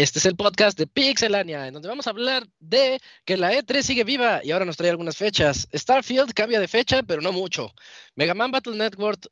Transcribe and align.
Este 0.00 0.18
es 0.18 0.24
el 0.24 0.34
podcast 0.34 0.78
de 0.78 0.86
Pixelania, 0.86 1.66
en 1.66 1.74
donde 1.74 1.88
vamos 1.88 2.06
a 2.06 2.10
hablar 2.10 2.46
de 2.58 2.98
que 3.26 3.36
la 3.36 3.52
E3 3.52 3.82
sigue 3.82 4.02
viva 4.02 4.40
y 4.42 4.50
ahora 4.50 4.64
nos 4.64 4.78
trae 4.78 4.88
algunas 4.88 5.18
fechas. 5.18 5.68
Starfield 5.74 6.32
cambia 6.32 6.58
de 6.58 6.68
fecha, 6.68 7.02
pero 7.02 7.20
no 7.20 7.32
mucho. 7.32 7.70
Mega 8.14 8.32
Man 8.32 8.50
Battle 8.50 8.76
Network, 8.76 9.26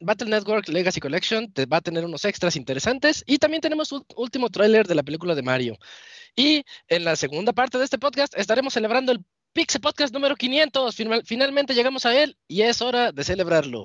Battle 0.00 0.28
Network 0.28 0.68
Legacy 0.68 0.98
Collection 0.98 1.52
te 1.52 1.66
va 1.66 1.76
a 1.76 1.80
tener 1.80 2.04
unos 2.04 2.24
extras 2.24 2.56
interesantes 2.56 3.22
y 3.24 3.38
también 3.38 3.60
tenemos 3.60 3.92
un 3.92 4.04
último 4.16 4.48
tráiler 4.48 4.88
de 4.88 4.96
la 4.96 5.04
película 5.04 5.36
de 5.36 5.42
Mario. 5.42 5.78
Y 6.34 6.64
en 6.88 7.04
la 7.04 7.14
segunda 7.14 7.52
parte 7.52 7.78
de 7.78 7.84
este 7.84 7.98
podcast 7.98 8.36
estaremos 8.36 8.72
celebrando 8.72 9.12
el 9.12 9.24
Pixel 9.52 9.80
Podcast 9.80 10.14
número 10.14 10.36
500. 10.36 10.94
finalmente 11.24 11.74
llegamos 11.74 12.06
a 12.06 12.14
él 12.22 12.36
y 12.46 12.62
es 12.62 12.80
hora 12.82 13.10
de 13.10 13.24
celebrarlo. 13.24 13.84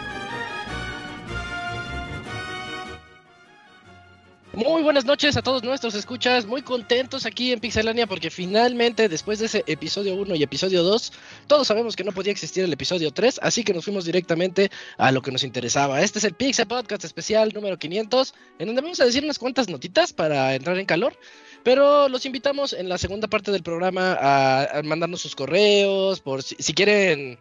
Muy 4.63 4.83
buenas 4.83 5.05
noches 5.05 5.35
a 5.37 5.41
todos 5.41 5.63
nuestros 5.63 5.95
escuchas, 5.95 6.45
muy 6.45 6.61
contentos 6.61 7.25
aquí 7.25 7.51
en 7.51 7.59
Pixelania 7.59 8.05
porque 8.05 8.29
finalmente 8.29 9.09
después 9.09 9.39
de 9.39 9.47
ese 9.47 9.63
episodio 9.65 10.13
1 10.13 10.35
y 10.35 10.43
episodio 10.43 10.83
2, 10.83 11.13
todos 11.47 11.65
sabemos 11.65 11.95
que 11.95 12.03
no 12.03 12.11
podía 12.11 12.31
existir 12.31 12.63
el 12.63 12.71
episodio 12.71 13.11
3, 13.11 13.39
así 13.41 13.63
que 13.63 13.73
nos 13.73 13.83
fuimos 13.83 14.05
directamente 14.05 14.69
a 14.99 15.11
lo 15.11 15.23
que 15.23 15.31
nos 15.31 15.43
interesaba. 15.43 16.01
Este 16.01 16.19
es 16.19 16.25
el 16.25 16.35
Pixel 16.35 16.67
Podcast 16.67 17.03
especial 17.05 17.51
número 17.55 17.79
500, 17.79 18.35
en 18.59 18.67
donde 18.67 18.83
vamos 18.83 18.99
a 18.99 19.05
decir 19.05 19.23
unas 19.23 19.39
cuantas 19.39 19.67
notitas 19.67 20.13
para 20.13 20.53
entrar 20.53 20.77
en 20.77 20.85
calor, 20.85 21.17
pero 21.63 22.07
los 22.07 22.27
invitamos 22.27 22.73
en 22.73 22.87
la 22.87 22.99
segunda 22.99 23.27
parte 23.27 23.51
del 23.51 23.63
programa 23.63 24.15
a, 24.21 24.83
mandarnos 24.83 25.21
sus 25.21 25.35
correos, 25.35 26.19
por 26.19 26.43
si 26.43 26.73
quieren 26.75 27.39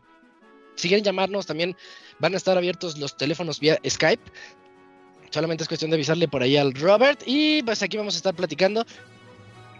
si 0.74 0.88
quieren 0.88 1.04
llamarnos, 1.04 1.44
también 1.44 1.76
van 2.18 2.32
a 2.32 2.38
estar 2.38 2.56
abiertos 2.56 2.96
los 2.98 3.16
teléfonos 3.16 3.60
vía 3.60 3.78
Skype. 3.86 4.22
Solamente 5.30 5.62
es 5.62 5.68
cuestión 5.68 5.90
de 5.90 5.96
avisarle 5.96 6.28
por 6.28 6.42
ahí 6.42 6.56
al 6.56 6.74
Robert. 6.74 7.22
Y 7.24 7.62
pues 7.62 7.82
aquí 7.82 7.96
vamos 7.96 8.14
a 8.14 8.18
estar 8.18 8.34
platicando. 8.34 8.84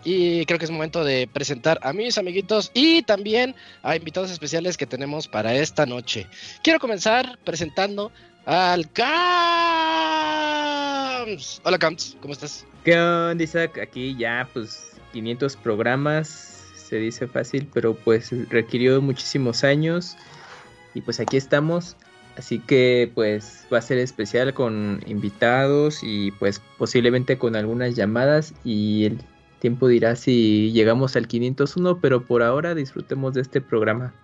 Y 0.03 0.47
creo 0.47 0.59
que 0.59 0.65
es 0.65 0.71
momento 0.71 1.05
de 1.05 1.29
presentar 1.31 1.79
a 1.83 1.93
mis 1.93 2.17
amiguitos 2.17 2.71
y 2.73 3.03
también 3.03 3.55
a 3.83 3.97
invitados 3.97 4.31
especiales 4.31 4.79
que 4.79 4.87
tenemos 4.87 5.29
para 5.29 5.55
esta 5.55 5.85
noche. 5.85 6.27
Quiero 6.63 6.81
comenzar 6.81 7.39
presentando 7.45 8.11
al 8.47 8.91
Camps. 8.93 9.11
Hola 11.65 11.79
Camps, 11.79 12.17
¿cómo 12.23 12.33
estás? 12.33 12.65
¿Qué 12.83 12.99
onda? 12.99 13.45
Aquí 13.83 14.17
ya 14.17 14.49
pues 14.55 14.93
500 15.13 15.57
programas, 15.57 16.65
se 16.75 16.97
dice 16.97 17.27
fácil, 17.27 17.69
pero 17.73 17.95
pues 17.95 18.31
requirió 18.49 19.03
muchísimos 19.03 19.65
años. 19.65 20.17
Y 20.95 21.03
pues 21.03 21.21
aquí 21.21 21.37
estamos 21.37 21.99
Así 22.41 22.59
que 22.59 23.13
pues 23.15 23.67
va 23.71 23.77
a 23.77 23.83
ser 23.83 23.99
especial 23.99 24.55
con 24.55 25.05
invitados 25.07 25.99
y 26.03 26.31
pues 26.31 26.63
posiblemente 26.79 27.37
con 27.37 27.55
algunas 27.55 27.95
llamadas 27.95 28.55
y 28.65 29.05
el 29.05 29.19
tiempo 29.59 29.89
dirá 29.89 30.17
si 30.17 30.73
llegamos 30.73 31.17
al 31.17 31.29
501, 31.29 32.01
pero 32.01 32.25
por 32.25 32.43
ahora 32.43 32.75
disfrutemos 32.75 33.35
de 33.35 33.43
este 33.43 33.61
programa. 33.61 34.15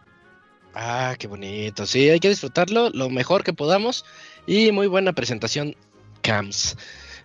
Ah, 0.72 1.14
qué 1.18 1.26
bonito. 1.26 1.84
Sí, 1.84 2.08
hay 2.08 2.18
que 2.18 2.30
disfrutarlo 2.30 2.88
lo 2.88 3.10
mejor 3.10 3.44
que 3.44 3.52
podamos 3.52 4.06
y 4.46 4.72
muy 4.72 4.86
buena 4.86 5.12
presentación, 5.12 5.76
Cams. 6.22 6.74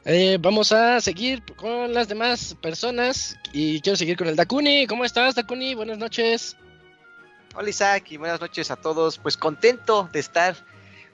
Eh, 0.03 0.39
vamos 0.41 0.73
a 0.73 0.99
seguir 0.99 1.41
con 1.55 1.93
las 1.93 2.09
demás 2.09 2.57
personas 2.61 3.37
y 3.53 3.79
quiero 3.79 3.95
seguir 3.95 4.17
con 4.17 4.27
el 4.27 4.35
Dakuni. 4.35 4.87
¿Cómo 4.87 5.05
estás, 5.05 5.35
Dakuni? 5.35 5.73
Buenas 5.73 5.99
noches. 5.99 6.57
Hola 7.55 7.69
Isaac 7.69 8.11
y 8.11 8.17
buenas 8.17 8.41
noches 8.41 8.71
a 8.71 8.75
todos. 8.75 9.19
Pues 9.19 9.37
contento 9.37 10.09
de 10.11 10.19
estar 10.19 10.57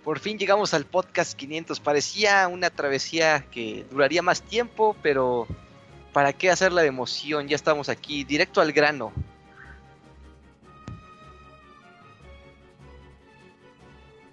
por 0.07 0.19
fin 0.19 0.38
llegamos 0.38 0.73
al 0.73 0.85
podcast 0.85 1.34
500. 1.34 1.81
Parecía 1.81 2.47
una 2.47 2.69
travesía 2.69 3.45
que 3.51 3.85
duraría 3.91 4.22
más 4.22 4.41
tiempo, 4.41 4.95
pero 5.03 5.45
¿para 6.13 6.31
qué 6.31 6.50
hacerla 6.50 6.81
de 6.81 6.88
emoción? 6.88 7.50
Ya 7.50 7.57
estamos 7.57 7.90
aquí, 7.90 8.23
directo 8.23 8.62
al 8.62 8.72
grano. 8.72 9.12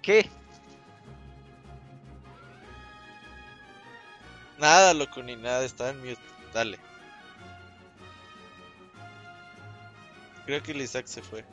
¿Qué? 0.01 0.29
Nada, 4.57 4.93
loco, 4.93 5.21
ni 5.21 5.35
nada, 5.35 5.65
está 5.65 5.89
en 5.89 5.99
mute. 5.99 6.21
Dale. 6.53 6.79
Creo 10.45 10.63
que 10.63 10.71
el 10.71 10.79
Isaac 10.79 11.07
se 11.07 11.21
fue. 11.21 11.43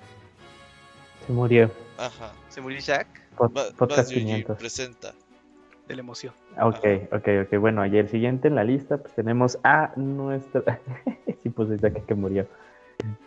Se 1.27 1.33
murió. 1.33 1.75
Ajá. 1.99 2.33
¿Se 2.51 2.61
murió 2.61 2.79
Isaac? 2.79 3.22
Podcast 3.37 4.13
500. 4.13 4.59
presenta. 4.59 5.15
De 5.89 5.97
la 5.97 6.01
emoción. 6.01 6.33
Ok, 6.61 7.13
ok, 7.13 7.29
ok. 7.45 7.59
Bueno, 7.59 7.83
ayer 7.83 8.09
siguiente 8.09 8.49
en 8.49 8.55
la 8.55 8.65
lista, 8.65 8.99
pues 8.99 9.15
tenemos 9.15 9.59
a 9.65 9.93
nuestra. 9.97 10.81
sí, 11.43 11.49
pues 11.51 11.69
desde 11.69 11.93
que, 11.93 12.03
que 12.03 12.15
murió. 12.15 12.47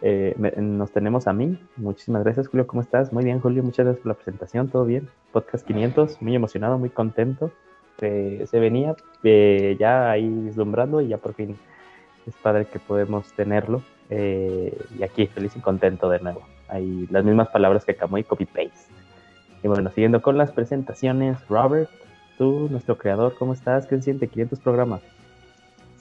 Eh, 0.01 0.35
nos 0.57 0.91
tenemos 0.91 1.27
a 1.27 1.33
mí. 1.33 1.59
Muchísimas 1.75 2.23
gracias, 2.23 2.47
Julio. 2.47 2.65
¿Cómo 2.65 2.81
estás? 2.81 3.11
Muy 3.11 3.25
bien, 3.25 3.39
Julio. 3.39 3.63
Muchas 3.63 3.85
gracias 3.85 4.03
por 4.03 4.09
la 4.09 4.13
presentación. 4.15 4.69
¿Todo 4.69 4.85
bien? 4.85 5.09
Podcast 5.31 5.65
500. 5.65 6.21
Muy 6.21 6.35
emocionado, 6.35 6.77
muy 6.77 6.89
contento. 6.89 7.51
se 7.99 8.47
venía 8.53 8.95
eh, 9.23 9.75
ya 9.79 10.11
ahí 10.11 10.27
vislumbrando 10.27 11.01
y 11.01 11.09
ya 11.09 11.17
por 11.17 11.33
fin 11.33 11.57
es 12.27 12.35
padre 12.35 12.65
que 12.65 12.79
podemos 12.79 13.31
tenerlo. 13.33 13.81
Eh, 14.09 14.77
y 14.97 15.03
aquí, 15.03 15.27
feliz 15.27 15.55
y 15.55 15.59
contento 15.59 16.09
de 16.09 16.19
nuevo. 16.19 16.41
Hay 16.67 17.07
las 17.09 17.23
mismas 17.23 17.49
palabras 17.49 17.85
que 17.85 17.91
y 17.91 18.23
copy-paste. 18.23 18.94
Y 19.65 19.67
bueno, 19.67 19.89
siguiendo 19.89 20.21
con 20.21 20.37
las 20.37 20.51
presentaciones, 20.51 21.39
Robert, 21.49 21.89
tú, 22.37 22.67
nuestro 22.69 22.99
creador, 22.99 23.35
¿cómo 23.35 23.51
estás? 23.51 23.87
¿Qué 23.87 23.95
se 23.95 24.03
siente 24.03 24.27
500 24.27 24.59
programas? 24.59 25.01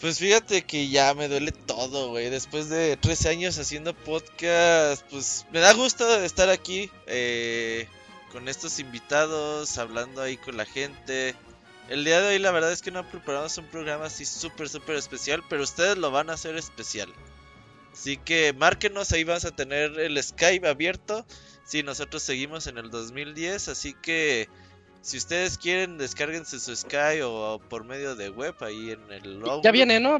Pues 0.02 0.18
fíjate 0.18 0.60
que 0.66 0.90
ya 0.90 1.14
me 1.14 1.28
duele 1.28 1.50
todo, 1.50 2.10
güey. 2.10 2.28
Después 2.28 2.68
de 2.68 2.98
13 2.98 3.30
años 3.30 3.58
haciendo 3.58 3.94
podcast, 3.94 5.02
pues 5.10 5.46
me 5.50 5.60
da 5.60 5.72
gusto 5.72 6.06
estar 6.20 6.50
aquí 6.50 6.90
eh, 7.06 7.88
con 8.32 8.48
estos 8.48 8.80
invitados, 8.80 9.78
hablando 9.78 10.20
ahí 10.20 10.36
con 10.36 10.58
la 10.58 10.66
gente. 10.66 11.34
El 11.88 12.04
día 12.04 12.20
de 12.20 12.34
hoy 12.34 12.38
la 12.40 12.50
verdad 12.50 12.70
es 12.70 12.82
que 12.82 12.90
no 12.90 13.08
preparamos 13.08 13.56
un 13.56 13.64
programa 13.68 14.04
así 14.04 14.26
súper, 14.26 14.68
súper 14.68 14.96
especial, 14.96 15.42
pero 15.48 15.62
ustedes 15.62 15.96
lo 15.96 16.10
van 16.10 16.28
a 16.28 16.34
hacer 16.34 16.54
especial. 16.56 17.10
Así 17.94 18.18
que 18.18 18.52
márquenos, 18.52 19.10
ahí 19.12 19.24
vas 19.24 19.46
a 19.46 19.52
tener 19.52 19.98
el 19.98 20.22
Skype 20.22 20.68
abierto 20.68 21.24
Sí, 21.64 21.82
nosotros 21.82 22.22
seguimos 22.22 22.66
en 22.66 22.78
el 22.78 22.90
2010, 22.90 23.68
así 23.68 23.94
que 23.94 24.48
si 25.00 25.16
ustedes 25.16 25.58
quieren, 25.58 25.98
descárguense 25.98 26.60
su 26.60 26.74
Sky 26.74 27.20
o, 27.22 27.60
por 27.68 27.84
medio 27.84 28.14
de 28.16 28.30
web 28.30 28.54
ahí 28.60 28.90
en 28.90 29.12
el 29.12 29.42
Ya 29.62 29.70
viene, 29.70 30.00
¿no? 30.00 30.18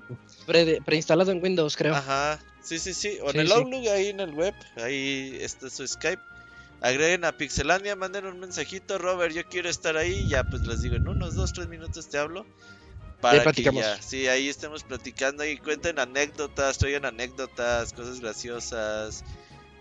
preinstalado 0.85 1.33
en 1.33 1.43
Windows, 1.43 1.77
creo. 1.77 1.95
Ajá, 1.95 2.39
sí, 2.63 2.79
sí, 2.79 2.93
sí. 2.93 3.19
O 3.23 3.31
en 3.31 3.41
el 3.41 3.53
Outlook 3.53 3.89
ahí 3.89 4.09
en 4.09 4.21
el 4.21 4.35
web, 4.35 4.55
ahí 4.77 5.39
está 5.41 5.69
su 5.71 5.87
Skype. 5.87 6.23
Agreguen 6.81 7.25
a 7.25 7.33
Pixelania, 7.33 7.97
manden 7.97 8.27
un 8.27 8.41
mensajito, 8.41 8.99
Robert, 8.99 9.35
yo 9.35 9.43
quiero 9.49 9.71
estar 9.71 9.97
ahí. 9.97 10.29
Ya, 10.29 10.45
pues 10.45 10.67
les 10.67 10.83
digo, 10.83 10.97
en 10.97 11.09
unos 11.09 11.35
2, 11.35 11.53
3 11.55 11.69
minutos 11.69 12.09
te 12.11 12.19
hablo. 12.19 12.45
Para 13.23 13.53
que 13.53 13.63
ya, 13.63 14.03
sí, 14.03 14.29
ahí 14.29 14.51
estemos 14.51 14.83
platicando 14.85 15.47
y 15.47 15.57
cuenten 15.57 15.99
anécdotas, 15.99 16.77
traigan 16.77 17.07
anécdotas, 17.07 17.95
cosas 17.95 18.21
graciosas 18.21 19.25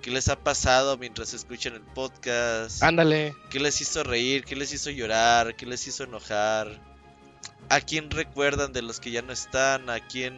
¿Qué 0.04 0.12
les 0.12 0.28
ha 0.28 0.36
pasado 0.36 0.98
mientras 0.98 1.34
escuchan 1.34 1.76
el 1.76 1.82
podcast? 1.82 2.84
Ándale. 2.84 3.38
¿Qué 3.50 3.62
les 3.62 3.80
hizo 3.80 4.04
reír? 4.04 4.44
¿Qué 4.44 4.58
les 4.58 4.74
hizo 4.74 4.90
llorar? 4.90 5.56
¿Qué 5.56 5.66
les 5.66 5.88
hizo 5.88 6.04
enojar? 6.04 6.78
¿A 7.70 7.80
quién 7.80 8.12
recuerdan 8.12 8.74
de 8.74 8.82
los 8.82 9.00
que 9.00 9.12
ya 9.12 9.22
no 9.22 9.32
están? 9.32 9.90
¿A 9.90 10.06
quién 10.06 10.38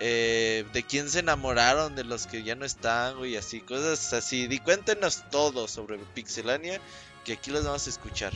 eh, 0.00 0.66
de 0.74 0.82
quién 0.82 1.08
se 1.08 1.20
enamoraron, 1.20 1.96
de 1.96 2.04
los 2.04 2.26
que 2.26 2.42
ya 2.42 2.54
no 2.54 2.66
están, 2.66 3.16
güey, 3.16 3.36
así, 3.36 3.60
cosas 3.60 4.12
así. 4.12 4.46
Di 4.46 4.58
cuéntenos 4.58 5.24
todo 5.30 5.66
sobre 5.66 5.96
Pixelania, 6.14 6.82
que 7.24 7.32
aquí 7.32 7.50
los 7.50 7.64
vamos 7.64 7.86
a 7.86 7.90
escuchar. 7.90 8.34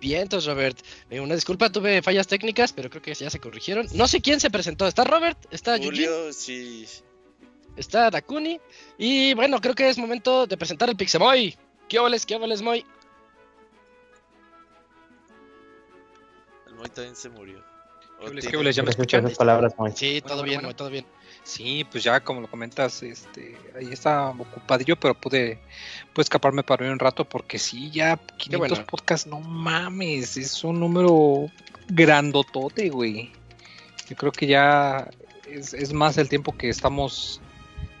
Bien, 0.00 0.22
entonces 0.22 0.48
Robert, 0.48 0.78
eh, 1.10 1.18
una 1.18 1.34
disculpa, 1.34 1.70
tuve 1.70 2.02
fallas 2.02 2.28
técnicas, 2.28 2.72
pero 2.72 2.88
creo 2.88 3.02
que 3.02 3.14
ya 3.14 3.30
se 3.30 3.40
corrigieron. 3.40 3.88
No 3.94 4.06
sé 4.06 4.20
quién 4.20 4.38
se 4.38 4.48
presentó, 4.48 4.86
está 4.86 5.02
Robert, 5.02 5.38
está 5.50 5.76
Julio, 5.76 6.32
sí. 6.32 6.86
Está 7.76 8.10
Dakuni, 8.10 8.60
y 8.98 9.34
bueno, 9.34 9.60
creo 9.60 9.74
que 9.74 9.88
es 9.88 9.98
momento 9.98 10.46
de 10.46 10.56
presentar 10.56 10.88
el 10.88 10.96
Pixemoy. 10.96 11.56
¿Qué 11.88 11.98
óvales, 11.98 12.24
qué 12.24 12.36
óvales, 12.36 12.62
Moy? 12.62 12.84
El 16.66 16.74
Moy 16.74 16.88
también 16.88 17.16
se 17.16 17.28
murió. 17.28 17.62
¿Qué 18.20 18.48
qué 18.48 18.72
¿Ya 18.72 18.82
me 18.82 18.90
escuchan? 18.90 19.24
esas 19.26 19.38
palabras, 19.38 19.74
Moy. 19.78 19.92
Sí, 19.94 20.20
todo 20.22 20.38
Bueno, 20.38 20.44
bien, 20.44 20.56
bueno. 20.58 20.68
Moy, 20.68 20.74
todo 20.74 20.90
bien. 20.90 21.06
Sí, 21.44 21.86
pues 21.90 22.02
ya 22.02 22.20
como 22.20 22.40
lo 22.40 22.48
comentas, 22.48 23.02
este, 23.02 23.58
ahí 23.76 23.92
está 23.92 24.30
ocupadillo, 24.30 24.96
pero 24.96 25.12
pude, 25.14 25.60
pude 26.14 26.22
escaparme 26.22 26.62
para 26.62 26.90
un 26.90 26.98
rato 26.98 27.26
porque 27.26 27.58
sí, 27.58 27.90
ya 27.90 28.16
500 28.16 28.58
bueno. 28.58 28.86
podcasts, 28.86 29.26
no 29.26 29.40
mames, 29.40 30.38
es 30.38 30.64
un 30.64 30.80
número 30.80 31.50
grandotote, 31.88 32.88
güey. 32.88 33.30
Yo 34.08 34.16
creo 34.16 34.32
que 34.32 34.46
ya 34.46 35.10
es, 35.46 35.74
es 35.74 35.92
más 35.92 36.16
el 36.16 36.30
tiempo 36.30 36.56
que 36.56 36.70
estamos, 36.70 37.42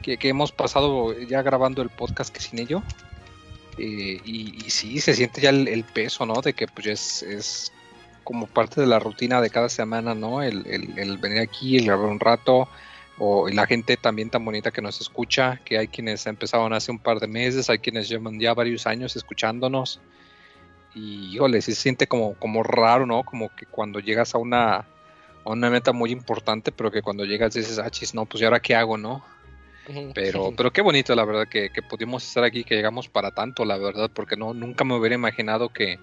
que, 0.04 0.18
que 0.18 0.28
hemos 0.28 0.52
pasado 0.52 1.18
ya 1.18 1.40
grabando 1.40 1.80
el 1.80 1.88
podcast 1.88 2.32
que 2.32 2.40
sin 2.42 2.58
ello. 2.58 2.82
Eh, 3.78 4.20
y, 4.24 4.64
y 4.66 4.70
sí, 4.70 5.00
se 5.00 5.14
siente 5.14 5.40
ya 5.40 5.48
el, 5.50 5.66
el 5.66 5.82
peso, 5.82 6.26
¿no? 6.26 6.42
De 6.42 6.52
que 6.52 6.66
pues 6.68 6.86
es, 6.86 7.22
es 7.22 7.72
como 8.22 8.46
parte 8.46 8.80
de 8.82 8.86
la 8.86 8.98
rutina 8.98 9.40
de 9.40 9.48
cada 9.48 9.68
semana, 9.70 10.14
¿no? 10.14 10.42
El, 10.42 10.66
el- 10.66 10.98
el 10.98 11.18
venir 11.18 11.40
aquí, 11.40 11.78
el 11.78 11.86
grabar 11.86 12.06
un 12.10 12.20
rato, 12.20 12.68
o 13.18 13.48
la 13.48 13.66
gente 13.66 13.96
también 13.96 14.28
tan 14.28 14.44
bonita 14.44 14.70
que 14.70 14.82
nos 14.82 15.00
escucha, 15.00 15.60
que 15.64 15.78
hay 15.78 15.88
quienes 15.88 16.26
empezaron 16.26 16.72
hace 16.74 16.90
un 16.90 16.98
par 16.98 17.18
de 17.18 17.26
meses, 17.26 17.70
hay 17.70 17.78
quienes 17.78 18.08
llevan 18.08 18.38
ya 18.38 18.52
varios 18.54 18.86
años 18.86 19.16
escuchándonos. 19.16 20.00
Y 20.94 21.34
híjole, 21.34 21.60
sí 21.62 21.74
se 21.74 21.80
siente 21.80 22.06
como, 22.06 22.34
como 22.34 22.62
raro, 22.62 23.06
¿no? 23.06 23.24
Como 23.24 23.48
que 23.56 23.66
cuando 23.66 23.98
llegas 24.00 24.34
a 24.34 24.38
una, 24.38 24.76
a 24.76 24.86
una 25.50 25.70
meta 25.70 25.92
muy 25.92 26.12
importante, 26.12 26.70
pero 26.70 26.90
que 26.92 27.02
cuando 27.02 27.24
llegas 27.24 27.54
dices, 27.54 27.78
ah, 27.78 27.90
chis, 27.90 28.14
no, 28.14 28.26
pues 28.26 28.42
¿y 28.42 28.44
ahora 28.44 28.60
qué 28.60 28.74
hago, 28.76 28.96
no? 28.96 29.24
Pero, 30.14 30.52
pero 30.56 30.72
qué 30.72 30.80
bonito, 30.80 31.14
la 31.14 31.24
verdad, 31.24 31.46
que, 31.48 31.70
que 31.70 31.82
pudimos 31.82 32.26
estar 32.26 32.44
aquí, 32.44 32.64
que 32.64 32.74
llegamos 32.74 33.08
para 33.08 33.32
tanto, 33.32 33.64
la 33.64 33.76
verdad, 33.76 34.10
porque 34.12 34.36
no, 34.36 34.54
nunca 34.54 34.84
me 34.84 34.94
hubiera 34.94 35.14
imaginado 35.14 35.68
que, 35.68 35.98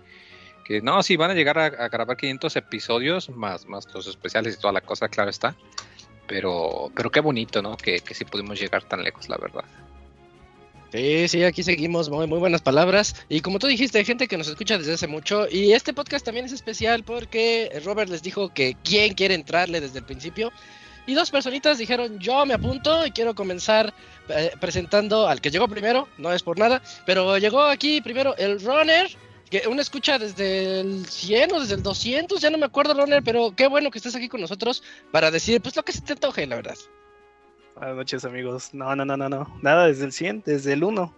que 0.66 0.82
no, 0.82 1.02
sí, 1.02 1.18
van 1.18 1.32
a 1.32 1.34
llegar 1.34 1.58
a, 1.58 1.66
a 1.66 1.90
grabar 1.90 2.18
500 2.18 2.56
episodios, 2.56 3.30
más, 3.30 3.66
más 3.66 3.92
los 3.94 4.08
especiales 4.08 4.56
y 4.56 4.60
toda 4.60 4.74
la 4.74 4.82
cosa, 4.82 5.10
claro 5.10 5.30
está. 5.30 5.56
Pero, 6.28 6.92
pero 6.96 7.10
qué 7.10 7.20
bonito, 7.20 7.62
¿no? 7.62 7.76
Que, 7.76 8.00
que 8.00 8.14
sí 8.14 8.24
pudimos 8.24 8.60
llegar 8.60 8.84
tan 8.84 9.04
lejos, 9.04 9.28
la 9.28 9.38
verdad. 9.38 9.66
Sí, 10.92 11.28
sí, 11.30 11.44
aquí 11.46 11.64
seguimos, 11.64 12.10
muy, 12.10 12.28
muy 12.28 12.40
buenas 12.40 12.62
palabras. 12.62 13.16
Y 13.30 13.40
como 13.40 13.60
tú 13.60 13.68
dijiste, 13.68 13.98
hay 13.98 14.06
gente 14.06 14.28
que 14.28 14.38
nos 14.38 14.50
escucha 14.50 14.78
desde 14.78 14.94
hace 14.94 15.08
mucho. 15.08 15.48
Y 15.50 15.72
este 15.72 15.94
podcast 15.94 16.26
también 16.26 16.46
es 16.46 16.52
especial 16.52 17.04
porque 17.04 17.82
Robert 17.86 18.10
les 18.10 18.22
dijo 18.22 18.54
que 18.54 18.76
quién 18.84 19.14
quiere 19.14 19.36
entrarle 19.36 19.80
desde 19.80 20.00
el 20.00 20.06
principio. 20.06 20.52
Y 21.12 21.14
dos 21.14 21.30
personitas 21.30 21.78
dijeron, 21.78 22.20
yo 22.20 22.46
me 22.46 22.54
apunto 22.54 23.06
y 23.06 23.12
quiero 23.12 23.36
comenzar 23.36 23.94
eh, 24.30 24.54
presentando 24.62 25.28
al 25.28 25.42
que 25.42 25.52
llegó 25.52 25.68
primero, 25.68 26.08
no 26.18 26.32
es 26.32 26.42
por 26.42 26.58
nada, 26.58 26.82
pero 27.06 27.38
llegó 27.38 27.64
aquí 27.64 28.00
primero 28.00 28.34
el 28.38 28.62
Runner, 28.62 29.12
que 29.50 29.64
uno 29.68 29.82
escucha 29.82 30.18
desde 30.18 30.80
el 30.80 31.06
100 31.06 31.52
o 31.52 31.60
desde 31.60 31.76
el 31.76 31.84
200, 31.84 32.40
ya 32.40 32.50
no 32.50 32.58
me 32.58 32.66
acuerdo 32.66 32.94
Runner, 32.94 33.22
pero 33.22 33.54
qué 33.54 33.68
bueno 33.68 33.92
que 33.92 33.98
estés 33.98 34.16
aquí 34.16 34.30
con 34.30 34.40
nosotros 34.40 34.84
para 35.12 35.32
decir, 35.32 35.60
pues 35.60 35.76
lo 35.76 35.84
que 35.84 35.92
se 35.92 36.00
te 36.00 36.14
antoje, 36.14 36.48
la 36.48 36.56
verdad. 36.56 36.78
Buenas 37.76 37.98
noches, 37.98 38.24
amigos. 38.24 38.74
No, 38.74 38.96
no, 38.96 39.04
no, 39.04 39.18
no, 39.18 39.28
no. 39.28 39.54
Nada 39.62 39.88
desde 39.88 40.06
el 40.06 40.14
100, 40.14 40.44
desde 40.46 40.72
el 40.72 40.86
1. 40.86 41.14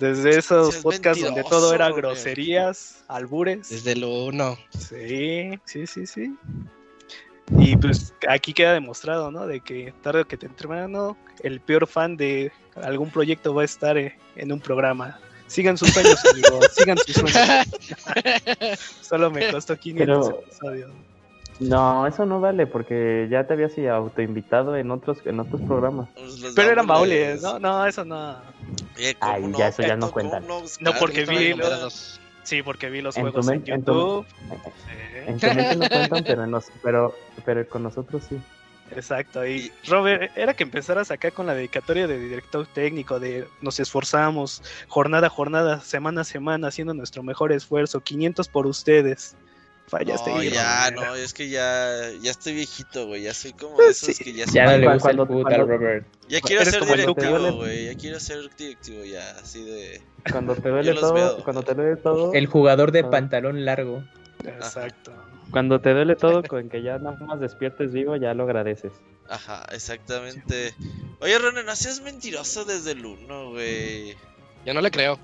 Desde 0.00 0.38
esos 0.38 0.70
Seas 0.72 0.82
podcasts 0.82 1.22
donde 1.22 1.44
todo 1.44 1.72
era 1.72 1.88
groserías, 1.92 3.04
albures. 3.06 3.68
Desde 3.68 3.92
el 3.92 4.02
1. 4.02 4.58
Sí, 4.76 5.50
sí, 5.66 5.86
sí, 5.86 6.04
sí. 6.04 6.36
Y 7.58 7.76
pues 7.76 8.14
aquí 8.28 8.52
queda 8.54 8.72
demostrado, 8.72 9.30
¿no? 9.30 9.46
De 9.46 9.60
que 9.60 9.92
tarde 10.02 10.22
o 10.22 10.24
que 10.26 10.36
temprano 10.36 11.16
el 11.42 11.60
peor 11.60 11.86
fan 11.86 12.16
de 12.16 12.52
algún 12.82 13.10
proyecto 13.10 13.54
va 13.54 13.62
a 13.62 13.64
estar 13.66 13.96
eh, 13.98 14.16
en 14.36 14.50
un 14.52 14.60
programa. 14.60 15.18
Sigan 15.46 15.76
sus 15.76 15.90
sueños, 15.90 16.18
amigos. 16.32 16.68
Sigan 16.74 16.96
sus 16.98 17.14
sueños. 17.14 17.34
Solo 19.02 19.30
me 19.30 19.50
costó 19.52 19.76
500 19.76 20.06
Pero- 20.28 20.40
episodios. 20.40 20.90
No, 21.60 22.04
eso 22.08 22.26
no 22.26 22.40
vale 22.40 22.66
porque 22.66 23.28
ya 23.30 23.46
te 23.46 23.52
habías 23.54 23.78
autoinvitado 23.78 24.76
en 24.76 24.90
otros 24.90 25.18
en 25.24 25.38
otros 25.38 25.60
programas. 25.62 26.08
Pues 26.16 26.40
los 26.40 26.52
Pero 26.54 26.70
eran 26.72 26.86
baúles. 26.88 27.42
¿no? 27.42 27.60
No, 27.60 27.86
eso 27.86 28.04
no. 28.04 28.38
Eh, 28.98 29.14
¿cómo 29.20 29.32
Ay, 29.32 29.52
ya 29.56 29.68
eso 29.68 29.82
ya 29.82 29.94
no 29.94 30.10
¿Cómo 30.10 30.12
cuenta. 30.14 30.40
No, 30.40 30.92
porque 30.98 31.24
¿Cómo 31.24 31.38
vi 31.38 31.54
los- 31.54 32.20
Sí, 32.44 32.62
porque 32.62 32.88
vi 32.90 33.00
los 33.02 33.16
En 33.16 33.22
juegos 33.22 33.48
en 33.48 33.62
men- 33.62 33.72
en 33.74 33.84
tu- 33.84 33.92
YouTube. 33.92 34.26
En 35.26 35.40
Sí, 35.40 35.46
tu 35.48 35.78
no 35.78 35.88
cuentan, 35.88 36.24
pero, 36.24 36.44
en 36.44 36.52
pero, 36.82 37.14
pero 37.44 37.68
con 37.68 37.82
nosotros 37.82 38.22
sí. 38.28 38.38
exacto. 38.94 39.46
Y 39.46 39.72
Robert, 39.88 40.30
era 40.36 40.54
que 40.54 40.62
empezaras 40.62 41.10
acá 41.10 41.30
con 41.30 41.46
la 41.46 41.54
dedicatoria 41.54 42.06
de 42.06 42.18
director 42.18 42.66
técnico, 42.66 43.18
de 43.18 43.46
nos 43.62 43.80
esforzamos 43.80 44.62
jornada 44.88 45.28
a 45.28 45.30
jornada, 45.30 45.80
semana 45.80 46.20
a 46.20 46.24
semana, 46.24 46.68
haciendo 46.68 46.92
nuestro 46.94 47.22
mejor 47.22 47.50
esfuerzo, 47.52 48.00
500 48.02 48.48
por 48.48 48.66
ustedes. 48.66 49.36
Fallaste 49.86 50.30
No, 50.30 50.42
ya, 50.42 50.90
no, 50.92 51.14
es 51.14 51.34
que 51.34 51.48
ya, 51.50 52.10
ya 52.20 52.30
estoy 52.30 52.54
viejito, 52.54 53.06
güey. 53.06 53.22
Ya 53.22 53.34
soy 53.34 53.52
como 53.52 53.76
de 53.76 53.88
esos 53.90 54.16
sí. 54.16 54.24
que 54.24 54.32
ya, 54.32 54.46
Ya 54.46 54.50
se 54.50 54.60
no 54.60 54.66
van. 54.66 54.80
le 54.80 54.86
Cuando- 54.86 54.94
gusta 54.96 55.10
el 55.10 55.16
cuando- 55.16 55.26
puta 55.34 55.56
cuando- 55.56 55.66
Robert. 55.66 56.06
Ya 56.28 56.40
quiero 56.40 56.64
ser 56.64 56.82
el 56.82 56.88
directivo, 56.88 57.52
güey. 57.56 57.84
Ya 57.86 57.94
quiero 57.96 58.20
ser 58.20 58.38
directivo, 58.56 59.04
ya, 59.04 59.30
así 59.32 59.64
de. 59.64 60.00
Cuando 60.32 60.54
te 60.56 60.68
duele 60.70 60.94
todo, 60.94 61.12
veo. 61.12 61.44
cuando 61.44 61.62
te 61.62 61.74
duele 61.74 61.96
todo, 61.96 62.32
El 62.34 62.46
jugador 62.46 62.92
de 62.92 63.00
Ah. 63.00 63.10
pantalón 63.10 63.64
largo. 63.64 64.02
Exacto. 64.44 65.12
cuando 65.50 65.80
te 65.80 65.92
duele 65.94 66.16
todo, 66.16 66.42
con 66.42 66.68
que 66.68 66.82
ya 66.82 66.98
nada 66.98 67.16
más 67.20 67.38
despiertes 67.40 67.92
vivo, 67.92 68.16
ya 68.16 68.34
lo 68.34 68.44
agradeces. 68.44 68.92
Ajá, 69.28 69.64
exactamente. 69.72 70.74
Oye, 71.20 71.38
Ronnie, 71.38 71.62
no 71.64 71.76
seas 71.76 72.00
mentiroso 72.02 72.64
desde 72.64 72.92
el 72.92 73.06
1, 73.06 73.50
güey. 73.50 74.16
Yo 74.66 74.74
no 74.74 74.80
le 74.80 74.90
creo. 74.90 75.18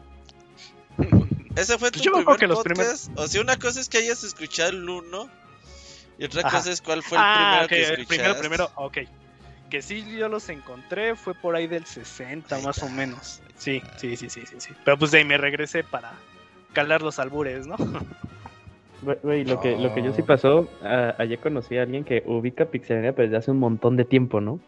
Ese 1.57 1.79
fue 1.79 1.91
Pues 1.91 1.93
tu 1.93 2.01
yo 2.01 2.13
me 2.13 2.19
primer 2.25 2.39
que 2.39 2.47
los 2.47 2.63
podcast. 2.63 3.11
O 3.17 3.27
sea, 3.27 3.41
una 3.41 3.57
cosa 3.57 3.81
es 3.81 3.89
que 3.89 3.99
hayas 3.99 4.23
escuchado 4.25 4.71
el 4.71 4.89
1 4.89 5.29
y 6.19 6.25
otra 6.25 6.43
Ajá. 6.43 6.59
cosa 6.59 6.71
es 6.71 6.81
cuál 6.81 7.03
fue 7.03 7.19
el 7.19 7.25
ah, 7.25 7.35
primero 7.37 7.63
ok, 7.65 7.69
que 7.69 7.77
el 7.77 7.83
escuchaste. 8.01 8.07
primero, 8.07 8.39
primero, 8.39 8.71
ok. 8.77 8.99
Que 9.71 9.83
sí, 9.83 10.05
yo 10.17 10.29
los 10.29 10.49
encontré, 10.49 11.15
fue 11.17 11.35
por 11.35 11.55
ahí 11.57 11.67
del 11.67 11.87
60 11.87 12.57
Ahí 12.57 12.63
más 12.65 12.83
o 12.83 12.89
menos. 12.89 13.41
Sí, 13.57 13.81
sí, 13.97 14.17
sí, 14.17 14.29
sí, 14.31 14.43
sí, 14.47 14.57
sí. 14.59 14.73
Pero 14.85 14.99
pues 14.99 15.11
de 15.13 15.19
ahí 15.19 15.25
me 15.25 15.39
regresé 15.39 15.85
para 15.85 16.13
calar 16.73 17.03
los 17.03 17.19
albures, 17.19 17.67
¿no? 17.67 17.77
Güey, 19.23 19.45
lo, 19.47 19.59
que, 19.61 19.79
lo 19.79 19.95
que 19.95 20.03
yo 20.03 20.13
sí 20.13 20.21
pasó, 20.23 20.69
a- 20.83 21.15
ayer 21.19 21.39
conocí 21.39 21.79
a 21.79 21.83
alguien 21.85 22.05
que 22.05 22.23
ubica 22.27 22.67
Pixelania 22.67 23.15
pero 23.15 23.29
desde 23.29 23.39
hace 23.39 23.51
un 23.51 23.59
montón 23.59 23.97
de 23.97 24.05
tiempo, 24.05 24.43
¿no? 24.43 24.61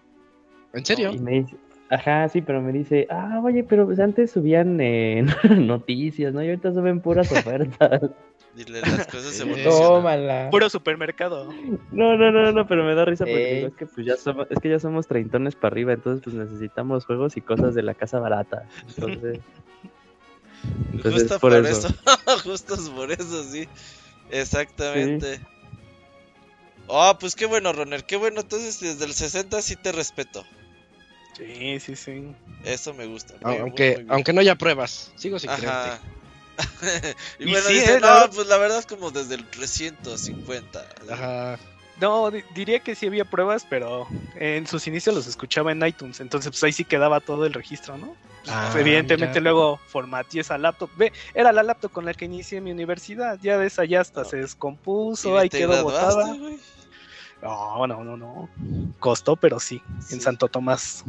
¿En 0.73 0.87
serio? 0.87 1.11
Y 1.13 1.19
me 1.19 1.33
dice, 1.33 1.55
ajá, 1.93 2.29
sí, 2.29 2.43
pero 2.43 2.61
me 2.61 2.73
dice, 2.73 3.07
ah, 3.11 3.41
oye, 3.45 3.63
pero 3.65 3.87
pues 3.87 4.01
antes 4.01 4.31
subían 4.33 4.81
eh, 4.81 5.25
noticias, 5.57 6.33
¿no? 6.35 6.43
Y 6.43 6.49
ahorita 6.49 6.73
suben 6.73 7.01
puras 7.01 7.31
ofertas. 7.31 8.01
Dile, 8.55 8.81
las 8.83 9.07
cosas 9.07 9.39
Eh, 9.39 9.43
evolucionan. 9.47 9.79
Tómala. 9.81 10.49
Puro 10.51 10.69
supermercado. 10.69 11.51
No, 11.91 12.17
no, 12.19 12.31
no, 12.31 12.53
no, 12.53 12.67
pero 12.67 12.85
me 12.85 12.95
da 12.95 13.05
risa 13.07 13.25
porque 13.25 13.55
digo, 13.55 13.69
es 13.69 13.75
que 13.75 13.87
pues 13.87 14.07
ya 14.07 14.17
somos, 14.17 14.47
es 14.51 14.59
que 14.59 14.69
ya 14.69 14.79
somos 14.79 15.07
treintones 15.07 15.55
para 15.55 15.73
arriba, 15.73 15.93
entonces 15.95 16.23
pues 16.23 16.37
necesitamos 16.37 17.07
juegos 17.07 17.37
y 17.39 17.41
cosas 17.41 17.75
de 17.75 17.83
la 17.83 17.95
casa 17.95 18.19
barata. 18.19 18.67
Entonces, 18.89 19.41
Pues 21.01 21.07
es 21.07 21.13
Justo 21.23 21.39
por 21.41 21.53
por 21.53 21.67
eso. 21.67 21.89
eso. 21.89 22.41
Justo 22.45 22.75
es 22.75 22.91
por 22.91 23.11
eso, 23.11 23.43
sí. 23.45 23.67
Exactamente. 24.31 25.41
Oh, 26.89 27.17
pues 27.19 27.35
qué 27.37 27.47
bueno, 27.47 27.73
Roner. 27.73 28.05
Qué 28.05 28.17
bueno. 28.17 28.41
Entonces, 28.43 28.81
desde 28.81 29.05
el 29.07 29.13
60 29.15 29.63
sí 29.63 29.77
te 29.77 29.93
respeto. 29.93 30.45
Sí, 31.37 31.81
sí, 31.81 31.97
sí. 31.97 32.35
Eso 32.65 32.95
me 32.95 33.07
gusta. 33.07 33.35
Aunque, 33.43 34.05
aunque 34.09 34.33
no 34.33 34.41
haya 34.41 34.55
pruebas, 34.55 35.13
sigo 35.17 35.39
sin 35.39 35.51
Ajá. 35.51 35.59
creerte. 35.61 36.09
y, 37.39 37.45
Y 37.45 37.51
bueno, 37.51 37.67
sí, 37.69 37.75
dice, 37.75 37.95
eh, 37.97 38.01
no, 38.01 38.31
pues 38.31 38.47
la 38.47 38.59
verdad 38.59 38.79
es 38.79 38.87
como 38.87 39.11
desde 39.11 39.35
el 39.37 39.45
350. 39.47 40.87
Ajá. 41.11 41.59
No, 42.01 42.31
di- 42.31 42.43
diría 42.55 42.81
que 42.81 42.95
sí 42.95 43.07
había 43.07 43.25
pruebas, 43.25 43.67
pero 43.69 44.07
en 44.37 44.67
sus 44.67 44.87
inicios 44.87 45.15
los 45.15 45.27
escuchaba 45.27 45.73
en 45.73 45.87
iTunes, 45.87 46.21
entonces 46.21 46.51
pues 46.51 46.63
ahí 46.65 46.73
sí 46.73 46.85
quedaba 46.85 47.21
todo 47.21 47.47
el 47.47 47.53
registro, 47.53 47.97
¿no? 47.97 48.17
Ah, 48.49 48.71
Pues, 48.73 48.81
Evidentemente 48.83 49.41
mira. 49.41 49.51
luego 49.53 49.79
formateé 49.89 50.41
esa 50.41 50.59
laptop. 50.59 50.91
Ve, 50.97 51.13
era 51.35 51.53
la 51.53 51.63
laptop 51.63 51.93
con 51.93 52.05
la 52.05 52.13
que 52.15 52.25
inicié 52.25 52.61
mi 52.61 52.73
universidad, 52.73 53.39
ya 53.41 53.57
de 53.59 53.67
esa 53.67 53.85
ya 53.85 54.01
hasta 54.01 54.25
se 54.25 54.39
descompuso, 54.39 55.39
ahí 55.39 55.49
quedó 55.49 55.83
botada. 55.83 56.35
güey? 56.35 56.59
No, 57.43 57.87
no, 57.87 58.05
no, 58.05 58.17
no. 58.17 58.49
Costó, 59.01 59.35
pero 59.37 59.59
sí, 59.59 59.83
en 59.97 60.03
Sí. 60.03 60.21
Santo 60.21 60.49
Tomás. 60.49 61.05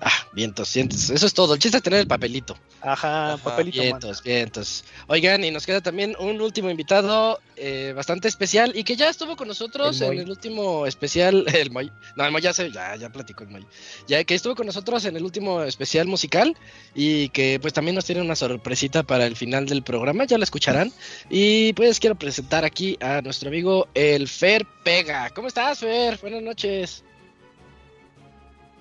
Ah, 0.00 0.12
vientos, 0.32 0.72
vientos. 0.74 1.10
Eso 1.10 1.26
es 1.26 1.34
todo. 1.34 1.54
El 1.54 1.60
chiste 1.60 1.78
es 1.78 1.82
tener 1.82 2.00
el 2.00 2.06
papelito. 2.06 2.56
Ajá, 2.80 3.34
Ajá. 3.34 3.42
papelito. 3.42 3.78
mano. 3.78 3.90
Vientos, 3.90 4.22
vientos. 4.22 4.84
Oigan, 5.08 5.42
y 5.42 5.50
nos 5.50 5.66
queda 5.66 5.80
también 5.80 6.14
un 6.20 6.40
último 6.40 6.70
invitado 6.70 7.40
eh, 7.56 7.92
bastante 7.96 8.28
especial 8.28 8.72
y 8.76 8.84
que 8.84 8.94
ya 8.94 9.08
estuvo 9.08 9.34
con 9.34 9.48
nosotros 9.48 10.00
El 10.00 10.12
en 10.12 10.18
el 10.20 10.30
último 10.30 10.86
especial. 10.86 11.44
El 11.52 11.72
Moy. 11.72 11.90
No, 12.14 12.24
el 12.24 12.30
Moy 12.30 12.42
ya 12.42 12.52
se, 12.52 12.70
ya, 12.70 12.94
ya 12.94 13.10
platicó 13.10 13.42
el 13.42 13.50
Moy. 13.50 13.66
Ya 14.06 14.22
que 14.22 14.36
estuvo 14.36 14.54
con 14.54 14.66
nosotros 14.66 15.04
en 15.04 15.16
el 15.16 15.24
último 15.24 15.62
especial 15.62 16.06
musical 16.06 16.56
y 16.94 17.30
que 17.30 17.58
pues 17.60 17.72
también 17.72 17.96
nos 17.96 18.04
tiene 18.04 18.20
una 18.20 18.36
sorpresita 18.36 19.02
para 19.02 19.26
el 19.26 19.34
final 19.34 19.66
del 19.66 19.82
programa, 19.82 20.24
ya 20.24 20.38
la 20.38 20.44
escucharán. 20.44 20.92
Y 21.28 21.72
pues 21.72 21.98
quiero 21.98 22.14
presentar 22.14 22.64
aquí 22.64 22.96
a 23.00 23.20
nuestro 23.22 23.48
amigo 23.48 23.88
el 23.94 24.28
Fer 24.28 24.64
Pega. 24.84 25.30
¿Cómo 25.30 25.48
estás, 25.48 25.80
Fer? 25.80 26.18
Buenas 26.20 26.42
noches. 26.42 27.02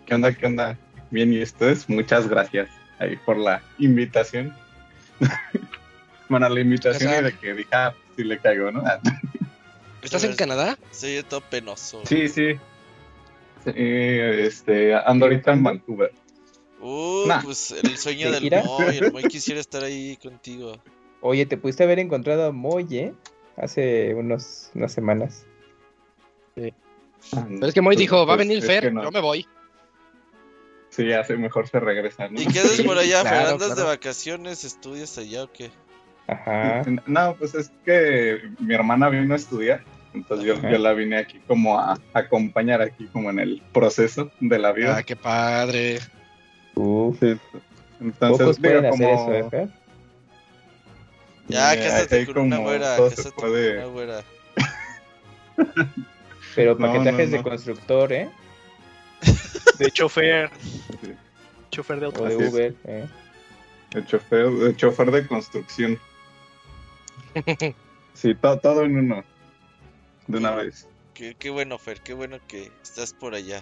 ¿Qué 0.05 0.13
onda? 0.13 0.31
¿Qué 0.31 0.45
onda? 0.45 0.77
Bien, 1.09 1.31
y 1.33 1.41
ustedes, 1.41 1.87
muchas 1.89 2.27
gracias 2.27 2.69
ahí 2.99 3.15
por 3.25 3.37
la 3.37 3.61
invitación. 3.79 4.53
bueno, 6.29 6.49
la 6.49 6.59
invitación 6.59 7.11
y 7.19 7.23
de 7.23 7.33
que 7.37 7.53
dije, 7.53 7.69
ah, 7.71 7.93
sí 8.15 8.23
le 8.23 8.39
caigo, 8.39 8.71
¿no? 8.71 8.83
Ah, 8.85 8.99
¿Estás 10.01 10.23
en 10.23 10.35
Canadá? 10.35 10.77
Oye 11.03 11.23
todo 11.23 11.41
penoso. 11.41 12.01
sí, 12.05 12.27
sí. 12.29 12.53
Sí, 13.65 13.71
este, 13.75 14.95
ando 14.95 15.25
ahorita 15.25 15.51
en 15.51 15.63
Vancouver. 15.63 16.13
Uh, 16.79 17.25
Nah. 17.27 17.41
pues 17.41 17.71
el 17.71 17.97
sueño 17.97 18.27
¿De 18.27 18.33
del 18.33 18.43
gira? 18.43 18.63
Moy. 18.63 18.97
El 18.97 19.11
Moy 19.11 19.23
quisiera 19.27 19.59
estar 19.59 19.83
ahí 19.83 20.15
contigo. 20.21 20.81
Oye, 21.21 21.45
te 21.45 21.57
pudiste 21.57 21.83
haber 21.83 21.99
encontrado 21.99 22.45
a 22.45 22.51
Moye 22.51 23.13
hace 23.57 24.13
unos, 24.13 24.69
unas 24.75 24.93
semanas. 24.93 25.45
Pero 26.55 26.73
es 27.67 27.73
que 27.73 27.81
Moy 27.81 27.95
dijo, 27.95 28.25
va 28.25 28.35
a 28.35 28.37
Pues, 28.37 28.47
venir 28.47 28.59
es 28.59 28.65
Fer, 28.65 28.83
que 28.83 28.91
no. 28.91 29.03
yo 29.03 29.11
me 29.11 29.19
voy. 29.19 29.45
Sí, 30.97 31.13
hace 31.13 31.37
mejor 31.37 31.67
se 31.69 31.79
regresa, 31.79 32.27
¿no? 32.27 32.41
¿Y 32.41 32.47
qué 32.47 32.59
haces 32.59 32.81
por 32.81 32.97
allá? 32.97 33.21
Claro, 33.21 33.49
¿Andas 33.51 33.75
de 33.75 33.83
vacaciones? 33.83 34.63
¿Estudias 34.63 35.15
allá 35.19 35.43
o 35.43 35.51
qué? 35.53 35.69
Ajá. 36.27 36.81
No, 37.05 37.35
pues 37.37 37.53
es 37.53 37.71
que 37.85 38.39
mi 38.59 38.73
hermana 38.73 39.07
vino 39.07 39.33
a 39.33 39.37
estudiar, 39.37 39.83
entonces 40.15 40.45
yo, 40.45 40.55
la 40.79 40.93
vine 40.93 41.17
aquí 41.19 41.39
como 41.47 41.79
a 41.79 41.99
acompañar 42.13 42.81
aquí 42.81 43.05
como 43.13 43.29
en 43.29 43.37
el 43.39 43.61
proceso 43.71 44.31
de 44.39 44.57
la 44.57 44.71
vida. 44.71 44.97
Ah, 44.97 45.03
qué 45.03 45.15
padre. 45.15 45.99
Uf, 46.73 47.19
Sí, 47.19 47.37
Entonces, 48.01 48.39
pocos 48.39 48.61
digo, 48.61 48.77
hacer 48.79 48.89
como- 48.89 49.39
eso, 49.39 49.55
¿eh? 49.55 49.69
Ya, 51.47 51.71
Sí, 51.73 51.79
cásate 51.79 52.25
con 52.25 52.37
una 52.39 52.57
güera. 52.57 52.97
Cásate 52.97 53.31
puede- 53.33 53.75
con 53.75 53.83
una 53.83 53.93
güera. 53.93 54.23
Pero 56.55 56.75
No, 56.79 56.87
paquetajes 56.87 57.29
no, 57.29 57.37
de 57.37 57.43
constructor, 57.43 58.13
¿eh? 58.13 58.29
De 59.77 59.91
chofer. 59.91 60.49
Sí. 61.01 61.13
Chofer 61.71 61.99
de 61.99 62.05
O 62.05 62.09
auto. 62.09 62.25
de. 62.25 62.35
Uber, 62.35 62.75
¿eh? 62.85 63.05
El 63.93 64.05
chofer, 64.05 64.45
el 64.45 64.75
chofer 64.75 65.11
de 65.11 65.27
construcción. 65.27 65.99
Sí, 68.13 68.33
to- 68.33 68.57
todo 68.59 68.83
en 68.83 68.97
uno. 68.97 69.23
De 70.25 70.39
una 70.39 70.51
vez. 70.55 70.87
Qué, 71.13 71.35
qué 71.37 71.51
bueno, 71.51 71.77
Fer. 71.77 72.01
Qué 72.01 72.13
bueno 72.13 72.39
que 72.47 72.71
estás 72.81 73.13
por 73.13 73.35
allá. 73.35 73.61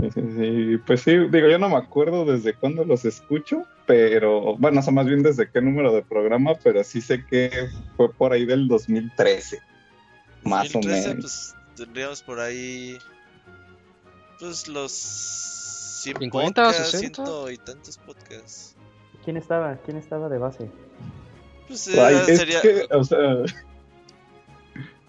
Sí, 0.00 0.10
sí, 0.12 0.20
sí. 0.36 0.76
Pues 0.86 1.00
sí, 1.00 1.12
digo, 1.30 1.48
yo 1.48 1.58
no 1.58 1.70
me 1.70 1.76
acuerdo 1.76 2.26
desde 2.26 2.52
cuándo 2.52 2.84
los 2.84 3.06
escucho, 3.06 3.62
pero 3.86 4.54
bueno, 4.58 4.80
o 4.80 4.82
sea, 4.82 4.92
más 4.92 5.06
bien 5.06 5.22
desde 5.22 5.50
qué 5.50 5.62
número 5.62 5.94
de 5.94 6.02
programa, 6.02 6.52
pero 6.62 6.84
sí 6.84 7.00
sé 7.00 7.24
que 7.24 7.50
fue 7.96 8.12
por 8.12 8.32
ahí 8.34 8.44
del 8.44 8.68
2013. 8.68 9.60
Más 10.42 10.70
2013, 10.70 11.06
o 11.06 11.08
menos. 11.14 11.22
pues 11.22 11.54
tendríamos 11.76 12.22
por 12.22 12.38
ahí. 12.38 12.98
Pues 14.44 14.68
los. 14.68 14.92
100 14.92 16.18
50 16.18 16.60
o 16.60 16.64
podcasts, 16.66 16.90
60. 16.90 16.98
ciento 17.24 17.50
y 17.50 17.56
tantos 17.56 17.96
podcasts. 17.96 18.74
¿Quién 19.24 19.38
estaba? 19.38 19.76
¿Quién 19.86 19.96
estaba 19.96 20.28
de 20.28 20.36
base? 20.36 20.70
Pues 21.66 21.88
eh, 21.88 22.36
sería. 22.36 22.60
que, 22.60 22.86
o 22.90 23.02
sea, 23.04 23.18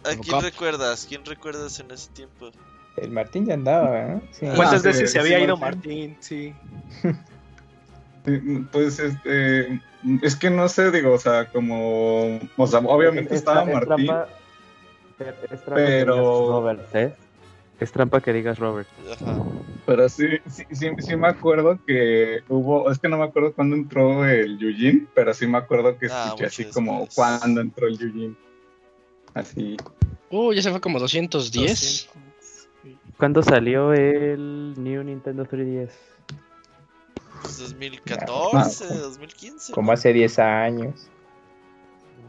¿A 0.05 0.15
quién 0.15 0.41
recuerdas? 0.41 1.05
¿Quién 1.09 1.25
recuerdas 1.25 1.77
en 1.81 1.91
ese 1.91 2.09
tiempo? 2.11 2.49
El 2.95 3.11
Martín 3.11 3.45
ya 3.45 3.55
andaba, 3.55 4.13
¿eh? 4.13 4.21
Sí. 4.31 4.45
¿Cuántas 4.55 4.75
Ah, 4.75 4.79
sí, 4.79 4.87
veces 4.87 5.11
se 5.11 5.19
había 5.19 5.37
ido 5.41 5.57
Martín. 5.57 6.17
Martín? 6.21 6.55
Sí. 8.23 8.63
pues 8.71 8.97
este, 8.99 9.81
es 10.23 10.35
que 10.37 10.49
no 10.49 10.67
sé, 10.69 10.91
digo, 10.91 11.11
o 11.13 11.19
sea, 11.19 11.47
como, 11.51 12.39
o 12.57 12.67
sea, 12.67 12.79
obviamente 12.79 13.33
Es- 13.35 13.39
estaba 13.41 13.63
es 13.63 13.73
Martín. 13.73 14.07
trampa- 14.07 14.27
es- 15.19 15.51
es 15.51 15.61
trampa 15.63 15.75
pero- 15.75 16.47
Robert, 16.51 16.95
¿eh? 16.95 17.13
Es 17.79 17.91
trampa 17.91 18.21
que 18.21 18.31
digas 18.31 18.57
Robert. 18.59 18.87
Ajá. 19.11 19.37
Pero 19.85 20.07
sí, 20.09 20.27
sí, 20.49 20.63
sí, 20.71 20.89
sí 20.97 21.15
me 21.15 21.27
acuerdo 21.27 21.79
que 21.85 22.39
hubo, 22.47 22.89
es 22.89 22.99
que 22.99 23.09
no 23.09 23.17
me 23.17 23.25
acuerdo 23.25 23.53
cuándo 23.53 23.75
entró 23.75 24.25
el 24.25 24.57
Yujin, 24.57 25.07
pero 25.13 25.33
sí 25.33 25.45
me 25.45 25.57
acuerdo 25.57 25.97
que 25.97 26.07
Ah, 26.09 26.25
escuché 26.27 26.45
así 26.45 26.65
como 26.65 27.07
cuándo 27.13 27.61
entró 27.61 27.87
el 27.87 27.97
Yujin. 27.97 28.37
Así. 29.33 29.77
Uh, 30.29 30.53
ya 30.53 30.61
se 30.61 30.71
fue 30.71 30.81
como 30.81 30.99
210. 30.99 32.09
¿Cuándo 33.17 33.43
salió 33.43 33.93
el 33.93 34.73
New 34.77 35.03
Nintendo 35.03 35.45
3DS? 35.45 35.91
Pues 37.41 37.59
2014, 37.59 38.87
2015. 38.87 39.73
Como 39.73 39.91
hace 39.91 40.13
10 40.13 40.39
años. 40.39 41.09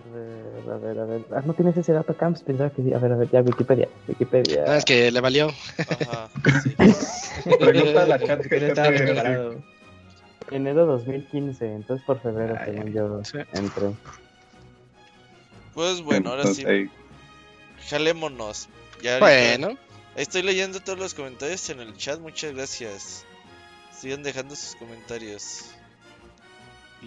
A 0.08 0.14
ver, 0.14 0.70
a 0.74 0.76
ver, 0.78 0.98
a 1.00 1.04
ver. 1.04 1.20
Ah, 1.34 1.42
no 1.44 1.52
tienes 1.54 1.76
ese 1.76 1.92
dato, 1.92 2.14
Camps. 2.16 2.42
Pensaba 2.42 2.70
que 2.70 2.82
sí. 2.82 2.92
A 2.94 2.98
ver, 2.98 3.12
a 3.12 3.16
ver, 3.16 3.30
ya, 3.30 3.40
Wikipedia. 3.40 3.88
Wikipedia. 4.08 4.64
Ah, 4.66 4.76
es 4.76 4.84
que 4.84 5.10
le 5.10 5.20
valió. 5.20 5.48
Ajá, 5.78 6.28
sí. 6.62 6.74
Pregunta 7.58 8.02
a 8.02 8.06
la 8.06 8.18
chat 8.20 8.40
Que 8.46 8.60
no 8.60 8.66
estaba 8.68 8.88
preparado. 8.88 9.62
Enero 10.50 10.86
2015, 10.86 11.72
entonces 11.72 12.06
por 12.06 12.20
febrero, 12.20 12.54
Ah, 12.58 12.64
según 12.64 12.92
yo 12.92 13.24
Sí. 13.24 13.38
entré. 13.52 13.90
Pues 15.74 16.00
bueno, 16.02 16.30
ahora 16.30 16.46
sí. 16.46 16.64
Ahí- 16.64 16.90
Jalémonos. 17.88 18.68
Ya 19.02 19.18
Bueno, 19.18 19.76
estoy 20.14 20.42
leyendo 20.42 20.80
todos 20.80 20.98
los 20.98 21.14
comentarios 21.14 21.68
en 21.70 21.80
el 21.80 21.96
chat. 21.96 22.18
Muchas 22.20 22.54
gracias. 22.54 23.24
Sigan 23.92 24.22
dejando 24.22 24.54
sus 24.56 24.74
comentarios. 24.76 25.70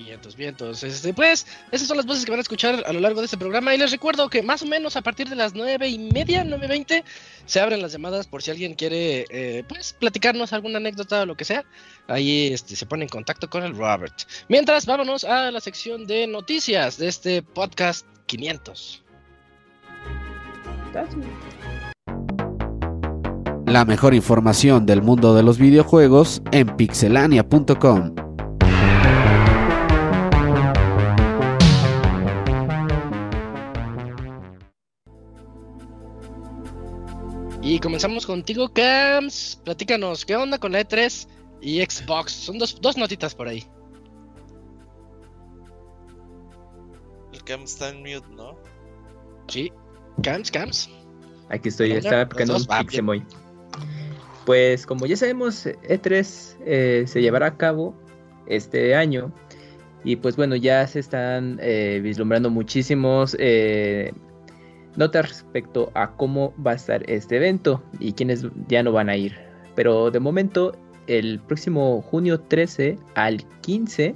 Vientos, 0.04 0.36
vientos. 0.36 0.84
Este, 0.84 1.14
pues, 1.14 1.46
esas 1.72 1.88
son 1.88 1.98
las 1.98 2.06
voces 2.06 2.26
que 2.26 2.32
van 2.32 2.40
a 2.40 2.42
escuchar 2.42 2.84
a 2.86 2.94
lo 2.94 3.00
largo 3.00 3.20
de 3.20 3.26
este 3.26 3.38
programa. 3.38 3.74
Y 3.74 3.78
les 3.78 3.92
recuerdo 3.92 4.30
que 4.30 4.42
más 4.42 4.62
o 4.62 4.66
menos 4.66 4.96
a 4.96 5.02
partir 5.02 5.30
de 5.30 5.36
las 5.36 5.54
nueve 5.54 5.88
y 5.88 6.00
media, 6.00 6.44
9.20, 6.44 7.04
se 7.46 7.60
abren 7.60 7.82
las 7.82 7.92
llamadas 7.92 8.28
por 8.28 8.42
si 8.42 8.52
alguien 8.52 8.74
quiere, 8.74 9.26
eh, 9.30 9.64
pues, 9.68 9.94
platicarnos 9.94 10.54
alguna 10.54 10.78
anécdota 10.78 11.22
o 11.22 11.26
lo 11.26 11.36
que 11.36 11.46
sea. 11.46 11.66
Ahí 12.08 12.54
este, 12.54 12.76
se 12.76 12.86
pone 12.86 13.04
en 13.04 13.10
contacto 13.10 13.50
con 13.50 13.64
el 13.64 13.76
Robert. 13.76 14.16
Mientras, 14.48 14.86
vámonos 14.86 15.24
a 15.24 15.52
la 15.52 15.60
sección 15.60 16.06
de 16.08 16.28
noticias 16.28 16.98
de 16.98 17.08
este 17.08 17.42
podcast 17.42 18.06
500. 18.28 19.04
La 23.66 23.86
mejor 23.86 24.16
información 24.16 24.86
del 24.88 25.04
mundo 25.04 25.36
de 25.36 25.44
los 25.44 25.60
videojuegos 25.60 26.42
en 26.52 26.76
pixelania.com. 26.76 28.29
Y 37.70 37.80
comenzamos 37.80 38.26
contigo, 38.26 38.74
Cams. 38.74 39.62
Platícanos, 39.64 40.26
¿qué 40.26 40.36
onda 40.36 40.58
con 40.58 40.72
la 40.72 40.82
E3 40.82 41.28
y 41.62 41.80
Xbox? 41.82 42.32
Son 42.32 42.58
dos, 42.58 42.82
dos 42.82 42.98
notitas 42.98 43.36
por 43.36 43.48
ahí. 43.48 43.64
El 47.32 47.44
cam 47.44 47.62
está 47.62 47.90
en 47.90 48.00
mute, 48.00 48.28
¿no? 48.36 48.58
Sí, 49.48 49.72
Cams, 50.24 50.50
Cams. 50.50 50.90
Aquí 51.50 51.70
estoy, 51.70 51.92
estaba 51.92 52.22
aplicando 52.22 52.58
un. 52.58 52.66
Pixemoy. 52.66 53.24
Pues 54.48 54.88
como 54.88 55.06
ya 55.06 55.16
sabemos, 55.16 55.68
E3 55.68 56.56
eh, 56.66 57.04
se 57.06 57.22
llevará 57.22 57.46
a 57.46 57.56
cabo 57.58 57.94
este 58.48 58.96
año. 58.96 59.32
Y 60.04 60.16
pues 60.16 60.36
bueno, 60.38 60.56
ya 60.56 60.88
se 60.88 61.02
están 61.02 61.60
eh, 61.62 62.00
vislumbrando 62.02 62.50
muchísimos 62.50 63.38
eh, 63.38 64.12
notas 64.96 65.30
respecto 65.30 65.92
a 65.94 66.12
cómo 66.12 66.54
va 66.66 66.72
a 66.72 66.76
estar 66.76 67.10
este 67.10 67.38
evento 67.38 67.82
y 68.00 68.14
quienes 68.14 68.46
ya 68.68 68.84
no 68.84 68.92
van 68.92 69.10
a 69.10 69.16
ir. 69.16 69.36
Pero 69.76 70.12
de 70.12 70.20
momento, 70.20 70.76
el 71.08 71.40
próximo 71.40 72.02
junio 72.02 72.40
13 72.40 72.98
al 73.16 73.44
15 73.62 74.16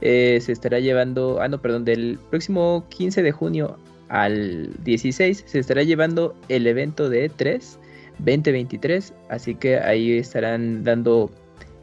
eh, 0.00 0.38
se 0.40 0.52
estará 0.52 0.80
llevando, 0.80 1.40
ah 1.40 1.48
no, 1.48 1.60
perdón, 1.60 1.84
del 1.84 2.18
próximo 2.30 2.86
15 2.90 3.22
de 3.22 3.32
junio 3.32 3.78
al 4.08 4.72
16 4.82 5.44
se 5.46 5.58
estará 5.58 5.82
llevando 5.84 6.34
el 6.48 6.66
evento 6.66 7.08
de 7.08 7.30
E3 7.30 7.78
2023, 8.18 9.14
así 9.28 9.54
que 9.54 9.78
ahí 9.78 10.18
estarán 10.18 10.84
dando, 10.84 11.30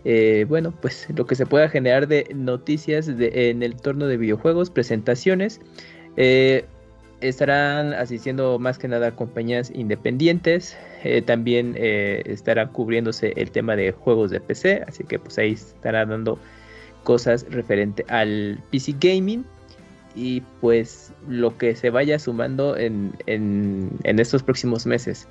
eh, 0.06 0.46
bueno, 0.48 0.74
pues 0.82 1.08
lo 1.16 1.26
que 1.26 1.36
se 1.36 1.46
pueda 1.46 1.68
generar 1.70 2.08
de 2.08 2.28
noticias 2.36 3.08
en 3.08 3.64
el 3.64 3.76
torno 3.76 4.08
de 4.08 4.18
videojuegos, 4.18 4.70
presentaciones. 4.70 5.60
Eh, 6.16 6.66
estarán 7.22 7.94
asistiendo 7.94 8.60
más 8.60 8.78
que 8.78 8.88
nada 8.88 9.12
compañías 9.12 9.72
independientes. 9.74 10.78
Eh, 11.04 11.22
también 11.22 11.74
eh, 11.78 12.22
estará 12.26 12.68
cubriéndose 12.68 13.34
el 13.36 13.52
tema 13.52 13.76
de 13.76 13.92
juegos 13.92 14.32
de 14.32 14.40
PC. 14.40 14.84
Así 14.88 15.04
que 15.04 15.20
pues 15.20 15.38
ahí 15.38 15.54
estará 15.54 16.06
dando 16.06 16.40
cosas 17.04 17.46
referente 17.50 18.06
al 18.10 18.60
PC 18.72 18.96
Gaming. 19.00 19.46
Y 20.16 20.42
pues 20.62 21.12
lo 21.28 21.58
que 21.58 21.76
se 21.76 21.92
vaya 21.92 22.18
sumando 22.18 22.76
en, 22.76 23.14
en, 23.28 23.92
en 24.04 24.20
estos 24.20 24.42
próximos 24.44 24.86
meses. 24.86 25.28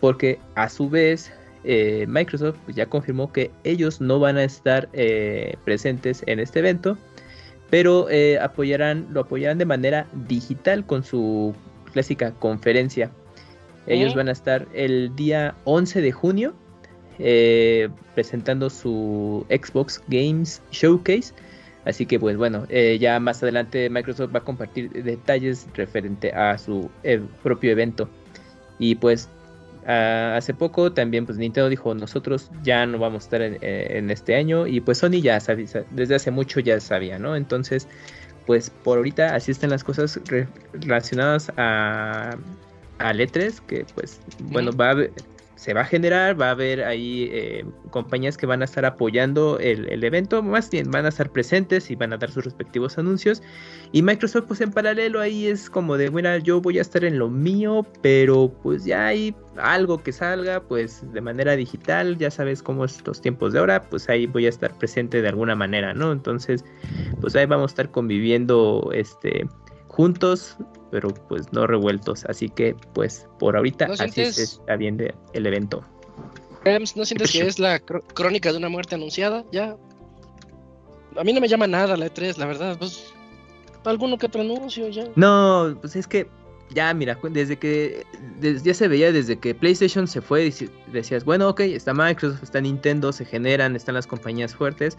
Porque 0.00 0.38
a 0.54 0.68
su 0.68 0.90
vez 0.90 1.32
eh, 1.64 2.04
Microsoft 2.06 2.58
pues, 2.64 2.76
ya 2.76 2.86
confirmó 2.86 3.32
que 3.32 3.50
ellos 3.64 4.00
no 4.00 4.20
van 4.20 4.36
a 4.36 4.44
estar 4.44 4.88
presentes 5.64 6.22
en 6.26 6.38
este 6.38 6.58
evento 6.58 6.98
pero 7.70 8.08
eh, 8.10 8.38
apoyarán, 8.38 9.08
lo 9.10 9.20
apoyarán 9.20 9.58
de 9.58 9.64
manera 9.64 10.06
digital 10.28 10.86
con 10.86 11.02
su 11.02 11.54
clásica 11.92 12.32
conferencia. 12.32 13.10
Ellos 13.86 14.14
van 14.14 14.28
a 14.28 14.32
estar 14.32 14.66
el 14.74 15.14
día 15.14 15.54
11 15.64 16.00
de 16.00 16.10
junio 16.10 16.54
eh, 17.20 17.88
presentando 18.14 18.68
su 18.68 19.46
Xbox 19.48 20.02
Games 20.08 20.60
Showcase. 20.72 21.32
Así 21.84 22.04
que 22.04 22.18
pues 22.18 22.36
bueno, 22.36 22.66
eh, 22.68 22.98
ya 23.00 23.20
más 23.20 23.42
adelante 23.44 23.88
Microsoft 23.88 24.34
va 24.34 24.40
a 24.40 24.44
compartir 24.44 24.90
detalles 24.90 25.68
referente 25.74 26.32
a 26.32 26.58
su 26.58 26.90
propio 27.44 27.70
evento. 27.70 28.08
Y 28.80 28.96
pues 28.96 29.28
Ah, 29.88 30.34
hace 30.36 30.52
poco 30.52 30.92
también 30.92 31.26
pues 31.26 31.38
Nintendo 31.38 31.68
dijo 31.68 31.94
nosotros 31.94 32.50
ya 32.64 32.84
no 32.86 32.98
vamos 32.98 33.22
a 33.22 33.26
estar 33.26 33.42
en, 33.42 33.58
eh, 33.60 34.04
este 34.10 34.34
año 34.34 34.66
y 34.66 34.80
pues 34.80 34.98
Sony 34.98 35.20
ya 35.22 35.38
sabía, 35.38 35.66
desde 35.92 36.16
hace 36.16 36.32
mucho 36.32 36.58
ya 36.58 36.80
sabía, 36.80 37.20
¿no? 37.20 37.36
Entonces 37.36 37.86
pues 38.46 38.68
por 38.68 38.98
ahorita 38.98 39.36
así 39.36 39.52
están 39.52 39.70
las 39.70 39.84
cosas 39.84 40.18
relacionadas 40.72 41.52
a, 41.56 42.36
a 42.98 43.12
Letres 43.12 43.60
que 43.60 43.86
pues 43.94 44.20
bueno 44.40 44.72
va 44.72 44.90
a 44.90 44.96
se 45.56 45.72
va 45.72 45.80
a 45.80 45.84
generar, 45.84 46.40
va 46.40 46.48
a 46.48 46.50
haber 46.50 46.84
ahí 46.84 47.28
eh, 47.32 47.64
compañías 47.90 48.36
que 48.36 48.46
van 48.46 48.60
a 48.60 48.66
estar 48.66 48.84
apoyando 48.84 49.58
el, 49.58 50.04
evento, 50.04 50.42
más 50.42 50.70
bien 50.70 50.90
van 50.90 51.06
a 51.06 51.08
estar 51.08 51.30
presentes 51.30 51.90
y 51.90 51.96
van 51.96 52.12
a 52.12 52.18
dar 52.18 52.30
sus 52.30 52.44
respectivos 52.44 52.98
anuncios. 52.98 53.42
Y 53.90 54.02
Microsoft 54.02 54.44
pues 54.46 54.60
en 54.60 54.70
paralelo 54.70 55.20
ahí 55.20 55.46
es 55.46 55.70
como 55.70 55.96
de, 55.96 56.10
bueno, 56.10 56.36
yo 56.38 56.60
voy 56.60 56.78
a 56.78 56.82
estar 56.82 57.04
en 57.04 57.18
lo 57.18 57.28
mío, 57.28 57.86
pero 58.02 58.52
pues 58.62 58.84
ya 58.84 59.06
hay 59.06 59.34
algo 59.56 60.02
que 60.02 60.12
salga 60.12 60.60
pues 60.60 61.02
de 61.12 61.20
manera 61.22 61.56
digital, 61.56 62.18
ya 62.18 62.30
sabes 62.30 62.62
cómo 62.62 62.84
es 62.84 63.04
los 63.06 63.22
tiempos 63.22 63.54
de 63.54 63.58
ahora, 63.58 63.82
pues 63.82 64.08
ahí 64.10 64.26
voy 64.26 64.46
a 64.46 64.50
estar 64.50 64.76
presente 64.76 65.22
de 65.22 65.28
alguna 65.28 65.54
manera, 65.54 65.94
¿no? 65.94 66.12
Entonces 66.12 66.64
pues 67.20 67.34
ahí 67.34 67.46
vamos 67.46 67.70
a 67.70 67.72
estar 67.72 67.90
conviviendo 67.90 68.90
este 68.92 69.48
juntos 69.88 70.58
pero 70.90 71.08
pues 71.28 71.52
no 71.52 71.66
revueltos. 71.66 72.24
Así 72.26 72.48
que 72.48 72.74
pues 72.92 73.26
por 73.38 73.56
ahorita 73.56 73.88
así 73.98 74.22
está 74.22 74.76
bien 74.76 74.96
de, 74.96 75.14
el 75.32 75.46
evento. 75.46 75.82
¿No 76.96 77.04
sientes 77.04 77.32
que 77.32 77.40
es 77.46 77.58
la 77.58 77.78
crónica 77.78 78.50
de 78.50 78.58
una 78.58 78.68
muerte 78.68 78.94
anunciada? 78.94 79.44
Ya. 79.52 79.76
A 81.16 81.24
mí 81.24 81.32
no 81.32 81.40
me 81.40 81.48
llama 81.48 81.66
nada 81.66 81.96
la 81.96 82.06
E3, 82.06 82.36
la 82.36 82.46
verdad. 82.46 82.76
Pues 82.78 83.12
alguno 83.84 84.18
que 84.18 84.26
otro 84.26 84.40
anuncio 84.40 84.88
ya. 84.88 85.04
No, 85.14 85.76
pues 85.80 85.96
es 85.96 86.06
que 86.06 86.28
ya, 86.70 86.92
mira, 86.92 87.18
desde 87.30 87.56
que 87.56 88.04
ya 88.42 88.74
se 88.74 88.88
veía 88.88 89.12
desde 89.12 89.38
que 89.38 89.54
PlayStation 89.54 90.08
se 90.08 90.20
fue, 90.20 90.52
decías, 90.92 91.24
bueno, 91.24 91.48
ok, 91.48 91.60
está 91.60 91.94
Microsoft, 91.94 92.42
está 92.42 92.60
Nintendo, 92.60 93.12
se 93.12 93.24
generan, 93.24 93.76
están 93.76 93.94
las 93.94 94.06
compañías 94.06 94.54
fuertes. 94.54 94.98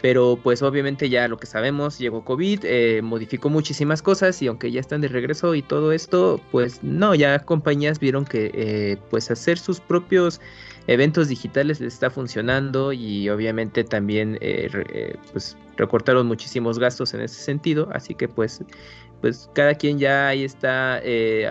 Pero 0.00 0.38
pues 0.40 0.62
obviamente 0.62 1.08
ya 1.08 1.26
lo 1.26 1.38
que 1.38 1.46
sabemos, 1.46 1.98
llegó 1.98 2.24
COVID, 2.24 2.60
eh, 2.64 3.02
modificó 3.02 3.50
muchísimas 3.50 4.00
cosas 4.00 4.40
y 4.40 4.46
aunque 4.46 4.70
ya 4.70 4.80
están 4.80 5.00
de 5.00 5.08
regreso 5.08 5.54
y 5.54 5.62
todo 5.62 5.92
esto, 5.92 6.40
pues 6.52 6.82
no, 6.84 7.14
ya 7.16 7.40
compañías 7.40 7.98
vieron 7.98 8.24
que 8.24 8.50
eh, 8.54 8.96
pues 9.10 9.30
hacer 9.30 9.58
sus 9.58 9.80
propios 9.80 10.40
eventos 10.86 11.28
digitales 11.28 11.80
les 11.80 11.94
está 11.94 12.10
funcionando 12.10 12.92
y 12.92 13.28
obviamente 13.28 13.82
también 13.82 14.38
eh, 14.40 15.16
pues 15.32 15.56
recortaron 15.76 16.26
muchísimos 16.28 16.78
gastos 16.78 17.12
en 17.14 17.22
ese 17.22 17.40
sentido, 17.42 17.88
así 17.92 18.14
que 18.14 18.28
pues 18.28 18.62
pues 19.20 19.50
cada 19.52 19.74
quien 19.74 19.98
ya 19.98 20.28
ahí 20.28 20.44
está 20.44 21.02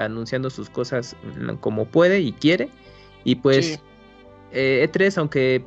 anunciando 0.01 0.49
sus 0.49 0.69
cosas 0.69 1.17
como 1.59 1.85
puede 1.85 2.21
y 2.21 2.31
quiere. 2.31 2.69
Y 3.25 3.35
pues 3.35 3.81
E3 4.53 5.17
e 5.17 5.19
aunque 5.19 5.65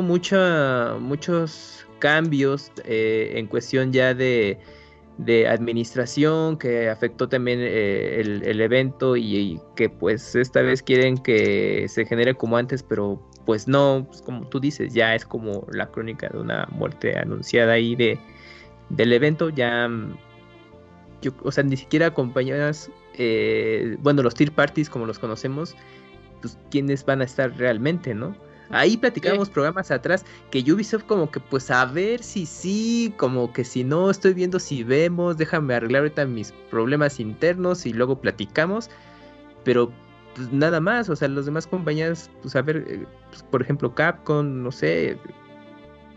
mm, 0.00 0.06
mucha, 0.06 0.96
muchos 0.98 1.86
cambios 1.98 2.72
eh, 2.84 3.32
en 3.36 3.46
cuestión 3.46 3.92
ya 3.92 4.14
de, 4.14 4.58
administración 5.48 6.58
que 6.58 6.88
afectó 6.88 7.28
también 7.28 7.60
eh, 7.62 8.20
el, 8.20 8.60
evento 8.60 9.16
y, 9.16 9.60
que 9.76 9.88
pues 9.88 10.34
esta 10.34 10.62
vez 10.62 10.82
quieren 10.82 11.16
que 11.16 11.86
se 11.88 12.04
genere 12.06 12.34
como 12.34 12.56
antes, 12.56 12.82
pero 12.82 13.22
pues 13.46 13.68
no, 13.68 14.04
pues, 14.08 14.20
como 14.22 14.48
tú 14.48 14.58
dices, 14.58 14.92
ya 14.94 15.14
es 15.14 15.24
como 15.24 15.66
la 15.70 15.86
crónica 15.90 16.28
de 16.28 16.38
una 16.38 16.66
muerte 16.72 17.16
anunciada 17.16 17.74
ahí 17.74 17.94
de, 17.94 18.18
del 18.88 19.12
evento, 19.12 19.50
ya, 19.50 19.88
yo, 21.20 21.30
o 21.44 21.52
sea, 21.52 21.62
ni 21.62 21.76
siquiera 21.76 22.06
acompañadas, 22.06 22.90
eh, 23.14 23.96
bueno, 24.00 24.22
los 24.22 24.34
tier 24.34 24.50
parties 24.50 24.90
como 24.90 25.06
los 25.06 25.20
conocemos, 25.20 25.76
pues 26.40 26.58
quiénes 26.70 27.04
van 27.04 27.20
a 27.20 27.24
estar 27.24 27.56
realmente, 27.56 28.14
¿no? 28.14 28.34
Ahí 28.70 28.96
platicábamos 28.96 29.50
programas 29.50 29.90
atrás 29.90 30.24
que 30.50 30.60
Ubisoft 30.60 31.04
como 31.04 31.30
que 31.30 31.40
pues 31.40 31.70
a 31.70 31.84
ver 31.84 32.22
si 32.22 32.46
sí, 32.46 33.12
como 33.18 33.52
que 33.52 33.64
si 33.64 33.84
no, 33.84 34.10
estoy 34.10 34.32
viendo 34.32 34.58
si 34.58 34.82
vemos, 34.82 35.36
déjame 35.36 35.74
arreglar 35.74 36.02
ahorita 36.02 36.24
mis 36.24 36.52
problemas 36.70 37.20
internos 37.20 37.84
y 37.84 37.92
luego 37.92 38.20
platicamos. 38.20 38.88
Pero 39.64 39.92
pues 40.34 40.50
nada 40.52 40.80
más, 40.80 41.08
o 41.08 41.16
sea, 41.16 41.28
los 41.28 41.46
demás 41.46 41.66
compañías, 41.66 42.30
pues 42.40 42.56
a 42.56 42.62
ver, 42.62 42.84
eh, 42.88 43.06
pues, 43.30 43.42
por 43.42 43.62
ejemplo 43.62 43.94
Capcom, 43.94 44.62
no 44.62 44.72
sé, 44.72 45.18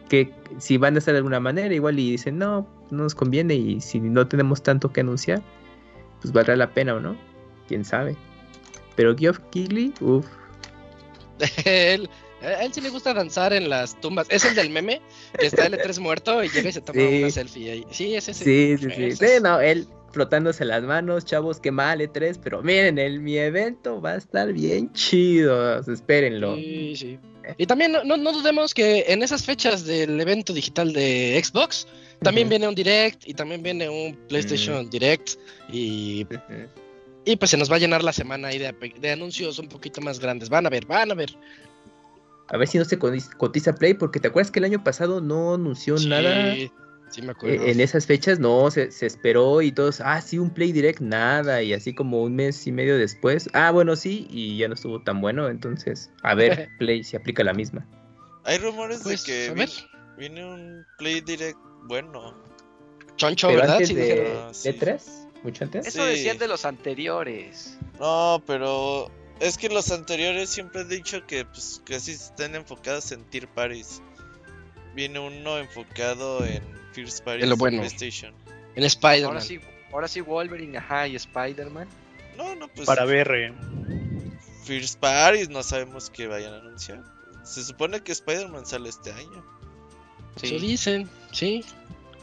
que 0.09 0.33
si 0.57 0.77
van 0.77 0.95
a 0.95 0.99
estar 0.99 1.13
de 1.13 1.17
alguna 1.17 1.39
manera, 1.39 1.73
igual 1.73 1.99
y 1.99 2.11
dicen, 2.11 2.37
no, 2.37 2.67
no 2.91 3.03
nos 3.03 3.15
conviene 3.15 3.55
y 3.55 3.81
si 3.81 3.99
no 3.99 4.27
tenemos 4.27 4.63
tanto 4.63 4.91
que 4.91 5.01
anunciar, 5.01 5.41
pues 6.21 6.33
valdrá 6.33 6.55
la 6.55 6.73
pena 6.73 6.95
o 6.95 6.99
no, 6.99 7.17
quién 7.67 7.83
sabe. 7.83 8.15
Pero 8.95 9.15
Geoff 9.15 9.39
Keighley, 9.51 9.93
uff. 9.99 10.25
A 12.45 12.63
él 12.63 12.73
sí 12.73 12.81
le 12.81 12.89
gusta 12.89 13.13
danzar 13.13 13.53
en 13.53 13.69
las 13.69 13.99
tumbas. 13.99 14.27
Es 14.29 14.45
el 14.45 14.55
del 14.55 14.69
meme, 14.69 15.01
que 15.37 15.47
está 15.47 15.67
L3 15.67 15.99
muerto 15.99 16.43
y 16.43 16.49
llega 16.49 16.69
y 16.69 16.73
se 16.73 16.81
toma 16.81 17.01
una 17.01 17.29
selfie 17.29 17.71
ahí. 17.71 17.85
Sí, 17.91 18.15
ese 18.15 18.33
sí. 18.33 18.43
Sí, 18.43 18.77
sí, 18.77 19.11
sí. 19.11 19.25
no, 19.41 19.59
él 19.59 19.87
frotándose 20.11 20.63
las 20.63 20.81
manos, 20.81 21.25
chavos, 21.25 21.59
qué 21.59 21.71
mal 21.71 21.99
L3, 21.99 22.39
pero 22.41 22.63
miren, 22.63 22.97
el, 22.97 23.19
mi 23.19 23.37
evento 23.37 23.99
va 23.99 24.13
a 24.13 24.15
estar 24.15 24.53
bien 24.53 24.93
chido, 24.93 25.79
espérenlo. 25.91 26.55
Sí, 26.55 26.95
sí. 26.95 27.19
Y 27.57 27.65
también 27.65 27.91
no, 27.91 28.03
no, 28.03 28.31
dudemos 28.31 28.73
que 28.73 29.05
en 29.09 29.21
esas 29.23 29.43
fechas 29.43 29.85
del 29.85 30.19
evento 30.19 30.53
digital 30.53 30.93
de 30.93 31.39
Xbox, 31.43 31.87
también 32.21 32.47
viene 32.47 32.67
un 32.67 32.73
Direct 32.73 33.27
y 33.27 33.33
también 33.33 33.61
viene 33.61 33.89
un 33.89 34.15
PlayStation 34.27 34.89
Direct 34.89 35.31
y... 35.71 36.25
Y 37.27 37.37
pues 37.37 37.49
se 37.49 37.57
nos 37.57 37.71
va 37.71 37.77
a 37.77 37.79
llenar 37.79 38.03
la 38.03 38.13
semana 38.13 38.49
ahí 38.49 38.59
de, 38.59 38.71
de, 38.99 39.11
anuncios 39.11 39.57
un 39.57 39.67
poquito 39.67 39.99
más 39.99 40.19
grandes. 40.19 40.47
Van 40.47 40.67
a 40.67 40.69
ver, 40.69 40.85
van 40.85 41.11
a 41.11 41.15
ver. 41.15 41.35
A 42.49 42.57
ver 42.57 42.67
si 42.67 42.77
no 42.77 42.85
se 42.85 42.99
cotiza 42.99 43.73
Play, 43.75 43.95
porque 43.95 44.19
te 44.19 44.27
acuerdas 44.27 44.51
que 44.51 44.59
el 44.59 44.65
año 44.65 44.83
pasado 44.83 45.21
no 45.21 45.55
anunció 45.55 45.95
nada. 46.07 46.53
Sí, 47.09 47.21
me 47.21 47.31
acuerdo. 47.31 47.63
en 47.63 47.79
esas 47.79 48.05
fechas 48.07 48.39
no, 48.39 48.69
se, 48.71 48.89
esperó 49.01 49.61
y 49.61 49.71
todos, 49.71 50.01
ah, 50.01 50.19
sí, 50.21 50.37
un 50.37 50.49
Play 50.49 50.71
Direct, 50.71 50.99
nada. 50.99 51.61
Y 51.61 51.73
así 51.73 51.93
como 51.93 52.23
un 52.23 52.35
mes 52.35 52.65
y 52.67 52.71
medio 52.71 52.97
después, 52.97 53.49
ah, 53.53 53.71
bueno, 53.71 53.95
sí, 53.95 54.27
y 54.29 54.57
ya 54.57 54.67
no 54.67 54.73
estuvo 54.73 55.01
tan 55.01 55.21
bueno. 55.21 55.47
Entonces, 55.47 56.11
a 56.23 56.35
ver, 56.35 56.69
Play 56.79 57.03
si 57.03 57.15
aplica 57.15 57.43
la 57.43 57.53
misma. 57.53 57.85
Hay 58.43 58.57
rumores 58.57 58.99
de 58.99 59.03
pues, 59.03 59.23
que 59.23 59.53
viene, 60.17 60.45
un 60.45 60.85
Play 60.97 61.21
Direct 61.21 61.57
bueno. 61.83 62.35
Choncho, 63.15 63.47
¿verdad? 63.47 63.77
Antes 63.77 63.95
de, 63.95 64.33
ah, 64.37 64.51
de 64.63 64.73
3 64.73 65.25
mucho 65.45 65.63
antes. 65.63 65.87
Eso 65.87 66.03
decían 66.03 66.37
de 66.37 66.47
los 66.47 66.65
anteriores. 66.65 67.77
No, 67.99 68.43
pero 68.45 69.09
es 69.39 69.57
que 69.57 69.69
los 69.69 69.91
anteriores 69.91 70.49
siempre 70.49 70.81
he 70.81 70.85
dicho 70.85 71.25
que 71.25 71.45
pues 71.45 71.81
casi 71.85 72.11
están 72.11 72.55
enfocados 72.55 73.11
en 73.11 73.23
Tier 73.25 73.47
Paris. 73.47 74.01
Viene 74.93 75.19
uno 75.19 75.57
enfocado 75.57 76.45
en 76.45 76.63
First 76.93 77.23
Paris 77.23 77.43
en 77.43 77.49
lo 77.49 77.57
bueno. 77.57 77.79
PlayStation. 77.79 78.33
En 78.75 78.83
Spider-Man. 78.83 79.33
Ahora 79.33 79.41
sí, 79.41 79.59
ahora 79.91 80.07
sí 80.07 80.21
Wolverine, 80.21 80.77
ajá, 80.77 81.07
y 81.07 81.15
Spider-Man. 81.15 81.87
No, 82.37 82.55
no, 82.55 82.67
pues. 82.69 82.85
Para 82.85 83.05
ver. 83.05 83.31
Eh. 83.33 83.53
First 84.63 84.99
Paris 84.99 85.49
no 85.49 85.63
sabemos 85.63 86.09
que 86.09 86.27
vayan 86.27 86.53
a 86.53 86.57
anunciar. 86.57 87.03
Se 87.43 87.63
supone 87.63 88.01
que 88.01 88.11
Spider-Man 88.11 88.65
sale 88.65 88.89
este 88.89 89.11
año. 89.11 89.45
Sí. 90.37 90.47
Eso 90.47 90.65
dicen, 90.65 91.09
sí. 91.31 91.63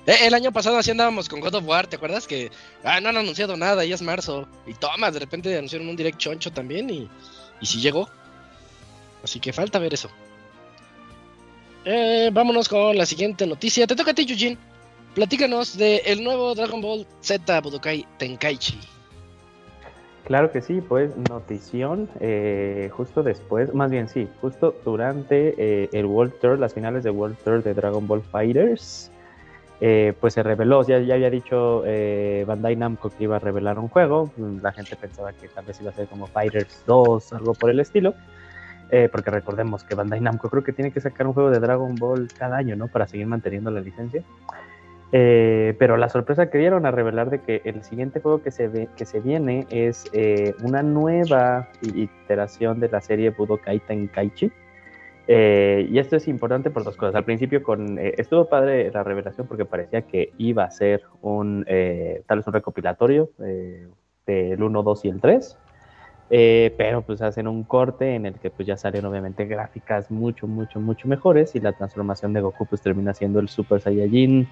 Eh, 0.06 0.16
el 0.22 0.34
año 0.34 0.52
pasado 0.52 0.78
así 0.78 0.90
andábamos 0.90 1.28
con 1.28 1.40
God 1.40 1.54
of 1.56 1.66
War, 1.66 1.86
¿te 1.86 1.96
acuerdas? 1.96 2.26
Que 2.26 2.50
ah, 2.82 3.00
no 3.00 3.08
han 3.08 3.16
anunciado 3.16 3.56
nada, 3.56 3.84
ya 3.84 3.94
es 3.94 4.02
marzo. 4.02 4.48
Y 4.66 4.74
toma, 4.74 5.10
de 5.10 5.20
repente 5.20 5.56
anunciaron 5.56 5.88
un 5.88 5.96
direct 5.96 6.18
choncho 6.18 6.52
también 6.52 6.90
y, 6.90 7.08
y 7.60 7.66
sí 7.66 7.80
llegó. 7.80 8.08
Así 9.22 9.38
que 9.38 9.52
falta 9.52 9.78
ver 9.78 9.94
eso. 9.94 10.10
Eh, 11.84 12.30
vámonos 12.32 12.68
con 12.68 12.96
la 12.96 13.06
siguiente 13.06 13.46
noticia. 13.46 13.86
Te 13.86 13.96
toca 13.96 14.10
a 14.10 14.14
ti, 14.14 14.24
Yujin. 14.24 14.58
Platícanos 15.14 15.76
del 15.76 16.00
el 16.06 16.24
nuevo 16.24 16.54
Dragon 16.54 16.80
Ball 16.80 17.06
Z 17.20 17.60
Budokai 17.60 18.06
Tenkaichi. 18.18 18.78
Claro 20.24 20.50
que 20.52 20.62
sí, 20.62 20.80
pues 20.80 21.10
notición, 21.28 22.08
eh, 22.20 22.88
justo 22.92 23.22
después, 23.22 23.74
más 23.74 23.90
bien 23.90 24.08
sí, 24.08 24.28
justo 24.40 24.74
durante 24.84 25.54
eh, 25.58 25.90
el 25.92 26.06
World 26.06 26.38
Tour, 26.40 26.58
las 26.60 26.74
finales 26.74 27.02
de 27.02 27.10
World 27.10 27.36
Tour 27.44 27.62
de 27.62 27.74
Dragon 27.74 28.06
Ball 28.06 28.22
Fighters, 28.22 29.10
eh, 29.84 30.14
pues 30.20 30.34
se 30.34 30.44
reveló, 30.44 30.86
ya, 30.86 31.00
ya 31.00 31.14
había 31.14 31.28
dicho 31.28 31.82
eh, 31.84 32.44
Bandai 32.46 32.76
Namco 32.76 33.10
que 33.10 33.24
iba 33.24 33.34
a 33.34 33.40
revelar 33.40 33.80
un 33.80 33.88
juego, 33.88 34.30
la 34.36 34.70
gente 34.70 34.94
pensaba 34.94 35.32
que 35.32 35.48
tal 35.48 35.64
vez 35.64 35.80
iba 35.80 35.90
a 35.90 35.92
ser 35.92 36.06
como 36.06 36.28
Fighters 36.28 36.84
2, 36.86 37.32
algo 37.32 37.52
por 37.54 37.68
el 37.68 37.80
estilo, 37.80 38.14
eh, 38.92 39.08
porque 39.10 39.32
recordemos 39.32 39.82
que 39.82 39.96
Bandai 39.96 40.20
Namco 40.20 40.48
creo 40.50 40.62
que 40.62 40.72
tiene 40.72 40.92
que 40.92 41.00
sacar 41.00 41.26
un 41.26 41.32
juego 41.32 41.50
de 41.50 41.58
Dragon 41.58 41.96
Ball 41.96 42.28
cada 42.38 42.58
año, 42.58 42.76
¿no? 42.76 42.86
Para 42.86 43.08
seguir 43.08 43.26
manteniendo 43.26 43.72
la 43.72 43.80
licencia. 43.80 44.22
Eh, 45.10 45.74
pero 45.80 45.96
la 45.96 46.08
sorpresa 46.08 46.48
que 46.48 46.58
dieron 46.58 46.86
a 46.86 46.92
revelar 46.92 47.28
de 47.28 47.40
que 47.40 47.60
el 47.64 47.82
siguiente 47.82 48.20
juego 48.20 48.40
que 48.40 48.52
se, 48.52 48.68
ve, 48.68 48.88
que 48.96 49.04
se 49.04 49.18
viene 49.18 49.66
es 49.68 50.04
eh, 50.12 50.54
una 50.62 50.84
nueva 50.84 51.68
iteración 51.82 52.78
de 52.78 52.88
la 52.88 53.00
serie 53.00 53.30
Budokai 53.30 53.80
Tenkaichi. 53.80 54.52
Eh, 55.28 55.86
y 55.90 55.98
esto 55.98 56.16
es 56.16 56.26
importante 56.28 56.70
por 56.70 56.84
dos 56.84 56.96
cosas. 56.96 57.14
Al 57.14 57.24
principio 57.24 57.62
con 57.62 57.98
eh, 57.98 58.14
estuvo 58.18 58.46
padre 58.46 58.90
la 58.90 59.04
revelación 59.04 59.46
porque 59.46 59.64
parecía 59.64 60.02
que 60.02 60.32
iba 60.38 60.64
a 60.64 60.70
ser 60.70 61.02
un 61.20 61.64
eh, 61.68 62.22
tal 62.26 62.38
vez 62.38 62.46
un 62.46 62.52
recopilatorio 62.52 63.30
del 64.26 64.62
1, 64.62 64.82
2 64.82 65.04
y 65.04 65.08
el 65.08 65.20
3. 65.20 65.58
Eh, 66.34 66.74
pero 66.78 67.02
pues 67.02 67.20
hacen 67.20 67.46
un 67.46 67.62
corte 67.62 68.14
en 68.14 68.24
el 68.24 68.34
que 68.34 68.48
pues 68.50 68.66
ya 68.66 68.76
salen 68.78 69.04
obviamente 69.04 69.44
gráficas 69.44 70.10
mucho, 70.10 70.46
mucho, 70.46 70.80
mucho 70.80 71.06
mejores 71.06 71.54
y 71.54 71.60
la 71.60 71.72
transformación 71.72 72.32
de 72.32 72.40
Goku 72.40 72.64
pues 72.64 72.80
termina 72.80 73.12
siendo 73.12 73.38
el 73.38 73.48
Super 73.50 73.82
Saiyajin 73.82 74.48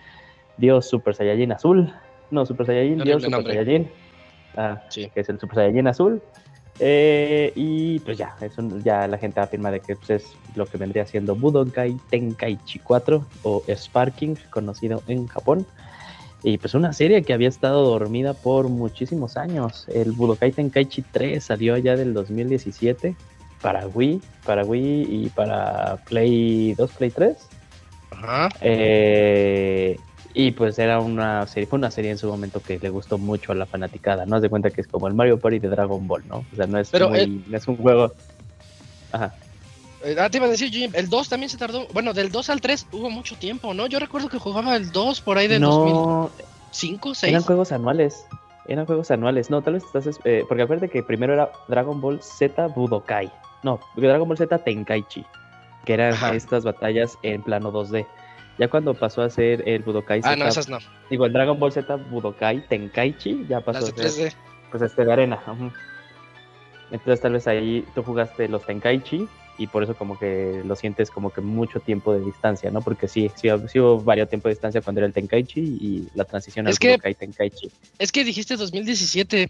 Dios 0.59 0.87
Super 0.87 1.15
Saiyajin 1.15 1.53
azul. 1.53 1.91
No, 2.31 2.45
Super 2.45 2.67
Saiyajin, 2.67 2.99
Dios 2.99 3.23
Super 3.23 3.31
nombre. 3.39 3.55
Saiyajin. 3.55 3.91
Ah, 4.57 4.83
Sí. 4.91 5.09
que 5.15 5.21
es 5.21 5.29
el 5.31 5.41
Super 5.41 5.57
Saiyajin 5.57 5.87
azul. 5.87 6.21
Eh, 6.83 7.53
y 7.55 8.01
pues 8.01 8.17
ya, 8.17 8.35
eso 8.41 8.67
ya 8.83 9.07
la 9.07 9.19
gente 9.19 9.39
afirma 9.39 9.71
de 9.71 9.81
que 9.81 9.97
pues, 9.97 10.11
es 10.11 10.37
lo 10.55 10.65
que 10.65 10.79
vendría 10.79 11.07
siendo 11.07 11.37
Budokai 11.37 11.99
Tenkaichi 12.09 12.79
4 12.79 13.25
o 13.43 13.63
Sparking, 13.69 14.37
conocido 14.49 15.03
en 15.07 15.27
Japón. 15.27 15.67
Y 16.43 16.57
pues 16.57 16.73
una 16.73 16.95
serie 16.95 17.23
que 17.23 17.35
había 17.35 17.49
estado 17.49 17.85
dormida 17.85 18.33
por 18.33 18.71
muchísimos 18.71 19.37
años. 19.37 19.87
El 19.93 20.13
Budokai 20.13 20.53
Tenkaichi 20.53 21.03
3 21.03 21.45
salió 21.45 21.77
ya 21.77 21.97
del 21.97 22.15
2017 22.15 23.15
para 23.61 23.87
Wii, 23.87 24.23
para 24.47 24.65
Wii 24.65 25.07
y 25.11 25.29
para 25.29 25.99
Play 26.09 26.73
2, 26.75 26.91
Play 26.93 27.11
3. 27.11 27.37
Ajá. 28.11 28.49
Eh, 28.63 29.99
y 30.35 30.53
pues 30.53 30.79
era 30.79 31.01
una 31.01 31.47
serie, 31.47 31.67
fue 31.67 31.79
una 31.79 31.91
serie 31.91 32.11
en 32.11 32.19
su 32.19 32.29
momento 32.29 32.61
que 32.63 32.79
le 32.79 32.89
gustó 32.91 33.19
mucho 33.19 33.53
a 33.53 33.55
la 33.55 33.67
fanaticada, 33.67 34.27
¿no? 34.27 34.37
Haz 34.37 34.43
de 34.43 34.49
cuenta 34.51 34.71
que 34.71 34.81
es 34.81 34.87
como 34.89 35.09
el 35.09 35.15
Mario 35.15 35.39
Party 35.39 35.59
de 35.59 35.69
Dragon 35.69 36.07
Ball, 36.07 36.23
¿no? 36.29 36.47
O 36.53 36.57
sea, 36.57 36.67
no 36.67 36.79
es, 36.79 36.91
Pero, 36.91 37.09
muy- 37.11 37.43
no 37.47 37.57
es 37.57 37.67
un 37.69 37.77
juego. 37.77 38.13
Ajá. 39.13 39.35
Eh, 40.05 40.17
Ah, 40.19 40.31
te 40.31 40.39
iba 40.39 40.47
a 40.47 40.51
decir, 40.51 40.71
Jim, 40.71 40.91
el 40.95 41.09
2 41.11 41.29
también 41.29 41.51
se 41.51 41.59
tardó. 41.59 41.87
Bueno, 41.93 42.15
del 42.15 42.31
2 42.31 42.49
al 42.49 42.61
3 42.61 42.87
hubo 42.93 43.11
mucho 43.11 43.37
tiempo, 43.37 43.75
¿no? 43.75 43.87
Yo 43.87 43.99
recuerdo 43.99 44.29
que 44.29 44.39
jugaba 44.39 44.77
el 44.77 44.93
2 44.93 45.21
por 45.21 45.37
ahí 45.37 45.47
del 45.49 45.61
No, 45.61 45.71
2005, 45.71 47.15
6. 47.15 47.31
eran 47.33 47.43
juegos 47.43 47.73
anuales. 47.73 48.25
Eran 48.67 48.87
juegos 48.87 49.11
anuales. 49.11 49.51
No, 49.51 49.63
tal 49.63 49.75
vez 49.75 49.85
estás. 49.85 50.07
es- 50.07 50.21
eh, 50.25 50.45
porque 50.49 50.63
acuérdate 50.63 50.91
que 50.91 51.03
primero 51.03 51.33
era 51.35 51.51
Dragon 51.69 52.01
Ball 52.01 52.23
Z 52.23 52.69
Budokai. 52.69 53.31
No, 53.63 53.81
Dragon 53.97 54.27
Ball 54.29 54.39
Z 54.39 54.59
Tenkaichi. 54.59 55.25
Que 55.85 55.95
eran 55.95 56.13
Ajá. 56.13 56.35
estas 56.35 56.63
batallas 56.65 57.19
en 57.23 57.43
plano 57.43 57.71
2D. 57.73 58.07
Ya 58.61 58.69
cuando 58.69 58.93
pasó 58.93 59.23
a 59.23 59.31
ser 59.31 59.67
el 59.67 59.81
Budokai 59.83 60.21
Ah, 60.23 60.33
Z. 60.35 60.37
no, 60.37 60.47
esas 60.47 60.69
no. 60.69 60.79
Digo, 61.09 61.25
el 61.25 61.33
Dragon 61.33 61.59
Ball 61.59 61.73
Z 61.73 61.97
Budokai 61.97 62.61
Tenkaichi. 62.69 63.47
Ya 63.49 63.63
pasó 63.63 63.81
Las 63.87 63.95
de 63.97 64.05
a 64.05 64.09
ser 64.11 64.33
3D. 64.33 64.37
pues 64.71 64.83
este 64.83 65.03
de 65.07 65.11
arena. 65.13 65.43
Entonces 66.91 67.21
tal 67.23 67.33
vez 67.33 67.47
ahí 67.47 67.87
tú 67.95 68.03
jugaste 68.03 68.49
los 68.49 68.67
Tenkaichi 68.67 69.27
y 69.57 69.67
por 69.67 69.83
eso 69.83 69.95
como 69.95 70.19
que 70.19 70.61
lo 70.65 70.77
sientes 70.77 71.11
como 71.11 71.31
que 71.33 71.41
mucho 71.41 71.81
tiempo 71.81 72.13
de 72.13 72.21
distancia, 72.21 72.71
¿no? 72.71 72.83
Porque 72.83 73.09
sí, 73.09 73.31
sí, 73.35 73.49
sí 73.69 73.81
hubo 73.81 73.99
varios 74.03 74.29
tiempo 74.29 74.49
de 74.49 74.55
distancia 74.55 74.83
cuando 74.83 75.01
era 75.01 75.07
el 75.07 75.15
Tenkaichi 75.15 75.61
y 75.61 76.09
la 76.15 76.25
transición 76.25 76.67
al 76.67 76.75
Es 76.75 76.79
que- 76.79 76.89
Budokai 76.91 77.15
Tenkaichi. 77.15 77.71
Es 77.99 78.13
que 78.13 78.25
dijiste 78.25 78.57
2017 78.57 79.49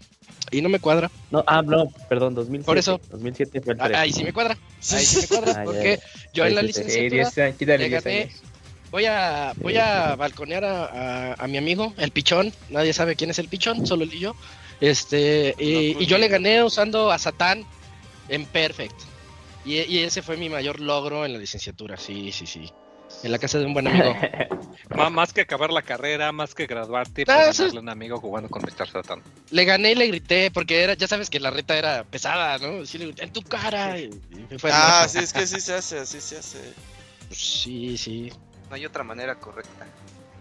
y 0.51 0.61
no 0.61 0.69
me 0.69 0.79
cuadra. 0.79 1.11
No, 1.31 1.43
ah, 1.47 1.61
no, 1.61 1.89
perdón, 2.07 2.33
2007. 2.35 2.65
Por 2.65 2.77
eso. 2.77 3.01
2007 3.09 3.59
fue 3.61 3.73
el 3.73 3.81
Ah, 3.81 3.85
3. 3.87 3.97
Ahí 3.99 4.13
sí 4.13 4.23
me 4.23 4.31
cuadra. 4.31 4.57
Ahí 4.91 5.05
sí 5.05 5.19
me 5.21 5.27
cuadra. 5.27 5.51
Ah, 5.57 5.59
ya, 5.59 5.63
porque 5.65 5.99
yo 6.33 6.45
en 6.45 6.55
la 6.55 6.61
Sí, 6.61 6.67
sí, 6.67 6.73
sí. 6.73 6.79
Sí, 6.79 6.87
licenciatura 7.09 7.15
10 7.23 7.37
años, 7.37 7.57
quítale 7.57 7.77
le 7.77 7.89
10 7.89 8.03
gané. 8.03 8.29
Voy 8.91 9.05
a 9.05 9.53
voy 9.57 9.77
a 9.77 10.15
balconear 10.15 10.63
a, 10.65 10.85
a- 11.31 11.33
a 11.33 11.47
mi 11.47 11.57
amigo, 11.57 11.93
el 11.97 12.11
pichón. 12.11 12.53
Nadie 12.69 12.93
sabe 12.93 13.15
quién 13.15 13.29
es 13.29 13.39
el 13.39 13.47
pichón, 13.47 13.85
solo 13.87 14.03
él 14.03 14.13
y 14.13 14.19
yo. 14.19 14.35
Este, 14.79 15.55
y, 15.57 15.93
pues, 15.93 16.03
y 16.03 16.09
yo 16.09 16.17
le 16.17 16.27
gané 16.27 16.63
usando 16.63 17.11
a 17.11 17.17
Satán 17.19 17.65
en 18.29 18.45
Perfect. 18.45 18.95
Y, 19.63 19.75
y 19.81 19.99
ese 19.99 20.21
fue 20.23 20.37
mi 20.37 20.49
mayor 20.49 20.79
logro 20.79 21.23
en 21.25 21.33
la 21.33 21.39
licenciatura, 21.39 21.97
sí, 21.97 22.31
sí, 22.31 22.47
sí. 22.47 22.71
En 23.23 23.31
la 23.31 23.37
casa 23.37 23.59
de 23.59 23.65
un 23.65 23.73
buen 23.73 23.87
amigo. 23.87 24.15
Má- 24.95 25.09
más 25.11 25.31
que 25.33 25.41
acabar 25.41 25.71
la 25.71 25.83
carrera, 25.83 26.31
más 26.31 26.55
que 26.55 26.65
graduarte, 26.65 27.23
Ah, 27.27 27.43
pues 27.45 27.49
eso 27.49 27.51
es- 27.67 27.73
ganarle 27.73 27.77
a 27.77 27.81
un 27.81 27.89
amigo 27.89 28.17
jugando 28.19 28.49
con 28.49 28.63
Mr. 28.63 28.89
Satan. 28.89 29.21
Le 29.51 29.65
gané 29.65 29.91
y 29.91 29.95
le 29.95 30.07
grité, 30.07 30.49
porque 30.51 30.81
era, 30.81 30.95
ya 30.95 31.07
sabes 31.07 31.29
que 31.29 31.39
la 31.39 31.51
reta 31.51 31.77
era 31.77 32.03
pesada, 32.03 32.57
¿no? 32.57 32.83
Sí, 32.85 32.97
le 32.97 33.05
grité, 33.07 33.23
en 33.25 33.31
tu 33.33 33.41
cara. 33.43 33.99
Y, 33.99 34.09
y 34.51 34.57
fue 34.57 34.71
Ah, 34.73 35.05
sí, 35.07 35.19
es 35.19 35.31
que 35.31 35.41
así 35.41 35.59
se 35.61 35.75
hace, 35.75 35.99
así 35.99 36.19
se 36.19 36.37
hace. 36.39 36.57
sí, 37.31 37.97
sí. 37.97 38.31
No 38.71 38.75
hay 38.75 38.85
otra 38.85 39.03
manera 39.03 39.35
correcta. 39.35 39.85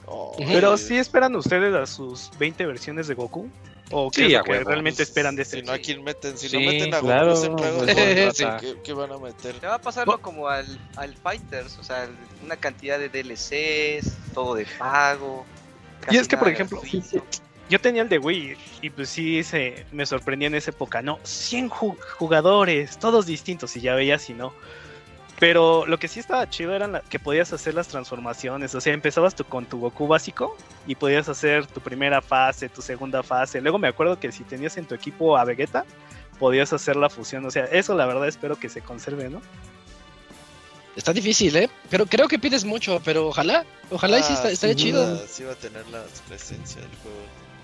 Oh, 0.07 0.37
Pero 0.53 0.77
sí. 0.79 0.85
sí 0.87 0.99
esperan 0.99 1.35
ustedes 1.35 1.75
a 1.75 1.85
sus 1.85 2.31
20 2.39 2.65
versiones 2.65 3.09
de 3.09 3.15
Goku. 3.15 3.51
¿O 3.91 4.09
qué 4.09 4.21
Sí, 4.21 4.27
es 4.27 4.33
lo 4.35 4.39
a 4.39 4.43
que 4.45 4.61
realmente 4.65 5.03
esperan 5.03 5.35
de 5.35 5.45
Si 5.45 5.57
este? 5.57 5.67
no, 5.67 5.73
¿a 5.73 5.79
quién 5.79 6.05
meten? 6.05 6.39
Si 6.39 6.49
Sí, 6.49 6.57
no 6.57 6.65
meten 6.65 6.95
a 6.95 6.99
Goku, 7.01 7.57
claro, 7.57 7.83
el 7.89 8.33
sí. 8.33 8.45
¿Qué, 8.61 8.77
¿Qué 8.85 8.93
van 8.93 9.11
a 9.11 9.19
meter? 9.19 9.57
Le 9.61 9.67
va 9.67 9.75
a 9.75 9.79
pasarlo 9.81 10.19
como 10.23 10.47
al, 10.47 10.79
al 10.95 11.13
Fighters, 11.17 11.77
o 11.81 11.83
sea, 11.83 12.09
una 12.45 12.57
cantidad 12.57 13.01
de 13.01 13.09
DLCs, 13.09 14.17
todo 14.33 14.55
de 14.55 14.65
pago. 14.79 15.45
Y 16.09 16.17
es 16.17 16.29
que, 16.29 16.37
por 16.37 16.47
ejemplo, 16.47 16.81
gratuito. 16.81 17.25
Yo 17.69 17.81
tenía 17.81 18.03
el 18.03 18.09
de 18.09 18.19
Wii 18.19 18.57
y 18.83 18.91
pues 18.91 19.11
sí 19.11 19.43
se 19.43 19.87
me 19.91 20.07
sorprendía 20.07 20.47
en 20.47 20.55
esa 20.55 20.71
época, 20.71 21.03
¿no? 21.03 21.19
100 21.25 21.69
ju- 21.69 21.97
jugadores, 22.17 22.97
todos 22.99 23.27
distintos 23.27 23.75
y 23.77 23.81
ya 23.81 23.95
veías 23.97 24.31
y 24.31 24.35
no. 24.35 24.53
Pero 25.41 25.87
lo 25.87 25.99
que 25.99 26.07
sí 26.07 26.21
estaba 26.21 26.49
chido 26.49 26.75
era 26.75 26.87
la- 26.87 27.01
que 27.01 27.19
podías 27.19 27.53
hacer 27.53 27.75
las 27.75 27.89
transformaciones, 27.89 28.75
o 28.75 28.81
sea, 28.81 28.93
empezabas 28.93 29.35
tú 29.35 29.45
con 29.45 29.65
tu 29.67 29.81
Goku 29.81 30.07
básico 30.07 30.55
y 30.87 30.95
podías 30.95 31.29
hacer 31.29 31.67
tu 31.67 31.81
primera 31.81 32.21
fase, 32.21 32.69
tu 32.69 32.83
segunda 32.83 33.23
fase. 33.23 33.61
Luego 33.63 33.79
me 33.79 33.89
acuerdo 33.89 34.21
que 34.21 34.31
si 34.31 34.45
tenías 34.45 34.77
en 34.77 34.85
tu 34.87 34.95
equipo 34.95 35.37
a 35.39 35.45
Vegeta, 35.45 35.85
podías 36.39 36.73
hacer 36.75 36.95
la 36.97 37.09
fusión, 37.11 37.45
o 37.47 37.51
sea, 37.51 37.65
eso 37.65 37.95
la 37.95 38.05
verdad 38.07 38.29
espero 38.29 38.57
que 38.57 38.69
se 38.69 38.83
conserve, 38.83 39.29
¿no? 39.31 39.41
Está 40.97 41.13
difícil, 41.13 41.57
¿eh? 41.57 41.71
Pero 41.89 42.05
creo 42.05 42.29
que 42.29 42.39
pides 42.39 42.65
mucho, 42.65 43.01
pero 43.05 43.29
ojalá, 43.29 43.65
ojalá 43.91 44.19
y 44.19 44.23
sí 44.23 44.29
Ah, 44.33 44.35
está, 44.35 44.51
estaría 44.51 44.75
sí, 44.77 44.83
chido. 44.85 45.03
va- 45.15 45.27
Sí 45.27 45.45
va 45.45 45.53
a 45.53 45.57
tener 45.57 45.87
la 45.89 46.05
presencia 46.29 46.81
del 46.83 46.91
juego. 47.03 47.19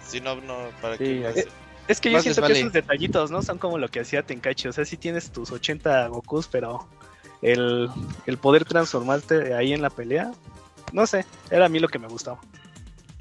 Si 0.07 0.21
no, 0.21 0.37
no, 0.37 0.71
¿para 0.81 0.97
Sí, 0.97 1.05
qué 1.05 1.15
lo 1.21 1.29
eh? 1.31 1.47
Es 1.89 2.01
que 2.01 2.11
yo 2.11 2.21
siento 2.23 2.41
vale. 2.41 2.55
que 2.55 2.61
esos 2.61 2.73
detallitos, 2.73 3.31
¿no? 3.31 3.43
Son 3.43 3.59
como 3.59 3.79
lo 3.79 3.89
que 3.89 4.01
hacía 4.01 4.23
Tenkaichi. 4.23 4.69
O 4.69 4.73
sea, 4.73 4.85
si 4.85 4.97
tienes 4.97 5.31
tus 5.31 5.51
80 5.53 6.07
Gokus, 6.09 6.49
pero 6.49 6.87
el, 7.53 7.89
el 8.27 8.39
poder 8.39 8.65
transformarte 8.65 9.55
ahí 9.55 9.73
en 9.73 9.83
la 9.83 9.91
pelea, 9.91 10.33
no 10.93 11.07
sé, 11.07 11.25
era 11.51 11.67
a 11.67 11.69
mí 11.69 11.79
lo 11.79 11.89
que 11.89 11.99
me 11.99 12.09
gustaba. 12.09 12.39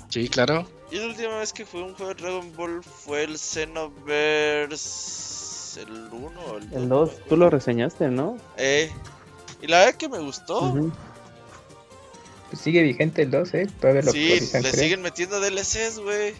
Sí, 0.09 0.29
claro. 0.29 0.67
Y 0.91 0.97
la 0.97 1.07
última 1.07 1.37
vez 1.39 1.51
que 1.51 1.65
fue 1.65 1.81
un 1.83 1.93
juego 1.95 2.13
de 2.13 2.21
Dragon 2.21 2.53
Ball 2.55 2.83
fue 2.83 3.23
el 3.23 3.37
Xenoverse. 4.75 5.81
¿El 5.81 6.07
1 6.11 6.41
o 6.41 6.57
el 6.57 6.69
2? 6.69 6.81
El 6.81 6.89
2, 6.89 7.11
tú 7.27 7.37
lo 7.37 7.49
reseñaste, 7.49 8.07
¿no? 8.09 8.37
Eh. 8.57 8.91
Y 9.61 9.67
la 9.67 9.79
verdad 9.79 9.95
que 9.95 10.07
me 10.07 10.19
gustó. 10.19 10.73
Pues 12.49 12.61
sigue 12.61 12.81
vigente 12.83 13.23
el 13.23 13.31
2, 13.31 13.53
¿eh? 13.55 13.67
Todavía 13.81 14.03
lo 14.03 14.11
sí, 14.11 14.39
le 14.39 14.49
creo. 14.61 14.73
siguen 14.73 15.01
metiendo 15.01 15.39
DLCs, 15.41 15.99
güey. 15.99 16.33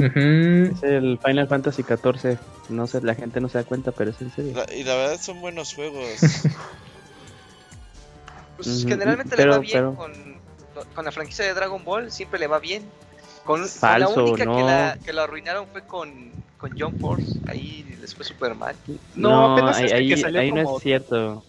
Ujú. 0.00 0.74
Es 0.76 0.82
el 0.82 1.18
Final 1.24 1.46
Fantasy 1.46 1.84
XIV. 1.84 2.38
No 2.70 2.86
sé, 2.88 3.00
la 3.02 3.14
gente 3.14 3.40
no 3.40 3.48
se 3.48 3.58
da 3.58 3.64
cuenta, 3.64 3.92
pero 3.92 4.10
es 4.10 4.20
en 4.20 4.32
serio. 4.34 4.54
La- 4.56 4.74
Y 4.74 4.82
la 4.82 4.96
verdad 4.96 5.20
son 5.20 5.40
buenos 5.40 5.74
juegos. 5.74 6.08
Pues 8.56 8.84
generalmente 8.86 9.36
pero- 9.36 9.50
le 9.52 9.56
va 9.56 9.62
bien 9.62 9.72
pero- 9.72 9.94
con, 9.94 10.84
con 10.94 11.04
la 11.04 11.12
franquicia 11.12 11.44
de 11.44 11.54
Dragon 11.54 11.84
Ball, 11.84 12.10
siempre 12.10 12.38
le 12.38 12.46
va 12.46 12.58
bien. 12.58 12.82
Con, 13.44 13.60
con 13.60 13.68
Falso, 13.68 14.16
la 14.16 14.22
única 14.22 14.44
no. 14.46 14.56
que, 14.56 14.62
la, 14.62 14.98
que 15.04 15.12
lo 15.12 15.22
arruinaron 15.22 15.66
fue 15.70 15.82
con, 15.86 16.30
con 16.56 16.78
Jump 16.78 16.98
Force, 17.00 17.26
ahí 17.46 17.84
les 18.00 18.14
fue 18.14 18.24
súper 18.24 18.54
mal. 18.54 18.74
No, 19.14 19.52
apenas 19.52 19.76
ahí, 19.78 19.88
que 19.88 19.94
ahí- 19.94 20.16
salió 20.16 20.40
ahí 20.40 20.50
no 20.52 20.62
como- 20.64 20.76
es 20.78 20.82
cierto. 20.82 21.44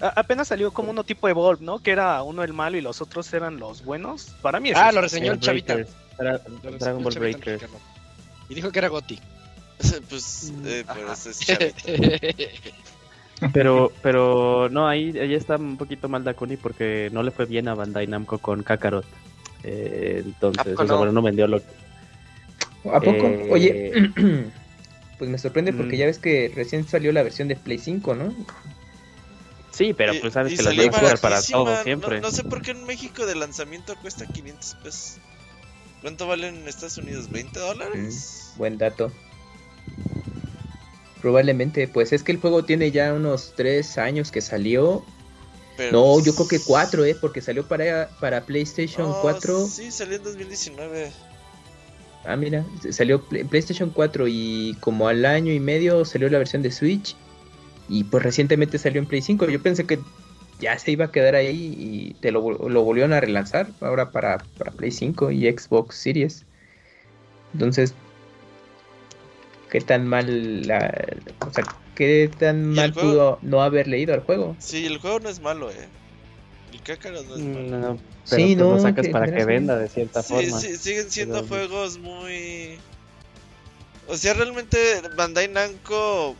A- 0.00 0.08
apenas 0.20 0.46
salió 0.48 0.70
como 0.72 0.90
uno 0.90 1.04
tipo 1.04 1.26
Evolve, 1.28 1.64
¿no? 1.64 1.78
Que 1.80 1.90
era 1.92 2.22
uno 2.22 2.44
el 2.44 2.52
malo 2.52 2.76
y 2.76 2.80
los 2.82 3.00
otros 3.00 3.32
eran 3.32 3.58
los 3.58 3.82
buenos. 3.84 4.34
Para 4.42 4.60
mí 4.60 4.70
es 4.70 4.76
Ah, 4.76 4.86
eso. 4.88 4.96
lo 4.96 5.00
reseñó 5.00 5.32
el 5.32 5.40
Chavita. 5.40 5.74
Reseñó 5.74 5.98
Dragon 6.78 7.02
Ball 7.02 7.12
Chavita 7.14 7.38
Breakers. 7.40 7.64
Y 8.50 8.54
dijo 8.54 8.70
que 8.70 8.78
era 8.78 8.88
Goti. 8.88 9.18
pues, 10.10 10.52
eh, 10.66 10.84
Ajá. 10.86 11.00
pues 11.06 11.26
es 11.26 11.38
chavito. 11.46 11.82
Pero, 13.52 13.92
pero 14.02 14.68
no, 14.70 14.88
ahí, 14.88 15.16
ahí 15.18 15.34
está 15.34 15.56
un 15.56 15.76
poquito 15.76 16.08
mal 16.08 16.24
Dakuni 16.24 16.56
porque 16.56 17.08
no 17.12 17.22
le 17.22 17.30
fue 17.30 17.46
bien 17.46 17.68
a 17.68 17.74
Bandai 17.74 18.06
Namco 18.06 18.38
con 18.38 18.62
Kakarot. 18.62 19.06
Eh, 19.62 20.22
entonces, 20.24 20.60
¿A 20.60 20.70
poco 20.70 20.82
o 20.82 20.86
sea, 20.86 20.92
no? 20.94 20.98
bueno, 20.98 21.12
no 21.12 21.22
vendió 21.22 21.46
lo 21.46 21.56
¿A 22.92 23.00
poco? 23.00 23.26
Eh, 23.26 23.48
Oye, 23.50 23.92
pues 25.18 25.30
me 25.30 25.38
sorprende 25.38 25.72
porque 25.72 25.96
Mm. 25.96 25.98
ya 25.98 26.06
ves 26.06 26.18
que 26.18 26.50
recién 26.54 26.86
salió 26.86 27.12
la 27.12 27.22
versión 27.22 27.48
de 27.48 27.56
Play 27.56 27.78
5, 27.78 28.14
¿no? 28.14 28.34
Sí, 29.70 29.94
pero 29.94 30.14
Y- 30.14 30.18
pues 30.20 30.32
sabes 30.34 30.52
y 30.52 30.56
que 30.56 30.62
las 30.62 30.74
salió 30.74 30.86
van 30.90 30.94
a 30.94 30.98
jugar 30.98 31.20
para 31.20 31.42
todo 31.42 31.82
siempre. 31.82 32.20
No, 32.20 32.30
sé 32.30 32.42
por 32.44 32.62
qué 32.62 32.72
en 32.72 32.84
México 32.86 33.26
de 33.26 33.34
lanzamiento 33.36 33.94
cuesta 34.00 34.26
500 34.26 34.74
pesos. 34.82 35.18
¿Cuánto 36.00 36.26
vale 36.26 36.48
en 36.48 36.66
Estados 36.68 36.98
Unidos? 36.98 37.30
¿20 37.30 37.52
dólares? 37.52 38.52
Buen 38.56 38.78
dato. 38.78 39.12
Probablemente, 41.20 41.88
pues 41.88 42.12
es 42.12 42.22
que 42.22 42.32
el 42.32 42.40
juego 42.40 42.64
tiene 42.64 42.90
ya 42.90 43.12
unos 43.12 43.52
3 43.56 43.98
años 43.98 44.30
que 44.30 44.40
salió. 44.40 45.02
Pero, 45.76 45.92
No, 45.92 46.24
yo 46.24 46.34
creo 46.34 46.48
que 46.48 46.60
4, 46.60 47.04
¿eh? 47.04 47.16
Porque 47.20 47.40
salió 47.40 47.66
para, 47.66 48.10
para 48.20 48.44
PlayStation 48.44 49.10
No, 49.10 49.18
4. 49.20 49.66
Sí, 49.66 49.90
salió 49.90 50.16
en 50.16 50.22
2019. 50.24 51.10
Ah, 52.24 52.36
mira, 52.36 52.64
salió 52.90 53.22
Play- 53.22 53.44
PlayStation 53.44 53.90
4 53.90 54.26
y 54.28 54.76
como 54.80 55.08
al 55.08 55.24
año 55.24 55.52
y 55.52 55.60
medio 55.60 56.04
salió 56.04 56.28
la 56.28 56.38
versión 56.38 56.62
de 56.62 56.72
Switch. 56.72 57.16
Y 57.88 58.04
pues 58.04 58.22
recientemente 58.22 58.78
salió 58.78 59.00
en 59.00 59.06
Play 59.06 59.22
5. 59.22 59.46
Yo 59.48 59.62
pensé 59.62 59.86
que 59.86 59.98
ya 60.60 60.78
se 60.78 60.90
iba 60.90 61.06
a 61.06 61.12
quedar 61.12 61.34
ahí 61.36 61.74
y 61.78 62.14
te 62.20 62.32
lo, 62.32 62.68
lo 62.68 62.82
volvieron 62.82 63.12
a 63.12 63.20
relanzar 63.20 63.68
ahora 63.80 64.10
para, 64.10 64.38
para 64.58 64.72
Play 64.72 64.90
5 64.90 65.30
y 65.30 65.50
Xbox 65.50 65.94
Series. 65.94 66.44
Entonces, 67.54 67.94
¿qué 69.70 69.80
tan 69.80 70.06
mal 70.06 70.66
la, 70.66 70.92
o 71.46 71.52
sea, 71.52 71.64
qué 71.94 72.30
tan 72.38 72.56
¿Y 72.56 72.60
el 72.70 72.74
mal 72.76 72.92
juego? 72.92 73.10
pudo 73.10 73.38
no 73.42 73.62
haber 73.62 73.88
leído 73.88 74.14
al 74.14 74.20
juego? 74.20 74.56
Sí, 74.58 74.86
el 74.86 74.98
juego 74.98 75.20
no 75.20 75.28
es 75.28 75.40
malo, 75.40 75.70
eh. 75.70 75.88
El 76.72 76.82
Cácaros 76.82 77.26
no 77.26 77.34
es 77.36 77.40
malo. 77.42 77.60
Mm, 77.60 77.70
No, 77.80 77.96
pero 77.96 77.98
Sí, 78.24 78.42
pues 78.54 78.58
lo 78.58 78.76
no, 78.76 78.80
sacas 78.82 79.06
que 79.06 79.12
para 79.12 79.34
que 79.34 79.44
venda 79.44 79.76
de 79.78 79.88
cierta 79.88 80.22
Sí, 80.22 80.34
forma. 80.34 80.60
sí, 80.60 80.76
siguen 80.76 81.10
siendo 81.10 81.34
Pero- 81.44 81.46
juegos 81.48 81.98
muy... 81.98 82.78
O 84.06 84.16
sea, 84.16 84.34
realmente 84.34 84.78
Bandai 85.16 85.48
Namco 85.48 86.34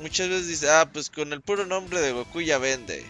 muchas 0.00 0.28
veces 0.28 0.48
dice, 0.48 0.70
ah, 0.70 0.88
pues 0.92 1.10
con 1.10 1.32
el 1.32 1.40
puro 1.40 1.66
nombre 1.66 2.00
de 2.00 2.12
Goku 2.12 2.40
ya 2.40 2.58
vende. 2.58 3.04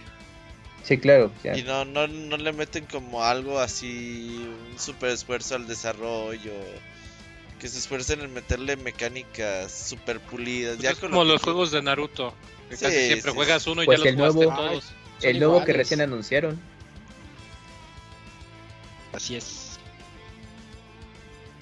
Sí, 0.83 0.99
claro. 0.99 1.31
ya. 1.43 1.57
Y 1.57 1.63
no, 1.63 1.85
no, 1.85 2.07
no 2.07 2.37
le 2.37 2.53
meten 2.53 2.85
como 2.87 3.25
algo 3.25 3.59
así, 3.59 4.47
un 4.73 4.79
super 4.79 5.11
esfuerzo 5.11 5.55
al 5.55 5.67
desarrollo. 5.67 6.53
Que 7.61 7.69
se 7.69 7.79
esfuercen 7.79 8.21
en 8.21 8.33
meterle 8.35 8.77
mecánicas 8.77 9.73
super 9.73 10.21
pulidas. 10.21 10.79
Ya 10.79 10.91
es 10.91 10.99
con 10.99 11.11
como 11.11 11.25
lo 11.25 11.33
los 11.33 11.41
que- 11.41 11.45
juegos 11.45 11.71
de 11.71 11.83
Naruto. 11.83 12.35
Que 12.69 12.77
Sí, 12.77 12.85
casi 12.85 12.97
siempre 13.07 13.31
sí, 13.31 13.37
juegas 13.37 13.67
uno 13.67 13.83
y 13.83 13.87
Pues 13.87 14.03
ya 14.03 14.11
los 14.13 14.15
jugaste 14.15 14.45
nuevo- 14.47 14.57
todos. 14.69 14.85
El 15.23 15.39
nuevo 15.39 15.65
que 15.65 15.73
recién 15.73 16.01
anunciaron. 16.01 16.59
Así 19.13 19.37
es. 19.37 19.79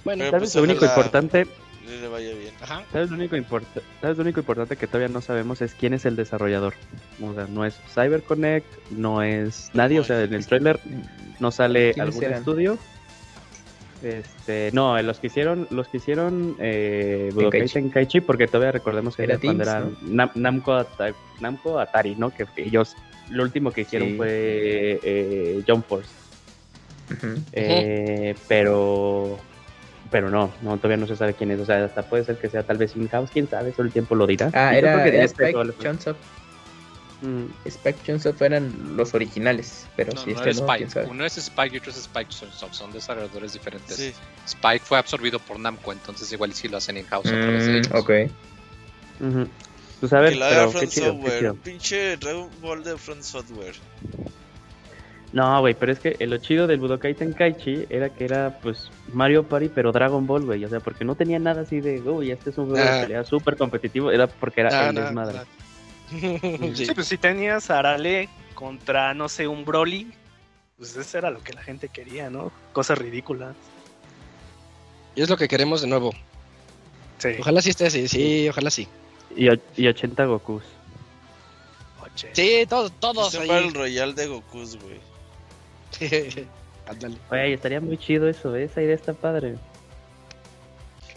Bueno, 0.05 0.25
¿Sabes 0.25 0.41
pues 0.41 0.55
lo 0.57 0.63
único 0.63 0.85
importante? 0.85 1.47
le, 1.87 2.09
vaya 2.09 2.33
bien. 2.35 2.55
ajá. 2.61 2.85
¿Sabes 2.93 3.11
lo, 3.11 3.17
único 3.17 3.37
importa- 3.37 3.83
¿Sabes 4.01 4.17
lo 4.17 4.23
único 4.23 4.41
importante 4.41 4.77
que 4.77 4.87
todavía 4.87 5.09
no 5.09 5.21
sabemos 5.21 5.61
es 5.61 5.75
quién 5.75 5.93
es 5.95 6.05
el 6.07 6.17
desarrollador? 6.17 6.75
O 7.23 7.35
sea, 7.35 7.47
no 7.47 7.65
es 7.67 7.75
CyberConnect, 7.95 8.67
no 8.91 9.23
es 9.23 9.71
nadie, 9.75 10.01
o 10.01 10.05
sea, 10.05 10.23
en 10.23 10.33
el 10.33 10.47
trailer 10.47 10.81
no 11.39 11.51
sale 11.51 11.93
¿Quiénes 11.93 12.15
algún 12.17 12.33
estudio. 12.33 12.79
Este, 14.03 14.71
no, 14.73 15.01
los 15.03 15.19
que 15.21 15.29
hicieron, 15.29 15.67
los 15.71 15.87
que 15.89 15.99
hicieron 15.99 16.57
eh, 16.59 17.31
Budokai 17.35 17.67
Tenkaichi. 17.69 18.21
Porque 18.21 18.47
todavía 18.49 18.73
recordemos 18.73 19.15
que 19.17 19.25
Era 19.25 19.39
cuando 19.39 19.65
Nam- 19.65 20.33
Namco, 20.35 20.73
Ata- 20.75 21.15
Namco 21.41 21.79
Atari, 21.79 22.15
¿no? 22.17 22.31
Que 22.31 22.47
ellos, 22.57 22.97
lo 23.31 23.43
último 23.45 23.71
que 23.73 23.83
hicieron 23.83 24.09
Sí. 24.11 24.17
fue 24.17 25.01
eh, 25.03 25.63
Jump 25.67 25.87
Force. 25.87 26.09
Eh, 27.53 28.35
pero 28.49 29.39
pero 30.11 30.29
no, 30.31 30.51
no, 30.61 30.77
todavía 30.77 30.99
no 30.99 31.07
se 31.07 31.17
sabe 31.17 31.33
quién 31.35 31.51
es. 31.53 31.61
O 31.61 31.65
sea, 31.65 31.85
hasta 31.85 32.03
puede 32.03 32.25
ser 32.25 32.37
que 32.37 32.51
sea 32.51 32.63
tal 32.65 32.77
vez 32.77 32.95
in-house, 32.97 33.31
quién 33.33 33.49
sabe, 33.49 33.73
solo 33.73 33.87
el 33.87 33.93
tiempo 33.93 34.15
lo 34.15 34.27
dirá. 34.27 34.51
Ah, 34.53 34.73
creo 34.77 34.91
era, 34.91 35.05
que 35.05 35.23
Spike. 35.25 35.57
Mm, 37.23 37.45
Spike 37.67 37.99
Chunsoft 38.05 38.43
eran 38.43 38.97
los 38.97 39.15
originales, 39.15 39.87
pero 39.97 40.13
No, 40.13 40.21
si 40.21 40.31
no 40.33 40.37
este 40.39 40.51
es 40.51 40.61
no, 40.61 40.67
Spike. 40.67 40.85
Uno 41.09 41.25
es 41.25 41.39
Spike 41.39 41.77
y 41.77 41.79
otro 41.79 41.91
es 41.93 41.97
Spike 41.99 42.31
Chunsoft. 42.31 42.75
Son 42.75 42.93
desarrolladores 42.93 43.53
diferentes. 43.53 43.97
Sí. 43.97 44.13
Spike 44.47 44.85
fue 44.85 44.99
absorbido 44.99 45.39
por 45.39 45.59
Namco, 45.61 45.93
entonces 45.93 46.33
igual 46.33 46.53
sí 46.53 46.69
lo 46.69 46.79
hacen 46.79 46.97
través 47.33 47.67
de 47.67 47.73
Mm, 47.73 47.77
ellos. 47.77 47.89
ok. 47.95 48.11
Pues 50.01 50.13
que 50.13 50.39
pero 50.49 50.81
qué 50.81 50.89
chido, 50.89 51.07
qué 51.07 51.13
Software. 51.13 51.39
chido. 51.39 51.55
Pinche 51.55 52.17
Dragon 52.17 52.51
Ball 52.61 52.83
de 52.83 52.99
Front 52.99 53.23
Software. 53.23 53.75
No, 55.33 55.61
güey, 55.61 55.73
pero 55.75 55.93
es 55.93 55.99
que 55.99 56.17
lo 56.27 56.37
chido 56.39 56.67
del 56.67 56.79
Budokai 56.79 57.15
Tenkaichi 57.15 57.87
era 57.89 58.11
que 58.11 58.25
era, 58.27 58.59
pues, 58.63 58.91
Mario 59.15 59.45
Party, 59.45 59.71
pero 59.75 59.91
Dragon 59.91 60.27
Ball, 60.27 60.43
güey. 60.45 60.63
O 60.65 60.69
sea, 60.69 60.81
porque 60.81 61.07
no 61.07 61.15
tenía 61.15 61.39
nada 61.39 61.63
así 61.63 61.81
de, 61.81 62.01
uy, 62.03 62.31
este 62.33 62.51
es 62.51 62.59
un 62.59 62.69
juego 62.69 62.85
Ah. 62.87 62.97
de 62.97 63.03
pelea 63.05 63.25
súper 63.25 63.57
competitivo. 63.57 64.11
Era 64.11 64.27
porque 64.27 64.61
era 64.61 64.71
Ah, 64.79 64.89
el 64.91 64.95
no, 64.97 65.01
desmadre. 65.03 65.39
Sí, 66.21 66.73
Sí. 66.87 66.95
pues 66.95 67.07
si 67.09 67.19
tenías 67.19 67.71
a 67.71 67.79
Arale 67.79 68.29
contra, 68.55 69.15
no 69.15 69.29
sé, 69.29 69.49
un 69.49 69.65
Broly, 69.65 70.13
pues 70.77 70.97
eso 70.97 71.19
era 71.19 71.31
lo 71.31 71.43
que 71.43 71.53
la 71.53 71.63
gente 71.63 71.89
quería, 71.89 72.31
¿no? 72.31 72.53
Cosas 72.73 72.99
ridículas. 72.99 73.55
Y 75.15 75.23
es 75.23 75.29
lo 75.31 75.37
que 75.37 75.49
queremos 75.49 75.81
de 75.83 75.89
nuevo. 75.89 76.13
Sí. 77.19 77.29
Ojalá 77.41 77.63
sí 77.63 77.71
esté 77.71 77.87
así, 77.87 78.09
sí, 78.09 78.49
ojalá 78.49 78.71
sí. 78.71 78.89
Y, 79.37 79.49
y 79.77 79.87
80 79.89 80.25
Gokus. 80.27 80.65
Oche. 82.03 82.31
Sí, 82.33 82.67
todos, 82.69 82.93
todos 82.99 83.29
Es 83.29 83.35
un 83.35 83.43
ahí. 83.43 83.49
Battle 83.49 83.71
Royale 83.71 84.13
de 84.15 84.27
Gokus, 84.27 84.77
güey. 84.77 85.01
Ándale. 86.87 87.17
Güey, 87.29 87.53
estaría 87.53 87.81
muy 87.81 87.97
chido 87.97 88.29
eso, 88.29 88.55
¿eh? 88.57 88.65
esa 88.65 88.83
idea 88.83 88.95
está 88.95 89.13
padre. 89.15 89.57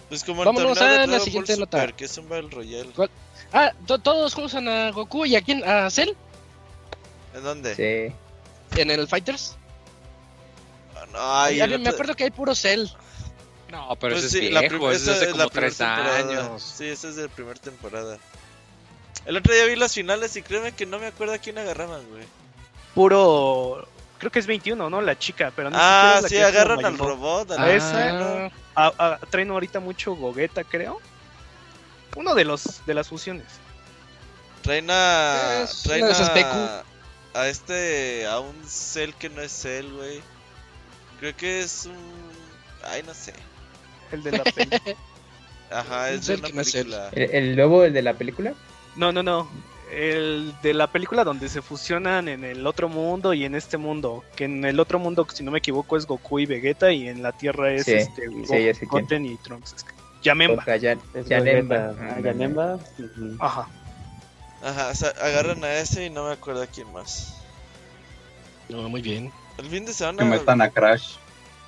Pues 0.09 0.23
como 0.23 0.43
el 0.43 0.45
Vámonos 0.45 0.79
a 0.79 1.07
la 1.07 1.19
siguiente 1.19 1.53
Ball 1.53 1.61
nota. 1.61 1.79
Super, 1.81 1.93
que 1.95 2.05
es 2.05 2.17
un 2.17 2.29
Battle 2.29 2.49
Royale. 2.51 2.89
¿Cuál? 2.95 3.09
Ah, 3.57 3.71
to- 3.87 3.99
todos 3.99 4.35
usan 4.37 4.67
a 4.67 4.91
Goku 4.91 5.25
y 5.25 5.35
a 5.37 5.41
quién? 5.41 5.63
¿A 5.63 5.89
Cell? 5.89 6.09
¿En 7.33 7.41
dónde? 7.43 7.73
Sí. 7.75 8.79
¿En 8.81 8.91
el 8.91 9.07
Fighters? 9.07 9.55
Ah, 10.95 11.05
no, 11.11 11.19
ay, 11.41 11.77
me 11.79 11.89
acuerdo 11.89 12.15
que 12.15 12.25
hay 12.25 12.31
puro 12.31 12.53
Cell. 12.53 12.85
No, 13.71 13.95
pero 13.99 14.15
Pues 14.15 14.25
ese 14.25 14.39
sí, 14.39 14.47
es 14.47 14.53
la 14.53 14.59
viejo, 14.61 14.91
es 14.91 15.05
de 15.05 15.13
es 15.13 15.27
como 15.31 15.43
la 15.43 15.49
primera 15.49 15.67
tres 15.73 15.77
temporada. 15.77 16.17
años. 16.17 16.61
Sí, 16.61 16.85
esa 16.87 17.07
es 17.09 17.15
de 17.15 17.23
la 17.23 17.29
primera 17.29 17.59
temporada. 17.59 18.17
El 19.25 19.37
otro 19.37 19.53
día 19.53 19.65
vi 19.65 19.75
las 19.75 19.93
finales 19.93 20.35
y 20.35 20.41
créeme 20.41 20.73
que 20.73 20.85
no 20.85 20.99
me 20.99 21.07
acuerdo 21.07 21.33
a 21.33 21.37
quién 21.37 21.57
agarraban, 21.57 22.05
güey. 22.09 22.23
Puro. 22.93 23.87
Creo 24.19 24.31
que 24.31 24.39
es 24.39 24.47
21, 24.47 24.89
¿no? 24.89 25.01
La 25.01 25.17
chica, 25.17 25.51
pero 25.55 25.69
no 25.69 25.77
Ah, 25.79 26.15
es 26.17 26.23
la 26.23 26.29
sí, 26.29 26.35
que 26.35 26.41
es 26.41 26.47
como 26.47 26.57
agarran 26.57 26.77
al 26.79 26.83
Majin 26.91 26.97
Buu. 26.97 27.07
robot. 27.07 27.51
al- 27.51 27.59
Ah, 27.63 27.71
esa, 27.71 28.45
Ah, 28.45 28.51
Ah, 28.77 28.91
ah, 28.99 29.19
traen 29.29 29.49
ahorita 29.51 29.79
mucho 29.79 30.15
Gogeta, 30.15 30.63
creo. 30.65 30.99
Uno 32.15 32.33
de 32.35 32.45
los 32.45 32.85
de 32.85 32.93
las 32.93 33.07
fusiones. 33.09 33.45
Traen 34.61 34.87
a. 34.89 35.63
Es 35.63 35.83
Traen 35.83 36.05
a. 36.05 36.83
A 37.33 37.47
este. 37.47 38.25
A 38.25 38.39
un 38.39 38.55
Cell 38.65 39.11
que 39.19 39.29
no 39.29 39.41
es 39.41 39.51
Cell, 39.51 39.85
güey. 39.91 40.21
Creo 41.19 41.35
que 41.35 41.61
es 41.61 41.85
un. 41.85 41.95
Ay, 42.83 43.03
no 43.05 43.13
sé. 43.13 43.33
El 44.11 44.23
de 44.23 44.31
la 44.31 44.43
peli. 44.43 44.69
Ajá, 45.71 46.07
Un 46.09 46.13
es 46.15 46.27
de 46.27 46.35
una 46.35 46.47
película. 46.49 47.09
¿El, 47.11 47.31
el 47.31 47.55
nuevo, 47.55 47.83
el 47.83 47.93
de 47.93 48.01
la 48.01 48.13
película? 48.13 48.53
No, 48.95 49.11
no, 49.11 49.23
no. 49.23 49.49
El 49.91 50.53
de 50.63 50.73
la 50.73 50.91
película 50.91 51.23
donde 51.23 51.47
se 51.49 51.61
fusionan 51.61 52.27
en 52.27 52.43
el 52.43 52.65
otro 52.65 52.87
mundo 52.89 53.33
y 53.33 53.45
en 53.45 53.55
este 53.55 53.77
mundo. 53.77 54.23
Que 54.35 54.45
en 54.45 54.63
el 54.65 54.79
otro 54.79 54.99
mundo, 54.99 55.27
si 55.33 55.43
no 55.43 55.51
me 55.51 55.59
equivoco, 55.59 55.97
es 55.97 56.05
Goku 56.05 56.39
y 56.39 56.45
Vegeta. 56.45 56.91
Y 56.91 57.07
en 57.07 57.21
la 57.21 57.31
Tierra 57.33 57.71
es 57.73 57.85
Sí, 57.85 57.93
este, 57.93 58.23
sí. 58.73 58.85
Goten 58.85 59.25
y 59.25 59.35
Trunks. 59.37 59.73
Es 59.73 59.83
que- 59.83 59.94
Es 61.13 61.27
Yanemba. 61.27 61.87
Vegeta. 61.87 61.95
Ah, 61.99 62.19
Yanemba. 62.19 62.79
Ajá. 63.39 63.67
Ajá, 64.63 64.89
o 64.89 64.95
sea, 64.95 65.09
agarran 65.21 65.63
a 65.63 65.73
ese 65.75 66.05
y 66.05 66.09
no 66.09 66.25
me 66.25 66.33
acuerdo 66.33 66.63
a 66.63 66.67
quién 66.67 66.91
más. 66.91 67.35
no, 68.69 68.89
muy 68.89 69.01
bien. 69.01 69.31
El 69.57 69.65
fin 69.65 69.85
de 69.85 69.91
Que 69.91 69.93
semana 69.93 70.25
metan 70.25 70.61
a 70.61 70.69
Crash. 70.69 71.15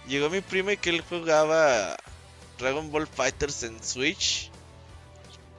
llegó 0.07 0.29
mi 0.29 0.41
prima 0.41 0.73
y 0.73 0.77
que 0.77 0.89
él 0.89 1.03
jugaba 1.07 1.95
Dragon 2.57 2.91
Ball 2.91 3.07
Fighters 3.07 3.63
en 3.63 3.81
Switch. 3.83 4.51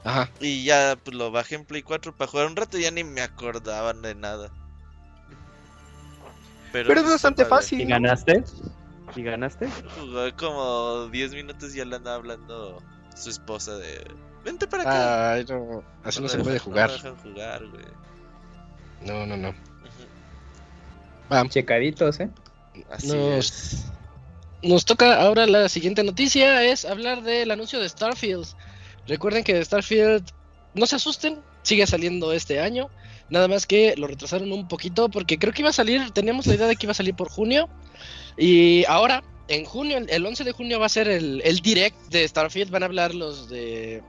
Ajá. 0.04 0.30
Y 0.40 0.64
ya 0.64 0.96
pues, 1.02 1.16
lo 1.16 1.30
bajé 1.30 1.54
en 1.56 1.64
Play 1.64 1.82
4 1.82 2.14
para 2.14 2.30
jugar 2.30 2.46
un 2.46 2.56
rato 2.56 2.78
y 2.78 2.82
ya 2.82 2.90
ni 2.90 3.04
me 3.04 3.20
acordaban 3.20 4.02
de 4.02 4.14
nada. 4.14 4.50
Pero 6.72 6.92
es 6.92 7.00
pues, 7.00 7.12
bastante 7.12 7.44
padre. 7.44 7.62
fácil. 7.62 7.80
¿Y 7.80 7.84
¿no? 7.84 7.90
ganaste? 7.90 8.44
¿Y 9.16 9.22
ganaste? 9.22 9.68
Jugó 9.98 10.24
como 10.36 11.06
10 11.08 11.34
minutos 11.34 11.74
y 11.74 11.78
ya 11.78 11.84
le 11.84 11.96
andaba 11.96 12.16
hablando 12.16 12.82
su 13.16 13.30
esposa 13.30 13.76
de... 13.76 14.06
Vente 14.44 14.66
para 14.66 14.82
acá. 14.82 15.32
Ay, 15.32 15.44
no. 15.48 15.82
Así 16.04 16.20
no 16.22 16.28
se 16.28 16.38
puede 16.38 16.58
jugar. 16.58 16.90
No 16.90 16.96
me 16.96 17.02
dejan 17.02 17.16
jugar, 17.16 17.66
güey. 17.66 17.84
No, 19.04 19.26
no, 19.26 19.36
no. 19.36 19.48
Ujú, 19.50 19.56
Vamos. 21.28 21.52
Checaditos, 21.52 22.20
¿eh? 22.20 22.30
Así 22.90 23.08
Nos- 23.08 23.44
es. 23.52 23.84
Nos 24.62 24.84
toca 24.84 25.20
ahora 25.20 25.46
la 25.46 25.68
siguiente 25.68 26.02
noticia, 26.02 26.64
es 26.64 26.84
hablar 26.84 27.22
del 27.22 27.50
anuncio 27.52 27.78
de 27.80 27.88
Starfield. 27.88 28.44
Recuerden 29.06 29.44
que 29.44 29.64
Starfield, 29.64 30.24
no 30.74 30.84
se 30.86 30.96
asusten, 30.96 31.40
sigue 31.62 31.86
saliendo 31.86 32.32
este 32.32 32.60
año. 32.60 32.88
Nada 33.30 33.46
más 33.46 33.66
que 33.66 33.94
lo 33.96 34.06
retrasaron 34.08 34.50
un 34.50 34.66
poquito 34.66 35.08
porque 35.10 35.38
creo 35.38 35.52
que 35.52 35.62
iba 35.62 35.70
a 35.70 35.74
salir, 35.74 36.10
teníamos 36.10 36.46
la 36.48 36.54
idea 36.54 36.66
de 36.66 36.74
que 36.76 36.86
iba 36.86 36.90
a 36.90 36.94
salir 36.94 37.14
por 37.14 37.28
junio. 37.28 37.68
Y 38.38 38.84
ahora, 38.86 39.22
en 39.48 39.64
junio, 39.64 39.98
el- 39.98 40.08
el 40.10 40.24
11 40.24 40.44
de 40.44 40.52
junio 40.52 40.78
va 40.80 40.86
a 40.86 40.90
ser 40.90 41.08
el, 41.08 41.42
el 41.44 41.60
direct 41.60 41.96
de 42.10 42.26
Starfield. 42.26 42.70
Van 42.70 42.82
a 42.82 42.86
hablar 42.86 43.14
los 43.14 43.48
de 43.48 44.02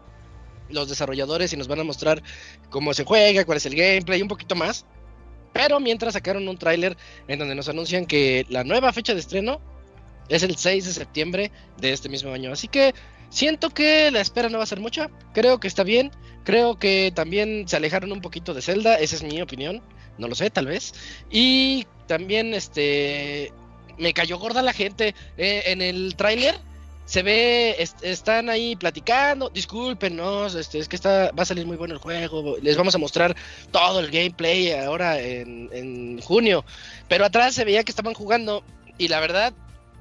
los 0.70 0.88
desarrolladores 0.88 1.52
y 1.52 1.58
nos 1.58 1.68
van 1.68 1.80
a 1.80 1.84
mostrar 1.84 2.22
cómo 2.70 2.94
se 2.94 3.04
juega, 3.04 3.44
cuál 3.44 3.58
es 3.58 3.66
el 3.66 3.74
gameplay, 3.76 4.22
un 4.22 4.28
poquito 4.28 4.54
más. 4.56 4.86
Pero 5.52 5.80
mientras 5.80 6.14
sacaron 6.14 6.48
un 6.48 6.58
tráiler 6.60 6.96
en 7.28 7.40
donde 7.40 7.56
nos 7.56 7.68
anuncian 7.70 8.06
que 8.06 8.46
la 8.50 8.64
nueva 8.64 8.94
fecha 8.94 9.16
de 9.16 9.20
estreno 9.20 9.60
es 10.30 10.44
el 10.44 10.56
6 10.58 10.86
de 10.86 10.94
septiembre 10.94 11.52
de 11.82 11.92
este 11.92 12.08
mismo 12.08 12.32
año. 12.32 12.52
Así 12.54 12.68
que 12.68 12.94
siento 13.32 13.72
que 13.72 14.12
la 14.12 14.22
espera 14.22 14.48
no 14.50 14.60
va 14.60 14.64
a 14.64 14.68
ser 14.68 14.80
mucha. 14.80 15.10
Creo 15.34 15.60
que 15.60 15.68
está 15.68 15.84
bien. 15.84 16.12
Creo 16.44 16.78
que 16.78 17.12
también 17.16 17.68
se 17.68 17.78
alejaron 17.78 18.12
un 18.12 18.22
poquito 18.22 18.54
de 18.54 18.62
Zelda. 18.62 18.96
Esa 19.00 19.16
es 19.16 19.24
mi 19.24 19.42
opinión. 19.42 19.82
No 20.20 20.28
lo 20.28 20.36
sé, 20.36 20.52
tal 20.52 20.68
vez. 20.68 20.94
Y 21.32 21.88
también 22.08 22.54
este 22.54 23.52
me 24.00 24.14
cayó 24.14 24.40
gorda 24.40 24.62
la 24.62 24.74
gente 24.74 25.14
eh, 25.38 25.64
en 25.68 25.82
el 25.82 26.16
tráiler. 26.16 26.56
Se 27.06 27.24
ve, 27.24 27.76
est- 27.80 28.04
están 28.04 28.50
ahí 28.50 28.76
platicando. 28.76 29.50
Discúlpenos, 29.50 30.54
este, 30.56 30.78
es 30.80 30.88
que 30.88 30.96
está, 30.96 31.32
va 31.32 31.44
a 31.44 31.46
salir 31.46 31.66
muy 31.66 31.76
bueno 31.78 31.96
el 31.96 32.00
juego. 32.00 32.58
Les 32.62 32.78
vamos 32.78 32.94
a 32.94 33.00
mostrar 33.00 33.36
todo 33.72 34.00
el 34.00 34.12
gameplay 34.12 34.72
ahora 34.74 35.20
en, 35.20 35.70
en 35.74 36.22
junio. 36.22 36.64
Pero 37.08 37.26
atrás 37.26 37.56
se 37.56 37.66
veía 37.66 37.84
que 37.84 37.92
estaban 37.92 38.14
jugando 38.14 38.64
y 39.00 39.08
la 39.08 39.20
verdad 39.20 39.54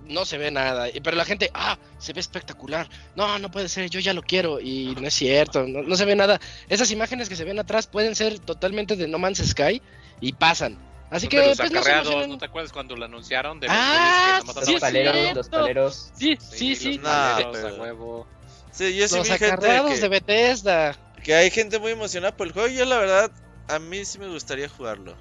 no 0.06 0.26
se 0.26 0.36
ve 0.36 0.50
nada. 0.50 0.86
Pero 1.02 1.16
la 1.16 1.24
gente, 1.24 1.50
ah, 1.54 1.78
se 1.98 2.12
ve 2.12 2.20
espectacular. 2.20 2.88
No, 3.16 3.38
no 3.38 3.50
puede 3.50 3.68
ser, 3.70 3.88
yo 3.88 4.00
ya 4.00 4.12
lo 4.12 4.22
quiero. 4.22 4.60
Y 4.60 4.94
no 5.00 5.06
es 5.08 5.14
cierto, 5.14 5.66
no, 5.66 5.82
no 5.82 5.96
se 5.96 6.04
ve 6.04 6.14
nada. 6.14 6.38
Esas 6.68 6.90
imágenes 6.90 7.30
que 7.30 7.36
se 7.36 7.44
ven 7.44 7.58
atrás 7.58 7.86
pueden 7.86 8.14
ser 8.16 8.38
totalmente 8.38 8.96
de 8.96 9.08
No 9.08 9.18
Man's 9.18 9.38
Sky 9.38 9.80
y 10.20 10.32
pasan. 10.34 10.76
Así 11.10 11.26
que, 11.28 11.40
de 11.40 11.46
los 11.48 11.56
pues 11.56 11.70
no 11.70 11.76
se 11.76 11.78
acarreados, 11.80 12.06
emocionen. 12.08 12.30
¿no 12.30 12.38
te 12.38 12.44
acuerdas 12.44 12.72
cuando 12.72 12.94
lo 12.96 13.04
anunciaron? 13.06 13.60
De 13.60 13.66
los 13.66 13.76
Ah, 13.78 14.40
que 14.44 14.64
sí, 14.66 14.72
Los 14.72 14.80
paleros, 14.80 15.34
los 15.36 15.48
paleros. 15.48 16.10
Sí, 16.14 16.36
sí, 16.38 16.70
los 16.70 16.78
sí. 16.78 16.98
paleros 16.98 17.02
Nah, 17.02 17.48
a 17.48 17.52
pero- 17.52 17.82
huevo. 17.82 18.26
Sí, 18.72 18.94
yo 18.96 19.08
sí 19.08 19.16
Los 19.16 19.24
vi 19.24 19.30
gente 19.30 19.46
acarreados 19.46 19.92
que, 19.94 20.00
de 20.00 20.08
Bethesda. 20.08 20.96
que 21.24 21.34
hay 21.34 21.50
gente 21.50 21.78
muy 21.78 21.92
emocionada 21.92 22.36
por 22.36 22.46
el 22.46 22.52
juego. 22.52 22.68
Yo, 22.68 22.84
la 22.84 22.98
verdad, 22.98 23.30
a 23.68 23.78
mí 23.78 24.04
sí 24.04 24.18
me 24.18 24.28
gustaría 24.28 24.68
jugarlo. 24.68 25.14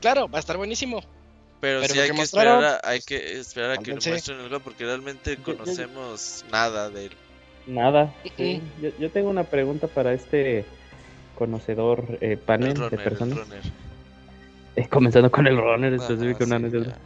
Claro, 0.00 0.28
va 0.28 0.38
a 0.38 0.40
estar 0.40 0.56
buenísimo. 0.56 1.00
Pero, 1.60 1.80
Pero 1.80 1.92
sí 1.94 1.98
hay 2.00 2.06
que 2.06 2.12
mostraron, 2.14 2.64
esperar 2.64 2.80
a, 2.84 2.88
hay 2.88 3.00
que 3.00 3.38
esperar 3.38 3.70
a 3.72 3.76
que 3.78 3.90
lo 3.90 3.96
muestren 4.00 4.38
el 4.40 4.48
juego 4.48 4.62
porque 4.64 4.84
realmente 4.84 5.36
conocemos 5.38 6.44
nada 6.50 6.88
de 6.88 7.06
él. 7.06 7.12
Nada. 7.66 8.14
sí. 8.36 8.62
Yo, 8.80 8.90
yo 8.98 9.10
tengo 9.10 9.28
una 9.28 9.44
pregunta 9.44 9.88
para 9.88 10.12
este 10.12 10.64
conocedor 11.36 12.18
eh, 12.20 12.36
panel 12.36 12.68
El 12.70 12.74
de 12.74 12.80
runner, 12.88 12.98
el 13.00 13.04
personas. 13.04 13.38
Eh, 14.78 14.86
comenzando 14.90 15.30
con 15.30 15.46
el 15.46 15.56
runner 15.56 15.92
específico, 15.94 16.46
no, 16.46 16.56
sí, 16.58 16.62
no 16.62 16.84
ya. 16.84 16.98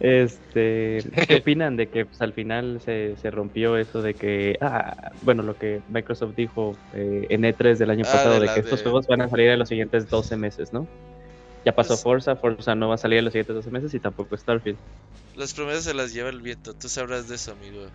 Este, 0.00 1.02
¿qué 1.28 1.36
opinan 1.36 1.76
de 1.76 1.88
que 1.88 2.06
pues, 2.06 2.20
al 2.20 2.32
final 2.32 2.80
se, 2.80 3.16
se 3.16 3.30
rompió 3.30 3.76
eso 3.76 4.00
de 4.02 4.14
que, 4.14 4.56
ah, 4.60 5.12
bueno, 5.22 5.42
lo 5.42 5.56
que 5.56 5.82
Microsoft 5.88 6.34
dijo 6.36 6.76
eh, 6.92 7.26
en 7.30 7.42
E3 7.42 7.78
del 7.78 7.90
año 7.90 8.04
Ah, 8.06 8.12
pasado, 8.12 8.40
de 8.40 8.48
que 8.48 8.60
estos 8.60 8.82
juegos 8.82 9.06
van 9.06 9.22
a 9.22 9.28
salir 9.28 9.48
en 9.48 9.58
los 9.58 9.68
siguientes 9.68 10.08
12 10.08 10.36
meses, 10.36 10.72
¿no? 10.72 10.86
Ya 11.64 11.72
pasó 11.74 11.94
Pues- 11.94 12.02
Forza, 12.02 12.36
Forza 12.36 12.74
no 12.74 12.88
va 12.88 12.94
a 12.94 12.98
salir 12.98 13.18
en 13.18 13.24
los 13.24 13.32
siguientes 13.32 13.54
12 13.56 13.70
meses 13.70 13.92
y 13.94 13.98
tampoco 13.98 14.36
Starfield. 14.36 14.78
Las 15.36 15.52
promesas 15.54 15.84
se 15.84 15.94
las 15.94 16.12
lleva 16.12 16.30
el 16.30 16.40
viento. 16.40 16.72
Tú 16.74 16.88
sabrás 16.88 17.28
de 17.28 17.36
eso, 17.36 17.52
amigo. 17.52 17.86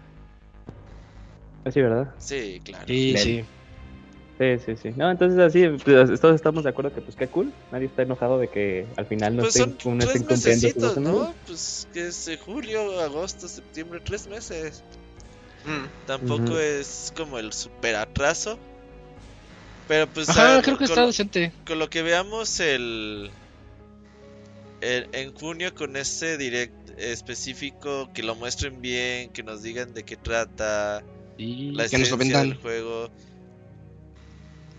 Así, 1.66 1.82
¿verdad? 1.82 2.14
Sí, 2.20 2.62
claro. 2.64 2.86
Sí, 2.88 3.18
sí. 3.18 3.44
Sí, 4.40 4.58
sí, 4.66 4.76
sí. 4.82 4.90
No, 4.96 5.12
entonces 5.12 5.40
así, 5.40 5.68
pues, 5.84 6.20
todos 6.20 6.36
estamos 6.36 6.64
de 6.64 6.72
acuerdo 6.72 6.94
que 6.94 7.02
pues 7.02 7.16
qué 7.16 7.28
cool. 7.28 7.54
Nadie 7.72 7.86
está 7.86 8.02
enojado 8.02 8.40
de 8.40 8.50
que 8.50 8.88
al 8.98 9.06
final 9.06 9.36
no 9.36 9.44
Pues 9.44 9.56
estén, 9.56 9.80
son 9.80 9.98
no 10.00 10.04
estén 10.04 10.24
cumpliendo 10.24 10.36
sus 10.36 10.46
mesecitos, 10.46 10.96
12 10.96 11.00
meses. 11.02 11.14
¿no? 11.20 11.36
Pues 11.46 11.88
que 11.94 12.08
es 12.08 12.30
julio, 12.44 13.00
agosto, 13.02 13.48
septiembre, 13.48 14.00
tres 14.04 14.28
meses. 14.28 14.84
Mm. 15.66 16.08
Tampoco 16.08 16.58
es 16.60 17.14
como 17.16 17.38
el 17.40 17.54
super 17.54 17.96
atraso. 17.96 18.58
Pero 19.88 20.08
pues 20.08 20.30
Ajá, 20.30 20.62
creo 20.62 20.78
que 20.78 20.86
con, 20.86 20.92
está 20.94 21.06
decente. 21.06 21.52
con 21.68 21.78
lo 21.78 21.90
que 21.90 22.02
veamos 22.02 22.60
el, 22.60 23.30
el- 24.82 25.08
en 25.14 25.34
junio 25.34 25.74
con 25.76 25.96
ese 25.96 26.38
direct 26.38 26.74
específico 26.98 28.10
que 28.14 28.24
lo 28.24 28.36
muestren 28.36 28.82
bien, 28.82 29.30
que 29.32 29.44
nos 29.44 29.62
digan 29.62 29.94
de 29.94 30.04
qué 30.04 30.16
trata, 30.18 31.04
Y 31.38 31.72
la 31.72 31.88
que 31.88 31.98
nos 31.98 32.10
lo 32.10 32.16
esencia 32.16 32.40
del 32.40 32.48
vendan. 32.50 32.62
juego. 32.62 33.10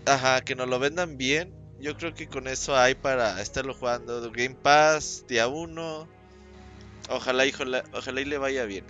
Ajá, 0.05 0.41
que 0.41 0.55
nos 0.55 0.67
lo 0.69 0.79
vendan 0.79 1.17
bien. 1.17 1.53
Yo 1.79 1.97
creo 1.97 2.13
que 2.13 2.27
con 2.27 2.47
eso 2.47 2.75
hay 2.75 2.95
para 2.95 3.41
estarlo 3.41 3.73
jugando. 3.73 4.31
Game 4.31 4.55
Pass, 4.55 5.25
día 5.27 5.47
1. 5.47 6.07
Ojalá, 7.09 7.45
y 7.45 7.49
ojalá, 7.49 7.83
ojalá 7.93 8.21
y 8.21 8.25
le 8.25 8.37
vaya 8.37 8.65
bien. 8.65 8.85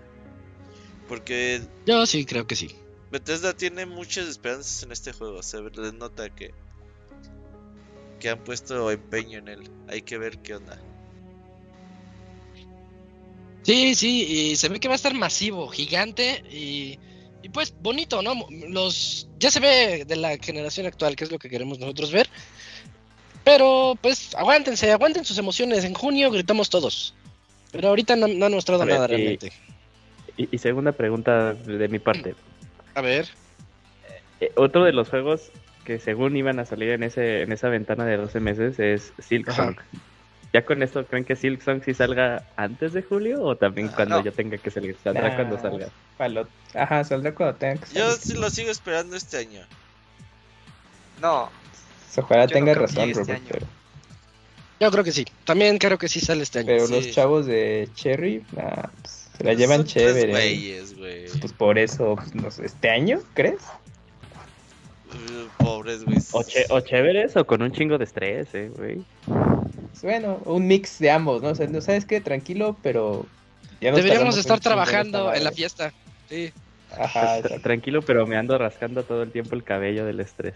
Porque 1.08 1.62
Yo 1.86 2.06
sí 2.06 2.26
creo 2.26 2.48
que 2.48 2.56
sí. 2.56 2.76
Bethesda 3.12 3.54
tiene 3.56 3.86
muchas 3.86 4.28
esperanzas 4.28 4.84
en 4.84 4.92
este 4.92 5.14
juego. 5.14 5.42
Se 5.42 5.62
les 5.62 5.94
nota 5.94 6.30
que, 6.30 6.54
que 8.20 8.30
han 8.30 8.44
puesto 8.44 8.92
empeño 8.92 9.40
en 9.40 9.48
él. 9.48 9.72
Hay 9.88 10.02
que 10.02 10.18
ver 10.18 10.40
qué 10.40 10.56
onda. 10.56 10.80
Sí, 13.64 13.96
sí, 13.96 14.22
y 14.22 14.56
se 14.58 14.70
ve 14.70 14.80
que 14.80 14.88
va 14.88 14.94
a 14.94 14.96
estar 14.96 15.16
masivo, 15.16 15.68
gigante 15.70 16.44
y, 16.52 17.00
y 17.46 17.50
pues 17.50 17.76
bonito, 17.80 18.24
¿no? 18.24 18.34
Los 18.70 19.28
ya 19.38 19.52
se 19.52 19.60
ve 19.60 20.04
de 20.06 20.16
la 20.16 20.36
generación 20.38 20.88
actual, 20.88 21.16
que 21.16 21.26
es 21.26 21.32
lo 21.32 21.38
que 21.38 21.48
queremos 21.48 21.78
nosotros 21.78 22.12
ver. 22.12 22.28
Pero 23.44 23.96
pues 24.02 24.34
aguántense, 24.34 24.92
aguanten 24.92 25.24
sus 25.24 25.38
emociones. 25.38 25.84
En 25.84 25.94
junio 25.94 26.32
gritamos 26.32 26.72
todos. 26.72 27.14
Pero 27.72 27.90
ahorita 27.90 28.16
no, 28.16 28.28
no 28.28 28.48
han 28.48 28.54
mostrado 28.54 28.84
ver, 28.84 28.96
nada 28.96 29.06
y- 29.06 29.10
realmente. 29.10 29.52
Y, 30.38 30.50
y 30.56 30.58
segunda 30.58 30.92
pregunta 30.92 31.54
de 31.54 31.88
mi 31.88 32.00
parte. 32.00 32.34
A 32.96 33.02
ver. 33.02 33.28
Eh, 34.42 34.52
otro 34.56 34.84
de 34.84 34.92
los 34.92 35.10
juegos 35.10 35.52
que 35.84 36.00
según 36.00 36.36
iban 36.36 36.58
a 36.60 36.66
salir 36.66 36.90
en 36.90 37.04
ese 37.04 37.44
en 37.44 37.52
esa 37.52 37.70
ventana 37.70 38.06
de 38.06 38.18
12 38.18 38.40
meses 38.40 38.80
es 38.80 39.14
Silk. 39.20 39.52
Song. 39.52 39.76
¿Ya 40.56 40.64
con 40.64 40.82
esto 40.82 41.06
creen 41.06 41.26
que 41.26 41.36
Silk 41.36 41.62
Song 41.62 41.82
sí 41.84 41.94
salga 41.94 42.48
antes 42.56 42.94
de 42.94 43.02
julio 43.04 43.42
o 43.44 43.58
también 43.58 43.90
Ah, 43.90 43.94
cuando 43.98 44.18
no. 44.20 44.24
ya 44.24 44.32
tenga 44.32 44.58
que 44.58 44.72
salir? 44.72 44.96
Saldrá 45.04 45.28
Nah, 45.28 45.36
cuando 45.36 45.60
salga. 45.60 45.90
palo- 46.18 46.48
Ajá, 46.74 47.04
saldrá 47.04 47.36
cuando 47.36 47.56
tenga 47.58 47.76
que 47.82 47.94
Yo 48.00 48.10
sí 48.14 48.36
lo 48.36 48.50
sigo 48.50 48.72
esperando 48.72 49.18
este 49.18 49.36
año. 49.36 49.66
No, 51.22 51.50
Ojalá 52.18 52.46
Yo 52.46 52.48
no 52.52 52.54
tenga 52.54 52.74
razón, 52.74 53.10
este 53.10 53.22
Robert, 53.22 53.44
pero, 53.50 53.66
Yo 54.80 54.92
creo 54.92 55.04
que 55.04 55.12
sí. 55.12 55.26
También 55.44 55.78
creo 55.78 55.98
que 55.98 56.08
sí 56.08 56.22
sale 56.22 56.44
este 56.44 56.60
año. 56.60 56.68
pero 56.68 56.88
Sí. 56.88 56.94
los 56.94 57.12
chavos 57.12 57.46
de 57.48 57.90
Cherry, 57.96 58.42
nah, 58.56 58.88
pues, 59.02 59.28
se 59.38 59.44
la 59.44 59.50
Pues 59.50 59.58
llevan 59.58 59.78
son 59.80 59.88
tres 59.88 59.94
chévere. 60.06 60.32
güeyes, 60.32 60.98
güey. 60.98 61.26
Pues 61.42 61.52
por 61.52 61.78
eso, 61.78 62.16
pues, 62.16 62.34
no 62.34 62.50
sé, 62.50 62.66
¿este 62.66 62.90
año, 62.90 63.20
crees? 63.34 63.60
Uh, 65.12 65.48
Pobres, 65.62 66.06
güey. 66.06 66.18
O, 66.32 66.44
che- 66.44 66.66
o 66.70 66.80
chéveres 66.80 67.36
o 67.36 67.46
con 67.46 67.62
un 67.62 67.74
chingo 67.74 67.98
de 67.98 68.06
estrés, 68.06 68.48
eh, 68.54 68.72
güey. 68.74 69.04
Pues 70.02 70.04
bueno, 70.04 70.42
un 70.44 70.68
mix 70.68 71.00
de 71.00 71.10
ambos, 71.10 71.42
¿no? 71.42 71.50
O 71.50 71.56
sea, 71.56 71.68
no 71.68 71.80
sabes 71.80 72.04
qué, 72.06 72.20
tranquilo, 72.20 72.76
pero 72.84 73.26
ya 73.80 73.92
nos 73.92 74.04
Deberíamos 74.04 74.36
estar 74.38 74.60
trabajando 74.60 75.34
en 75.34 75.44
la 75.44 75.52
fiesta. 75.54 75.94
Sí. 76.30 76.52
Ajá, 76.98 77.40
Tra- 77.42 77.62
Tranquilo, 77.62 78.02
pero 78.02 78.28
me 78.28 78.36
ando 78.36 78.58
rascando 78.58 79.04
todo 79.04 79.24
el 79.24 79.32
tiempo 79.32 79.56
el 79.56 79.64
cabello 79.64 80.06
del 80.06 80.20
estrés. 80.20 80.56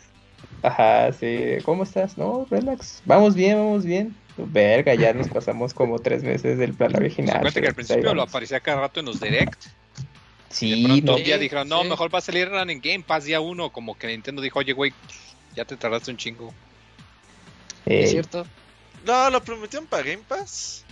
ajá, 0.62 1.14
sí. 1.14 1.58
¿Cómo 1.64 1.84
estás? 1.84 2.18
No, 2.18 2.46
relax. 2.50 3.02
Vamos 3.06 3.34
bien, 3.34 3.58
vamos 3.58 3.86
bien. 3.86 4.14
Verga, 4.36 4.94
ya 4.96 5.14
nos 5.14 5.30
pasamos 5.30 5.74
como 5.74 6.00
tres 6.00 6.22
meses 6.24 6.58
del 6.58 6.74
plan 6.74 6.92
Se 6.92 6.98
original. 6.98 7.40
cuenta 7.40 7.62
que 7.62 7.68
al 7.68 7.74
pues 7.76 7.88
principio 7.88 8.14
lo 8.14 8.24
aparecía 8.24 8.60
cada 8.60 8.82
rato 8.82 9.00
en 9.00 9.06
los 9.06 9.22
direct. 9.22 9.64
De 9.64 9.70
Sí, 10.50 11.02
no, 11.04 11.16
un 11.16 11.24
día 11.24 11.38
dijeron, 11.38 11.70
no, 11.70 11.84
sí. 11.84 11.90
mejor 11.90 12.14
va 12.14 12.20
a 12.20 12.22
salir 12.22 12.50
en 12.52 12.82
Game 12.82 13.04
Pass 13.08 13.24
día 13.24 13.40
uno. 13.40 13.70
Como 13.72 13.98
que 13.98 14.08
Nintendo 14.08 14.42
dijo, 14.42 14.60
oye, 14.60 14.74
güey, 14.74 14.92
ya 15.56 15.64
te 15.64 15.78
tardaste 15.78 16.12
un 16.12 16.18
chingo. 16.18 16.54
eh, 17.86 18.02
¿Es 18.04 18.12
cierto? 18.12 18.46
No, 19.06 19.30
lo 19.30 19.44
prometieron 19.44 19.88
para 19.88 20.04
Game 20.04 20.24
Pass. 20.28 20.84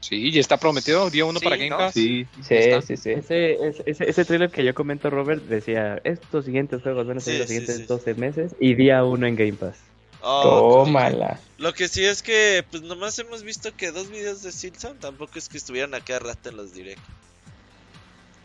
Sí, 0.00 0.30
ya 0.32 0.40
está 0.40 0.56
prometido 0.56 1.10
día 1.10 1.26
uno 1.26 1.38
Sí, 1.40 1.44
para 1.44 1.56
Game 1.56 1.70
¿no? 1.70 1.76
Pass. 1.78 1.94
Sí, 1.94 2.26
sí, 2.42 2.56
sí, 2.86 2.96
sí. 2.96 3.10
Ese, 3.10 3.52
ese, 3.66 3.82
ese, 3.86 4.08
ese 4.08 4.24
trailer 4.24 4.50
que 4.50 4.64
yo 4.64 4.74
comento, 4.74 5.10
Robert, 5.10 5.42
decía, 5.44 6.00
estos 6.04 6.46
siguientes 6.46 6.82
juegos 6.82 7.06
van 7.06 7.18
a 7.18 7.20
salir 7.20 7.34
Sí, 7.36 7.40
los 7.40 7.48
siguientes 7.48 7.76
sí. 7.76 7.82
12 7.86 8.14
meses 8.14 8.52
y 8.58 8.74
día 8.74 9.04
uno 9.04 9.26
en 9.26 9.36
Game 9.36 9.52
Pass. 9.54 9.76
Oh, 10.22 10.84
Tómala. 10.84 11.40
Lo 11.58 11.72
que 11.74 11.88
sí 11.88 12.04
es 12.04 12.22
que, 12.22 12.64
pues 12.70 12.82
nomás 12.82 13.18
hemos 13.18 13.42
visto 13.42 13.74
que 13.76 13.90
dos 13.90 14.10
videos 14.10 14.42
de 14.42 14.52
Silson 14.52 14.98
tampoco 14.98 15.38
es 15.38 15.48
que 15.48 15.56
estuvieran 15.58 15.94
a 15.94 16.00
cada 16.00 16.20
rato 16.20 16.48
en 16.50 16.56
los 16.56 16.72
direct. 16.72 17.00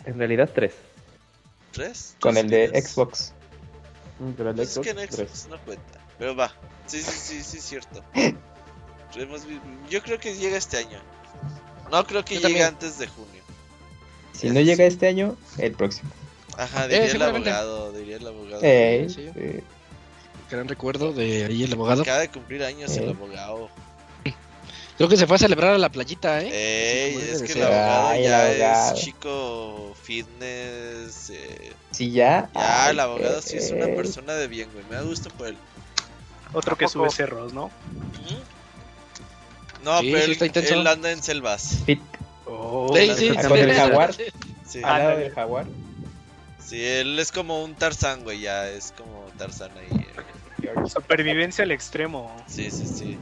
En 0.05 0.17
realidad, 0.17 0.49
tres. 0.53 0.73
¿Tres? 1.71 2.15
Con 2.19 2.33
¿Tres 2.35 2.43
el 2.45 2.49
de? 2.49 2.81
Xbox. 2.81 3.33
Mm, 4.19 4.31
Pero 4.37 4.49
el 4.51 4.55
de 4.55 4.63
Pues 4.63 4.77
es 4.77 4.83
que 4.83 4.89
en 4.91 4.97
Xbox, 4.97 5.15
Xbox 5.15 5.29
tres. 5.31 5.47
no 5.49 5.57
cuenta. 5.65 5.99
Pero 6.17 6.35
va. 6.35 6.53
Sí, 6.85 7.01
sí, 7.01 7.11
sí, 7.11 7.43
sí, 7.43 7.57
es 7.57 7.63
cierto. 7.63 8.03
Hemos 9.15 9.45
vi- 9.45 9.59
Yo 9.89 10.01
creo 10.01 10.19
que 10.19 10.35
llega 10.35 10.57
este 10.57 10.77
año. 10.77 10.99
No 11.91 12.05
creo 12.05 12.25
que 12.25 12.35
Yo 12.35 12.41
llegue 12.41 12.61
también. 12.61 12.67
antes 12.67 12.97
de 12.97 13.07
junio. 13.07 13.41
Si 14.33 14.49
no 14.49 14.59
llega 14.61 14.85
este 14.85 15.07
año, 15.07 15.37
el 15.57 15.71
próximo. 15.73 16.09
Ajá, 16.57 16.87
diría 16.87 17.05
el 17.05 17.21
abogado, 17.21 17.91
diría 17.93 18.17
el 18.17 18.27
abogado. 18.27 18.61
Sí. 18.61 19.13
sí. 19.13 19.29
Gran 20.49 20.67
recuerdo 20.67 21.11
de 21.13 21.45
ahí 21.45 21.63
el 21.63 21.73
abogado. 21.73 22.01
Acaba 22.01 22.19
de 22.19 22.29
cumplir 22.29 22.63
años 22.63 22.95
el 22.97 23.05
Eh. 23.09 23.11
abogado. 23.11 23.69
Creo 24.97 25.09
que 25.09 25.17
se 25.17 25.27
fue 25.27 25.35
a 25.35 25.39
celebrar 25.39 25.73
a 25.73 25.77
la 25.77 25.89
playita, 25.91 26.41
¿eh? 26.41 26.49
Ey, 27.09 27.17
es 27.17 27.41
que 27.43 27.51
el 27.51 27.63
abogado 27.63 28.07
Ay, 28.07 28.19
el 28.23 28.29
ya 28.29 28.45
abogado. 28.47 28.95
es 28.95 29.01
chico 29.01 29.93
fitness. 30.01 31.29
eh, 31.31 31.73
Sí, 31.91 32.11
ya. 32.11 32.49
ya, 32.53 32.85
Ay, 32.85 32.91
el 32.91 32.99
abogado 33.01 33.41
sí 33.41 33.57
es 33.57 33.71
una 33.71 33.85
eh, 33.87 33.93
persona 33.95 34.33
de 34.35 34.47
bien, 34.47 34.69
güey. 34.71 34.85
Me 34.89 34.95
da 34.95 35.01
gusto 35.01 35.29
por 35.31 35.47
él. 35.47 35.57
Otro 36.53 36.77
que 36.77 36.87
sube 36.87 37.09
cerros, 37.09 37.51
¿no? 37.53 37.71
No, 39.85 39.99
Sí, 40.01 40.07
pero 40.11 40.17
sí 40.19 40.25
él, 40.25 40.31
está 40.33 40.45
intenso. 40.47 40.73
él 40.73 40.87
anda 40.87 41.11
en 41.11 41.23
selvas. 41.23 41.83
Oh, 42.47 42.91
Sí, 42.95 43.05
la- 43.07 43.15
sí, 43.15 43.29
Ah, 43.37 43.41
sí. 43.43 43.47
con 43.47 43.57
el 43.57 43.73
jaguar. 43.73 44.13
Sí, 44.13 44.77
Al 44.77 44.81
lado 44.81 44.95
Ándale. 45.09 45.23
del 45.23 45.31
jaguar. 45.33 45.65
sí, 46.59 46.83
él 46.83 47.17
es 47.19 47.31
como 47.31 47.63
un 47.63 47.75
Tarzán, 47.75 48.23
güey. 48.23 48.41
Ya 48.41 48.67
es 48.69 48.91
como 48.97 49.25
Tarzán 49.37 49.71
ahí. 49.77 50.05
eh. 50.63 50.89
Supervivencia 50.89 51.63
al 51.63 51.71
extremo. 51.71 52.35
Sí, 52.47 52.69
sí, 52.71 52.85
sí. 52.87 53.17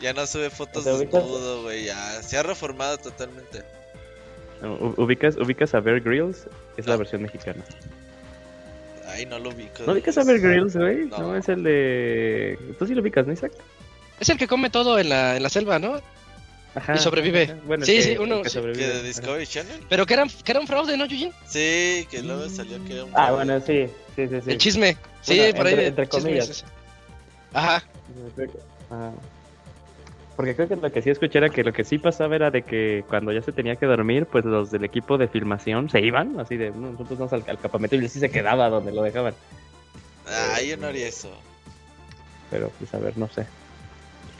Ya 0.00 0.12
no 0.12 0.26
sube 0.26 0.50
fotos 0.50 0.84
¿Te 0.84 0.92
ubicas? 0.92 1.22
desnudo, 1.22 1.62
güey. 1.62 1.84
Ya 1.86 2.22
se 2.22 2.36
ha 2.38 2.42
reformado 2.42 2.96
totalmente. 2.98 3.62
¿Ubicas, 4.96 5.36
ubicas 5.36 5.74
a 5.74 5.80
Bear 5.80 6.00
Grylls? 6.00 6.46
Es 6.76 6.86
la 6.86 6.96
versión 6.96 7.22
mexicana. 7.22 7.62
Ay, 9.08 9.26
no 9.26 9.38
lo 9.38 9.50
ubico. 9.50 9.82
¿No 9.86 9.92
ubicas 9.92 10.16
a 10.18 10.24
Bear 10.24 10.38
Grylls, 10.40 10.76
güey? 10.76 11.06
No. 11.06 11.18
No. 11.18 11.36
es 11.36 11.48
el 11.48 11.62
de... 11.62 12.58
¿Tú 12.78 12.86
sí 12.86 12.94
lo 12.94 13.02
ubicas, 13.02 13.26
no, 13.26 13.32
Isaac? 13.32 13.52
Es 14.20 14.28
el 14.28 14.38
que 14.38 14.46
come 14.46 14.70
todo 14.70 14.98
en 14.98 15.08
la, 15.08 15.36
en 15.36 15.42
la 15.42 15.48
selva, 15.48 15.78
¿no? 15.78 16.00
Ajá. 16.74 16.94
Y 16.94 16.98
sobrevive. 16.98 17.44
ajá. 17.44 17.56
Bueno, 17.66 17.84
Sí, 17.86 18.02
sí, 18.02 18.16
uno- 18.18 18.42
que 18.42 18.48
sí. 18.50 18.56
¿Que 18.56 18.60
sobrevive. 18.60 18.88
de. 18.88 19.02
Discovery 19.02 19.46
Channel? 19.46 19.80
Pero 19.88 20.06
que 20.06 20.14
era, 20.14 20.24
que 20.44 20.52
era 20.52 20.60
un 20.60 20.66
fraude, 20.66 20.96
¿no, 20.96 21.04
Yujin? 21.06 21.30
Sí, 21.46 22.06
que 22.10 22.22
luego 22.22 22.48
salió 22.48 22.82
que 22.84 22.94
era 22.94 23.04
un. 23.04 23.10
Ah, 23.10 23.26
fraude. 23.26 23.32
bueno, 23.44 23.60
sí, 23.64 23.86
sí, 24.16 24.28
sí. 24.28 24.40
sí. 24.44 24.50
El 24.50 24.58
chisme. 24.58 24.96
Sí, 25.20 25.36
Bueno, 25.38 25.54
por 25.56 25.66
ahí. 25.66 25.72
entre- 25.72 25.82
de- 25.82 25.88
entre 25.88 26.06
chisme 26.08 26.22
comillas. 26.22 26.50
es 26.50 26.56
ese. 26.58 26.64
Ajá. 27.52 27.84
Ajá. 28.90 29.12
Porque 30.36 30.56
creo 30.56 30.66
que 30.68 30.74
lo 30.74 30.90
que 30.90 31.00
sí 31.00 31.10
escuché 31.10 31.38
era 31.38 31.48
que 31.48 31.62
lo 31.62 31.72
que 31.72 31.84
sí 31.84 31.98
pasaba 31.98 32.34
era 32.34 32.50
de 32.50 32.62
que 32.62 33.04
cuando 33.08 33.30
ya 33.30 33.40
se 33.40 33.52
tenía 33.52 33.76
que 33.76 33.86
dormir, 33.86 34.26
pues 34.26 34.44
los 34.44 34.72
del 34.72 34.82
equipo 34.82 35.16
de 35.16 35.28
filmación 35.28 35.88
se 35.90 36.00
iban, 36.00 36.40
así 36.40 36.56
de 36.56 36.70
"No, 36.72 36.90
nosotros 36.90 37.16
vamos 37.20 37.32
al, 37.32 37.44
al 37.46 37.58
campamento 37.60 37.94
y 37.94 38.00
él 38.00 38.10
sí 38.10 38.18
se 38.18 38.30
quedaba 38.32 38.68
donde 38.68 38.90
lo 38.90 39.02
dejaban. 39.02 39.34
Ah, 40.26 40.60
yo 40.60 40.76
no 40.76 40.88
haría 40.88 41.06
eso. 41.06 41.30
Pero 42.50 42.68
pues 42.80 42.92
a 42.94 42.98
ver, 42.98 43.16
no 43.16 43.28
sé. 43.28 43.46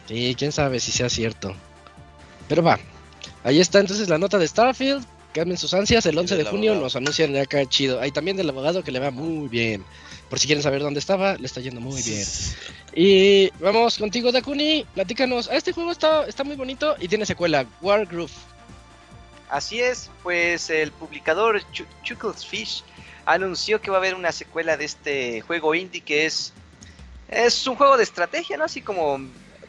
Sí, 0.08 0.34
quién 0.38 0.52
sabe 0.52 0.80
si 0.80 0.92
sea 0.92 1.08
cierto. 1.08 1.54
Pero 2.48 2.62
va. 2.62 2.78
Ahí 3.42 3.60
está 3.60 3.80
entonces 3.80 4.08
la 4.08 4.18
nota 4.18 4.38
de 4.38 4.46
Starfield. 4.48 5.04
Calmen 5.32 5.56
sus 5.58 5.74
ansias. 5.74 6.06
El 6.06 6.14
Y 6.14 6.18
11 6.18 6.36
de 6.36 6.44
junio 6.44 6.70
abogado. 6.72 6.84
nos 6.86 6.96
anuncian 6.96 7.36
acá 7.36 7.64
chido. 7.66 8.00
Hay 8.00 8.10
también 8.12 8.36
del 8.36 8.48
abogado 8.48 8.84
que 8.84 8.92
le 8.92 9.00
va 9.00 9.10
muy 9.10 9.48
bien. 9.48 9.84
Por 10.30 10.38
si 10.38 10.46
quieren 10.46 10.62
saber 10.62 10.80
dónde 10.82 11.00
estaba, 11.00 11.34
le 11.36 11.46
está 11.46 11.60
yendo 11.60 11.80
muy 11.80 12.00
bien. 12.02 12.24
Y 12.94 13.50
vamos 13.60 13.98
contigo, 13.98 14.30
Dakuni. 14.30 14.86
Platícanos. 14.94 15.48
Ah, 15.50 15.56
Este 15.56 15.72
juego 15.72 15.90
está, 15.90 16.24
está 16.26 16.44
muy 16.44 16.56
bonito 16.56 16.94
y 17.00 17.08
tiene 17.08 17.26
secuela. 17.26 17.66
Wargroove. 17.82 18.30
Así 19.50 19.80
es, 19.80 20.10
pues 20.22 20.70
el 20.70 20.90
publicador 20.92 21.60
Chu- 21.72 21.86
Chuckles 22.02 22.44
Fish 22.46 22.82
anunció 23.26 23.80
que 23.80 23.90
va 23.90 23.98
a 23.98 24.00
haber 24.00 24.14
una 24.14 24.32
secuela 24.32 24.76
de 24.76 24.84
este 24.84 25.40
juego 25.42 25.74
indie 25.74 26.00
que 26.00 26.26
es 26.26 26.52
es 27.28 27.66
un 27.66 27.76
juego 27.76 27.96
de 27.96 28.02
estrategia, 28.02 28.56
¿no? 28.56 28.64
Así 28.64 28.80
como 28.80 29.18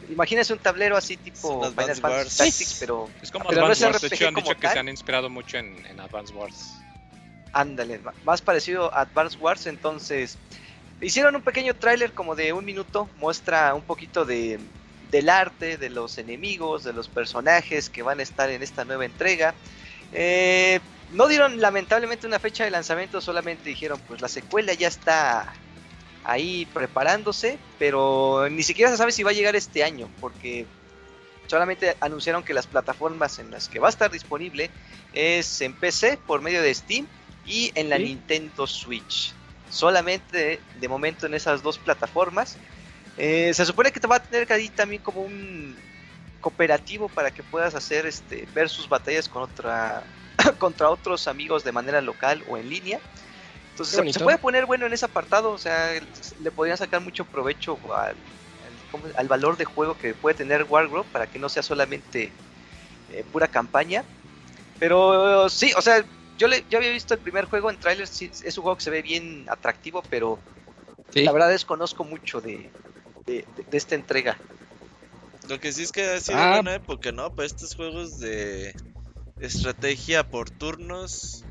imagínese 0.10 0.54
un 0.54 0.60
tablero 0.60 0.98
así 0.98 1.18
tipo 1.18 1.62
Final 1.62 1.74
Advance 1.74 2.02
Fantasy 2.02 2.24
Wars. 2.24 2.38
Tactics, 2.38 2.78
pero 2.80 3.10
Es 3.22 3.32
como 3.32 3.46
Pero 3.50 3.62
no 3.62 3.72
es 3.72 3.82
Wars. 3.82 4.02
De 4.02 4.08
RPG 4.08 4.14
hecho, 4.14 4.28
han 4.28 4.36
dicho 4.36 4.58
que 4.58 4.68
se 4.70 4.80
han 4.80 4.90
inspirado 4.90 5.30
mucho 5.30 5.58
en, 5.58 5.86
en 5.86 6.00
Advance 6.00 6.34
Wars. 6.34 6.74
ándale, 7.54 8.00
más 8.24 8.42
parecido 8.42 8.94
a 8.94 9.02
Advance 9.02 9.38
Wars, 9.38 9.66
entonces 9.68 10.38
hicieron 11.02 11.36
un 11.36 11.42
pequeño 11.42 11.76
tráiler 11.76 12.14
como 12.14 12.36
de 12.36 12.54
un 12.54 12.66
minuto, 12.66 13.10
muestra 13.18 13.74
un 13.74 13.84
poquito 13.84 14.26
de 14.26 14.60
del 15.12 15.30
arte, 15.30 15.78
de 15.78 15.90
los 15.90 16.18
enemigos, 16.18 16.84
de 16.84 16.92
los 16.92 17.08
personajes 17.08 17.90
que 17.90 18.04
van 18.04 18.20
a 18.20 18.24
estar 18.24 18.50
en 18.50 18.62
esta 18.64 18.84
nueva 18.84 19.06
entrega. 19.06 19.54
Eh, 20.12 20.80
no 21.14 21.28
dieron 21.28 21.62
lamentablemente 21.62 22.28
una 22.28 22.40
fecha 22.40 22.66
de 22.66 22.72
lanzamiento, 22.72 23.22
solamente 23.22 23.70
dijeron 23.70 24.00
pues 24.08 24.22
la 24.22 24.28
secuela 24.28 24.74
ya 24.74 24.88
está 24.88 25.54
ahí 26.26 26.66
preparándose, 26.74 27.58
pero 27.80 28.48
ni 28.50 28.64
siquiera 28.64 28.92
se 28.92 28.98
sabe 28.98 29.12
si 29.12 29.24
va 29.24 29.32
a 29.32 29.34
llegar 29.34 29.56
este 29.56 29.84
año, 29.84 30.10
porque 30.20 30.66
solamente 31.48 31.96
anunciaron 32.00 32.44
que 32.44 32.54
las 32.54 32.68
plataformas 32.68 33.40
en 33.40 33.52
las 33.52 33.70
que 33.70 33.80
va 33.80 33.88
a 33.88 33.92
estar 33.92 34.12
disponible 34.12 34.70
es 35.14 35.62
en 35.62 35.74
PC 35.74 36.18
por 36.26 36.42
medio 36.42 36.62
de 36.62 36.74
Steam 36.74 37.08
y 37.46 37.72
en 37.76 37.90
la 37.90 37.98
Sí. 37.98 38.04
Nintendo 38.04 38.66
Switch. 38.68 39.34
Solamente 39.70 40.60
de 40.80 40.88
momento 40.88 41.26
en 41.26 41.34
esas 41.34 41.62
dos 41.62 41.78
plataformas. 41.78 42.58
Eh, 43.18 43.52
se 43.54 43.66
supone 43.66 43.92
que 43.92 44.00
te 44.00 44.08
va 44.08 44.18
a 44.18 44.24
tener 44.24 44.52
ahí 44.52 44.70
también 44.70 45.02
como 45.02 45.22
un 45.22 45.76
cooperativo 46.42 47.08
para 47.08 47.32
que 47.32 47.44
puedas 47.44 47.76
hacer 47.76 48.06
este 48.06 48.48
versus 48.54 48.90
batallas 48.90 49.30
con 49.30 49.44
otra 49.44 50.04
contra 50.60 50.90
otros 50.90 51.28
amigos 51.28 51.64
de 51.64 51.72
manera 51.72 52.02
local 52.02 52.44
o 52.48 52.58
en 52.58 52.70
línea. 52.70 53.00
Entonces 53.76 54.14
se, 54.14 54.20
puede 54.22 54.38
poner 54.38 54.66
bueno 54.66 54.86
en 54.86 54.94
ese 54.94 55.04
apartado, 55.04 55.52
o 55.52 55.58
sea, 55.58 55.92
le 56.40 56.52
podrían 56.52 56.78
sacar 56.78 57.02
mucho 57.02 57.26
provecho 57.26 57.78
al, 57.94 58.16
al- 58.16 58.16
¿cómo? 58.90 59.04
al 59.18 59.28
valor 59.28 59.58
de 59.58 59.66
juego 59.66 59.98
que 59.98 60.14
puede 60.14 60.34
tener 60.34 60.64
Wargrove 60.64 61.06
para 61.12 61.28
que 61.28 61.40
no 61.40 61.50
sea 61.50 61.62
solamente 61.62 62.32
eh, 63.12 63.26
pura 63.34 63.50
campaña. 63.50 64.06
Pero 64.80 65.50
sí, 65.50 65.74
o 65.76 65.82
sea, 65.82 66.06
yo, 66.38 66.48
le, 66.48 66.64
yo 66.70 66.78
había 66.78 66.90
visto 66.92 67.14
el 67.14 67.20
primer 67.20 67.46
juego 67.46 67.70
en 67.70 67.76
trailers, 67.78 68.10
sí, 68.12 68.32
es 68.46 68.58
un 68.58 68.62
juego 68.64 68.78
que 68.78 68.84
se 68.86 68.92
ve 68.92 69.02
bien 69.02 69.46
atractivo, 69.50 70.02
pero 70.10 70.40
Sí. 71.12 71.24
la 71.26 71.34
verdad 71.34 71.50
desconozco 71.50 72.06
mucho 72.06 72.40
de, 72.40 72.70
de, 73.28 73.46
de- 73.58 73.66
de 73.70 73.78
esta 73.78 73.96
entrega. 73.96 74.40
Lo 75.50 75.60
que 75.60 75.74
sí 75.74 75.84
es 75.84 75.92
que 75.92 76.04
ha 76.10 76.20
sido 76.22 76.40
Ah. 76.40 76.52
buena 76.56 76.76
época, 76.76 77.12
¿no? 77.12 77.30
Para 77.30 77.46
estos 77.46 77.76
juegos 77.76 78.20
de 78.20 78.74
estrategia 79.38 80.24
por 80.24 80.50
turnos. 80.50 81.45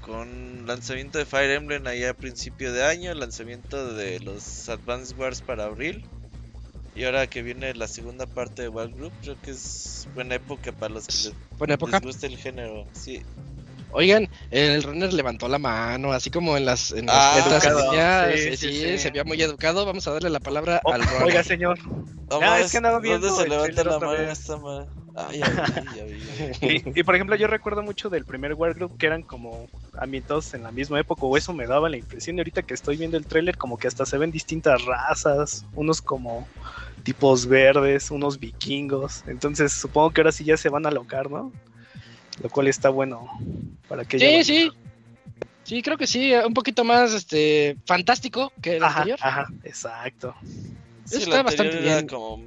Con 0.00 0.66
lanzamiento 0.66 1.18
de 1.18 1.26
Fire 1.26 1.50
Emblem 1.50 1.86
ahí 1.86 2.04
a 2.04 2.14
principio 2.14 2.72
de 2.72 2.84
año, 2.84 3.12
lanzamiento 3.14 3.94
de 3.94 4.20
los 4.20 4.68
Advance 4.68 5.14
Wars 5.14 5.42
para 5.42 5.64
abril. 5.64 6.06
Y 6.94 7.04
ahora 7.04 7.26
que 7.28 7.42
viene 7.42 7.72
la 7.74 7.86
segunda 7.86 8.26
parte 8.26 8.62
de 8.62 8.68
Wild 8.68 8.96
Group, 8.96 9.12
creo 9.22 9.40
que 9.40 9.52
es 9.52 10.08
buena 10.14 10.34
época 10.34 10.72
para 10.72 10.94
los 10.94 11.06
que 11.06 11.28
les, 11.28 11.34
Buena 11.58 11.74
época. 11.74 11.92
les 11.98 12.02
gusta 12.02 12.26
el 12.26 12.36
género. 12.36 12.86
Sí, 12.92 13.22
Oigan, 13.92 14.28
el 14.50 14.82
runner 14.82 15.12
levantó 15.12 15.48
la 15.48 15.58
mano, 15.58 16.12
así 16.12 16.30
como 16.30 16.56
en 16.56 16.64
las, 16.64 16.92
en 16.92 17.06
las 17.06 17.16
Ah, 17.16 17.60
educado. 17.64 18.36
Sí, 18.36 18.38
sí, 18.38 18.56
sí, 18.56 18.72
sí. 18.72 18.98
se 18.98 19.10
veía 19.10 19.24
muy 19.24 19.40
educado. 19.42 19.84
Vamos 19.84 20.06
a 20.06 20.12
darle 20.12 20.30
la 20.30 20.40
palabra 20.40 20.80
al 20.84 21.02
runner. 21.02 21.22
oiga, 21.24 21.42
señor. 21.42 21.78
No, 21.88 22.38
Ah, 22.40 22.60
es 22.60 22.70
que 22.70 22.76
andaba 22.76 22.94
¿Dónde 22.96 23.08
viendo 23.08 23.34
se 23.36 23.42
el 23.42 23.48
levanta 23.50 23.82
trailer 23.82 23.86
la 23.86 24.06
mano 24.06 24.30
esta 24.30 24.56
madre? 24.56 24.86
Ah, 25.16 25.28
ya 25.32 25.48
vi, 25.48 25.96
ya 25.96 26.04
vi. 26.04 26.20
Y, 26.94 27.00
y, 27.00 27.02
por 27.02 27.16
ejemplo, 27.16 27.34
yo 27.34 27.48
recuerdo 27.48 27.82
mucho 27.82 28.08
del 28.08 28.24
primer 28.24 28.54
Wargroup 28.54 28.96
que 28.96 29.06
eran 29.06 29.22
como 29.24 29.66
ambientados 29.98 30.54
en 30.54 30.62
la 30.62 30.70
misma 30.70 31.00
época, 31.00 31.26
o 31.26 31.36
eso 31.36 31.52
me 31.52 31.66
daba 31.66 31.88
la 31.88 31.96
impresión. 31.96 32.36
Y 32.36 32.40
ahorita 32.40 32.62
que 32.62 32.74
estoy 32.74 32.96
viendo 32.96 33.16
el 33.16 33.26
tráiler, 33.26 33.56
como 33.56 33.76
que 33.76 33.88
hasta 33.88 34.06
se 34.06 34.16
ven 34.18 34.30
distintas 34.30 34.84
razas, 34.84 35.64
unos 35.74 36.00
como 36.00 36.46
tipos 37.02 37.46
verdes, 37.46 38.12
unos 38.12 38.38
vikingos. 38.38 39.24
Entonces 39.26 39.72
supongo 39.72 40.10
que 40.12 40.20
ahora 40.20 40.32
sí 40.32 40.44
ya 40.44 40.56
se 40.56 40.68
van 40.68 40.86
a 40.86 40.90
alocar, 40.90 41.28
¿no? 41.30 41.50
Lo 42.42 42.48
cual 42.50 42.68
está 42.68 42.88
bueno 42.88 43.28
para 43.88 44.04
que 44.04 44.18
Sí, 44.18 44.44
sí. 44.44 44.70
Sí, 45.64 45.82
creo 45.82 45.96
que 45.96 46.06
sí, 46.06 46.32
un 46.34 46.54
poquito 46.54 46.82
más 46.84 47.12
este 47.12 47.76
fantástico 47.86 48.52
que 48.60 48.76
el 48.78 48.82
Ajá, 48.84 48.98
anterior. 49.00 49.18
ajá, 49.22 49.46
exacto. 49.62 50.34
Sí, 51.04 51.16
Está 51.22 51.42
bastante 51.42 51.78
bien. 51.80 52.06
como. 52.08 52.42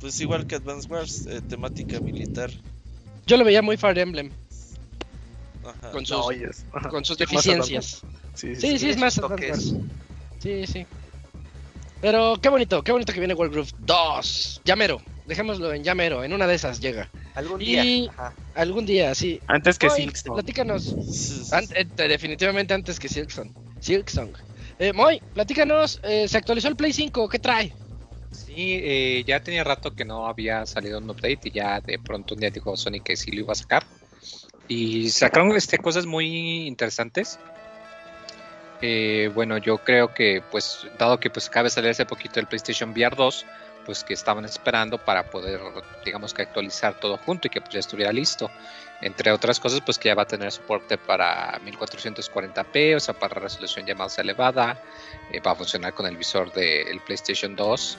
Pues 0.00 0.20
igual 0.20 0.46
que 0.46 0.56
Advance 0.56 0.88
Wars, 0.88 1.26
eh, 1.26 1.40
temática 1.42 2.00
militar. 2.00 2.50
Yo 3.26 3.36
lo 3.36 3.44
veía 3.44 3.62
muy 3.62 3.76
Fire 3.76 3.98
Emblem, 3.98 4.30
Ajá. 5.64 5.90
con 5.92 6.04
sus, 6.06 6.16
No, 6.16 6.24
oyes. 6.24 6.64
Ajá. 6.72 6.88
con 6.88 7.04
sus 7.04 7.18
deficiencias. 7.18 8.02
Sí, 8.34 8.54
sí, 8.56 8.60
Sí, 8.60 8.78
sí, 8.78 8.90
es 8.90 8.96
más 8.96 9.18
Advance. 9.18 9.50
Wars. 9.50 9.74
Sí, 10.40 10.66
sí. 10.66 10.86
Pero 12.00 12.36
qué 12.42 12.48
bonito, 12.48 12.82
qué 12.82 12.90
bonito 12.92 13.12
que 13.12 13.20
viene 13.20 13.34
World 13.34 13.52
Groove 13.52 13.70
2. 13.80 14.62
Llamero, 14.64 15.00
dejémoslo 15.26 15.72
en 15.72 15.84
Llamero, 15.84 16.24
en 16.24 16.32
una 16.32 16.46
de 16.46 16.54
esas 16.54 16.80
llega. 16.80 17.08
Algún 17.34 17.60
Y- 17.60 17.64
día. 17.76 18.10
ajá. 18.12 18.34
Algún 18.54 18.84
día, 18.86 19.14
sí. 19.14 19.40
Antes 19.46 19.78
que 19.78 19.88
Moy, 19.88 19.96
Silksong. 20.02 20.34
platícanos. 20.34 21.52
An- 21.52 21.68
eh, 21.74 21.84
definitivamente 22.08 22.74
antes 22.74 22.98
que 22.98 23.08
Silksong. 23.08 23.52
Silksong. 23.80 24.32
Eh, 24.78 24.92
Moy, 24.92 25.20
platícanos, 25.34 26.00
eh, 26.02 26.26
se 26.28 26.36
actualizó 26.38 26.68
el 26.68 26.76
Play 26.76 26.92
5, 26.92 27.28
¿qué 27.28 27.38
trae? 27.38 27.72
Sí, 28.30 28.80
eh, 28.82 29.24
ya 29.26 29.40
tenía 29.40 29.62
rato 29.64 29.94
que 29.94 30.04
no 30.04 30.26
había 30.26 30.64
salido 30.66 30.98
un 30.98 31.08
update 31.10 31.40
y 31.44 31.50
ya 31.50 31.80
de 31.80 31.98
pronto 31.98 32.34
un 32.34 32.40
día 32.40 32.50
dijo 32.50 32.76
Sony 32.76 33.00
que 33.04 33.14
sí 33.16 33.30
lo 33.30 33.40
iba 33.40 33.52
a 33.52 33.56
sacar. 33.56 33.84
Y 34.68 35.10
sacaron 35.10 35.54
este, 35.56 35.78
cosas 35.78 36.06
muy 36.06 36.66
interesantes. 36.66 37.38
Eh, 38.80 39.30
bueno, 39.34 39.58
yo 39.58 39.78
creo 39.78 40.12
que, 40.12 40.42
pues, 40.50 40.86
dado 40.98 41.20
que 41.20 41.30
pues 41.30 41.46
acaba 41.48 41.64
de 41.64 41.70
salir 41.70 41.90
hace 41.90 42.04
poquito 42.06 42.40
el 42.40 42.46
PlayStation 42.46 42.90
VR 42.90 43.14
2, 43.16 43.46
pues 43.84 44.04
que 44.04 44.14
estaban 44.14 44.44
esperando 44.44 44.98
para 44.98 45.30
poder, 45.30 45.60
digamos 46.04 46.34
que 46.34 46.42
actualizar 46.42 46.98
todo 46.98 47.16
junto 47.18 47.48
y 47.48 47.50
que 47.50 47.60
pues, 47.60 47.72
ya 47.72 47.80
estuviera 47.80 48.12
listo. 48.12 48.50
Entre 49.00 49.32
otras 49.32 49.58
cosas, 49.58 49.80
pues 49.80 49.98
que 49.98 50.08
ya 50.08 50.14
va 50.14 50.22
a 50.22 50.26
tener 50.26 50.50
soporte 50.52 50.96
para 50.96 51.60
1440p, 51.60 52.96
o 52.96 53.00
sea, 53.00 53.14
para 53.14 53.40
resolución 53.40 53.84
ya 53.84 53.94
más 53.94 54.16
elevada, 54.18 54.80
eh, 55.32 55.40
va 55.40 55.52
a 55.52 55.54
funcionar 55.56 55.92
con 55.92 56.06
el 56.06 56.16
visor 56.16 56.52
del 56.52 57.00
PlayStation 57.00 57.56
2. 57.56 57.98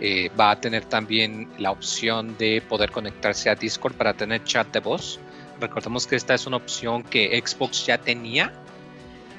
eh, 0.00 0.30
va 0.38 0.52
a 0.52 0.60
tener 0.60 0.84
también 0.84 1.50
la 1.58 1.72
opción 1.72 2.36
de 2.38 2.62
poder 2.62 2.92
conectarse 2.92 3.50
a 3.50 3.56
Discord 3.56 3.94
para 3.94 4.14
tener 4.14 4.44
chat 4.44 4.68
de 4.68 4.80
voz. 4.80 5.18
Recordemos 5.60 6.06
que 6.06 6.16
esta 6.16 6.34
es 6.34 6.46
una 6.46 6.56
opción 6.56 7.02
que 7.02 7.42
Xbox 7.44 7.84
ya 7.86 7.98
tenía. 7.98 8.52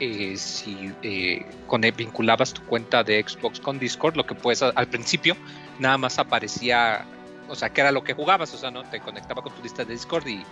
Eh, 0.02 0.36
si 0.38 0.94
eh, 1.02 1.46
con, 1.68 1.82
vinculabas 1.82 2.54
tu 2.54 2.62
cuenta 2.64 3.04
de 3.04 3.24
Xbox 3.26 3.60
con 3.60 3.80
Discord, 3.80 4.16
lo 4.16 4.26
que 4.26 4.36
puedes 4.36 4.62
al 4.62 4.88
principio 4.88 5.36
nada 5.80 5.98
más 5.98 6.20
aparecía, 6.20 7.06
o 7.48 7.56
sea, 7.56 7.70
que 7.70 7.82
era 7.82 7.92
lo 7.92 8.04
que 8.04 8.14
jugabas, 8.14 8.54
o 8.54 8.58
sea, 8.58 8.72
no 8.72 8.84
te 8.84 9.00
conectaba 9.00 9.42
con 9.42 9.54
tu 9.54 9.62
lista 9.64 9.84
de 9.84 9.94
Discord 9.94 10.28
y 10.28 10.44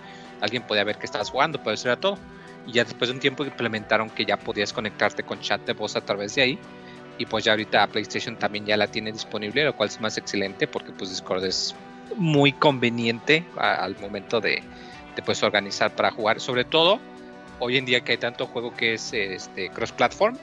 alguien 0.42 0.64
podía 0.64 0.84
ver 0.84 0.98
que 0.98 1.06
estabas 1.06 1.30
jugando, 1.30 1.60
pero 1.60 1.74
eso 1.74 1.88
era 1.88 2.00
todo. 2.00 2.18
Y 2.66 2.74
ya 2.74 2.84
después 2.84 3.10
de 3.10 3.16
un 3.16 3.20
tiempo 3.20 3.46
implementaron 3.46 4.10
que 4.10 4.26
ya 4.26 4.38
podías 4.38 4.74
conectarte 4.74 5.24
con 5.24 5.40
chat 5.40 5.62
de 5.66 5.74
voz 5.74 5.96
a 5.96 6.02
través 6.02 6.36
de 6.36 6.42
ahí. 6.42 6.60
Y 7.18 7.26
pues 7.26 7.46
ya 7.46 7.54
ahorita 7.54 7.88
PlayStation 7.88 8.38
también 8.38 8.66
ya 8.66 8.78
la 8.78 8.88
tiene 8.88 9.12
disponible, 9.12 9.64
lo 9.64 9.76
cual 9.76 9.90
es 9.90 10.00
más 10.00 10.18
excelente 10.18 10.68
porque 10.68 10.92
pues 10.92 11.10
Discord 11.10 11.44
es 11.46 11.74
muy 12.16 12.52
conveniente 12.52 13.46
al 13.58 13.98
momento 14.00 14.40
de, 14.40 14.62
de 15.16 15.24
pues, 15.24 15.42
organizar 15.44 15.96
para 15.96 16.12
jugar. 16.12 16.40
Sobre 16.40 16.64
todo 16.64 17.00
hoy 17.60 17.78
en 17.78 17.86
día 17.86 18.02
que 18.02 18.14
hay 18.14 18.18
tanto 18.18 18.46
juego 18.46 18.74
que 18.74 18.94
es 18.94 19.14
este, 19.14 19.70
cross-platform, 19.70 20.38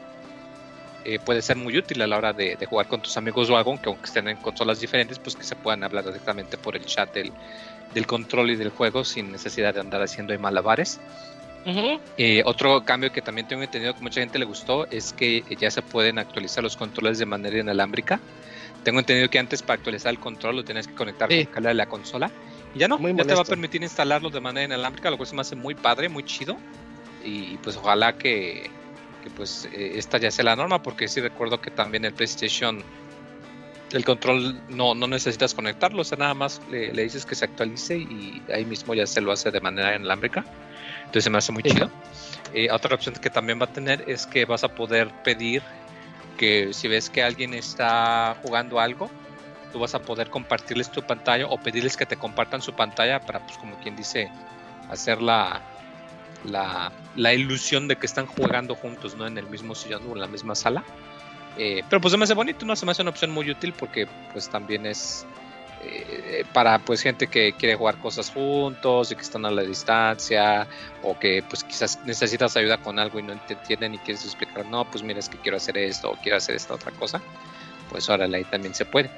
eh, 1.04 1.18
puede 1.18 1.42
ser 1.42 1.56
muy 1.56 1.76
útil 1.76 2.00
a 2.02 2.06
la 2.06 2.16
hora 2.16 2.32
de, 2.32 2.56
jugar 2.66 2.88
con 2.88 3.00
tus 3.00 3.16
amigos 3.16 3.50
o 3.50 3.56
algo, 3.56 3.80
que 3.80 3.88
aunque 3.88 4.06
estén 4.06 4.28
en 4.28 4.36
consolas 4.38 4.80
diferentes, 4.80 5.18
pues 5.18 5.36
que 5.36 5.44
se 5.44 5.56
puedan 5.56 5.84
hablar 5.84 6.04
directamente 6.04 6.56
por 6.56 6.76
el 6.76 6.84
chat 6.84 7.12
del, 7.12 7.32
del 7.92 8.06
control 8.06 8.50
y 8.50 8.56
del 8.56 8.70
juego 8.70 9.04
sin 9.04 9.30
necesidad 9.32 9.74
de 9.74 9.80
andar 9.80 10.02
haciendo 10.02 10.38
malabares. 10.38 11.00
Eh, 12.18 12.42
otro 12.44 12.84
cambio 12.84 13.10
que 13.10 13.22
también 13.22 13.48
tengo 13.48 13.62
entendido 13.62 13.94
que 13.94 14.00
mucha 14.02 14.20
gente 14.20 14.38
le 14.38 14.44
gustó 14.44 14.86
es 14.90 15.14
que 15.14 15.42
ya 15.58 15.70
se 15.70 15.80
pueden 15.80 16.18
actualizar 16.18 16.62
los 16.62 16.76
controles 16.76 17.18
de 17.18 17.26
manera 17.26 17.58
inalámbrica. 17.58 18.20
Tengo 18.82 18.98
entendido 18.98 19.30
que 19.30 19.38
antes 19.38 19.62
para 19.62 19.78
actualizar 19.78 20.12
el 20.12 20.18
control 20.18 20.56
lo 20.56 20.64
tenías 20.64 20.86
que 20.86 20.94
conectar 20.94 21.28
con 21.28 21.44
cable 21.46 21.68
de 21.68 21.74
la 21.74 21.86
consola. 21.86 22.30
Y 22.74 22.80
ya 22.80 22.88
no, 22.88 22.98
ya 23.00 23.24
te 23.24 23.34
va 23.34 23.40
a 23.40 23.44
permitir 23.44 23.82
instalarlo 23.82 24.28
de 24.28 24.40
manera 24.40 24.66
inalámbrica, 24.66 25.10
lo 25.10 25.16
cual 25.16 25.26
se 25.26 25.34
me 25.34 25.40
hace 25.40 25.56
muy 25.56 25.74
padre, 25.74 26.08
muy 26.08 26.24
chido. 26.24 26.56
Y 27.24 27.56
pues 27.58 27.76
ojalá 27.76 28.18
que, 28.18 28.70
pues 29.30 29.68
eh, 29.72 29.92
esta 29.96 30.18
ya 30.18 30.30
sea 30.30 30.44
la 30.44 30.56
norma, 30.56 30.82
porque 30.82 31.08
sí 31.08 31.20
recuerdo 31.20 31.60
que 31.60 31.70
también 31.70 32.04
el 32.04 32.12
PlayStation 32.12 32.82
el 33.92 34.04
control 34.04 34.60
no, 34.68 34.94
no 34.94 35.06
necesitas 35.06 35.54
conectarlo, 35.54 36.02
o 36.02 36.04
sea, 36.04 36.18
nada 36.18 36.34
más 36.34 36.60
le, 36.70 36.90
dices 36.90 37.24
que 37.24 37.34
se 37.34 37.44
actualice 37.44 37.96
y 37.96 38.42
ahí 38.52 38.64
mismo 38.64 38.94
ya 38.94 39.06
se 39.06 39.20
lo 39.20 39.30
hace 39.30 39.50
de 39.50 39.60
manera 39.60 39.94
inalámbrica. 39.94 40.44
Entonces 41.00 41.24
se 41.24 41.30
me 41.30 41.38
hace 41.38 41.52
muy 41.52 41.62
chido. 41.62 41.90
Eh, 42.52 42.70
otra 42.70 42.94
opción 42.94 43.14
que 43.14 43.30
también 43.30 43.60
va 43.60 43.66
a 43.66 43.72
tener 43.72 44.04
es 44.08 44.26
que 44.26 44.44
vas 44.46 44.64
a 44.64 44.68
poder 44.68 45.10
pedir 45.22 45.62
que 46.36 46.72
si 46.72 46.88
ves 46.88 47.08
que 47.08 47.22
alguien 47.22 47.54
está 47.54 48.36
jugando 48.42 48.80
algo, 48.80 49.10
tú 49.72 49.78
vas 49.78 49.94
a 49.94 50.00
poder 50.00 50.28
compartirles 50.30 50.90
tu 50.90 51.02
pantalla 51.02 51.46
o 51.46 51.58
pedirles 51.58 51.96
que 51.96 52.06
te 52.06 52.16
compartan 52.16 52.62
su 52.62 52.72
pantalla 52.72 53.20
para, 53.20 53.40
pues 53.40 53.58
como 53.58 53.76
quien 53.76 53.96
dice, 53.96 54.30
hacer 54.90 55.22
la, 56.44 56.92
la, 57.16 57.34
ilusión 57.34 57.88
de 57.88 57.96
que 57.96 58.06
están 58.06 58.26
jugando 58.26 58.74
juntos, 58.74 59.16
¿no? 59.16 59.26
En 59.26 59.38
el 59.38 59.46
mismo 59.46 59.74
sillón 59.74 60.02
o 60.08 60.12
en 60.12 60.20
la 60.20 60.26
misma 60.26 60.54
sala. 60.54 60.84
Eh, 61.56 61.82
pero 61.88 62.00
pues 62.00 62.12
se 62.12 62.18
me 62.18 62.24
hace 62.24 62.34
bonito, 62.34 62.66
¿no? 62.66 62.74
Se 62.74 62.84
me 62.84 62.92
hace 62.92 63.02
una 63.02 63.10
opción 63.10 63.30
muy 63.30 63.50
útil 63.50 63.72
porque 63.72 64.08
pues 64.32 64.48
también 64.48 64.86
es 64.86 65.24
eh, 65.82 66.44
para 66.52 66.78
pues 66.78 67.02
gente 67.02 67.26
que 67.26 67.52
quiere 67.52 67.76
jugar 67.76 67.98
cosas 67.98 68.30
juntos 68.30 69.12
y 69.12 69.16
que 69.16 69.22
están 69.22 69.44
a 69.44 69.50
la 69.50 69.62
distancia 69.62 70.66
o 71.02 71.18
que 71.18 71.44
pues 71.48 71.62
quizás 71.62 72.00
necesitas 72.04 72.56
ayuda 72.56 72.78
con 72.78 72.98
algo 72.98 73.18
y 73.18 73.22
no 73.22 73.38
te 73.46 73.54
entienden 73.54 73.94
y 73.94 73.98
quieres 73.98 74.24
explicar, 74.24 74.66
no, 74.66 74.84
pues 74.84 75.04
mira 75.04 75.20
es 75.20 75.28
que 75.28 75.38
quiero 75.38 75.58
hacer 75.58 75.78
esto 75.78 76.10
o 76.10 76.16
quiero 76.16 76.38
hacer 76.38 76.56
esta 76.56 76.74
otra 76.74 76.90
cosa, 76.92 77.20
pues 77.90 78.08
ahora 78.10 78.24
ahí 78.24 78.44
también 78.44 78.74
se 78.74 78.84
puede. 78.84 79.10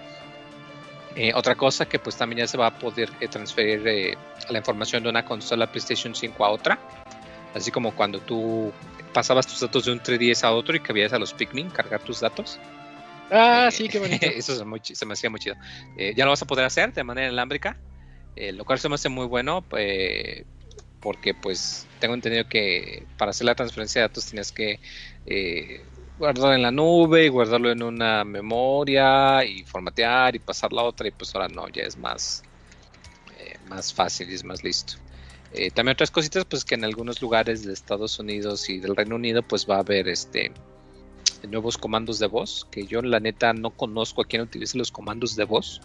Eh, 1.15 1.33
otra 1.35 1.55
cosa 1.55 1.87
que 1.87 1.99
pues 1.99 2.17
también 2.17 2.41
ya 2.41 2.47
se 2.47 2.59
va 2.59 2.67
a 2.67 2.79
poder 2.79 3.11
transferir 3.31 4.17
la 4.51 4.59
información 4.59 5.03
de 5.03 5.09
una 5.09 5.25
consola 5.25 5.67
PlayStation 5.67 6.15
5 6.15 6.45
a 6.45 6.51
otra, 6.51 6.79
así 7.57 7.71
como 7.71 7.95
cuando 7.95 8.21
tú 8.21 8.73
pasabas 9.13 9.47
tus 9.47 9.61
datos 9.61 9.87
de 9.87 9.93
un 9.93 10.01
3DS 10.01 10.45
a 10.45 10.53
otro 10.53 10.77
y 10.77 10.81
que 10.81 10.93
veías 10.93 11.13
a 11.13 11.19
los 11.19 11.33
Pikmin 11.33 11.71
cargar 11.71 12.03
tus 12.03 12.21
datos. 12.21 12.61
Ah, 13.31 13.71
sí, 13.73 13.89
qué 13.89 13.99
bonito. 13.99 14.27
Eso 14.27 14.55
se 14.55 15.07
me 15.07 15.13
hacía 15.15 15.31
muy 15.31 15.41
chido. 15.41 15.57
Eh, 15.97 16.15
ya 16.15 16.25
lo 16.25 16.31
vas 16.31 16.43
a 16.43 16.47
poder 16.47 16.65
hacer 16.65 16.93
de 16.93 17.03
manera 17.03 17.27
inalámbrica, 17.27 17.77
eh, 18.37 18.53
lo 18.53 18.65
cual 18.65 18.79
se 18.79 18.89
me 18.89 18.97
hace 18.97 19.09
muy 19.09 19.27
bueno, 19.27 19.65
eh, 19.77 20.45
porque 21.01 21.35
pues 21.35 21.87
tengo 21.99 22.15
entendido 22.15 22.47
que 22.49 23.05
para 23.17 23.31
hacer 23.31 23.47
la 23.47 23.55
transferencia 23.55 24.03
de 24.03 24.09
datos 24.09 24.27
tienes 24.27 24.53
que 24.53 24.81
guardarlo 26.19 26.55
en 26.55 26.63
la 26.63 26.71
nube 26.71 27.25
y 27.25 27.29
guardarlo 27.29 27.71
en 27.71 27.83
una 27.83 28.25
memoria 28.25 29.45
y 29.45 29.65
formatear 29.65 30.37
y 30.37 30.39
pasar 30.39 30.73
la 30.73 30.83
otra 30.83 31.09
y 31.09 31.11
pues 31.11 31.35
ahora 31.35 31.49
no, 31.49 31.69
ya 31.69 31.83
es 31.83 31.97
más, 31.97 32.43
más 33.69 33.93
fácil 33.93 34.31
y 34.31 34.35
es 34.35 34.45
más 34.45 34.63
listo. 34.65 34.95
Eh, 35.57 35.71
también 35.71 35.95
otras 35.95 36.11
cositas, 36.11 36.45
pues 36.45 36.67
que 36.67 36.75
en 36.75 36.85
algunos 36.85 37.23
lugares 37.23 37.65
de 37.65 37.73
Estados 37.73 38.19
Unidos 38.19 38.69
y 38.69 38.79
del 38.79 38.95
Reino 38.95 39.17
Unido, 39.17 39.43
pues 39.43 39.67
va 39.69 39.77
a 39.77 39.81
haber 39.81 40.07
este 40.07 40.53
nuevos 41.49 41.79
comandos 41.79 42.19
de 42.19 42.27
voz, 42.27 42.67
que 42.71 42.87
yo 42.87 43.01
la 43.03 43.21
neta 43.21 43.53
no 43.53 43.71
conozco 43.71 44.23
a 44.23 44.27
quién 44.27 44.43
utilice 44.43 44.77
los 44.77 44.91
comandos 44.91 45.35
de 45.35 45.45
voz. 45.45 45.81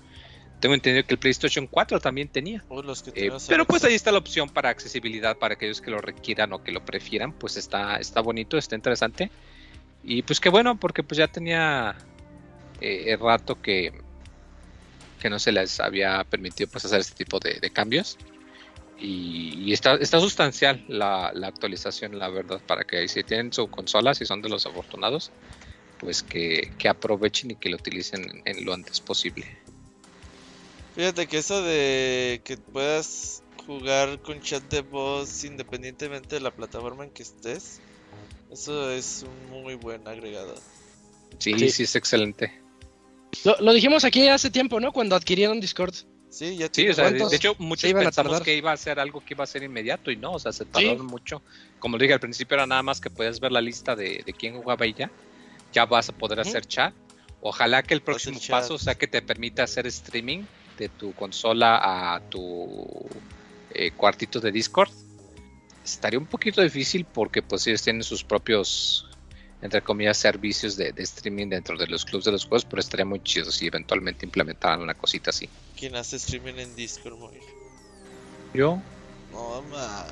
Tengo 0.59 0.75
entendido 0.75 1.05
que 1.05 1.13
el 1.13 1.19
PlayStation 1.19 1.67
4 1.67 1.99
también 1.99 2.27
tenía. 2.27 2.63
Eh, 3.15 3.31
pero 3.47 3.65
pues 3.65 3.83
ahí 3.83 3.93
está 3.93 4.11
la 4.11 4.17
opción 4.17 4.49
para 4.49 4.69
accesibilidad 4.69 5.37
para 5.37 5.53
aquellos 5.53 5.81
que 5.81 5.89
lo 5.89 5.99
requieran 5.99 6.51
o 6.53 6.63
que 6.63 6.71
lo 6.71 6.83
prefieran. 6.83 7.31
Pues 7.31 7.57
está, 7.57 7.95
está 7.95 8.21
bonito, 8.21 8.57
está 8.57 8.75
interesante. 8.75 9.31
Y 10.03 10.21
pues 10.23 10.39
qué 10.39 10.49
bueno, 10.49 10.79
porque 10.79 11.01
pues 11.01 11.17
ya 11.17 11.27
tenía 11.27 11.95
eh, 12.79 13.05
el 13.07 13.19
rato 13.19 13.61
que, 13.61 13.93
que 15.19 15.29
no 15.29 15.39
se 15.39 15.51
les 15.51 15.79
había 15.79 16.23
permitido 16.25 16.69
pues 16.69 16.85
hacer 16.85 16.99
este 16.99 17.23
tipo 17.23 17.39
de 17.39 17.69
cambios 17.71 18.17
y, 19.01 19.73
está, 19.73 19.95
está 19.95 20.19
sustancial 20.19 20.83
la, 20.87 21.27
actualización, 21.43 22.19
la 22.19 22.29
verdad, 22.29 22.61
para 22.65 22.83
que 22.83 23.07
si 23.07 23.23
tienen 23.23 23.51
su 23.51 23.67
consola, 23.67 24.13
si 24.13 24.25
son 24.25 24.41
de 24.41 24.49
los 24.49 24.65
afortunados, 24.65 25.31
pues 25.99 26.21
que, 26.23 26.71
aprovechen 26.87 27.51
y 27.51 27.55
que 27.55 27.69
lo 27.69 27.77
utilicen 27.77 28.43
en 28.45 28.63
lo 28.65 28.73
antes 28.73 29.01
posible. 29.01 29.45
Fíjate 30.95 31.27
que 31.27 31.37
eso 31.37 31.61
de 31.61 32.41
que 32.43 32.57
puedas 32.57 33.43
jugar 33.65 34.21
con 34.21 34.41
chat 34.41 34.63
de 34.69 34.81
voz 34.81 35.43
independientemente 35.45 36.35
de 36.35 36.41
la 36.41 36.51
plataforma 36.51 37.03
en 37.05 37.11
que 37.11 37.23
estés, 37.23 37.79
eso 38.51 38.91
es 38.91 39.23
un 39.23 39.63
muy 39.63 39.75
buen 39.75 40.07
agregado. 40.07 40.55
Sí, 41.39 41.69
sí, 41.69 41.83
es 41.83 41.95
excelente. 41.95 42.61
Lo, 43.45 43.55
lo 43.61 43.73
dijimos 43.73 44.03
aquí 44.03 44.27
hace 44.27 44.51
tiempo, 44.51 44.79
¿no? 44.79 44.91
Cuando 44.91 45.15
adquirieron 45.15 45.59
Discord. 45.61 45.95
Sí, 46.31 46.55
ya 46.55 46.69
sí, 46.71 46.87
o 46.87 46.93
sea, 46.93 47.11
de, 47.11 47.35
hecho 47.35 47.55
muchos 47.59 47.91
pensamos 47.91 48.39
que 48.39 48.55
iba 48.55 48.71
a 48.71 48.77
ser 48.77 49.01
algo 49.01 49.19
que 49.19 49.33
iba 49.33 49.43
a 49.43 49.47
ser 49.47 49.63
inmediato 49.63 50.11
y 50.11 50.15
no, 50.15 50.31
o 50.31 50.39
sea, 50.39 50.53
se 50.53 50.63
tardaron 50.63 51.05
mucho. 51.05 51.41
Como 51.77 51.97
le 51.97 52.03
dije 52.03 52.13
al 52.13 52.21
principio 52.21 52.55
era 52.55 52.65
nada 52.65 52.81
más 52.81 53.01
que 53.01 53.09
puedes 53.09 53.41
ver 53.41 53.51
la 53.51 53.59
lista 53.59 53.97
de, 53.97 54.23
de 54.25 54.33
quién 54.33 54.55
jugaba 54.55 54.87
y 54.87 54.93
ya. 54.93 55.11
Ya 55.73 55.85
vas 55.85 56.07
a 56.07 56.13
poder 56.13 56.39
hacer 56.39 56.65
chat. 56.65 56.93
Ojalá 57.41 57.83
que 57.83 57.93
el 57.93 58.01
próximo 58.01 58.39
paso 58.49 58.77
sea 58.77 58.95
que 58.95 59.07
te 59.07 59.21
permita 59.21 59.63
hacer 59.63 59.85
streaming 59.87 60.43
de 60.77 60.87
tu 60.87 61.11
consola 61.13 62.13
a 62.15 62.21
tu 62.21 62.87
eh, 63.73 63.91
cuartito 63.91 64.39
de 64.39 64.53
Discord. 64.53 64.89
Estaría 65.83 66.17
un 66.17 66.27
poquito 66.27 66.61
difícil 66.61 67.03
porque 67.03 67.41
pues 67.41 67.67
ellos 67.67 67.81
tienen 67.81 68.03
sus 68.03 68.23
propios 68.23 69.05
entre 69.61 69.81
comillas, 69.81 70.17
servicios 70.17 70.75
de, 70.75 70.93
streaming 70.97 71.49
dentro 71.49 71.77
de 71.77 71.87
los 71.87 72.03
clubs 72.03 72.25
de 72.25 72.31
los 72.31 72.45
juegos, 72.45 72.65
pero 72.65 72.79
estaría 72.79 73.05
muy 73.05 73.21
chido 73.21 73.51
si 73.51 73.67
eventualmente 73.67 74.25
implementaran 74.25 74.81
una 74.81 74.95
cosita 74.95 75.29
así. 75.29 75.47
¿Quién 75.81 75.95
hace 75.95 76.17
streaming 76.17 76.59
en 76.59 76.75
Discord, 76.75 77.17
¿Yo? 78.53 78.79
No, 79.31 79.63
ma, 79.63 80.05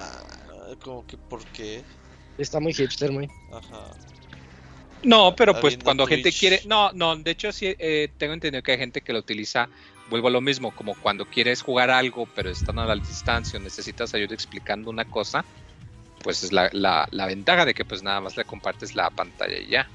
como 0.82 1.06
que 1.06 1.16
¿por 1.16 1.46
qué? 1.52 1.84
Está 2.40 2.60
muy 2.60 2.74
hipster, 2.74 3.12
muy. 3.12 3.30
Ajá. 3.52 3.92
No, 5.04 5.36
pero 5.36 5.60
pues 5.62 5.78
cuando 5.78 6.08
gente 6.08 6.32
quiere... 6.32 6.60
No, 6.66 6.92
no, 6.94 7.16
de 7.16 7.30
hecho 7.30 7.52
sí 7.52 7.76
eh, 7.78 8.10
tengo 8.18 8.34
entendido 8.34 8.64
que 8.64 8.72
hay 8.72 8.78
gente 8.80 9.02
que 9.02 9.14
lo 9.14 9.20
utiliza, 9.20 9.70
vuelvo 10.10 10.30
a 10.30 10.32
lo 10.32 10.42
mismo, 10.42 10.72
como 10.76 10.96
cuando 10.96 11.24
quieres 11.28 11.62
jugar 11.62 11.92
algo, 11.92 12.28
pero 12.34 12.50
están 12.50 12.80
a 12.80 12.88
la 12.88 12.96
distancia 12.96 13.60
o 13.60 13.62
necesitas 13.62 14.16
ayuda 14.16 14.34
explicando 14.34 14.90
una 14.90 15.06
cosa, 15.06 15.46
pues 16.24 16.42
es 16.42 16.52
la, 16.52 16.72
la, 16.72 17.26
ventaja 17.28 17.66
de 17.66 17.76
que 17.76 17.86
pues 17.86 18.02
nada 18.02 18.22
más 18.22 18.36
le 18.36 18.44
compartes 18.44 18.96
la 18.96 19.12
pantalla 19.12 19.60
y 19.60 19.68
ya. 19.68 19.88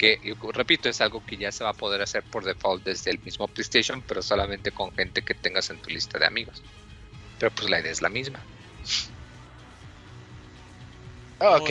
Que, 0.00 0.18
repito, 0.54 0.88
es 0.88 1.02
algo 1.02 1.22
que 1.26 1.36
ya 1.36 1.52
se 1.52 1.62
va 1.62 1.70
a 1.70 1.74
poder 1.74 2.00
hacer 2.00 2.22
por 2.22 2.42
default 2.42 2.82
desde 2.84 3.10
el 3.10 3.18
mismo 3.18 3.46
PlayStation, 3.46 4.00
pero 4.00 4.22
solamente 4.22 4.72
con 4.72 4.90
gente 4.94 5.20
que 5.20 5.34
tengas 5.34 5.68
en 5.68 5.76
tu 5.76 5.90
lista 5.90 6.18
de 6.18 6.24
amigos. 6.24 6.62
Pero 7.38 7.54
pues 7.54 7.68
la 7.68 7.80
idea 7.80 7.92
es 7.92 8.00
la 8.00 8.08
misma. 8.08 8.40
Ok. 11.38 11.70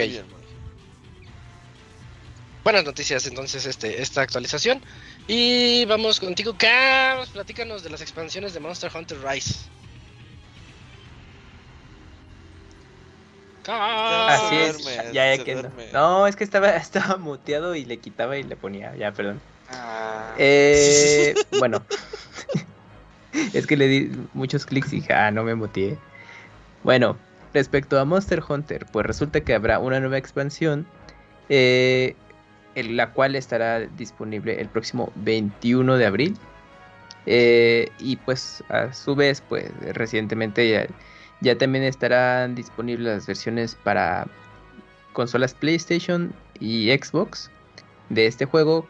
Buenas 2.64 2.86
noticias 2.86 3.26
entonces 3.26 3.66
este, 3.66 4.00
esta 4.00 4.22
actualización. 4.22 4.80
Y 5.28 5.86
vamos 5.86 6.20
contigo, 6.20 6.54
Carlos. 6.56 7.30
Platícanos 7.30 7.82
de 7.82 7.90
las 7.90 8.02
expansiones 8.02 8.54
de 8.54 8.60
Monster 8.60 8.92
Hunter 8.96 9.18
Rise. 9.24 9.56
Así 13.68 14.56
es, 14.56 14.84
ya, 15.14 15.36
ya 15.36 15.44
que 15.44 15.56
no. 15.56 15.70
no. 15.94 16.28
es 16.28 16.36
que 16.36 16.44
estaba, 16.44 16.70
estaba 16.76 17.18
muteado 17.18 17.76
y 17.76 17.86
le 17.86 17.98
quitaba 17.98 18.38
y 18.38 18.44
le 18.44 18.56
ponía, 18.56 18.96
ya, 18.96 19.12
perdón. 19.12 19.42
Ah. 19.72 20.34
Eh, 20.38 21.36
bueno, 21.60 21.84
es 23.54 23.68
que 23.68 23.78
le 23.78 23.88
di 23.88 24.12
muchos 24.34 24.66
clics 24.66 24.94
y 24.94 24.98
dije, 24.98 25.14
ah, 25.14 25.32
no 25.32 25.44
me 25.44 25.56
muteé. 25.56 25.98
Bueno, 26.84 27.18
respecto 27.54 28.00
a 28.00 28.06
Monster 28.06 28.44
Hunter, 28.48 28.86
pues 28.92 29.06
resulta 29.06 29.42
que 29.42 29.54
habrá 29.54 29.80
una 29.80 30.00
nueva 30.00 30.18
expansión, 30.18 30.88
eh, 31.50 32.16
en 32.76 32.98
la 32.98 33.12
cual 33.12 33.36
estará 33.36 33.80
disponible 33.80 34.60
el 34.60 34.70
próximo 34.70 35.12
21 35.16 35.98
de 35.98 36.06
abril. 36.06 36.38
Eh, 37.26 37.92
y 38.00 38.16
pues 38.16 38.64
a 38.70 38.94
su 38.94 39.14
vez, 39.16 39.44
pues 39.48 39.70
recientemente 39.94 40.70
ya, 40.70 40.88
ya 41.42 41.58
también 41.58 41.84
estarán 41.84 42.56
disponibles 42.56 43.08
las 43.08 43.28
versiones 43.28 43.76
para 43.76 44.28
consolas 45.14 45.54
PlayStation 45.54 46.34
y 46.60 46.90
Xbox 46.92 47.50
de 48.10 48.28
este 48.28 48.46
juego 48.46 48.88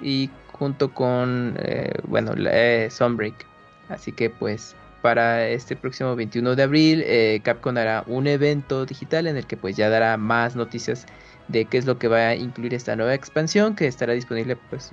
y 0.00 0.30
junto 0.52 0.92
con 0.92 1.56
eh, 1.58 1.92
bueno 2.04 2.34
eh, 2.36 2.88
Sunbreak. 2.90 3.46
Así 3.88 4.12
que 4.12 4.30
pues 4.30 4.74
para 5.02 5.48
este 5.48 5.76
próximo 5.76 6.16
21 6.16 6.56
de 6.56 6.62
abril 6.62 7.02
eh, 7.06 7.40
Capcom 7.42 7.76
hará 7.76 8.04
un 8.06 8.26
evento 8.26 8.84
digital 8.84 9.26
en 9.26 9.36
el 9.36 9.46
que 9.46 9.56
pues 9.56 9.76
ya 9.76 9.88
dará 9.88 10.16
más 10.16 10.56
noticias 10.56 11.06
de 11.46 11.64
qué 11.64 11.78
es 11.78 11.86
lo 11.86 11.98
que 11.98 12.08
va 12.08 12.28
a 12.28 12.34
incluir 12.34 12.74
esta 12.74 12.96
nueva 12.96 13.14
expansión 13.14 13.76
que 13.76 13.86
estará 13.86 14.12
disponible 14.12 14.56
pues 14.68 14.90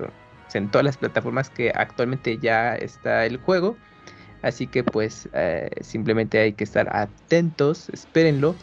en 0.54 0.70
todas 0.70 0.84
las 0.84 0.96
plataformas 0.96 1.50
que 1.50 1.72
actualmente 1.74 2.38
ya 2.38 2.76
está 2.76 3.26
el 3.26 3.36
juego 3.38 3.76
así 4.42 4.66
que 4.66 4.84
pues 4.84 5.28
eh, 5.32 5.70
simplemente 5.80 6.38
hay 6.38 6.52
que 6.52 6.64
estar 6.64 6.88
atentos 6.94 7.88
espérenlo 7.90 8.54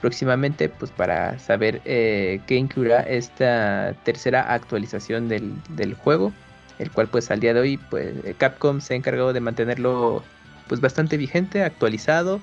próximamente 0.00 0.68
pues 0.68 0.90
para 0.90 1.38
saber 1.38 1.80
eh, 1.84 2.40
qué 2.46 2.56
incluirá 2.56 3.00
esta 3.00 3.94
tercera 4.04 4.52
actualización 4.52 5.28
del, 5.28 5.52
del, 5.70 5.94
juego 5.94 6.32
el 6.78 6.90
cual 6.90 7.08
pues 7.08 7.30
al 7.30 7.40
día 7.40 7.54
de 7.54 7.60
hoy 7.60 7.76
pues 7.90 8.14
Capcom 8.38 8.80
se 8.80 8.94
ha 8.94 8.96
encargado 8.96 9.32
de 9.32 9.40
mantenerlo 9.40 10.22
pues 10.68 10.80
bastante 10.80 11.16
vigente 11.16 11.62
actualizado 11.62 12.40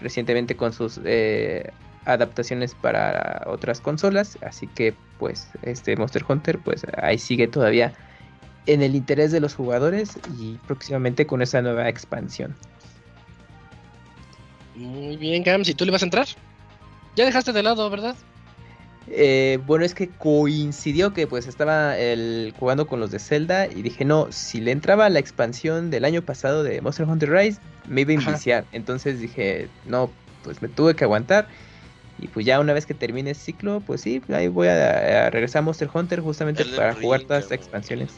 recientemente 0.00 0.56
con 0.56 0.72
sus 0.72 1.00
eh, 1.04 1.70
adaptaciones 2.04 2.74
para 2.74 3.42
otras 3.46 3.80
consolas. 3.80 4.38
Así 4.42 4.66
que 4.66 4.94
pues 5.18 5.48
este 5.62 5.96
Monster 5.96 6.24
Hunter 6.28 6.58
pues 6.58 6.86
ahí 6.96 7.18
sigue 7.18 7.48
todavía 7.48 7.92
en 8.66 8.82
el 8.82 8.94
interés 8.94 9.32
de 9.32 9.40
los 9.40 9.54
jugadores 9.54 10.18
y 10.38 10.54
próximamente 10.66 11.26
con 11.26 11.42
esa 11.42 11.60
nueva 11.62 11.88
expansión 11.88 12.54
muy 14.74 15.16
bien 15.16 15.42
Gams 15.42 15.68
¿y 15.68 15.74
tú 15.74 15.84
le 15.84 15.92
vas 15.92 16.02
a 16.02 16.06
entrar? 16.06 16.26
Ya 17.16 17.24
dejaste 17.24 17.52
de 17.52 17.62
lado, 17.62 17.88
¿verdad? 17.90 18.16
Eh, 19.06 19.58
bueno, 19.66 19.84
es 19.84 19.94
que 19.94 20.08
coincidió 20.08 21.12
que 21.12 21.26
pues 21.26 21.46
estaba 21.46 21.96
el, 21.98 22.54
jugando 22.58 22.86
con 22.86 23.00
los 23.00 23.10
de 23.10 23.18
Zelda 23.18 23.66
y 23.66 23.82
dije, 23.82 24.04
no, 24.04 24.32
si 24.32 24.60
le 24.60 24.72
entraba 24.72 25.08
la 25.10 25.18
expansión 25.18 25.90
del 25.90 26.04
año 26.04 26.22
pasado 26.22 26.62
de 26.62 26.80
Monster 26.80 27.06
Hunter 27.06 27.30
Rise, 27.30 27.60
me 27.86 28.00
iba 28.00 28.10
a 28.12 28.14
iniciar. 28.14 28.64
Entonces 28.72 29.20
dije, 29.20 29.68
no, 29.84 30.10
pues 30.42 30.62
me 30.62 30.68
tuve 30.68 30.96
que 30.96 31.04
aguantar. 31.04 31.48
Y 32.18 32.28
pues 32.28 32.46
ya 32.46 32.58
una 32.58 32.72
vez 32.72 32.86
que 32.86 32.94
termine 32.94 33.30
el 33.30 33.36
ciclo, 33.36 33.82
pues 33.86 34.00
sí, 34.00 34.22
ahí 34.32 34.48
voy 34.48 34.68
a, 34.68 35.26
a 35.26 35.30
regresar 35.30 35.60
a 35.60 35.62
Monster 35.62 35.90
Hunter 35.92 36.20
justamente 36.20 36.62
Elden 36.62 36.76
para 36.76 36.92
Ring, 36.92 37.02
jugar 37.02 37.22
todas 37.22 37.44
estas 37.44 37.58
expansiones. 37.58 38.12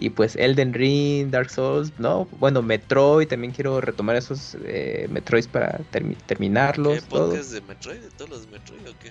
Y 0.00 0.10
pues 0.10 0.36
Elden 0.36 0.74
Ring, 0.74 1.30
Dark 1.30 1.50
Souls, 1.50 1.92
¿no? 1.98 2.26
Bueno, 2.38 2.62
Metroid, 2.62 3.26
también 3.26 3.52
quiero 3.52 3.80
retomar 3.80 4.16
esos 4.16 4.56
eh, 4.64 5.08
Metroids 5.10 5.48
para 5.48 5.78
termi 5.90 6.14
terminarlos. 6.26 7.02
¿Qué 7.02 7.08
podcast 7.08 7.52
de 7.52 7.60
Metroid? 7.62 8.00
¿De 8.00 8.10
todos 8.10 8.30
los 8.30 8.48
Metroid 8.48 8.88
o 8.88 8.94
qué? 9.00 9.10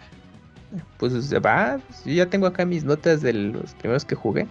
Pues 0.97 1.33
va, 1.33 1.79
yo 2.05 2.13
ya 2.13 2.25
tengo 2.29 2.47
acá 2.47 2.65
mis 2.65 2.83
notas 2.83 3.21
de 3.21 3.33
los 3.33 3.73
primeros 3.75 4.05
que 4.05 4.15
jugué. 4.15 4.47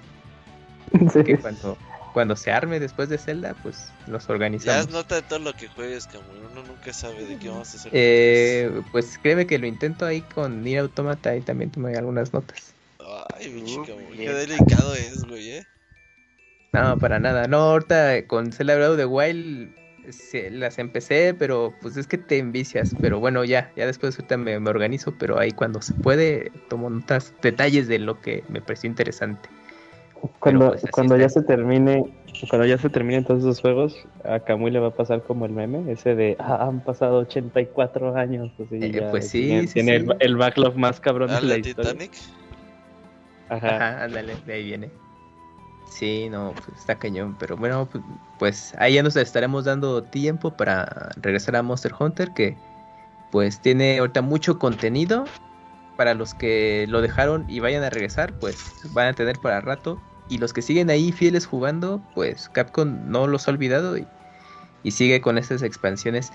Sí. 1.13 1.25
Que 1.25 1.39
cuando, 1.39 1.77
cuando 2.13 2.37
se 2.37 2.51
arme 2.51 2.81
después 2.81 3.09
de 3.09 3.19
Zelda, 3.19 3.55
pues 3.63 3.91
los 4.07 4.29
organizamos. 4.31 4.75
Ya 4.75 4.81
es 4.81 4.91
nota 4.91 5.17
de 5.17 5.23
todo 5.23 5.39
lo 5.39 5.53
que 5.55 5.69
juegues, 5.69 6.07
como 6.07 6.25
uno 6.53 6.63
nunca 6.67 6.93
sabe 6.93 7.27
de 7.27 7.39
qué 7.39 7.49
vamos 7.49 7.75
a 7.75 7.77
hacer. 7.77 7.91
Eh, 7.95 8.83
pues 8.93 9.19
créeme 9.23 9.47
que 9.47 9.59
lo 9.59 9.67
intento 9.67 10.07
ahí 10.07 10.21
con 10.21 10.63
Nier 10.63 10.81
Automata 10.81 11.35
y 11.37 11.41
también 11.41 11.71
tomé 11.71 11.97
algunas 11.97 12.33
notas. 12.33 12.73
Ay, 13.35 13.51
mi 13.51 13.65
chica, 13.65 13.93
qué 14.15 14.33
delicado 14.33 14.95
es, 14.95 15.25
güey, 15.25 15.51
eh. 15.51 15.67
No, 16.77 16.99
para 16.99 17.19
nada. 17.19 17.47
No, 17.47 17.59
ahorita 17.59 18.27
con 18.27 18.49
of 18.49 18.97
the 18.97 19.07
Wild 19.07 19.71
se, 20.11 20.51
las 20.51 20.79
empecé, 20.79 21.35
pero 21.35 21.73
pues 21.81 21.97
es 21.97 22.07
que 22.07 22.19
te 22.19 22.39
envicias. 22.39 22.95
Pero 23.01 23.19
bueno, 23.19 23.45
ya, 23.45 23.73
ya 23.77 23.87
después 23.87 24.17
ahorita 24.19 24.37
me, 24.37 24.61
me, 24.61 24.71
organizo, 24.71 25.15
pero 25.19 25.39
ahí 25.39 25.53
cuando 25.53 25.81
se 25.81 25.95
puede 25.95 26.53
tomo 26.69 26.91
notas, 26.91 27.35
detalles 27.43 27.89
de 27.89 27.99
lo 27.99 28.21
que 28.21 28.45
me 28.49 28.61
pareció 28.61 28.89
interesante. 28.89 29.49
Cuando, 30.39 30.71
pues, 30.71 30.85
cuando 30.91 31.17
ya 31.17 31.29
se 31.29 31.43
termine, 31.43 32.03
cuando 32.49 32.67
ya 32.67 32.79
se 32.79 32.89
terminen 32.89 33.25
todos 33.25 33.41
esos 33.41 33.61
juegos, 33.61 34.07
a 34.25 34.41
Kamui 34.41 34.71
le 34.71 34.81
va 34.81 34.89
a 34.89 34.95
pasar 34.95 35.23
como 35.23 35.47
el 35.47 35.53
meme, 35.53 35.91
ese 35.93 36.15
de 36.15 36.37
ah, 36.39 36.67
han 36.67 36.81
pasado 36.81 37.19
84 37.19 38.17
años. 38.17 38.51
Así, 38.59 38.77
eh, 38.77 38.91
ya, 38.91 39.11
pues 39.11 39.29
sí, 39.29 39.47
tiene, 39.47 39.67
sí, 39.67 39.75
tiene 39.75 40.01
sí. 40.01 40.07
El, 40.07 40.17
el, 40.21 40.37
backlog 40.37 40.77
más 40.77 41.01
cabrón 41.01 41.31
¿Ah, 41.31 41.37
de 41.37 41.43
la, 41.43 41.49
la 41.49 41.59
historia. 41.59 41.93
Titanic? 41.93 42.13
Ajá. 43.49 43.77
Ajá, 43.77 44.05
ándale, 44.05 44.35
de 44.47 44.53
ahí 44.53 44.65
viene. 44.65 44.91
Sí, 45.89 46.29
no, 46.31 46.53
pues 46.65 46.79
está 46.79 46.99
cañón, 46.99 47.37
pero 47.39 47.57
bueno, 47.57 47.89
pues 48.39 48.75
ahí 48.79 48.95
ya 48.95 49.03
nos 49.03 49.17
estaremos 49.17 49.65
dando 49.65 50.03
tiempo 50.03 50.51
para 50.51 51.13
regresar 51.17 51.57
a 51.57 51.63
Monster 51.63 51.93
Hunter, 51.99 52.33
que 52.33 52.57
pues 53.31 53.61
tiene 53.61 53.99
ahorita 53.99 54.23
mucho 54.23 54.59
contenido. 54.59 55.25
Para 55.97 56.13
los 56.13 56.35
que 56.35 56.85
lo 56.89 57.01
dejaron 57.01 57.47
y 57.49 57.61
vayan 57.61 57.83
a 57.83 57.89
regresar, 57.89 58.39
pues 58.39 58.75
van 58.93 59.09
a 59.09 59.13
tener 59.15 59.39
para 59.39 59.63
rato. 59.63 59.99
Y 60.29 60.37
los 60.37 60.53
que 60.53 60.61
siguen 60.61 60.91
ahí 60.91 61.11
fieles 61.11 61.47
jugando, 61.47 62.03
pues 62.15 62.51
Capcom 62.51 63.11
no 63.11 63.27
los 63.27 63.49
ha 63.49 63.53
olvidado 63.53 63.97
y, 63.97 64.07
y 64.83 64.91
sigue 64.91 65.23
con 65.23 65.39
estas 65.39 65.63
expansiones, 65.63 66.33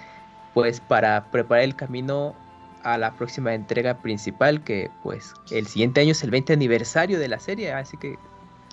pues 0.55 0.79
para 0.79 1.29
preparar 1.29 1.65
el 1.65 1.75
camino 1.75 2.35
a 2.83 2.97
la 2.97 3.13
próxima 3.15 3.53
entrega 3.53 4.01
principal, 4.01 4.63
que 4.63 4.89
pues 5.03 5.33
el 5.51 5.67
siguiente 5.67 6.01
año 6.01 6.13
es 6.13 6.23
el 6.23 6.31
20 6.31 6.53
aniversario 6.53 7.19
de 7.19 7.27
la 7.27 7.39
serie, 7.39 7.71
así 7.73 7.97
que 7.97 8.17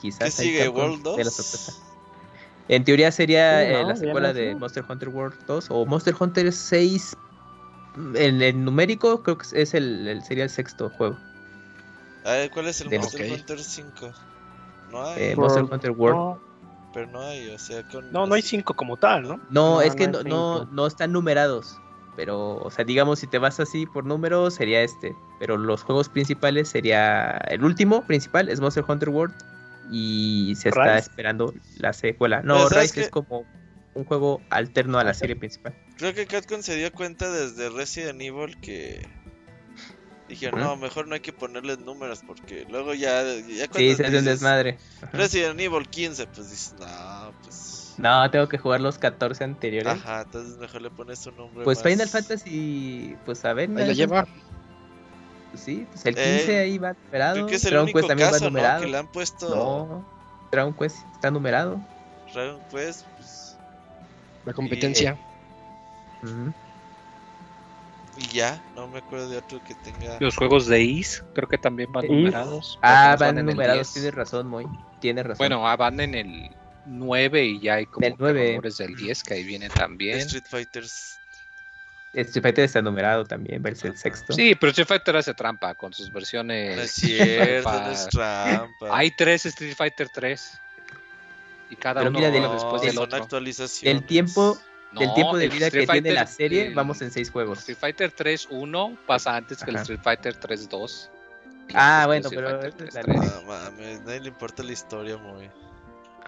quizás 0.01 0.21
¿Qué 0.25 0.31
sigue, 0.31 0.69
World 0.69 1.03
2? 1.03 1.75
En 2.69 2.85
teoría 2.85 3.11
sería 3.13 3.65
Sí, 3.65 3.73
no, 3.73 3.79
eh, 3.81 3.85
la 3.85 3.97
secuela 3.97 4.29
no 4.29 4.35
de. 4.35 4.55
Monster 4.55 4.85
Hunter 4.89 5.09
World 5.09 5.37
2 5.47 5.67
o 5.71 5.87
Monster 5.87 6.15
Hunter 6.19 6.53
6. 6.53 7.17
En 8.15 8.43
el 8.43 8.65
numérico 8.65 9.23
creo 9.23 9.39
que 9.39 9.47
es 9.61 9.75
el, 9.75 10.07
el- 10.07 10.23
sería 10.23 10.45
el 10.45 10.51
sexto 10.51 10.91
juego. 10.91 11.19
A 12.25 12.33
ver, 12.33 12.51
¿cuál 12.51 12.69
es 12.69 12.81
el 12.81 12.91
De- 12.91 12.99
Monster. 12.99 13.33
Hunter 13.33 13.59
5? 13.59 14.13
No 14.91 15.03
hay, 15.07 15.23
Eh. 15.23 15.37
Monster 15.37 15.65
Hunter 15.65 15.91
World. 15.93 16.19
No, 16.19 16.39
pero 16.93 17.07
no 17.07 17.23
hay, 17.23 17.49
o 17.49 17.59
sea, 17.59 17.83
con... 17.85 18.13
no, 18.13 18.27
no 18.27 18.35
hay 18.35 18.43
cinco 18.43 18.75
como 18.75 18.97
tal, 18.97 19.23
¿no? 19.23 19.37
No, 19.37 19.41
No, 19.51 19.81
es 19.83 19.95
que 19.95 20.09
no 20.09 20.23
no, 20.23 20.65
no, 20.71 20.87
están 20.87 21.13
numerados. 21.13 21.79
Pero, 22.17 22.57
o 22.57 22.71
sea, 22.71 22.85
digamos, 22.85 23.21
si 23.21 23.27
te 23.29 23.39
vas 23.39 23.61
así 23.61 23.87
por 23.87 24.05
números, 24.05 24.55
sería 24.55 24.83
este. 24.83 25.15
Pero 25.39 25.57
los 25.57 25.85
juegos 25.85 26.09
principales 26.09 26.69
sería. 26.69 27.31
El 27.49 27.65
último 27.65 28.05
principal 28.07 28.49
es 28.49 28.61
Monster 28.61 28.85
Hunter 28.87 29.09
World. 29.09 29.35
Y 29.91 30.55
se 30.57 30.69
está 30.69 30.85
Rise. 30.85 30.99
esperando 30.99 31.55
la 31.79 31.93
secuela. 31.93 32.43
No, 32.43 32.55
Pero, 32.57 32.69
¿sabes 32.69 32.91
Rise 32.91 33.01
es 33.01 33.07
qué? 33.07 33.11
como 33.11 33.47
un 33.95 34.05
juego 34.05 34.43
alterno 34.51 34.99
a 34.99 35.05
la 35.05 35.15
serie 35.15 35.35
principal. 35.37 35.75
Creo 35.97 36.15
que 36.15 36.27
Capcom 36.27 36.63
se 36.63 36.77
dio 36.77 36.93
cuenta 36.93 37.31
desde 37.31 37.69
Resident 37.71 38.21
Evil 38.21 38.57
que... 38.61 39.09
Dijeron, 40.29 40.61
Ujú. 40.61 40.69
no, 40.69 40.77
mejor 40.77 41.09
no 41.09 41.15
hay 41.15 41.21
que 41.21 41.33
ponerles 41.33 41.79
números 41.79 42.21
porque 42.27 42.67
luego 42.69 42.93
ya... 42.93 43.23
ya 43.25 43.67
cuando 43.67 43.79
Sí, 43.79 43.95
se 43.95 44.05
hace 44.07 44.19
un 44.19 44.25
desmadre. 44.27 44.79
Ajá. 45.01 45.17
Resident 45.17 45.59
Evil 45.59 45.89
15, 45.89 46.27
pues 46.27 46.51
dices, 46.51 46.75
no, 46.79 47.33
pues... 47.43 47.95
No, 47.97 48.31
tengo 48.31 48.47
que 48.49 48.59
jugar 48.59 48.81
los 48.83 48.99
14 48.99 49.43
anteriores. 49.43 49.91
Ajá, 49.93 50.21
entonces 50.23 50.57
mejor 50.59 50.83
le 50.83 50.91
pones 50.91 51.27
un 51.27 51.37
nombre 51.37 51.65
Pues 51.65 51.79
más- 51.83 51.93
Final 51.93 52.09
Fantasy, 52.09 53.17
pues 53.25 53.45
a 53.47 53.55
ver, 53.55 53.71
Ahí 53.71 53.87
la 53.87 53.93
lleva. 53.95 54.29
Sí, 55.55 55.87
pues 55.91 56.05
el 56.07 56.19
Eh, 56.19 56.37
15 56.39 56.59
ahí 56.59 56.79
va 56.79 56.95
numerado. 57.05 57.35
Creo 57.35 57.47
que 57.47 57.55
es 57.57 57.65
el 57.65 57.71
Dragon 57.71 57.85
único 57.85 57.99
Quest 57.99 58.09
también 58.09 58.31
caso, 58.31 58.45
va 58.45 58.51
¿no? 58.51 58.51
numerado. 58.51 58.81
Que 58.83 58.87
le 58.89 58.99
han 58.99 59.07
puesto 59.09 59.49
No, 59.55 60.05
Dragon 60.51 60.73
Quest 60.75 60.97
está 61.15 61.31
numerado. 61.31 61.81
Dragon 62.33 62.61
Quest, 62.71 63.07
pues... 63.17 63.57
La 64.45 64.53
competencia. 64.53 65.19
Ujú. 66.23 66.53
Y 68.19 68.27
ya, 68.35 68.61
no 68.75 68.89
me 68.89 68.99
acuerdo 68.99 69.29
de 69.29 69.39
otro 69.39 69.63
que 69.63 69.75
tenga... 69.77 70.17
Los 70.19 70.37
juegos 70.37 70.67
de 70.67 70.83
Is 70.83 71.25
creo 71.35 71.49
que 71.49 71.59
también 71.59 71.93
van 71.93 72.07
numerados. 72.07 72.79
Ah, 72.83 73.17
van 73.19 73.39
en 73.39 73.49
el 73.49 73.55
numerados, 73.55 73.87
10. 73.89 73.93
tienes 73.95 74.15
razón, 74.15 74.49
Moy. 74.49 74.67
Tienes 75.01 75.25
razón. 75.25 75.39
Bueno, 75.39 75.69
ah, 75.69 75.77
van 75.77 76.01
en 76.01 76.15
el 76.15 76.51
9 76.87 77.45
y 77.45 77.61
ya 77.61 77.75
hay 77.75 77.87
como 77.87 78.05
Del 78.05 78.15
que 78.15 78.19
9. 78.23 78.49
rumores 78.51 78.79
del 78.79 78.97
10 78.97 79.23
que 79.23 79.35
ahí 79.35 79.45
viene 79.45 79.69
también. 79.69 80.19
Street 80.19 80.45
Fighters. 80.49 81.18
Street 82.15 82.43
Fighter 82.43 82.65
está 82.65 82.81
numerado 82.83 83.25
también, 83.25 83.63
va 83.65 83.71
a 83.71 83.75
ser 83.75 83.91
el 83.93 83.99
sexto. 83.99 84.33
Sí, 84.33 84.55
pero 84.55 84.71
Street 84.71 84.89
Fighter 84.89 85.17
hace 85.17 85.35
trampa 85.35 85.75
con 85.75 85.93
sus 85.93 86.11
versiones. 86.13 86.77
No 86.77 86.83
es 86.83 86.91
cierto, 86.93 87.71
no 87.71 87.77
trampas. 87.77 88.01
es 88.01 88.09
trampa. 88.11 88.99
Hay 88.99 89.11
tres 89.11 89.47
Street 89.47 89.75
Fighter 89.77 90.09
3. 90.09 90.61
Y 91.71 91.77
cada 91.77 92.01
Pero 92.01 92.11
uno 92.11 92.19
mira, 92.19 92.31
del- 92.31 92.51
después 92.51 92.81
del- 92.83 92.93
del 92.93 92.99
otro. 92.99 93.23
actualizaciones. 93.23 94.01
El 94.01 94.07
tiempo, 94.07 94.59
No, 94.93 95.01
del 95.01 95.13
tiempo 95.13 95.37
de 95.37 95.49
vida 95.49 95.67
Street 95.67 95.87
que 95.87 95.93
tiene 95.93 96.13
la 96.13 96.27
serie, 96.27 96.67
el 96.69 96.75
vamos 96.75 97.03
en 97.03 97.11
seis 97.11 97.31
juegos. 97.31 97.59
Street 97.59 97.77
Fighter 97.79 98.11
3 98.11 98.49
1 98.51 98.97
pasa 99.07 99.37
antes 99.37 99.63
que 99.63 99.71
el. 99.71 99.77
Street 99.77 100.01
Fighter 100.03 100.35
3 100.35 100.67
2. 100.69 101.11
Ah, 101.75 102.01
Y 102.05 102.07
bueno, 102.07 102.31
pero 102.31 102.63
Street 102.63 102.89
esa 102.89 103.01
es 103.01 103.07
Fighter 103.07 103.15
la 103.17 103.31
3, 103.31 103.35
No 103.35 103.49
mames, 103.49 104.01
nadie 104.01 104.21
le 104.21 104.29
importa 104.29 104.63
la 104.63 104.73
historia, 104.73 105.19
muy. 105.19 105.51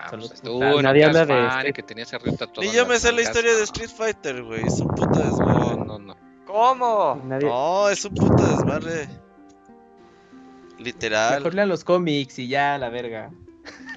Ah, 0.03 0.07
pues 0.11 0.41
tú, 0.41 0.59
Nadie 0.83 1.05
habla 1.05 1.27
de 1.27 1.47
Street- 1.47 1.69
y 1.69 1.73
que 1.75 1.83
tenías 1.83 2.13
arriba 2.15 2.37
tatuado 2.37 2.69
en 2.69 2.75
yo 2.75 2.87
me 2.87 2.99
sé 2.99 3.13
la 3.13 3.21
historia 3.23 3.55
de. 3.55 3.63
Street 3.65 3.91
Fighter, 3.91 4.43
güey. 4.43 4.65
Es 4.67 4.81
un 4.81 4.89
puto 4.89 5.19
desmadre. 5.19 5.77
No, 5.77 5.85
no, 5.85 5.99
no. 5.99 6.17
¿Cómo? 6.47 7.21
Nadie, 7.25 7.47
No, 7.47 7.89
es 7.91 8.05
un 8.05 8.15
puto 8.15 8.43
desmadre. 8.43 9.09
Literal. 10.79 11.35
Mejor 11.41 11.55
lean 11.55 11.69
los 11.69 11.85
cómics 11.85 12.39
y 12.39 12.49
ya, 12.49 12.79
la 12.79 12.89
verga. 12.89 13.31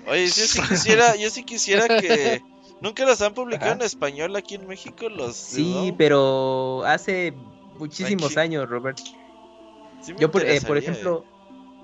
Oye, 0.07 0.25
yo 0.27 0.31
sí 0.31 0.61
quisiera, 0.67 1.15
yo 1.15 1.29
sí 1.29 1.43
quisiera 1.45 1.87
que 1.87 2.41
nunca 2.81 3.05
los 3.05 3.21
han 3.21 3.33
publicado 3.33 3.71
Ajá. 3.71 3.75
en 3.79 3.85
español 3.85 4.35
aquí 4.35 4.55
en 4.55 4.67
México 4.67 5.07
los 5.07 5.35
Sí, 5.35 5.93
pero 5.97 6.83
hace 6.85 7.33
muchísimos 7.79 8.31
Aquí. 8.31 8.39
años, 8.41 8.69
Robert. 8.69 8.97
Sí 10.01 10.13
me 10.13 10.19
Yo, 10.19 10.29
por, 10.29 10.43
eh, 10.45 10.59
por 10.59 10.77
ejemplo, 10.77 11.23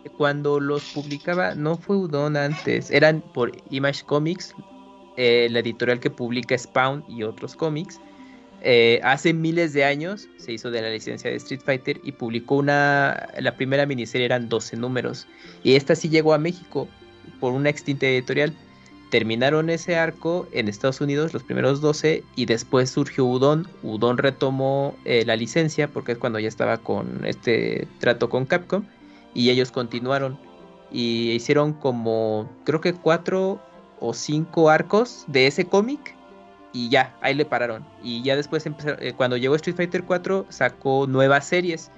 cuando 0.09 0.59
los 0.59 0.83
publicaba, 0.93 1.55
no 1.55 1.77
fue 1.77 1.97
Udon 1.97 2.37
antes, 2.37 2.91
eran 2.91 3.21
por 3.33 3.51
Image 3.69 4.03
Comics, 4.05 4.53
eh, 5.17 5.47
la 5.51 5.59
editorial 5.59 5.99
que 5.99 6.09
publica 6.09 6.57
Spawn 6.57 7.03
y 7.09 7.23
otros 7.23 7.55
cómics. 7.55 7.99
Eh, 8.61 8.99
hace 9.03 9.33
miles 9.33 9.73
de 9.73 9.85
años 9.85 10.27
se 10.37 10.53
hizo 10.53 10.69
de 10.69 10.81
la 10.81 10.89
licencia 10.89 11.29
de 11.29 11.37
Street 11.37 11.61
Fighter 11.63 11.99
y 12.03 12.11
publicó 12.11 12.55
una. 12.55 13.29
La 13.39 13.55
primera 13.55 13.85
miniserie 13.85 14.25
eran 14.25 14.49
12 14.49 14.77
números. 14.77 15.27
Y 15.63 15.75
esta 15.75 15.95
sí 15.95 16.09
llegó 16.09 16.33
a 16.33 16.37
México 16.37 16.87
por 17.39 17.53
una 17.53 17.69
extinta 17.69 18.07
editorial. 18.07 18.53
Terminaron 19.11 19.69
ese 19.69 19.95
arco 19.95 20.47
en 20.51 20.67
Estados 20.67 21.01
Unidos, 21.01 21.33
los 21.33 21.43
primeros 21.43 21.81
12, 21.81 22.23
y 22.35 22.45
después 22.45 22.91
surgió 22.91 23.25
Udon. 23.25 23.67
Udon 23.81 24.17
retomó 24.17 24.95
eh, 25.03 25.23
la 25.25 25.35
licencia 25.35 25.87
porque 25.87 26.11
es 26.11 26.17
cuando 26.17 26.37
ya 26.39 26.47
estaba 26.47 26.77
con 26.77 27.25
este 27.25 27.87
trato 27.99 28.29
con 28.29 28.45
Capcom. 28.45 28.83
Y 29.33 29.49
ellos 29.49 29.71
continuaron. 29.71 30.37
Y 30.91 31.31
hicieron 31.31 31.73
como, 31.73 32.49
creo 32.65 32.81
que 32.81 32.93
cuatro 32.93 33.59
o 33.99 34.13
cinco 34.13 34.69
arcos 34.69 35.25
de 35.27 35.47
ese 35.47 35.65
cómic. 35.65 36.15
Y 36.73 36.89
ya, 36.89 37.15
ahí 37.21 37.33
le 37.35 37.45
pararon. 37.45 37.85
Y 38.03 38.21
ya 38.23 38.35
después, 38.35 38.65
empezaron- 38.65 39.01
eh, 39.01 39.13
cuando 39.15 39.37
llegó 39.37 39.55
Street 39.55 39.75
Fighter 39.75 40.03
4, 40.03 40.45
sacó 40.49 41.07
nuevas 41.07 41.45
series 41.47 41.89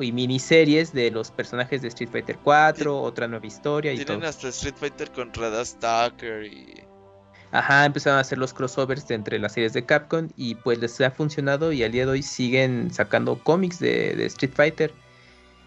y 0.00 0.12
miniseries 0.12 0.92
de 0.92 1.10
los 1.10 1.30
personajes 1.30 1.80
de 1.80 1.88
Street 1.88 2.10
Fighter 2.10 2.36
4, 2.42 3.00
otra 3.00 3.26
nueva 3.28 3.46
historia 3.46 3.92
y 3.92 3.96
Tienen 3.96 4.20
todo. 4.20 4.28
hasta 4.28 4.48
Street 4.48 4.74
Fighter 4.76 5.10
contra 5.10 5.48
Dust 5.50 5.76
Stalker 5.78 6.44
y 6.44 6.82
Ajá, 7.52 7.84
empezaron 7.86 8.18
a 8.18 8.20
hacer 8.20 8.38
los 8.38 8.52
crossovers 8.54 9.08
de 9.08 9.14
entre 9.16 9.38
las 9.38 9.54
series 9.54 9.72
de 9.72 9.84
Capcom 9.84 10.28
y 10.36 10.54
pues 10.56 10.78
les 10.78 11.00
ha 11.00 11.10
funcionado 11.10 11.72
y 11.72 11.82
al 11.82 11.90
día 11.92 12.04
de 12.06 12.12
hoy 12.12 12.22
siguen 12.22 12.90
sacando 12.92 13.38
cómics 13.42 13.78
de, 13.80 14.14
de 14.14 14.26
Street 14.26 14.52
Fighter. 14.54 14.92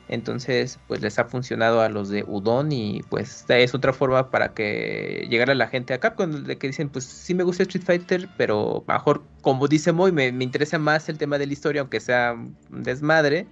Entonces, 0.09 0.79
pues 0.87 1.01
les 1.01 1.17
ha 1.17 1.25
funcionado 1.25 1.81
a 1.81 1.89
los 1.89 2.09
de 2.09 2.23
Udon 2.27 2.71
y 2.71 3.01
pues 3.09 3.37
esta 3.41 3.57
es 3.57 3.73
otra 3.73 3.93
forma 3.93 4.29
para 4.29 4.53
que 4.53 5.25
llegara 5.29 5.55
la 5.55 5.67
gente 5.67 5.93
a 5.93 5.99
Capcom 5.99 6.43
de 6.43 6.57
que 6.57 6.67
dicen, 6.67 6.89
pues 6.89 7.05
sí 7.05 7.33
me 7.33 7.43
gusta 7.43 7.63
Street 7.63 7.85
Fighter, 7.85 8.29
pero 8.37 8.83
mejor, 8.87 9.23
como 9.41 9.67
dice 9.67 9.93
Moy, 9.93 10.11
me, 10.11 10.31
me 10.31 10.43
interesa 10.43 10.77
más 10.77 11.07
el 11.07 11.17
tema 11.17 11.37
de 11.37 11.47
la 11.47 11.53
historia, 11.53 11.81
aunque 11.81 11.99
sea 11.99 12.33
un 12.33 12.83
desmadre. 12.83 13.47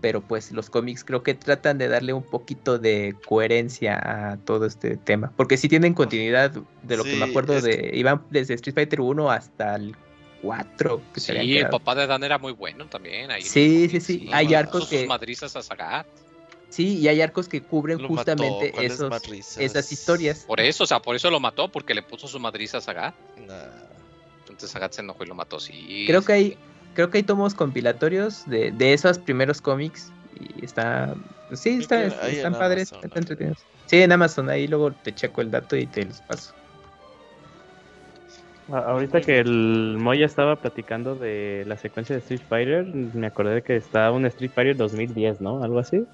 Pero 0.00 0.20
pues 0.20 0.52
los 0.52 0.70
cómics 0.70 1.02
creo 1.04 1.24
que 1.24 1.34
tratan 1.34 1.76
de 1.76 1.88
darle 1.88 2.12
un 2.12 2.22
poquito 2.22 2.78
de 2.78 3.16
coherencia 3.26 3.98
a 4.30 4.36
todo 4.36 4.64
este 4.64 4.96
tema. 4.96 5.32
Porque 5.36 5.56
sí 5.56 5.68
tienen 5.68 5.94
continuidad 5.94 6.52
de 6.82 6.96
lo 6.96 7.02
que 7.02 7.16
me 7.16 7.24
acuerdo 7.24 7.60
de... 7.60 7.90
Iban 7.92 8.22
desde 8.30 8.54
Street 8.54 8.74
Fighter 8.76 9.00
1 9.00 9.30
hasta 9.30 9.74
el 9.74 9.96
4. 10.42 11.02
Que 11.14 11.20
Sí, 11.20 11.58
el 11.58 11.68
papá 11.68 11.94
de 11.94 12.06
Dan 12.06 12.24
era 12.24 12.38
muy 12.38 12.52
bueno 12.52 12.86
también. 12.86 13.30
Ahí 13.30 13.42
Sí, 13.42 13.88
sí, 13.90 14.00
sí. 14.00 14.28
Hay 14.32 14.54
arcos 14.54 14.88
que- 14.88 15.00
sus 15.00 15.08
madrizas 15.08 15.56
a 15.56 15.62
Sagat. 15.62 16.06
Sí, 16.68 16.98
y 16.98 17.08
hay 17.08 17.20
arcos 17.20 17.48
que 17.48 17.62
cubren 17.62 18.00
lo 18.00 18.08
justamente 18.08 18.66
mató. 18.66 18.72
¿Cuáles 18.72 18.92
esos, 18.92 19.58
esas 19.58 19.90
historias. 19.90 20.44
Por 20.46 20.60
eso, 20.60 20.84
o 20.84 20.86
sea, 20.86 21.00
por 21.00 21.16
eso 21.16 21.28
lo 21.28 21.40
mató, 21.40 21.68
porque 21.68 21.94
le 21.94 22.02
puso 22.02 22.28
su 22.28 22.38
madriza 22.38 22.78
a 22.78 22.80
Sagat. 22.80 23.14
Nah. 23.38 23.66
Entonces 24.42 24.70
Sagat 24.70 24.92
se 24.92 25.00
enojó 25.00 25.24
y 25.24 25.26
lo 25.26 25.34
mató, 25.34 25.58
sí. 25.58 26.04
Creo 26.06 26.20
sí, 26.20 26.26
que 26.28 26.32
hay, 26.32 26.58
creo 26.94 27.10
que 27.10 27.18
hay 27.18 27.24
tomos 27.24 27.54
compilatorios 27.54 28.48
de, 28.48 28.70
de 28.70 28.92
esos 28.92 29.18
primeros 29.18 29.60
cómics. 29.60 30.12
Y 30.38 30.64
está. 30.64 31.14
Sí, 31.54 31.78
está, 31.80 32.04
están 32.04 32.52
padres, 32.52 32.92
Amazon, 32.92 33.04
están 33.04 33.22
entretenidos. 33.22 33.58
Sí, 33.86 34.00
en 34.02 34.12
Amazon, 34.12 34.48
ahí 34.48 34.68
luego 34.68 34.92
te 34.92 35.12
checo 35.12 35.40
el 35.40 35.50
dato 35.50 35.76
y 35.76 35.86
te 35.86 36.04
los 36.04 36.20
paso. 36.20 36.54
Ahorita 38.72 39.20
que 39.20 39.38
el 39.38 39.96
Moya 39.98 40.26
estaba 40.26 40.56
platicando 40.56 41.14
de 41.16 41.64
la 41.66 41.76
secuencia 41.76 42.14
de 42.14 42.20
Street 42.20 42.42
Fighter, 42.48 42.84
me 42.86 43.26
acordé 43.26 43.54
de 43.56 43.62
que 43.62 43.76
está 43.76 44.10
un 44.12 44.26
Street 44.26 44.50
Fighter 44.54 44.76
2010, 44.76 45.40
¿no? 45.40 45.62
Algo 45.62 45.78
así. 45.78 46.04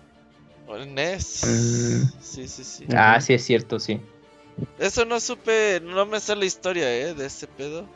O 0.67 0.77
en 0.77 0.95
NES. 0.95 1.43
Mm. 1.45 2.21
Sí, 2.21 2.49
sí, 2.49 2.65
sí. 2.65 2.87
Ah, 2.95 3.21
sí, 3.21 3.35
es 3.35 3.45
cierto, 3.45 3.79
sí. 3.79 4.01
Eso 4.79 5.05
no 5.05 5.21
supe, 5.21 5.81
no 5.83 6.07
me 6.07 6.19
sale 6.19 6.41
la 6.41 6.47
historia, 6.47 6.91
¿eh? 6.93 7.15
De 7.15 7.27
este 7.27 7.47
pedo. 7.47 7.87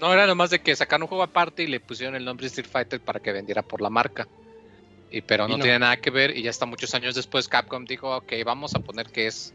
No, 0.00 0.12
era 0.12 0.26
nomás 0.26 0.50
de 0.50 0.60
que 0.60 0.76
sacaron 0.76 1.02
un 1.02 1.08
juego 1.08 1.24
aparte 1.24 1.62
y 1.62 1.66
le 1.66 1.80
pusieron 1.80 2.14
el 2.14 2.24
nombre 2.24 2.46
Street 2.46 2.68
Fighter 2.70 3.00
para 3.00 3.18
que 3.20 3.32
vendiera 3.32 3.62
por 3.62 3.80
la 3.80 3.90
marca. 3.90 4.28
Y 5.10 5.22
pero 5.22 5.46
Y 5.46 5.50
no, 5.52 5.56
no. 5.56 5.62
tiene 5.62 5.78
nada 5.80 5.96
que 5.96 6.10
ver 6.10 6.36
y 6.36 6.42
ya 6.42 6.50
hasta 6.50 6.66
muchos 6.66 6.94
años 6.94 7.14
después 7.14 7.48
Capcom 7.48 7.84
dijo, 7.84 8.14
ok, 8.16 8.32
vamos 8.44 8.74
a 8.74 8.80
poner 8.80 9.06
que 9.06 9.26
es 9.26 9.54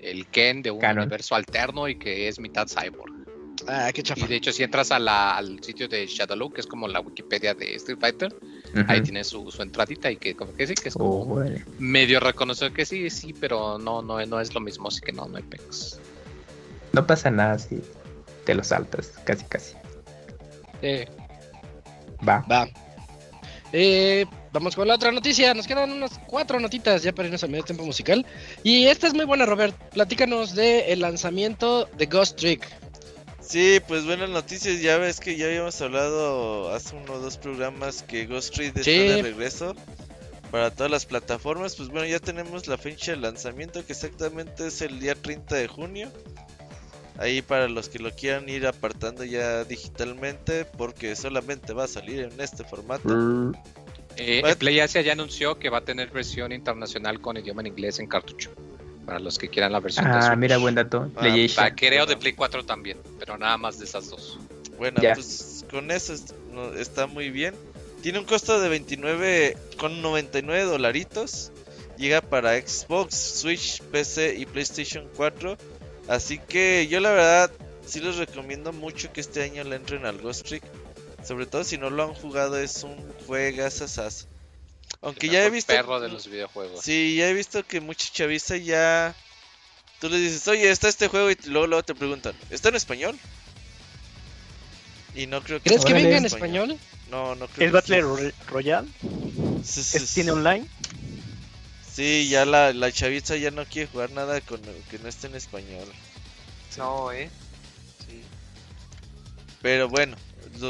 el 0.00 0.26
Ken 0.28 0.62
de 0.62 0.70
un 0.70 0.80
Canon. 0.80 1.02
universo 1.04 1.34
alterno 1.34 1.88
y 1.88 1.96
que 1.98 2.28
es 2.28 2.38
mitad 2.38 2.66
cyborg. 2.68 3.12
Ah, 3.66 3.90
qué 3.92 4.00
Y 4.00 4.04
chafa. 4.04 4.26
de 4.26 4.36
hecho 4.36 4.52
si 4.52 4.62
entras 4.62 4.92
a 4.92 4.98
la- 4.98 5.36
al 5.36 5.62
sitio 5.62 5.88
de 5.88 6.06
Shadowloo, 6.06 6.50
que 6.50 6.60
es 6.60 6.66
como 6.66 6.86
la 6.88 7.00
Wikipedia 7.00 7.54
de 7.54 7.74
Street 7.74 7.98
Fighter, 8.00 8.34
ahí 8.86 9.02
tiene 9.02 9.24
su, 9.24 9.50
su 9.50 9.60
entradita 9.62 10.10
y 10.10 10.16
que 10.16 10.34
como 10.34 10.54
que 10.54 10.66
sí, 10.66 10.74
que 10.74 10.88
es 10.90 10.94
como 10.94 11.22
Oh, 11.22 11.44
medio 11.78 12.20
reconocer 12.20 12.72
que 12.72 12.86
sí, 12.86 13.10
sí, 13.10 13.34
pero 13.38 13.78
no, 13.78 14.00
no, 14.00 14.24
no 14.24 14.40
es 14.40 14.54
lo 14.54 14.60
mismo, 14.60 14.88
así 14.88 15.00
que 15.00 15.12
no, 15.12 15.26
no 15.26 15.36
hay 15.36 15.42
pex. 15.42 15.98
No 16.92 17.06
pasa 17.06 17.30
nada 17.30 17.58
si 17.58 17.82
te 18.44 18.54
lo 18.54 18.64
saltas, 18.64 19.08
casi, 19.24 19.44
casi. 19.46 19.74
Eh, 20.80 21.06
Va. 22.26 22.44
va. 22.50 22.68
Eh, 23.72 24.24
vamos 24.58 24.74
con 24.74 24.88
la 24.88 24.96
otra 24.96 25.12
noticia. 25.12 25.54
Nos 25.54 25.68
quedan 25.68 25.92
unas 25.92 26.18
cuatro 26.26 26.58
notitas 26.58 27.04
ya 27.04 27.12
para 27.12 27.28
irnos 27.28 27.44
al 27.44 27.50
medio 27.50 27.62
tiempo 27.64 27.84
musical. 27.84 28.26
Y 28.64 28.86
esta 28.86 29.06
es 29.06 29.14
muy 29.14 29.24
buena, 29.24 29.46
Robert. 29.46 29.74
Platícanos 29.92 30.54
del 30.56 30.82
el 30.88 31.00
lanzamiento 31.00 31.88
de 31.96 32.06
Ghost 32.06 32.36
Trick. 32.38 32.66
Sí, 33.40 33.80
pues 33.86 34.04
buenas 34.04 34.28
noticias. 34.28 34.80
Ya 34.80 34.98
ves 34.98 35.20
que 35.20 35.36
ya 35.36 35.46
habíamos 35.46 35.80
hablado 35.80 36.74
hace 36.74 36.96
uno 36.96 37.14
o 37.14 37.18
dos 37.20 37.36
programas 37.38 38.02
que 38.02 38.26
Ghost 38.26 38.50
Street 38.50 38.72
está 38.76 38.82
Sí. 38.82 38.98
de 38.98 39.22
regreso 39.22 39.76
para 40.50 40.72
todas 40.72 40.90
las 40.90 41.06
plataformas. 41.06 41.76
Pues 41.76 41.88
bueno, 41.88 42.06
ya 42.08 42.18
tenemos 42.18 42.66
la 42.66 42.78
fecha 42.78 43.12
de 43.12 43.18
lanzamiento 43.18 43.86
que 43.86 43.92
exactamente 43.92 44.66
es 44.66 44.82
el 44.82 44.98
día 44.98 45.14
30 45.14 45.54
de 45.54 45.68
junio. 45.68 46.10
Ahí 47.16 47.42
para 47.42 47.68
los 47.68 47.88
que 47.88 47.98
lo 48.00 48.10
quieran 48.12 48.48
ir 48.48 48.66
apartando 48.66 49.24
ya 49.24 49.64
digitalmente 49.64 50.64
porque 50.64 51.14
solamente 51.16 51.72
va 51.72 51.84
a 51.84 51.88
salir 51.88 52.20
en 52.20 52.40
este 52.40 52.64
formato. 52.64 53.52
Eh? 54.18 54.56
Play 54.58 54.80
Asia 54.80 55.00
ya 55.00 55.12
anunció 55.12 55.58
que 55.58 55.70
va 55.70 55.78
a 55.78 55.84
tener 55.84 56.10
versión 56.10 56.52
internacional 56.52 57.20
con 57.20 57.36
idioma 57.36 57.60
en 57.62 57.68
inglés 57.68 57.98
en 58.00 58.06
cartucho. 58.08 58.50
Para 59.06 59.18
los 59.20 59.38
que 59.38 59.48
quieran 59.48 59.72
la 59.72 59.80
versión 59.80 60.04
de 60.06 60.10
Ah, 60.18 60.22
Switch. 60.22 60.36
mira, 60.38 60.58
buen 60.58 60.74
dato. 60.74 61.10
Ah, 61.16 61.70
creo 61.74 62.04
de 62.04 62.16
Play 62.16 62.34
4 62.34 62.64
también, 62.66 62.98
pero 63.18 63.38
nada 63.38 63.56
más 63.56 63.78
de 63.78 63.84
esas 63.86 64.10
dos. 64.10 64.38
Bueno, 64.76 65.00
pues 65.14 65.64
con 65.70 65.90
eso 65.90 66.12
es- 66.12 66.34
no- 66.52 66.74
está 66.74 67.06
muy 67.06 67.30
bien. 67.30 67.54
Tiene 68.02 68.18
un 68.18 68.26
costo 68.26 68.60
de 68.60 68.68
29,99 68.68 70.62
dolaritos. 70.64 71.52
Llega 71.96 72.20
para 72.20 72.54
Xbox, 72.60 73.14
Switch, 73.16 73.82
PC 73.82 74.34
y 74.38 74.46
PlayStation 74.46 75.08
4. 75.16 75.56
Así 76.06 76.38
que 76.38 76.86
yo 76.88 77.00
la 77.00 77.10
verdad 77.10 77.50
sí 77.86 78.00
les 78.00 78.16
recomiendo 78.16 78.72
mucho 78.72 79.12
que 79.12 79.20
este 79.20 79.42
año 79.42 79.64
le 79.64 79.76
entren 79.76 80.06
al 80.06 80.18
Ghost 80.18 80.46
Trick. 80.46 80.62
Sobre 81.28 81.44
todo 81.44 81.62
si 81.62 81.76
no 81.76 81.90
lo 81.90 82.04
han 82.04 82.14
jugado, 82.14 82.58
es 82.58 82.82
un 82.84 82.96
juegazazazo. 83.26 84.24
Aunque 85.02 85.26
El 85.26 85.32
ya 85.32 85.44
he 85.44 85.50
visto... 85.50 85.74
perro 85.74 86.00
de 86.00 86.08
los 86.08 86.26
videojuegos. 86.26 86.82
Sí, 86.82 87.16
ya 87.18 87.28
he 87.28 87.34
visto 87.34 87.62
que 87.66 87.82
mucha 87.82 88.08
chaviza 88.10 88.56
ya... 88.56 89.14
Tú 90.00 90.08
le 90.08 90.16
dices, 90.16 90.48
oye, 90.48 90.70
está 90.70 90.88
este 90.88 91.08
juego 91.08 91.30
y 91.30 91.36
luego, 91.48 91.66
luego 91.66 91.82
te 91.82 91.94
preguntan, 91.94 92.34
¿está 92.48 92.70
en 92.70 92.76
español? 92.76 93.18
Y 95.14 95.26
no 95.26 95.42
creo 95.42 95.60
que 95.60 95.68
¿Crees 95.68 95.84
que 95.84 95.92
venga 95.92 96.16
en 96.16 96.24
español? 96.24 96.78
No, 97.10 97.34
no 97.34 97.46
creo 97.48 97.66
¿Es 97.66 97.84
que 97.84 98.00
Battle 98.00 98.32
Royale? 98.48 98.88
Sí, 99.62 99.82
sí, 99.84 99.98
¿Es- 99.98 100.14
¿Tiene 100.14 100.30
sí. 100.30 100.36
online? 100.38 100.66
Sí, 101.94 102.28
ya 102.30 102.46
la, 102.46 102.72
la 102.72 102.90
chaviza 102.90 103.36
ya 103.36 103.50
no 103.50 103.66
quiere 103.66 103.90
jugar 103.90 104.12
nada 104.12 104.40
con 104.40 104.62
que 104.90 104.98
no 104.98 105.08
esté 105.08 105.26
en 105.26 105.34
español. 105.34 105.88
No, 106.78 107.12
eh. 107.12 107.28
Sí. 108.08 108.22
Pero 109.60 109.88
bueno, 109.88 110.16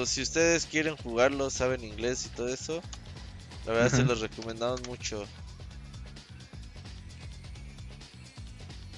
si 0.07 0.23
ustedes 0.23 0.67
quieren 0.67 0.97
jugarlo, 0.97 1.51
saben 1.51 1.85
inglés 1.85 2.27
y 2.27 2.29
todo 2.37 2.49
eso, 2.49 2.83
la 3.67 3.73
verdad 3.73 3.91
se 3.99 4.05
los 4.05 4.21
recomendamos 4.21 4.87
mucho. 4.87 5.25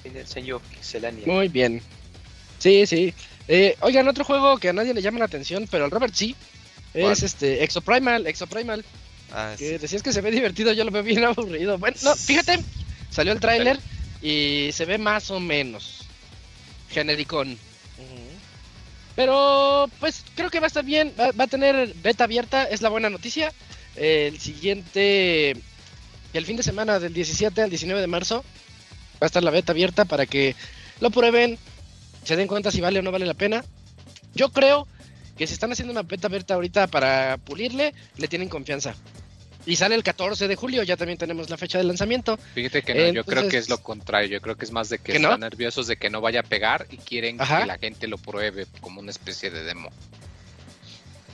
En 0.04 0.16
el 0.16 0.26
señor 0.26 0.60
Pixelania. 0.62 1.24
Muy 1.26 1.48
bien. 1.48 1.82
Sí, 2.58 2.86
sí. 2.86 3.12
Eh, 3.48 3.76
oigan, 3.80 4.08
otro 4.08 4.24
juego 4.24 4.58
que 4.58 4.68
a 4.68 4.72
nadie 4.72 4.94
le 4.94 5.02
llama 5.02 5.18
la 5.18 5.24
atención, 5.26 5.66
pero 5.70 5.84
al 5.84 5.90
Robert 5.90 6.14
sí. 6.14 6.34
¿Cuál? 6.92 7.12
Es 7.12 7.22
este 7.22 7.62
Exoprimal, 7.62 8.26
Exoprimal. 8.26 8.84
Ah, 9.32 9.54
Que 9.58 9.72
sí. 9.72 9.78
decías 9.78 10.02
que 10.02 10.12
se 10.12 10.20
ve 10.20 10.30
divertido, 10.30 10.72
yo 10.72 10.84
lo 10.84 10.90
veo 10.90 11.02
bien 11.02 11.24
aburrido. 11.24 11.78
Bueno, 11.78 11.96
no, 12.02 12.14
fíjate, 12.16 12.60
salió 13.10 13.32
el 13.32 13.40
tráiler 13.40 13.78
y 14.22 14.70
se 14.72 14.84
ve 14.86 14.98
más 14.98 15.30
o 15.30 15.38
menos 15.40 16.04
genericón. 16.90 17.58
Pero 19.20 19.90
pues 20.00 20.24
creo 20.34 20.48
que 20.48 20.60
va 20.60 20.66
a 20.66 20.68
estar 20.68 20.82
bien, 20.82 21.12
va, 21.20 21.30
va 21.32 21.44
a 21.44 21.46
tener 21.46 21.92
beta 21.96 22.24
abierta, 22.24 22.64
es 22.64 22.80
la 22.80 22.88
buena 22.88 23.10
noticia. 23.10 23.52
el 23.94 24.40
siguiente, 24.40 25.50
el 26.32 26.46
fin 26.46 26.56
de 26.56 26.62
semana 26.62 26.98
del 26.98 27.12
17 27.12 27.60
al 27.60 27.68
19 27.68 28.00
de 28.00 28.06
marzo, 28.06 28.42
va 29.16 29.18
a 29.20 29.26
estar 29.26 29.44
la 29.44 29.50
beta 29.50 29.72
abierta 29.72 30.06
para 30.06 30.24
que 30.24 30.56
lo 31.00 31.10
prueben, 31.10 31.58
se 32.24 32.34
den 32.34 32.48
cuenta 32.48 32.70
si 32.70 32.80
vale 32.80 33.00
o 33.00 33.02
no 33.02 33.12
vale 33.12 33.26
la 33.26 33.34
pena. 33.34 33.62
Yo 34.34 34.52
creo 34.52 34.88
que 35.36 35.46
si 35.46 35.52
están 35.52 35.70
haciendo 35.70 35.92
una 35.92 36.02
beta 36.02 36.28
abierta 36.28 36.54
ahorita 36.54 36.86
para 36.86 37.36
pulirle, 37.36 37.92
le 38.16 38.26
tienen 38.26 38.48
confianza. 38.48 38.94
Y 39.66 39.76
sale 39.76 39.94
el 39.94 40.02
14 40.02 40.48
de 40.48 40.56
julio, 40.56 40.82
ya 40.82 40.96
también 40.96 41.18
tenemos 41.18 41.50
la 41.50 41.56
fecha 41.58 41.76
de 41.78 41.84
lanzamiento. 41.84 42.38
Fíjate 42.54 42.82
que 42.82 42.94
no, 42.94 43.12
yo 43.12 43.24
creo 43.24 43.48
que 43.48 43.58
es 43.58 43.68
lo 43.68 43.78
contrario. 43.82 44.28
Yo 44.30 44.40
creo 44.40 44.56
que 44.56 44.64
es 44.64 44.70
más 44.72 44.88
de 44.88 44.98
que 44.98 45.12
¿Que 45.12 45.18
no? 45.18 45.28
están 45.28 45.40
nerviosos 45.40 45.86
de 45.86 45.96
que 45.96 46.08
no 46.10 46.20
vaya 46.22 46.40
a 46.40 46.42
pegar 46.42 46.86
y 46.90 46.96
quieren 46.96 47.40
Ajá. 47.40 47.60
que 47.60 47.66
la 47.66 47.78
gente 47.78 48.08
lo 48.08 48.16
pruebe 48.18 48.66
como 48.80 49.00
una 49.00 49.10
especie 49.10 49.50
de 49.50 49.62
demo. 49.64 49.90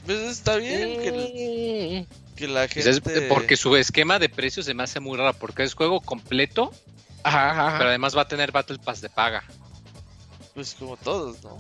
Pues 0.04 0.18
está 0.18 0.56
bien 0.56 1.00
que, 1.00 2.06
Mm, 2.10 2.34
que 2.36 2.48
la 2.48 2.66
Pues 2.68 2.86
es- 2.86 3.00
gente. 3.02 3.22
porque 3.28 3.56
su 3.56 3.76
esquema 3.76 4.18
de 4.18 4.28
precios 4.28 4.66
se 4.66 4.74
me 4.74 4.82
hace 4.82 5.00
muy 5.00 5.16
raro, 5.16 5.34
porque 5.38 5.62
es 5.62 5.74
juego 5.74 6.00
completo, 6.00 6.72
Ajá, 7.22 7.50
ajá, 7.52 7.68
ajá. 7.68 7.78
pero 7.78 7.90
además 7.90 8.16
va 8.16 8.22
a 8.22 8.28
tener 8.28 8.52
Battle 8.52 8.78
Pass 8.84 9.00
de 9.00 9.08
paga. 9.08 9.42
Pues 10.54 10.74
como 10.74 10.96
todos, 10.96 11.42
¿no? 11.42 11.58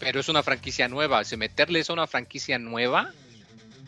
Pero 0.00 0.20
es 0.20 0.28
una 0.28 0.42
franquicia 0.42 0.88
nueva. 0.88 1.24
Si 1.24 1.36
meterle 1.36 1.80
eso 1.80 1.92
a 1.92 1.94
una 1.94 2.06
franquicia 2.06 2.58
nueva. 2.58 3.12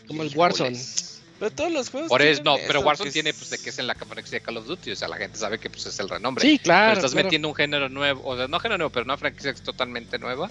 Como 0.06 0.22
el 0.22 0.28
híjoles. 0.30 1.15
Pero 1.38 1.50
todos 1.50 1.70
los 1.72 1.90
juegos. 1.90 2.08
Por 2.08 2.22
eso, 2.22 2.42
no, 2.42 2.56
pero 2.66 2.80
Warzone 2.80 3.10
tiene 3.10 3.30
es- 3.30 3.36
pues 3.36 3.50
de 3.50 3.58
que 3.58 3.68
es 3.70 3.78
en 3.78 3.86
la 3.86 3.94
franquicia 3.94 4.38
de 4.38 4.44
Call 4.44 4.56
of 4.56 4.66
Duty, 4.66 4.92
o 4.92 4.96
sea, 4.96 5.06
la 5.08 5.16
gente 5.16 5.36
sabe 5.38 5.58
que 5.58 5.68
pues 5.68 5.84
es 5.86 5.98
el 6.00 6.08
renombre. 6.08 6.42
Sí, 6.48 6.58
claro. 6.58 6.92
pero 6.94 6.98
estás 7.00 7.12
claro. 7.12 7.26
metiendo 7.26 7.48
un 7.48 7.54
género 7.54 7.88
nuevo, 7.90 8.22
o 8.24 8.36
sea, 8.36 8.48
no 8.48 8.58
género 8.58 8.78
nuevo, 8.78 8.90
pero 8.90 9.04
una 9.04 9.16
franquicia 9.18 9.52
que 9.52 9.58
es 9.58 9.62
totalmente 9.64 10.18
nueva. 10.18 10.50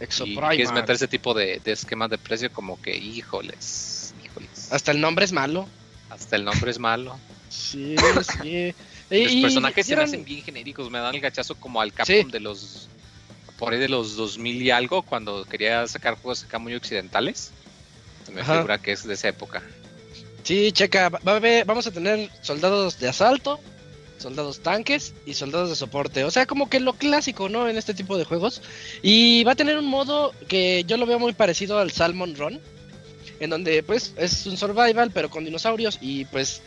Y 0.00 0.04
Exoprimal. 0.04 0.50
quieres 0.56 0.72
meter 0.72 0.96
ese 0.96 1.08
tipo 1.08 1.32
de, 1.32 1.60
de 1.64 1.72
esquemas 1.72 2.10
de 2.10 2.18
precio 2.18 2.52
como 2.52 2.80
que, 2.82 2.96
híjoles, 2.96 4.14
híjoles. 4.24 4.72
Hasta 4.72 4.90
el 4.90 5.00
nombre 5.00 5.24
es 5.24 5.32
malo. 5.32 5.68
Hasta 6.10 6.36
el 6.36 6.44
nombre 6.44 6.70
es 6.70 6.78
malo. 6.78 7.18
Sí, 7.48 7.94
sí. 8.42 8.74
Los 9.10 9.32
Y- 9.32 9.42
personajes 9.42 9.86
se 9.86 9.94
me 9.96 10.02
hacen 10.02 10.24
bien 10.24 10.42
genéricos, 10.42 10.90
me 10.90 10.98
dan 10.98 11.14
el 11.14 11.20
gachazo 11.20 11.54
como 11.54 11.80
al 11.80 11.92
Capcom 11.92 12.28
de 12.30 12.40
los 12.40 12.88
por 13.56 13.72
ahí 13.72 13.78
de 13.78 13.88
los 13.88 14.16
2000 14.16 14.60
y 14.60 14.70
algo 14.72 15.02
cuando 15.02 15.44
quería 15.44 15.86
sacar 15.86 16.14
juegos 16.16 16.42
acá 16.44 16.58
muy 16.58 16.74
occidentales. 16.74 17.52
Se 18.26 18.32
me 18.32 18.40
Ajá. 18.42 18.56
figura 18.56 18.78
que 18.78 18.90
es 18.92 19.04
de 19.06 19.14
esa 19.14 19.28
época. 19.28 19.62
Sí, 20.46 20.70
checa, 20.70 21.08
va 21.08 21.36
a 21.38 21.64
vamos 21.64 21.88
a 21.88 21.90
tener 21.90 22.30
soldados 22.40 23.00
de 23.00 23.08
asalto, 23.08 23.58
soldados 24.16 24.60
tanques 24.60 25.12
y 25.26 25.34
soldados 25.34 25.70
de 25.70 25.74
soporte. 25.74 26.22
O 26.22 26.30
sea, 26.30 26.46
como 26.46 26.70
que 26.70 26.78
lo 26.78 26.92
clásico, 26.92 27.48
¿no? 27.48 27.68
En 27.68 27.76
este 27.76 27.94
tipo 27.94 28.16
de 28.16 28.22
juegos. 28.22 28.62
Y 29.02 29.42
va 29.42 29.52
a 29.52 29.56
tener 29.56 29.76
un 29.76 29.86
modo 29.86 30.32
que 30.46 30.84
yo 30.86 30.98
lo 30.98 31.06
veo 31.06 31.18
muy 31.18 31.32
parecido 31.32 31.80
al 31.80 31.90
Salmon 31.90 32.36
Run, 32.36 32.60
en 33.40 33.50
donde 33.50 33.82
pues 33.82 34.14
es 34.16 34.46
un 34.46 34.56
survival, 34.56 35.10
pero 35.12 35.30
con 35.30 35.44
dinosaurios. 35.44 35.98
Y 36.00 36.26
pues 36.26 36.62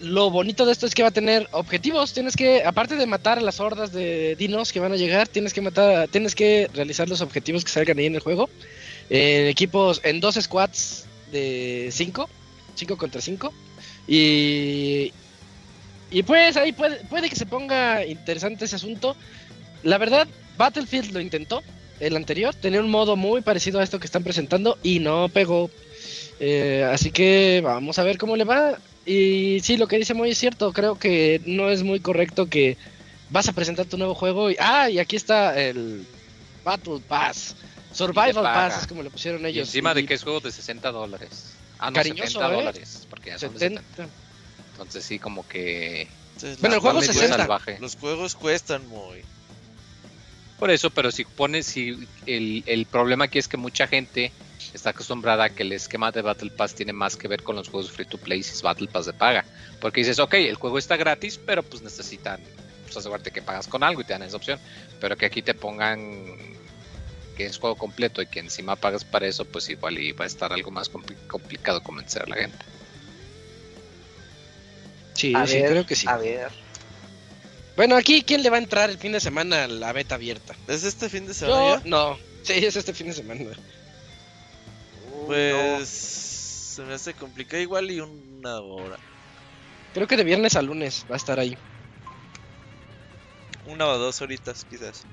lo 0.00 0.30
bonito 0.30 0.64
de 0.64 0.72
esto 0.72 0.86
es 0.86 0.94
que 0.94 1.02
va 1.02 1.10
a 1.10 1.12
tener 1.12 1.46
objetivos. 1.50 2.14
Tienes 2.14 2.34
que, 2.36 2.64
aparte 2.64 2.96
de 2.96 3.04
matar 3.04 3.36
a 3.36 3.42
las 3.42 3.60
hordas 3.60 3.92
de 3.92 4.34
dinos 4.36 4.72
que 4.72 4.80
van 4.80 4.92
a 4.92 4.96
llegar, 4.96 5.28
tienes 5.28 5.52
que 5.52 5.60
matar, 5.60 6.08
tienes 6.08 6.34
que 6.34 6.70
realizar 6.72 7.06
los 7.06 7.20
objetivos 7.20 7.66
que 7.66 7.70
salgan 7.70 7.98
ahí 7.98 8.06
en 8.06 8.14
el 8.14 8.22
juego. 8.22 8.48
En 9.10 9.46
equipos, 9.46 10.00
en 10.04 10.20
dos 10.20 10.36
squads 10.36 11.04
de 11.30 11.90
5, 11.92 12.30
5 12.74 12.96
contra 12.96 13.20
5. 13.20 13.52
Y, 14.06 15.12
y 16.10 16.22
pues 16.24 16.56
ahí 16.56 16.72
puede, 16.72 16.96
puede 17.06 17.28
que 17.28 17.36
se 17.36 17.46
ponga 17.46 18.04
interesante 18.04 18.64
ese 18.64 18.76
asunto. 18.76 19.16
La 19.82 19.98
verdad, 19.98 20.26
Battlefield 20.56 21.12
lo 21.12 21.20
intentó, 21.20 21.62
el 22.00 22.16
anterior, 22.16 22.54
tenía 22.54 22.80
un 22.80 22.90
modo 22.90 23.16
muy 23.16 23.40
parecido 23.40 23.80
a 23.80 23.84
esto 23.84 23.98
que 23.98 24.06
están 24.06 24.24
presentando 24.24 24.78
y 24.82 24.98
no 24.98 25.28
pegó. 25.28 25.70
Eh, 26.40 26.88
así 26.90 27.10
que 27.10 27.60
vamos 27.62 27.98
a 27.98 28.04
ver 28.04 28.18
cómo 28.18 28.36
le 28.36 28.44
va. 28.44 28.78
Y 29.06 29.60
sí, 29.62 29.76
lo 29.76 29.86
que 29.86 29.98
dice 29.98 30.14
muy 30.14 30.30
es 30.30 30.38
cierto, 30.38 30.72
creo 30.72 30.98
que 30.98 31.40
no 31.46 31.70
es 31.70 31.82
muy 31.82 32.00
correcto 32.00 32.46
que 32.46 32.76
vas 33.30 33.48
a 33.48 33.52
presentar 33.52 33.86
tu 33.86 33.98
nuevo 33.98 34.14
juego 34.14 34.50
y... 34.50 34.56
Ah, 34.58 34.88
y 34.88 34.98
aquí 34.98 35.16
está 35.16 35.60
el 35.60 36.06
Battle 36.64 37.00
Pass. 37.06 37.54
Survival. 37.92 38.42
Pass, 38.42 38.82
es 38.82 38.86
como 38.86 39.02
le 39.02 39.10
pusieron 39.10 39.42
Y 39.42 39.50
ellos. 39.50 39.68
encima 39.68 39.92
Y 39.92 39.94
de 39.94 40.06
que 40.06 40.14
es 40.14 40.22
juego 40.22 40.40
de 40.40 40.50
60 40.50 40.90
dólares. 40.90 41.54
Ah, 41.78 41.90
no, 41.90 41.94
Cariñoso, 41.94 42.38
70 42.38 42.46
¿eh? 42.48 42.56
dólares. 42.56 43.06
Porque 43.10 43.30
ya 43.30 43.38
son 43.38 43.52
de 43.54 43.58
70. 43.58 43.82
70. 43.96 44.14
Entonces 44.72 45.04
sí, 45.04 45.18
como 45.18 45.46
que... 45.46 46.08
Entonces, 46.34 46.60
Bueno, 46.60 46.76
el 46.76 46.78
los 46.78 46.82
juego 46.82 46.98
juegos 46.98 47.16
60. 47.16 47.36
salvaje. 47.36 47.78
Los 47.80 47.96
juegos 47.96 48.34
cuestan 48.34 48.88
muy. 48.88 49.22
Por 50.58 50.70
eso, 50.70 50.90
pero 50.90 51.10
si 51.10 51.24
pones, 51.24 51.66
si 51.66 52.08
el, 52.26 52.62
el 52.66 52.86
problema 52.86 53.26
aquí 53.26 53.38
es 53.38 53.48
que 53.48 53.56
mucha 53.56 53.86
gente 53.86 54.32
está 54.72 54.90
acostumbrada 54.90 55.44
a 55.44 55.50
que 55.50 55.62
el 55.62 55.72
esquema 55.72 56.10
de 56.10 56.22
Battle 56.22 56.50
Pass 56.50 56.74
tiene 56.74 56.92
más 56.92 57.16
que 57.16 57.28
ver 57.28 57.42
con 57.42 57.56
los 57.56 57.68
juegos 57.68 57.90
free 57.90 58.06
to 58.06 58.18
play 58.18 58.42
si 58.42 58.52
es 58.52 58.62
Battle 58.62 58.88
Pass 58.88 59.06
de 59.06 59.12
paga. 59.12 59.44
Porque 59.80 60.00
dices, 60.00 60.18
ok, 60.18 60.34
el 60.34 60.56
juego 60.56 60.78
está 60.78 60.96
gratis, 60.96 61.38
pero 61.44 61.62
pues 61.62 61.82
necesitan 61.82 62.40
pues, 62.84 62.96
asegurarte 62.96 63.30
que 63.30 63.42
pagas 63.42 63.66
con 63.68 63.82
algo 63.82 64.00
y 64.00 64.04
te 64.04 64.12
dan 64.12 64.22
esa 64.22 64.36
opción. 64.36 64.58
Pero 65.00 65.16
que 65.16 65.26
aquí 65.26 65.42
te 65.42 65.54
pongan 65.54 66.53
que 67.34 67.46
es 67.46 67.58
juego 67.58 67.76
completo 67.76 68.22
y 68.22 68.26
que 68.28 68.40
encima 68.40 68.76
pagas 68.76 69.04
para 69.04 69.26
eso, 69.26 69.44
pues 69.46 69.68
igual 69.70 69.98
y 69.98 70.12
va 70.12 70.24
a 70.24 70.28
estar 70.28 70.52
algo 70.52 70.70
más 70.70 70.90
compli- 70.92 71.18
complicado 71.28 71.82
convencer 71.82 72.22
a 72.22 72.26
la 72.28 72.36
gente. 72.36 72.66
Sí, 75.14 75.34
A 75.34 75.46
sí, 75.46 75.62
ver, 75.62 75.64
creo 75.64 75.84
que 75.86 75.96
sí. 75.96 76.08
A 76.08 76.16
ver. 76.16 76.52
Bueno, 77.76 77.96
aquí, 77.96 78.24
¿quién 78.24 78.42
le 78.42 78.50
va 78.50 78.56
a 78.56 78.60
entrar 78.60 78.90
el 78.90 78.98
fin 78.98 79.12
de 79.12 79.20
semana 79.20 79.64
a 79.64 79.68
la 79.68 79.92
beta 79.92 80.14
abierta? 80.16 80.54
¿Es 80.66 80.84
este 80.84 81.08
fin 81.08 81.26
de 81.26 81.34
Yo, 81.44 81.54
semana 81.54 81.62
ya? 81.64 81.82
no. 81.84 82.18
Sí, 82.42 82.54
es 82.64 82.76
este 82.76 82.92
fin 82.94 83.08
de 83.08 83.12
semana. 83.14 83.52
Uy, 84.92 85.36
Pues. 85.48 85.88
Se 86.74 86.82
me 86.82 86.94
hace 86.94 87.14
complicado 87.14 87.62
igual 87.62 87.90
y 87.90 88.00
una 88.00 88.60
hora. 88.60 88.98
Creo 89.94 90.06
que 90.06 90.18
de 90.18 90.24
viernes 90.24 90.56
a 90.56 90.62
lunes 90.62 91.06
va 91.10 91.14
a 91.14 91.16
estar 91.16 91.38
ahí. 91.40 91.56
Una 93.64 93.88
o 93.88 93.98
dos 93.98 94.22
horitas, 94.22 94.64
quizás. 94.64 95.08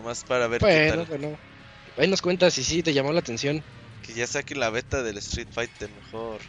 Nomás 0.00 0.24
para 0.24 0.46
ver 0.46 0.62
qué 0.62 0.88
tal. 0.88 1.04
bueno. 1.04 1.38
Ahí 1.98 2.08
nos 2.08 2.22
cuentas 2.22 2.54
si 2.54 2.64
sí 2.64 2.82
te 2.82 2.94
llamó 2.94 3.12
la 3.12 3.20
atención. 3.20 3.62
Que 4.02 4.14
ya 4.14 4.26
saquen 4.26 4.58
la 4.58 4.70
beta 4.70 5.02
del 5.02 5.18
Street 5.18 5.48
Fighter 5.52 5.90
mejor. 5.90 6.40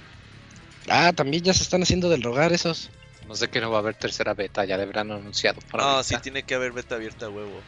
Ah, 0.88 1.12
también 1.14 1.44
ya 1.44 1.54
se 1.54 1.64
están 1.64 1.84
haciendo 1.84 2.10
del 2.10 2.24
rogar 2.24 2.54
esos. 2.54 2.90
No 3.28 3.36
sé 3.36 3.50
que 3.50 3.60
no 3.60 3.70
va 3.70 3.78
a 3.78 3.80
haber 3.82 3.96
tercera 3.96 4.34
beta, 4.34 4.64
ya 4.64 4.78
le 4.78 4.84
habrán 4.84 5.12
anunciado. 5.12 5.60
Para 5.70 5.84
No, 5.84 5.90
ahorita. 5.90 6.04
sí 6.04 6.22
tiene 6.22 6.44
que 6.44 6.56
haber 6.56 6.72
beta 6.72 6.96
abierta 6.96 7.26
a 7.26 7.30
huevo. 7.30 7.62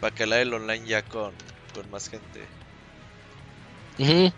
Para 0.00 0.14
que 0.14 0.24
la 0.24 0.40
el 0.40 0.54
online 0.54 0.86
ya 0.86 1.02
con, 1.02 1.32
con 1.74 1.90
más 1.90 2.08
gente. 2.08 2.40
Ujú. 3.98 4.32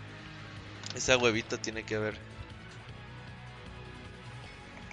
Esa 0.95 1.15
huevita 1.17 1.57
tiene 1.57 1.83
que 1.83 1.93
haber. 1.93 2.17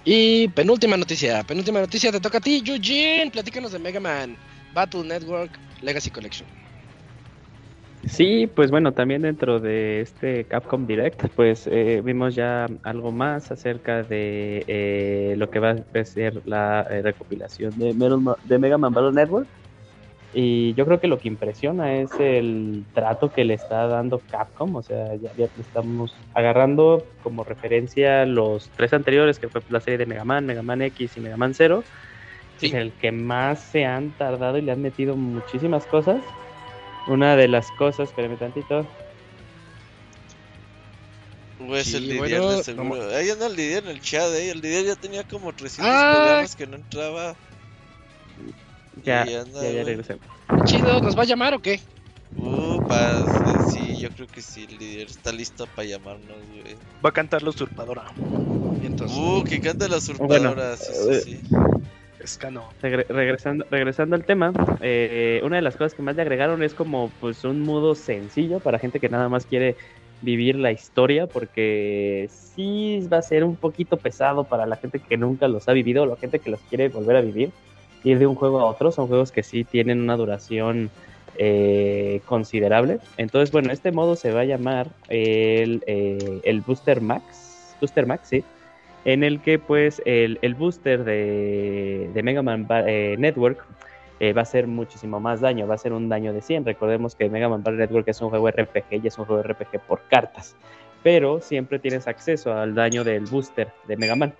Y 0.05 0.47
penúltima 0.49 0.97
noticia. 0.97 1.41
Penúltima 1.43 1.79
noticia 1.79 2.11
te 2.11 2.19
toca 2.19 2.37
a 2.37 2.41
ti, 2.41 2.63
Eugene. 2.63 3.31
Platícanos 3.31 3.71
de 3.71 3.79
Mega 3.79 3.99
Man 3.99 4.37
Battle 4.73 5.03
Network 5.03 5.51
Legacy 5.81 6.09
Collection. 6.09 6.47
Sí, 8.05 8.47
pues 8.47 8.71
bueno, 8.71 8.93
también 8.93 9.23
dentro 9.23 9.59
de 9.59 10.01
este 10.01 10.45
Capcom 10.45 10.87
Direct, 10.87 11.27
pues 11.35 11.67
eh, 11.67 12.01
vimos 12.03 12.33
ya 12.33 12.65
algo 12.83 13.11
más 13.11 13.51
acerca 13.51 14.03
de 14.03 14.63
eh, 14.67 15.35
lo 15.37 15.49
que 15.49 15.59
va 15.59 15.71
a 15.71 16.05
ser 16.05 16.41
la 16.45 16.87
eh, 16.89 17.01
recopilación 17.01 17.77
de, 17.77 17.93
Mega 18.57 18.77
Man 18.77 18.93
Battle 18.93 19.11
Network. 19.11 19.47
Y 20.33 20.75
yo 20.75 20.85
creo 20.85 20.99
que 20.99 21.07
lo 21.07 21.17
que 21.17 21.27
impresiona 21.27 21.95
es 21.95 22.11
el 22.19 22.85
trato 22.93 23.33
que 23.33 23.43
le 23.43 23.55
está 23.55 23.87
dando 23.87 24.21
Capcom, 24.31 24.75
o 24.75 24.83
sea, 24.83 25.15
ya, 25.15 25.33
ya 25.35 25.47
estamos 25.59 26.15
agarrando 26.35 27.03
como 27.23 27.43
referencia 27.43 28.25
los 28.27 28.69
tres 28.77 28.93
anteriores, 28.93 29.39
que 29.39 29.49
fue 29.49 29.61
la 29.69 29.81
serie 29.81 29.97
de 29.97 30.05
Mega 30.05 30.23
Man, 30.23 30.45
Mega 30.45 30.61
Man 30.61 30.83
X 30.83 31.17
y 31.17 31.19
Mega 31.19 31.35
Man 31.35 31.53
Zero. 31.53 31.83
Sí. 32.59 32.67
Es 32.67 32.73
el 32.73 32.93
que 32.93 33.11
más 33.11 33.59
se 33.59 33.85
han 33.85 34.11
tardado 34.11 34.57
y 34.57 34.61
le 34.61 34.71
han 34.71 34.81
metido 34.81 35.15
muchísimas 35.15 35.85
cosas. 35.85 36.17
Una 37.07 37.35
de 37.35 37.47
las 37.47 37.71
cosas, 37.71 38.09
espérame 38.09 38.37
tantito. 38.37 38.85
O 41.59 41.75
es 41.75 41.87
Sí, 41.87 41.97
el 41.97 42.03
Didier 42.03 42.19
bueno, 42.41 42.57
de 42.57 42.63
seguro. 42.63 43.15
Ahí 43.15 43.29
anda 43.29 43.47
el 43.47 43.55
Didier 43.55 43.83
en 43.83 43.89
el 43.89 44.01
chat, 44.01 44.29
eh. 44.33 44.51
El 44.51 44.61
Didier 44.61 44.85
ya 44.85 44.95
tenía 44.95 45.23
como 45.23 45.51
300 45.53 45.91
Ah. 45.93 46.11
programas 46.15 46.55
que 46.55 46.67
no 46.67 46.75
entraba. 46.75 47.35
Ya, 49.03 49.25
ya, 49.25 49.43
regresé. 49.83 50.17
Chido, 50.65 50.99
¿nos 51.01 51.17
va 51.17 51.23
a 51.23 51.25
llamar 51.25 51.53
o 51.53 51.59
qué? 51.59 51.79
Uh, 52.35 52.79
sí, 53.71 53.97
yo 53.99 54.09
creo 54.11 54.27
que 54.27 54.41
sí, 54.41 54.65
el 54.69 54.77
Didier 54.77 55.07
está 55.07 55.31
listo 55.31 55.65
para 55.67 55.87
llamarnos, 55.87 56.37
güey. 56.47 56.75
Va 57.03 57.09
a 57.09 57.13
cantar 57.13 57.43
la 57.43 57.49
usurpadora. 57.49 58.05
Entonces, 58.83 59.17
Uh, 59.17 59.43
que 59.43 59.59
canta 59.59 59.87
la 59.87 59.97
usurpadora, 59.97 60.77
sí, 60.77 60.91
eh, 61.09 61.21
sí, 61.23 61.37
sí. 61.37 61.55
Regresando, 62.81 63.65
regresando 63.69 64.15
al 64.15 64.25
tema, 64.25 64.51
eh, 64.81 65.41
una 65.43 65.57
de 65.57 65.61
las 65.61 65.75
cosas 65.75 65.93
que 65.93 66.01
más 66.01 66.15
le 66.15 66.21
agregaron 66.21 66.63
es 66.63 66.73
como 66.73 67.11
pues 67.19 67.43
un 67.43 67.61
modo 67.61 67.95
sencillo 67.95 68.59
para 68.59 68.79
gente 68.79 68.99
que 68.99 69.09
nada 69.09 69.29
más 69.29 69.45
quiere 69.45 69.77
vivir 70.21 70.57
la 70.57 70.71
historia 70.71 71.27
porque 71.27 72.29
sí 72.29 73.07
va 73.11 73.17
a 73.17 73.21
ser 73.21 73.43
un 73.43 73.55
poquito 73.55 73.97
pesado 73.97 74.43
para 74.43 74.65
la 74.65 74.75
gente 74.75 74.99
que 74.99 75.15
nunca 75.15 75.47
los 75.47 75.69
ha 75.69 75.73
vivido 75.73 76.03
o 76.03 76.05
la 76.05 76.17
gente 76.17 76.39
que 76.39 76.49
los 76.49 76.59
quiere 76.69 76.89
volver 76.89 77.15
a 77.15 77.21
vivir 77.21 77.51
ir 78.03 78.19
de 78.19 78.27
un 78.27 78.35
juego 78.35 78.59
a 78.59 78.65
otro. 78.65 78.91
Son 78.91 79.07
juegos 79.07 79.31
que 79.31 79.43
sí 79.43 79.63
tienen 79.63 80.01
una 80.01 80.15
duración 80.15 80.89
eh, 81.37 82.21
considerable. 82.25 82.99
Entonces, 83.17 83.51
bueno, 83.51 83.71
este 83.71 83.91
modo 83.91 84.15
se 84.15 84.31
va 84.31 84.41
a 84.41 84.45
llamar 84.45 84.87
el, 85.07 85.83
eh, 85.87 86.41
el 86.43 86.61
Booster 86.61 87.01
Max. 87.01 87.75
Booster 87.79 88.05
Max, 88.05 88.27
sí. 88.29 88.43
En 89.05 89.23
el 89.23 89.41
que 89.41 89.59
pues 89.59 90.01
el, 90.05 90.39
el 90.41 90.55
booster 90.55 91.03
de, 91.03 92.09
de 92.13 92.23
Mega 92.23 92.41
Man 92.41 92.67
eh, 92.69 93.15
Network 93.17 93.65
eh, 94.19 94.33
va 94.33 94.41
a 94.41 94.43
hacer 94.43 94.67
muchísimo 94.67 95.19
más 95.19 95.39
daño, 95.39 95.67
va 95.67 95.75
a 95.75 95.77
ser 95.77 95.93
un 95.93 96.09
daño 96.09 96.33
de 96.33 96.41
100. 96.41 96.65
Recordemos 96.65 97.15
que 97.15 97.29
Mega 97.29 97.47
Man 97.47 97.63
Network 97.65 98.07
es 98.09 98.19
un 98.21 98.29
juego 98.29 98.49
RPG 98.49 99.03
y 99.03 99.07
es 99.07 99.17
un 99.17 99.25
juego 99.25 99.41
RPG 99.41 99.79
por 99.87 100.01
cartas, 100.09 100.55
pero 101.01 101.39
siempre 101.39 101.79
tienes 101.79 102.07
acceso 102.07 102.53
al 102.53 102.75
daño 102.75 103.03
del 103.03 103.25
booster 103.25 103.69
de 103.87 103.95
Mega 103.95 104.15
Man. 104.15 104.33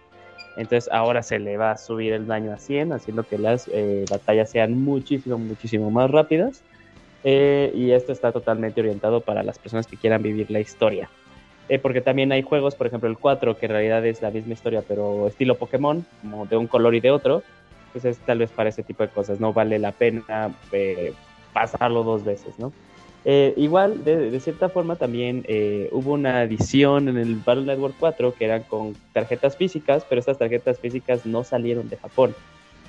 Entonces 0.57 0.89
ahora 0.91 1.23
se 1.23 1.39
le 1.39 1.55
va 1.55 1.71
a 1.71 1.77
subir 1.77 2.11
el 2.11 2.27
daño 2.27 2.51
a 2.51 2.57
100, 2.57 2.91
haciendo 2.91 3.23
que 3.23 3.37
las 3.37 3.69
eh, 3.69 4.03
batallas 4.09 4.49
sean 4.49 4.83
muchísimo, 4.83 5.37
muchísimo 5.37 5.89
más 5.89 6.11
rápidas. 6.11 6.63
Y 7.23 7.91
esto 7.91 8.13
está 8.13 8.31
totalmente 8.31 8.79
orientado 8.79 9.19
para 9.19 9.43
las 9.43 9.59
personas 9.59 9.87
que 9.87 9.97
quieran 9.97 10.23
vivir 10.23 10.49
la 10.49 10.61
historia. 10.61 11.09
Porque 11.77 12.01
también 12.01 12.31
hay 12.31 12.41
juegos, 12.41 12.73
por 12.73 12.87
ejemplo 12.87 13.07
el 13.07 13.17
4, 13.17 13.57
que 13.57 13.67
en 13.67 13.71
realidad 13.71 14.03
es 14.05 14.23
la 14.23 14.31
misma 14.31 14.53
historia, 14.53 14.83
pero 14.87 15.27
estilo 15.27 15.55
Pokémon, 15.55 16.03
como 16.21 16.47
de 16.47 16.57
un 16.57 16.65
color 16.65 16.95
y 16.95 16.99
de 16.99 17.11
otro, 17.11 17.43
pues 17.91 18.05
es 18.05 18.17
tal 18.19 18.39
vez 18.39 18.49
para 18.49 18.69
ese 18.69 18.81
tipo 18.81 19.03
de 19.03 19.09
cosas, 19.09 19.39
no 19.39 19.53
vale 19.53 19.77
la 19.77 19.91
pena 19.91 20.51
eh, 20.71 21.13
pasarlo 21.53 22.03
dos 22.03 22.23
veces, 22.23 22.57
¿no? 22.57 22.71
Eh, 23.25 23.53
igual, 23.57 24.03
de, 24.05 24.39
cierta 24.39 24.69
forma 24.69 24.95
también 24.95 25.43
eh, 25.47 25.89
hubo 25.91 26.13
una 26.13 26.41
edición 26.43 27.09
en 27.09 27.17
el 27.17 27.35
Battle 27.35 27.65
Network 27.65 27.95
4 27.99 28.33
que 28.33 28.45
eran 28.45 28.63
con 28.63 28.95
tarjetas 29.11 29.57
físicas, 29.57 30.05
pero 30.07 30.19
estas 30.19 30.37
tarjetas 30.37 30.79
físicas 30.79 31.25
no 31.25 31.43
salieron 31.43 31.89
de 31.89 31.97
Japón. 31.97 32.33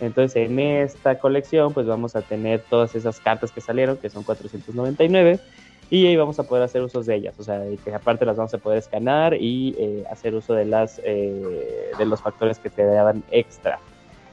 Entonces 0.00 0.48
en 0.48 0.58
esta 0.60 1.18
colección 1.18 1.72
pues 1.74 1.86
vamos 1.86 2.14
a 2.14 2.22
tener 2.22 2.60
todas 2.70 2.94
esas 2.94 3.18
cartas 3.18 3.50
que 3.50 3.60
salieron, 3.60 3.96
que 3.96 4.08
son 4.08 4.22
499, 4.22 5.40
y 5.90 6.06
ahí 6.06 6.16
vamos 6.16 6.38
a 6.38 6.44
poder 6.44 6.62
hacer 6.64 6.82
usos 6.82 7.04
de 7.06 7.16
ellas, 7.16 7.34
o 7.38 7.42
sea, 7.42 7.62
que 7.84 7.92
aparte 7.92 8.24
las 8.24 8.36
vamos 8.36 8.54
a 8.54 8.58
poder 8.58 8.78
escanear 8.78 9.34
y 9.34 10.04
hacer 10.10 10.34
uso 10.34 10.54
de, 10.54 10.64
las, 10.64 10.96
de 10.96 12.06
los 12.06 12.22
factores 12.22 12.58
que 12.58 12.70
te 12.70 12.84
daban 12.84 13.22
extra. 13.30 13.78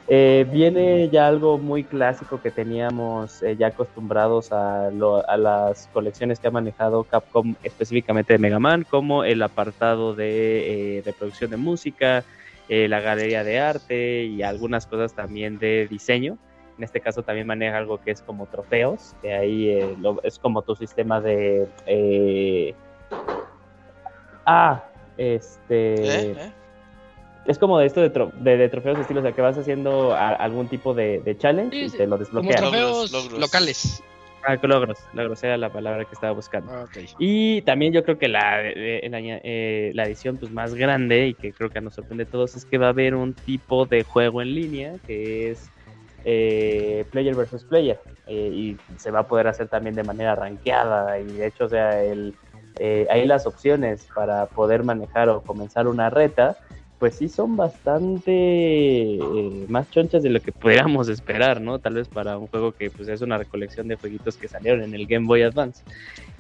Eh, 0.09 0.45
viene 0.49 1.09
ya 1.09 1.27
algo 1.27 1.57
muy 1.57 1.83
clásico 1.83 2.41
que 2.41 2.49
teníamos 2.49 3.43
eh, 3.43 3.57
ya 3.57 3.67
acostumbrados 3.67 4.53
a, 4.53 4.89
las 4.89 5.89
colecciones 5.91 6.39
que 6.39 6.47
ha 6.47 6.51
manejado 6.51 7.03
Capcom 7.03 7.55
específicamente 7.61 8.31
de 8.31 8.39
Mega 8.39 8.57
Man, 8.57 8.85
como 8.89 9.25
el 9.25 9.43
apartado 9.43 10.15
de 10.15 11.03
reproducción 11.05 11.49
eh, 11.49 11.51
de 11.51 11.57
música, 11.57 12.23
la 12.69 12.99
galería 13.01 13.43
de 13.43 13.59
arte 13.59 14.23
y 14.25 14.43
algunas 14.43 14.87
cosas 14.87 15.13
también 15.13 15.59
de 15.59 15.87
diseño. 15.89 16.37
En 16.77 16.83
este 16.83 17.01
caso 17.01 17.23
también 17.23 17.47
maneja 17.47 17.77
algo 17.77 17.99
que 17.99 18.11
es 18.11 18.21
como 18.21 18.45
trofeos, 18.45 19.15
que 19.21 19.33
ahí 19.33 19.95
es 20.23 20.39
como 20.39 20.61
tu 20.61 20.75
sistema 20.75 21.19
de... 21.19 22.75
ah, 24.45 24.83
este 25.17 26.35
es 27.47 27.57
como 27.57 27.79
de 27.79 27.85
esto 27.85 28.01
de, 28.01 28.57
de, 28.57 28.69
trofeos 28.69 28.97
de 28.97 29.01
estilo, 29.03 29.21
o 29.21 29.23
sea, 29.23 29.31
que 29.31 29.41
vas 29.41 29.57
haciendo 29.57 30.13
algún 30.13 30.67
tipo 30.67 30.93
de, 30.93 31.35
challenge 31.39 31.77
y 31.77 31.89
te 31.89 32.05
lo 32.05 32.17
desbloquean. 32.17 32.59
Como 32.59 32.71
trofeos 32.71 33.31
locales. 33.39 34.03
Ah, 34.45 34.57
logros, 34.61 34.99
logros 35.13 35.43
era 35.43 35.57
la 35.57 35.69
palabra 35.69 36.05
que 36.05 36.13
estaba 36.13 36.31
buscando. 36.33 36.71
Ah, 36.71 36.85
y 37.19 37.61
también 37.63 37.91
yo 37.91 38.03
creo 38.03 38.17
que 38.17 38.27
la, 38.27 38.61
eh, 38.63 39.91
la, 39.93 40.05
edición 40.05 40.37
pues, 40.37 40.51
más 40.51 40.73
grande 40.75 41.27
y 41.27 41.33
que 41.33 41.51
creo 41.51 41.69
que 41.69 41.81
nos 41.81 41.95
sorprende 41.95 42.23
a 42.23 42.27
todos 42.27 42.55
es 42.55 42.65
que 42.65 42.77
va 42.77 42.87
a 42.87 42.89
haber 42.89 43.15
un 43.15 43.33
tipo 43.33 43.85
de 43.85 44.03
juego 44.03 44.41
en 44.41 44.53
línea 44.55 44.95
que 45.05 45.51
es 45.51 45.69
eh, 46.29 47.05
player 47.09 47.35
versus 47.35 47.63
player 47.63 47.97
eh, 48.27 48.49
y 48.53 48.77
se 48.97 49.11
va 49.11 49.19
a 49.19 49.27
poder 49.27 49.47
hacer 49.47 49.69
también 49.69 49.95
de 49.95 50.03
manera 50.03 50.35
rankeada 50.35 51.19
y 51.19 51.25
de 51.25 51.47
hecho 51.47 51.65
o 51.65 51.69
sea 51.69 52.03
el, 52.03 52.35
hay 53.09 53.25
las 53.25 53.47
opciones 53.47 54.07
para 54.13 54.45
poder 54.47 54.83
manejar 54.83 55.29
o 55.29 55.41
comenzar 55.41 55.87
una 55.87 56.09
reta 56.09 56.57
pues 56.99 57.15
sí 57.15 57.29
son 57.29 57.55
bastante 57.55 58.31
eh, 58.31 59.65
más 59.67 59.89
chonchas 59.91 60.23
de 60.23 60.29
lo 60.29 60.41
que 60.41 60.51
pudiéramos 60.53 61.09
esperar, 61.09 61.61
¿no? 61.61 61.79
Tal 61.79 61.93
vez 61.93 62.07
para 62.07 62.37
un 62.37 62.47
juego 62.47 62.71
que 62.71 62.89
pues 62.89 63.07
es 63.07 63.21
una 63.21 63.37
recolección 63.37 63.87
de 63.87 63.95
jueguitos 63.95 64.37
que 64.37 64.47
salieron 64.47 64.83
en 64.83 64.93
el 64.93 65.05
Game 65.05 65.27
Boy 65.27 65.43
Advance. 65.43 65.83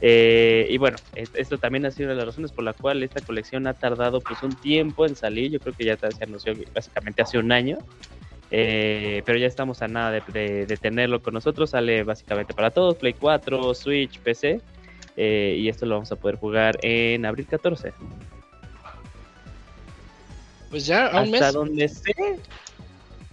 Eh, 0.01 0.67
y 0.69 0.77
bueno, 0.77 0.97
esto 1.15 1.57
también 1.57 1.85
ha 1.85 1.91
sido 1.91 2.07
una 2.07 2.13
de 2.13 2.17
las 2.17 2.27
razones 2.27 2.51
por 2.51 2.63
la 2.63 2.73
cual 2.73 3.03
esta 3.03 3.21
colección 3.21 3.67
ha 3.67 3.73
tardado 3.73 4.21
pues 4.21 4.41
un 4.43 4.55
tiempo 4.55 5.05
en 5.05 5.15
salir. 5.15 5.51
Yo 5.51 5.59
creo 5.59 5.75
que 5.75 5.85
ya 5.85 5.97
se 5.97 6.23
anunció 6.23 6.53
básicamente 6.73 7.21
hace 7.21 7.37
un 7.37 7.51
año. 7.51 7.77
Eh, 8.49 9.23
pero 9.25 9.37
ya 9.37 9.47
estamos 9.47 9.81
a 9.81 9.87
nada 9.87 10.11
de, 10.11 10.65
de, 10.65 10.77
tenerlo 10.77 11.21
con 11.21 11.33
nosotros. 11.33 11.71
Sale 11.71 12.03
básicamente 12.03 12.53
para 12.53 12.71
todos, 12.71 12.95
Play 12.95 13.13
4, 13.13 13.73
Switch, 13.73 14.19
PC. 14.19 14.61
y 15.15 15.67
esto 15.67 15.85
lo 15.85 15.95
vamos 15.95 16.11
a 16.11 16.15
poder 16.15 16.37
jugar 16.37 16.77
en 16.81 17.25
abril 17.25 17.47
14. 17.47 17.93
Pues 20.69 20.85
ya, 20.85 21.07
a 21.07 21.21
un 21.21 21.33
Hasta 21.33 21.51
donde 21.51 21.87
sé, 21.87 22.13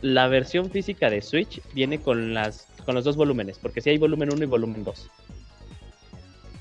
la 0.03 0.29
versión 0.29 0.71
física 0.71 1.11
de 1.11 1.21
Switch 1.23 1.61
viene 1.73 1.99
con 1.99 2.35
las 2.35 2.69
con 2.85 2.95
los 2.95 3.05
dos 3.05 3.17
volúmenes, 3.17 3.59
porque 3.59 3.81
si 3.81 3.91
hay 3.91 3.99
volumen 3.99 4.33
1 4.33 4.45
y 4.45 4.47
volumen 4.47 4.85
2. 4.85 5.11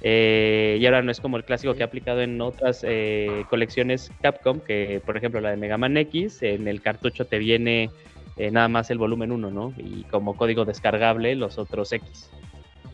Eh, 0.05 0.77
y 0.79 0.85
ahora 0.85 1.01
no 1.01 1.11
es 1.11 1.19
como 1.19 1.37
el 1.37 1.45
clásico 1.45 1.73
que 1.75 1.83
ha 1.83 1.85
aplicado 1.85 2.21
en 2.21 2.39
otras 2.41 2.81
eh, 2.83 3.45
colecciones 3.49 4.11
Capcom, 4.21 4.59
que 4.59 5.01
por 5.05 5.17
ejemplo 5.17 5.41
la 5.41 5.51
de 5.51 5.57
Mega 5.57 5.77
Man 5.77 5.95
X, 5.97 6.41
en 6.41 6.67
el 6.67 6.81
cartucho 6.81 7.25
te 7.25 7.37
viene 7.37 7.89
eh, 8.37 8.51
nada 8.51 8.67
más 8.67 8.89
el 8.89 8.97
volumen 8.97 9.31
1, 9.31 9.51
¿no? 9.51 9.73
Y 9.77 10.03
como 10.05 10.35
código 10.35 10.65
descargable 10.65 11.35
los 11.35 11.57
otros 11.57 11.91
X. 11.91 12.31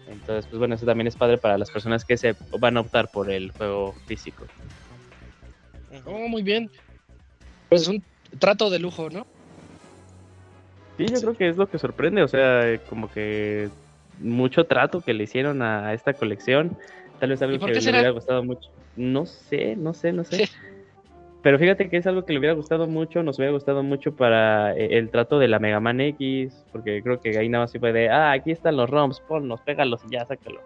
Entonces, 0.07 0.47
pues 0.47 0.59
bueno, 0.59 0.75
eso 0.75 0.85
también 0.85 1.07
es 1.07 1.15
padre 1.15 1.37
para 1.37 1.57
las 1.57 1.69
personas 1.69 2.03
que 2.03 2.17
se 2.17 2.35
van 2.59 2.77
a 2.77 2.81
optar 2.81 3.11
por 3.11 3.31
el 3.31 3.51
juego 3.51 3.93
físico. 4.07 4.45
Oh, 6.05 6.27
muy 6.27 6.41
bien. 6.41 6.69
Pues 7.69 7.87
un 7.87 8.03
trato 8.39 8.69
de 8.69 8.79
lujo, 8.79 9.09
¿no? 9.09 9.23
Sí, 10.97 11.05
yo 11.07 11.21
creo 11.21 11.35
que 11.35 11.49
es 11.49 11.57
lo 11.57 11.69
que 11.69 11.79
sorprende, 11.79 12.23
o 12.23 12.27
sea, 12.27 12.77
como 12.89 13.09
que 13.09 13.69
mucho 14.17 14.65
trato 14.65 15.01
que 15.01 15.13
le 15.13 15.23
hicieron 15.23 15.61
a 15.61 15.93
esta 15.93 16.13
colección, 16.13 16.77
tal 17.19 17.29
vez 17.29 17.41
algo 17.41 17.65
que 17.65 17.73
le 17.73 17.79
hubiera 17.91 18.09
gustado 18.09 18.43
mucho. 18.43 18.69
No 18.95 19.25
sé, 19.25 19.75
no 19.77 19.93
sé, 19.93 20.11
no 20.11 20.23
sé. 20.25 20.49
Pero 21.41 21.57
fíjate 21.57 21.89
que 21.89 21.97
es 21.97 22.07
algo 22.07 22.25
que 22.25 22.33
le 22.33 22.39
hubiera 22.39 22.53
gustado 22.53 22.85
mucho, 22.87 23.23
nos 23.23 23.37
hubiera 23.37 23.53
gustado 23.53 23.81
mucho 23.81 24.13
para 24.13 24.75
eh, 24.75 24.97
el 24.97 25.09
trato 25.09 25.39
de 25.39 25.47
la 25.47 25.59
Mega 25.59 25.79
Man 25.79 26.01
X, 26.01 26.65
porque 26.71 27.01
creo 27.01 27.21
que 27.21 27.37
ahí 27.37 27.47
nada 27.47 27.63
más 27.63 27.71
se 27.71 27.79
puede, 27.79 28.09
ah, 28.09 28.31
aquí 28.31 28.51
están 28.51 28.75
los 28.75 28.89
ROMs, 28.89 29.21
ponlos, 29.21 29.61
pégalos 29.61 30.01
y 30.09 30.13
ya, 30.13 30.25
sácalo. 30.25 30.61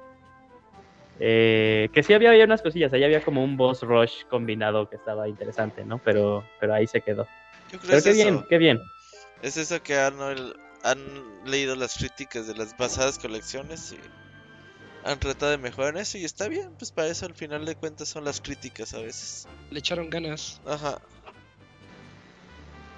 Eh, 1.19 1.89
que 1.93 2.01
sí 2.01 2.13
había, 2.13 2.31
había, 2.31 2.45
unas 2.45 2.63
cosillas, 2.63 2.91
ahí 2.91 3.03
había 3.03 3.21
como 3.21 3.43
un 3.43 3.55
boss 3.55 3.83
rush 3.83 4.23
combinado 4.29 4.89
que 4.89 4.95
estaba 4.95 5.27
interesante, 5.29 5.85
¿no? 5.85 5.99
Pero, 5.99 6.43
pero 6.59 6.73
ahí 6.73 6.87
se 6.87 7.01
quedó. 7.01 7.27
pero 7.87 8.01
qué 8.01 8.13
bien, 8.13 8.43
qué 8.49 8.57
bien. 8.57 8.81
Es 9.43 9.57
eso 9.57 9.81
que 9.83 9.95
han, 9.95 10.15
han 10.83 10.99
leído 11.45 11.75
las 11.75 11.97
críticas 11.97 12.47
de 12.47 12.55
las 12.55 12.73
pasadas 12.73 13.19
colecciones 13.19 13.93
y 13.93 14.22
han 15.03 15.19
tratado 15.19 15.51
de 15.51 15.57
mejorar 15.57 15.97
eso 15.97 16.17
y 16.17 16.25
está 16.25 16.47
bien, 16.47 16.75
pues 16.77 16.91
para 16.91 17.07
eso 17.07 17.25
al 17.25 17.33
final 17.33 17.65
de 17.65 17.75
cuentas 17.75 18.09
son 18.09 18.23
las 18.23 18.41
críticas 18.41 18.93
a 18.93 18.99
veces. 18.99 19.47
Le 19.69 19.79
echaron 19.79 20.09
ganas. 20.09 20.61
Ajá. 20.65 21.01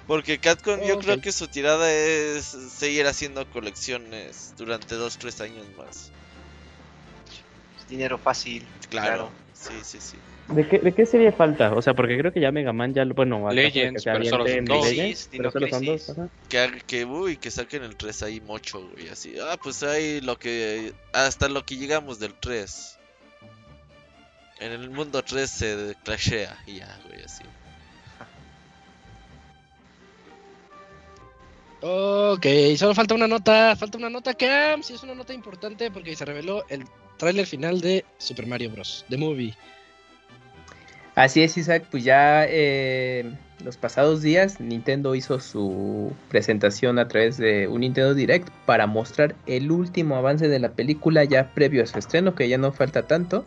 Porque 0.06 0.38
Catcon 0.38 0.80
yo 0.86 1.00
creo 1.00 1.20
que 1.20 1.32
su 1.32 1.48
tirada 1.48 1.92
es 1.92 2.44
seguir 2.44 3.06
haciendo 3.06 3.48
colecciones 3.50 4.54
durante 4.56 4.94
2-3 4.94 5.40
años 5.40 5.66
más 5.76 6.12
dinero 7.88 8.18
fácil. 8.18 8.66
Claro. 8.88 9.30
Sí, 9.52 9.74
sí, 9.82 9.98
sí. 10.00 10.18
¿De 10.48 10.68
qué, 10.68 10.78
¿De 10.78 10.92
qué 10.92 11.06
sería 11.06 11.32
falta? 11.32 11.74
O 11.74 11.82
sea, 11.82 11.94
porque 11.94 12.16
creo 12.16 12.32
que 12.32 12.40
ya 12.40 12.52
Mega 12.52 12.72
Man 12.72 12.94
ya, 12.94 13.04
bueno, 13.04 13.50
Legends, 13.50 14.04
que 14.04 14.12
pero 14.12 14.24
solo 14.24 14.46
son 14.46 14.64
dos. 14.64 14.86
Legends, 14.86 15.28
pero 15.32 15.50
solo 15.50 15.68
son 15.68 15.84
dos. 15.84 16.12
Que, 16.48 16.82
que, 16.86 17.04
uy, 17.04 17.36
que 17.36 17.50
saquen 17.50 17.82
el 17.82 17.96
3 17.96 18.22
ahí 18.22 18.40
mocho, 18.40 18.88
güey, 18.92 19.08
así. 19.08 19.34
Ah, 19.40 19.56
pues 19.60 19.82
ahí 19.82 20.20
lo 20.20 20.38
que, 20.38 20.92
hasta 21.12 21.48
lo 21.48 21.64
que 21.66 21.76
llegamos 21.76 22.20
del 22.20 22.32
3. 22.34 22.98
En 24.60 24.72
el 24.72 24.90
mundo 24.90 25.22
3 25.22 25.50
se 25.50 25.96
clashea 26.04 26.56
y 26.66 26.76
ya, 26.76 26.98
güey, 27.08 27.22
así. 27.22 27.42
Ok, 31.82 32.46
solo 32.76 32.94
falta 32.94 33.14
una 33.14 33.26
nota, 33.26 33.76
falta 33.76 33.98
una 33.98 34.10
nota 34.10 34.34
que 34.34 34.76
sí 34.82 34.94
es 34.94 35.02
una 35.02 35.14
nota 35.14 35.34
importante 35.34 35.90
porque 35.90 36.16
se 36.16 36.24
reveló 36.24 36.64
el 36.68 36.84
tráiler 37.18 37.46
final 37.46 37.80
de 37.80 38.04
Super 38.18 38.46
Mario 38.46 38.70
Bros. 38.70 39.04
The 39.08 39.16
Movie. 39.16 39.54
Así 41.16 41.42
es, 41.42 41.56
Isaac, 41.56 41.86
pues 41.90 42.04
ya 42.04 42.44
eh, 42.46 43.24
los 43.64 43.78
pasados 43.78 44.20
días 44.20 44.60
Nintendo 44.60 45.14
hizo 45.14 45.40
su 45.40 46.12
presentación 46.28 46.98
a 46.98 47.08
través 47.08 47.38
de 47.38 47.68
un 47.68 47.80
Nintendo 47.80 48.12
Direct 48.12 48.50
para 48.66 48.86
mostrar 48.86 49.34
el 49.46 49.70
último 49.70 50.16
avance 50.16 50.46
de 50.46 50.58
la 50.58 50.72
película 50.72 51.24
ya 51.24 51.54
previo 51.54 51.82
a 51.82 51.86
su 51.86 51.98
estreno, 51.98 52.34
que 52.34 52.50
ya 52.50 52.58
no 52.58 52.70
falta 52.70 53.06
tanto. 53.06 53.46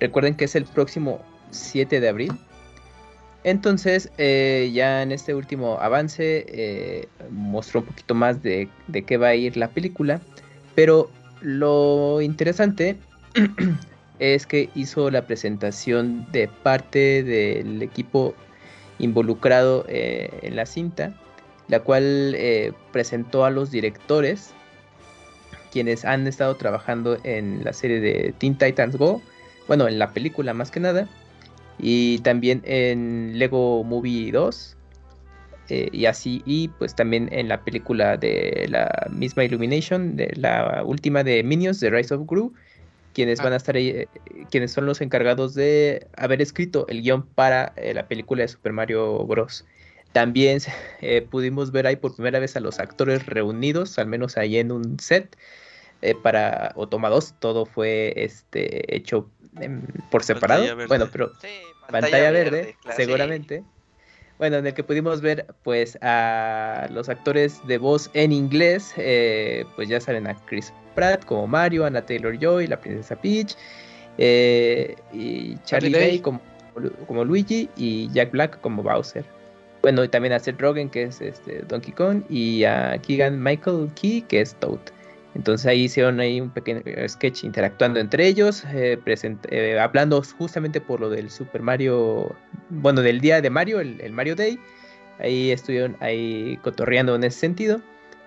Recuerden 0.00 0.34
que 0.34 0.46
es 0.46 0.56
el 0.56 0.64
próximo 0.64 1.20
7 1.52 2.00
de 2.00 2.08
abril. 2.08 2.32
Entonces, 3.44 4.10
eh, 4.18 4.72
ya 4.74 5.02
en 5.02 5.12
este 5.12 5.36
último 5.36 5.78
avance 5.78 6.44
eh, 6.48 7.08
mostró 7.30 7.82
un 7.82 7.86
poquito 7.86 8.14
más 8.16 8.42
de, 8.42 8.68
de 8.88 9.02
qué 9.04 9.18
va 9.18 9.28
a 9.28 9.34
ir 9.36 9.56
la 9.56 9.68
película. 9.68 10.20
Pero 10.74 11.08
lo 11.42 12.20
interesante 12.20 12.96
es 14.18 14.46
que 14.46 14.70
hizo 14.74 15.10
la 15.10 15.26
presentación 15.26 16.26
de 16.32 16.48
parte 16.48 17.22
del 17.22 17.82
equipo 17.82 18.34
involucrado 18.98 19.84
eh, 19.88 20.30
en 20.42 20.56
la 20.56 20.66
cinta, 20.66 21.14
la 21.68 21.80
cual 21.80 22.34
eh, 22.36 22.72
presentó 22.92 23.44
a 23.44 23.50
los 23.50 23.70
directores, 23.70 24.52
quienes 25.72 26.04
han 26.04 26.26
estado 26.26 26.54
trabajando 26.56 27.18
en 27.24 27.64
la 27.64 27.72
serie 27.72 28.00
de 28.00 28.34
Teen 28.38 28.56
Titans 28.56 28.96
Go, 28.96 29.20
bueno, 29.66 29.88
en 29.88 29.98
la 29.98 30.12
película 30.12 30.54
más 30.54 30.70
que 30.70 30.80
nada, 30.80 31.08
y 31.78 32.18
también 32.18 32.62
en 32.64 33.38
Lego 33.38 33.82
Movie 33.82 34.30
2, 34.30 34.76
eh, 35.70 35.88
y 35.92 36.04
así, 36.04 36.42
y 36.44 36.68
pues 36.68 36.94
también 36.94 37.28
en 37.32 37.48
la 37.48 37.64
película 37.64 38.16
de 38.16 38.66
la 38.68 39.08
misma 39.10 39.44
Illumination, 39.44 40.14
de 40.14 40.32
la 40.36 40.82
última 40.84 41.24
de 41.24 41.42
Minions, 41.42 41.80
The 41.80 41.90
Rise 41.90 42.14
of 42.14 42.26
Gru, 42.26 42.52
quienes 43.14 43.40
van 43.40 43.54
a 43.54 43.56
estar 43.56 43.76
ahí, 43.76 43.88
eh, 43.88 44.08
quienes 44.50 44.72
son 44.72 44.84
los 44.84 45.00
encargados 45.00 45.54
de 45.54 46.06
haber 46.16 46.42
escrito 46.42 46.86
el 46.88 47.02
guion 47.02 47.26
para 47.26 47.72
eh, 47.76 47.94
la 47.94 48.06
película 48.08 48.42
de 48.42 48.48
Super 48.48 48.72
Mario 48.72 49.24
Bros. 49.24 49.64
También 50.12 50.60
eh, 51.00 51.22
pudimos 51.22 51.72
ver 51.72 51.86
ahí 51.86 51.96
por 51.96 52.14
primera 52.14 52.38
vez 52.38 52.56
a 52.56 52.60
los 52.60 52.78
actores 52.78 53.26
reunidos, 53.26 53.98
al 53.98 54.06
menos 54.06 54.36
ahí 54.36 54.58
en 54.58 54.72
un 54.72 54.98
set 55.00 55.36
eh, 56.02 56.14
para 56.14 56.72
o 56.76 56.86
toma 56.86 57.08
dos, 57.08 57.34
todo 57.38 57.64
fue 57.64 58.12
este 58.16 58.94
hecho 58.94 59.30
em, 59.60 59.82
por 60.10 60.22
separado. 60.22 60.64
Bueno, 60.86 61.08
pero 61.10 61.32
Sí, 61.40 61.48
pantalla, 61.90 62.30
verde, 62.30 62.76
claro, 62.82 62.96
seguramente. 62.96 63.64
Bueno, 64.38 64.56
en 64.56 64.66
el 64.66 64.74
que 64.74 64.82
pudimos 64.82 65.20
ver 65.20 65.46
pues 65.62 65.96
a 66.02 66.88
los 66.90 67.08
actores 67.08 67.60
de 67.66 67.78
voz 67.78 68.10
en 68.14 68.32
inglés, 68.32 68.92
eh, 68.96 69.64
pues 69.76 69.88
ya 69.88 70.00
saben 70.00 70.26
a 70.26 70.34
Chris 70.46 70.72
Pratt 70.94 71.24
como 71.24 71.46
Mario, 71.46 71.86
Anna 71.86 72.04
Taylor 72.04 72.36
Joy, 72.38 72.66
la 72.66 72.80
princesa 72.80 73.14
Peach, 73.16 73.56
eh, 74.18 74.96
y 75.12 75.56
Charlie 75.64 75.90
Charlie 75.90 75.92
Day. 75.92 76.08
Day 76.08 76.18
como, 76.20 76.40
como 77.06 77.24
Luigi 77.24 77.68
y 77.76 78.10
Jack 78.12 78.32
Black 78.32 78.60
como 78.60 78.82
Bowser. 78.82 79.24
Bueno, 79.82 80.02
y 80.02 80.08
también 80.08 80.32
a 80.32 80.38
Seth 80.40 80.60
Rogen 80.60 80.88
que 80.88 81.04
es 81.04 81.20
este 81.20 81.60
Donkey 81.68 81.92
Kong 81.92 82.22
y 82.28 82.64
a 82.64 82.98
Keegan 82.98 83.40
Michael 83.40 83.90
Key 83.94 84.22
que 84.22 84.40
es 84.40 84.54
Toad. 84.56 84.80
Entonces 85.34 85.66
ahí 85.66 85.84
hicieron 85.84 86.20
ahí 86.20 86.40
un 86.40 86.50
pequeño 86.50 86.82
sketch 87.08 87.44
interactuando 87.44 87.98
entre 87.98 88.26
ellos, 88.26 88.64
eh, 88.72 88.98
eh, 89.50 89.78
hablando 89.80 90.22
justamente 90.22 90.80
por 90.80 91.00
lo 91.00 91.10
del 91.10 91.28
Super 91.30 91.60
Mario, 91.60 92.34
bueno, 92.70 93.02
del 93.02 93.20
día 93.20 93.40
de 93.40 93.50
Mario, 93.50 93.80
el, 93.80 94.00
el 94.00 94.12
Mario 94.12 94.36
Day. 94.36 94.58
Ahí 95.18 95.50
estuvieron 95.50 95.96
ahí 96.00 96.58
cotorreando 96.62 97.14
en 97.16 97.24
ese 97.24 97.40
sentido. 97.40 97.80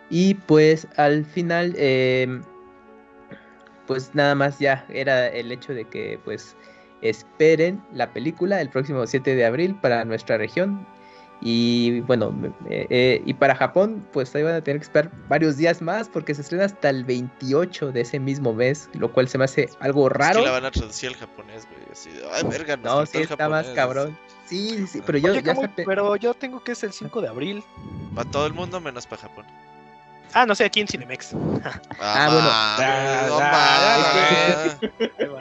Y 0.09 0.35
pues 0.35 0.87
al 0.97 1.25
final, 1.25 1.73
eh, 1.77 2.41
pues 3.87 4.13
nada 4.13 4.35
más 4.35 4.59
ya 4.59 4.85
era 4.89 5.27
el 5.27 5.51
hecho 5.51 5.73
de 5.73 5.85
que 5.85 6.19
pues 6.23 6.55
esperen 7.01 7.81
la 7.93 8.11
película 8.11 8.59
el 8.61 8.69
próximo 8.69 9.05
7 9.05 9.35
de 9.35 9.45
abril 9.45 9.75
para 9.81 10.03
nuestra 10.05 10.37
región. 10.37 10.85
Y 11.41 12.01
bueno, 12.01 12.33
eh, 12.69 12.87
eh, 12.89 13.21
y 13.25 13.33
para 13.35 13.55
Japón, 13.55 14.05
pues 14.11 14.33
ahí 14.35 14.43
van 14.43 14.55
a 14.55 14.61
tener 14.61 14.79
que 14.79 14.85
esperar 14.85 15.11
varios 15.29 15.55
días 15.57 15.81
más 15.81 16.09
porque 16.09 16.33
se 16.33 16.41
estrena 16.41 16.65
hasta 16.65 16.89
el 16.89 17.03
28 17.05 17.91
de 17.91 18.01
ese 18.01 18.19
mismo 18.19 18.53
mes, 18.53 18.89
lo 18.93 19.11
cual 19.13 19.27
se 19.27 19.37
me 19.37 19.43
hace 19.45 19.69
algo 19.79 20.07
Es 20.07 20.13
raro. 20.17 20.39
que 20.39 20.45
la 20.45 20.51
van 20.51 20.65
a 20.65 20.71
traducir 20.71 21.09
al 21.09 21.15
japonés, 21.15 21.67
güey. 21.69 21.81
Así 21.91 22.09
de, 22.09 22.23
ay, 22.33 22.43
verga, 22.49 22.75
No, 22.77 22.83
faltó 22.97 23.05
sí 23.11 23.17
el 23.19 23.23
está 23.23 23.49
más 23.49 23.67
japonés". 23.67 23.75
cabrón. 23.75 24.17
Sí, 24.45 24.69
sí, 24.77 24.87
sí, 24.87 25.01
pero 25.05 25.17
yo 25.17 25.31
Oye, 25.33 25.43
ya 25.43 25.55
pero 25.85 26.15
yo 26.15 26.33
tengo 26.33 26.63
que 26.63 26.71
es 26.71 26.81
el 26.83 26.93
5 26.93 27.21
de 27.21 27.27
abril. 27.27 27.63
Para 28.15 28.29
todo 28.31 28.47
el 28.47 28.53
mundo 28.53 28.79
menos 28.79 29.05
para 29.05 29.21
Japón. 29.23 29.45
Ah, 30.33 30.45
no 30.45 30.55
sé, 30.55 30.65
aquí 30.65 30.79
en 30.81 30.87
Cinemex. 30.87 31.33
Ah, 31.99 32.29
bueno. 32.31 32.49
Ah, 32.51 34.77
mames. 34.79 35.09
Ahí 35.19 35.27
va. 35.27 35.39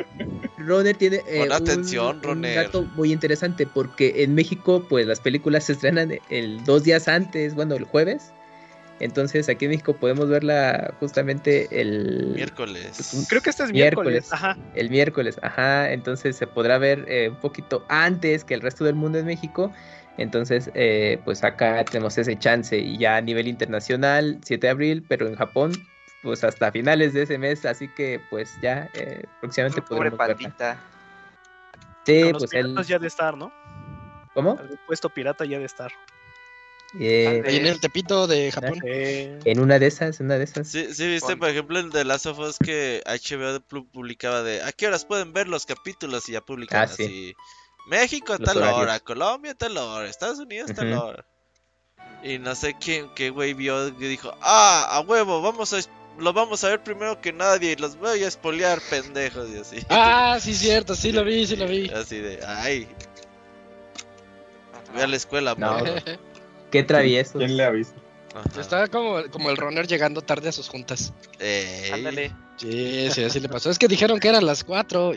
Roner 0.58 0.96
tiene 0.96 1.16
eh, 1.28 1.38
Pon 1.38 1.46
un- 1.46 1.52
atención, 1.52 2.16
un, 2.16 2.22
Roner. 2.22 2.64
dato 2.64 2.82
muy 2.96 3.12
interesante 3.12 3.66
porque 3.66 4.22
en 4.24 4.34
México 4.34 4.84
pues 4.88 5.06
las 5.06 5.20
películas 5.20 5.64
se 5.64 5.72
estrenan 5.74 6.18
el 6.30 6.64
dos 6.64 6.82
días 6.84 7.06
antes, 7.08 7.54
bueno, 7.54 7.74
el 7.76 7.84
jueves. 7.84 8.32
Entonces 8.98 9.48
aquí 9.50 9.66
en 9.66 9.72
México 9.72 9.94
podemos 9.94 10.28
verla 10.30 10.94
justamente 10.98 11.68
el 11.70 12.32
Miércoles. 12.34 13.26
Creo 13.28 13.42
que 13.42 13.50
este 13.50 13.64
es 13.64 13.72
Miércoles. 13.72 14.10
miércoles. 14.12 14.32
Ajá. 14.32 14.56
el 14.74 14.88
miércoles, 14.90 15.36
ajá, 15.42 15.92
entonces 15.92 16.34
se 16.34 16.46
podrá 16.46 16.78
ver 16.78 17.04
eh, 17.06 17.28
un 17.28 17.36
poquito 17.36 17.84
antes 17.88 18.42
que 18.44 18.54
el 18.54 18.62
resto 18.62 18.84
del 18.84 18.94
mundo 18.94 19.18
en 19.18 19.26
México. 19.26 19.70
Entonces, 20.16 20.70
eh, 20.74 21.20
pues 21.24 21.44
acá 21.44 21.84
tenemos 21.84 22.16
ese 22.18 22.38
chance 22.38 22.78
y 22.78 22.98
ya 22.98 23.16
a 23.16 23.20
nivel 23.20 23.48
internacional, 23.48 24.40
7 24.44 24.66
de 24.66 24.70
abril, 24.70 25.04
pero 25.06 25.26
en 25.28 25.34
Japón, 25.34 25.72
pues 26.20 26.42
hasta 26.44 26.72
finales 26.72 27.12
de 27.12 27.22
ese 27.22 27.38
mes, 27.38 27.64
así 27.64 27.88
que 27.88 28.18
pues 28.18 28.58
ya 28.60 28.90
eh, 28.94 29.28
próximamente 29.40 29.82
Pobre 29.82 30.10
podremos 30.10 30.18
verla. 30.18 30.34
pandita. 30.34 30.84
Sí, 32.04 32.22
Con 32.22 32.32
los 32.32 32.42
pues 32.42 32.54
él, 32.54 32.76
ya 32.86 32.98
de 32.98 33.06
estar, 33.08 33.36
¿no? 33.36 33.52
¿cómo? 34.32 34.56
Algún 34.58 34.78
puesto 34.84 35.10
pirata 35.10 35.44
ya 35.44 35.58
de 35.58 35.66
estar. 35.66 35.90
Eh, 36.98 37.42
Ahí 37.44 37.56
en 37.56 37.66
el 37.66 37.80
Tepito 37.80 38.26
de 38.26 38.50
Japón. 38.52 38.80
Eh, 38.84 39.38
en 39.44 39.60
una 39.60 39.78
de 39.78 39.86
esas, 39.88 40.20
en 40.20 40.26
una 40.26 40.38
de 40.38 40.44
esas. 40.44 40.68
Sí, 40.68 40.94
sí, 40.94 41.06
viste, 41.08 41.36
por 41.36 41.48
ejemplo, 41.48 41.78
el 41.78 41.90
de 41.90 42.04
Last 42.04 42.26
of 42.26 42.38
Us 42.38 42.58
que 42.58 43.02
HBO 43.04 43.60
pu- 43.68 43.90
publicaba 43.90 44.42
de 44.42 44.62
a 44.62 44.72
qué 44.72 44.86
horas 44.86 45.04
pueden 45.04 45.32
ver 45.32 45.48
los 45.48 45.66
capítulos 45.66 46.28
y 46.28 46.32
ya 46.32 46.40
publican 46.40 46.82
Ah, 46.84 46.86
sí. 46.86 47.04
así. 47.04 47.36
México 47.86 48.32
a 48.32 48.38
tal 48.38 48.58
horarios. 48.58 48.80
hora, 48.80 49.00
Colombia 49.00 49.52
a 49.52 49.54
tal 49.54 49.76
hora, 49.76 50.08
Estados 50.08 50.38
Unidos 50.38 50.70
a 50.70 50.74
tal 50.74 50.92
hora. 50.92 51.24
Y 52.22 52.38
no 52.38 52.54
sé 52.54 52.74
quién, 52.78 53.08
qué 53.14 53.30
güey 53.30 53.54
vio 53.54 53.96
que 53.96 54.08
dijo, 54.08 54.32
ah, 54.40 54.88
a 54.90 55.00
huevo, 55.00 55.42
vamos 55.42 55.72
a, 55.72 55.78
lo 56.18 56.32
vamos 56.32 56.64
a 56.64 56.70
ver 56.70 56.82
primero 56.82 57.20
que 57.20 57.32
nadie 57.32 57.72
y 57.72 57.76
los 57.76 57.96
voy 57.96 58.22
a 58.24 58.28
espolear, 58.28 58.80
pendejos, 58.90 59.48
y 59.50 59.58
así. 59.58 59.86
Ah, 59.88 60.38
sí, 60.40 60.54
cierto, 60.54 60.94
sí 60.94 61.12
lo 61.12 61.24
vi, 61.24 61.46
sí 61.46 61.56
lo 61.56 61.66
vi. 61.66 61.88
Así 61.90 62.18
de, 62.18 62.44
ay, 62.44 62.88
ve 64.94 65.02
a 65.02 65.06
la 65.06 65.16
escuela, 65.16 65.54
No, 65.56 65.78
morro". 65.78 65.94
Qué 66.70 66.82
traviesos. 66.82 67.36
¿Quién 67.36 67.56
le 67.56 67.64
avisa? 67.64 67.92
Ajá. 68.34 68.60
Estaba 68.60 68.86
como, 68.88 69.22
como 69.30 69.50
el 69.50 69.56
runner 69.56 69.86
llegando 69.86 70.20
tarde 70.20 70.48
a 70.48 70.52
sus 70.52 70.68
juntas. 70.68 71.12
Ey, 71.38 71.90
Ándale. 71.92 72.34
Sí, 72.56 73.08
sí, 73.10 73.24
así 73.24 73.40
le 73.40 73.48
pasó. 73.48 73.70
Es 73.70 73.78
que 73.78 73.88
dijeron 73.88 74.18
que 74.18 74.28
eran 74.28 74.44
las 74.44 74.64
4. 74.64 75.12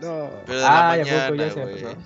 No. 0.00 0.30
Pero 0.46 0.58
de 0.60 0.64
Ah, 0.66 0.96
la 0.96 1.04
ya 1.04 1.26
poco, 1.26 1.34
ya 1.36 1.46
mañana, 1.46 1.50
se 1.52 1.58
me 1.60 1.64
güey. 1.72 1.82
pasó. 1.82 1.96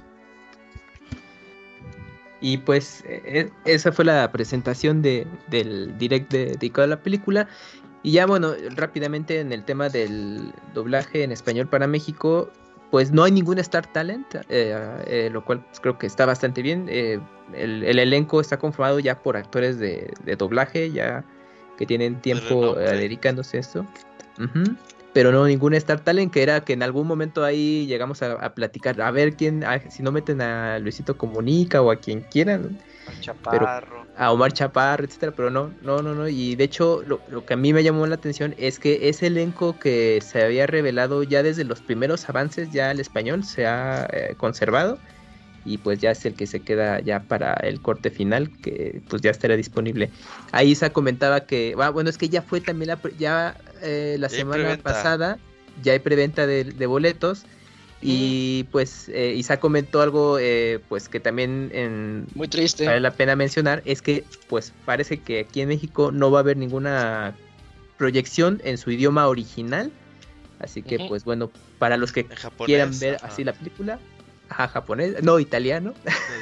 Y 2.41 2.59
pues 2.59 3.03
eh, 3.07 3.51
esa 3.65 3.91
fue 3.93 4.05
la 4.05 4.31
presentación 4.31 5.01
de, 5.01 5.27
del 5.49 5.97
direct 5.97 6.31
de- 6.31 6.47
dedicado 6.47 6.85
a 6.85 6.89
la 6.89 7.03
película. 7.03 7.49
Y 8.03 8.13
ya 8.13 8.27
bueno, 8.27 8.53
rápidamente 8.77 9.41
en 9.41 9.51
el 9.53 9.65
tema 9.65 9.89
del 9.89 10.53
doblaje 10.75 11.23
en 11.23 11.33
español 11.33 11.69
para 11.69 11.87
México, 11.87 12.51
pues 12.91 13.13
no 13.13 13.25
hay 13.25 13.33
ningún 13.33 13.59
Star 13.61 13.87
Talent, 13.91 14.27
eh, 14.51 14.77
eh, 15.07 15.31
lo 15.33 15.43
cual 15.43 15.65
pues, 15.65 15.81
creo 15.81 15.97
que 15.97 16.07
está 16.07 16.27
bastante 16.27 16.61
bien. 16.61 16.87
Eh, 16.91 17.19
el, 17.55 17.83
el 17.83 17.99
elenco 17.99 18.43
está 18.43 18.59
conformado 18.59 18.99
ya 18.99 19.23
por 19.23 19.39
actores 19.39 19.79
de, 19.79 20.13
de 20.25 20.37
doblaje, 20.37 20.91
ya 20.93 21.25
que 21.79 21.87
tienen 21.87 22.21
tiempo 22.21 22.79
eh, 22.79 22.99
dedicándose 22.99 23.57
a 23.57 23.61
esto. 23.61 23.87
Pero 25.15 25.33
no 25.33 25.47
ningún 25.47 25.75
Star 25.75 26.05
Talent, 26.05 26.33
que 26.33 26.43
era 26.45 26.65
que 26.65 26.75
en 26.75 26.85
algún 26.85 27.09
momento 27.09 27.45
ahí 27.45 27.87
llegamos 27.89 28.23
a, 28.23 28.35
a 28.35 28.55
platicar, 28.55 29.01
a 29.03 29.13
ver 29.13 29.37
quién, 29.37 29.65
a- 29.65 29.81
si 29.91 30.03
no 30.05 30.13
meten 30.13 30.43
a 30.43 30.79
Luisito 30.81 31.19
Comunica 31.19 31.83
o 31.83 31.91
a 31.93 32.01
quien 32.01 32.23
quieran, 32.25 32.79
Al 33.07 33.19
Chaparro. 33.21 34.07
a 34.15 34.33
Omar 34.33 34.53
Chaparro, 34.53 35.05
etcétera, 35.05 35.35
pero 35.35 35.51
no, 35.51 35.77
no, 35.81 36.03
no, 36.03 36.15
no. 36.15 36.29
Y 36.29 36.57
de 36.57 36.65
hecho, 36.65 37.03
lo, 37.05 37.25
lo 37.29 37.45
que 37.45 37.55
a 37.55 37.57
mí 37.57 37.73
me 37.73 37.83
llamó 37.85 38.07
la 38.07 38.17
atención 38.17 38.55
es 38.59 38.79
que 38.79 39.09
ese 39.09 39.27
elenco 39.29 39.79
que 39.79 40.21
se 40.23 40.43
había 40.45 40.67
revelado 40.67 41.23
ya 41.25 41.43
desde 41.43 41.65
los 41.65 41.83
primeros 41.83 42.29
avances, 42.29 42.71
ya 42.71 42.91
el 42.93 43.01
español 43.01 43.45
se 43.45 43.67
ha 43.67 44.07
eh, 44.13 44.37
conservado. 44.37 45.03
Y 45.65 45.79
pues 45.79 45.99
ya 46.01 46.11
es 46.13 46.25
el 46.27 46.37
que 46.37 46.47
se 46.47 46.63
queda 46.63 47.01
ya 47.01 47.27
para 47.27 47.55
el 47.55 47.81
corte 47.83 48.11
final, 48.11 48.53
que 48.61 49.03
pues 49.09 49.23
ya 49.23 49.31
estará 49.31 49.57
disponible. 49.57 50.13
Ahí 50.53 50.73
Isa 50.73 50.93
comentaba 50.93 51.47
que, 51.47 51.75
ah, 51.81 51.91
bueno, 51.91 52.11
es 52.11 52.19
que 52.19 52.29
ya 52.29 52.43
fue 52.43 52.61
también 52.61 52.89
la, 52.89 53.01
ya 53.17 53.57
eh, 53.85 54.17
la 54.19 54.29
Ya 54.29 54.37
semana 54.37 54.77
pasada, 54.83 55.39
ya 55.83 55.93
hay 55.93 55.99
preventa 56.01 56.47
de, 56.47 56.65
de 56.65 56.87
boletos. 56.87 57.45
Y 58.07 58.65
pues 58.65 59.09
eh, 59.09 59.33
Isa 59.35 59.59
comentó 59.61 60.03
algo 60.03 60.39
eh, 60.39 60.79
pues 60.91 61.09
que 61.09 61.21
también 61.21 61.71
en, 61.73 62.27
Muy 62.35 62.49
triste. 62.49 62.85
vale 62.85 63.01
la 63.01 63.13
pena 63.13 63.35
mencionar 63.35 63.81
es 63.87 64.03
que 64.03 64.25
pues 64.49 64.75
parece 64.85 65.21
que 65.21 65.41
aquí 65.41 65.63
en 65.63 65.69
México 65.69 66.13
no 66.13 66.31
va 66.31 66.41
a 66.41 66.43
haber 66.43 66.59
ninguna 66.59 67.35
proyección 67.97 68.61
en 68.65 68.77
su 68.77 68.91
idioma 68.91 69.27
original 69.27 69.91
así 70.59 70.83
que 70.83 70.99
pues 71.09 71.25
bueno 71.25 71.51
para 71.79 71.97
los 71.97 72.13
que 72.13 72.25
japonés. 72.25 72.67
quieran 72.67 72.99
ver 72.99 73.15
ajá. 73.15 73.29
así 73.29 73.43
la 73.43 73.55
película 73.55 73.99
ajá, 74.55 74.69
japonés 74.69 75.23
no 75.23 75.39
italiano 75.41 75.95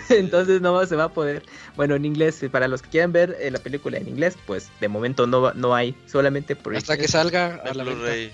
Sí. 0.09 0.15
entonces 0.19 0.61
no 0.61 0.85
se 0.87 0.97
va 0.97 1.05
a 1.05 1.09
poder 1.09 1.43
bueno 1.77 1.95
en 1.95 2.05
inglés 2.05 2.43
eh, 2.43 2.51
para 2.51 2.69
los 2.69 2.83
que 2.83 2.91
quieran 2.91 3.13
ver 3.13 3.37
eh, 3.41 3.51
la 3.51 3.59
película 3.59 3.97
en 3.99 4.09
inglés 4.09 4.37
pues 4.47 4.69
de 4.81 4.89
momento 4.89 5.27
no 5.27 5.41
va- 5.41 5.55
no 5.55 5.75
hay 5.75 5.95
solamente 6.07 6.53
Hasta 6.53 6.63
proyección 6.63 6.99
que 6.99 7.09
salga 7.09 7.55
a 7.65 7.73
la. 7.75 7.85
Blu-ray. 7.85 8.31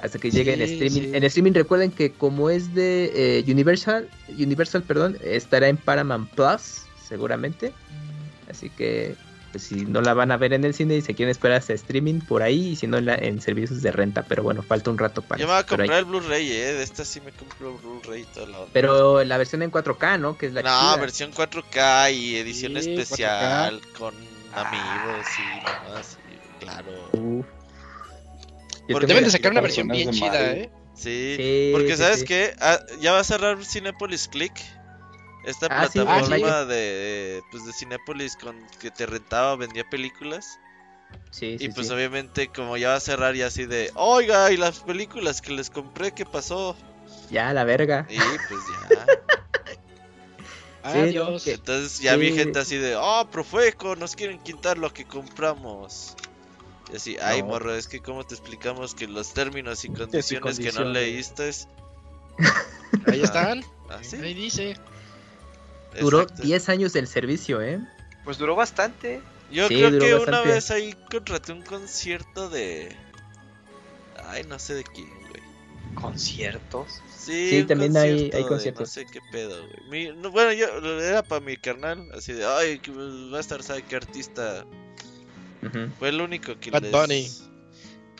hasta 0.00 0.18
que 0.18 0.30
llegue 0.30 0.54
en 0.54 0.62
streaming. 0.62 1.10
sí. 1.10 1.10
En 1.14 1.24
streaming 1.24 1.52
recuerden 1.52 1.90
que 1.90 2.12
como 2.12 2.48
es 2.50 2.74
de 2.74 3.12
eh, 3.14 3.44
Universal, 3.50 4.08
Universal, 4.28 4.82
perdón, 4.82 5.16
estará 5.22 5.68
en 5.68 5.76
Paramount 5.76 6.28
Plus, 6.30 6.82
seguramente. 7.08 7.72
Así 8.50 8.68
que 8.70 9.14
pues, 9.54 9.62
si 9.68 9.86
no 9.86 10.00
la 10.00 10.14
van 10.14 10.32
a 10.32 10.36
ver 10.36 10.52
en 10.52 10.64
el 10.64 10.74
cine 10.74 10.96
y 10.96 11.00
se 11.00 11.14
quieren 11.14 11.30
esperar 11.30 11.58
hasta 11.58 11.72
streaming 11.74 12.18
por 12.22 12.42
ahí, 12.42 12.70
y 12.70 12.76
si 12.76 12.88
no 12.88 12.98
en, 12.98 13.06
la- 13.06 13.14
en 13.14 13.40
servicios 13.40 13.82
de 13.82 13.92
renta, 13.92 14.24
pero 14.28 14.42
bueno, 14.42 14.62
falta 14.62 14.90
un 14.90 14.98
rato 14.98 15.22
para 15.22 15.38
Yo 15.40 15.46
me 15.46 15.52
voy 15.52 15.54
a 15.54 15.58
ahí- 15.60 15.64
comprar 15.64 15.98
el 16.00 16.04
Blu-ray, 16.06 16.50
eh. 16.50 16.72
De 16.74 16.82
esta 16.82 17.04
sí 17.04 17.20
me 17.20 17.30
compro 17.30 17.78
Blu-ray 17.78 18.22
y 18.22 18.24
toda 18.24 18.46
la 18.48 18.58
onda. 18.58 18.70
Pero 18.72 19.22
la 19.22 19.38
versión 19.38 19.62
en 19.62 19.70
4K, 19.70 20.18
¿no? 20.18 20.36
Que 20.36 20.46
es 20.46 20.52
la 20.52 20.62
no, 20.62 20.68
chida. 20.68 20.96
versión 20.96 21.30
4K 21.32 22.10
y 22.12 22.34
edición 22.36 22.72
Sí, 22.82 22.94
especial 22.96 23.80
con 23.96 24.12
Ah. 24.52 24.68
amigos 24.68 25.26
y 25.38 25.86
demás. 25.86 26.18
y 26.60 26.64
claro. 26.64 26.90
Uf. 27.12 27.46
Porque 28.90 29.06
Deben 29.06 29.24
de 29.24 29.30
sacar 29.30 29.52
una 29.52 29.60
versión 29.60 29.86
bien 29.88 30.10
chida. 30.10 30.50
¿eh? 30.52 30.70
Sí, 30.94 31.34
Sí, 31.36 31.70
porque 31.72 31.92
sí, 31.96 32.02
¿sabes 32.02 32.20
sí. 32.20 32.26
qué? 32.26 32.54
Ah, 32.60 32.78
ya 33.00 33.12
va 33.12 33.20
a 33.20 33.24
cerrar 33.24 33.64
Cinepolis 33.64 34.28
Click. 34.28 34.52
Esta 35.44 35.66
Ah, 35.70 35.88
sí, 35.90 35.98
plataforma 36.00 36.58
ah, 36.60 36.64
de, 36.64 37.42
pues, 37.50 37.66
de 37.66 37.72
Cinepolis 37.72 38.36
con 38.36 38.56
que 38.80 38.90
te 38.90 39.06
rentaba, 39.06 39.56
vendía 39.56 39.84
películas. 39.88 40.58
Sí, 41.30 41.58
sí, 41.58 41.66
y 41.66 41.68
pues 41.68 41.88
sí. 41.88 41.92
obviamente 41.92 42.48
como 42.48 42.76
ya 42.76 42.88
va 42.90 42.94
a 42.96 43.00
cerrar 43.00 43.36
y 43.36 43.42
así 43.42 43.66
de, 43.66 43.90
oiga, 43.94 44.50
y 44.52 44.56
las 44.56 44.80
películas 44.80 45.40
que 45.42 45.52
les 45.52 45.70
compré, 45.70 46.12
¿qué 46.12 46.24
pasó? 46.24 46.76
Ya, 47.30 47.52
la 47.52 47.64
verga. 47.64 48.06
Y 48.08 48.18
pues 48.18 48.60
ya. 48.90 49.06
Sí, 50.84 50.98
Adiós. 50.98 51.46
Entonces 51.46 51.98
ya 52.00 52.14
vi 52.16 52.30
gente 52.32 52.58
así 52.58 52.76
de, 52.76 52.94
oh, 52.94 53.26
Profeco, 53.30 53.96
nos 53.96 54.14
quieren 54.14 54.38
quitar 54.40 54.76
lo 54.76 54.92
que 54.92 55.06
compramos. 55.06 56.14
Y 56.92 56.96
así, 56.96 57.16
ay, 57.22 57.40
No. 57.40 57.48
morro, 57.48 57.74
es 57.74 57.88
que 57.88 58.00
cómo 58.00 58.22
te 58.24 58.34
explicamos 58.34 58.94
que 58.94 59.08
los 59.08 59.32
términos 59.32 59.82
y 59.86 59.88
condiciones 59.88 60.58
que 60.58 60.72
no 60.72 60.84
leíste. 60.84 61.52
Ahí 63.06 63.22
están. 63.22 63.64
Así. 63.88 64.16
Ahí 64.16 64.34
dice. 64.34 64.76
Duró 66.00 66.22
Exacto. 66.22 66.42
10 66.42 66.68
años 66.68 66.92
del 66.92 67.06
servicio, 67.06 67.60
¿eh? 67.62 67.80
Pues 68.24 68.38
duró 68.38 68.54
bastante. 68.56 69.22
Yo 69.50 69.68
Sí, 69.68 69.74
creo 69.76 69.98
que 69.98 70.14
una 70.14 70.40
vez 70.40 70.70
ahí 70.70 70.94
contraté 71.10 71.52
un 71.52 71.62
concierto 71.62 72.48
de. 72.48 72.94
Ay, 74.26 74.44
no 74.44 74.58
sé 74.58 74.74
de 74.74 74.84
quién, 74.84 75.08
güey. 75.28 75.42
Conciertos. 75.94 77.00
Sí, 77.16 77.50
Sí, 77.50 77.64
también 77.64 77.96
hay- 77.96 78.10
concierto 78.30 78.36
hay 78.36 78.42
de 78.42 78.48
conciertos. 78.48 78.80
No 78.80 78.86
sé 78.86 79.06
qué 79.06 79.20
pedo, 79.30 79.66
güey. 79.66 79.88
Mi- 80.12 80.20
no, 80.20 80.30
bueno, 80.30 80.52
yo 80.52 80.66
era 81.00 81.22
para 81.22 81.40
mi 81.44 81.56
carnal, 81.56 82.08
así 82.14 82.32
de, 82.32 82.44
ay, 82.46 82.78
que 82.78 82.90
va 82.90 83.36
a 83.36 83.40
estar, 83.40 83.62
¿sabe 83.62 83.82
qué 83.82 83.96
artista? 83.96 84.64
Fue 85.98 86.10
el 86.10 86.20
único 86.20 86.58
que 86.60 86.70
Bad 86.70 86.82
les... 86.82 86.92
Bunny. 86.92 87.28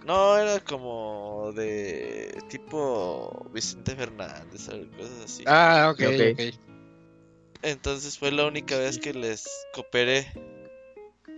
No, 0.07 0.37
era 0.37 0.61
como 0.61 1.53
de 1.55 2.43
tipo 2.49 3.47
Vicente 3.53 3.95
Fernández, 3.97 4.67
cosas 4.97 5.25
así. 5.25 5.45
Ah, 5.47 5.91
ok, 5.93 6.01
Ok. 6.07 6.15
ok. 6.33 6.74
Entonces 7.65 8.19
fue 8.19 8.31
la 8.31 8.47
única 8.47 8.77
vez 8.77 8.99
que 8.99 9.15
les 9.15 9.47
cooperé. 9.73 10.27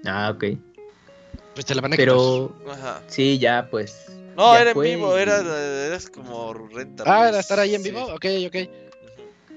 Ah, 0.05 0.33
ok. 0.35 0.45
Pues 1.55 1.65
te 1.67 1.75
la 1.75 1.81
van 1.81 1.93
a 1.93 1.97
Pero 1.97 2.55
Ajá. 2.69 3.03
sí, 3.07 3.39
ya 3.39 3.69
pues. 3.71 4.07
No, 4.37 4.53
ya 4.53 4.63
era 4.63 4.71
en 4.73 4.81
vivo, 4.81 5.17
era, 5.17 5.39
eras 5.87 6.11
como 6.11 6.53
renta. 6.53 7.05
Ah, 7.07 7.19
pues, 7.21 7.29
¿era 7.31 7.39
estar 7.41 7.59
ahí 7.61 7.75
en 7.75 7.83
sí. 7.83 7.91
vivo? 7.91 8.03
Ok, 8.13 8.27
ok. 8.47 8.57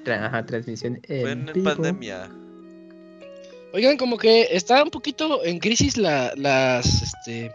Tra- 0.05 0.25
ajá, 0.27 0.45
transmisión 0.45 0.99
en, 1.07 1.21
Fue 1.21 1.31
en, 1.31 1.45
vivo. 1.53 1.63
pandemia. 1.65 2.31
Oigan, 3.73 3.97
como 3.97 4.17
que 4.17 4.47
está 4.51 4.81
un 4.81 4.89
poquito 4.89 5.43
en 5.43 5.59
crisis 5.59 5.97
la, 5.97 6.33
las, 6.35 6.85
este, 7.01 7.51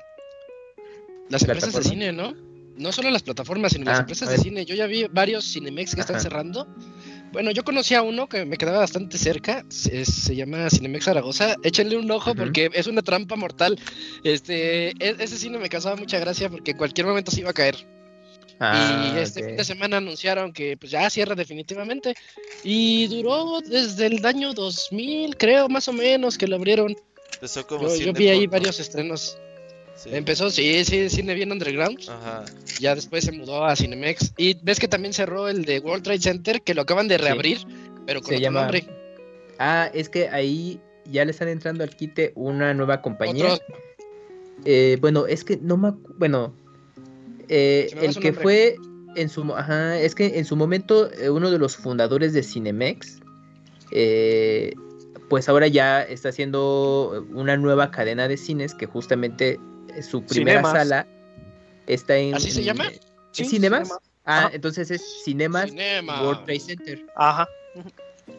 las 1.30 1.42
empresas 1.42 1.72
de 1.72 1.82
cine, 1.82 2.12
¿no? 2.12 2.34
No 2.76 2.92
solo 2.92 3.10
las 3.10 3.22
plataformas, 3.22 3.72
sino 3.72 3.84
las 3.86 3.98
Ah, 3.98 4.00
empresas 4.00 4.28
de 4.28 4.38
cine. 4.38 4.64
Yo 4.64 4.74
ya 4.74 4.86
vi 4.86 5.06
varios 5.10 5.50
Cinemex 5.52 5.94
que 5.94 6.00
están 6.02 6.20
cerrando. 6.20 6.66
Bueno, 7.34 7.50
yo 7.50 7.64
conocí 7.64 7.94
a 7.94 8.02
uno 8.02 8.28
que 8.28 8.44
me 8.44 8.56
quedaba 8.56 8.78
bastante 8.78 9.18
cerca. 9.18 9.66
Se, 9.68 10.04
se 10.04 10.36
llama 10.36 10.70
Cinemex 10.70 11.04
Zaragoza. 11.04 11.56
Échenle 11.64 11.96
un 11.96 12.08
ojo 12.12 12.32
porque 12.36 12.70
es 12.72 12.86
una 12.86 13.02
trampa 13.02 13.34
mortal. 13.34 13.76
Este, 14.22 14.90
e- 14.90 15.16
ese 15.18 15.36
cine 15.36 15.58
me 15.58 15.68
causaba 15.68 15.96
mucha 15.96 16.20
gracia 16.20 16.48
porque 16.48 16.70
en 16.70 16.76
cualquier 16.76 17.08
momento 17.08 17.32
se 17.32 17.40
iba 17.40 17.50
a 17.50 17.52
caer. 17.52 17.74
Ah, 18.60 19.12
y 19.16 19.18
este 19.18 19.42
fin 19.42 19.56
de 19.56 19.64
semana 19.64 19.96
anunciaron 19.96 20.52
que 20.52 20.76
pues 20.76 20.92
ya 20.92 21.10
cierra 21.10 21.34
definitivamente. 21.34 22.14
Y 22.62 23.08
duró 23.08 23.60
desde 23.60 24.06
el 24.06 24.24
año 24.24 24.54
2000, 24.54 25.36
creo, 25.36 25.68
más 25.68 25.88
o 25.88 25.92
menos, 25.92 26.38
que 26.38 26.46
lo 26.46 26.54
abrieron. 26.54 26.94
Como 27.66 27.88
Yo, 27.96 28.12
vi 28.12 28.28
ahí 28.28 28.46
varios 28.46 28.78
estrenos. 28.78 29.36
Sí. 29.96 30.10
Empezó, 30.12 30.50
sí, 30.50 30.84
sí, 30.84 31.08
cine 31.08 31.34
bien 31.34 31.52
underground. 31.52 31.98
Ajá. 32.08 32.44
Ya 32.80 32.94
después 32.94 33.24
se 33.24 33.32
mudó 33.32 33.64
a 33.64 33.76
Cinemex. 33.76 34.32
Y 34.36 34.54
ves 34.62 34.78
que 34.80 34.88
también 34.88 35.14
cerró 35.14 35.48
el 35.48 35.64
de 35.64 35.78
World 35.78 36.02
Trade 36.02 36.20
Center, 36.20 36.62
que 36.62 36.74
lo 36.74 36.82
acaban 36.82 37.06
de 37.08 37.16
reabrir, 37.18 37.58
pero 38.06 38.20
con 38.20 38.28
Se 38.30 38.34
otro 38.34 38.42
llama- 38.42 38.60
nombre. 38.62 38.86
Ah, 39.58 39.88
es 39.94 40.08
que 40.08 40.28
ahí 40.28 40.80
ya 41.10 41.24
le 41.24 41.30
están 41.30 41.48
entrando 41.48 41.84
al 41.84 41.90
quite 41.94 42.32
una 42.34 42.74
nueva 42.74 43.00
compañía. 43.02 43.56
Eh, 44.64 44.98
bueno, 45.00 45.26
es 45.26 45.44
que 45.44 45.58
no 45.58 45.76
me 45.76 45.92
bueno, 46.18 46.54
eh, 47.48 47.90
me 47.94 48.06
el 48.06 48.14
que 48.18 48.32
nombre. 48.32 48.42
fue 48.42 48.76
en 49.16 49.28
su, 49.28 49.42
ajá, 49.54 50.00
es 50.00 50.14
que 50.14 50.38
en 50.38 50.44
su 50.44 50.56
momento 50.56 51.10
eh, 51.12 51.30
uno 51.30 51.50
de 51.50 51.58
los 51.58 51.76
fundadores 51.76 52.32
de 52.32 52.42
Cinemex, 52.42 53.20
eh, 53.92 54.72
pues 55.28 55.48
ahora 55.48 55.68
ya 55.68 56.02
está 56.02 56.30
haciendo 56.30 57.26
una 57.32 57.56
nueva 57.56 57.90
cadena 57.90 58.26
de 58.28 58.36
cines 58.36 58.74
que 58.74 58.86
justamente 58.86 59.60
su 60.02 60.22
primera 60.24 60.60
Cinemas. 60.60 60.72
sala 60.72 61.06
está 61.86 62.16
en. 62.16 62.34
¿Así 62.34 62.50
se 62.50 62.62
llama? 62.64 62.88
¿Es 62.88 63.00
Sí, 63.32 63.44
Cinemas? 63.46 63.88
Cinema. 63.88 64.00
Ah, 64.26 64.50
entonces 64.52 64.90
es 64.90 65.02
Cinemas 65.24 65.70
Cinema. 65.70 66.22
World 66.22 66.44
Trade 66.44 66.60
Center. 66.60 67.06
Ajá. 67.16 67.48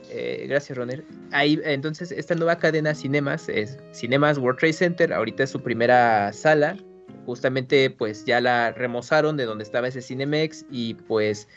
Eh, 0.09 0.45
gracias, 0.47 0.77
Roner. 0.77 1.03
Ahí, 1.31 1.59
entonces, 1.63 2.11
esta 2.11 2.33
nueva 2.33 2.57
cadena 2.57 2.95
Cinemas 2.95 3.49
es 3.49 3.77
Cinemas 3.91 4.37
World 4.37 4.59
Trade 4.59 4.73
Center. 4.73 5.13
Ahorita 5.13 5.43
es 5.43 5.49
su 5.49 5.61
primera 5.61 6.31
sala. 6.33 6.77
Justamente, 7.25 7.89
pues 7.89 8.23
ya 8.25 8.39
la 8.39 8.71
remozaron 8.71 9.35
de 9.37 9.45
donde 9.45 9.63
estaba 9.63 9.87
ese 9.87 10.01
Cinemex. 10.01 10.65
Y 10.71 10.93
pues, 10.93 11.47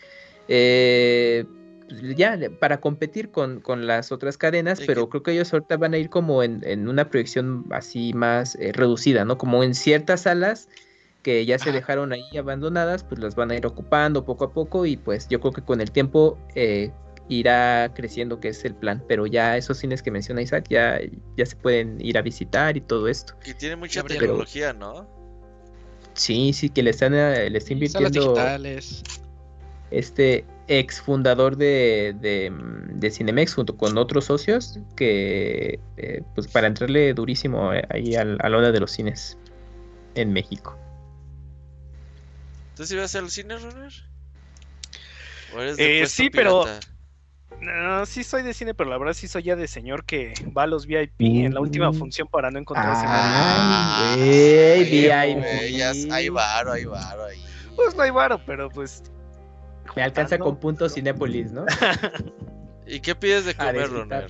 eh, 0.49 1.45
pues, 1.47 1.58
ya 2.17 2.37
le- 2.37 2.51
para 2.51 2.81
competir 2.81 3.31
con, 3.31 3.61
con 3.61 3.87
las 3.87 4.13
otras 4.13 4.37
cadenas. 4.37 4.81
Pero 4.87 5.05
que- 5.07 5.11
creo 5.11 5.23
que 5.23 5.33
ellos 5.33 5.53
ahorita 5.53 5.77
van 5.77 5.95
a 5.95 5.99
ir 5.99 6.11
como 6.11 6.43
en, 6.43 6.61
en 6.65 6.89
una 6.89 7.09
proyección 7.11 7.65
así 7.71 8.13
más 8.15 8.55
eh, 8.57 8.73
reducida, 8.73 9.25
¿no? 9.25 9.39
Como 9.39 9.63
en 9.65 9.75
ciertas 9.75 10.23
salas 10.23 10.69
que 11.23 11.45
ya 11.45 11.59
se 11.59 11.73
dejaron 11.73 12.13
ahí 12.13 12.37
abandonadas, 12.39 13.03
pues 13.05 13.21
las 13.21 13.35
van 13.35 13.51
a 13.51 13.57
ir 13.57 13.67
ocupando 13.67 14.25
poco 14.25 14.45
a 14.45 14.53
poco. 14.53 14.87
Y 14.87 14.97
pues 14.97 15.29
yo 15.29 15.41
creo 15.41 15.53
que 15.53 15.63
con 15.63 15.81
el 15.81 15.91
tiempo. 15.91 16.39
eh, 16.55 16.91
irá 17.31 17.93
creciendo, 17.95 18.41
que 18.41 18.49
es 18.49 18.65
el 18.65 18.75
plan. 18.75 19.05
Pero 19.07 19.27
ya 19.27 19.59
esos 19.59 19.77
cines 19.77 20.03
que 20.03 20.11
menciona 20.11 20.41
Isaac 20.41 20.65
ya, 20.71 20.99
ya 21.37 21.45
se 21.45 21.57
pueden 21.57 22.01
ir 22.01 22.17
a 22.17 22.23
visitar 22.23 22.75
y 22.79 22.81
todo 22.81 23.07
esto. 23.07 23.35
Y 23.45 23.53
tiene 23.53 23.77
mucha 23.77 24.03
Pero- 24.03 24.19
tecnología, 24.21 24.73
¿no? 24.73 25.07
Sí, 26.15 26.55
sí, 26.55 26.71
que 26.71 26.83
le 26.83 26.89
están, 26.89 27.13
eh, 27.13 27.51
le 27.51 27.59
está 27.59 27.69
Salas 27.69 27.71
invirtiendo 27.71 28.11
digitales. 28.33 29.03
Este 29.91 30.45
ex 30.67 31.01
fundador 31.01 31.57
de, 31.57 32.15
de, 32.21 32.51
mm, 32.51 33.01
de 33.01 33.11
Cinemex 33.11 33.55
junto 33.55 33.77
con 33.77 33.97
otros 33.97 34.27
socios 34.27 34.79
que 34.97 35.79
eh, 35.97 36.23
pues 36.35 36.47
para 36.49 36.67
entrarle 36.67 37.15
durísimo 37.15 37.73
eh, 37.73 37.83
ahí 37.91 38.15
al- 38.15 38.39
a 38.43 38.49
la 38.49 38.59
hora 38.59 38.71
de 38.73 38.81
los 38.81 38.91
cines 38.91 39.39
en 40.15 40.33
México. 40.33 40.77
¿Tú 42.77 42.85
ibas 42.91 43.15
al 43.15 43.31
cine, 43.31 43.57
Runner? 43.57 43.93
¿O 45.55 45.61
eres 45.61 45.77
Eh, 45.79 46.07
sí, 46.07 46.31
pero-? 46.31 46.65
No, 47.61 48.07
sí 48.07 48.23
soy 48.23 48.43
de 48.45 48.55
cine, 48.55 48.73
pero 48.75 48.89
la 48.91 48.99
verdad 48.99 49.15
sí 49.15 49.27
soy 49.27 49.43
ya 49.43 49.57
de 49.57 49.67
señor 49.67 50.05
que 50.05 50.33
va 50.57 50.63
a 50.63 50.67
los 50.69 50.87
VIP 50.87 51.45
en 51.47 51.55
la 51.55 51.61
última 51.61 51.91
Mm. 51.91 51.95
función 51.95 52.29
para 52.29 52.51
no 52.53 52.59
encontrarse 52.61 53.05
Ah, 53.09 53.57
Ay, 53.59 53.97
güey, 53.97 54.85
sí, 54.85 55.01
VIP. 55.09 55.35
güey, 55.35 55.77
ya 55.77 55.91
s- 55.91 56.07
Hay 56.13 56.29
varo, 56.29 56.73
hay 56.73 56.85
varo 56.85 57.25
ahí. 57.25 57.39
Pues 57.75 57.97
no 57.97 58.03
hay 58.03 58.11
varo, 58.11 58.41
pero 58.47 58.69
pues 58.71 59.03
Me 59.97 60.03
alcanza 60.03 60.39
con 60.39 60.57
puntos 60.59 60.95
Cinépolis, 60.95 61.53
¿no? 61.53 61.65
¿Y 62.87 63.01
qué 63.01 63.15
pides 63.15 63.45
de 63.47 63.55
comer. 63.55 63.89
Runner? 63.91 64.29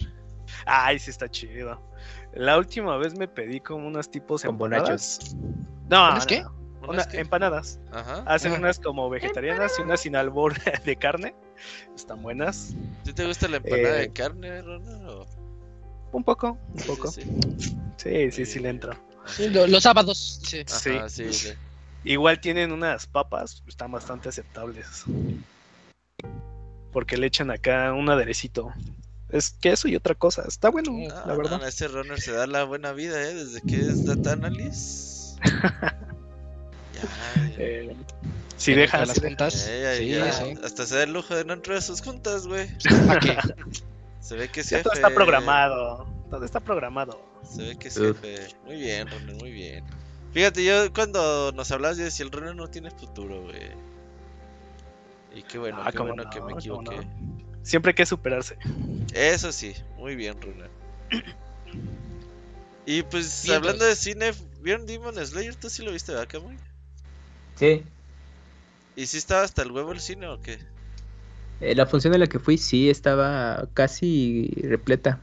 Ay, 0.66 0.98
sí 0.98 1.10
está 1.10 1.28
chido. 1.28 1.80
La 2.34 2.58
última 2.58 2.96
vez 2.96 3.16
me 3.16 3.28
pedí 3.28 3.60
como 3.60 3.86
unos 3.86 4.10
tipos 4.10 4.42
Con 4.42 4.54
empanadas. 4.54 5.34
No, 5.88 6.08
¿Unas 6.10 6.24
no, 6.24 6.26
qué? 6.26 6.40
no, 6.42 6.88
¿Unas 6.88 7.04
una- 7.06 7.12
qué? 7.12 7.20
empanadas. 7.20 7.80
Ajá. 7.92 8.22
Hacen 8.26 8.52
unas 8.52 8.78
como 8.78 9.08
vegetarianas 9.10 9.78
y 9.78 9.82
unas 9.82 10.00
sin 10.00 10.16
albor 10.16 10.54
de 10.84 10.96
carne. 10.96 11.34
Están 11.94 12.22
buenas. 12.22 12.74
¿Sí 13.04 13.12
te 13.12 13.26
gusta 13.26 13.48
la 13.48 13.58
empanada 13.58 13.96
Eh, 13.98 14.00
de 14.02 14.12
carne, 14.12 14.62
Runner? 14.62 15.04
o- 15.06 15.26
Un 16.12 16.24
poco, 16.24 16.58
un 16.72 16.78
Sí, 16.78 16.86
poco. 16.88 17.08
sí, 17.10 17.22
Sí, 17.96 18.30
sí, 18.30 18.46
sí 18.46 18.58
le 18.60 18.70
entro. 18.70 18.92
Sí, 19.26 19.50
lo- 19.50 19.66
los 19.66 19.82
sábados. 19.82 20.40
sí. 20.44 20.62
Sí. 20.66 20.90
Ajá, 20.90 21.08
sí, 21.08 21.32
sí. 21.32 21.50
Igual 22.04 22.40
tienen 22.40 22.72
unas 22.72 23.06
papas, 23.06 23.62
están 23.66 23.90
bastante 23.92 24.28
aceptables. 24.28 25.04
Porque 26.92 27.16
le 27.16 27.26
echan 27.26 27.50
acá 27.50 27.92
un 27.92 28.08
aderecito. 28.08 28.72
Es 29.28 29.50
queso 29.50 29.88
y 29.88 29.96
otra 29.96 30.14
cosa. 30.14 30.44
Está 30.48 30.70
bueno, 30.70 30.92
la 31.26 31.34
verdad. 31.34 31.58
no, 31.60 31.66
ese 31.66 31.86
runner 31.88 32.18
se 32.18 32.32
da 32.32 32.46
la 32.46 32.64
buena 32.64 32.92
vida, 32.92 33.20
¿eh? 33.22 33.34
Desde 33.34 33.60
que 33.60 33.76
es 33.80 34.06
data 34.06 34.32
analyst. 34.32 35.38
ya, 35.42 37.02
ya. 37.02 37.54
Eh, 37.58 37.96
Si 38.56 38.72
en 38.72 38.78
dejas. 38.78 39.06
las 39.06 39.20
juntas. 39.20 39.66
Eh, 39.68 39.96
Sí, 39.98 40.08
ya, 40.08 40.32
sí. 40.32 40.54
Hasta 40.64 40.86
se 40.86 40.96
da 40.96 41.02
el 41.02 41.12
lujo 41.12 41.34
de 41.34 41.44
no 41.44 41.52
entrar 41.52 41.76
a 41.76 41.80
sus 41.82 42.00
juntas, 42.00 42.46
güey. 42.46 42.68
Se 44.20 44.36
ve 44.36 44.48
que 44.48 44.62
Ya 44.62 44.82
todo 44.82 44.92
está 44.94 45.10
programado. 45.10 46.06
Todo 46.30 46.44
está 46.44 46.60
programado. 46.60 47.20
Se 47.42 47.62
ve 47.62 47.76
que 47.78 47.90
jefe. 47.90 48.48
Muy 48.64 48.76
bien, 48.76 49.08
Ronald, 49.08 49.40
muy 49.40 49.52
bien. 49.52 49.84
Fíjate, 50.32 50.64
yo 50.64 50.92
cuando 50.92 51.52
nos 51.52 51.70
hablabas, 51.70 51.96
yo 51.98 52.04
decía, 52.04 52.24
el 52.24 52.30
Ronald 52.32 52.56
no 52.56 52.68
tiene 52.68 52.90
futuro, 52.90 53.42
güey. 53.42 53.70
Y 55.34 55.42
qué 55.42 55.58
bueno, 55.58 55.82
Ah, 55.84 55.90
qué 55.92 55.98
bueno 55.98 56.24
no, 56.24 56.30
que 56.30 56.40
me 56.40 56.52
equivoqué. 56.52 56.96
no. 56.96 57.58
Siempre 57.62 57.90
hay 57.90 57.94
que 57.94 58.06
superarse. 58.06 58.56
Eso 59.14 59.52
sí, 59.52 59.74
muy 59.96 60.16
bien, 60.16 60.40
Ronald. 60.40 60.70
Y 62.86 63.02
pues 63.02 63.42
Bien, 63.44 63.56
hablando 63.56 63.84
de 63.84 63.96
cine, 63.96 64.32
¿vieron 64.62 64.86
Demon 64.86 65.14
Slayer? 65.14 65.54
¿Tú 65.56 65.68
sí 65.68 65.82
lo 65.82 65.92
viste, 65.92 66.12
verdad, 66.12 66.28
Camuy? 66.30 66.56
Sí, 67.56 67.82
¿Y 68.96 69.06
si 69.06 69.18
estaba 69.18 69.42
hasta 69.42 69.62
el 69.62 69.70
huevo 69.70 69.92
el 69.92 70.00
cine 70.00 70.26
o 70.28 70.40
qué? 70.40 70.58
eh, 71.60 71.74
la 71.74 71.86
función 71.86 72.14
en 72.14 72.20
la 72.20 72.26
que 72.26 72.38
fui 72.38 72.56
sí 72.56 72.88
estaba 72.88 73.68
casi 73.74 74.50
repleta. 74.62 75.20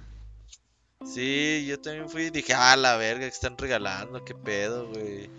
Sí, 1.05 1.65
yo 1.67 1.79
también 1.79 2.09
fui 2.09 2.23
y 2.23 2.29
dije, 2.31 2.53
ah, 2.53 2.75
la 2.75 2.97
verga, 2.97 3.21
que 3.21 3.27
están 3.27 3.57
regalando, 3.57 4.23
qué 4.25 4.33
pedo, 4.33 4.87
güey. 4.89 5.29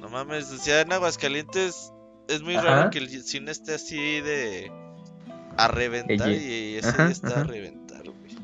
No 0.00 0.08
mames, 0.08 0.50
decía 0.50 0.80
en 0.82 0.92
Aguascalientes, 0.92 1.92
es 2.28 2.42
muy 2.42 2.54
Ajá. 2.56 2.66
raro 2.66 2.90
que 2.90 2.98
el 2.98 3.08
cine 3.24 3.50
esté 3.50 3.74
así 3.74 4.20
de 4.20 4.70
a 5.56 5.66
reventar 5.68 6.28
El- 6.28 6.40
y 6.40 6.76
ese 6.76 6.88
ajá, 6.88 7.04
día 7.04 7.12
está 7.12 7.40
a 7.40 7.44
reventar, 7.44 8.02
güey. 8.04 8.36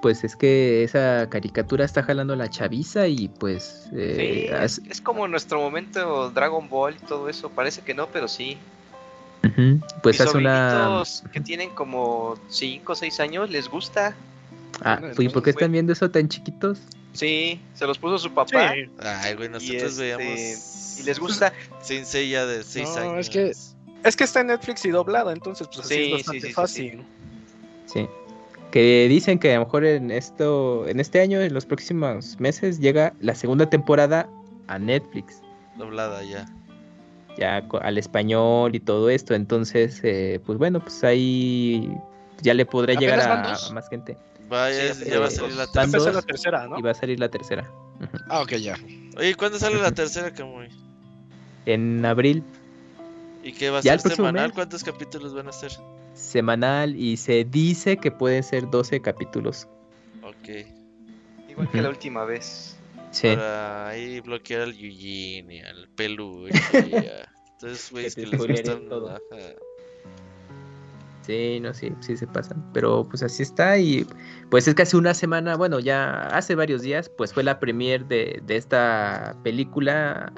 Pues 0.00 0.24
es 0.24 0.36
que 0.36 0.84
esa 0.84 1.28
caricatura 1.28 1.84
está 1.84 2.02
jalando 2.02 2.34
la 2.34 2.48
chaviza 2.48 3.08
y 3.08 3.28
pues... 3.28 3.88
eh, 3.94 4.46
Sí, 4.48 4.54
has- 4.54 4.80
es, 4.88 5.00
como 5.02 5.28
nuestro 5.28 5.60
momento 5.60 6.30
Dragon 6.30 6.68
Ball 6.68 6.94
y 6.96 7.06
todo 7.06 7.28
eso. 7.28 7.50
Parece 7.50 7.82
que 7.82 7.92
no, 7.92 8.06
pero 8.10 8.26
sí. 8.26 8.56
Ujú, 9.44 9.80
Pues 10.02 10.18
Mis 10.18 10.20
hace 10.26 10.38
una... 10.38 11.02
que 11.32 11.40
tienen 11.40 11.70
como 11.70 12.36
5 12.48 12.92
o 12.92 12.96
6 12.96 13.20
años 13.20 13.50
les 13.50 13.68
gusta. 13.68 14.16
Ah, 14.82 14.98
Bueno, 15.00 15.14
¿y 15.22 15.28
por 15.28 15.42
qué 15.42 15.50
están 15.50 15.72
viendo 15.72 15.92
eso 15.92 16.10
tan 16.10 16.28
chiquitos? 16.28 16.80
Sí, 17.12 17.60
se 17.74 17.86
los 17.86 17.98
puso 17.98 18.18
su 18.18 18.30
papá 18.32 18.72
Sí. 18.74 18.90
Ay, 18.98 19.34
güey, 19.34 19.48
nosotros 19.48 19.82
este, 19.82 20.02
veíamos 20.16 20.98
y 21.00 21.02
les 21.04 21.18
gusta. 21.18 21.52
Sin 21.82 22.04
Seiya 22.04 22.44
de 22.46 22.62
6 22.62 22.88
No, 22.96 23.00
años. 23.12 23.28
es 23.28 23.30
que- 23.30 23.52
Es 24.04 24.14
que 24.16 24.24
está 24.24 24.40
en 24.40 24.48
Netflix 24.48 24.84
y 24.84 24.90
doblado, 24.90 25.30
entonces 25.32 25.66
pues 25.66 25.80
así 25.86 25.94
Sí, 25.94 26.02
es 26.04 26.12
bastante 26.12 26.40
sí, 26.42 26.46
sí, 26.48 26.52
fácil. 26.52 27.04
Sí. 27.86 28.06
Que 28.70 29.06
dicen 29.08 29.38
que 29.38 29.52
a 29.54 29.58
lo 29.58 29.64
mejor 29.64 29.84
en 29.84 30.10
esto, 30.10 30.86
en 30.86 31.00
este 31.00 31.20
año, 31.20 31.40
en 31.40 31.54
los 31.54 31.64
próximos 31.66 32.38
meses, 32.38 32.78
llega 32.78 33.14
la 33.20 33.34
segunda 33.34 33.68
temporada 33.70 34.28
a 34.68 34.78
Netflix. 34.78 35.40
doblada 35.78 36.22
ya. 36.22 36.46
ya 37.38 37.66
al 37.82 37.98
español 37.98 38.74
y 38.74 38.80
todo 38.80 39.10
esto. 39.10 39.34
Entonces, 39.34 40.00
eh, 40.04 40.40
pues 40.46 40.58
bueno, 40.58 40.80
pues 40.80 41.02
ahí 41.04 41.90
ya 42.42 42.54
le 42.54 42.64
podrá 42.66 42.94
llegar 42.94 43.20
a 43.20 43.56
más 43.72 43.88
gente. 43.88 44.16
Vaya, 44.48 44.94
Sí, 44.94 45.04
ya 45.10 45.18
va 45.20 45.26
a 45.26 45.30
salir 45.30 45.54
la 45.56 45.66
tercera. 45.66 45.98
es 45.98 46.04
la 46.06 46.12
dos. 46.12 46.26
tercera, 46.26 46.68
¿no? 46.68 46.78
Y 46.78 46.82
va 46.82 46.90
a 46.90 46.94
salir 46.94 47.18
la 47.18 47.28
tercera. 47.28 47.70
Ah, 48.28 48.42
ok, 48.42 48.52
ya. 48.54 48.76
Oye, 49.16 49.34
¿cuándo 49.34 49.58
sale 49.58 49.80
la 49.80 49.92
tercera, 49.92 50.32
Camuy? 50.32 50.68
En 51.66 52.04
abril, 52.04 52.42
¿Y 53.42 53.52
qué 53.52 53.70
va 53.70 53.78
a 53.78 53.82
ser 53.82 54.00
semanal? 54.00 54.48
mes. 54.48 54.54
¿Cuántos 54.54 54.82
capítulos 54.84 55.34
van 55.34 55.48
a 55.48 55.52
ser? 55.52 55.72
semanal, 56.14 56.96
y 56.96 57.16
se 57.18 57.44
dice 57.44 57.96
que 57.98 58.10
pueden 58.10 58.42
ser 58.42 58.70
12 58.70 59.00
capítulos. 59.02 59.68
Ok. 60.22 60.66
Igual 61.48 61.70
que 61.70 61.82
la 61.82 61.88
última 61.90 62.24
vez. 62.24 62.76
Sí. 63.10 63.28
Para 63.28 63.88
ahí 63.88 64.20
bloquear 64.20 64.62
al 64.62 64.70
Eugene 64.72 65.56
y 65.56 65.60
al 65.60 65.88
peluche 65.90 66.58
y 66.90 66.94
a 66.94 67.32
Entonces, 67.52 67.90
güey, 67.90 68.04
Que 68.06 68.14
que 68.22 68.26
les 68.26 68.46
gustan. 68.46 68.88
todo. 68.88 69.08
ajá. 69.10 69.20
Sí, 71.26 71.58
no, 71.60 71.74
sí, 71.74 71.92
sí 72.00 72.16
se 72.16 72.26
pasan. 72.26 72.64
Pero 72.72 73.04
pues 73.08 73.22
así 73.22 73.42
está 73.42 73.76
y 73.78 74.06
pues 74.48 74.68
es 74.68 74.74
que 74.76 74.82
hace 74.82 74.96
una 74.96 75.12
semana, 75.12 75.56
bueno, 75.56 75.80
ya 75.80 76.22
hace 76.28 76.54
varios 76.54 76.82
días, 76.82 77.08
pues 77.08 77.34
fue 77.34 77.42
la 77.42 77.58
premier 77.58 78.06
de, 78.06 78.40
de 78.46 78.56
esta 78.56 79.36
película. 79.42 80.32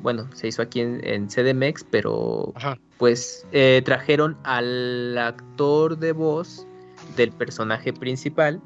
Bueno, 0.00 0.26
se 0.34 0.48
hizo 0.48 0.62
aquí 0.62 0.80
en, 0.80 1.06
en 1.06 1.28
CDMX, 1.28 1.84
pero 1.90 2.52
Ajá. 2.54 2.78
pues 2.96 3.46
eh, 3.52 3.82
trajeron 3.84 4.38
al 4.44 5.18
actor 5.18 5.98
de 5.98 6.12
voz 6.12 6.66
del 7.14 7.30
personaje 7.32 7.92
principal, 7.92 8.58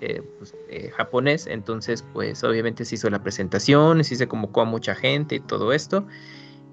eh, 0.00 0.20
pues, 0.38 0.52
eh, 0.68 0.90
japonés. 0.96 1.46
Entonces, 1.46 2.04
pues 2.12 2.42
obviamente 2.42 2.84
se 2.84 2.96
hizo 2.96 3.08
la 3.08 3.22
presentación, 3.22 4.02
sí 4.02 4.16
se 4.16 4.26
convocó 4.26 4.62
a 4.62 4.64
mucha 4.64 4.96
gente 4.96 5.36
y 5.36 5.40
todo 5.40 5.72
esto. 5.72 6.04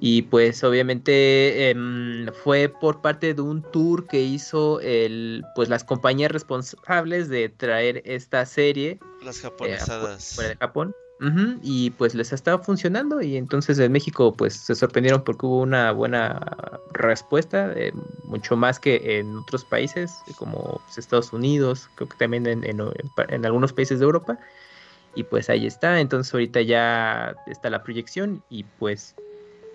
Y 0.03 0.23
pues 0.23 0.63
obviamente 0.63 1.69
em, 1.69 2.25
fue 2.43 2.69
por 2.69 3.01
parte 3.01 3.35
de 3.35 3.41
un 3.41 3.61
tour 3.71 4.07
que 4.07 4.19
hizo 4.21 4.79
el, 4.81 5.45
pues 5.53 5.69
las 5.69 5.83
compañías 5.83 6.31
responsables 6.31 7.29
de 7.29 7.49
traer 7.49 8.01
esta 8.05 8.45
serie 8.47 8.99
Las 9.23 9.37
eh, 9.37 9.41
japonesadas. 9.43 10.33
fuera 10.35 10.49
de 10.49 10.55
Japón. 10.57 10.95
Y 11.61 11.91
pues 11.91 12.15
les 12.15 12.33
estaba 12.33 12.63
funcionando 12.63 13.21
y 13.21 13.37
entonces 13.37 13.77
en 13.77 13.91
México 13.91 14.33
pues 14.35 14.55
se 14.55 14.73
sorprendieron 14.73 15.23
porque 15.23 15.45
hubo 15.45 15.61
una 15.61 15.91
buena 15.91 16.81
respuesta, 16.93 17.71
eh, 17.75 17.93
mucho 18.23 18.55
más 18.55 18.79
que 18.79 19.19
en 19.19 19.37
otros 19.37 19.63
países 19.63 20.23
eh, 20.25 20.33
como 20.33 20.81
pues, 20.83 20.97
Estados 20.97 21.31
Unidos, 21.31 21.91
creo 21.93 22.09
que 22.09 22.17
también 22.17 22.47
en, 22.47 22.63
en- 22.63 22.81
en 23.29 23.45
algunos 23.45 23.71
países 23.71 23.99
de 23.99 24.05
Europa. 24.05 24.39
Y 25.13 25.23
pues 25.23 25.49
ahí 25.49 25.67
está, 25.67 25.99
entonces 25.99 26.33
ahorita 26.33 26.61
ya 26.61 27.35
está 27.45 27.69
la 27.69 27.83
proyección 27.83 28.41
y 28.49 28.63
pues 28.63 29.15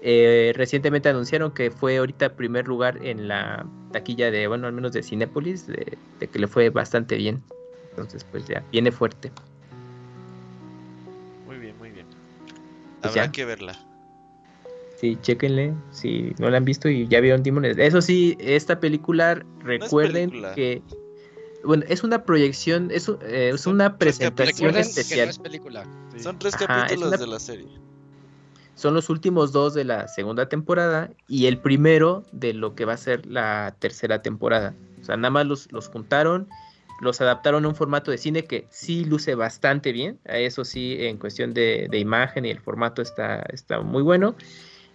eh, 0.03 0.53
recientemente 0.57 1.09
anunciaron 1.09 1.53
que 1.53 1.71
fue 1.71 1.97
ahorita 1.99 2.37
primer 2.37 2.69
lugar 2.69 3.05
en 3.05 3.29
la 3.29 3.67
taquilla 3.93 4.31
de, 4.31 4.47
bueno, 4.47 4.67
al 4.67 4.73
menos 4.73 4.93
de 4.93 5.03
Cinépolis, 5.03 5.67
de, 5.67 5.99
de 6.21 6.29
que 6.29 6.39
le 6.39 6.47
fue 6.49 6.71
bastante 6.71 7.17
bien. 7.17 7.43
Entonces 7.91 8.25
pues 8.25 8.47
ya 8.47 8.63
viene 8.73 8.93
fuerte. 8.93 9.31
Muy 11.47 11.57
bien, 11.59 11.77
muy 11.79 11.91
bien. 11.91 12.07
Pues 13.01 13.13
Habrá 13.13 13.27
ya. 13.27 13.33
que 13.33 13.45
verla. 13.45 13.79
Sí, 15.01 15.19
chéquenle, 15.21 15.75
si 15.93 16.35
no 16.39 16.49
la 16.49 16.57
han 16.57 16.65
visto 16.65 16.89
y 16.89 17.07
ya 17.07 17.21
vieron 17.21 17.43
Demon. 17.43 17.65
Eso 17.67 18.01
sí, 18.01 18.37
esta 18.41 18.81
película, 18.81 19.45
recuerden 19.61 20.31
película. 20.31 20.55
que... 20.55 20.83
Bueno, 21.65 21.85
es 21.89 22.03
una 22.05 22.25
proyección, 22.25 22.91
es, 22.91 23.09
un- 23.09 23.19
eh, 23.23 23.51
es 23.53 23.67
una 23.67 23.99
presentación 23.99 24.47
Recuerden 24.69 24.73
que 24.75 24.81
no 24.85 24.89
especial. 25.01 25.29
es 25.29 25.39
película. 25.39 25.85
Sí. 26.13 26.21
Son 26.21 26.39
tres 26.39 26.55
Ajá, 26.55 26.67
capítulos 26.67 27.09
una- 27.09 27.17
de 27.19 27.27
la 27.27 27.39
serie. 27.41 27.69
Son 28.77 28.93
los 28.93 29.09
últimos 29.09 29.53
dos 29.53 29.73
de 29.73 29.85
la 29.85 30.07
segunda 30.07 30.49
temporada 30.51 31.11
y 31.29 31.47
el 31.47 31.59
primero 31.59 32.25
de 32.31 32.53
lo 32.53 32.75
que 32.75 32.85
va 32.85 32.93
a 32.93 32.99
ser 32.99 33.25
la 33.27 33.75
tercera 33.79 34.21
temporada. 34.21 34.75
O 35.01 35.05
sea, 35.05 35.17
nada 35.17 35.31
más 35.31 35.47
los, 35.47 35.73
los 35.73 35.89
juntaron, 35.89 36.47
los 37.01 37.23
adaptaron 37.23 37.65
a 37.65 37.69
un 37.69 37.75
formato 37.75 38.11
de 38.11 38.19
cine 38.19 38.45
que 38.45 38.67
sí 38.71 39.07
luce 39.07 39.35
bastante 39.35 39.93
bien. 39.93 40.19
Eso 40.27 40.63
sí, 40.65 40.97
en 41.01 41.17
cuestión 41.17 41.55
de, 41.55 41.89
de 41.91 41.99
imagen 41.99 42.45
y 42.45 42.51
el 42.51 42.61
formato 42.61 43.01
está, 43.01 43.47
está 43.49 43.81
muy 43.81 44.03
bueno. 44.03 44.37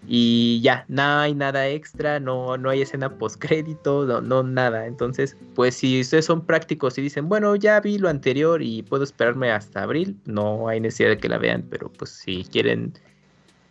Y 0.08 0.62
ya, 0.62 0.86
no 0.88 1.02
hay 1.02 1.34
nada 1.34 1.68
extra, 1.68 2.20
no, 2.20 2.58
no 2.58 2.70
hay 2.70 2.82
escena 2.82 3.18
postcrédito, 3.18 4.06
no, 4.06 4.22
no 4.22 4.44
nada. 4.44 4.86
Entonces, 4.86 5.38
pues 5.56 5.76
si 5.76 6.02
ustedes 6.02 6.26
son 6.26 6.46
prácticos 6.46 6.98
y 6.98 7.02
dicen, 7.02 7.30
bueno, 7.30 7.56
ya 7.56 7.80
vi 7.80 7.98
lo 7.98 8.10
anterior 8.10 8.62
y 8.62 8.84
puedo 8.84 9.04
esperarme 9.04 9.52
hasta 9.52 9.84
abril, 9.84 10.18
no 10.26 10.68
hay 10.68 10.80
necesidad 10.80 11.10
de 11.10 11.18
que 11.18 11.30
la 11.30 11.38
vean, 11.38 11.66
pero 11.70 11.92
pues 11.92 12.12
si 12.12 12.44
quieren 12.46 12.94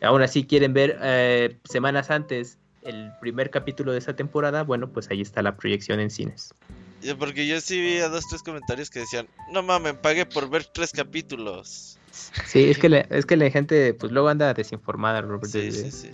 aún 0.03 0.23
así 0.23 0.45
quieren 0.45 0.73
ver 0.73 0.99
eh, 1.03 1.57
semanas 1.65 2.11
antes 2.11 2.59
el 2.83 3.13
primer 3.21 3.51
capítulo 3.51 3.93
de 3.93 3.99
esa 3.99 4.15
temporada, 4.17 4.63
bueno, 4.63 4.89
pues 4.89 5.11
ahí 5.11 5.21
está 5.21 5.43
la 5.43 5.57
proyección 5.57 6.01
en 6.01 6.11
cines. 6.11 6.55
Ya, 7.03 7.17
Porque 7.17 7.47
yo 7.47 7.61
sí 7.61 7.81
vi 7.81 7.99
a 7.99 8.09
dos, 8.09 8.27
tres 8.29 8.43
comentarios 8.43 8.91
que 8.91 9.01
decían, 9.01 9.27
no 9.53 9.63
mames, 9.63 9.95
pagué 9.95 10.27
por 10.27 10.49
ver 10.49 10.65
tres 10.65 10.93
capítulos. 10.93 11.99
Sí, 12.47 12.71
es 12.71 12.79
que 12.79 12.89
la, 12.89 12.99
es 13.01 13.27
que 13.27 13.37
la 13.37 13.51
gente 13.51 13.95
pues 13.95 14.13
luego 14.13 14.29
anda 14.29 14.53
desinformada, 14.55 15.21
Robert. 15.23 15.47
Sí, 15.51 15.71
sí, 15.73 15.91
sí. 15.91 16.11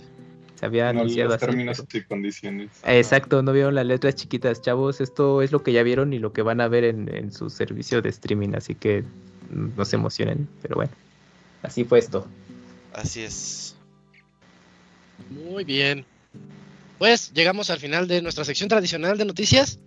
Se 0.59 0.65
había 0.65 0.91
No, 0.91 1.01
anunciado 1.01 1.29
los 1.29 1.37
así. 1.37 1.45
términos 1.45 1.83
pero- 1.87 2.03
y 2.03 2.07
condiciones. 2.07 2.69
Exacto, 2.83 3.41
no 3.43 3.53
vieron 3.53 3.75
las 3.75 3.85
letras 3.85 4.15
chiquitas, 4.15 4.61
chavos. 4.61 5.01
Esto 5.01 5.41
es 5.41 5.51
lo 5.51 5.63
que 5.63 5.71
ya 5.71 5.83
vieron 5.83 6.13
y 6.13 6.19
lo 6.19 6.33
que 6.33 6.41
van 6.41 6.61
a 6.61 6.67
ver 6.67 6.83
en, 6.83 7.13
en 7.13 7.31
su 7.31 7.49
servicio 7.49 8.01
de 8.01 8.09
streaming, 8.09 8.49
así 8.55 8.75
que 8.75 9.03
mm, 9.51 9.69
no 9.77 9.85
se 9.85 9.95
emocionen, 9.95 10.47
pero 10.61 10.75
bueno. 10.75 10.91
Así 11.63 11.83
fue 11.83 11.99
esto. 11.99 12.25
Así 12.93 13.21
es. 13.21 13.75
Muy 15.29 15.63
bien. 15.63 16.05
Pues 16.97 17.31
llegamos 17.33 17.69
al 17.69 17.79
final 17.79 18.07
de 18.07 18.21
nuestra 18.21 18.45
sección 18.45 18.69
tradicional 18.69 19.17
de 19.17 19.25
noticias. 19.25 19.79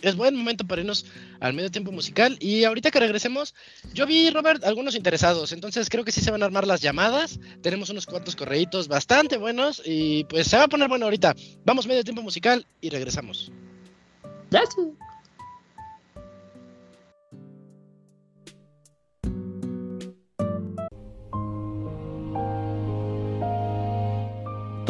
Es 0.00 0.16
buen 0.16 0.34
momento 0.34 0.66
para 0.66 0.80
irnos 0.80 1.04
al 1.40 1.52
medio 1.52 1.70
tiempo 1.70 1.92
musical. 1.92 2.38
Y 2.40 2.64
ahorita 2.64 2.90
que 2.90 3.00
regresemos, 3.00 3.54
yo 3.92 4.06
vi, 4.06 4.30
Robert, 4.30 4.64
algunos 4.64 4.94
interesados. 4.94 5.52
Entonces 5.52 5.90
creo 5.90 6.04
que 6.04 6.12
sí 6.12 6.22
se 6.22 6.30
van 6.30 6.42
a 6.42 6.46
armar 6.46 6.66
las 6.66 6.80
llamadas. 6.80 7.38
Tenemos 7.60 7.90
unos 7.90 8.06
cuantos 8.06 8.34
correitos 8.34 8.88
bastante 8.88 9.36
buenos. 9.36 9.82
Y 9.84 10.24
pues 10.24 10.46
se 10.46 10.56
va 10.56 10.64
a 10.64 10.68
poner 10.68 10.88
bueno 10.88 11.04
ahorita. 11.04 11.36
Vamos 11.66 11.86
medio 11.86 12.04
tiempo 12.04 12.22
musical 12.22 12.66
y 12.80 12.88
regresamos. 12.88 13.52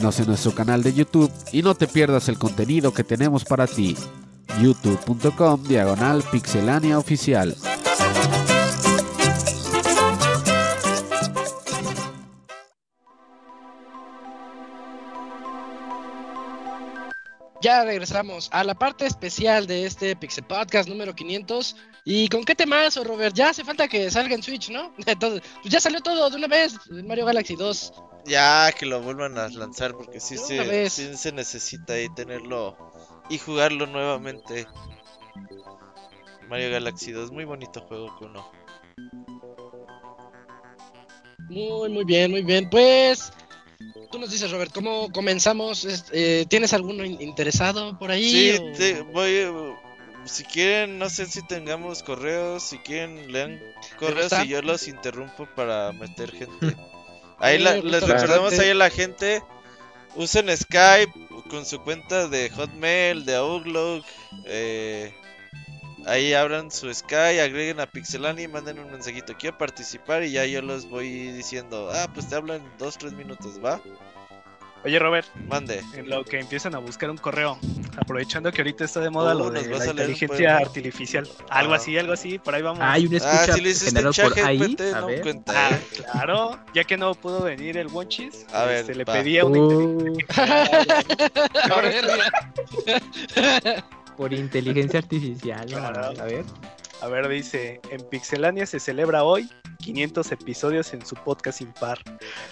Síguenos 0.00 0.20
en 0.20 0.26
nuestro 0.28 0.54
canal 0.54 0.82
de 0.82 0.94
YouTube 0.94 1.30
y 1.52 1.60
no 1.60 1.74
te 1.74 1.86
pierdas 1.86 2.30
el 2.30 2.38
contenido 2.38 2.94
que 2.94 3.04
tenemos 3.04 3.44
para 3.44 3.66
ti. 3.66 3.94
youtube.com 4.58 5.62
diagonal 5.64 6.22
pixelania 6.32 6.98
oficial. 6.98 7.54
Ya 17.60 17.84
regresamos 17.84 18.48
a 18.52 18.64
la 18.64 18.74
parte 18.74 19.04
especial 19.04 19.66
de 19.66 19.84
este 19.84 20.16
Pixel 20.16 20.44
Podcast 20.44 20.88
número 20.88 21.14
500. 21.14 21.76
¿Y 22.04 22.28
con 22.28 22.42
qué 22.44 22.54
temazo, 22.54 23.04
Robert? 23.04 23.34
Ya 23.34 23.50
hace 23.50 23.64
falta 23.64 23.86
que 23.86 24.10
salga 24.10 24.34
en 24.34 24.42
Switch, 24.42 24.70
¿no? 24.70 24.94
Entonces, 25.06 25.42
pues 25.60 25.72
ya 25.72 25.78
salió 25.78 26.00
todo 26.00 26.30
de 26.30 26.36
una 26.36 26.46
vez, 26.46 26.74
Mario 27.04 27.26
Galaxy 27.26 27.56
2. 27.56 27.92
Ya 28.24 28.72
que 28.72 28.86
lo 28.86 29.02
vuelvan 29.02 29.36
a 29.36 29.48
lanzar 29.48 29.92
porque 29.92 30.20
sí, 30.20 30.38
se, 30.38 30.88
sí 30.88 31.16
se 31.16 31.32
necesita 31.32 31.94
ahí 31.94 32.08
tenerlo 32.14 32.76
y 33.28 33.36
jugarlo 33.36 33.86
nuevamente. 33.86 34.66
Mario 36.48 36.70
Galaxy 36.70 37.12
2, 37.12 37.30
muy 37.30 37.44
bonito 37.44 37.82
juego 37.82 38.18
que 38.18 38.24
uno. 38.24 38.50
Muy, 41.50 41.90
muy 41.90 42.04
bien, 42.04 42.30
muy 42.30 42.42
bien. 42.42 42.70
Pues, 42.70 43.32
tú 44.10 44.18
nos 44.18 44.30
dices, 44.30 44.50
Robert, 44.50 44.72
¿cómo 44.72 45.10
comenzamos? 45.12 45.86
Eh, 46.12 46.46
¿Tienes 46.48 46.72
alguno 46.72 47.04
in- 47.04 47.20
interesado 47.20 47.98
por 47.98 48.10
ahí? 48.10 48.30
Sí, 48.30 48.58
o- 48.60 48.72
te- 48.76 49.02
voy. 49.02 49.30
eh, 49.30 49.74
Si 50.26 50.44
quieren, 50.44 50.98
no 50.98 51.08
sé 51.08 51.24
si 51.24 51.40
tengamos 51.46 52.02
correos. 52.02 52.62
Si 52.62 52.78
quieren, 52.78 53.32
lean 53.32 53.58
correos 53.98 54.30
y 54.44 54.48
yo 54.48 54.60
los 54.60 54.86
interrumpo 54.86 55.48
para 55.56 55.92
meter 55.92 56.30
gente. 56.30 56.50
Ahí 57.38 57.58
la- 57.58 57.76
les 57.76 58.02
recordamos 58.06 58.52
ahí 58.58 58.68
a 58.70 58.74
la 58.74 58.90
gente. 58.90 59.42
Usen 60.16 60.54
Skype 60.54 61.12
con 61.48 61.64
su 61.64 61.78
cuenta 61.80 62.28
de 62.28 62.50
Hotmail, 62.50 63.24
de 63.24 63.36
Outlook. 63.36 64.04
eh, 64.44 65.14
ahí 66.06 66.32
abran 66.34 66.70
su 66.70 66.92
Skype, 66.92 67.40
agreguen 67.40 67.80
a 67.80 67.86
Pixelani 67.86 68.42
y 68.44 68.48
manden 68.48 68.78
un 68.78 68.90
mensajito. 68.90 69.34
Quiero 69.38 69.58
participar 69.58 70.22
y 70.24 70.32
ya 70.32 70.44
yo 70.46 70.62
los 70.62 70.88
voy 70.88 71.08
diciendo. 71.32 71.90
Ah, 71.92 72.08
pues 72.12 72.28
te 72.28 72.36
hablan 72.36 72.62
dos, 72.78 72.96
tres 72.98 73.12
minutos, 73.12 73.60
¿va? 73.64 73.80
Oye, 74.82 74.98
Robert, 74.98 75.26
Mande. 75.46 75.82
en 75.92 76.08
lo 76.08 76.24
que 76.24 76.40
empiezan 76.40 76.74
a 76.74 76.78
buscar 76.78 77.10
un 77.10 77.18
correo, 77.18 77.58
aprovechando 77.98 78.50
que 78.50 78.62
ahorita 78.62 78.84
está 78.86 79.00
de 79.00 79.10
moda 79.10 79.34
Uh, 79.34 79.38
lo 79.40 79.50
nos 79.50 79.62
de 79.64 79.68
la 79.68 79.76
un 79.76 79.90
inteligencia 79.90 80.36
poema. 80.56 80.58
artificial. 80.66 81.28
Algo 81.50 81.74
Ah. 81.74 81.76
así, 81.76 81.98
algo 81.98 82.14
así, 82.14 82.38
por 82.38 82.54
ahí 82.54 82.62
vamos. 82.62 82.80
Hay 82.82 83.04
una 83.04 83.18
Ah, 83.22 83.44
escucha 83.44 83.58
hiciste 83.58 83.84
generado 83.90 84.14
por 84.30 84.40
ahí. 84.40 84.76
A 84.94 85.00
no 85.02 85.06
ver. 85.08 85.20
cuenta, 85.20 85.52
Ah, 85.54 85.78
claro, 86.14 86.58
ya 86.72 86.84
que 86.84 86.96
no 86.96 87.14
pudo 87.14 87.42
venir 87.42 87.76
el 87.76 87.88
Wonchis, 87.88 88.46
A 88.54 88.64
ver, 88.64 88.76
este, 88.78 88.94
le 88.94 89.04
va. 89.04 89.12
pedía 89.12 89.44
una 89.44 89.58
inteligencia 89.58 90.26
Uh, 90.30 91.70
A 91.72 91.80
ver, 91.82 92.04
por 94.20 94.34
inteligencia 94.34 94.98
artificial. 94.98 95.66
A 95.74 96.24
ver. 96.26 96.44
A 97.00 97.08
ver, 97.08 97.26
dice, 97.26 97.80
en 97.90 98.06
Pixelania 98.10 98.66
se 98.66 98.78
celebra 98.78 99.24
hoy 99.24 99.48
500 99.78 100.30
episodios 100.32 100.92
en 100.92 101.06
su 101.06 101.14
podcast 101.14 101.62
impar. 101.62 101.98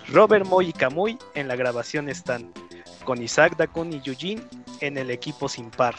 Robert 0.09 0.47
Moy 0.47 0.71
y 0.71 0.73
Camuy 0.73 1.19
en 1.35 1.47
la 1.47 1.57
grabación 1.57 2.09
están, 2.09 2.51
con 3.05 3.23
Isaac 3.23 3.59
Dacun 3.59 3.93
y 3.93 4.01
Eugene 4.03 4.41
en 4.81 4.97
el 4.97 5.11
equipo 5.11 5.47
sin 5.47 5.71
par. 5.71 5.97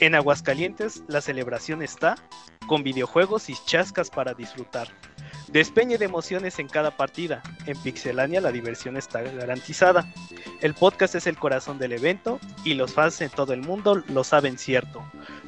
En 0.00 0.14
Aguascalientes 0.14 1.02
la 1.08 1.20
celebración 1.20 1.82
está, 1.82 2.16
con 2.66 2.82
videojuegos 2.82 3.50
y 3.50 3.54
chascas 3.66 4.08
para 4.08 4.32
disfrutar. 4.32 4.88
Despeñe 5.48 5.98
de 5.98 6.06
emociones 6.06 6.58
en 6.58 6.68
cada 6.68 6.96
partida. 6.96 7.42
En 7.66 7.76
Pixelania 7.82 8.40
la 8.40 8.50
diversión 8.50 8.96
está 8.96 9.20
garantizada. 9.20 10.10
El 10.62 10.72
podcast 10.72 11.16
es 11.16 11.26
el 11.26 11.36
corazón 11.36 11.78
del 11.78 11.92
evento 11.92 12.40
y 12.64 12.74
los 12.74 12.94
fans 12.94 13.20
en 13.20 13.28
todo 13.28 13.52
el 13.52 13.60
mundo 13.60 14.02
lo 14.08 14.24
saben 14.24 14.56
cierto. 14.56 15.02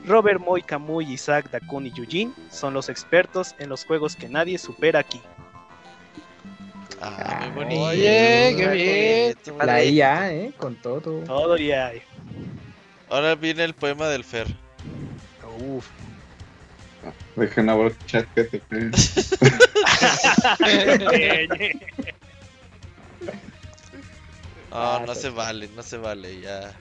Robert 0.05 0.41
Moy, 0.41 0.63
Camuy, 0.63 1.11
Isaac, 1.11 1.51
Dakun 1.51 1.87
y 1.87 1.93
Eugene 1.97 2.33
son 2.51 2.75
los 2.75 2.91
expertos 2.91 3.55
en 3.59 3.71
los 3.71 3.87
juegos 3.87 4.17
que 4.17 4.29
nadie 4.29 4.59
supera 4.59 5.01
aquí. 5.01 5.23
Ah, 7.01 7.41
muy 7.47 7.65
bonito. 7.65 7.83
Oye, 7.83 8.55
qué 8.57 9.35
bien. 9.45 9.57
La. 9.67 9.83
IA, 9.83 10.33
¿eh? 10.33 10.53
Con 10.57 10.77
todo. 10.77 11.21
Todo 11.25 11.55
hay. 11.55 12.03
Ahora 13.13 13.35
viene 13.35 13.65
el 13.65 13.75
poema 13.75 14.09
del 14.09 14.25
Fer. 14.25 14.47
Uf. 15.59 15.87
Dejen 17.37 17.69
abrir 17.69 17.95
chat 18.07 18.27
GTP. 18.35 18.73
No, 24.71 25.05
no 25.05 25.15
se 25.15 25.29
vale, 25.29 25.69
no 25.77 25.83
se 25.83 25.99
vale, 25.99 26.41
ya. 26.41 26.73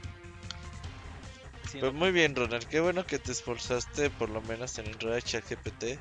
Pues 1.77 1.93
muy 1.93 2.13
bien, 2.13 2.37
Ronald. 2.37 2.65
Qué 2.65 2.79
bueno 2.79 3.05
que 3.05 3.19
te 3.19 3.33
esforzaste 3.33 4.09
por 4.09 4.29
lo 4.29 4.39
menos 4.41 4.79
en 4.79 4.87
entrar 4.87 5.15
a 5.15 5.21
ChatGPT. 5.21 5.99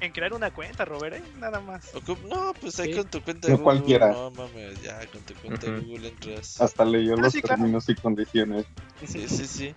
En 0.00 0.12
crear 0.12 0.32
una 0.32 0.50
cuenta, 0.52 0.84
Robert, 0.84 1.16
¿eh? 1.16 1.22
nada 1.38 1.60
más. 1.60 1.90
No, 2.28 2.52
pues 2.60 2.78
ahí 2.78 2.92
Sí. 2.92 2.98
con 2.98 3.08
tu 3.08 3.20
cuenta 3.22 3.48
de 3.48 3.54
No 3.54 3.58
Google. 3.58 3.64
cualquiera. 3.78 4.12
No 4.12 4.30
mames, 4.30 4.80
ya 4.82 5.00
con 5.06 5.20
tu 5.22 5.34
cuenta 5.34 5.70
de. 5.70 5.80
Google 5.80 6.08
entras. 6.08 6.60
Hasta 6.60 6.84
leyó 6.84 7.14
Ah, 7.14 7.22
los 7.22 7.32
sí, 7.32 7.42
claro. 7.42 7.56
términos 7.62 7.88
y 7.88 7.94
condiciones. 7.96 8.64
Sí, 9.06 9.26
sí, 9.28 9.46
sí. 9.46 9.74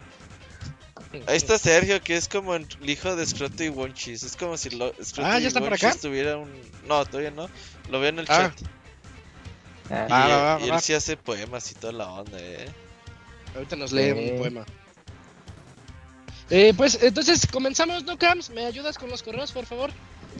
Ahí 1.27 1.35
está 1.37 1.57
Sergio, 1.57 1.99
que 2.01 2.15
es 2.15 2.29
como 2.29 2.55
el 2.55 2.67
hijo 2.87 3.15
de 3.15 3.25
Scroto 3.25 3.63
y 3.63 3.69
Wonchis. 3.69 4.23
Es 4.23 4.37
como 4.37 4.55
si 4.57 4.69
lo, 4.69 4.93
Scroto 5.03 5.27
Ah, 5.29 5.39
¿ya 5.39 5.45
y 5.45 5.47
está 5.47 5.59
por 5.59 5.69
Wonchis 5.69 5.89
acá? 5.89 5.99
tuviera 5.99 6.37
un. 6.37 6.51
No, 6.87 7.03
todavía 7.05 7.31
no. 7.31 7.49
Lo 7.89 7.99
veo 7.99 8.09
en 8.09 8.19
el 8.19 8.25
Ah. 8.29 8.53
chat. 8.55 8.67
Ah, 9.89 10.05
Y, 10.07 10.11
Ah, 10.13 10.27
va, 10.27 10.55
va, 10.57 10.65
y 10.65 10.69
va. 10.69 10.75
él 10.75 10.81
sí 10.81 10.93
hace 10.93 11.17
poemas 11.17 11.69
y 11.71 11.75
toda 11.75 11.91
la 11.93 12.07
onda, 12.09 12.37
eh. 12.39 12.65
Ahorita 13.55 13.75
nos 13.75 13.91
lee 13.91 14.11
un 14.11 14.37
poema. 14.37 14.65
Eh, 16.51 16.73
pues 16.75 17.01
entonces 17.01 17.47
comenzamos, 17.47 18.03
¿no, 18.03 18.17
Cams? 18.17 18.49
¿Me 18.49 18.65
ayudas 18.65 18.97
con 18.97 19.09
los 19.09 19.23
correos, 19.23 19.53
por 19.53 19.65
favor? 19.65 19.89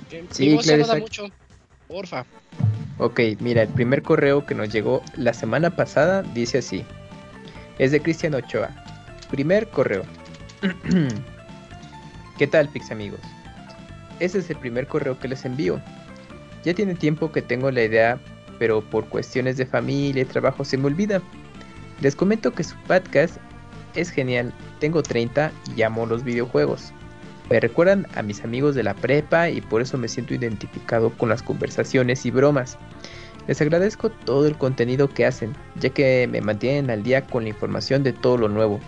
Que 0.10 0.26
Sí, 0.30 0.48
mi 0.48 0.56
voz 0.56 0.66
claro, 0.66 0.98
mucho. 0.98 1.28
Porfa. 1.88 2.26
Ok, 2.98 3.22
mira, 3.40 3.62
el 3.62 3.70
primer 3.70 4.04
correo 4.04 4.46
que 4.46 4.54
nos 4.54 4.70
llegó 4.70 5.02
la 5.16 5.34
semana 5.34 5.74
pasada 5.74 6.22
dice 6.22 6.58
así. 6.58 6.84
Es 7.80 7.92
de 7.92 8.02
Cristian 8.02 8.36
Ochoa. 8.36 8.70
Primer 9.32 9.70
correo. 9.70 10.04
¿Qué 12.38 12.46
tal, 12.46 12.68
Pix 12.68 12.92
amigos? 12.92 13.22
Este 14.20 14.40
es 14.40 14.50
el 14.50 14.58
primer 14.58 14.88
correo 14.88 15.18
que 15.18 15.30
les 15.30 15.46
envío. 15.46 15.82
Ya 16.66 16.74
tiene 16.74 16.94
tiempo 16.94 17.32
que 17.32 17.42
tengo 17.42 17.72
la 17.72 17.84
idea, 17.84 18.20
pero 18.60 18.82
por 18.82 19.08
cuestiones 19.08 19.56
de 19.56 19.66
familia 19.66 20.24
y 20.24 20.26
trabajo 20.26 20.66
se 20.66 20.78
me 20.78 20.88
olvida. 20.88 21.22
Les 22.02 22.16
comento 22.16 22.52
que 22.52 22.66
su 22.66 22.76
podcast 22.84 23.38
es 23.96 24.10
genial. 24.10 24.54
Tengo 24.80 25.04
30 25.04 25.52
y 25.76 25.82
amo 25.82 26.06
los 26.06 26.24
videojuegos. 26.24 26.94
Me 27.50 27.60
recuerdan 27.60 28.08
a 28.16 28.22
mis 28.22 28.44
amigos 28.44 28.76
de 28.76 28.84
la 28.84 28.94
prepa 28.94 29.50
y 29.50 29.60
por 29.60 29.82
eso 29.82 29.98
me 29.98 30.08
siento 30.08 30.34
identificado 30.34 31.10
con 31.18 31.30
las 31.30 31.44
conversaciones 31.44 32.26
y 32.26 32.32
bromas. 32.32 32.78
Les 33.48 33.60
agradezco 33.60 34.10
todo 34.10 34.48
el 34.48 34.58
contenido 34.58 35.10
que 35.10 35.26
hacen, 35.26 35.56
ya 35.80 35.90
que 35.90 36.28
me 36.32 36.42
mantienen 36.42 36.90
al 36.90 37.04
día 37.04 37.26
con 37.26 37.44
la 37.44 37.50
información 37.50 38.04
de 38.04 38.14
todo 38.14 38.38
lo 38.38 38.48
nuevo. 38.48 38.80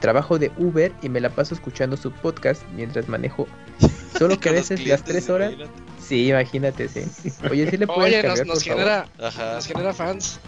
Trabajo 0.00 0.38
de 0.38 0.52
Uber 0.58 0.92
y 1.02 1.08
me 1.08 1.20
la 1.20 1.30
paso 1.30 1.54
escuchando 1.54 1.96
su 1.96 2.12
podcast 2.12 2.62
mientras 2.74 3.08
manejo. 3.08 3.48
Solo 4.18 4.38
que 4.38 4.50
a 4.50 4.52
veces 4.52 4.86
las 4.86 5.02
3 5.02 5.30
horas. 5.30 5.52
imagínate. 5.52 5.82
Sí, 6.00 6.28
imagínate, 6.28 6.88
sí. 6.88 7.00
Oye, 7.50 7.70
sí 7.70 7.76
le 7.76 7.86
puedes 7.86 8.14
Oye, 8.14 8.22
nos, 8.22 8.38
cargar, 8.38 8.46
nos 8.46 8.62
genera, 8.62 9.08
Ajá. 9.20 9.54
nos 9.54 9.66
genera 9.66 9.94
fans. 9.94 10.38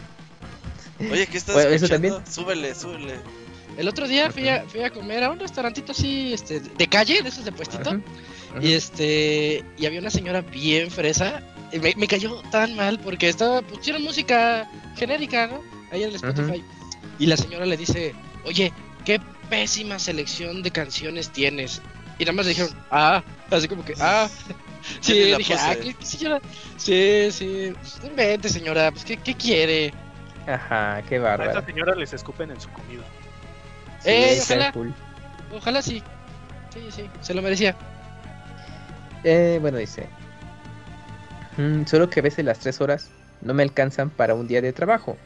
Oye, 1.00 1.26
¿qué 1.26 1.38
estás 1.38 1.54
Bueno, 1.54 1.70
eso 1.70 1.88
también. 1.88 2.14
Súbele, 2.28 2.74
súbele. 2.74 3.14
El 3.76 3.88
otro 3.88 4.06
día 4.06 4.30
fui 4.30 4.48
a, 4.48 4.64
fui 4.68 4.82
a 4.82 4.90
comer 4.90 5.24
a 5.24 5.30
un 5.30 5.38
restaurantito 5.40 5.92
así, 5.92 6.32
este, 6.32 6.60
de 6.60 6.86
calle, 6.86 7.22
de 7.22 7.28
esos 7.28 7.44
de 7.44 7.52
puestito. 7.52 7.90
Ajá, 7.90 8.00
Y 8.60 8.72
este, 8.72 9.64
y 9.76 9.86
había 9.86 10.00
una 10.00 10.10
señora 10.10 10.40
bien 10.42 10.90
fresa. 10.90 11.42
y 11.72 11.78
me, 11.78 11.92
me 11.96 12.06
cayó 12.06 12.40
tan 12.50 12.76
mal 12.76 12.98
porque 13.00 13.28
estaba, 13.28 13.62
pusieron 13.62 14.02
música 14.02 14.70
genérica, 14.96 15.46
¿no? 15.48 15.60
Ahí 15.90 16.02
en 16.04 16.10
el 16.10 16.14
Spotify. 16.16 16.62
Y 17.18 17.26
la 17.26 17.36
señora 17.36 17.66
le 17.66 17.76
dice, 17.76 18.14
oye, 18.44 18.72
qué 19.04 19.20
pésima 19.50 19.98
selección 19.98 20.62
de 20.62 20.70
canciones 20.70 21.30
tienes. 21.30 21.82
Y 22.18 22.24
nada 22.24 22.32
más 22.32 22.46
le 22.46 22.50
dijeron, 22.50 22.72
ah, 22.90 23.22
así 23.50 23.66
como 23.68 23.84
que, 23.84 23.94
ah. 24.00 24.28
Sí, 25.00 25.14
dije, 25.38 25.54
ah, 25.58 25.74
¿qué, 25.80 25.94
qué 25.94 26.04
señora? 26.06 26.40
Sí, 26.76 27.28
sí, 27.30 27.72
no 28.02 28.06
invente, 28.08 28.48
señora, 28.50 28.90
pues, 28.92 29.02
¿qué, 29.04 29.16
qué 29.16 29.34
quiere? 29.34 29.94
Ajá, 30.46 31.02
qué 31.08 31.16
A 31.16 31.20
bárbaro. 31.20 31.50
esta 31.58 31.64
señora 31.64 31.94
les 31.94 32.12
escupen 32.12 32.50
en 32.50 32.60
su 32.60 32.68
comida. 32.68 33.02
Está 34.04 34.54
ojalá. 34.54 34.72
Ojalá 35.54 35.82
sí. 35.82 36.02
Sí, 36.72 36.80
sí, 36.90 37.10
se 37.20 37.34
lo 37.34 37.42
merecía. 37.42 37.76
Eh, 39.22 39.58
bueno, 39.60 39.78
dice. 39.78 40.06
"Mm, 41.56 41.84
solo 41.86 42.10
que 42.10 42.20
a 42.20 42.22
veces 42.22 42.44
las 42.44 42.58
tres 42.58 42.80
horas 42.80 43.10
no 43.40 43.54
me 43.54 43.62
alcanzan 43.62 44.10
para 44.10 44.34
un 44.34 44.48
día 44.48 44.60
de 44.60 44.72
trabajo. 44.72 45.16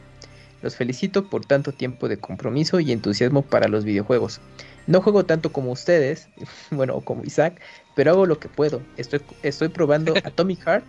Los 0.61 0.75
felicito 0.75 1.29
por 1.29 1.45
tanto 1.45 1.71
tiempo 1.71 2.07
de 2.07 2.17
compromiso 2.17 2.79
y 2.79 2.91
entusiasmo 2.91 3.41
para 3.41 3.67
los 3.67 3.83
videojuegos. 3.85 4.39
No 4.87 5.01
juego 5.01 5.25
tanto 5.25 5.51
como 5.51 5.71
ustedes, 5.71 6.27
bueno, 6.71 6.95
o 6.95 7.01
como 7.01 7.23
Isaac, 7.23 7.59
pero 7.95 8.11
hago 8.11 8.25
lo 8.25 8.39
que 8.39 8.49
puedo. 8.49 8.81
Estoy, 8.97 9.21
estoy 9.43 9.69
probando 9.69 10.13
Atomic 10.23 10.59
Heart, 10.65 10.85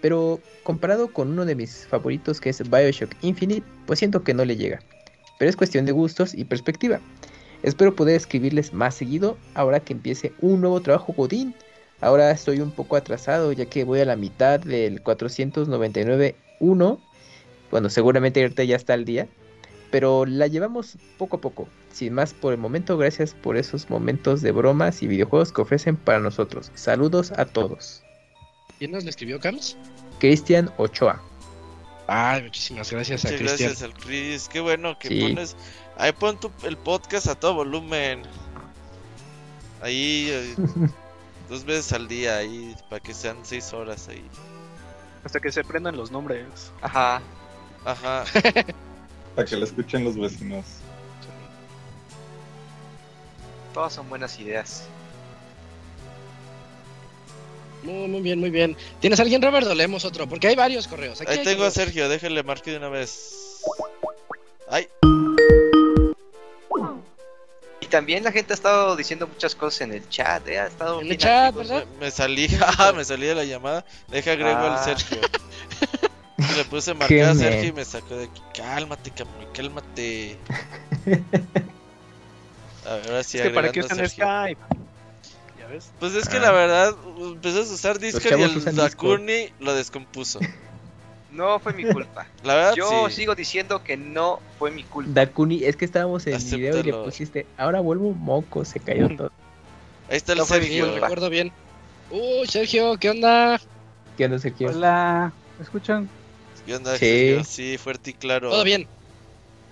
pero 0.00 0.40
comparado 0.62 1.12
con 1.12 1.30
uno 1.30 1.44
de 1.44 1.54
mis 1.56 1.86
favoritos 1.86 2.40
que 2.40 2.50
es 2.50 2.62
Bioshock 2.70 3.14
Infinite, 3.22 3.66
pues 3.86 3.98
siento 3.98 4.22
que 4.22 4.34
no 4.34 4.44
le 4.44 4.56
llega. 4.56 4.80
Pero 5.38 5.48
es 5.50 5.56
cuestión 5.56 5.84
de 5.84 5.92
gustos 5.92 6.34
y 6.34 6.44
perspectiva. 6.44 7.00
Espero 7.62 7.94
poder 7.94 8.16
escribirles 8.16 8.72
más 8.72 8.94
seguido 8.94 9.36
ahora 9.54 9.80
que 9.80 9.92
empiece 9.92 10.32
un 10.40 10.60
nuevo 10.60 10.80
trabajo 10.80 11.12
Godín. 11.12 11.54
Ahora 12.00 12.30
estoy 12.30 12.60
un 12.60 12.70
poco 12.70 12.94
atrasado 12.96 13.50
ya 13.52 13.66
que 13.66 13.82
voy 13.84 14.00
a 14.00 14.04
la 14.04 14.14
mitad 14.16 14.60
del 14.60 15.02
499.1. 15.02 16.98
Bueno, 17.70 17.90
seguramente 17.90 18.40
ahorita 18.42 18.64
ya 18.64 18.76
está 18.76 18.94
al 18.94 19.04
día. 19.04 19.28
Pero 19.90 20.26
la 20.26 20.46
llevamos 20.46 20.98
poco 21.16 21.38
a 21.38 21.40
poco. 21.40 21.66
Sin 21.92 22.12
más 22.12 22.34
por 22.34 22.52
el 22.52 22.58
momento, 22.58 22.98
gracias 22.98 23.32
por 23.34 23.56
esos 23.56 23.88
momentos 23.88 24.42
de 24.42 24.52
bromas 24.52 25.02
y 25.02 25.06
videojuegos 25.06 25.50
que 25.52 25.62
ofrecen 25.62 25.96
para 25.96 26.20
nosotros. 26.20 26.70
Saludos 26.74 27.32
a 27.36 27.46
todos. 27.46 28.02
¿Quién 28.78 28.90
nos 28.92 29.04
le 29.04 29.10
escribió, 29.10 29.40
Cams? 29.40 29.76
Cristian 30.20 30.70
Ochoa. 30.76 31.22
Ay, 32.06 32.42
muchísimas 32.42 32.90
gracias 32.90 33.24
a 33.24 33.28
Muchas 33.28 33.40
Cristian. 33.40 33.70
gracias 33.70 33.82
al 33.90 33.94
Chris. 33.94 34.48
Qué 34.48 34.60
bueno 34.60 34.98
que 34.98 35.08
Sí. 35.08 35.20
pones. 35.22 35.56
Ahí 35.98 36.12
pon 36.12 36.38
tu, 36.38 36.50
el 36.62 36.76
podcast 36.76 37.26
a 37.26 37.34
todo 37.34 37.54
volumen. 37.54 38.22
Ahí. 39.82 40.28
eh, 40.30 40.54
dos 41.48 41.64
veces 41.64 41.92
al 41.92 42.06
día, 42.06 42.36
ahí. 42.36 42.74
Para 42.88 43.00
que 43.00 43.12
sean 43.12 43.38
seis 43.42 43.72
horas 43.72 44.08
ahí. 44.08 44.24
Hasta 45.24 45.40
que 45.40 45.50
se 45.50 45.64
prendan 45.64 45.96
los 45.96 46.12
nombres. 46.12 46.72
Ajá. 46.80 47.20
Ajá. 47.84 48.24
Para 49.34 49.48
que 49.48 49.56
lo 49.56 49.64
escuchen 49.64 50.04
los 50.04 50.16
vecinos. 50.16 50.64
Todas 53.74 53.92
son 53.92 54.08
buenas 54.08 54.38
ideas. 54.38 54.84
Muy, 57.82 58.08
muy 58.08 58.20
bien, 58.20 58.38
muy 58.40 58.50
bien. 58.50 58.76
¿Tienes 59.00 59.18
alguien, 59.20 59.42
Robert, 59.42 59.66
o 59.66 59.74
leemos 59.74 60.04
otro? 60.04 60.28
Porque 60.28 60.48
hay 60.48 60.56
varios 60.56 60.86
correos. 60.86 61.20
Aquí 61.20 61.30
Ahí 61.32 61.38
hay 61.38 61.44
tengo 61.44 61.64
a. 61.64 61.70
Sergio, 61.70 62.08
déjenle 62.08 62.42
marque 62.42 62.70
de 62.72 62.76
una 62.78 62.88
vez. 62.88 63.62
Ay, 64.68 64.88
Y 67.88 67.90
también 67.90 68.22
la 68.22 68.32
gente 68.32 68.52
ha 68.52 68.54
estado 68.54 68.96
diciendo 68.96 69.26
muchas 69.26 69.54
cosas 69.54 69.80
en 69.80 69.94
el 69.94 70.06
chat, 70.10 70.46
¿eh? 70.46 70.58
Ha 70.58 70.66
estado 70.66 71.00
En 71.00 71.10
el 71.10 71.16
chat. 71.16 71.54
¿verdad? 71.54 71.86
me, 71.98 72.04
me 72.06 72.10
salí, 72.10 72.46
ah, 72.60 72.92
me 72.96 73.02
salí 73.02 73.26
de 73.26 73.34
la 73.34 73.44
llamada. 73.44 73.82
Deja 74.08 74.32
agrego 74.32 74.58
Ah. 74.58 74.76
al 74.76 74.84
Sergio. 74.84 75.18
Le 76.56 76.64
puse 76.66 76.92
marcar 76.92 77.30
a. 77.30 77.34
Sergio 77.34 77.70
y 77.70 77.72
me 77.72 77.84
sacó 77.86 78.14
de 78.16 78.24
aquí. 78.24 78.42
Cálmate, 78.54 79.10
Camuy, 79.12 79.46
cálmate. 79.54 80.36
A 82.86 82.92
ver, 82.94 83.06
ahora 83.08 83.22
sí, 83.24 83.38
es 83.38 83.44
que 83.44 83.50
para 83.50 83.72
qué 83.72 83.80
usan. 83.80 84.06
Skype. 84.06 84.60
¿Ya 85.58 85.66
ves? 85.68 85.90
Pues 85.98 86.14
es 86.14 86.28
que 86.28 86.36
Ah. 86.36 86.40
la 86.40 86.52
verdad, 86.52 86.94
empezó 87.18 87.60
a 87.60 87.62
usar 87.62 87.98
Discord 87.98 88.38
y 88.38 88.42
el 88.42 88.76
Dakuni 88.76 89.48
lo 89.60 89.74
descompuso. 89.74 90.40
No 91.38 91.60
fue 91.60 91.72
mi 91.72 91.84
culpa. 91.84 92.26
La 92.42 92.54
verdad, 92.56 92.74
Yo 92.74 93.08
sí. 93.08 93.14
sigo 93.14 93.36
diciendo 93.36 93.80
que 93.84 93.96
no 93.96 94.40
fue 94.58 94.72
mi 94.72 94.82
culpa. 94.82 95.08
Dakuni, 95.14 95.62
es 95.62 95.76
que 95.76 95.84
estábamos 95.84 96.26
en 96.26 96.44
video 96.44 96.78
y 96.78 96.82
le 96.82 96.92
pusiste. 96.92 97.46
Ahora 97.56 97.78
vuelvo 97.80 98.12
moco, 98.12 98.64
se 98.64 98.80
cayó 98.80 99.08
todo. 99.16 99.30
Ahí 100.10 100.16
está 100.16 100.32
el 100.32 100.38
No 100.38 100.46
fue 100.46 100.58
mi 100.58 100.66
Sí, 100.66 100.80
Sergio. 100.80 101.00
recuerdo 101.00 101.30
bien. 101.30 101.52
Uy, 102.10 102.44
Sergio, 102.48 102.96
¿qué 102.98 103.10
onda? 103.10 103.60
¿Qué 104.16 104.24
onda, 104.24 104.40
Sergio? 104.40 104.70
Hola, 104.70 105.32
¿me 105.58 105.62
escuchan? 105.64 106.10
¿Qué 106.66 106.74
onda, 106.74 106.96
Sí. 106.98 107.06
Sergio? 107.06 107.44
Sí, 107.44 107.78
fuerte 107.78 108.10
y 108.10 108.14
claro. 108.14 108.50
¿Todo 108.50 108.64
bien? 108.64 108.88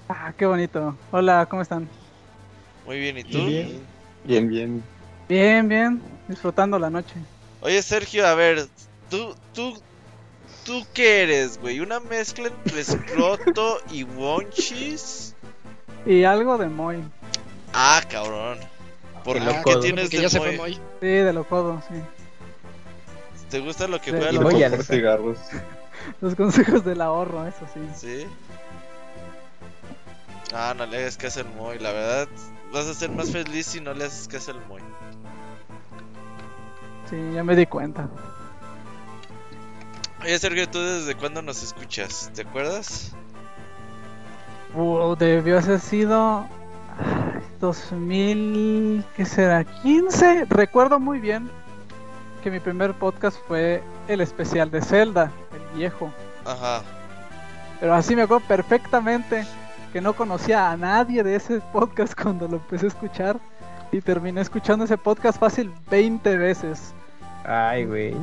Ah, 0.08 0.32
qué 0.38 0.46
bonito. 0.46 0.96
Hola, 1.10 1.46
¿cómo 1.50 1.62
están? 1.62 1.88
Muy 2.86 3.00
bien, 3.00 3.18
¿y 3.18 3.24
tú? 3.24 3.44
Bien. 3.44 3.84
Bien, 4.22 4.48
bien. 4.48 4.82
Bien, 5.28 5.68
bien, 5.68 6.00
disfrutando 6.28 6.78
la 6.78 6.90
noche. 6.90 7.14
Oye, 7.60 7.82
Sergio, 7.82 8.24
a 8.24 8.36
ver, 8.36 8.68
tú, 9.10 9.34
tú, 9.52 9.76
tú 10.66 10.84
qué 10.92 11.22
eres, 11.22 11.58
güey? 11.60 11.80
¿Una 11.80 12.00
mezcla 12.00 12.48
entre 12.48 12.84
Scroto 12.84 13.78
y 13.90 14.02
Wonchis? 14.04 15.34
Y 16.04 16.24
algo 16.24 16.58
de 16.58 16.68
Moy. 16.68 17.02
Ah, 17.72 18.02
cabrón. 18.10 18.58
¿Por 19.24 19.38
El 19.38 19.44
qué 19.64 19.76
tienes 19.80 20.04
Porque 20.04 20.16
de 20.18 20.22
ya 20.22 20.28
se 20.30 20.38
fue 20.38 20.56
Moy? 20.56 20.72
muy. 20.72 20.74
Sí, 21.00 21.06
de 21.06 21.32
locodo, 21.32 21.82
sí. 21.88 21.94
¿Te 23.50 23.60
gusta 23.60 23.86
lo 23.88 24.00
que 24.00 24.10
Sí. 24.10 24.16
juega 24.16 24.32
loco? 24.32 24.48
a- 24.48 24.70
por 24.70 24.84
cigarros. 24.84 25.38
Los 26.20 26.34
consejos 26.34 26.84
del 26.84 27.00
ahorro, 27.00 27.46
eso 27.46 27.66
sí. 27.72 27.80
¿Sí? 27.96 28.26
Ah, 30.54 30.74
no 30.76 30.86
le 30.86 30.98
hagas 30.98 31.16
caso 31.16 31.40
al 31.40 31.48
Moy. 31.56 31.78
La 31.78 31.90
verdad, 31.92 32.28
vas 32.72 32.86
a 32.86 32.94
ser 32.94 33.10
más 33.10 33.30
feliz 33.30 33.66
si 33.66 33.80
no 33.80 33.92
le 33.94 34.04
haces 34.04 34.28
caso 34.28 34.52
al 34.52 34.64
Moy. 34.66 34.82
Sí, 37.10 37.16
ya 37.34 37.42
me 37.44 37.54
di 37.56 37.66
cuenta. 37.66 38.08
Oye, 40.22 40.38
Sergio, 40.38 40.68
¿tú 40.68 40.80
desde 40.80 41.14
cuándo 41.14 41.42
nos 41.42 41.62
escuchas? 41.62 42.30
¿Te 42.34 42.42
acuerdas? 42.42 43.12
Uh, 44.74 45.14
debió 45.16 45.58
haber 45.58 45.80
sido. 45.80 46.46
ay, 46.98 47.42
2000, 47.60 49.04
¿qué 49.14 49.24
será? 49.24 49.64
15. 49.64 50.46
Recuerdo 50.46 50.98
muy 50.98 51.20
bien 51.20 51.50
que 52.42 52.50
mi 52.50 52.60
primer 52.60 52.94
podcast 52.94 53.38
fue 53.46 53.82
el 54.08 54.20
especial 54.20 54.70
de 54.70 54.82
Zelda, 54.82 55.30
el 55.52 55.78
viejo. 55.78 56.12
Ajá. 56.44 56.82
Pero 57.80 57.94
así 57.94 58.16
me 58.16 58.22
acuerdo 58.22 58.46
perfectamente 58.46 59.46
que 59.92 60.00
no 60.00 60.14
conocía 60.14 60.70
a 60.70 60.76
nadie 60.76 61.22
de 61.22 61.36
ese 61.36 61.60
podcast 61.72 62.14
cuando 62.22 62.48
lo 62.48 62.56
empecé 62.56 62.86
a 62.86 62.88
escuchar 62.88 63.38
y 63.92 64.00
terminé 64.00 64.40
escuchando 64.40 64.84
ese 64.84 64.98
podcast 64.98 65.38
fácil 65.38 65.72
20 65.90 66.36
veces. 66.36 66.94
Ay, 67.44 67.84
güey. 67.84 68.16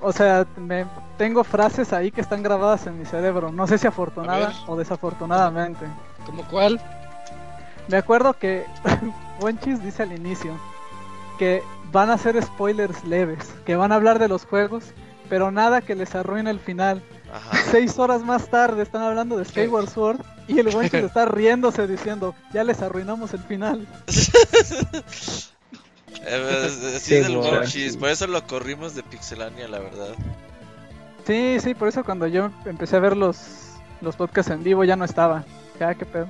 O 0.00 0.12
sea, 0.12 0.46
me, 0.56 0.86
tengo 1.16 1.42
frases 1.44 1.92
ahí 1.92 2.10
que 2.10 2.20
están 2.20 2.42
grabadas 2.42 2.86
en 2.86 2.98
mi 2.98 3.04
cerebro. 3.04 3.50
No 3.50 3.66
sé 3.66 3.78
si 3.78 3.86
afortunada 3.86 4.52
o 4.66 4.76
desafortunadamente. 4.76 5.86
¿Como 6.24 6.44
cuál? 6.44 6.80
Me 7.88 7.96
acuerdo 7.96 8.34
que 8.34 8.66
Wenchis 9.40 9.82
dice 9.82 10.04
al 10.04 10.12
inicio 10.12 10.56
que 11.38 11.62
van 11.90 12.10
a 12.10 12.14
hacer 12.14 12.40
spoilers 12.42 13.04
leves, 13.04 13.52
que 13.64 13.76
van 13.76 13.92
a 13.92 13.96
hablar 13.96 14.18
de 14.18 14.28
los 14.28 14.44
juegos, 14.44 14.92
pero 15.28 15.50
nada 15.50 15.80
que 15.80 15.94
les 15.94 16.14
arruine 16.14 16.50
el 16.50 16.60
final. 16.60 17.02
Ajá. 17.32 17.56
Seis 17.70 17.98
horas 17.98 18.22
más 18.22 18.48
tarde 18.48 18.82
están 18.82 19.02
hablando 19.02 19.36
de 19.36 19.44
Skyward 19.44 19.88
Sword 19.88 20.20
y 20.46 20.58
el 20.58 20.74
Wenchis 20.74 20.94
está 21.04 21.24
riéndose 21.24 21.86
diciendo, 21.86 22.34
ya 22.52 22.62
les 22.62 22.82
arruinamos 22.82 23.34
el 23.34 23.40
final. 23.40 23.86
Eh, 26.24 26.98
Sí, 27.00 27.14
del. 27.20 27.36
Monchis, 27.36 27.96
por 27.96 28.08
eso 28.10 28.26
lo 28.26 28.44
corrimos 28.46 28.94
de 28.94 29.02
Pixelania, 29.02 29.68
la 29.68 29.78
verdad. 29.80 30.14
Sí, 31.26 31.58
sí, 31.60 31.74
por 31.74 31.88
eso 31.88 32.04
cuando 32.04 32.26
yo 32.26 32.50
empecé 32.64 32.96
a 32.96 33.00
ver 33.00 33.16
los, 33.16 33.38
los 34.00 34.16
podcasts 34.16 34.50
en 34.50 34.62
vivo 34.64 34.84
ya 34.84 34.96
no 34.96 35.04
estaba. 35.04 35.44
Ya, 35.78 35.94
qué 35.94 36.06
pedo. 36.06 36.28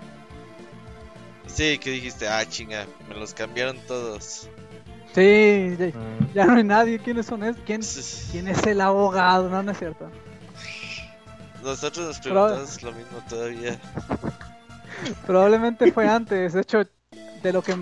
Sí, 1.46 1.78
que 1.78 1.90
dijiste, 1.90 2.28
ah, 2.28 2.44
chinga, 2.46 2.86
me 3.08 3.14
los 3.14 3.32
cambiaron 3.34 3.78
todos. 3.86 4.48
Sí, 5.14 5.76
ya, 5.78 5.86
Mm. 5.86 6.32
ya 6.34 6.44
no 6.46 6.56
hay 6.56 6.64
nadie. 6.64 6.98
¿Quiénes 6.98 7.26
son? 7.26 7.42
Es? 7.42 7.56
¿Quién, 7.64 7.80
¿Quién 8.30 8.48
es 8.48 8.66
el 8.66 8.80
abogado? 8.80 9.48
No, 9.48 9.62
no 9.62 9.72
es 9.72 9.78
cierto. 9.78 10.10
Nosotros 11.62 12.06
nos 12.06 12.18
preguntamos 12.20 12.82
lo 12.82 12.92
mismo 12.92 13.18
todavía. 13.28 13.78
Probablemente 15.26 15.90
fue 15.92 16.06
antes. 16.08 16.52
De 16.52 16.60
hecho, 16.60 16.84
de 17.42 17.52
lo 17.52 17.62
que 17.62 17.76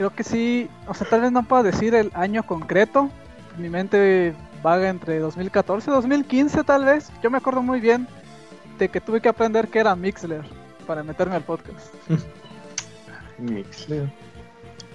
creo 0.00 0.14
que 0.14 0.24
sí, 0.24 0.66
o 0.86 0.94
sea, 0.94 1.06
tal 1.06 1.20
vez 1.20 1.30
no 1.30 1.42
puedo 1.42 1.62
decir 1.62 1.94
el 1.94 2.10
año 2.14 2.42
concreto. 2.46 3.10
Mi 3.58 3.68
mente 3.68 4.32
vaga 4.62 4.88
entre 4.88 5.18
2014 5.18 5.90
y 5.90 5.92
2015 5.92 6.64
tal 6.64 6.86
vez. 6.86 7.10
Yo 7.22 7.28
me 7.30 7.36
acuerdo 7.36 7.60
muy 7.60 7.80
bien 7.80 8.08
de 8.78 8.88
que 8.88 9.02
tuve 9.02 9.20
que 9.20 9.28
aprender 9.28 9.68
que 9.68 9.78
era 9.78 9.94
Mixler 9.94 10.40
para 10.86 11.02
meterme 11.02 11.34
al 11.34 11.42
podcast. 11.42 11.92
Mixler. 13.38 14.10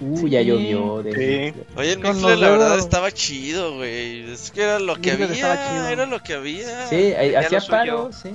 Uh, 0.00 0.26
ya 0.26 0.42
llovió. 0.42 1.04
De 1.04 1.52
Sí. 1.54 1.62
Oye, 1.76 1.92
el 1.92 2.00
Mixler 2.00 2.38
la 2.38 2.50
verdad 2.50 2.76
estaba 2.76 3.12
chido, 3.12 3.76
güey. 3.76 4.28
Es 4.32 4.50
que 4.50 4.62
era 4.62 4.80
lo 4.80 4.96
que 4.96 5.16
Mixler 5.16 5.44
había, 5.44 5.68
chido. 5.70 5.86
era 5.86 6.06
lo 6.06 6.20
que 6.20 6.34
había. 6.34 6.88
Sí, 6.88 7.14
hacía 7.14 7.60
paro, 7.60 8.10
sí. 8.12 8.30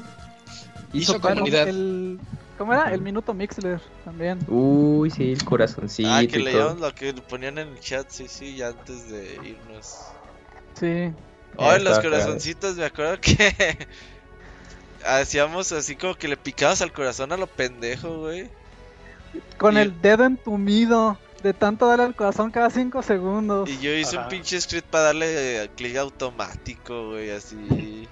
Hizo 0.93 1.15
Hizo 1.15 1.19
paro. 1.19 1.35
comunidad. 1.35 1.67
El, 1.67 2.17
¿Cómo 2.61 2.73
era? 2.75 2.93
El 2.93 3.01
minuto 3.01 3.33
Mixler 3.33 3.81
también. 4.05 4.37
Uy, 4.47 5.09
sí, 5.09 5.31
el 5.31 5.43
corazoncito. 5.43 6.07
Ah, 6.13 6.21
que 6.29 6.37
leíamos 6.37 6.79
lo 6.79 6.93
que 6.93 7.11
ponían 7.11 7.57
en 7.57 7.69
el 7.69 7.79
chat, 7.79 8.07
sí, 8.07 8.27
sí, 8.27 8.55
ya 8.57 8.67
antes 8.67 9.09
de 9.09 9.33
irnos. 9.43 9.97
Sí. 10.79 11.11
Ay, 11.57 11.81
los 11.81 11.99
corazoncitos, 11.99 12.75
me 12.75 12.85
acuerdo 12.85 13.19
que 13.19 13.87
hacíamos 15.07 15.71
así 15.71 15.95
como 15.95 16.13
que 16.13 16.27
le 16.27 16.37
picabas 16.37 16.83
al 16.83 16.93
corazón 16.93 17.31
a 17.31 17.37
lo 17.37 17.47
pendejo, 17.47 18.19
güey. 18.19 18.47
Con 19.57 19.75
Y- 19.75 19.79
el 19.79 19.99
dedo 19.99 20.25
entumido. 20.25 21.17
De 21.41 21.53
tanto 21.55 21.87
darle 21.87 22.03
al 22.05 22.15
corazón 22.15 22.51
cada 22.51 22.69
5 22.69 23.01
segundos. 23.01 23.67
Y 23.67 23.79
yo 23.79 23.91
hice 23.91 24.17
Ajá. 24.17 24.25
un 24.25 24.29
pinche 24.29 24.61
script 24.61 24.87
para 24.87 25.05
darle 25.05 25.71
clic 25.75 25.97
automático, 25.97 27.09
güey, 27.09 27.31
así. 27.31 28.07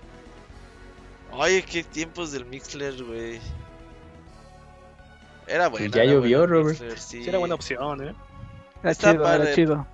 Oye, 1.33 1.61
qué 1.61 1.83
tiempos 1.83 2.31
del 2.31 2.45
Mixler, 2.45 3.03
güey. 3.03 3.39
Era 5.49 5.67
bueno. 5.67 5.87
ya 5.87 6.03
llovió, 6.05 6.45
Robert. 6.45 6.77
Sí. 6.97 7.23
Sí, 7.23 7.29
era 7.29 7.39
buena 7.39 7.55
opción, 7.55 8.07
¿eh? 8.07 8.15
Era 8.83 8.91
está 8.91 9.11
chido, 9.11 9.23
padre. 9.23 9.43
era 9.43 9.55
chido. 9.55 9.87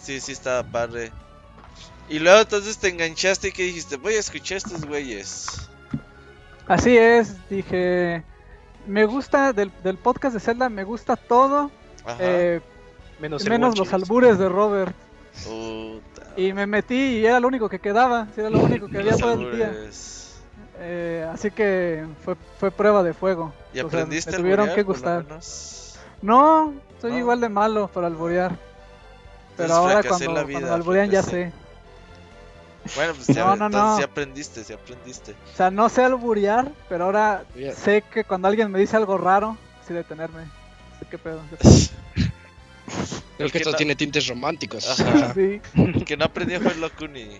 Sí, 0.00 0.20
sí, 0.20 0.32
estaba 0.32 0.62
padre. 0.62 1.12
Y 2.08 2.18
luego 2.18 2.40
entonces 2.40 2.78
te 2.78 2.88
enganchaste 2.88 3.48
y 3.48 3.52
que 3.52 3.64
dijiste, 3.64 3.96
voy 3.96 4.14
a 4.14 4.20
escuchar 4.20 4.56
a 4.56 4.58
estos 4.58 4.84
güeyes. 4.84 5.68
Así 6.68 6.96
es, 6.96 7.36
dije. 7.48 8.22
Me 8.86 9.04
gusta 9.04 9.52
del, 9.52 9.72
del 9.82 9.96
podcast 9.98 10.34
de 10.34 10.40
Zelda, 10.40 10.68
me 10.68 10.84
gusta 10.84 11.16
todo, 11.16 11.72
Ajá. 12.04 12.16
eh, 12.20 12.60
Menos, 13.18 13.44
menos 13.48 13.76
los 13.76 13.92
albures 13.92 14.38
de 14.38 14.48
Robert. 14.48 14.94
Puta. 15.44 16.32
Y 16.36 16.52
me 16.52 16.66
metí 16.66 16.94
y 16.94 17.26
era 17.26 17.40
lo 17.40 17.48
único 17.48 17.68
que 17.68 17.80
quedaba, 17.80 18.28
era 18.36 18.48
lo 18.48 18.60
único 18.60 18.86
que 18.88 18.98
había 19.00 19.16
todo 19.16 19.32
el 19.32 19.56
día. 19.56 19.74
Eh, 20.78 21.26
así 21.32 21.50
que 21.50 22.04
fue, 22.24 22.34
fue 22.58 22.70
prueba 22.70 23.02
de 23.02 23.14
fuego. 23.14 23.52
¿Y 23.72 23.80
O 23.80 23.88
sea, 23.90 24.00
aprendiste 24.00 24.30
me 24.30 24.36
a 24.36 24.38
tuvieron 24.40 24.68
alburear, 24.68 24.76
que 24.76 24.82
gustar. 24.82 25.24
No, 26.22 26.74
soy 27.00 27.12
No. 27.12 27.18
igual 27.18 27.40
de 27.40 27.48
malo 27.48 27.88
para 27.88 28.06
alborear. 28.08 28.56
Pero 29.56 29.74
ahora 29.74 30.02
cuando, 30.02 30.32
la 30.32 30.44
vida, 30.44 30.74
alborean 30.74 31.10
ya 31.10 31.22
sé. 31.22 31.50
Bueno, 32.94 33.14
pues 33.14 33.26
ya, 33.34 33.44
No, 33.44 33.56
no, 33.56 33.66
entonces 33.66 33.90
no. 33.90 33.96
sí 33.96 34.02
aprendiste, 34.02 34.64
sí 34.64 34.72
aprendiste. 34.72 35.32
O 35.32 35.56
sea, 35.56 35.70
no 35.70 35.88
sé 35.88 36.04
alburear, 36.04 36.70
pero 36.88 37.04
ahora 37.06 37.44
sé 37.74 38.02
que 38.02 38.24
cuando 38.24 38.48
alguien 38.48 38.70
me 38.70 38.78
dice 38.78 38.96
algo 38.96 39.16
raro, 39.18 39.56
sí 39.86 39.94
detenerme. 39.94 40.44
Sé 41.00 41.06
qué 41.10 41.18
pedo. 41.18 41.40
Creo 41.50 41.88
que 43.38 43.50
que 43.52 43.58
esto 43.58 43.70
no- 43.70 43.76
tiene 43.76 43.96
tintes 43.96 44.26
románticos. 44.28 44.88
Ajá. 45.00 45.32
Sí, 45.34 45.60
El 45.74 46.04
que 46.04 46.16
no 46.16 46.26
aprendió 46.26 46.60
fue 46.60 46.74
Locuni. 46.74 47.38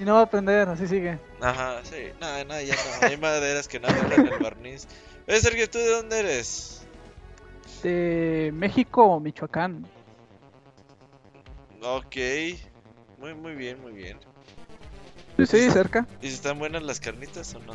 Y 0.00 0.04
no 0.04 0.14
va 0.14 0.20
a 0.20 0.24
aprender, 0.24 0.68
así 0.68 0.86
sigue. 0.86 1.18
Ajá, 1.40 1.80
sí. 1.84 2.10
No, 2.20 2.44
no, 2.44 2.60
ya 2.60 2.74
no. 2.74 3.06
Hay 3.08 3.16
maderas 3.16 3.68
que 3.68 3.80
no 3.80 3.88
agarran 3.88 4.26
el 4.26 4.38
barniz. 4.38 4.86
Oye, 5.26 5.40
Sergio, 5.40 5.68
¿tú 5.68 5.78
de 5.78 5.90
dónde 5.90 6.18
eres? 6.20 6.82
De 7.82 8.50
México 8.54 9.04
o 9.04 9.20
Michoacán. 9.20 9.86
Ok. 11.82 12.16
Muy, 13.18 13.34
muy 13.34 13.54
bien, 13.54 13.80
muy 13.82 13.92
bien. 13.92 14.18
Sí, 15.36 15.46
sí, 15.46 15.70
cerca. 15.70 16.06
¿Y 16.20 16.28
si 16.28 16.34
están 16.34 16.58
buenas 16.58 16.82
las 16.82 16.98
carnitas 16.98 17.54
o 17.54 17.60
no? 17.60 17.74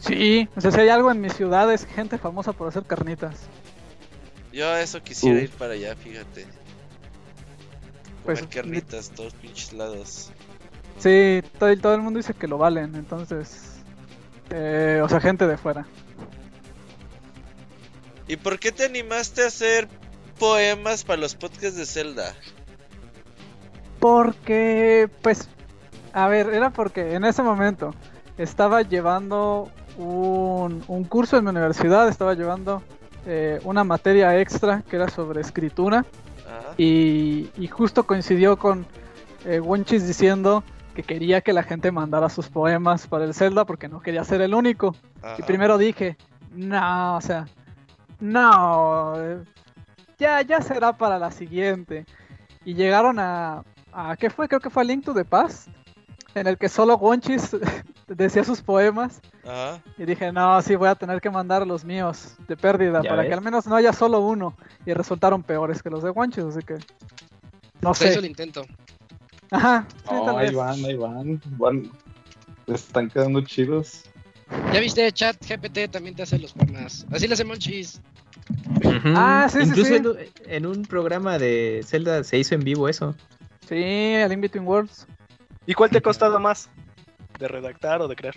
Sí, 0.00 0.48
o 0.54 0.60
sea, 0.60 0.70
si 0.70 0.80
hay 0.80 0.90
algo 0.90 1.10
en 1.10 1.20
mi 1.20 1.30
ciudad 1.30 1.72
es 1.72 1.86
gente 1.86 2.18
famosa 2.18 2.52
por 2.52 2.68
hacer 2.68 2.84
carnitas. 2.84 3.46
Yo 4.52 4.68
a 4.68 4.80
eso 4.82 5.02
quisiera 5.02 5.38
Uh. 5.38 5.42
ir 5.44 5.50
para 5.50 5.72
allá, 5.72 5.96
fíjate. 5.96 6.46
Pues, 8.24 8.40
Comer 8.40 8.54
carnitas, 8.54 9.10
todos 9.10 9.34
pinches 9.34 9.72
lados. 9.72 10.32
Sí, 10.98 11.42
todo, 11.58 11.76
todo 11.78 11.94
el 11.94 12.00
mundo 12.02 12.18
dice 12.18 12.34
que 12.34 12.46
lo 12.48 12.58
valen, 12.58 12.94
entonces... 12.94 13.72
eh, 14.50 15.00
o 15.02 15.08
sea, 15.08 15.20
gente 15.20 15.46
de 15.46 15.56
fuera. 15.56 15.86
¿Y 18.26 18.36
por 18.36 18.58
qué 18.58 18.72
te 18.72 18.84
animaste 18.84 19.42
a 19.42 19.48
hacer 19.48 19.88
poemas 20.38 21.04
para 21.04 21.20
los 21.20 21.34
podcasts 21.34 21.76
de 21.76 21.84
Zelda? 21.86 22.34
Porque, 24.00 25.08
pues, 25.22 25.48
a 26.12 26.28
ver, 26.28 26.48
era 26.52 26.70
porque 26.70 27.14
en 27.14 27.24
ese 27.24 27.42
momento 27.42 27.94
estaba 28.38 28.82
llevando 28.82 29.70
un, 29.96 30.84
un 30.88 31.04
curso 31.04 31.36
en 31.36 31.44
mi 31.44 31.50
universidad, 31.50 32.08
estaba 32.08 32.34
llevando 32.34 32.82
eh, 33.26 33.60
una 33.64 33.84
materia 33.84 34.38
extra 34.40 34.82
que 34.88 34.96
era 34.96 35.08
sobre 35.08 35.40
escritura. 35.40 36.04
Y, 36.76 37.50
y 37.56 37.66
justo 37.68 38.06
coincidió 38.06 38.58
con 38.58 38.86
eh, 39.44 39.60
Wonchis 39.60 40.06
diciendo 40.06 40.64
que 40.94 41.02
quería 41.02 41.40
que 41.40 41.52
la 41.52 41.62
gente 41.62 41.90
mandara 41.90 42.28
sus 42.28 42.48
poemas 42.48 43.06
para 43.06 43.24
el 43.24 43.34
Zelda 43.34 43.64
porque 43.64 43.88
no 43.88 44.00
quería 44.00 44.24
ser 44.24 44.40
el 44.40 44.54
único. 44.54 44.94
Y 45.38 45.42
primero 45.42 45.76
dije, 45.76 46.16
no, 46.52 47.16
o 47.16 47.20
sea, 47.20 47.46
no, 48.20 49.14
eh, 49.16 49.42
ya, 50.18 50.42
ya 50.42 50.60
será 50.60 50.92
para 50.92 51.18
la 51.18 51.30
siguiente. 51.30 52.06
Y 52.64 52.74
llegaron 52.74 53.18
a, 53.18 53.64
a, 53.92 54.16
¿qué 54.16 54.30
fue? 54.30 54.48
Creo 54.48 54.60
que 54.60 54.70
fue 54.70 54.82
a 54.82 54.86
Link 54.86 55.04
to 55.04 55.12
the 55.12 55.24
Past, 55.24 55.68
en 56.34 56.46
el 56.46 56.58
que 56.58 56.68
solo 56.68 56.96
Wonchis 56.96 57.56
decía 58.08 58.44
sus 58.44 58.60
poemas. 58.62 59.20
Ajá. 59.44 59.80
Y 59.98 60.04
dije, 60.04 60.32
no, 60.32 60.60
sí, 60.62 60.74
voy 60.76 60.88
a 60.88 60.94
tener 60.94 61.20
que 61.20 61.30
mandar 61.30 61.66
los 61.66 61.84
míos 61.84 62.34
de 62.48 62.56
pérdida 62.56 63.02
¿Ya 63.02 63.10
para 63.10 63.22
ves? 63.22 63.28
que 63.28 63.34
al 63.34 63.42
menos 63.42 63.66
no 63.66 63.76
haya 63.76 63.92
solo 63.92 64.20
uno. 64.20 64.56
Y 64.86 64.92
resultaron 64.94 65.42
peores 65.42 65.82
que 65.82 65.90
los 65.90 66.02
de 66.02 66.10
Wonchis, 66.10 66.44
así 66.44 66.60
que... 66.60 66.76
No 67.80 67.92
Se 67.94 68.06
hizo 68.08 68.18
el 68.18 68.22
sé. 68.24 68.26
intento. 68.30 68.64
Ajá, 69.50 69.86
sí, 70.08 70.14
No, 70.14 70.24
tal 70.24 70.38
ahí 70.38 70.54
van, 70.54 70.84
ahí 70.84 70.96
van. 70.96 71.40
van. 71.58 71.90
Están 72.66 73.10
quedando 73.10 73.40
chidos. 73.42 74.04
Ya 74.72 74.80
viste, 74.80 75.10
chat 75.12 75.36
GPT 75.46 75.90
también 75.90 76.14
te 76.14 76.22
hace 76.22 76.38
los 76.38 76.52
poemas. 76.52 77.06
Así 77.10 77.26
le 77.28 77.34
hace 77.34 77.44
Monchis. 77.44 78.00
Ah, 79.14 79.48
sí, 79.50 79.58
sí, 79.62 79.68
Incluso 79.68 79.88
sí. 79.90 79.94
En, 79.96 80.06
un- 80.06 80.16
en 80.46 80.66
un 80.66 80.82
programa 80.82 81.38
de 81.38 81.82
Zelda 81.84 82.24
se 82.24 82.38
hizo 82.38 82.54
en 82.54 82.62
vivo 82.62 82.88
eso. 82.88 83.14
Sí, 83.68 83.74
el 83.76 84.32
In 84.32 84.40
Between 84.40 84.66
Worlds. 84.66 85.06
¿Y 85.66 85.74
cuál 85.74 85.90
te 85.90 85.98
ha 85.98 86.00
costado 86.00 86.38
más? 86.38 86.68
¿De 87.38 87.48
redactar 87.48 88.00
o 88.02 88.08
de 88.08 88.16
crear? 88.16 88.34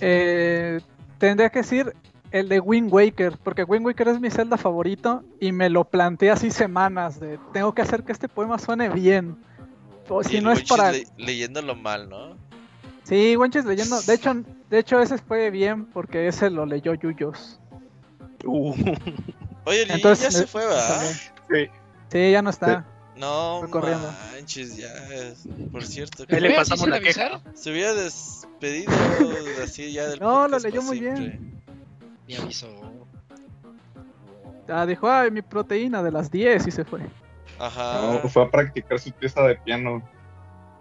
Eh, 0.00 0.80
tendría 1.18 1.50
que 1.50 1.60
decir 1.60 1.94
el 2.30 2.48
de 2.48 2.60
Wind 2.60 2.92
Waker, 2.92 3.38
porque 3.42 3.64
Wind 3.64 3.84
Waker 3.86 4.08
es 4.08 4.20
mi 4.20 4.30
Zelda 4.30 4.56
favorito 4.56 5.24
y 5.40 5.52
me 5.52 5.68
lo 5.70 5.84
planteé 5.84 6.30
así 6.30 6.50
semanas 6.50 7.18
de 7.20 7.38
tengo 7.52 7.74
que 7.74 7.82
hacer 7.82 8.04
que 8.04 8.12
este 8.12 8.28
poema 8.28 8.58
suene 8.58 8.88
bien. 8.88 9.36
O 10.08 10.22
si 10.24 10.40
no 10.40 10.50
es 10.52 10.62
para 10.64 10.92
le- 10.92 11.06
leyéndolo 11.16 11.74
mal, 11.76 12.08
¿no? 12.08 12.36
Sí, 13.04 13.36
Wenches 13.36 13.64
leyendo, 13.64 14.00
de 14.02 14.14
hecho, 14.14 14.34
de 14.68 14.78
hecho 14.78 15.00
ese 15.00 15.18
fue 15.18 15.50
bien 15.50 15.86
porque 15.86 16.28
ese 16.28 16.50
lo 16.50 16.66
leyó 16.66 16.94
Yuyos. 16.94 17.58
Uh, 18.44 18.72
Oye, 19.64 19.82
el 19.82 19.88
Lili 19.88 19.94
Entonces, 19.96 20.32
ya 20.32 20.38
se 20.40 20.46
fue, 20.46 20.66
¿va? 20.66 21.00
sí. 21.50 21.68
Sí, 22.10 22.30
ya 22.32 22.42
no 22.42 22.50
está. 22.50 22.84
No 23.20 23.60
corriendo. 23.70 24.10
manches, 24.34 24.76
ya. 24.76 24.88
Por 25.70 25.84
cierto, 25.84 26.24
Ahí 26.28 26.40
le 26.40 26.54
pasamos 26.54 26.84
¿sí 26.84 26.90
la 26.90 27.00
queja. 27.00 27.40
se 27.54 27.70
hubiera 27.70 27.92
despedido 27.94 28.90
así 29.62 29.92
ya 29.92 30.08
del 30.08 30.18
No, 30.20 30.48
lo 30.48 30.58
leyó 30.58 30.82
muy 30.82 30.98
bien. 31.00 31.60
Me 32.26 32.36
avisó. 32.36 32.68
Ah, 34.68 34.86
dijo, 34.86 35.10
ay, 35.10 35.30
mi 35.30 35.42
proteína 35.42 36.02
de 36.02 36.12
las 36.12 36.30
10 36.30 36.66
y 36.66 36.70
se 36.70 36.84
fue. 36.84 37.00
Ajá. 37.58 38.00
No, 38.22 38.28
fue 38.28 38.44
a 38.44 38.50
practicar 38.50 38.98
su 38.98 39.10
pieza 39.12 39.42
de 39.42 39.56
piano. 39.56 40.02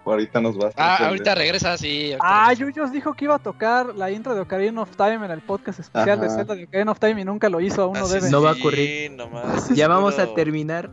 Ahorita 0.05 0.41
nos 0.41 0.57
va 0.57 0.69
a 0.69 0.71
Ah, 0.75 1.07
ahorita 1.07 1.35
regresa, 1.35 1.77
sí. 1.77 2.13
ahorita 2.13 2.17
Ah, 2.25 2.49
regresa. 2.49 2.71
Yuyos 2.71 2.91
dijo 2.91 3.13
que 3.13 3.25
iba 3.25 3.35
a 3.35 3.39
tocar 3.39 3.93
la 3.95 4.09
intro 4.09 4.33
de 4.33 4.41
Ocarina 4.41 4.81
of 4.81 4.95
Time 4.95 5.23
en 5.25 5.29
el 5.31 5.41
podcast 5.41 5.79
especial 5.81 6.19
de. 6.19 6.29
Zelda 6.29 6.55
de 6.55 6.63
Ocarina 6.63 6.91
of 6.91 6.99
Time 6.99 7.21
y 7.21 7.25
nunca 7.25 7.47
lo 7.49 7.59
hizo, 7.61 7.83
aún 7.83 7.93
no 7.93 8.05
Así 8.05 8.13
debe. 8.15 8.29
No 8.31 8.41
va 8.41 8.51
a 8.51 8.53
sí, 8.55 8.59
ocurrir. 8.61 9.11
nomás, 9.11 9.69
Ya 9.69 9.87
vamos 9.87 10.17
a 10.17 10.33
terminar. 10.33 10.89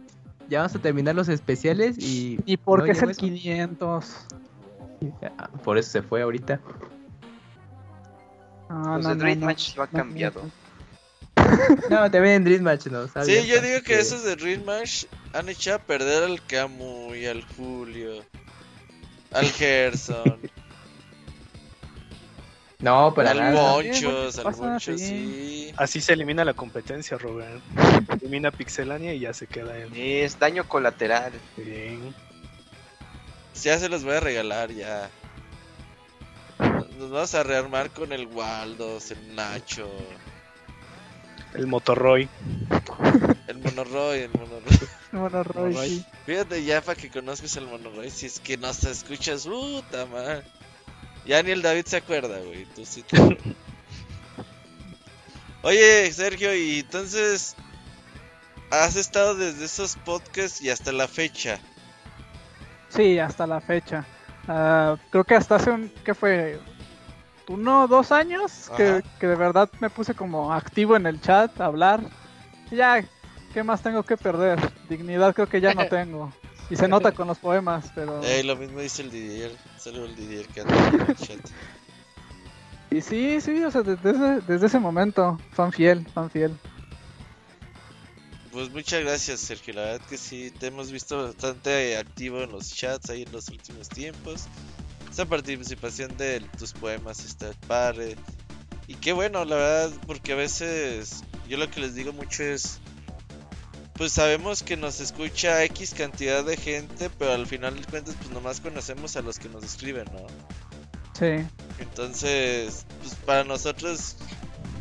Ya 0.48 0.60
vamos 0.60 0.74
a 0.76 0.78
terminar 0.78 1.14
los 1.14 1.28
especiales 1.28 1.96
y. 1.98 2.38
Y 2.46 2.56
porque 2.56 2.88
no 2.88 2.92
es 2.92 3.02
el 3.02 3.10
eso. 3.10 3.20
500. 3.20 4.16
Ah, 5.38 5.50
Por 5.64 5.76
eso 5.78 5.90
se 5.90 6.02
fue 6.02 6.22
ahorita. 6.22 6.60
Ah, 8.68 8.92
Pues 8.94 9.04
no, 9.04 9.12
el 9.12 9.18
no, 9.18 9.24
Dream. 9.24 9.40
Match 9.40 9.76
lo 9.76 9.82
ha 9.82 9.86
cambiado. 9.86 10.42
No, 11.90 12.10
también 12.10 12.34
en 12.36 12.44
Dream 12.44 12.62
Match 12.62 12.86
no. 12.86 13.06
Sí, 13.06 13.12
bien, 13.26 13.44
yo 13.46 13.60
digo 13.60 13.82
que 13.84 13.98
esos 13.98 14.24
de 14.24 14.36
Real 14.36 14.64
Match 14.64 15.04
han 15.34 15.48
echado 15.48 15.76
a 15.76 15.80
perder 15.82 16.24
al 16.24 16.42
Camu 16.44 17.14
y 17.14 17.26
al 17.26 17.44
Julio. 17.56 18.24
Al 19.32 19.46
Gerson, 19.52 20.38
No, 22.86 23.12
para 23.12 23.32
al 23.32 23.38
nada. 23.38 23.72
Bonchos, 23.72 24.38
al 24.38 24.44
pasa, 24.44 24.62
Bonchos, 24.62 25.00
sí. 25.00 25.06
sí. 25.08 25.74
Así 25.76 26.00
se 26.00 26.12
elimina 26.12 26.44
la 26.44 26.54
competencia, 26.54 27.18
Robert. 27.18 27.60
Elimina 28.20 28.52
Pixelania 28.52 29.12
y 29.12 29.18
ya 29.18 29.34
se 29.34 29.48
queda 29.48 29.76
él. 29.76 29.90
Es 29.96 30.38
daño 30.38 30.68
colateral. 30.68 31.32
Bien. 31.56 32.14
Ya 33.60 33.76
se 33.80 33.88
los 33.88 34.04
voy 34.04 34.14
a 34.14 34.20
regalar 34.20 34.70
ya. 34.70 35.10
Nos 36.96 37.10
vamos 37.10 37.34
a 37.34 37.42
rearmar 37.42 37.90
con 37.90 38.12
el 38.12 38.28
Waldos, 38.28 39.10
el 39.10 39.34
Nacho, 39.34 39.90
El 41.54 41.66
Motorroy. 41.66 42.28
el 43.48 43.58
Monoroy, 43.58 44.20
el 44.20 44.30
Monoroy. 44.30 45.74
Roy, 45.74 45.74
sí. 45.88 46.06
Fíjate 46.24 46.62
ya 46.64 46.80
para 46.82 47.00
que 47.00 47.10
conozcas 47.10 47.56
el 47.56 47.66
Monoroy, 47.66 48.10
si 48.10 48.26
es 48.26 48.38
que 48.38 48.56
nos 48.56 48.84
escuchas, 48.84 49.44
puta 49.44 50.06
madre. 50.06 50.44
Ya 51.26 51.42
ni 51.42 51.50
el 51.50 51.62
David 51.62 51.86
se 51.86 51.96
acuerda, 51.96 52.38
güey, 52.38 52.64
tú 52.66 52.86
sí 52.86 53.02
te... 53.02 53.16
Oye, 55.62 56.12
Sergio, 56.12 56.54
y 56.54 56.80
entonces 56.80 57.56
has 58.70 58.94
estado 58.94 59.34
desde 59.34 59.64
esos 59.64 59.96
podcasts 59.96 60.60
y 60.60 60.70
hasta 60.70 60.92
la 60.92 61.08
fecha. 61.08 61.58
Sí, 62.88 63.18
hasta 63.18 63.46
la 63.46 63.60
fecha. 63.60 64.04
Ah, 64.46 64.96
creo 65.10 65.24
que 65.24 65.34
hasta 65.34 65.56
hace 65.56 65.70
un, 65.70 65.92
¿qué 66.04 66.14
fue? 66.14 66.60
Uno, 67.48 67.88
dos 67.88 68.12
años 68.12 68.70
que, 68.76 69.02
que 69.18 69.26
de 69.26 69.36
verdad 69.36 69.68
me 69.80 69.90
puse 69.90 70.14
como 70.14 70.52
activo 70.52 70.94
en 70.94 71.06
el 71.06 71.20
chat 71.20 71.60
a 71.60 71.66
hablar. 71.66 72.00
Y 72.70 72.76
ya, 72.76 73.04
¿qué 73.52 73.64
más 73.64 73.82
tengo 73.82 74.04
que 74.04 74.16
perder? 74.16 74.58
Dignidad 74.88 75.34
creo 75.34 75.48
que 75.48 75.60
ya 75.60 75.74
no 75.74 75.86
tengo. 75.86 76.32
Y 76.68 76.76
se 76.76 76.88
nota 76.88 77.12
con 77.12 77.28
los 77.28 77.38
poemas, 77.38 77.90
pero... 77.94 78.20
Eh, 78.24 78.42
lo 78.42 78.56
mismo 78.56 78.80
dice 78.80 79.02
el 79.02 79.10
Didier, 79.10 79.52
saludo 79.78 80.06
el 80.06 80.16
Didier 80.16 80.46
que 80.48 80.62
anda 80.62 80.88
en 80.88 81.00
el 81.00 81.16
chat. 81.16 81.50
Y 82.90 83.00
sí, 83.00 83.40
sí, 83.40 83.62
o 83.62 83.70
sea, 83.70 83.82
desde 83.82 84.10
ese, 84.10 84.40
desde 84.46 84.66
ese 84.66 84.78
momento, 84.78 85.38
fan 85.52 85.72
fiel, 85.72 86.06
fan 86.14 86.30
fiel. 86.30 86.56
Pues 88.56 88.70
muchas 88.70 89.02
gracias, 89.02 89.40
Sergio. 89.40 89.74
La 89.74 89.82
verdad 89.82 90.06
que 90.08 90.16
sí, 90.16 90.50
te 90.50 90.68
hemos 90.68 90.90
visto 90.90 91.24
bastante 91.24 91.98
activo 91.98 92.40
en 92.40 92.52
los 92.52 92.74
chats 92.74 93.10
ahí 93.10 93.24
en 93.24 93.32
los 93.32 93.48
últimos 93.48 93.88
tiempos. 93.88 94.46
Esa 95.10 95.26
participación 95.26 96.16
de 96.16 96.40
tus 96.58 96.72
poemas 96.72 97.22
está 97.24 97.50
padre. 97.66 98.16
Y 98.86 98.94
qué 98.94 99.12
bueno, 99.12 99.44
la 99.44 99.56
verdad, 99.56 99.92
porque 100.06 100.32
a 100.32 100.36
veces 100.36 101.22
yo 101.48 101.58
lo 101.58 101.70
que 101.70 101.80
les 101.80 101.94
digo 101.94 102.14
mucho 102.14 102.44
es, 102.44 102.80
pues 103.96 104.12
sabemos 104.12 104.62
que 104.62 104.76
nos 104.76 105.00
escucha 105.00 105.64
X 105.64 105.94
cantidad 105.94 106.44
de 106.44 106.56
gente, 106.56 107.10
pero 107.18 107.32
al 107.32 107.46
final 107.46 107.80
de 107.80 107.86
cuentas 107.86 108.14
pues 108.16 108.30
nomás 108.30 108.60
conocemos 108.60 109.16
a 109.16 109.22
los 109.22 109.38
que 109.38 109.48
nos 109.48 109.64
escriben, 109.64 110.04
¿no? 110.12 110.26
Sí. 111.18 111.46
Entonces, 111.78 112.84
pues 113.00 113.14
para 113.24 113.44
nosotros, 113.44 114.16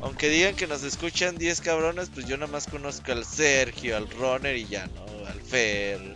aunque 0.01 0.29
digan 0.29 0.55
que 0.55 0.67
nos 0.67 0.83
escuchan 0.83 1.37
10 1.37 1.61
cabrones, 1.61 2.09
pues 2.13 2.27
yo 2.27 2.37
nomás 2.37 2.67
conozco 2.67 3.11
al 3.11 3.25
Sergio, 3.25 3.95
al 3.95 4.09
Runner 4.09 4.55
y 4.55 4.65
ya, 4.65 4.87
¿no? 4.87 5.05
Al 5.27 5.41
Fer. 5.41 6.15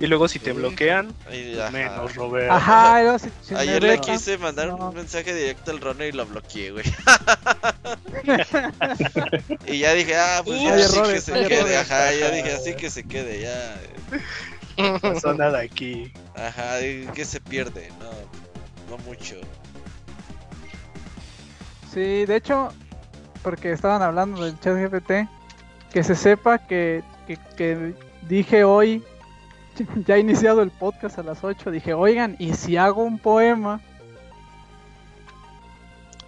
Y 0.00 0.06
luego 0.06 0.28
si 0.28 0.38
te 0.38 0.52
Sí. 0.52 0.56
bloquean, 0.56 1.08
y 1.30 1.54
pues 1.54 1.58
ajá. 1.58 1.70
menos, 1.70 2.14
Robert. 2.16 2.50
Ajá, 2.50 3.02
luego 3.02 3.18
si- 3.18 3.54
Ayer 3.54 3.82
le 3.82 4.00
quise 4.00 4.38
mandar 4.38 4.68
no. 4.68 4.88
un 4.88 4.94
mensaje 4.94 5.34
directo 5.34 5.70
al 5.70 5.80
Runner 5.80 6.08
y 6.08 6.12
lo 6.12 6.26
bloqueé, 6.26 6.70
güey. 6.72 6.84
y 9.66 9.78
ya 9.80 9.92
dije, 9.92 10.16
ah, 10.16 10.42
pues 10.44 10.60
ya 10.62 10.74
así 10.74 11.02
que 11.02 11.20
se 11.20 11.32
quede, 11.46 11.76
ajá, 11.76 12.12
ya 12.14 12.30
dije, 12.30 12.52
así 12.52 12.74
que 12.74 12.90
se 12.90 13.04
quede, 13.04 13.42
ya. 13.42 13.80
No 14.78 14.98
pasó 14.98 15.34
nada 15.34 15.60
aquí. 15.60 16.10
Ajá, 16.34 16.78
que 17.14 17.24
se 17.24 17.40
pierde, 17.40 17.90
no, 17.98 18.10
no 18.96 19.02
mucho. 19.04 19.36
Sí, 21.92 22.24
de 22.24 22.36
hecho, 22.36 22.72
porque 23.42 23.72
estaban 23.72 24.00
hablando 24.00 24.44
del 24.44 24.58
chat 24.60 24.76
GPT, 24.76 25.28
que 25.92 26.02
se 26.04 26.14
sepa 26.14 26.58
que, 26.58 27.02
que, 27.26 27.36
que 27.56 27.94
dije 28.28 28.62
hoy, 28.64 29.02
ya 30.06 30.16
he 30.16 30.20
iniciado 30.20 30.62
el 30.62 30.70
podcast 30.70 31.18
a 31.18 31.22
las 31.22 31.42
8, 31.44 31.70
dije, 31.70 31.94
oigan, 31.94 32.36
¿y 32.38 32.54
si 32.54 32.76
hago 32.76 33.02
un 33.02 33.18
poema? 33.18 33.80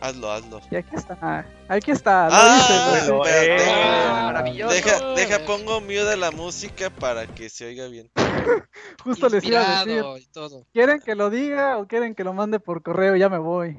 Hazlo, 0.01 0.33
hazlo. 0.33 0.61
Y 0.69 0.75
aquí 0.75 0.97
está, 0.97 1.47
aquí 1.69 1.91
está, 1.93 2.27
lo 2.29 2.35
Ah, 2.35 2.97
hice, 2.99 3.13
bueno, 3.13 3.25
eh, 3.29 3.57
maravilloso. 4.25 4.75
Deja, 4.75 4.99
deja, 5.15 5.39
pongo 5.47 5.81
mute 5.81 6.17
la 6.17 6.33
música 6.33 6.91
para 6.91 7.29
que 7.29 7.49
se 7.49 7.67
oiga 7.67 7.87
bien. 7.87 8.11
Justo 9.05 9.29
les 9.29 9.45
iba 9.45 9.61
a 9.61 9.85
decir. 9.85 10.03
¿quieren 10.73 10.99
que 10.99 11.15
lo 11.15 11.31
diga 11.31 11.79
o 11.79 11.87
quieren 11.87 12.17
que 12.17 12.25
lo 12.25 12.33
mande 12.33 12.59
por 12.59 12.83
correo? 12.83 13.15
Ya 13.15 13.29
me 13.29 13.39
voy. 13.39 13.77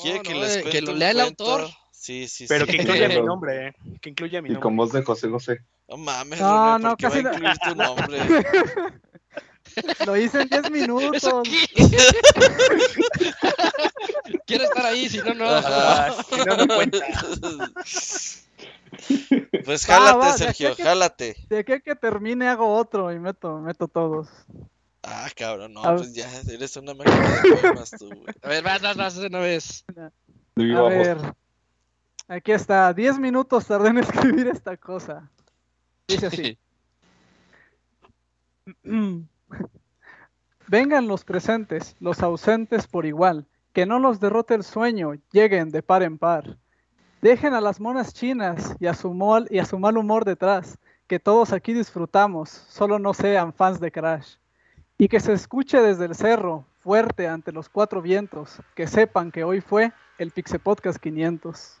¿Quiere 0.00 0.18
No, 0.18 0.22
que 0.22 0.34
no, 0.34 0.40
les 0.42 0.58
cuente 0.58 0.70
que 0.70 0.82
lo 0.82 0.92
lea 0.92 1.10
el 1.10 1.16
cuento? 1.16 1.44
autor. 1.44 1.70
Sí, 2.06 2.28
sí, 2.28 2.46
Pero 2.48 2.66
sí. 2.66 2.70
que 2.72 2.82
incluya 2.82 3.08
mi 3.08 3.20
nombre, 3.20 3.68
eh. 3.68 3.74
Que 4.00 4.10
incluya 4.10 4.40
mi 4.40 4.48
Y 4.48 4.52
nombre. 4.52 4.62
con 4.62 4.76
voz 4.76 4.92
de 4.92 5.02
José 5.02 5.28
José. 5.28 5.58
No 5.88 5.96
mames, 5.96 6.40
No, 6.40 6.78
no, 6.78 6.90
¿por 6.90 6.98
qué 6.98 7.06
va 7.06 7.10
casi 7.12 7.18
a 7.18 7.22
no. 7.22 7.32
incluir 7.34 7.58
tu 7.58 7.74
nombre? 7.74 8.18
Lo 10.06 10.16
hice 10.16 10.42
en 10.42 10.48
10 10.48 10.70
minutos. 10.70 11.16
¿Eso 11.16 11.42
qué? 11.42 11.66
Quiero 14.46 14.64
estar 14.64 14.86
ahí, 14.86 15.08
si 15.08 15.18
no, 15.18 15.34
no. 15.34 15.44
Ajá. 15.48 16.06
Ah, 16.08 16.14
si 16.30 16.36
no, 16.44 16.56
no 16.56 16.66
cuenta. 16.74 16.98
Pues 19.64 19.88
Ah, 19.90 19.94
jálate, 19.94 20.18
va, 20.18 20.32
de 20.32 20.38
Sergio, 20.38 20.76
que- 20.76 20.82
jálate. 20.84 21.36
De 21.48 21.58
aquí 21.58 21.72
a 21.72 21.80
que 21.80 21.96
termine 21.96 22.46
hago 22.48 22.72
otro 22.72 23.12
y 23.12 23.18
meto, 23.18 23.58
meto 23.58 23.88
todos. 23.88 24.28
Ah, 25.02 25.28
cabrón, 25.36 25.74
no, 25.74 25.82
pues 25.96 26.14
ya, 26.14 26.30
eres 26.48 26.76
una 26.76 26.94
máquina 26.94 27.42
de 27.42 27.52
poemas 27.56 27.90
tú, 27.90 28.06
güey. 28.08 28.34
A 28.42 28.48
ver, 28.48 28.62
vas, 28.62 28.80
vas, 28.80 28.96
vas 28.96 29.16
de 29.16 29.26
una 29.26 29.40
vez. 29.40 29.84
De 30.54 30.76
A 30.76 30.82
ver. 30.82 31.18
Aquí 32.28 32.52
está. 32.52 32.92
10 32.92 33.18
minutos 33.18 33.66
tardé 33.66 33.88
en 33.88 33.98
escribir 33.98 34.48
esta 34.48 34.76
cosa. 34.76 35.30
Dice 36.08 36.26
así. 36.26 36.58
Vengan 40.68 41.06
los 41.06 41.24
presentes, 41.24 41.94
los 42.00 42.24
ausentes 42.24 42.88
por 42.88 43.06
igual, 43.06 43.46
que 43.72 43.86
no 43.86 44.00
los 44.00 44.18
derrote 44.18 44.54
el 44.54 44.64
sueño, 44.64 45.12
lleguen 45.30 45.70
de 45.70 45.80
par 45.80 46.02
en 46.02 46.18
par. 46.18 46.58
Dejen 47.22 47.54
a 47.54 47.60
las 47.60 47.80
monas 47.80 48.12
chinas 48.12 48.74
y 48.80 48.86
a 48.86 48.94
su 48.94 49.14
mal, 49.14 49.46
y 49.48 49.60
a 49.60 49.64
su 49.64 49.78
mal 49.78 49.96
humor 49.96 50.24
detrás, 50.24 50.76
que 51.06 51.20
todos 51.20 51.52
aquí 51.52 51.72
disfrutamos, 51.72 52.48
solo 52.50 52.98
no 52.98 53.14
sean 53.14 53.52
fans 53.52 53.78
de 53.78 53.92
Crash. 53.92 54.38
Y 54.98 55.06
que 55.06 55.20
se 55.20 55.34
escuche 55.34 55.80
desde 55.80 56.06
el 56.06 56.16
cerro, 56.16 56.66
fuerte 56.80 57.28
ante 57.28 57.52
los 57.52 57.68
cuatro 57.68 58.02
vientos, 58.02 58.60
que 58.74 58.88
sepan 58.88 59.30
que 59.30 59.44
hoy 59.44 59.60
fue 59.60 59.92
el 60.18 60.32
Pixe 60.32 60.58
Podcast 60.58 60.98
500. 60.98 61.80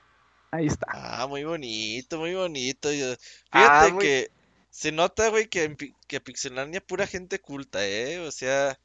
Ahí 0.56 0.66
está. 0.68 0.86
Ah, 0.88 1.26
muy 1.26 1.44
bonito, 1.44 2.18
muy 2.18 2.34
bonito. 2.34 2.90
Yo- 2.90 3.12
Ah, 3.50 3.80
Fíjate 3.82 3.92
muy- 3.92 4.04
que 4.04 4.30
se 4.70 4.90
nota, 4.90 5.28
güey, 5.28 5.48
que, 5.48 5.64
en 5.64 5.76
que 6.06 6.20
Pixelania 6.20 6.80
pura 6.80 7.06
gente 7.06 7.38
culta, 7.40 7.86
¿eh? 7.86 8.20
O 8.20 8.30
sea, 8.30 8.78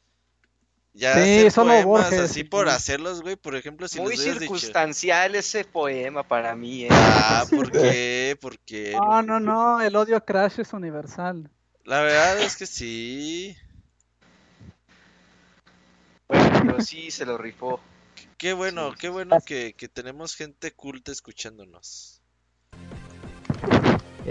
Ya 0.93 1.13
Sí, 1.13 1.19
hacer 1.21 1.51
solo 1.51 1.67
poemas 1.69 1.85
Borges, 1.85 2.19
así 2.19 2.43
por 2.43 2.67
hacerlos, 2.67 3.21
güey. 3.21 3.37
Por 3.37 3.55
ejemplo, 3.55 3.87
si 3.87 4.01
Muy 4.01 4.17
dicho. 4.17 4.33
circunstancial 4.33 5.35
ese 5.35 5.63
poema 5.63 6.23
para 6.23 6.53
mí, 6.53 6.83
¿eh? 6.83 6.89
Ah, 6.91 7.45
¿por 7.69 7.71
qué? 7.71 8.37
¿Por 8.41 8.59
qué? 8.59 8.91
No, 8.91 9.21
no, 9.21 9.39
no, 9.39 9.79
el 9.81 9.95
odio 9.95 10.17
a 10.17 10.25
Crash 10.25 10.59
es 10.59 10.73
universal. 10.73 11.49
La 11.85 12.01
verdad 12.01 12.41
es 12.41 12.57
que 12.57 12.65
sí. 12.65 13.55
Bueno, 16.27 16.61
pero 16.65 16.81
sí 16.81 17.09
se 17.09 17.25
lo 17.25 17.37
rifó. 17.37 17.79
Qué 18.41 18.53
bueno, 18.53 18.95
qué 18.99 19.07
bueno 19.07 19.37
que, 19.45 19.75
que 19.75 19.87
tenemos 19.87 20.35
gente 20.35 20.71
culta 20.71 21.11
escuchándonos. 21.11 22.23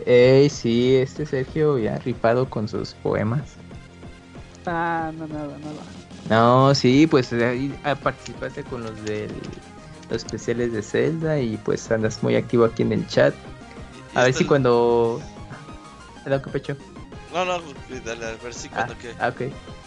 Ey, 0.04 0.50
sí, 0.50 0.96
este 0.96 1.24
Sergio 1.24 1.78
ya 1.78 1.96
rifado 1.98 2.50
con 2.50 2.66
sus 2.66 2.94
poemas. 2.94 3.52
Ah, 4.66 5.12
no, 5.16 5.28
nada, 5.28 5.56
nada. 5.58 5.82
No, 6.28 6.74
sí, 6.74 7.06
pues 7.06 7.32
ahí 7.32 7.72
ah, 7.84 7.94
participaste 7.94 8.64
con 8.64 8.82
los 8.82 9.00
de 9.04 9.28
los 10.10 10.24
especiales 10.24 10.72
de 10.72 10.82
Zelda 10.82 11.38
y 11.38 11.56
pues 11.58 11.88
andas 11.92 12.20
muy 12.20 12.34
activo 12.34 12.64
aquí 12.64 12.82
en 12.82 12.92
el 12.92 13.06
chat. 13.06 13.32
A 14.16 14.24
ver 14.24 14.34
si 14.34 14.44
cuando... 14.44 15.22
¿Lo 16.26 16.42
que 16.42 16.50
pecho? 16.50 16.76
No, 17.32 17.44
no, 17.44 17.62
dale, 18.04 18.26
a 18.26 18.34
ver 18.34 18.54
si 18.54 18.66
Ah, 18.66 18.72
cuando 18.74 18.98
que. 18.98 19.14
ah, 19.20 19.28
ok. 19.28 19.79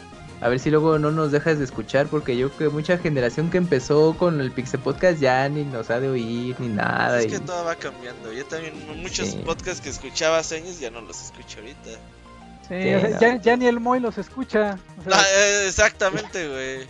A 0.44 0.50
ver 0.50 0.60
si 0.60 0.70
luego 0.70 1.00
no 1.00 1.10
nos 1.12 1.32
dejas 1.32 1.58
de 1.58 1.64
escuchar 1.64 2.08
porque 2.08 2.36
yo 2.36 2.52
creo 2.52 2.70
que 2.70 2.76
mucha 2.76 2.98
generación 2.98 3.50
que 3.50 3.58
empezó 3.58 4.14
con 4.18 4.42
el 4.42 4.52
Pixel 4.52 4.82
Podcast 4.82 5.20
ya 5.22 5.48
ni 5.48 5.64
nos 5.64 5.90
ha 5.90 6.02
de 6.02 6.10
oír 6.10 6.60
ni 6.60 6.68
nada. 6.68 7.20
Es 7.20 7.28
y- 7.28 7.30
que 7.30 7.40
todo 7.40 7.64
va 7.64 7.76
cambiando. 7.76 8.32
Yo 8.34 8.46
también, 8.46 8.74
muchos 9.02 9.30
Sí. 9.30 9.42
podcasts 9.46 9.80
que 9.80 9.90
escuchaba 9.90 10.40
hace 10.40 10.58
años 10.58 10.80
ya 10.82 10.90
no 10.92 11.00
los 11.00 11.22
escucho 11.24 11.60
ahorita. 11.60 11.92
Sí, 12.68 12.76
Sí, 12.82 12.94
o 12.94 13.00
sea, 13.02 13.10
no. 13.10 13.20
ya, 13.20 13.36
ya 13.42 13.56
ni 13.58 13.68
el 13.68 13.80
Moy 13.80 14.00
los 14.02 14.18
escucha. 14.18 14.78
O 15.00 15.10
sea, 15.10 15.18
Ah, 15.20 15.24
eh, 15.34 15.66
exactamente, 15.68 16.48
güey. 16.50 16.88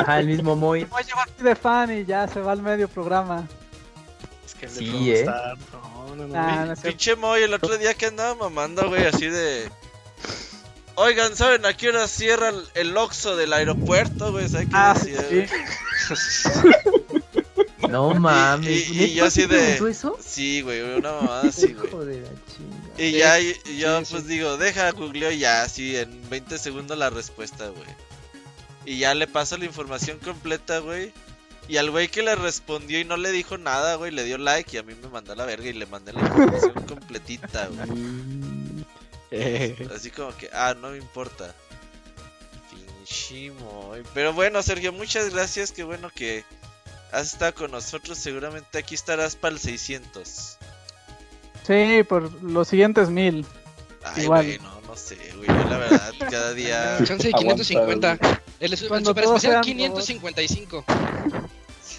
Ajá, 0.00 0.20
el 0.20 0.26
mismo 0.28 0.54
Moy. 0.54 0.84
voy 0.84 1.02
a 1.02 1.04
llevar 1.04 1.28
de 1.36 1.54
fan 1.56 1.90
y 1.98 2.04
ya 2.04 2.28
se 2.28 2.40
va 2.40 2.52
al 2.52 2.62
medio 2.62 2.86
programa. 2.88 3.46
Es 4.46 4.54
que 4.54 4.66
el 4.66 4.72
Sí, 4.72 5.10
¿eh? 5.12 5.20
Star, 5.22 5.56
No, 5.72 6.14
no, 6.14 6.26
no. 6.28 6.34
Nah, 6.34 6.56
no 6.64 6.76
cierto. 6.76 6.82
Pinche 6.82 7.16
Moy, 7.16 7.42
el 7.42 7.54
otro 7.54 7.76
día 7.76 7.94
que 7.94 8.06
andaba 8.06 8.36
mamando, 8.36 8.88
güey, 8.88 9.04
así 9.06 9.26
de. 9.26 9.68
Oigan, 10.96 11.34
¿saben 11.36 11.66
a 11.66 11.76
qué 11.76 11.88
hora 11.88 12.06
cierra 12.06 12.50
el, 12.50 12.64
el 12.74 12.96
Oxxo 12.96 13.34
del 13.36 13.52
aeropuerto, 13.52 14.30
güey? 14.32 14.48
¿Saben 14.48 14.68
qué 14.68 14.74
Ah, 14.76 14.94
sí? 15.02 15.12
No 17.88 18.14
mames. 18.14 18.90
y- 18.90 19.04
y 19.04 19.14
yo 19.14 19.26
así 19.26 19.40
¿neta 19.42 19.54
te 19.54 19.60
de- 19.60 19.66
preguntó 19.76 19.88
eso? 19.88 20.18
Sí, 20.24 20.62
güey, 20.62 20.80
una 20.82 21.12
mamada 21.12 21.48
así, 21.48 21.72
güey. 21.74 21.86
Hijo 21.88 22.04
de 22.04 22.20
la 22.22 22.28
chinga. 22.28 22.94
Y 22.98 23.12
ya, 23.12 23.40
y, 23.40 23.54
y 23.66 23.76
yo 23.78 24.00
sí, 24.04 24.12
pues 24.12 24.22
sí. 24.24 24.28
digo, 24.30 24.56
deja, 24.56 24.90
googleo 24.92 25.30
y 25.30 25.38
ya, 25.38 25.62
así 25.62 25.96
en 25.96 26.28
20 26.30 26.58
segundos 26.58 26.96
la 26.98 27.10
respuesta, 27.10 27.68
güey. 27.68 27.86
Y 28.86 28.98
ya 28.98 29.14
le 29.14 29.26
paso 29.26 29.56
la 29.58 29.64
información 29.66 30.18
completa, 30.18 30.78
güey. 30.78 31.12
Y 31.68 31.76
al 31.78 31.90
güey 31.90 32.08
que 32.08 32.22
le 32.22 32.34
respondió 32.34 33.00
y 33.00 33.04
no 33.04 33.16
le 33.16 33.30
dijo 33.32 33.56
nada, 33.58 33.94
güey, 33.96 34.10
le 34.10 34.24
dio 34.24 34.36
like 34.38 34.76
y 34.76 34.78
a 34.78 34.82
mí 34.82 34.94
me 35.00 35.08
mandó 35.08 35.32
a 35.32 35.36
la 35.36 35.46
verga 35.46 35.66
y 35.68 35.72
le 35.72 35.86
mandé 35.86 36.12
la 36.12 36.20
información 36.20 36.72
completita, 36.88 37.68
güey. 37.68 38.53
Así 39.94 40.10
como 40.10 40.36
que, 40.36 40.48
ah, 40.52 40.74
no 40.80 40.90
me 40.90 40.98
importa. 40.98 41.54
Pinche 42.70 43.50
Moy. 43.52 44.02
Pero 44.14 44.32
bueno, 44.32 44.62
Sergio, 44.62 44.92
muchas 44.92 45.30
gracias. 45.30 45.72
Qué 45.72 45.84
bueno 45.84 46.10
que 46.14 46.44
has 47.12 47.32
estado 47.32 47.54
con 47.54 47.70
nosotros. 47.70 48.18
Seguramente 48.18 48.78
aquí 48.78 48.94
estarás 48.94 49.36
para 49.36 49.54
el 49.54 49.60
600. 49.60 50.58
Sí, 51.66 52.02
por 52.08 52.30
los 52.42 52.68
siguientes 52.68 53.08
mil. 53.08 53.46
Ay, 54.02 54.24
Igual. 54.24 54.44
güey, 54.44 54.58
no, 54.58 54.80
no 54.82 54.96
sé, 54.96 55.16
güey. 55.36 55.48
Yo 55.48 55.64
la 55.68 55.78
verdad, 55.78 56.12
cada 56.30 56.52
día. 56.52 56.98
chance 57.04 57.28
de 57.28 57.32
550. 57.32 58.18
El, 58.60 58.72
el 58.72 58.78
super 58.78 59.02
especial 59.02 59.40
sean 59.40 59.62
555. 59.62 60.84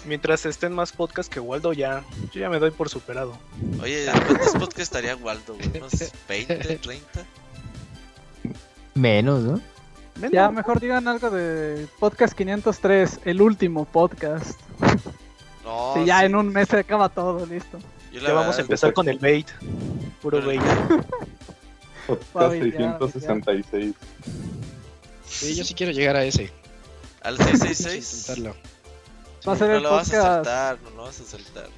Mientras 0.06 0.46
estén 0.46 0.72
más 0.72 0.92
podcasts 0.92 1.28
que 1.32 1.40
Waldo, 1.40 1.72
ya, 1.72 2.04
yo 2.32 2.40
ya 2.40 2.48
me 2.48 2.58
doy 2.58 2.70
por 2.70 2.88
superado. 2.88 3.36
Oye, 3.82 4.06
¿cuántos 4.26 4.52
podcasts 4.52 4.80
estaría 4.80 5.16
Waldo, 5.16 5.54
güey? 5.54 5.78
¿Unos 5.78 5.92
20, 6.28 6.54
30? 6.78 7.24
Menos, 8.94 9.42
¿no? 9.42 9.60
Ya 10.32 10.50
mejor 10.50 10.80
digan 10.80 11.06
algo 11.08 11.28
de 11.30 11.86
Podcast 11.98 12.34
503, 12.34 13.20
el 13.24 13.42
último 13.42 13.84
podcast. 13.84 14.58
No, 15.64 15.94
Sí, 15.94 16.04
ya 16.06 16.20
sí, 16.20 16.26
en 16.26 16.36
un 16.36 16.48
mes 16.48 16.68
se 16.68 16.78
acaba 16.78 17.08
todo, 17.10 17.44
listo. 17.44 17.78
Ya 18.12 18.20
vamos 18.32 18.44
a 18.44 18.46
verdad- 18.46 18.60
empezar 18.60 18.92
con 18.94 19.08
el 19.08 19.18
bait. 19.18 19.48
Puro 20.22 20.40
bait. 20.46 20.62
Podcast 22.06 22.32
Suave, 22.32 22.70
ya, 22.70 22.98
666. 22.98 23.94
Sí, 25.26 25.54
yo 25.56 25.64
sí 25.64 25.74
quiero 25.74 25.92
llegar 25.92 26.16
a 26.16 26.24
ese. 26.24 26.50
Al 27.20 27.36
Vamos 27.36 27.54
a 27.60 27.66
666. 27.66 28.56
Intentarlo. 29.46 29.50
Va 29.50 29.52
a 29.52 29.56
ser 29.58 29.68
no 29.68 29.76
el 29.76 29.82
lo 29.82 29.90
vas 29.90 30.08
a 30.12 30.22
saltar, 30.22 30.78
no 30.82 30.90
lo 30.90 31.02
vas 31.04 31.20
a 31.20 31.24
saltar. 31.24 31.68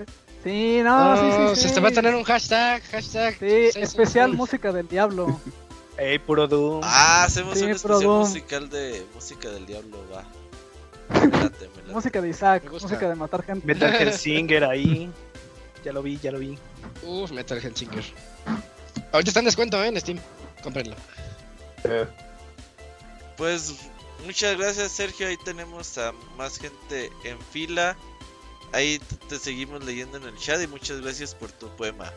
Sí, 0.45 0.81
no, 0.85 1.17
sí, 1.17 1.23
sí, 1.33 1.39
No, 1.39 1.55
sí. 1.57 1.69
se 1.69 1.75
te 1.75 1.81
va 1.81 1.89
a 1.89 1.93
tener 1.93 2.15
un 2.15 2.23
hashtag, 2.25 2.83
hashtag. 2.91 3.37
Sí, 3.39 3.79
especial 3.81 4.33
música 4.35 4.73
del 4.73 4.87
diablo. 4.89 5.41
Ey, 5.99 6.19
puro 6.21 6.47
Doom. 6.47 6.81
Ah, 6.85 7.25
hacemos 7.25 7.59
Sí, 7.59 7.65
un 7.65 7.71
especial 7.73 8.01
Doom. 8.03 8.19
musical 8.21 8.69
de 8.71 9.05
música 9.15 9.49
del 9.51 9.67
diablo, 9.67 9.99
va. 10.15 10.25
Me 11.21 11.27
late, 11.27 11.69
me 11.75 11.83
late. 11.83 11.93
música 11.93 12.21
de 12.21 12.29
Isaac, 12.29 12.71
música 12.71 13.09
de 13.09 13.15
matar 13.15 13.43
gente. 13.43 13.67
Metal 13.67 13.93
Hellsinger 13.95 14.63
ahí. 14.71 15.11
Ya 15.85 15.93
lo 15.93 16.03
vi, 16.03 16.19
ya 16.19 16.31
lo 16.31 16.39
vi. 16.39 16.57
Uf, 17.03 17.33
Metal 17.33 17.59
Hellsinger. 17.59 18.05
Ahorita 19.13 19.31
está 19.31 19.41
en 19.41 19.47
descuento, 19.47 19.83
¿eh? 19.83 19.89
En 19.89 19.99
Steam. 20.01 20.19
Cómprenlo. 20.63 20.95
Eh, 21.85 22.07
Pues 23.37 23.75
muchas 24.25 24.57
gracias 24.57 24.93
Sergio, 24.93 25.29
ahí 25.29 25.37
tenemos 25.37 25.97
a 25.99 26.13
más 26.37 26.59
gente 26.59 27.11
en 27.25 27.39
fila. 27.53 27.97
Ahí 28.73 29.01
te 29.29 29.39
seguimos 29.39 29.83
leyendo 29.85 30.19
en 30.19 30.25
el 30.25 30.37
chat 30.37 30.61
y 30.63 30.67
muchas 30.67 31.01
gracias 31.01 31.35
por 31.35 31.51
tu 31.51 31.69
poema. 31.77 32.13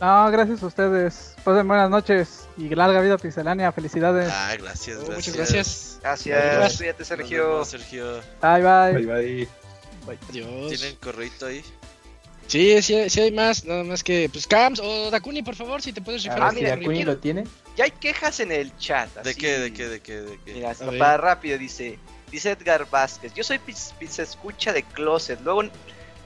No, 0.00 0.30
gracias 0.30 0.62
a 0.62 0.66
ustedes. 0.66 1.34
Pasen 1.44 1.66
buenas 1.68 1.90
noches 1.90 2.48
y 2.56 2.68
larga 2.74 3.00
vida 3.00 3.18
pixelánea. 3.18 3.70
Felicidades. 3.72 4.28
Ah, 4.32 4.54
gracias, 4.58 4.98
Oh, 4.98 5.06
gracias. 5.06 5.16
muchas 5.16 5.36
gracias. 5.36 5.98
Gracias, 6.02 6.38
Gracias. 6.54 6.76
cuídate, 6.78 7.04
Sergio. 7.04 7.48
vemos, 7.50 7.68
Sergio. 7.68 8.20
Bye, 8.40 8.62
bye. 8.62 8.92
bye 8.92 9.06
bye. 9.06 9.48
Adiós. 10.30 10.68
¿Tienen 10.68 10.96
correito 10.96 11.46
ahí? 11.46 11.64
Sí, 12.48 12.82
sí, 12.82 13.08
sí 13.08 13.20
hay 13.20 13.30
más. 13.32 13.64
Nada 13.64 13.84
más 13.84 14.02
que, 14.02 14.28
pues, 14.32 14.46
Cams 14.48 14.80
o 14.80 15.10
Dakuni, 15.10 15.42
por 15.42 15.54
favor, 15.54 15.80
si 15.82 15.92
te 15.92 16.02
puedes 16.02 16.24
ver 16.24 16.34
Ah, 16.40 16.50
mira, 16.52 16.70
Dakuni 16.76 17.04
lo 17.04 17.16
tiene. 17.18 17.44
Ya 17.76 17.84
hay 17.84 17.90
quejas 17.90 18.40
en 18.40 18.52
el 18.52 18.76
chat. 18.76 19.12
¿De 19.22 19.30
así. 19.30 19.40
qué, 19.40 19.58
de 19.58 19.72
qué, 19.72 19.88
de 19.88 20.00
qué, 20.00 20.20
de 20.20 20.38
qué? 20.44 20.54
Mira, 20.54 20.74
para 20.98 21.16
rápido 21.16 21.56
dice, 21.58 21.98
dice 22.30 22.50
Edgar 22.50 22.88
Vázquez, 22.90 23.32
yo 23.34 23.42
soy 23.44 23.58
pizza 23.58 24.22
escucha 24.22 24.72
de 24.72 24.82
Closet, 24.82 25.40
luego, 25.40 25.64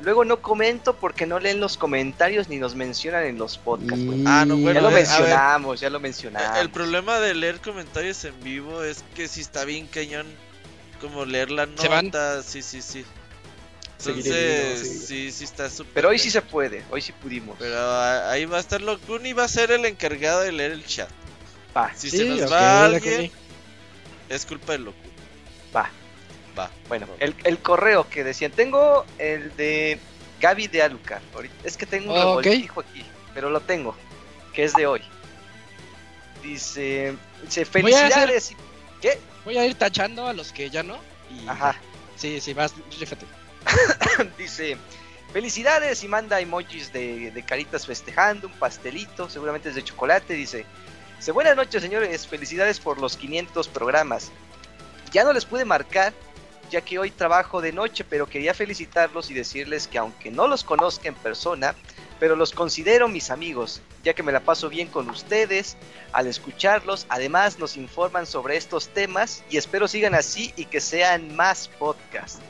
luego 0.00 0.24
no 0.24 0.42
comento 0.42 0.96
porque 0.96 1.26
no 1.26 1.38
leen 1.38 1.60
los 1.60 1.76
comentarios 1.76 2.48
ni 2.48 2.56
nos 2.56 2.74
mencionan 2.74 3.24
en 3.24 3.38
los 3.38 3.58
podcasts. 3.58 4.04
Ah, 4.26 4.44
no, 4.46 4.56
bueno, 4.56 4.80
ya 4.80 4.80
lo 4.80 4.88
ver, 4.88 4.96
mencionamos, 4.96 5.80
ya 5.80 5.90
lo 5.90 6.00
mencionamos. 6.00 6.56
Eh, 6.56 6.60
El 6.60 6.70
problema 6.70 7.20
de 7.20 7.34
leer 7.34 7.60
comentarios 7.60 8.24
en 8.24 8.38
vivo 8.42 8.82
es 8.82 9.04
que 9.14 9.28
si 9.28 9.40
está 9.40 9.64
bien 9.64 9.86
cañón 9.86 10.26
como 11.00 11.24
leer 11.24 11.50
la 11.50 11.68
¿Se 11.76 11.88
van? 11.88 12.06
nota, 12.06 12.42
sí, 12.42 12.62
sí, 12.62 12.82
sí. 12.82 13.04
Entonces, 13.98 14.80
sí. 14.80 15.06
sí, 15.06 15.32
sí 15.32 15.44
está 15.44 15.70
súper. 15.70 15.92
Pero 15.94 16.08
hoy 16.10 16.18
sí 16.18 16.30
se 16.30 16.42
puede, 16.42 16.82
hoy 16.90 17.00
sí 17.00 17.12
pudimos. 17.12 17.56
Pero 17.58 17.78
ah, 17.78 18.30
ahí 18.30 18.44
va 18.44 18.58
a 18.58 18.60
estar 18.60 18.80
Locuni, 18.82 19.32
va 19.32 19.44
a 19.44 19.48
ser 19.48 19.70
el 19.70 19.84
encargado 19.86 20.40
de 20.40 20.52
leer 20.52 20.72
el 20.72 20.84
chat. 20.84 21.08
Va, 21.76 21.92
Si 21.94 22.10
Sí, 22.10 22.18
se 22.18 22.24
nos 22.24 22.50
va 22.50 22.84
alguien, 22.86 23.30
es 24.30 24.46
culpa 24.46 24.72
de 24.72 24.78
Locuni. 24.78 25.12
va. 25.74 25.90
Va. 26.58 26.70
Bueno, 26.88 27.06
el, 27.20 27.34
el 27.44 27.58
correo 27.58 28.08
que 28.08 28.24
decían, 28.24 28.50
tengo 28.52 29.04
el 29.18 29.54
de 29.56 29.98
Gaby 30.40 30.68
de 30.68 30.82
Alucar. 30.82 31.20
Es 31.64 31.76
que 31.76 31.84
tengo 31.84 32.12
un 32.12 32.18
Oh, 32.18 32.32
ok. 32.38 32.44
revoltijo 32.44 32.80
aquí, 32.80 33.04
pero 33.34 33.50
lo 33.50 33.60
tengo, 33.60 33.94
que 34.54 34.64
es 34.64 34.74
de 34.74 34.86
hoy. 34.86 35.02
Dice, 36.42 37.14
dice 37.42 37.64
Voy 37.80 37.92
a 37.92 38.06
hacer- 38.06 38.28
felicidades. 38.28 38.52
¿Qué? 39.00 39.18
Voy 39.44 39.58
a 39.58 39.66
ir 39.66 39.74
tachando 39.74 40.26
a 40.26 40.32
los 40.32 40.52
que 40.52 40.70
ya 40.70 40.82
no. 40.82 40.98
Y... 41.30 41.46
Ajá. 41.48 41.76
Sí, 42.16 42.40
sí, 42.40 42.54
vas, 42.54 42.72
fíjate. 42.90 43.26
Dice, 44.38 44.76
felicidades 45.32 46.02
y 46.02 46.08
manda 46.08 46.40
emojis 46.40 46.92
de, 46.92 47.30
de 47.32 47.42
caritas 47.42 47.84
festejando, 47.84 48.46
un 48.46 48.54
pastelito, 48.54 49.28
seguramente 49.28 49.68
es 49.68 49.74
de 49.74 49.84
chocolate. 49.84 50.32
Dice, 50.34 50.64
buenas 51.32 51.56
noches 51.56 51.82
señores, 51.82 52.26
felicidades 52.26 52.78
por 52.78 53.00
los 53.00 53.16
500 53.16 53.68
programas. 53.68 54.30
Ya 55.12 55.24
no 55.24 55.32
les 55.32 55.44
pude 55.44 55.64
marcar, 55.64 56.12
ya 56.70 56.80
que 56.80 56.98
hoy 56.98 57.10
trabajo 57.10 57.60
de 57.60 57.72
noche, 57.72 58.04
pero 58.04 58.26
quería 58.26 58.54
felicitarlos 58.54 59.30
y 59.30 59.34
decirles 59.34 59.88
que 59.88 59.98
aunque 59.98 60.30
no 60.30 60.46
los 60.46 60.62
conozca 60.62 61.08
en 61.08 61.14
persona, 61.14 61.74
pero 62.20 62.36
los 62.36 62.52
considero 62.52 63.08
mis 63.08 63.30
amigos, 63.30 63.82
ya 64.04 64.14
que 64.14 64.22
me 64.22 64.32
la 64.32 64.40
paso 64.40 64.68
bien 64.68 64.88
con 64.88 65.10
ustedes 65.10 65.76
al 66.12 66.26
escucharlos. 66.26 67.06
Además 67.08 67.58
nos 67.58 67.76
informan 67.76 68.26
sobre 68.26 68.56
estos 68.56 68.88
temas 68.88 69.42
y 69.50 69.56
espero 69.56 69.88
sigan 69.88 70.14
así 70.14 70.52
y 70.56 70.66
que 70.66 70.80
sean 70.80 71.34
más 71.34 71.68
podcasts. 71.68 72.40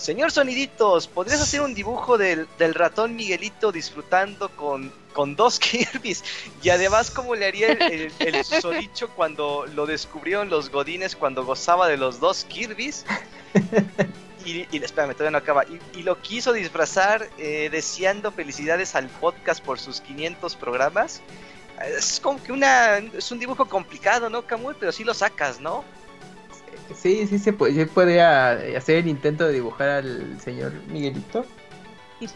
Señor 0.00 0.32
Soniditos, 0.32 1.08
¿podrías 1.08 1.42
hacer 1.42 1.60
un 1.60 1.74
dibujo 1.74 2.16
del, 2.16 2.48
del 2.58 2.72
ratón 2.72 3.16
Miguelito 3.16 3.70
disfrutando 3.70 4.48
con, 4.48 4.90
con 5.12 5.36
dos 5.36 5.58
Kirby's? 5.60 6.24
Y 6.62 6.70
además, 6.70 7.10
¿cómo 7.10 7.34
le 7.34 7.46
haría 7.46 7.72
el, 7.72 8.10
el, 8.18 8.44
susodicho 8.44 9.10
cuando 9.10 9.66
lo 9.66 9.84
descubrieron 9.84 10.48
los 10.48 10.70
godines 10.70 11.16
cuando 11.16 11.44
gozaba 11.44 11.86
de 11.86 11.98
los 11.98 12.18
dos 12.18 12.44
Kirby's? 12.44 13.04
Y, 14.46 14.66
espérame, 14.82 15.12
todavía 15.12 15.32
no 15.32 15.38
acaba. 15.38 15.64
Y, 15.94 16.02
lo 16.02 16.20
quiso 16.22 16.54
disfrazar 16.54 17.28
eh, 17.36 17.68
deseando 17.70 18.32
felicidades 18.32 18.94
al 18.94 19.08
podcast 19.08 19.62
por 19.62 19.78
sus 19.78 20.00
500 20.00 20.56
programas. 20.56 21.20
Es 21.94 22.20
como 22.20 22.42
que 22.42 22.50
una. 22.50 22.96
Es 22.96 23.30
un 23.30 23.38
dibujo 23.38 23.66
complicado, 23.66 24.30
¿no, 24.30 24.46
Camuy? 24.46 24.74
Pero 24.80 24.92
sí 24.92 25.04
lo 25.04 25.12
sacas, 25.12 25.60
¿no? 25.60 25.84
Sí, 26.94 27.26
sí, 27.26 27.38
se 27.38 27.52
puede, 27.52 27.74
yo 27.74 27.88
podría 27.88 28.52
hacer 28.76 28.96
el 28.96 29.08
intento 29.08 29.46
de 29.46 29.54
dibujar 29.54 29.88
al 29.90 30.40
señor 30.40 30.72
Miguelito. 30.88 31.44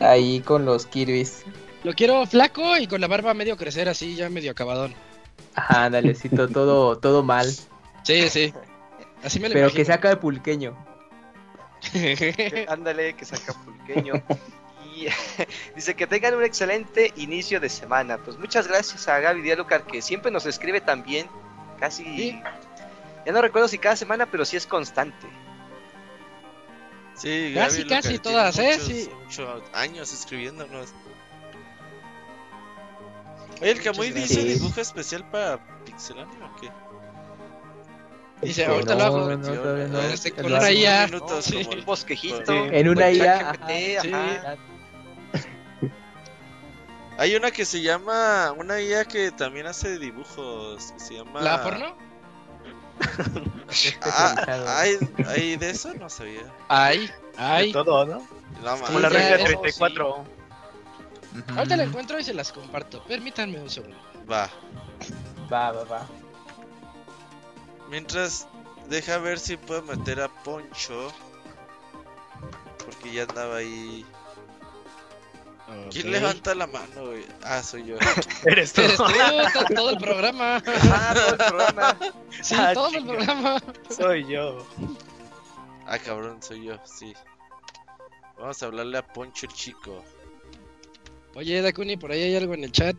Ahí 0.00 0.40
con 0.40 0.64
los 0.64 0.86
Kirby's. 0.86 1.42
Lo 1.82 1.92
quiero 1.92 2.24
flaco 2.26 2.76
y 2.78 2.86
con 2.86 3.00
la 3.00 3.06
barba 3.08 3.34
medio 3.34 3.56
crecer, 3.56 3.88
así 3.88 4.14
ya 4.16 4.30
medio 4.30 4.50
acabadón. 4.52 4.94
Ajá, 5.54 5.90
dalecito, 5.90 6.48
todo, 6.48 6.96
todo 6.98 7.22
mal. 7.22 7.46
Sí, 8.02 8.28
sí. 8.30 8.54
Así 9.22 9.38
me 9.40 9.48
lo 9.48 9.54
Pero 9.54 9.68
que 9.68 9.80
imagino. 9.80 9.94
saca 9.94 10.08
de 10.10 10.16
pulqueño. 10.16 10.76
Que- 11.92 12.66
Ándale, 12.70 13.14
que 13.14 13.24
saca 13.24 13.52
pulqueño. 13.64 14.14
Y 14.96 15.06
dice 15.74 15.94
que 15.94 16.06
tengan 16.06 16.34
un 16.34 16.44
excelente 16.44 17.12
inicio 17.16 17.60
de 17.60 17.68
semana. 17.68 18.18
Pues 18.18 18.38
muchas 18.38 18.68
gracias 18.68 19.06
a 19.08 19.18
Gaby 19.20 19.42
Dialucar 19.42 19.84
que 19.86 20.00
siempre 20.00 20.30
nos 20.30 20.46
escribe 20.46 20.80
también. 20.80 21.26
Casi. 21.78 22.04
Sí. 22.04 22.40
Ya 23.26 23.32
no 23.32 23.40
recuerdo 23.42 23.68
si 23.68 23.78
cada 23.78 23.96
semana, 23.96 24.30
pero 24.30 24.44
sí 24.44 24.56
es 24.56 24.66
constante. 24.66 25.26
Sí, 27.14 27.52
Casi, 27.54 27.78
Gaby 27.84 27.88
casi 27.88 28.18
todas, 28.18 28.58
¿eh? 28.58 28.72
muchos- 28.72 28.86
Sí. 28.86 29.10
Muchos 29.24 29.62
años 29.72 30.12
escribiéndonos. 30.12 30.92
Oye, 33.62 33.70
el 33.70 33.80
Camuy 33.82 34.10
dice 34.10 34.42
dibujo 34.42 34.80
especial 34.80 35.28
para 35.30 35.58
Pixelania 35.84 36.44
o 36.44 36.56
qué? 36.60 36.70
Dice, 38.42 38.62
Este, 38.62 38.72
ahorita 38.74 38.94
lo 38.96 39.04
hago. 39.04 39.18
no, 39.30 39.38
todavía 39.52 39.86
no. 39.86 40.00
Este, 40.00 40.32
con 40.32 40.46
una. 40.46 40.70
IA. 40.72 41.06
minutos 41.06 41.44
Sí. 41.44 41.64
como- 41.64 41.78
Un 41.78 41.84
bosquejito. 41.84 42.44
Sí. 42.46 42.52
En 42.72 42.88
una 42.88 43.10
IA. 43.10 44.58
Hay 47.16 47.36
una 47.36 47.52
que 47.52 47.64
se 47.64 47.80
llama, 47.80 48.52
una 48.58 48.80
IA 48.80 49.04
que 49.04 49.30
también 49.30 49.66
hace 49.68 49.98
dibujos, 50.00 50.90
que 50.92 50.98
se 51.00 51.14
llama... 51.14 51.40
¿La 51.42 51.62
porno? 51.62 51.96
Ah, 53.00 53.70
Especializado. 53.70 54.68
¿hay, 54.68 54.98
¿hay 55.26 55.56
de 55.56 55.70
eso? 55.70 55.94
No 55.94 56.08
sabía. 56.08 56.52
Ay, 56.68 57.06
De 57.06 57.12
ay. 57.36 57.72
todo, 57.72 58.04
¿no? 58.06 58.26
No, 58.62 58.78
Como 58.86 59.00
la 59.00 59.08
regla 59.08 59.36
eso 59.36 59.44
34. 59.46 60.10
Ujú. 60.18 60.26
Ahorita 61.58 61.76
la 61.76 61.82
encuentro 61.84 62.18
y 62.18 62.24
se 62.24 62.32
las 62.34 62.52
comparto. 62.52 63.02
Permítanme 63.04 63.60
un 63.60 63.68
segundo. 63.70 63.96
Va. 64.30 64.48
Va, 65.52 65.72
va, 65.72 65.84
va. 65.84 66.06
Mientras, 67.90 68.46
deja 68.88 69.18
ver 69.18 69.38
si 69.38 69.56
puedo 69.56 69.82
meter 69.82 70.20
a 70.20 70.28
Poncho. 70.28 71.12
Porque 72.84 73.12
ya 73.12 73.24
andaba 73.24 73.56
ahí. 73.56 74.06
¿Quién 75.90 76.10
levanta 76.10 76.54
la 76.54 76.66
mano, 76.66 77.06
güey? 77.06 77.24
Ah, 77.42 77.62
soy 77.62 77.84
yo. 77.86 77.96
Eres 78.44 78.72
tú. 78.72 78.82
Eres 78.82 78.96
tú, 78.96 79.04
to- 79.60 79.74
todo 79.74 79.90
el 79.90 79.98
programa. 79.98 80.62
Ah, 80.92 81.14
todo 81.14 81.30
el 81.30 81.36
programa. 81.36 81.96
Sí, 82.42 82.54
Ah, 82.58 82.70
todo 82.74 82.88
el 82.96 83.04
programa. 83.04 83.62
Soy 83.88 84.26
yo. 84.26 84.66
Ah, 85.86 85.98
cabrón, 85.98 86.42
soy 86.42 86.64
yo, 86.64 86.76
sí. 86.84 87.14
Vamos 88.38 88.62
a 88.62 88.66
hablarle 88.66 88.98
a 88.98 89.06
Poncho 89.06 89.46
el 89.46 89.52
chico. 89.52 90.04
Oye, 91.34 91.62
Dakuni, 91.62 91.96
por 91.96 92.12
ahí 92.12 92.22
hay 92.22 92.36
algo 92.36 92.54
en 92.54 92.64
el 92.64 92.72
chat. 92.72 92.96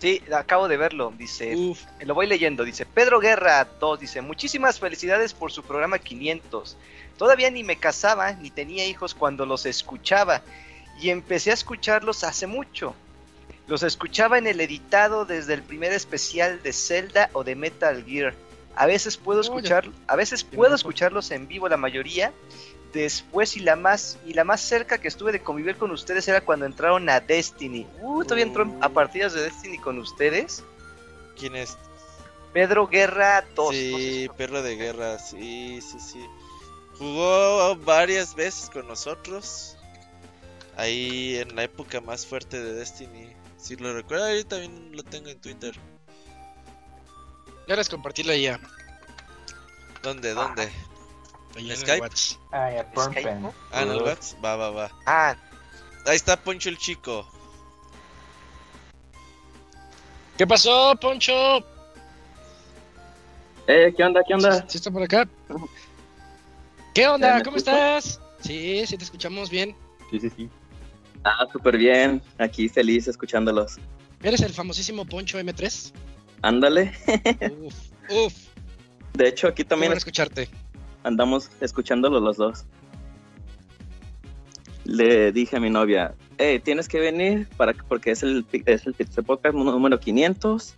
Sí, 0.00 0.22
acabo 0.32 0.68
de 0.68 0.76
verlo. 0.76 1.12
Dice, 1.16 1.56
Uf, 1.56 1.82
lo 2.00 2.14
voy 2.14 2.26
leyendo. 2.26 2.64
Dice, 2.64 2.86
Pedro 2.86 3.18
Guerra 3.20 3.66
2 3.80 4.00
dice, 4.00 4.20
muchísimas 4.22 4.78
felicidades 4.78 5.34
por 5.34 5.50
su 5.50 5.62
programa 5.62 5.98
500. 5.98 6.76
Todavía 7.16 7.50
ni 7.50 7.64
me 7.64 7.76
casaba 7.76 8.32
ni 8.32 8.50
tenía 8.50 8.86
hijos 8.86 9.14
cuando 9.14 9.44
los 9.44 9.66
escuchaba 9.66 10.42
y 11.00 11.10
empecé 11.10 11.50
a 11.50 11.54
escucharlos 11.54 12.24
hace 12.24 12.46
mucho. 12.46 12.94
Los 13.66 13.82
escuchaba 13.82 14.38
en 14.38 14.46
el 14.46 14.60
editado 14.60 15.24
desde 15.24 15.54
el 15.54 15.62
primer 15.62 15.92
especial 15.92 16.62
de 16.62 16.72
Zelda 16.72 17.30
o 17.34 17.44
de 17.44 17.54
Metal 17.54 18.04
Gear. 18.04 18.34
A 18.74 18.86
veces 18.86 19.16
puedo 19.16 19.40
Oh, 19.40 19.42
escuchar, 19.42 19.88
a 20.06 20.16
veces 20.16 20.44
puedo 20.44 20.74
escucharlos 20.74 21.30
en 21.30 21.48
vivo 21.48 21.68
la 21.68 21.76
mayoría. 21.76 22.32
Después 22.92 23.56
y 23.56 23.60
la 23.60 23.76
más 23.76 24.18
y 24.24 24.32
la 24.32 24.44
más 24.44 24.62
cerca 24.62 24.96
que 24.96 25.08
estuve 25.08 25.30
de 25.32 25.42
convivir 25.42 25.76
con 25.76 25.90
ustedes 25.90 26.26
era 26.26 26.40
cuando 26.40 26.64
entraron 26.64 27.06
a 27.10 27.20
Destiny. 27.20 27.86
Uh, 28.00 28.22
todavía 28.24 28.44
entró 28.46 28.66
a 28.80 28.88
partidas 28.88 29.34
de 29.34 29.42
Destiny 29.42 29.76
con 29.78 29.98
ustedes. 29.98 30.64
¿Quién 31.38 31.54
es? 31.54 31.76
Pedro 32.54 32.86
Guerra 32.86 33.44
2. 33.54 33.74
Sí, 33.74 34.28
perro 34.38 34.62
de 34.62 34.76
guerra, 34.76 35.18
sí, 35.18 35.80
sí, 35.82 36.00
sí. 36.00 36.24
Jugó 36.96 37.76
varias 37.76 38.34
veces 38.34 38.70
con 38.70 38.88
nosotros. 38.88 39.76
Ahí 40.78 41.36
en 41.36 41.56
la 41.56 41.64
época 41.64 42.00
más 42.00 42.24
fuerte 42.24 42.62
de 42.62 42.72
Destiny. 42.74 43.32
Si 43.56 43.74
lo 43.76 43.92
recuerda, 43.92 44.26
ahí 44.26 44.44
también 44.44 44.96
lo 44.96 45.02
tengo 45.02 45.28
en 45.28 45.40
Twitter. 45.40 45.74
ya 47.66 47.74
les 47.76 47.88
compartí 47.88 48.22
la 48.22 48.36
IA. 48.36 48.60
¿Dónde? 50.02 50.32
¿Dónde? 50.32 50.70
Ahí 51.56 51.70
en 51.70 51.76
Skype? 51.76 52.00
WhatsApp. 52.00 52.38
Ay, 52.52 52.76
a 52.76 52.86
Skype. 53.04 53.28
Ah, 53.72 53.82
en 53.82 53.90
el 53.90 54.02
WhatsApp. 54.02 54.44
Va, 54.44 54.56
va, 54.56 54.70
va. 54.70 54.90
Ah, 55.04 55.36
Ahí 56.06 56.16
está 56.16 56.36
Poncho 56.40 56.68
el 56.68 56.78
chico. 56.78 57.26
¿Qué 60.38 60.46
pasó, 60.46 60.94
Poncho? 61.00 61.58
Eh, 63.66 63.92
¿qué 63.94 64.04
onda? 64.04 64.22
¿Qué 64.26 64.34
onda? 64.34 64.64
¿Sí 64.68 64.78
está 64.78 64.90
por 64.90 65.02
acá? 65.02 65.28
¿Qué 66.94 67.02
¿Eh, 67.02 67.08
onda? 67.08 67.42
¿Cómo 67.42 67.56
estás? 67.56 68.20
Sí, 68.40 68.86
sí 68.86 68.96
te 68.96 69.04
escuchamos 69.04 69.50
bien. 69.50 69.76
Sí, 70.10 70.20
sí, 70.20 70.30
sí. 70.34 70.48
Ah, 71.24 71.46
súper 71.52 71.76
bien. 71.78 72.22
Aquí 72.38 72.68
feliz 72.68 73.08
escuchándolos. 73.08 73.76
¿Eres 74.22 74.40
el 74.42 74.52
famosísimo 74.52 75.04
Poncho 75.04 75.38
M3? 75.38 75.92
Ándale. 76.42 76.92
Uf, 77.60 77.74
uf. 78.10 78.34
De 79.14 79.28
hecho, 79.28 79.48
aquí 79.48 79.64
también 79.64 79.92
escucharte. 79.92 80.48
andamos 81.02 81.50
escuchándolos 81.60 82.22
los 82.22 82.36
dos. 82.36 82.64
Le 84.84 85.32
dije 85.32 85.56
a 85.56 85.60
mi 85.60 85.70
novia, 85.70 86.14
hey, 86.38 86.60
tienes 86.60 86.88
que 86.88 86.98
venir 87.00 87.48
para 87.56 87.74
porque 87.74 88.12
es 88.12 88.22
el, 88.22 88.46
es 88.64 88.86
el 88.86 88.94
Podcast 89.24 89.54
número 89.54 90.00
500 90.00 90.74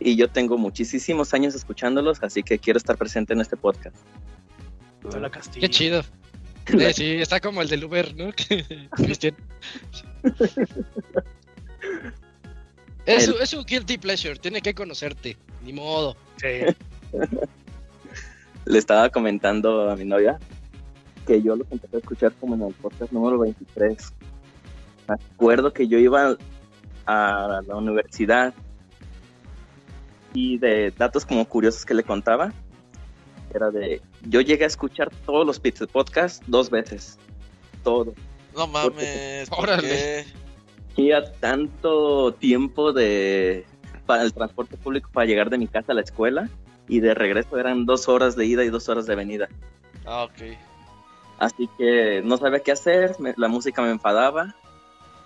y 0.00 0.16
yo 0.16 0.28
tengo 0.28 0.58
muchísimos 0.58 1.32
años 1.34 1.54
escuchándolos, 1.54 2.22
así 2.22 2.42
que 2.42 2.58
quiero 2.58 2.78
estar 2.78 2.96
presente 2.96 3.32
en 3.32 3.40
este 3.40 3.56
podcast. 3.56 3.96
Hola, 5.14 5.30
Castillo. 5.30 5.60
Qué 5.60 5.68
chido. 5.68 6.02
Sí, 6.66 7.12
está 7.20 7.40
como 7.40 7.62
el 7.62 7.68
del 7.68 7.84
Uber, 7.84 8.14
¿no? 8.16 8.32
Cristian. 8.90 9.36
Es 13.06 13.30
su 13.50 13.64
guilty 13.64 13.98
pleasure, 13.98 14.34
tiene 14.36 14.60
que 14.60 14.74
conocerte. 14.74 15.36
Ni 15.62 15.72
modo. 15.72 16.16
Sí. 16.38 16.74
Le 18.64 18.78
estaba 18.78 19.08
comentando 19.10 19.88
a 19.88 19.94
mi 19.94 20.04
novia 20.04 20.40
que 21.24 21.42
yo 21.42 21.56
los 21.56 21.70
empecé 21.70 21.96
a 21.96 21.98
escuchar 22.00 22.32
como 22.40 22.54
en 22.54 22.62
el 22.62 22.74
podcast 22.74 23.12
número 23.12 23.38
23. 23.38 24.12
Me 25.08 25.14
acuerdo 25.14 25.72
que 25.72 25.86
yo 25.86 25.98
iba 25.98 26.36
a 27.06 27.62
la 27.66 27.76
universidad 27.76 28.54
y 30.32 30.58
de 30.58 30.92
datos 30.96 31.24
como 31.24 31.44
curiosos 31.48 31.84
que 31.84 31.94
le 31.94 32.02
contaba, 32.02 32.52
era 33.56 33.70
de, 33.70 34.00
yo 34.22 34.40
llegué 34.40 34.64
a 34.64 34.68
escuchar 34.68 35.10
todos 35.24 35.46
los 35.46 35.58
Pixel 35.58 35.88
Podcasts 35.88 36.40
dos 36.46 36.70
veces, 36.70 37.18
todo. 37.82 38.14
No 38.54 38.66
mames, 38.66 39.48
¿por 39.50 39.60
Órale. 39.64 39.88
qué? 39.88 40.26
Y 40.96 41.12
a 41.12 41.30
tanto 41.32 42.32
tiempo 42.34 42.92
de 42.92 43.64
para 44.06 44.22
el 44.22 44.32
transporte 44.32 44.76
público 44.76 45.10
para 45.12 45.26
llegar 45.26 45.50
de 45.50 45.58
mi 45.58 45.66
casa 45.66 45.92
a 45.92 45.94
la 45.94 46.00
escuela 46.02 46.48
y 46.88 47.00
de 47.00 47.12
regreso 47.14 47.58
eran 47.58 47.84
dos 47.86 48.08
horas 48.08 48.36
de 48.36 48.46
ida 48.46 48.64
y 48.64 48.70
dos 48.70 48.88
horas 48.88 49.06
de 49.06 49.14
venida. 49.16 49.48
Ah, 50.06 50.24
ok. 50.24 50.56
Así 51.38 51.68
que 51.76 52.22
no 52.24 52.36
sabía 52.38 52.60
qué 52.60 52.72
hacer, 52.72 53.16
me- 53.18 53.34
la 53.36 53.48
música 53.48 53.82
me 53.82 53.90
enfadaba 53.90 54.54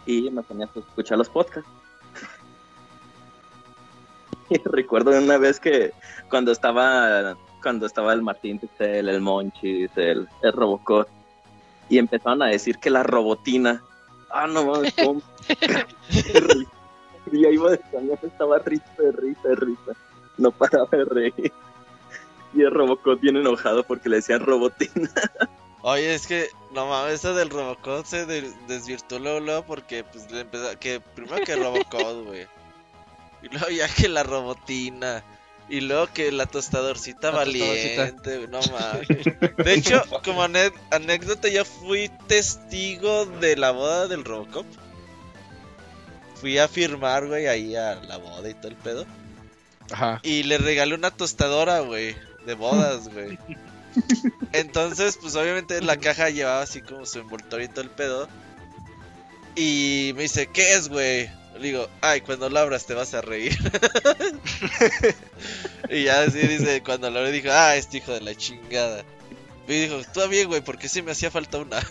y 0.06 0.30
me 0.30 0.42
ponía 0.42 0.66
a 0.74 0.78
escuchar 0.78 1.18
los 1.18 1.28
podcasts. 1.28 1.70
Y 4.48 4.58
recuerdo 4.64 5.16
una 5.16 5.38
vez 5.38 5.60
que 5.60 5.92
cuando 6.28 6.50
estaba 6.50 7.36
cuando 7.60 7.86
estaba 7.86 8.12
el 8.12 8.22
Martín 8.22 8.58
Pixel, 8.58 9.08
el 9.08 9.20
Monchis, 9.20 9.90
el, 9.96 10.28
el 10.42 10.52
Robocop, 10.52 11.08
y 11.88 11.98
empezaron 11.98 12.42
a 12.42 12.46
decir 12.46 12.78
que 12.78 12.90
la 12.90 13.02
robotina, 13.02 13.82
ah, 14.30 14.46
no 14.46 14.64
mames, 14.66 14.94
cómo- 14.94 15.22
y 17.32 17.44
ahí 17.46 17.54
iba 17.54 17.70
de 17.70 17.78
camino, 17.78 18.18
estaba 18.22 18.58
risa, 18.58 18.84
risa, 19.16 19.48
risa, 19.56 19.92
no 20.38 20.50
paraba 20.50 20.88
de 20.92 21.04
reír. 21.04 21.52
Y 22.52 22.62
el 22.62 22.70
Robocop 22.72 23.20
bien 23.20 23.36
enojado 23.36 23.84
porque 23.84 24.08
le 24.08 24.16
decían 24.16 24.40
robotina. 24.44 25.10
Oye, 25.82 26.14
es 26.14 26.26
que, 26.26 26.48
no 26.72 26.86
mames, 26.88 27.14
eso 27.14 27.32
del 27.34 27.48
Robocop 27.48 28.04
se 28.04 28.26
de- 28.26 28.52
desvirtuó 28.66 29.18
luego, 29.18 29.40
luego 29.40 29.62
porque, 29.64 30.04
pues, 30.04 30.30
le 30.30 30.40
empezó, 30.40 30.78
que 30.78 31.00
primero 31.00 31.44
que 31.44 31.56
Robocop, 31.56 32.26
güey. 32.26 32.46
Y 33.42 33.48
luego 33.48 33.68
ya 33.70 33.88
que 33.88 34.08
la 34.08 34.22
robotina. 34.22 35.22
Y 35.70 35.82
luego 35.82 36.08
que 36.12 36.32
la 36.32 36.46
tostadorcita 36.46 37.30
La 37.30 37.38
valiente, 37.38 38.48
no 38.48 38.58
mames. 38.72 39.08
De 39.56 39.74
hecho, 39.74 40.02
como 40.24 40.42
anécdota, 40.42 41.48
yo 41.48 41.64
fui 41.64 42.10
testigo 42.26 43.24
de 43.24 43.56
la 43.56 43.70
boda 43.70 44.08
del 44.08 44.24
Robocop. 44.24 44.66
Fui 46.34 46.58
a 46.58 46.66
firmar, 46.66 47.28
güey, 47.28 47.46
ahí 47.46 47.76
a 47.76 47.94
la 47.94 48.16
boda 48.16 48.48
y 48.50 48.54
todo 48.54 48.68
el 48.68 48.76
pedo. 48.76 49.06
Ajá. 49.92 50.20
Y 50.24 50.42
le 50.42 50.58
regalé 50.58 50.94
una 50.94 51.12
tostadora, 51.12 51.80
güey, 51.80 52.16
de 52.46 52.54
bodas, 52.54 53.08
güey. 53.08 53.38
Entonces, 54.52 55.18
pues 55.20 55.36
obviamente 55.36 55.80
la 55.82 55.98
caja 55.98 56.30
llevaba 56.30 56.62
así 56.62 56.80
como 56.80 57.06
su 57.06 57.20
envoltorio 57.20 57.66
y 57.66 57.68
todo 57.68 57.82
el 57.82 57.90
pedo. 57.90 58.28
Y 59.54 60.12
me 60.16 60.22
dice, 60.22 60.48
¿qué 60.48 60.74
es, 60.74 60.88
güey? 60.88 61.30
Le 61.60 61.66
digo, 61.66 61.88
ay, 62.00 62.22
cuando 62.22 62.48
lo 62.48 62.58
abras 62.58 62.86
te 62.86 62.94
vas 62.94 63.12
a 63.12 63.20
reír. 63.20 63.54
y 65.90 66.04
ya 66.04 66.22
así 66.22 66.38
dice, 66.38 66.82
cuando 66.82 67.10
lo 67.10 67.18
abrí 67.18 67.32
dijo, 67.32 67.50
ah, 67.52 67.76
este 67.76 67.98
hijo 67.98 68.12
de 68.12 68.22
la 68.22 68.34
chingada. 68.34 69.04
Y 69.68 69.82
dijo, 69.82 70.00
tú 70.14 70.26
bien, 70.28 70.48
güey, 70.48 70.62
porque 70.62 70.88
sí 70.88 71.02
me 71.02 71.12
hacía 71.12 71.30
falta 71.30 71.58
una. 71.58 71.80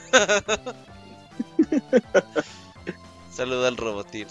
Saluda 3.32 3.68
al 3.68 3.78
robotín. 3.78 4.26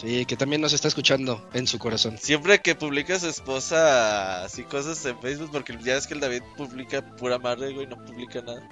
Sí, 0.00 0.24
que 0.26 0.36
también 0.36 0.62
nos 0.62 0.72
está 0.72 0.86
escuchando 0.86 1.44
en 1.52 1.66
su 1.66 1.80
corazón. 1.80 2.16
Siempre 2.16 2.60
que 2.60 2.76
publica 2.76 3.18
su 3.18 3.26
esposa 3.26 4.44
así 4.44 4.62
cosas 4.62 5.04
en 5.06 5.18
Facebook, 5.18 5.50
porque 5.50 5.76
ya 5.82 5.96
es 5.96 6.06
que 6.06 6.14
el 6.14 6.20
David 6.20 6.42
publica 6.56 7.04
pura 7.16 7.40
madre, 7.40 7.72
güey, 7.72 7.88
no 7.88 7.96
publica 8.04 8.40
nada. 8.42 8.62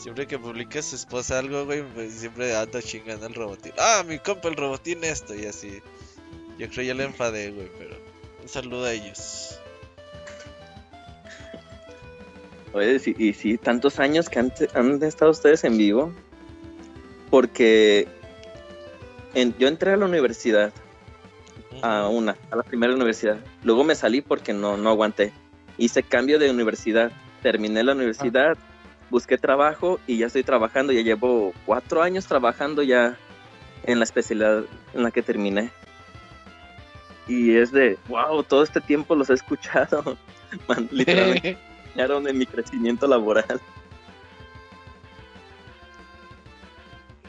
Siempre 0.00 0.26
que 0.26 0.38
publica 0.38 0.80
su 0.80 0.96
esposa 0.96 1.38
algo, 1.38 1.66
güey, 1.66 1.82
pues 1.94 2.14
siempre 2.14 2.56
anda 2.56 2.80
chingando 2.80 3.26
al 3.26 3.34
robotín. 3.34 3.72
Ah, 3.78 4.02
mi 4.06 4.18
compa 4.18 4.48
el 4.48 4.56
robotín 4.56 5.04
esto 5.04 5.34
y 5.34 5.44
así. 5.44 5.80
Yo 6.58 6.68
creo 6.70 6.84
ya 6.84 6.94
le 6.94 7.04
enfadé, 7.04 7.50
güey, 7.50 7.68
pero 7.78 7.96
un 8.42 8.48
saludo 8.48 8.86
a 8.86 8.92
ellos. 8.92 9.58
Oye, 12.72 12.98
sí, 12.98 13.14
y 13.18 13.32
sí, 13.34 13.58
tantos 13.58 13.98
años 13.98 14.28
que 14.28 14.38
han, 14.38 14.52
han 14.74 15.02
estado 15.02 15.32
ustedes 15.32 15.64
en 15.64 15.76
vivo. 15.76 16.12
Porque 17.30 18.08
en- 19.34 19.54
yo 19.58 19.68
entré 19.68 19.92
a 19.92 19.96
la 19.96 20.06
universidad, 20.06 20.72
a 21.82 22.08
una, 22.08 22.36
a 22.50 22.56
la 22.56 22.62
primera 22.62 22.94
universidad. 22.94 23.38
Luego 23.64 23.84
me 23.84 23.94
salí 23.94 24.20
porque 24.22 24.52
no, 24.52 24.76
no 24.76 24.88
aguanté. 24.90 25.32
Hice 25.78 26.02
cambio 26.02 26.38
de 26.38 26.50
universidad. 26.50 27.12
Terminé 27.42 27.82
la 27.82 27.92
universidad, 27.92 28.56
busqué 29.10 29.36
trabajo 29.36 30.00
y 30.06 30.18
ya 30.18 30.26
estoy 30.26 30.42
trabajando. 30.42 30.92
Ya 30.92 31.02
llevo 31.02 31.52
cuatro 31.66 32.02
años 32.02 32.26
trabajando 32.26 32.82
ya 32.82 33.16
en 33.84 33.98
la 33.98 34.04
especialidad 34.04 34.64
en 34.94 35.02
la 35.02 35.10
que 35.10 35.22
terminé. 35.22 35.70
Y 37.28 37.56
es 37.56 37.70
de, 37.70 37.98
wow, 38.08 38.42
todo 38.42 38.62
este 38.62 38.80
tiempo 38.80 39.14
los 39.14 39.30
he 39.30 39.34
escuchado. 39.34 40.16
Man, 40.68 40.88
literalmente 40.90 41.58
enseñaron 41.86 42.26
en 42.28 42.38
mi 42.38 42.46
crecimiento 42.46 43.06
laboral. 43.06 43.60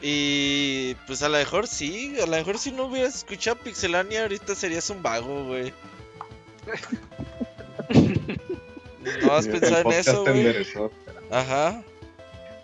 Y 0.04 0.96
pues 1.06 1.22
a 1.22 1.28
lo 1.28 1.38
mejor 1.38 1.68
sí, 1.68 2.16
a 2.20 2.26
lo 2.26 2.32
mejor 2.32 2.58
si 2.58 2.72
no 2.72 2.86
hubieras 2.86 3.14
escuchado 3.14 3.56
Pixelania 3.58 4.22
ahorita 4.22 4.56
serías 4.56 4.90
un 4.90 5.00
vago, 5.00 5.44
güey. 5.44 5.72
¿No 9.24 9.32
has 9.32 9.46
pensado 9.46 9.82
en 9.82 9.92
eso, 9.92 10.24
güey? 10.24 10.66
Ajá. 11.32 11.82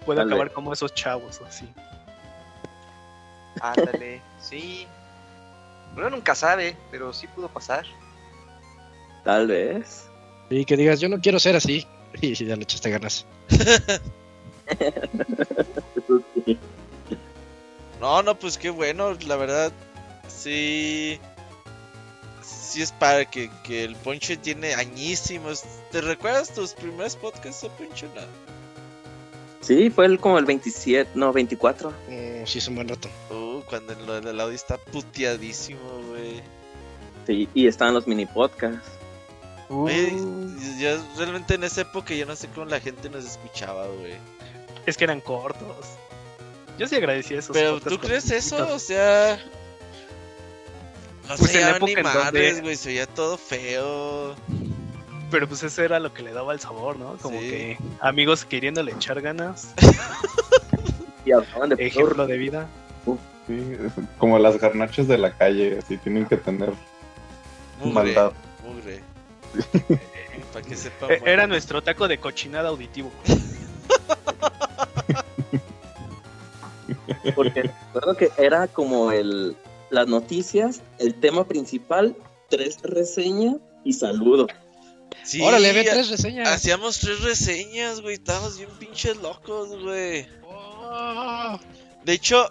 Puedo 0.04 0.20
Dale. 0.20 0.30
acabar 0.32 0.52
como 0.52 0.72
esos 0.72 0.94
chavos, 0.94 1.40
así. 1.46 1.66
Ándale, 3.60 4.22
sí. 4.40 4.86
Uno 5.96 6.10
nunca 6.10 6.34
sabe, 6.34 6.76
pero 6.90 7.12
sí 7.12 7.26
pudo 7.26 7.48
pasar. 7.48 7.84
Tal 9.24 9.46
vez. 9.46 10.06
Y 10.50 10.64
que 10.64 10.76
digas, 10.76 11.00
yo 11.00 11.08
no 11.08 11.20
quiero 11.20 11.38
ser 11.40 11.56
así. 11.56 11.86
Y 12.22 12.34
ya 12.34 12.56
le 12.56 12.62
echaste 12.62 12.90
ganas. 12.90 13.26
No, 18.00 18.22
no, 18.22 18.38
pues 18.38 18.58
qué 18.58 18.70
bueno, 18.70 19.14
la 19.26 19.36
verdad. 19.36 19.72
Sí. 20.28 21.18
Sí 22.42 22.82
es 22.82 22.92
para 22.92 23.24
que, 23.24 23.50
que 23.64 23.84
el 23.84 23.96
Ponche 23.96 24.36
tiene 24.36 24.74
añísimos. 24.74 25.64
¿Te 25.90 26.00
recuerdas 26.00 26.54
tus 26.54 26.74
primeros 26.74 27.16
podcasts, 27.16 27.66
Ponche? 27.76 28.06
No. 28.14 28.22
Sí, 29.60 29.90
fue 29.90 30.06
el, 30.06 30.18
como 30.20 30.38
el 30.38 30.44
27, 30.44 31.10
no, 31.14 31.32
24. 31.32 31.90
Mm, 31.90 32.46
sí, 32.46 32.58
es 32.58 32.68
un 32.68 32.76
buen 32.76 32.88
rato. 32.88 33.08
Uh, 33.30 33.60
cuando 33.68 33.94
lo 34.06 34.20
del 34.20 34.40
audio 34.40 34.54
está 34.54 34.76
puteadísimo, 34.78 35.80
güey. 36.08 36.40
Sí, 37.26 37.48
y 37.54 37.66
estaban 37.66 37.94
los 37.94 38.06
mini 38.06 38.24
podcasts. 38.26 38.88
Uh. 39.70 39.86
yo 40.78 40.96
realmente 41.18 41.54
en 41.54 41.64
esa 41.64 41.82
época 41.82 42.14
yo 42.14 42.24
no 42.24 42.34
sé 42.34 42.48
cómo 42.48 42.64
la 42.66 42.80
gente 42.80 43.10
nos 43.10 43.24
escuchaba, 43.26 43.86
güey. 43.86 44.14
Es 44.86 44.96
que 44.96 45.04
eran 45.04 45.20
cortos. 45.20 45.86
Yo 46.78 46.86
sí 46.86 46.96
agradecía 46.96 47.40
esos 47.40 47.54
Pero 47.54 47.80
¿tú 47.80 47.98
crees 47.98 48.30
eso? 48.30 48.72
O 48.72 48.78
sea... 48.78 49.38
No 51.28 51.36
Pues 51.36 51.50
se 51.50 51.60
en 51.60 51.66
la 51.70 51.76
época 51.76 51.92
en 51.92 52.02
madres, 52.02 52.54
donde- 52.54 52.60
güey, 52.62 52.76
se 52.76 52.88
oía 52.90 53.06
todo 53.06 53.36
feo. 53.36 54.34
Pero 55.30 55.46
pues 55.48 55.62
eso 55.62 55.82
era 55.82 55.98
lo 56.00 56.12
que 56.14 56.22
le 56.22 56.32
daba 56.32 56.52
el 56.54 56.60
sabor, 56.60 56.98
¿no? 56.98 57.16
Como 57.18 57.38
Sí. 57.40 57.48
que 57.50 57.78
amigos 58.00 58.44
queriéndole 58.44 58.92
echar 58.92 59.20
ganas. 59.20 59.74
Y 61.24 61.32
hablaban 61.32 61.68
de 61.70 61.86
Ejemplo 61.86 62.26
de 62.26 62.38
vida. 62.38 62.68
Sí, 63.46 63.76
como 64.18 64.38
las 64.38 64.58
garnachas 64.58 65.06
de 65.08 65.18
la 65.18 65.32
calle, 65.36 65.78
así 65.78 65.96
tienen 65.98 66.24
que 66.26 66.36
tener 66.38 66.72
Mugre, 67.80 67.92
maldad. 67.92 68.32
mugre. 68.64 69.02
Para 70.52 70.64
que 70.66 70.76
sepa. 70.76 71.06
Eh, 71.12 71.20
Era 71.24 71.46
nuestro 71.46 71.82
taco 71.82 72.08
de 72.08 72.18
cochinada 72.18 72.68
auditivo. 72.70 73.10
Porque 77.34 77.62
recuerdo 77.62 78.16
que 78.16 78.30
era 78.38 78.66
como 78.68 79.12
el 79.12 79.56
las 79.90 80.06
noticias, 80.06 80.82
el 80.98 81.14
tema 81.14 81.44
principal, 81.46 82.14
tres 82.48 82.78
reseñas 82.82 83.56
y 83.84 83.92
saludo. 83.94 84.46
Sí, 85.24 85.42
Órale, 85.42 85.72
ve 85.72 85.84
tres 85.84 86.08
reseñas. 86.08 86.48
Hacíamos 86.48 86.98
tres 86.98 87.20
reseñas, 87.20 88.00
güey. 88.00 88.14
Estábamos 88.14 88.56
bien 88.56 88.70
pinches 88.78 89.16
locos, 89.18 89.68
güey. 89.82 90.26
Oh. 90.44 91.58
De 92.04 92.12
hecho, 92.12 92.48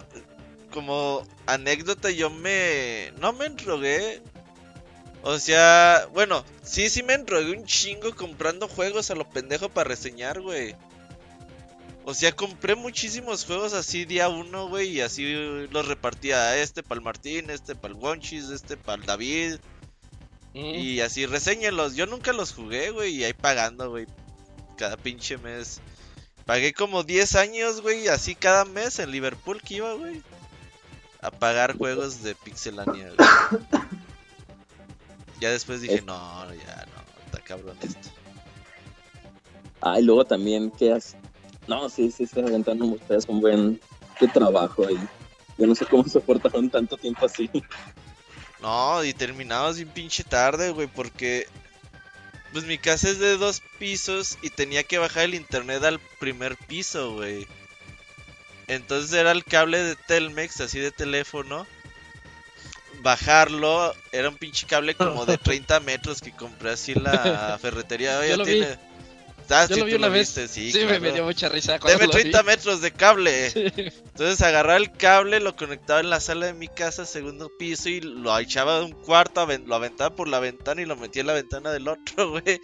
como 0.70 1.26
anécdota, 1.46 2.10
yo 2.10 2.30
me. 2.30 3.12
No 3.20 3.32
me 3.32 3.46
enrogué. 3.46 4.22
O 5.22 5.38
sea, 5.38 6.08
bueno, 6.14 6.44
sí, 6.62 6.88
sí 6.88 7.02
me 7.02 7.14
enrogué 7.14 7.50
un 7.50 7.64
chingo 7.64 8.14
comprando 8.14 8.68
juegos 8.68 9.10
a 9.10 9.14
lo 9.14 9.28
pendejo 9.28 9.68
para 9.68 9.88
reseñar, 9.88 10.40
güey. 10.40 10.76
O 12.04 12.14
sea, 12.14 12.34
compré 12.34 12.74
muchísimos 12.74 13.44
juegos 13.44 13.74
así 13.74 14.06
día 14.06 14.28
uno, 14.30 14.68
güey, 14.68 14.88
y 14.88 15.00
así 15.02 15.24
los 15.70 15.86
repartía. 15.86 16.56
Este 16.56 16.82
para 16.82 17.00
el 17.00 17.04
Martín, 17.04 17.50
este 17.50 17.74
para 17.74 17.92
el 17.92 18.00
Wonchis, 18.00 18.48
este 18.48 18.76
para 18.76 19.02
el 19.02 19.06
David. 19.06 19.56
Mm. 20.58 20.74
Y 20.74 21.00
así, 21.00 21.24
reseñenlos. 21.24 21.94
Yo 21.94 22.06
nunca 22.06 22.32
los 22.32 22.52
jugué, 22.52 22.90
güey, 22.90 23.14
y 23.14 23.24
ahí 23.24 23.32
pagando, 23.32 23.90
güey. 23.90 24.06
Cada 24.76 24.96
pinche 24.96 25.38
mes. 25.38 25.80
Pagué 26.46 26.72
como 26.72 27.04
10 27.04 27.36
años, 27.36 27.80
güey, 27.80 28.08
así 28.08 28.34
cada 28.34 28.64
mes 28.64 28.98
en 28.98 29.12
Liverpool 29.12 29.62
que 29.62 29.74
iba, 29.74 29.94
güey. 29.94 30.20
A 31.20 31.30
pagar 31.30 31.76
juegos 31.76 32.22
de 32.22 32.34
Pixelania, 32.34 33.12
güey. 33.14 33.18
Ya 35.40 35.52
después 35.52 35.80
dije, 35.80 36.02
no, 36.02 36.52
ya 36.52 36.86
no, 36.86 37.24
está 37.26 37.38
cabrón 37.44 37.76
esto. 37.80 38.08
Ah, 39.80 40.00
y 40.00 40.02
luego 40.02 40.24
también, 40.24 40.72
¿qué 40.72 40.90
haces? 40.92 41.14
No, 41.68 41.88
sí, 41.88 42.10
sí, 42.10 42.26
se 42.26 42.40
aventando 42.40 42.86
ustedes 42.86 43.24
un 43.28 43.40
buen 43.40 43.80
de 44.20 44.26
trabajo 44.26 44.84
ahí. 44.88 44.98
Yo 45.56 45.68
no 45.68 45.76
sé 45.76 45.86
cómo 45.86 46.02
soportaron 46.08 46.68
tanto 46.68 46.96
tiempo 46.96 47.26
así. 47.26 47.48
No, 48.60 49.04
y 49.04 49.14
terminabas 49.14 49.76
bien 49.76 49.88
pinche 49.88 50.24
tarde, 50.24 50.70
güey, 50.70 50.88
porque 50.88 51.46
pues 52.52 52.64
mi 52.64 52.78
casa 52.78 53.08
es 53.10 53.18
de 53.18 53.36
dos 53.36 53.62
pisos 53.78 54.38
y 54.42 54.50
tenía 54.50 54.82
que 54.82 54.98
bajar 54.98 55.24
el 55.24 55.34
internet 55.34 55.84
al 55.84 56.00
primer 56.18 56.56
piso, 56.56 57.14
güey. 57.14 57.46
Entonces 58.66 59.12
era 59.12 59.32
el 59.32 59.44
cable 59.44 59.82
de 59.82 59.96
Telmex, 59.96 60.60
así 60.60 60.78
de 60.78 60.90
teléfono. 60.90 61.66
Bajarlo, 63.00 63.94
era 64.12 64.28
un 64.28 64.36
pinche 64.36 64.66
cable 64.66 64.94
como 64.94 65.24
de 65.24 65.38
30 65.38 65.80
metros 65.80 66.20
que 66.20 66.32
compré 66.32 66.70
así 66.72 66.92
en 66.92 67.04
la 67.04 67.58
ferretería. 67.62 68.18
Oye, 68.18 68.36
tiene... 68.44 68.87
Ah, 69.50 69.66
Yo 69.66 69.74
sí, 69.76 69.80
lo 69.80 69.86
vi 69.86 69.94
una 69.94 70.08
vez. 70.08 70.34
viste, 70.34 70.48
sí, 70.48 70.70
Sí, 70.72 70.80
me, 70.80 70.86
claro. 70.86 71.00
me 71.00 71.12
dio 71.12 71.24
mucha 71.24 71.48
risa. 71.48 71.78
Deme 71.78 72.06
lo 72.06 72.12
vi. 72.12 72.22
30 72.22 72.42
metros 72.42 72.80
de 72.80 72.92
cable. 72.92 73.50
Sí. 73.50 73.64
Entonces 73.76 74.42
agarraba 74.42 74.76
el 74.78 74.92
cable, 74.92 75.40
lo 75.40 75.56
conectaba 75.56 76.00
en 76.00 76.10
la 76.10 76.20
sala 76.20 76.46
de 76.46 76.54
mi 76.54 76.68
casa, 76.68 77.06
segundo 77.06 77.50
piso, 77.58 77.88
y 77.88 78.00
lo 78.00 78.36
echaba 78.38 78.78
de 78.80 78.84
un 78.86 78.92
cuarto, 78.92 79.46
lo 79.66 79.74
aventaba 79.74 80.14
por 80.14 80.28
la 80.28 80.40
ventana 80.40 80.82
y 80.82 80.86
lo 80.86 80.96
metía 80.96 81.20
en 81.20 81.28
la 81.28 81.34
ventana 81.34 81.70
del 81.70 81.88
otro, 81.88 82.30
güey. 82.40 82.60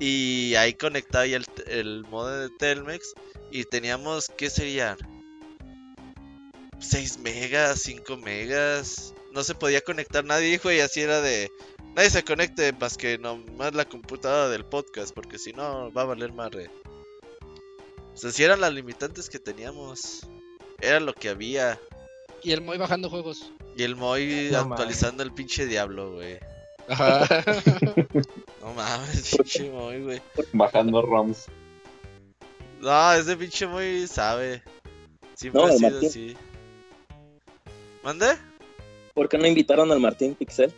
Y 0.00 0.54
ahí 0.56 0.74
conectaba 0.74 1.26
ya 1.26 1.38
el, 1.38 1.46
el 1.66 2.04
modem 2.10 2.48
de 2.48 2.56
Telmex. 2.58 3.14
Y 3.50 3.64
teníamos, 3.64 4.30
¿qué 4.36 4.50
serían? 4.50 4.96
6 6.80 7.18
megas, 7.18 7.80
5 7.82 8.16
megas. 8.16 9.14
No 9.32 9.42
se 9.42 9.54
podía 9.54 9.80
conectar 9.80 10.24
nadie, 10.24 10.52
hijo, 10.54 10.70
y 10.70 10.80
así 10.80 11.00
era 11.00 11.20
de. 11.20 11.50
Nadie 11.94 12.10
se 12.10 12.22
conecte 12.24 12.72
más 12.72 12.96
que 12.96 13.18
nomás 13.18 13.74
la 13.74 13.84
computadora 13.84 14.48
del 14.48 14.64
podcast, 14.64 15.12
porque 15.14 15.38
si 15.38 15.52
no 15.52 15.92
va 15.92 16.02
a 16.02 16.06
valer 16.06 16.32
más 16.32 16.52
red. 16.52 16.70
O 18.14 18.16
sea, 18.16 18.30
si 18.30 18.44
eran 18.44 18.60
las 18.60 18.72
limitantes 18.72 19.28
que 19.28 19.38
teníamos. 19.38 20.26
Era 20.80 21.00
lo 21.00 21.12
que 21.12 21.28
había. 21.28 21.78
Y 22.42 22.52
el 22.52 22.60
Moy 22.62 22.78
bajando 22.78 23.10
juegos. 23.10 23.52
Y 23.76 23.82
el 23.82 23.96
Moy 23.96 24.48
No 24.52 24.58
actualizando 24.58 25.22
el 25.24 25.32
pinche 25.32 25.66
diablo, 25.66 26.12
güey. 26.14 26.38
Ajá. 26.88 27.26
No 28.60 28.74
mames, 28.74 29.34
pinche 29.36 29.70
Moy, 29.70 30.02
güey. 30.02 30.22
Bajando 30.52 31.00
ROMs. 31.02 31.46
No, 32.80 33.12
ese 33.12 33.36
pinche 33.36 33.66
Moy 33.66 34.06
sabe. 34.06 34.62
Siempre 35.34 35.62
No, 35.62 35.68
ha 35.68 35.72
sido 35.72 35.90
Martín. 35.90 36.08
así. 36.08 36.36
¿Mande? 38.04 38.26
¿Por 39.14 39.28
qué 39.28 39.38
no 39.38 39.46
invitaron 39.46 39.90
al 39.90 40.00
Martín 40.00 40.34
Pixel? 40.34 40.72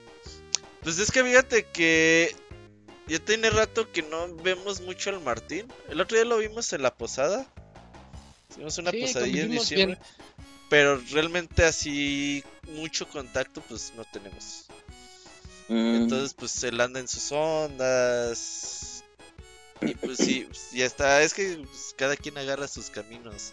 Pues 0.83 0.99
es 0.99 1.11
que 1.11 1.23
fíjate 1.23 1.65
que 1.65 2.35
ya 3.07 3.19
tiene 3.19 3.51
rato 3.51 3.91
que 3.91 4.03
no 4.03 4.35
vemos 4.37 4.81
mucho 4.81 5.11
al 5.11 5.21
Martín. 5.21 5.67
El 5.89 6.01
otro 6.01 6.17
día 6.17 6.25
lo 6.25 6.39
vimos 6.39 6.73
en 6.73 6.83
la 6.83 6.95
posada. 6.95 7.47
Hicimos 8.51 8.79
una 8.79 8.91
Sí, 8.91 9.03
posadilla 9.03 9.43
en 9.43 9.51
diciembre. 9.51 9.99
Pero 10.69 11.01
realmente 11.11 11.65
así 11.65 12.45
mucho 12.69 13.09
contacto 13.09 13.61
pues 13.63 13.93
no 13.97 14.05
tenemos. 14.05 14.67
Mm, 15.69 16.03
Entonces 16.03 16.35
pues 16.35 16.63
él 16.63 16.81
anda 16.81 17.01
en 17.01 17.09
sus 17.09 17.31
ondas. 17.33 19.05
Y 19.83 19.95
pues 19.95 20.19
sí, 20.19 20.49
ya 20.73 20.87
está. 20.87 21.23
Es 21.23 21.35
que 21.35 21.57
pues, 21.69 21.95
cada 21.97 22.17
quien 22.17 22.39
agarra 22.39 22.69
sus 22.69 22.91
caminos. 22.91 23.53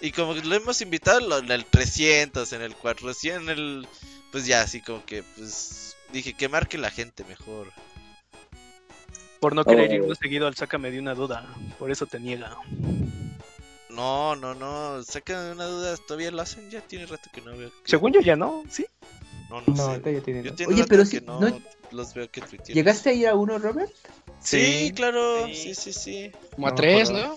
Y 0.00 0.10
como 0.10 0.34
que 0.34 0.42
lo 0.42 0.54
hemos 0.56 0.80
invitado 0.80 1.38
en 1.38 1.50
el 1.50 1.64
300, 1.64 2.52
en 2.52 2.62
el 2.62 2.74
400, 2.74 3.42
en 3.42 3.48
el... 3.50 3.88
Pues 4.32 4.46
ya, 4.46 4.62
así 4.62 4.80
como 4.80 5.04
que 5.06 5.22
pues 5.22 5.93
dije 6.14 6.32
que 6.34 6.48
marque 6.48 6.78
la 6.78 6.90
gente 6.90 7.24
mejor. 7.24 7.70
Por 9.40 9.54
no 9.54 9.64
querer 9.64 9.90
Oh. 9.90 9.94
ir 9.94 10.02
más 10.06 10.18
seguido 10.18 10.46
al 10.46 10.54
Sácame 10.56 10.90
de 10.90 10.98
una 10.98 11.14
duda. 11.14 11.46
Por 11.78 11.90
eso 11.90 12.06
te 12.06 12.18
niega. 12.18 12.56
No, 13.90 14.34
no, 14.34 14.54
no, 14.54 15.02
sácame 15.04 15.52
una 15.52 15.66
duda, 15.66 15.96
¿todavía 15.98 16.30
lo 16.30 16.40
hacen? 16.42 16.70
Ya 16.70 16.80
tiene 16.80 17.06
rato 17.06 17.28
que 17.32 17.40
no 17.42 17.56
veo. 17.56 17.70
que- 17.70 17.90
Según 17.90 18.12
yo 18.12 18.20
ya 18.20 18.34
no, 18.36 18.64
¿sí? 18.70 18.86
No, 19.50 19.60
no, 19.60 19.66
No, 19.68 19.76
sé. 19.76 19.82
ahorita 19.82 20.10
ya 20.10 20.20
tiene- 20.22 20.42
Yo 20.42 20.52
Oye, 20.66 20.76
rato 20.78 20.86
pero 20.88 21.02
que 21.04 21.08
si 21.10 21.20
no, 21.20 21.38
no- 21.40 21.60
los 21.92 22.14
veo 22.14 22.28
que 22.30 22.40
tuitean. 22.40 22.74
¿Llegaste 22.74 23.10
a 23.10 23.12
ir 23.12 23.28
a 23.28 23.34
uno, 23.34 23.58
Robert? 23.58 23.92
Sí, 24.40 24.86
Sí. 24.88 24.92
claro, 24.94 25.46
Sí. 25.46 25.54
sí, 25.54 25.74
sí, 25.74 25.92
sí. 25.92 26.32
Como 26.54 26.66
a 26.68 26.74
tres, 26.74 27.10
¿no? 27.10 27.36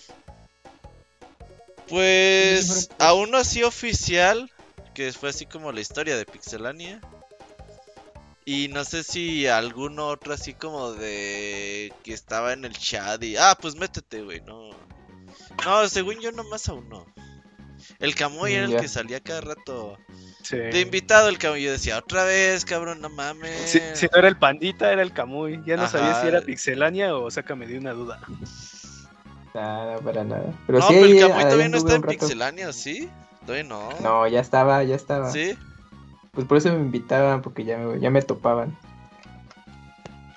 Pues 1.87 2.89
a 2.99 3.13
uno 3.13 3.37
así 3.37 3.63
oficial, 3.63 4.51
que 4.93 5.11
fue 5.13 5.29
así 5.29 5.45
como 5.45 5.71
la 5.71 5.79
historia 5.81 6.17
de 6.17 6.25
Pixelania. 6.25 6.99
Y 8.49 8.69
no 8.69 8.85
sé 8.85 9.03
si 9.03 9.45
alguno 9.45 10.07
otro 10.07 10.33
así 10.33 10.53
como 10.53 10.93
de 10.93 11.91
que 12.01 12.13
estaba 12.13 12.53
en 12.53 12.63
el 12.63 12.71
chat 12.71 13.21
y 13.21 13.35
ah, 13.35 13.57
pues 13.61 13.75
métete, 13.75 14.21
güey, 14.21 14.39
no. 14.39 14.69
No, 15.65 15.89
según 15.89 16.21
yo 16.21 16.31
nomás 16.31 16.69
a 16.69 16.73
uno. 16.73 17.05
El 17.99 18.15
Camuy 18.15 18.53
era 18.53 18.63
el 18.67 18.77
que 18.77 18.87
salía 18.87 19.19
cada 19.19 19.41
rato. 19.41 19.97
Sí. 20.43 20.55
De 20.55 20.79
invitado 20.79 21.27
el 21.27 21.37
Camuy, 21.37 21.63
yo 21.63 21.73
decía, 21.73 21.97
otra 21.97 22.23
vez, 22.23 22.63
cabrón, 22.63 23.01
no 23.01 23.09
mames. 23.09 23.69
Si, 23.69 23.81
si 23.93 24.05
no 24.05 24.17
era 24.17 24.29
el 24.29 24.37
pandita, 24.37 24.93
era 24.93 25.01
el 25.01 25.11
Camuy. 25.11 25.61
Ya 25.65 25.75
no 25.75 25.83
Ajá. 25.83 25.97
sabía 25.97 26.21
si 26.21 26.27
era 26.29 26.39
Pixelania 26.39 27.17
o 27.17 27.29
Sácame 27.29 27.67
de 27.67 27.77
una 27.77 27.91
duda. 27.91 28.21
Nada, 29.53 29.97
para 29.97 30.23
nada. 30.23 30.53
Pero 30.65 30.79
no, 30.79 30.87
sí, 30.87 30.93
pero 30.93 31.05
el 31.05 31.19
Camuy 31.19 31.43
todavía 31.43 31.67
no 31.67 31.77
está 31.79 31.95
en. 31.95 32.01
Pixelania, 32.01 32.71
¿sí? 32.71 33.09
Todavía 33.45 33.65
no. 33.65 33.89
No, 33.99 34.25
ya 34.25 34.39
estaba, 34.39 34.81
ya 34.85 34.95
estaba. 34.95 35.33
¿Sí? 35.33 35.57
Pues 36.37 36.45
por 36.45 36.57
eso 36.59 36.69
me 36.71 36.75
invitaban, 36.75 37.41
porque 37.41 37.63
ya 37.65 37.79
me, 37.79 37.99
ya 37.99 38.11
me 38.11 38.21
topaban. 38.21 38.77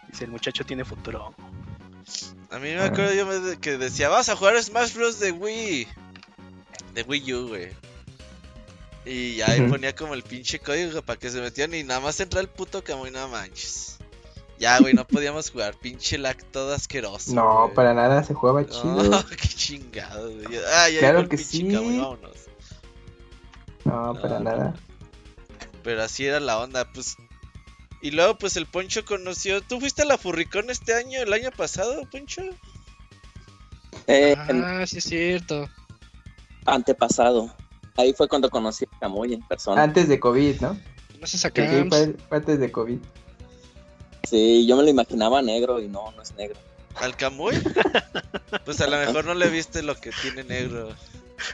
Dice, 0.08 0.24
el 0.24 0.30
muchacho 0.30 0.64
tiene 0.64 0.82
futuro. 0.82 1.34
A 2.50 2.54
mí 2.58 2.70
me 2.70 2.78
Ah. 2.80 2.86
acuerdo 2.86 3.12
yo 3.12 3.26
me- 3.26 3.58
que 3.58 3.76
decía, 3.76 4.08
vas 4.08 4.30
a 4.30 4.34
jugar 4.36 4.56
Smash 4.62 4.94
Bros. 4.94 5.20
de 5.20 5.30
Wii. 5.32 5.86
De 6.94 7.02
Wii 7.02 7.34
U, 7.34 7.48
güey. 7.48 7.68
Y 9.04 9.36
ya 9.36 9.50
ahí 9.50 9.60
ponía 9.68 9.94
como 9.94 10.14
el 10.14 10.22
pinche 10.22 10.58
código 10.58 11.02
para 11.02 11.18
que 11.18 11.28
se 11.28 11.38
metían 11.42 11.74
y 11.74 11.82
nada 11.82 12.00
más 12.00 12.18
entra 12.18 12.40
el 12.40 12.48
puto 12.48 12.82
Camuy, 12.82 13.10
no 13.10 13.28
manches. 13.28 13.98
Ya, 14.58 14.78
güey, 14.78 14.94
no 14.94 15.06
podíamos 15.06 15.50
jugar, 15.50 15.74
pinche 15.74 16.16
lag 16.16 16.38
todo 16.50 16.72
asqueroso. 16.74 17.34
No, 17.34 17.64
güey. 17.64 17.74
para 17.74 17.92
nada, 17.92 18.24
se 18.24 18.32
jugaba 18.32 18.62
No, 18.62 18.68
chido. 18.68 19.24
qué 19.30 19.48
chingado, 19.48 20.30
güey. 20.32 20.46
Ah, 20.76 20.88
ya 20.88 20.98
Claro 21.00 21.28
que 21.28 21.36
sí. 21.36 21.68
Camuy, 21.70 21.98
vámonos. 21.98 22.36
No, 23.84 24.14
para 24.20 24.38
No, 24.38 24.44
nada. 24.44 24.74
Pero 25.82 26.02
así 26.02 26.26
era 26.26 26.40
la 26.40 26.58
onda, 26.58 26.90
pues. 26.92 27.16
Y 28.02 28.12
luego, 28.12 28.38
pues 28.38 28.56
el 28.56 28.66
Poncho 28.66 29.04
conoció. 29.04 29.60
¿Tú 29.62 29.78
fuiste 29.80 30.02
a 30.02 30.06
la 30.06 30.18
Furricón 30.18 30.70
este 30.70 30.94
año, 30.94 31.20
el 31.20 31.32
año 31.32 31.50
pasado, 31.50 32.02
Poncho? 32.10 32.42
Eh, 34.06 34.34
Ah, 34.36 34.86
sí 34.86 34.98
es 34.98 35.04
cierto. 35.04 35.68
antepasado. 36.64 37.54
Ahí 37.96 38.14
fue 38.14 38.28
cuando 38.28 38.48
conocí 38.50 38.84
a 38.86 38.98
Camuy 39.00 39.34
en 39.34 39.42
persona. 39.42 39.82
Antes 39.82 40.08
de 40.08 40.18
COVID, 40.18 40.60
¿no? 40.60 40.78
No 41.20 41.26
se 41.26 41.36
Sí, 41.36 41.48
fue, 41.88 42.14
fue 42.28 42.38
antes 42.38 42.58
de 42.60 42.72
COVID. 42.72 42.98
Sí, 44.28 44.66
yo 44.66 44.76
me 44.76 44.84
lo 44.84 44.88
imaginaba 44.88 45.42
negro 45.42 45.80
y 45.80 45.88
no, 45.88 46.12
no 46.12 46.22
es 46.22 46.34
negro. 46.34 46.58
¿Al 46.96 47.16
Camuy? 47.16 47.54
Pues 48.64 48.80
a 48.80 48.86
lo 48.88 48.96
mejor 48.98 49.24
no 49.24 49.34
le 49.34 49.48
viste 49.48 49.82
lo 49.82 49.94
que 49.94 50.10
tiene 50.10 50.44
negro. 50.44 50.94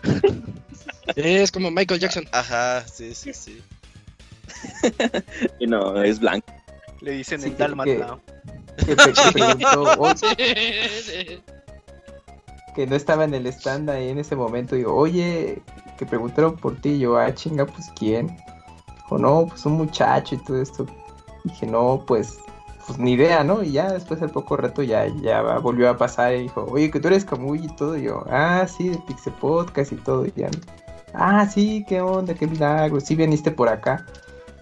Es 1.16 1.52
como 1.52 1.70
Michael 1.70 2.00
Jackson. 2.00 2.26
Ajá, 2.32 2.84
sí, 2.88 3.14
sí, 3.14 3.32
sí. 3.32 3.62
Y 5.58 5.66
no, 5.66 6.02
es 6.02 6.20
blanco. 6.20 6.46
Le 7.00 7.12
dicen 7.12 7.40
Sí, 7.40 7.48
el 7.48 7.56
Dálmata. 7.56 8.18
Que, 8.78 8.96
que 8.96 8.96
preguntó, 9.32 9.84
"Oh, 9.98 10.12
Sí. 10.16 11.42
que 12.74 12.86
no 12.86 12.94
estaba 12.96 13.24
en 13.24 13.34
el 13.34 13.46
stand 13.46 13.88
ahí 13.90 14.08
en 14.10 14.18
ese 14.18 14.36
momento. 14.36 14.76
Digo, 14.76 14.94
oye, 14.94 15.62
que 15.98 16.06
preguntaron 16.06 16.56
por 16.56 16.76
ti. 16.80 16.90
Y 16.90 16.98
yo, 17.00 17.16
ah, 17.18 17.34
chinga, 17.34 17.64
pues 17.66 17.90
quién. 17.98 18.36
Dijo, 18.96 19.18
no, 19.18 19.46
pues 19.48 19.64
un 19.66 19.74
muchacho 19.74 20.34
y 20.34 20.38
todo 20.38 20.60
esto. 20.60 20.86
Dije, 21.44 21.66
no, 21.66 22.04
pues, 22.06 22.38
pues 22.86 22.98
ni 22.98 23.12
idea, 23.12 23.44
¿no? 23.44 23.62
Y 23.62 23.72
ya 23.72 23.92
después 23.92 24.20
al 24.22 24.30
poco 24.30 24.56
rato 24.56 24.82
ya, 24.82 25.06
ya 25.22 25.40
volvió 25.58 25.88
a 25.90 25.96
pasar 25.96 26.34
y 26.34 26.42
dijo, 26.42 26.66
oye, 26.70 26.90
que 26.90 27.00
tú 27.00 27.08
eres 27.08 27.24
Camuy 27.24 27.64
y 27.64 27.76
todo. 27.76 27.96
Y 27.96 28.04
yo, 28.04 28.24
ah, 28.30 28.66
sí, 28.68 28.88
de 28.90 28.98
Pixel 29.06 29.32
Podcast 29.34 29.92
y 29.92 29.96
todo. 29.96 30.26
Y 30.26 30.32
ya, 30.36 30.50
ah, 31.14 31.48
sí, 31.48 31.84
qué 31.88 32.00
onda, 32.00 32.34
qué 32.34 32.46
milagro. 32.46 33.00
Sí, 33.00 33.14
viniste 33.14 33.50
por 33.50 33.68
acá. 33.68 34.04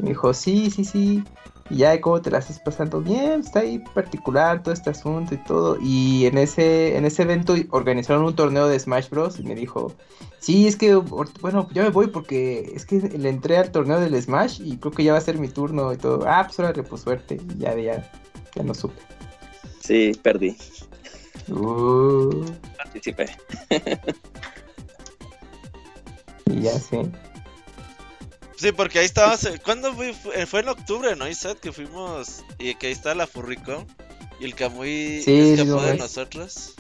Me 0.04 0.10
dijo, 0.10 0.34
sí, 0.34 0.70
sí, 0.70 0.84
sí. 0.84 1.24
Y 1.70 1.76
ya, 1.76 1.98
¿cómo 1.98 2.20
te 2.20 2.30
la 2.30 2.38
estás 2.38 2.60
pasando? 2.60 3.00
Bien, 3.00 3.40
está 3.40 3.60
ahí 3.60 3.78
particular 3.78 4.62
todo 4.62 4.74
este 4.74 4.90
asunto 4.90 5.34
y 5.34 5.38
todo. 5.38 5.78
Y 5.80 6.26
en 6.26 6.36
ese, 6.36 6.94
en 6.98 7.06
ese 7.06 7.22
evento 7.22 7.54
organizaron 7.70 8.22
un 8.22 8.36
torneo 8.36 8.68
de 8.68 8.78
Smash 8.78 9.08
Bros. 9.08 9.40
Y 9.40 9.44
me 9.44 9.54
dijo, 9.54 9.94
sí, 10.40 10.66
es 10.66 10.76
que, 10.76 10.94
bueno, 10.94 11.66
ya 11.72 11.82
me 11.82 11.88
voy 11.88 12.08
porque 12.08 12.70
es 12.74 12.84
que 12.84 13.00
le 13.00 13.30
entré 13.30 13.56
al 13.56 13.72
torneo 13.72 13.98
del 13.98 14.20
Smash 14.20 14.60
y 14.62 14.76
creo 14.76 14.92
que 14.92 15.04
ya 15.04 15.12
va 15.12 15.18
a 15.18 15.22
ser 15.22 15.38
mi 15.38 15.48
turno 15.48 15.90
y 15.90 15.96
todo. 15.96 16.26
Ah, 16.28 16.46
pues 16.46 16.86
pues 16.86 17.00
suerte. 17.00 17.40
Y 17.56 17.60
ya, 17.60 17.74
ya, 17.76 18.12
ya 18.54 18.62
no 18.62 18.74
supe. 18.74 19.00
Sí, 19.80 20.12
perdí. 20.22 20.54
Uh, 21.48 22.44
Participé. 22.76 23.30
y 26.44 26.60
ya, 26.60 26.72
sí. 26.72 26.98
Sí, 28.56 28.72
porque 28.72 29.00
ahí 29.00 29.04
estabas. 29.06 29.44
eh, 29.44 29.60
¿Cuándo 29.64 29.92
fue? 29.94 30.12
Fue 30.14 30.46
fue 30.46 30.60
en 30.60 30.68
octubre, 30.68 31.14
¿no, 31.16 31.28
Isaac? 31.28 31.58
Que 31.60 31.72
fuimos. 31.72 32.44
Y 32.58 32.74
que 32.76 32.86
ahí 32.88 32.92
está 32.92 33.14
la 33.14 33.26
Furricón. 33.26 33.86
Y 34.40 34.44
el 34.44 34.54
Camuy 34.54 35.22
Sí, 35.22 35.52
escapó 35.52 35.80
sí, 35.80 35.86
de 35.86 35.96
nosotros. 35.96 36.74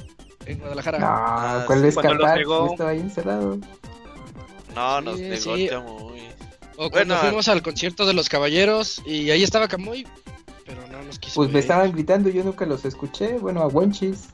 En 0.46 0.58
Guadalajara. 0.58 0.98
No, 0.98 1.06
Ah, 1.08 1.64
¿cuál 1.66 1.80
sí. 1.80 1.86
es 1.88 1.94
los 1.94 2.04
escapar? 2.04 2.38
negó. 2.38 2.66
Yo 2.66 2.72
estaba 2.72 2.90
ahí 2.90 3.00
encerrado. 3.00 3.58
No, 4.74 5.00
nos 5.00 5.16
sí. 5.18 5.24
el 5.24 5.70
Camuy. 5.70 6.20
O 6.76 6.90
cuando 6.90 7.14
Bueno, 7.14 7.16
fuimos 7.28 7.48
al 7.48 7.62
concierto 7.62 8.04
de 8.06 8.14
los 8.14 8.28
caballeros 8.28 9.00
y 9.06 9.30
ahí 9.30 9.44
estaba 9.44 9.68
Camuy, 9.68 10.06
pero 10.66 10.86
no 10.88 11.02
nos 11.04 11.18
quiso. 11.20 11.36
Pues 11.36 11.50
me 11.50 11.60
estaban 11.60 11.92
gritando, 11.92 12.28
yo 12.30 12.42
nunca 12.42 12.66
los 12.66 12.84
escuché. 12.84 13.34
Bueno, 13.38 13.62
a 13.62 13.68
Wenchis. 13.68 14.24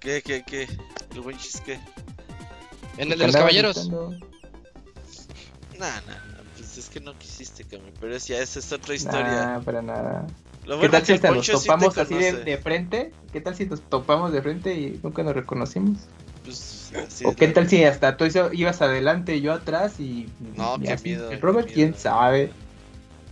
¿Qué, 0.00 0.20
qué, 0.22 0.44
qué? 0.46 0.68
¿El 1.14 1.20
buen 1.22 1.36
qué? 1.64 1.80
En 2.98 3.10
el 3.12 3.18
de 3.18 3.26
los 3.26 3.26
andaban 3.26 3.32
caballeros. 3.32 3.76
gritando. 3.76 4.14
Nah, 5.78 6.00
nah, 6.06 6.14
nah, 6.14 6.42
pues 6.56 6.78
es 6.78 6.88
que 6.88 7.00
no 7.00 7.16
quisiste, 7.18 7.64
Camuy. 7.64 7.92
Pero 8.00 8.16
ya 8.16 8.38
esa 8.38 8.58
es 8.58 8.72
otra 8.72 8.94
historia. 8.94 9.46
Nah, 9.46 9.60
para 9.60 9.82
nada. 9.82 10.26
Lo 10.64 10.80
¿Qué 10.80 10.88
bueno 10.88 10.92
tal 10.92 11.06
si 11.06 11.12
hasta 11.12 11.30
nos 11.30 11.46
sí 11.46 11.52
topamos 11.52 11.98
así 11.98 12.14
de, 12.14 12.58
frente? 12.58 13.12
¿Qué 13.32 13.40
tal 13.40 13.54
si 13.54 13.66
nos 13.66 13.80
topamos 13.82 14.32
de 14.32 14.42
frente 14.42 14.74
y 14.74 14.98
nunca 15.02 15.22
nos 15.22 15.34
reconocimos? 15.34 15.98
Pues, 16.44 16.92
así 17.06 17.24
¿O 17.24 17.30
es 17.30 17.36
qué 17.36 17.48
tal 17.48 17.68
si 17.68 17.84
hasta 17.84 18.16
tú 18.16 18.24
ibas 18.52 18.82
adelante 18.82 19.36
y 19.36 19.42
yo 19.42 19.52
atrás 19.52 20.00
y... 20.00 20.28
No, 20.56 20.76
y 20.80 20.86
qué 20.86 20.92
así? 20.92 21.08
miedo, 21.10 21.30
El 21.30 21.38
qué 21.38 21.42
Robert, 21.42 21.68
quién 21.72 21.90
miedo. 21.90 22.00
sabe. 22.00 22.52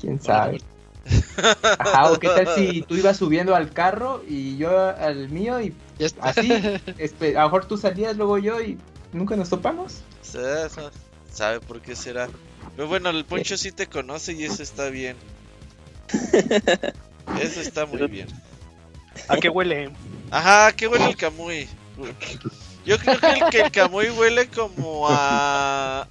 ¿Quién 0.00 0.18
Bueno, 0.18 0.24
sabe? 0.24 0.60
Ajá, 1.78 2.12
o 2.12 2.18
qué 2.18 2.28
tal 2.28 2.48
si 2.54 2.82
tú 2.82 2.94
ibas 2.96 3.16
subiendo 3.16 3.54
al 3.54 3.72
carro 3.72 4.22
y 4.26 4.56
yo 4.56 4.70
al 4.96 5.28
mío 5.28 5.60
y 5.60 5.74
así, 6.20 6.50
a 6.52 7.40
lo 7.42 7.42
mejor 7.44 7.66
tú 7.66 7.76
salías, 7.76 8.16
luego 8.16 8.38
yo 8.38 8.60
y 8.60 8.78
nunca 9.12 9.36
nos 9.36 9.50
topamos. 9.50 10.00
Sí, 10.22 10.38
eso, 10.38 10.90
¿Sabe 11.34 11.60
por 11.60 11.82
qué 11.82 11.96
será? 11.96 12.28
Pero 12.76 12.88
bueno, 12.88 13.10
el 13.10 13.24
Poncho 13.24 13.56
sí 13.56 13.72
te 13.72 13.88
conoce 13.88 14.32
y 14.32 14.44
eso 14.44 14.62
está 14.62 14.88
bien. 14.88 15.16
Eso 17.40 17.60
está 17.60 17.86
muy 17.86 18.06
bien. 18.06 18.28
¿A 19.28 19.36
qué 19.38 19.48
huele? 19.48 19.90
Ajá, 20.30 20.72
¿qué 20.72 20.86
huele 20.86 21.06
el 21.06 21.16
Camuy? 21.16 21.66
Yo 22.84 22.98
creo 22.98 23.18
que 23.18 23.30
el, 23.30 23.50
que 23.50 23.60
el 23.62 23.70
Camuy 23.70 24.10
huele 24.10 24.46
como 24.48 25.06
a. 25.08 26.06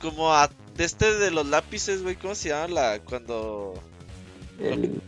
Como 0.00 0.32
a. 0.34 0.50
De 0.74 0.84
este 0.84 1.14
de 1.14 1.30
los 1.30 1.46
lápices, 1.46 2.02
güey. 2.02 2.16
¿Cómo 2.16 2.34
se 2.34 2.48
llama 2.50 2.68
la. 2.68 2.98
Cuando. 3.00 3.74
El 4.58 5.00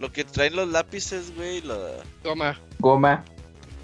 Lo 0.00 0.10
que 0.10 0.24
traen 0.24 0.56
los 0.56 0.68
lápices, 0.68 1.34
güey. 1.36 1.60
Lo... 1.60 1.78
Toma. 2.22 2.58
goma, 2.78 3.24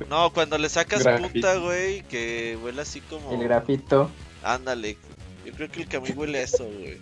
No, 0.08 0.30
cuando 0.32 0.58
le 0.58 0.68
sacas 0.68 1.02
Grafito. 1.04 1.28
punta, 1.30 1.56
güey. 1.56 2.02
Que 2.02 2.58
huele 2.62 2.82
así 2.82 3.00
como. 3.00 3.32
el 3.32 3.44
grafito. 3.44 4.10
Ándale. 4.42 4.96
Yo 5.44 5.52
creo 5.52 5.70
que 5.70 5.82
el 5.82 5.88
Camuy 5.88 6.10
huele 6.12 6.38
a 6.38 6.42
eso, 6.42 6.64
güey. 6.64 6.98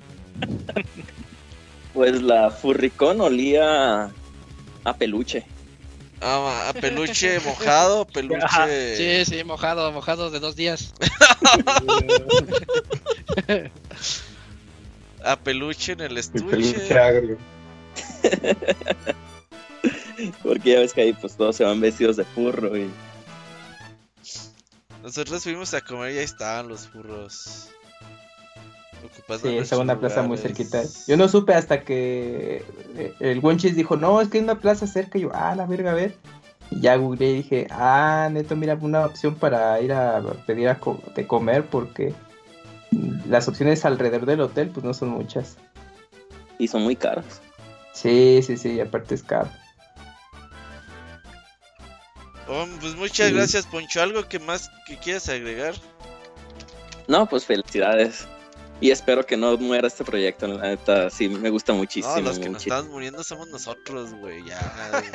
Pues 1.95 2.23
la 2.23 2.51
Furricón 2.51 3.21
olía 3.21 4.11
a 4.85 4.97
peluche. 4.99 5.45
Ah, 6.21 6.69
a 6.69 6.73
peluche 6.73 7.41
mojado, 7.45 8.05
peluche. 8.07 8.45
Ajá, 8.45 8.67
Sí, 8.97 9.25
sí, 9.25 9.43
mojado, 9.45 9.91
mojado 9.93 10.31
de 10.31 10.39
dos 10.41 10.55
días. 10.57 10.93
A 15.25 15.37
peluche 15.37 15.93
en 15.93 16.01
el 16.01 16.19
El 16.19 16.25
peluche 16.31 16.69
estuche. 16.71 16.99
agrio. 16.99 17.39
Porque 20.43 20.71
ya 20.73 20.81
ves 20.81 20.93
que 20.93 21.03
ahí 21.03 21.13
pues 21.13 21.37
todos 21.37 21.57
se 21.57 21.65
van 21.65 21.81
vestidos 21.81 22.17
de 22.17 22.25
furro 22.25 22.77
y 22.77 22.91
Nosotros 25.03 25.43
fuimos 25.43 25.75
a 25.75 25.81
comer 25.81 26.13
y 26.13 26.19
ahí 26.19 26.25
estaban 26.25 26.69
los 26.69 26.87
furros. 26.89 27.69
Ocupando 29.05 29.49
Sí, 29.49 29.57
estaba 29.59 29.83
una 29.83 29.99
plaza 29.99 30.23
muy 30.23 30.39
cerquita. 30.39 30.83
Yo 31.09 31.17
no 31.17 31.29
supe 31.29 31.55
hasta 31.55 31.83
que 31.83 32.65
eh, 32.97 33.15
el 33.19 33.41
Wonchis 33.41 33.75
dijo, 33.75 33.97
no, 33.97 34.21
es 34.21 34.29
que 34.29 34.39
hay 34.39 34.45
una 34.45 34.61
plaza 34.61 34.87
cerca. 34.87 35.19
Y 35.19 35.23
yo, 35.23 35.31
ah, 35.35 35.55
la 35.57 35.67
verga, 35.67 35.91
a 35.91 35.95
ver. 35.95 36.15
Y 36.71 36.81
ya 36.81 36.95
googleé 36.97 37.31
y 37.33 37.37
dije, 37.39 37.67
ah, 37.71 38.29
neto, 38.31 38.55
mira, 38.55 38.79
una 38.81 39.05
opción 39.05 39.35
para 39.35 39.81
ir 39.81 39.93
a 39.93 40.23
pedir 40.47 40.69
a 40.69 40.79
co- 40.79 41.03
de 41.17 41.27
comer 41.27 41.67
porque 41.67 42.15
las 43.29 43.49
opciones 43.49 43.85
alrededor 43.85 44.25
del 44.27 44.41
hotel 44.41 44.71
pues 44.71 44.85
no 44.85 44.95
son 44.95 45.09
muchas. 45.09 45.57
y 46.59 46.69
son 46.69 46.83
muy 46.83 46.95
caros. 46.95 47.25
Sí, 47.93 48.41
sí, 48.43 48.57
sí, 48.57 48.75
y 48.75 48.81
aparte 48.81 49.17
es 49.17 49.23
caro. 49.25 49.51
Oh, 52.55 52.67
pues 52.81 52.95
muchas 52.97 53.29
Sí. 53.29 53.35
gracias, 53.35 53.67
Poncho. 53.67 54.03
¿Algo 54.03 54.29
que 54.29 54.39
más 54.39 54.71
que 54.87 54.99
quieras 54.99 55.27
agregar? 55.31 55.75
No, 57.09 57.27
pues 57.27 57.47
felicidades. 57.47 58.27
Y 58.81 58.91
espero 58.91 59.25
que 59.25 59.37
no 59.37 59.57
muera 59.59 59.87
este 59.87 60.05
proyecto, 60.05 60.49
la 60.49 60.61
neta, 60.63 61.09
sí, 61.09 61.29
me 61.29 61.51
gusta 61.51 61.73
muchísimo. 61.73 62.17
No, 62.17 62.23
los 62.23 62.39
que 62.39 62.47
nos 62.47 62.53
muchísimo. 62.55 62.75
estamos 62.75 62.91
muriendo 62.93 63.23
somos 63.25 63.49
nosotros, 63.49 64.13
güey. 64.15 64.45
Ya. 64.45 64.61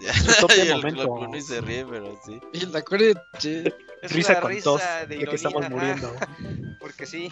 ya. 0.00 0.12
Y 0.56 0.60
el 0.60 0.82
momento. 0.82 1.36
Y 1.36 1.40
se 1.42 1.60
ríe, 1.60 1.84
pero 1.86 2.18
sí. 2.26 2.40
Y 2.52 2.66
la 2.66 2.82
Core, 2.82 3.14
sí. 3.38 3.64
Es 4.02 4.12
Risa 4.12 4.40
con 4.40 4.50
risa 4.50 4.64
tos, 4.64 4.82
de 5.08 5.18
que 5.18 5.36
estamos 5.36 5.70
muriendo. 5.70 6.12
Porque 6.80 7.06
sí. 7.06 7.30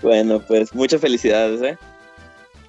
Bueno, 0.00 0.40
pues 0.40 0.74
muchas 0.74 1.00
felicidades, 1.00 1.60
¿eh? 1.62 1.78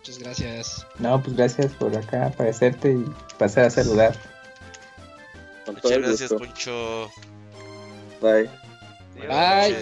Muchas 0.03 0.19
gracias. 0.19 0.87
No, 0.99 1.23
pues 1.23 1.37
gracias 1.37 1.71
por 1.75 1.95
acá 1.95 2.25
aparecerte 2.25 2.91
y 2.91 3.05
pasar 3.37 3.63
a 3.63 3.69
saludar. 3.69 4.13
Con 5.65 5.75
Muchas 5.75 5.97
gracias, 5.97 6.29
gusto. 6.29 6.37
Poncho. 6.39 7.11
Bye. 8.21 8.49
Bye. 9.25 9.77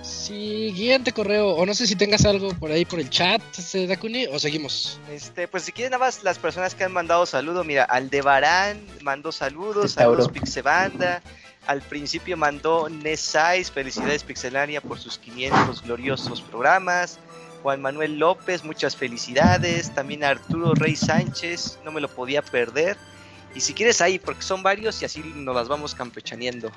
Siguiente 0.00 1.12
correo, 1.12 1.50
o 1.50 1.66
no 1.66 1.74
sé 1.74 1.86
si 1.86 1.96
tengas 1.96 2.24
algo 2.24 2.48
por 2.54 2.72
ahí 2.72 2.86
por 2.86 2.98
el 2.98 3.10
chat, 3.10 3.42
Dakuni, 3.88 4.26
o 4.28 4.38
seguimos. 4.38 4.98
Este, 5.10 5.46
pues 5.48 5.64
si 5.64 5.72
quieren 5.72 5.90
nada 5.90 6.06
más 6.06 6.24
las 6.24 6.38
personas 6.38 6.74
que 6.74 6.84
han 6.84 6.92
mandado 6.92 7.26
saludos, 7.26 7.66
mira, 7.66 7.84
Aldebarán 7.84 8.86
mandó 9.02 9.32
saludos, 9.32 9.92
saludos 9.92 10.30
Pixebanda, 10.30 11.20
al 11.66 11.82
principio 11.82 12.38
mandó 12.38 12.88
Nesais, 12.88 13.70
felicidades 13.70 14.24
Pixelania 14.24 14.80
por 14.80 14.98
sus 14.98 15.18
500 15.18 15.82
gloriosos 15.82 16.40
programas, 16.40 17.18
Juan 17.66 17.82
Manuel 17.82 18.16
López, 18.20 18.62
muchas 18.64 18.94
felicidades, 18.94 19.92
también 19.92 20.22
Arturo 20.22 20.72
Rey 20.76 20.94
Sánchez, 20.94 21.80
no 21.84 21.90
me 21.90 22.00
lo 22.00 22.06
podía 22.06 22.40
perder, 22.40 22.96
y 23.56 23.60
si 23.60 23.74
quieres 23.74 24.00
ahí, 24.00 24.20
porque 24.20 24.42
son 24.42 24.62
varios 24.62 25.02
y 25.02 25.04
así 25.04 25.20
nos 25.34 25.52
las 25.52 25.66
vamos 25.66 25.92
campechaneando. 25.92 26.70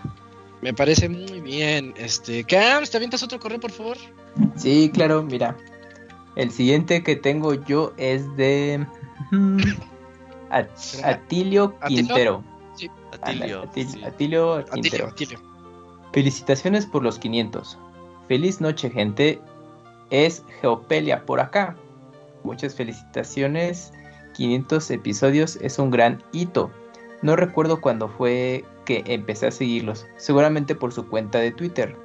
Me 0.63 0.73
parece 0.73 1.07
muy 1.07 1.41
bien. 1.41 1.93
Este, 1.95 2.43
Cams, 2.43 2.89
¿te 2.89 2.97
avientas 2.97 3.21
otro 3.21 3.39
correo, 3.39 3.59
por 3.59 3.69
favor? 3.69 3.97
Sí, 4.55 4.89
claro, 4.91 5.21
mira. 5.21 5.55
El 6.35 6.49
siguiente 6.49 7.03
que 7.03 7.15
tengo 7.15 7.53
yo 7.65 7.93
es 7.97 8.25
de 8.35 8.83
At- 10.49 10.75
¿Será? 10.75 11.09
Atilio. 11.09 11.77
Quintero. 11.87 12.43
Atilio. 12.73 12.91
Ándale, 13.21 13.55
Atil- 13.57 13.87
sí. 13.91 14.03
Atilio 14.03 14.53
Atilio, 14.55 14.73
Quintero. 14.73 15.07
Atilio. 15.09 15.39
Felicitaciones 16.13 16.87
por 16.87 17.03
los 17.03 17.19
500. 17.19 17.77
Feliz 18.27 18.59
noche, 18.59 18.89
gente. 18.89 19.39
Es 20.09 20.43
Geopelia 20.61 21.25
por 21.25 21.39
acá. 21.39 21.75
Muchas 22.43 22.75
felicitaciones. 22.75 23.93
500 24.33 24.91
episodios 24.91 25.57
es 25.57 25.79
un 25.79 25.91
gran 25.91 26.23
hito. 26.31 26.71
No 27.21 27.35
recuerdo 27.35 27.81
cuándo 27.81 28.07
fue 28.07 28.63
que 28.85 29.03
empecé 29.05 29.47
a 29.47 29.51
seguirlos. 29.51 30.05
Seguramente 30.17 30.75
por 30.75 30.93
su 30.93 31.07
cuenta 31.07 31.39
de 31.39 31.51
Twitter. 31.51 31.95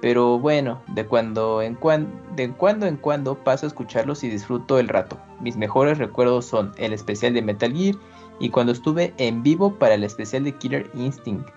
Pero 0.00 0.38
bueno, 0.38 0.82
de 0.88 1.06
cuando 1.06 1.62
en 1.62 1.74
cuando, 1.74 2.86
en 2.86 2.96
cuando 2.96 3.34
paso 3.42 3.66
a 3.66 3.68
escucharlos 3.68 4.22
y 4.24 4.28
disfruto 4.28 4.78
el 4.78 4.88
rato. 4.88 5.18
Mis 5.40 5.56
mejores 5.56 5.98
recuerdos 5.98 6.44
son 6.44 6.72
el 6.76 6.92
especial 6.92 7.34
de 7.34 7.42
Metal 7.42 7.72
Gear 7.72 7.96
y 8.38 8.50
cuando 8.50 8.72
estuve 8.72 9.14
en 9.16 9.42
vivo 9.42 9.74
para 9.74 9.94
el 9.94 10.04
especial 10.04 10.44
de 10.44 10.52
Killer 10.52 10.90
Instinct. 10.94 11.48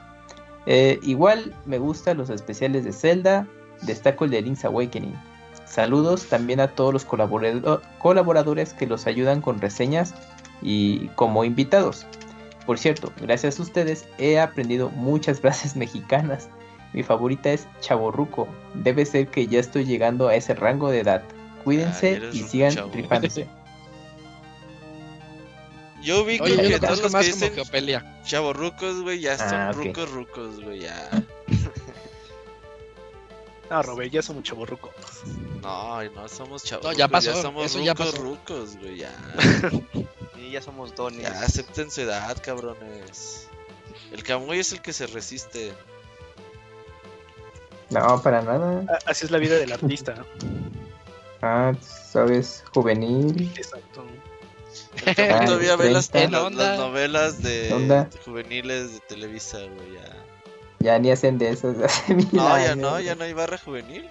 Eh, 0.66 1.00
igual 1.04 1.54
me 1.66 1.80
gustan 1.80 2.18
los 2.18 2.30
especiales 2.30 2.86
de 2.86 2.94
Zelda, 2.94 3.48
destaco 3.82 4.26
el 4.26 4.32
de 4.32 4.42
Link's 4.42 4.66
Awakening. 4.66 5.16
Saludos 5.70 6.26
también 6.26 6.60
a 6.60 6.70
todos 6.70 6.92
los 6.94 7.06
colaborado- 7.06 7.82
colaboradores 8.00 8.74
que 8.74 8.88
los 8.88 9.06
ayudan 9.08 9.40
con 9.42 9.62
reseñas 9.62 10.14
y 10.62 11.08
como 11.10 11.44
invitados. 11.46 12.06
Por 12.66 12.80
cierto, 12.80 13.14
gracias 13.22 13.60
a 13.60 13.64
ustedes 13.64 14.08
he 14.18 14.40
aprendido 14.40 14.90
muchas 14.90 15.40
frases 15.42 15.76
mexicanas. 15.76 16.50
Mi 16.94 17.04
favorita 17.04 17.52
es 17.52 17.68
chaborruco. 17.82 18.48
Debe 18.74 19.06
ser 19.06 19.28
que 19.28 19.46
ya 19.48 19.60
estoy 19.60 19.86
llegando 19.86 20.28
a 20.28 20.36
ese 20.36 20.56
rango 20.56 20.90
de 20.90 21.02
edad. 21.02 21.22
Cuídense 21.64 22.20
y 22.34 22.40
sigan 22.42 22.74
chavo. 22.74 22.92
rifándose. 22.94 23.48
Yo 26.02 26.24
vi 26.26 26.40
Oye, 26.40 26.56
que 26.56 26.80
todos 26.80 27.02
los 27.02 27.02
que 27.02 27.04
más 27.10 27.12
como 27.12 27.24
dicen 27.24 27.54
Geopelia. 27.54 28.22
chavorrucos, 28.24 29.02
güey, 29.02 29.20
ya 29.20 29.38
son 29.38 29.54
Ah, 29.54 29.72
rucos, 29.74 30.10
rucos, 30.12 30.64
güey, 30.64 30.80
ya. 30.82 31.10
Ah, 33.70 33.82
Robert, 33.84 34.12
ya 34.12 34.22
somos 34.22 34.44
chaborrucos. 34.44 34.92
No, 35.62 36.04
no 36.04 36.28
somos 36.28 36.64
chavos. 36.64 36.86
No, 36.86 36.92
ya 36.94 37.08
pasó, 37.08 37.34
Ya 37.34 37.42
somos 37.42 37.66
eso 37.66 37.80
ya 37.84 37.94
rucos, 37.94 38.12
pasó. 38.12 38.24
rucos, 38.24 38.78
güey, 38.78 38.98
ya. 38.98 39.12
Y 40.38 40.52
ya 40.52 40.62
somos 40.62 40.96
dones. 40.96 41.22
Ya 41.22 41.42
acepten 41.42 41.92
su 41.92 42.02
edad, 42.02 42.36
cabrones. 42.42 43.48
El 44.12 44.24
Camuy 44.24 44.60
es 44.60 44.72
el 44.72 44.82
que 44.82 44.94
se 44.94 45.06
resiste. 45.06 45.74
No, 47.90 48.22
para 48.22 48.42
nada. 48.42 48.84
Así 49.06 49.26
es 49.26 49.32
la 49.32 49.38
vida 49.38 49.56
del 49.58 49.72
artista. 49.72 50.26
Ah, 51.42 51.74
sabes, 51.82 52.64
juvenil. 52.74 53.52
Exacto. 53.56 54.06
El 55.06 55.16
Camuy 55.16 55.32
Ah, 55.34 55.46
todavía 55.46 55.76
ve 55.76 55.90
las, 55.92 56.10
30. 56.10 56.38
las- 56.38 56.48
onda. 56.48 56.70
las 56.70 56.80
novelas 56.80 57.42
de 57.44 58.08
juveniles 58.26 58.94
de 58.94 59.00
Televisa, 59.02 59.58
güey, 59.60 59.94
ya. 59.96 60.26
Ya 60.80 60.98
ni 61.00 61.12
hacen 61.12 61.38
de 61.38 61.50
esos 61.50 61.78
de 61.80 61.86
hace 61.86 62.14
mil 62.16 62.28
No, 62.32 62.48
ya 62.58 62.72
años. 62.72 62.78
no, 62.78 63.00
ya 63.00 63.16
no 63.16 63.24
hay 63.24 63.34
barra 63.34 63.58
juvenil. 63.58 64.10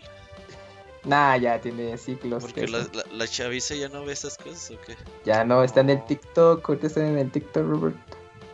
Nah, 1.04 1.36
ya 1.36 1.60
tiene 1.60 1.96
ciclos. 1.96 2.42
Porque 2.44 2.62
de 2.62 2.68
la, 2.68 2.78
eso. 2.80 2.90
la, 2.92 3.04
la 3.12 3.26
chaviza 3.28 3.74
ya 3.74 3.88
no 3.88 4.04
ve 4.04 4.12
esas 4.12 4.36
cosas, 4.36 4.70
¿o 4.72 4.80
qué? 4.82 4.96
Ya 5.24 5.44
no, 5.44 5.62
está 5.64 5.80
en 5.80 5.90
el 5.90 6.04
TikTok. 6.04 6.68
Ahorita 6.68 6.86
están 6.88 7.06
en 7.06 7.18
el 7.18 7.30
TikTok, 7.30 7.64
Robert. 7.66 7.96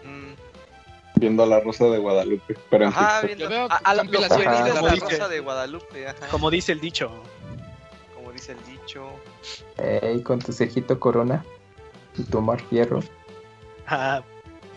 Mm, 0.05 0.35
Viendo 1.21 1.43
a 1.43 1.47
la 1.47 1.61
Rosa 1.61 1.87
de 1.87 1.99
Guadalupe. 1.99 2.57
Pero 2.71 2.85
en 2.85 2.91
Ajá, 2.91 3.23
TikTok. 3.23 3.39
viendo 3.49 3.67
a, 3.73 3.77
a 3.77 3.95
los 3.95 4.07
juveniles 4.07 4.65
de 4.65 4.73
la 4.75 4.83
la 4.83 4.95
Rosa. 4.95 5.29
De 5.29 5.41
Guadalupe, 5.41 6.09
ajá. 6.09 6.29
Como 6.31 6.51
dice 6.51 6.73
el 6.73 6.81
dicho. 6.81 7.11
Como 8.15 8.31
dice 8.31 8.53
el 8.53 8.59
dicho. 8.65 9.09
Ey, 9.79 10.23
con 10.23 10.39
tu 10.39 10.53
Sergito 10.53 11.01
Corona. 11.01 11.45
Y 12.17 12.23
tu 12.23 12.39
Omar 12.39 12.63
Fierro. 12.71 13.01
Ah, 13.89 14.23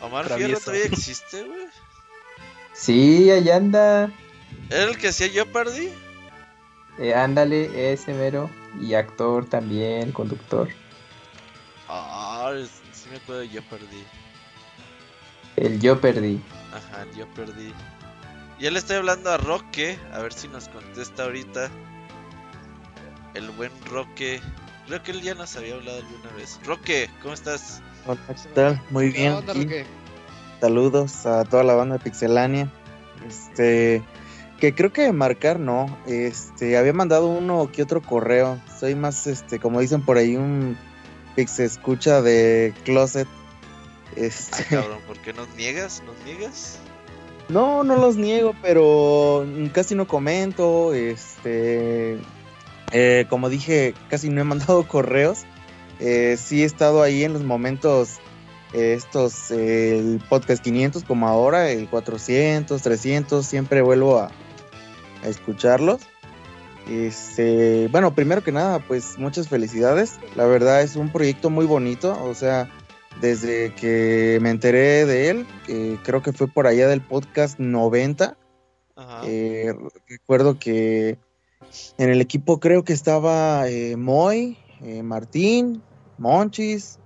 Omar 0.01 0.25
Travieso. 0.25 0.47
Fierro 0.49 0.61
todavía 0.63 0.85
existe, 0.85 1.43
güey. 1.43 1.67
Sí, 2.77 3.31
allá 3.31 3.55
anda. 3.55 4.11
¿Era 4.69 4.83
el 4.91 4.97
que 4.97 5.07
hacía 5.07 5.29
Jeopardy? 5.29 5.89
Eh, 6.99 7.13
ándale, 7.13 7.91
ese 7.91 8.13
mero. 8.13 8.49
Y 8.79 8.93
actor 8.93 9.45
también, 9.45 10.11
conductor. 10.11 10.69
Ah, 11.89 12.53
sí 12.93 13.09
me 13.09 13.17
acuerdo 13.17 13.41
de 13.41 13.49
Jeopardy. 13.49 14.03
El 15.55 15.79
yo 15.79 15.99
perdí. 15.99 16.39
Ajá, 16.71 17.03
el 17.03 17.15
Jeopardy. 17.15 17.73
Ya 18.59 18.69
le 18.71 18.79
estoy 18.79 18.97
hablando 18.97 19.31
a 19.31 19.37
Roque, 19.37 19.97
a 20.13 20.19
ver 20.19 20.33
si 20.33 20.47
nos 20.47 20.67
contesta 20.69 21.23
ahorita. 21.23 21.71
El 23.33 23.49
buen 23.51 23.71
Roque. 23.85 24.39
Creo 24.85 25.01
que 25.01 25.11
él 25.11 25.21
ya 25.21 25.33
nos 25.33 25.55
había 25.55 25.75
hablado 25.75 25.97
alguna 25.99 26.31
vez. 26.35 26.59
Roque, 26.63 27.09
¿cómo 27.21 27.33
estás? 27.33 27.81
Hola, 28.05 28.19
¿qué 28.27 28.49
tal? 28.53 28.81
Muy 28.91 29.11
¿Qué 29.11 29.17
bien. 29.19 29.33
onda. 29.33 29.53
Roque? 29.53 29.85
Saludos 30.59 31.25
a 31.25 31.43
toda 31.45 31.63
la 31.63 31.75
banda 31.75 31.97
de 31.97 32.03
Pixelania. 32.03 32.71
Este, 33.27 34.01
que 34.59 34.73
creo 34.73 34.91
que 34.91 35.11
marcar 35.11 35.59
no. 35.59 35.97
Este, 36.07 36.77
había 36.77 36.93
mandado 36.93 37.27
uno 37.27 37.69
que 37.71 37.83
otro 37.83 38.01
correo. 38.01 38.59
Soy 38.79 38.95
más, 38.95 39.27
este, 39.27 39.59
como 39.59 39.79
dicen 39.81 40.01
por 40.03 40.17
ahí, 40.17 40.35
un 40.35 40.77
Pix 41.35 41.59
escucha 41.59 42.21
de 42.21 42.73
closet. 42.83 43.27
Ah, 43.27 44.13
Este, 44.15 44.63
cabrón, 44.65 44.99
¿por 45.05 45.17
qué 45.19 45.33
nos 45.33 45.47
niegas? 45.55 46.01
¿Nos 46.05 46.15
niegas? 46.25 46.79
no, 47.49 47.83
no 47.83 47.95
los 47.95 48.17
niego, 48.17 48.53
pero 48.61 49.45
casi 49.73 49.93
no 49.95 50.07
comento. 50.07 50.93
Este, 50.93 52.17
eh, 52.91 53.25
como 53.29 53.49
dije, 53.49 53.93
casi 54.09 54.29
no 54.29 54.41
he 54.41 54.43
mandado 54.43 54.87
correos. 54.87 55.45
Eh, 55.99 56.37
sí 56.39 56.61
he 56.63 56.65
estado 56.65 57.01
ahí 57.01 57.23
en 57.23 57.33
los 57.33 57.43
momentos 57.43 58.19
estos, 58.73 59.51
eh, 59.51 59.97
el 59.97 60.21
podcast 60.29 60.63
500 60.63 61.03
como 61.03 61.27
ahora, 61.27 61.69
el 61.71 61.89
400, 61.89 62.81
300, 62.81 63.45
siempre 63.45 63.81
vuelvo 63.81 64.19
a, 64.19 64.31
a 65.23 65.27
escucharlos. 65.27 66.01
Este, 66.89 67.89
bueno, 67.91 68.15
primero 68.15 68.43
que 68.43 68.51
nada, 68.51 68.79
pues 68.79 69.17
muchas 69.17 69.49
felicidades. 69.49 70.19
La 70.35 70.45
verdad 70.45 70.81
es 70.81 70.95
un 70.95 71.11
proyecto 71.11 71.49
muy 71.49 71.65
bonito, 71.65 72.17
o 72.23 72.33
sea, 72.33 72.69
desde 73.19 73.73
que 73.75 74.39
me 74.41 74.49
enteré 74.51 75.05
de 75.05 75.29
él, 75.29 75.47
creo 76.03 76.21
que 76.21 76.33
fue 76.33 76.47
por 76.47 76.67
allá 76.67 76.87
del 76.87 77.01
podcast 77.01 77.59
90. 77.59 78.37
Ajá. 78.95 79.21
eh, 79.25 79.75
recuerdo 80.07 80.57
que 80.57 81.19
en 81.97 82.09
el 82.09 82.21
equipo 82.21 82.59
creo 82.59 82.83
que 82.83 82.93
estaba 82.93 83.69
eh, 83.69 83.95
Moy, 83.95 84.57
eh, 84.81 85.03
Martín, 85.03 85.81
Monchis, 86.17 86.99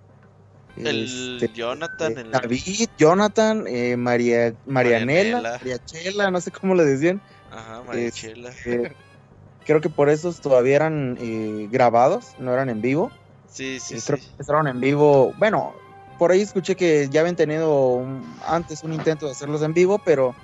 el 0.75 1.03
este, 1.39 1.53
Jonathan, 1.53 2.17
eh, 2.17 2.21
el 2.21 2.31
David, 2.31 2.89
Jonathan, 2.97 3.65
eh, 3.67 3.97
María, 3.97 4.53
Marianela. 4.65 5.41
Mariachela, 5.59 6.31
no 6.31 6.41
sé 6.41 6.51
cómo 6.51 6.75
le 6.75 6.85
decían. 6.85 7.21
Ajá, 7.49 7.83
Marichela. 7.83 8.49
Este, 8.49 8.95
creo 9.65 9.81
que 9.81 9.89
por 9.89 10.09
eso 10.09 10.33
todavía 10.33 10.77
eran 10.77 11.17
eh, 11.19 11.67
grabados, 11.71 12.33
no 12.37 12.53
eran 12.53 12.69
en 12.69 12.81
vivo. 12.81 13.11
Sí, 13.47 13.79
sí, 13.79 13.95
Eh, 13.95 13.99
sí. 13.99 14.05
creo 14.07 14.19
que 14.19 14.25
empezaron 14.31 14.67
en 14.67 14.79
vivo. 14.79 15.33
Bueno, 15.37 15.73
por 16.17 16.31
ahí 16.31 16.41
escuché 16.41 16.75
que 16.75 17.09
ya 17.09 17.21
habían 17.21 17.35
tenido 17.35 17.95
un- 17.95 18.23
antes 18.47 18.83
un 18.83 18.93
intento 18.93 19.25
de 19.25 19.33
hacerlos 19.33 19.61
en 19.63 19.73
vivo, 19.73 19.99
pero 20.05 20.35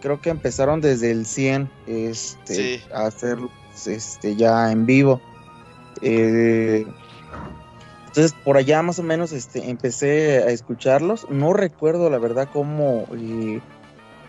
creo 0.00 0.20
que 0.20 0.30
empezaron 0.30 0.80
desde 0.80 1.10
el 1.10 1.26
100 1.26 1.70
este, 1.86 2.54
Sí. 2.54 2.84
a 2.92 3.06
hacerlos 3.06 3.50
este, 3.86 4.36
ya 4.36 4.70
en 4.70 4.86
vivo. 4.86 5.20
Eh, 6.00 6.86
entonces, 8.12 8.36
por 8.44 8.58
allá 8.58 8.82
más 8.82 8.98
o 8.98 9.02
menos 9.02 9.32
este, 9.32 9.70
empecé 9.70 10.42
a 10.42 10.50
escucharlos. 10.50 11.26
No 11.30 11.54
recuerdo 11.54 12.10
la 12.10 12.18
verdad 12.18 12.46
cómo 12.52 13.06
eh, 13.16 13.62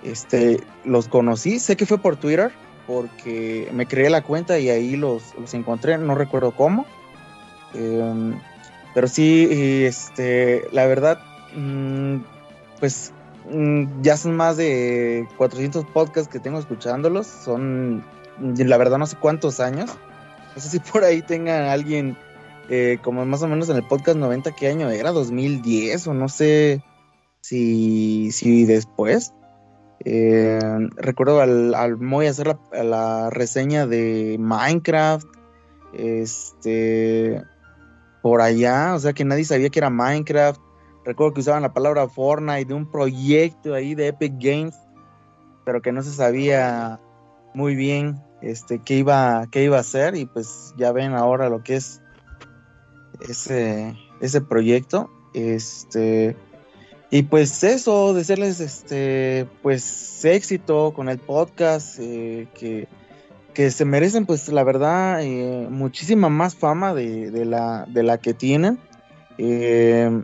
este, 0.03 0.61
los 0.85 1.09
conocí. 1.09 1.59
Sé 1.59 1.75
que 1.75 1.85
fue 1.85 1.97
por 1.97 2.15
Twitter, 2.15 2.53
porque 2.87 3.67
me 3.73 3.85
creé 3.85 4.09
la 4.09 4.23
cuenta 4.23 4.57
y 4.57 4.69
ahí 4.69 4.95
los, 4.95 5.35
los 5.37 5.53
encontré. 5.53 5.97
No 5.97 6.15
recuerdo 6.15 6.55
cómo. 6.55 6.85
Em, 7.73 8.39
pero 8.93 9.09
sí, 9.09 9.49
este, 9.85 10.65
la 10.71 10.87
verdad, 10.87 11.19
mm, 11.53 12.19
pues 12.79 13.11
mm, 13.51 14.01
ya 14.01 14.15
son 14.15 14.37
más 14.37 14.55
de 14.55 15.27
400 15.35 15.83
podcasts 15.87 16.31
que 16.31 16.39
tengo 16.39 16.57
escuchándolos. 16.57 17.27
Son, 17.27 18.01
la 18.39 18.77
verdad, 18.77 18.97
no 18.97 19.07
sé 19.07 19.17
cuántos 19.17 19.59
años. 19.59 19.91
No 20.55 20.61
sé 20.61 20.69
si 20.69 20.79
por 20.79 21.03
ahí 21.03 21.21
tengan 21.21 21.63
alguien, 21.63 22.15
eh, 22.69 22.97
como 23.01 23.25
más 23.25 23.41
o 23.43 23.47
menos 23.47 23.69
en 23.69 23.77
el 23.77 23.83
podcast 23.83 24.17
90, 24.17 24.51
¿qué 24.53 24.67
año 24.67 24.89
era? 24.89 25.11
¿2010? 25.11 26.07
O 26.07 26.13
no 26.13 26.29
sé 26.29 26.83
si, 27.41 28.31
si 28.31 28.65
después. 28.65 29.33
Eh, 30.05 30.59
recuerdo 30.95 31.39
al, 31.41 31.73
al 31.75 31.97
Moy 31.97 32.27
hacer 32.27 32.57
la, 32.71 33.29
reseña 33.29 33.85
de 33.85 34.37
Minecraft. 34.39 35.27
Este 35.93 37.43
por 38.23 38.41
allá, 38.41 38.95
o 38.95 38.99
sea 38.99 39.11
que 39.11 39.25
nadie 39.25 39.43
sabía 39.43 39.69
que 39.69 39.79
era 39.79 39.89
Minecraft. 39.89 40.59
Recuerdo 41.05 41.33
que 41.33 41.41
usaban 41.41 41.61
la 41.61 41.73
palabra 41.73 42.07
Fortnite 42.07 42.65
de 42.65 42.73
un 42.73 42.89
proyecto 42.89 43.73
ahí 43.73 43.95
de 43.95 44.07
Epic 44.07 44.33
Games, 44.39 44.75
pero 45.65 45.81
que 45.81 45.91
no 45.91 46.01
se 46.01 46.11
sabía 46.11 47.01
muy 47.53 47.75
bien 47.75 48.23
este 48.41 48.79
qué 48.79 48.95
iba 48.95 49.45
qué 49.51 49.63
iba 49.63 49.77
a 49.77 49.81
hacer 49.81 50.15
y 50.15 50.25
pues 50.25 50.73
ya 50.77 50.91
ven 50.91 51.13
ahora 51.13 51.49
lo 51.49 51.63
que 51.63 51.75
es 51.75 52.01
ese 53.27 53.95
ese 54.21 54.41
proyecto. 54.41 55.09
Este 55.33 56.35
y 57.09 57.23
pues 57.23 57.63
eso, 57.63 58.13
desearles 58.13 58.59
este 58.59 59.47
pues 59.61 60.25
éxito 60.25 60.93
con 60.93 61.09
el 61.09 61.19
podcast 61.19 61.99
eh, 61.99 62.47
que 62.53 62.87
que 63.53 63.71
se 63.71 63.85
merecen, 63.85 64.25
pues 64.25 64.49
la 64.49 64.63
verdad, 64.63 65.21
eh, 65.21 65.67
muchísima 65.69 66.29
más 66.29 66.55
fama 66.55 66.93
de, 66.93 67.31
de 67.31 67.45
la, 67.45 67.85
de 67.87 68.03
la 68.03 68.17
que 68.17 68.33
tienen. 68.33 68.79
Eh, 69.37 70.23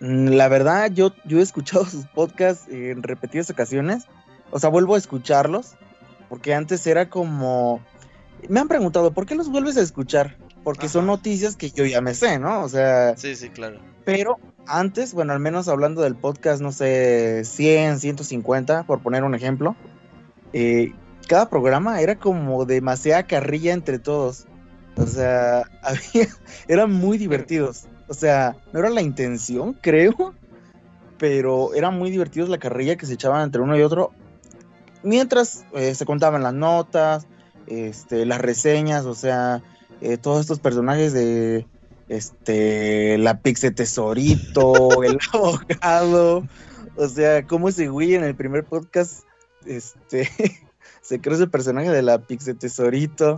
mm, 0.00 0.28
la 0.28 0.48
verdad, 0.48 0.90
yo, 0.90 1.12
yo 1.24 1.38
he 1.38 1.42
escuchado 1.42 1.84
sus 1.86 2.06
podcasts 2.06 2.68
en 2.68 3.02
repetidas 3.02 3.50
ocasiones. 3.50 4.06
O 4.50 4.58
sea, 4.58 4.68
vuelvo 4.70 4.94
a 4.94 4.98
escucharlos. 4.98 5.74
Porque 6.28 6.54
antes 6.54 6.86
era 6.86 7.08
como... 7.08 7.80
Me 8.48 8.60
han 8.60 8.68
preguntado, 8.68 9.12
¿por 9.12 9.26
qué 9.26 9.34
los 9.34 9.50
vuelves 9.50 9.76
a 9.76 9.82
escuchar? 9.82 10.36
Porque 10.64 10.88
son 10.88 11.06
noticias 11.06 11.56
que 11.56 11.70
yo 11.70 11.84
ya 11.84 12.00
me 12.00 12.14
sé, 12.14 12.38
¿no? 12.38 12.62
O 12.62 12.68
sea, 12.68 13.16
Sí, 13.16 13.36
sí, 13.36 13.50
claro. 13.50 13.78
pero 14.04 14.38
antes, 14.66 15.12
bueno, 15.12 15.34
al 15.34 15.40
menos 15.40 15.68
hablando 15.68 16.00
del 16.02 16.16
podcast, 16.16 16.62
no 16.62 16.72
sé, 16.72 17.42
100, 17.44 18.00
150, 18.00 18.84
por 18.84 19.00
poner 19.02 19.24
un 19.24 19.34
ejemplo, 19.34 19.76
eh, 20.54 20.92
cada 21.28 21.50
programa 21.50 22.00
era 22.00 22.16
como 22.16 22.64
demasiada 22.64 23.24
carrilla 23.24 23.72
entre 23.72 23.98
todos. 23.98 24.46
O 24.96 25.06
sea, 25.06 25.64
había, 25.82 26.28
eran 26.66 26.92
muy 26.92 27.18
divertidos. 27.18 27.84
O 28.08 28.14
sea, 28.14 28.56
no 28.72 28.80
era 28.80 28.90
la 28.90 29.02
intención, 29.02 29.74
creo, 29.82 30.34
pero 31.18 31.74
eran 31.74 31.98
muy 31.98 32.10
divertidos 32.10 32.48
la 32.48 32.58
carrilla 32.58 32.96
que 32.96 33.06
se 33.06 33.14
echaban 33.14 33.42
entre 33.42 33.60
uno 33.60 33.76
y 33.76 33.82
otro. 33.82 34.12
Mientras 35.02 35.66
eh, 35.74 35.94
se 35.94 36.06
contaban 36.06 36.42
las 36.42 36.54
notas, 36.54 37.26
este, 37.66 38.24
las 38.24 38.40
reseñas, 38.40 39.04
o 39.04 39.14
sea, 39.14 39.62
eh, 40.00 40.16
todos 40.16 40.40
estos 40.40 40.58
personajes 40.60 41.12
de 41.12 41.66
este 42.08 43.18
la 43.18 43.40
Pixe 43.40 43.70
Tesorito, 43.70 45.02
el 45.02 45.18
abogado, 45.32 46.46
o 46.96 47.08
sea, 47.08 47.46
cómo 47.46 47.68
ese 47.68 47.88
güey 47.88 48.14
en 48.14 48.24
el 48.24 48.34
primer 48.34 48.64
podcast 48.64 49.24
este 49.66 50.28
se 51.02 51.20
creó 51.20 51.36
ese 51.36 51.46
personaje 51.46 51.90
de 51.90 52.02
la 52.02 52.18
Pixe 52.18 52.54
Tesorito, 52.54 53.36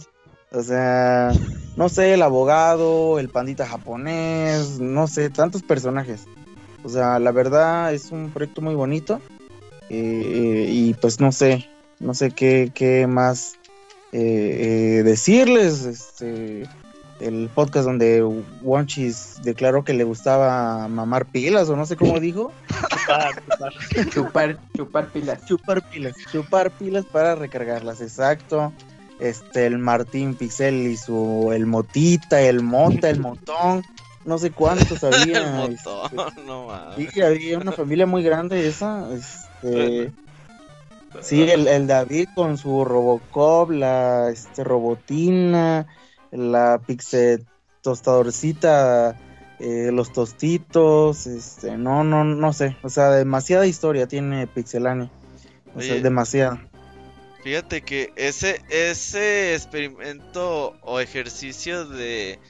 o 0.53 0.63
sea, 0.63 1.33
no 1.77 1.89
sé, 1.89 2.15
el 2.15 2.23
abogado, 2.23 3.19
el 3.19 3.29
pandita 3.29 3.67
japonés, 3.67 4.79
no 4.79 5.07
sé, 5.07 5.31
tantos 5.31 5.63
personajes. 5.63 6.25
O 6.85 6.89
sea, 6.89 7.19
la 7.19 7.33
verdad 7.33 7.93
es 7.93 8.13
un 8.13 8.31
proyecto 8.31 8.61
muy 8.63 8.75
bonito. 8.75 9.21
eh, 9.89 10.67
y 10.71 10.95
pues 10.95 11.21
no 11.21 11.33
sé, 11.33 11.69
no 12.01 12.15
sé 12.15 12.31
qué, 12.31 12.73
qué 12.75 13.07
más 13.07 13.59
eh, 14.13 14.99
eh, 14.99 15.03
decirles. 15.03 15.85
Este, 15.85 16.69
el 17.21 17.49
podcast 17.55 17.87
donde 17.87 18.23
Wonchis 18.63 19.41
declaró 19.43 19.85
que 19.85 19.95
le 19.95 20.05
gustaba 20.05 20.87
mamar 20.89 21.27
pilas, 21.27 21.69
o 21.69 21.77
no 21.77 21.87
sé 21.87 21.97
cómo 21.97 22.21
dijo. 22.21 22.53
Chupar, 24.11 24.59
chupar 24.75 25.09
pilas. 25.09 25.45
Chupar 25.47 25.91
pilas. 25.91 26.15
Chupar 26.31 26.71
pilas 26.71 27.05
para 27.05 27.35
recargarlas, 27.35 28.01
exacto. 28.01 28.73
Este, 29.19 29.67
el 29.67 29.79
Martín 29.79 30.35
Pixel 30.35 30.87
y 30.89 30.97
su, 30.97 31.51
el 31.55 31.67
Motita, 31.67 32.41
el 32.43 32.63
Mota, 32.63 33.09
el 33.09 33.21
Montón, 33.21 33.83
no 34.27 34.37
sé 34.37 34.51
cuántos 34.51 35.03
había. 35.05 35.39
El 35.39 35.73
este, 35.73 35.89
montón, 35.89 36.47
no 36.47 36.67
mames. 36.67 37.13
Sí, 37.13 37.23
había 37.23 37.59
una 37.59 37.73
familia 37.73 38.05
muy 38.05 38.23
grande 38.23 38.69
esa. 38.69 39.09
Este, 39.15 40.13
sí, 41.21 41.43
el, 41.43 41.69
el 41.69 41.87
David 41.87 42.29
con 42.35 42.59
su 42.59 42.85
Robocop, 42.85 43.71
la 43.71 44.31
este, 44.31 44.65
Robotina, 44.65 45.87
la 46.31 46.81
Pixel 46.87 47.47
tostadorcita, 47.83 49.19
eh, 49.59 49.91
los 49.93 50.13
tostitos, 50.13 51.27
este, 51.27 51.77
no, 51.77 52.05
no, 52.05 52.25
no 52.25 52.53
sé. 52.53 52.77
O 52.83 52.89
sea, 52.89 53.11
demasiada 53.11 53.67
historia 53.67 54.07
tiene 54.07 54.47
Pixelania. 54.47 55.11
O 55.75 55.81
sea, 55.81 55.95
demasiada. 55.97 56.67
Fíjate 57.45 57.83
que 57.83 58.13
ese, 58.17 58.61
ese 58.71 59.55
experimento 59.55 60.75
o 60.83 60.99
ejercicio 60.99 61.85
de 61.85 62.41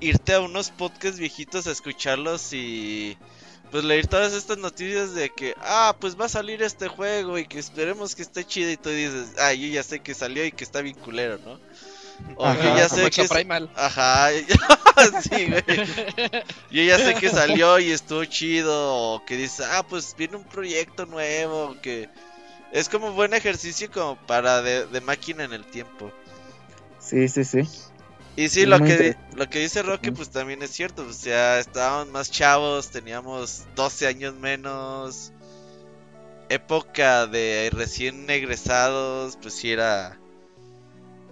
irte 0.00 0.34
a 0.34 0.40
unos 0.40 0.70
podcasts 0.70 1.18
viejitos 1.18 1.66
a 1.66 1.72
escucharlos 1.72 2.52
y 2.52 3.16
pues 3.74 3.82
leer 3.82 4.06
todas 4.06 4.32
estas 4.34 4.56
noticias 4.58 5.16
de 5.16 5.30
que, 5.30 5.56
ah, 5.60 5.96
pues 5.98 6.14
va 6.14 6.26
a 6.26 6.28
salir 6.28 6.62
este 6.62 6.86
juego 6.86 7.38
y 7.38 7.44
que 7.44 7.58
esperemos 7.58 8.14
que 8.14 8.22
esté 8.22 8.44
chido 8.44 8.70
y 8.70 8.76
tú 8.76 8.88
dices, 8.88 9.32
ah, 9.36 9.52
yo 9.52 9.66
ya 9.66 9.82
sé 9.82 9.98
que 9.98 10.14
salió 10.14 10.44
y 10.44 10.52
que 10.52 10.62
está 10.62 10.80
bien 10.80 10.94
culero, 10.94 11.40
¿no? 11.44 11.58
O 12.36 12.46
Ajá, 12.46 12.62
yo 12.62 12.76
ya 12.76 12.88
sé 12.88 13.00
que... 13.00 13.06
es- 13.08 13.18
Exoprimal. 13.18 13.68
Ajá, 13.74 14.28
sí, 15.28 15.48
güey. 15.48 15.64
Yo 16.70 16.82
ya 16.84 16.98
sé 16.98 17.16
que 17.16 17.28
salió 17.30 17.80
y 17.80 17.90
estuvo 17.90 18.24
chido, 18.26 18.94
o 18.94 19.24
que 19.24 19.36
dices, 19.36 19.66
ah, 19.68 19.84
pues 19.84 20.14
viene 20.16 20.36
un 20.36 20.44
proyecto 20.44 21.04
nuevo, 21.06 21.74
que 21.82 22.08
es 22.70 22.88
como 22.88 23.10
buen 23.12 23.34
ejercicio 23.34 23.90
como 23.90 24.14
para 24.24 24.62
de, 24.62 24.86
de 24.86 25.00
máquina 25.00 25.42
en 25.42 25.52
el 25.52 25.64
tiempo. 25.64 26.12
Sí, 27.00 27.26
sí, 27.26 27.42
sí. 27.44 27.68
Y 28.36 28.48
sí, 28.48 28.66
lo 28.66 28.80
que, 28.80 29.16
lo 29.36 29.48
que 29.48 29.60
dice 29.60 29.82
Roque, 29.82 30.10
pues 30.10 30.30
también 30.30 30.62
es 30.62 30.70
cierto. 30.70 31.06
O 31.08 31.12
sea, 31.12 31.60
estábamos 31.60 32.08
más 32.12 32.30
chavos, 32.30 32.90
teníamos 32.90 33.64
12 33.76 34.06
años 34.08 34.34
menos. 34.34 35.32
Época 36.48 37.26
de 37.26 37.70
recién 37.72 38.28
egresados, 38.28 39.38
pues 39.40 39.54
sí 39.54 39.70
era. 39.70 40.18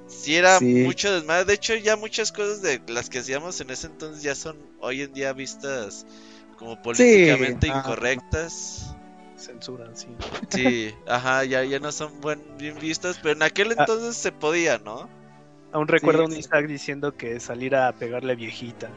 Sí 0.07 0.37
era 0.37 0.59
Sí. 0.59 0.65
mucho 0.65 1.13
desmadre. 1.13 1.45
De 1.47 1.55
hecho, 1.55 1.75
ya 1.75 1.97
muchas 1.97 2.33
cosas 2.33 2.63
de 2.63 2.81
las 2.89 3.11
que 3.11 3.19
hacíamos 3.19 3.61
en 3.61 3.71
ese 3.71 3.89
entonces 3.89 4.23
ya 4.23 4.35
son 4.35 4.57
hoy 4.81 5.03
en 5.03 5.13
día 5.13 5.33
vistas 5.33 6.07
como 6.59 6.81
políticamente 6.81 7.67
incorrectas. 7.67 8.95
Censura, 9.37 9.91
sí. 9.95 10.07
Sí, 10.51 10.95
ajá, 11.09 11.45
ya, 11.45 11.65
ya 11.65 11.81
no 11.81 11.91
son 11.91 12.21
buen, 12.21 12.41
bien 12.59 12.79
vistas, 12.79 13.19
pero 13.21 13.35
en 13.35 13.43
aquel 13.43 13.73
Ah. 13.73 13.75
entonces 13.81 14.17
se 14.17 14.31
podía, 14.31 14.79
¿no? 14.79 15.09
Aún 15.73 15.89
recuerdo 15.89 16.27
Sí, 16.27 16.33
un 16.33 16.39
Isaac 16.39 16.67
diciendo 16.67 17.17
que 17.17 17.41
salir 17.41 17.75
a 17.75 17.93
pegarle 17.93 18.33
a 18.33 18.37
viejitas. 18.37 18.91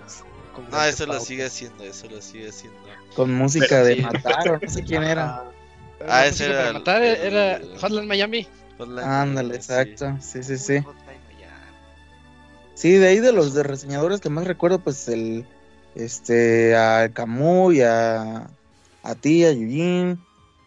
No, 0.56 0.68
Grand 0.70 0.90
eso 0.94 1.06
lo 1.06 1.20
sigue 1.20 1.46
haciendo, 1.46 1.84
eso 1.84 2.08
lo 2.10 2.22
sigue 2.22 2.50
haciendo. 2.50 2.78
Con 3.16 3.34
música 3.34 3.66
Pero 3.70 3.86
de 3.86 3.96
sí. 3.96 4.02
matar 4.02 4.50
o 4.50 4.60
no 4.60 4.70
sé 4.70 4.84
quién 4.84 5.04
era. 5.04 5.26
Ah, 5.38 5.52
Ah, 6.08 6.26
ese 6.28 6.46
era 6.46 6.68
el- 6.68 6.74
matar 6.74 7.02
era 7.04 7.56
el- 7.56 7.78
Hotline 7.80 8.08
Miami. 8.08 8.48
Hotline 8.78 9.00
Ándale, 9.06 9.48
Miami, 9.48 9.56
exacto. 9.56 10.18
Sí, 10.22 10.44
sí, 10.44 10.58
sí. 10.58 10.80
Hotline 10.82 11.06
Miami. 11.06 11.76
Sí, 12.74 12.92
de 12.94 13.08
ahí 13.08 13.20
de 13.22 13.32
los 13.32 13.54
de 13.54 13.64
reseñadores 13.64 14.20
que 14.20 14.30
más 14.30 14.46
recuerdo, 14.46 14.80
pues 14.80 15.08
el 15.08 15.46
este 15.96 16.76
a 16.76 17.10
Camus 17.14 17.76
y 17.76 17.82
a, 17.82 18.48
a 19.04 19.16
ti, 19.16 19.46
a 19.46 19.52
Eugene. 19.52 20.18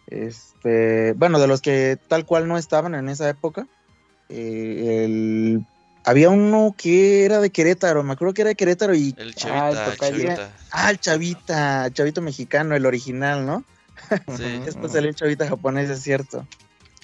Este, 0.07 1.13
bueno, 1.13 1.39
de 1.39 1.47
los 1.47 1.61
que 1.61 1.97
tal 2.07 2.25
cual 2.25 2.47
no 2.47 2.57
estaban 2.57 2.95
en 2.95 3.09
esa 3.09 3.29
época. 3.29 3.67
eh, 4.29 5.03
el, 5.05 5.65
había 6.05 6.29
uno 6.29 6.73
que 6.77 7.25
era 7.25 7.39
de 7.39 7.49
Querétaro, 7.51 8.03
me 8.03 8.13
acuerdo 8.13 8.33
que 8.33 8.41
era 8.41 8.49
de 8.49 8.55
Querétaro 8.55 8.95
y 8.95 9.13
El 9.17 9.29
ah, 9.29 9.33
chavita, 9.35 9.91
el 9.91 9.97
chavita. 9.97 10.51
Ah, 10.71 10.91
el 10.91 10.99
chavita, 10.99 11.85
el 11.87 11.93
chavito 11.93 12.21
mexicano, 12.21 12.75
el 12.75 12.85
original, 12.85 13.45
¿no? 13.45 13.63
Sí. 14.37 14.59
Después 14.65 14.91
salió 14.93 15.09
el 15.09 15.15
chavita 15.15 15.47
japonés, 15.47 15.89
es 15.89 16.01
cierto. 16.01 16.47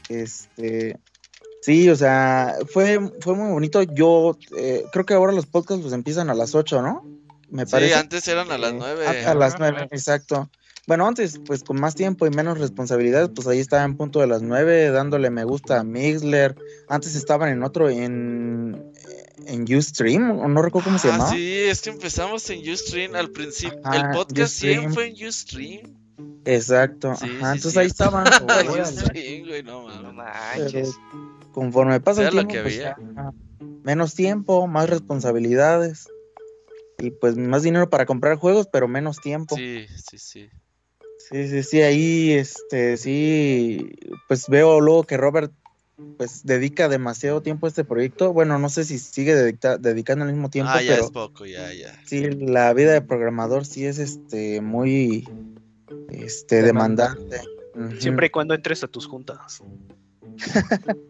Este, 0.10 0.98
sí, 1.62 1.90
o 1.90 1.96
sea, 1.96 2.56
fue, 2.72 3.00
fue 3.22 3.36
muy 3.36 3.52
bonito. 3.52 3.82
Yo 3.84 4.38
eh, 4.58 4.84
creo 4.92 5.06
que 5.06 5.14
ahora 5.14 5.32
los 5.34 5.46
podcasts 5.46 5.82
pues 5.82 5.94
empiezan 5.94 6.30
a 6.30 6.34
las 6.34 6.56
8, 6.56 6.82
¿no? 6.82 7.04
Me 7.50 7.66
Sí, 7.66 7.72
parece. 7.72 7.96
antes 7.96 8.28
eran 8.28 8.52
a 8.52 8.58
las 8.58 8.72
Eh, 8.72 8.76
nueve. 8.78 9.08
a, 9.26 9.32
a 9.32 9.36
las 9.36 9.60
9, 9.60 9.88
exacto. 9.92 10.50
Bueno, 10.88 11.08
antes, 11.08 11.40
pues 11.46 11.64
con 11.64 11.80
más 11.80 11.96
tiempo 11.96 12.28
y 12.28 12.30
menos 12.30 12.60
responsabilidades, 12.60 13.30
pues 13.34 13.48
ahí 13.48 13.60
estaba 13.60 13.84
en 13.84 13.98
punto 13.98 14.20
de 14.20 14.28
las 14.28 14.44
9, 14.44 14.92
dándole 14.92 15.30
me 15.32 15.44
gusta 15.44 15.80
a 15.80 15.84
Mixler. 15.84 16.56
Antes 16.88 17.16
estaban 17.16 17.50
en 17.50 17.64
otro, 17.64 17.90
en, 17.90 18.92
en 19.48 19.76
Ustream, 19.76 20.40
o 20.40 20.48
no 20.48 20.62
recuerdo 20.62 20.86
cómo 20.86 21.00
se 21.00 21.08
Ah, 21.08 21.12
llamaba. 21.14 21.32
sí, 21.32 21.54
es 21.64 21.82
que 21.82 21.90
empezamos 21.90 22.48
en 22.52 22.70
Ustream 22.70 23.16
al 23.16 23.32
principio. 23.32 23.80
Ajá, 23.84 24.12
el 24.12 24.16
podcast 24.16 24.54
Ustream. 24.56 24.94
fue 24.94 25.08
en 25.08 25.28
Ustream. 25.28 25.82
Exacto, 26.46 27.16
Sí, 27.16 27.26
ajá, 27.26 27.52
sí, 27.54 27.58
entonces 27.58 27.74
sí. 27.74 27.80
ahí 27.80 27.88
estaban. 27.88 28.26
Ustream, 28.82 29.48
güey, 29.48 29.64
no 29.64 29.90
No. 29.90 30.14
Pero 30.56 30.88
conforme 31.52 32.00
pasa 32.00 32.28
el 32.28 32.36
lo 32.36 32.46
tiempo, 32.46 32.54
que 32.54 32.62
pues, 32.62 32.74
había. 32.76 32.96
ya, 33.16 33.32
menos 33.84 34.14
tiempo, 34.14 34.68
más 34.68 34.88
responsabilidades 34.90 36.08
y 37.00 37.10
pues 37.12 37.36
más 37.38 37.64
dinero 37.64 37.90
para 37.90 38.06
comprar 38.06 38.38
juegos, 38.38 38.68
pero 38.72 38.88
menos 38.88 39.20
tiempo. 39.20 39.56
Sí, 39.56 39.86
sí, 40.10 40.18
sí. 40.20 40.50
Sí, 41.30 41.48
sí, 41.48 41.64
sí, 41.64 41.82
ahí 41.82 42.34
este 42.34 42.98
sí 42.98 43.90
pues 44.28 44.48
veo 44.48 44.80
luego 44.80 45.04
que 45.04 45.18
Robert 45.18 45.52
pues 46.18 46.44
dedica 46.44 46.88
demasiado 46.88 47.42
tiempo 47.42 47.66
a 47.66 47.70
este 47.70 47.84
proyecto. 47.84 48.32
Bueno, 48.32 48.60
no 48.60 48.70
sé 48.70 48.86
si 48.86 49.00
sigue 49.00 49.36
dedica- 49.36 49.78
dedicando 49.78 50.26
el 50.26 50.32
mismo 50.32 50.50
tiempo, 50.50 50.72
ah, 50.74 50.82
ya 50.82 50.88
pero 50.88 51.06
es 51.06 51.12
poco, 51.12 51.46
ya, 51.46 51.74
ya. 51.74 52.00
sí 52.06 52.30
la 52.30 52.74
vida 52.74 52.94
de 52.94 53.02
programador 53.02 53.66
sí 53.66 53.86
es 53.86 53.98
este 54.00 54.62
muy 54.62 55.28
este 56.10 56.62
demandante. 56.64 57.42
Siempre 58.00 58.28
y 58.28 58.30
cuando 58.30 58.54
entres 58.54 58.84
a 58.84 58.88
tus 58.88 59.06
juntas. 59.08 59.62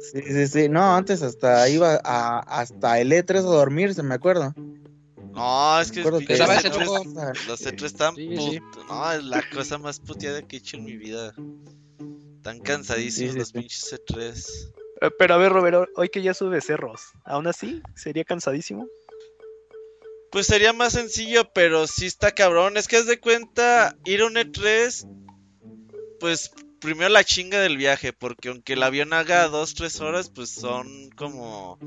Sí, 0.00 0.22
sí, 0.22 0.46
sí. 0.48 0.68
No, 0.68 0.96
antes 0.96 1.22
hasta 1.22 1.68
iba 1.68 2.00
a, 2.02 2.38
hasta 2.40 2.98
el 2.98 3.12
E3 3.12 3.40
a 3.40 3.42
dormirse, 3.42 4.02
me 4.02 4.14
acuerdo. 4.14 4.54
No, 5.32 5.80
es 5.80 5.92
que 5.92 6.02
los 6.02 6.22
C3 6.22 7.84
están 7.84 8.14
Sí, 8.16 8.60
No, 8.88 9.12
es 9.12 9.22
la 9.24 9.42
cosa 9.50 9.78
más 9.78 10.00
puteada 10.00 10.42
que 10.42 10.56
he 10.56 10.58
hecho 10.58 10.76
en 10.76 10.84
mi 10.84 10.96
vida. 10.96 11.32
Tan 12.42 12.60
cansadísimos 12.60 13.14
Sí, 13.14 13.32
sí, 13.32 13.38
los 13.38 13.48
sí. 13.48 13.52
pinches 13.54 13.92
C3. 13.92 14.72
Eh, 15.02 15.10
Pero 15.18 15.34
a 15.34 15.38
ver, 15.38 15.52
Robert, 15.52 15.88
hoy 15.96 16.08
que 16.08 16.22
ya 16.22 16.34
sube 16.34 16.60
cerros, 16.60 17.00
¿aún 17.24 17.46
así 17.46 17.82
sería 17.94 18.24
cansadísimo? 18.24 18.86
Pues 20.30 20.46
sería 20.46 20.72
más 20.72 20.92
sencillo, 20.92 21.50
pero 21.52 21.86
sí 21.86 22.06
está 22.06 22.32
cabrón. 22.32 22.76
Es 22.76 22.86
que 22.86 22.96
haz 22.96 23.06
de 23.06 23.18
cuenta, 23.18 23.96
ir 24.04 24.20
a 24.20 24.26
un 24.26 24.34
E3, 24.34 25.08
pues 26.20 26.52
primero 26.80 27.08
la 27.10 27.24
chinga 27.24 27.60
del 27.60 27.76
viaje, 27.76 28.12
porque 28.12 28.48
aunque 28.48 28.74
el 28.74 28.82
avión 28.82 29.12
haga 29.12 29.48
dos, 29.48 29.74
tres 29.74 30.00
horas, 30.00 30.30
pues 30.30 30.50
son 30.50 31.10
como... 31.10 31.78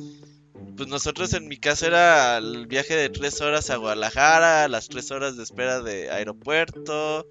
Pues 0.78 0.88
nosotros 0.88 1.34
en 1.34 1.48
mi 1.48 1.58
caso 1.58 1.88
era 1.88 2.38
el 2.38 2.68
viaje 2.68 2.96
de 2.96 3.10
tres 3.10 3.42
horas 3.42 3.70
a 3.70 3.78
Guadalajara, 3.78 4.68
las 4.68 4.88
tres 4.88 5.12
horas 5.12 5.38
de 5.38 5.44
espera 5.44 5.82
de 5.82 6.12
aeropuerto, 6.12 7.28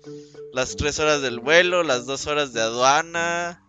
las 0.53 0.77
tres 0.77 0.99
horas 0.99 1.23
del 1.23 1.41
vuelo, 1.41 1.83
las 1.83 2.07
dos 2.07 2.27
horas 2.27 2.53
de 2.53 2.61
aduana, 2.61 3.63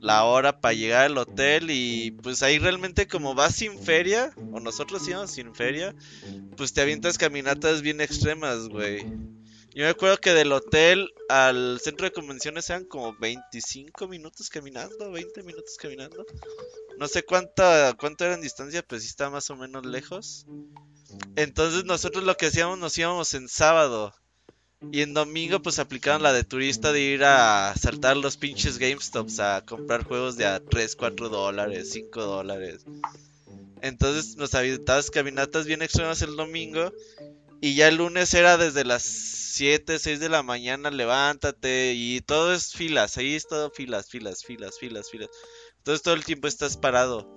la 0.00 0.24
hora 0.24 0.60
para 0.60 0.74
llegar 0.74 1.06
al 1.06 1.18
hotel 1.18 1.70
y 1.70 2.12
pues 2.22 2.42
ahí 2.42 2.58
realmente 2.58 3.06
como 3.06 3.34
vas 3.34 3.56
sin 3.56 3.78
feria, 3.78 4.32
o 4.52 4.60
nosotros 4.60 5.06
íbamos 5.08 5.30
sin 5.30 5.54
feria, 5.54 5.94
pues 6.56 6.72
te 6.72 6.80
avientas 6.80 7.18
caminatas 7.18 7.82
bien 7.82 8.00
extremas, 8.00 8.68
güey. 8.68 9.06
Yo 9.74 9.84
me 9.84 9.90
acuerdo 9.90 10.18
que 10.18 10.32
del 10.32 10.52
hotel 10.52 11.12
al 11.28 11.78
centro 11.80 12.06
de 12.06 12.12
convenciones 12.12 12.68
eran 12.70 12.84
como 12.84 13.16
25 13.18 14.08
minutos 14.08 14.48
caminando, 14.48 15.12
20 15.12 15.42
minutos 15.42 15.76
caminando. 15.76 16.24
No 16.98 17.06
sé 17.06 17.22
cuánta, 17.22 17.94
cuánto 17.98 18.24
era 18.24 18.34
en 18.34 18.40
distancia, 18.40 18.82
pues 18.82 19.02
sí 19.02 19.08
está 19.08 19.30
más 19.30 19.50
o 19.50 19.56
menos 19.56 19.86
lejos. 19.86 20.46
Entonces 21.36 21.84
nosotros 21.84 22.24
lo 22.24 22.36
que 22.36 22.46
hacíamos, 22.46 22.78
nos 22.78 22.96
íbamos 22.98 23.34
en 23.34 23.48
sábado. 23.48 24.14
Y 24.92 25.02
en 25.02 25.12
domingo 25.12 25.60
pues 25.60 25.78
aplicaban 25.78 26.22
la 26.22 26.32
de 26.32 26.44
turista 26.44 26.92
de 26.92 27.00
ir 27.00 27.24
a 27.24 27.74
saltar 27.76 28.16
los 28.16 28.36
pinches 28.36 28.78
GameStops 28.78 29.40
a 29.40 29.64
comprar 29.66 30.04
juegos 30.04 30.36
de 30.36 30.46
a 30.46 30.60
3, 30.60 30.96
4 30.96 31.28
dólares, 31.28 31.90
5 31.92 32.22
dólares. 32.22 32.84
Entonces 33.82 34.36
nos 34.36 34.54
aventabas 34.54 35.10
caminatas 35.10 35.66
bien 35.66 35.82
extremas 35.82 36.22
el 36.22 36.36
domingo. 36.36 36.92
Y 37.60 37.74
ya 37.74 37.88
el 37.88 37.96
lunes 37.96 38.32
era 38.34 38.56
desde 38.56 38.84
las 38.84 39.02
7, 39.02 39.98
6 39.98 40.20
de 40.20 40.28
la 40.28 40.42
mañana, 40.42 40.90
levántate. 40.90 41.94
Y 41.94 42.20
todo 42.20 42.54
es 42.54 42.72
filas, 42.72 43.16
ahí 43.16 43.34
es 43.34 43.48
todo 43.48 43.70
filas, 43.70 44.08
filas, 44.08 44.44
filas, 44.44 44.78
filas, 44.78 45.10
filas. 45.10 45.28
Entonces 45.78 46.02
todo 46.02 46.14
el 46.14 46.24
tiempo 46.24 46.46
estás 46.46 46.76
parado. 46.76 47.28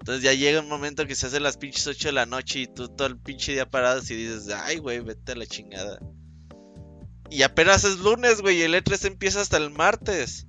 Entonces 0.00 0.24
ya 0.24 0.32
llega 0.32 0.60
un 0.60 0.68
momento 0.68 1.06
que 1.06 1.14
se 1.14 1.26
hace 1.26 1.40
las 1.40 1.58
pinches 1.58 1.86
8 1.86 2.08
de 2.08 2.12
la 2.12 2.26
noche 2.26 2.60
y 2.60 2.66
tú 2.66 2.88
todo 2.88 3.06
el 3.06 3.18
pinche 3.18 3.52
día 3.52 3.70
parado 3.70 4.00
y 4.00 4.14
dices, 4.14 4.48
ay, 4.48 4.78
güey, 4.78 5.00
vete 5.00 5.32
a 5.32 5.36
la 5.36 5.46
chingada. 5.46 6.00
Y 7.30 7.42
apenas 7.42 7.84
es 7.84 7.98
lunes, 7.98 8.40
güey, 8.40 8.58
y 8.58 8.62
el 8.62 8.74
E3 8.74 9.06
empieza 9.06 9.40
hasta 9.40 9.56
el 9.56 9.70
martes. 9.70 10.46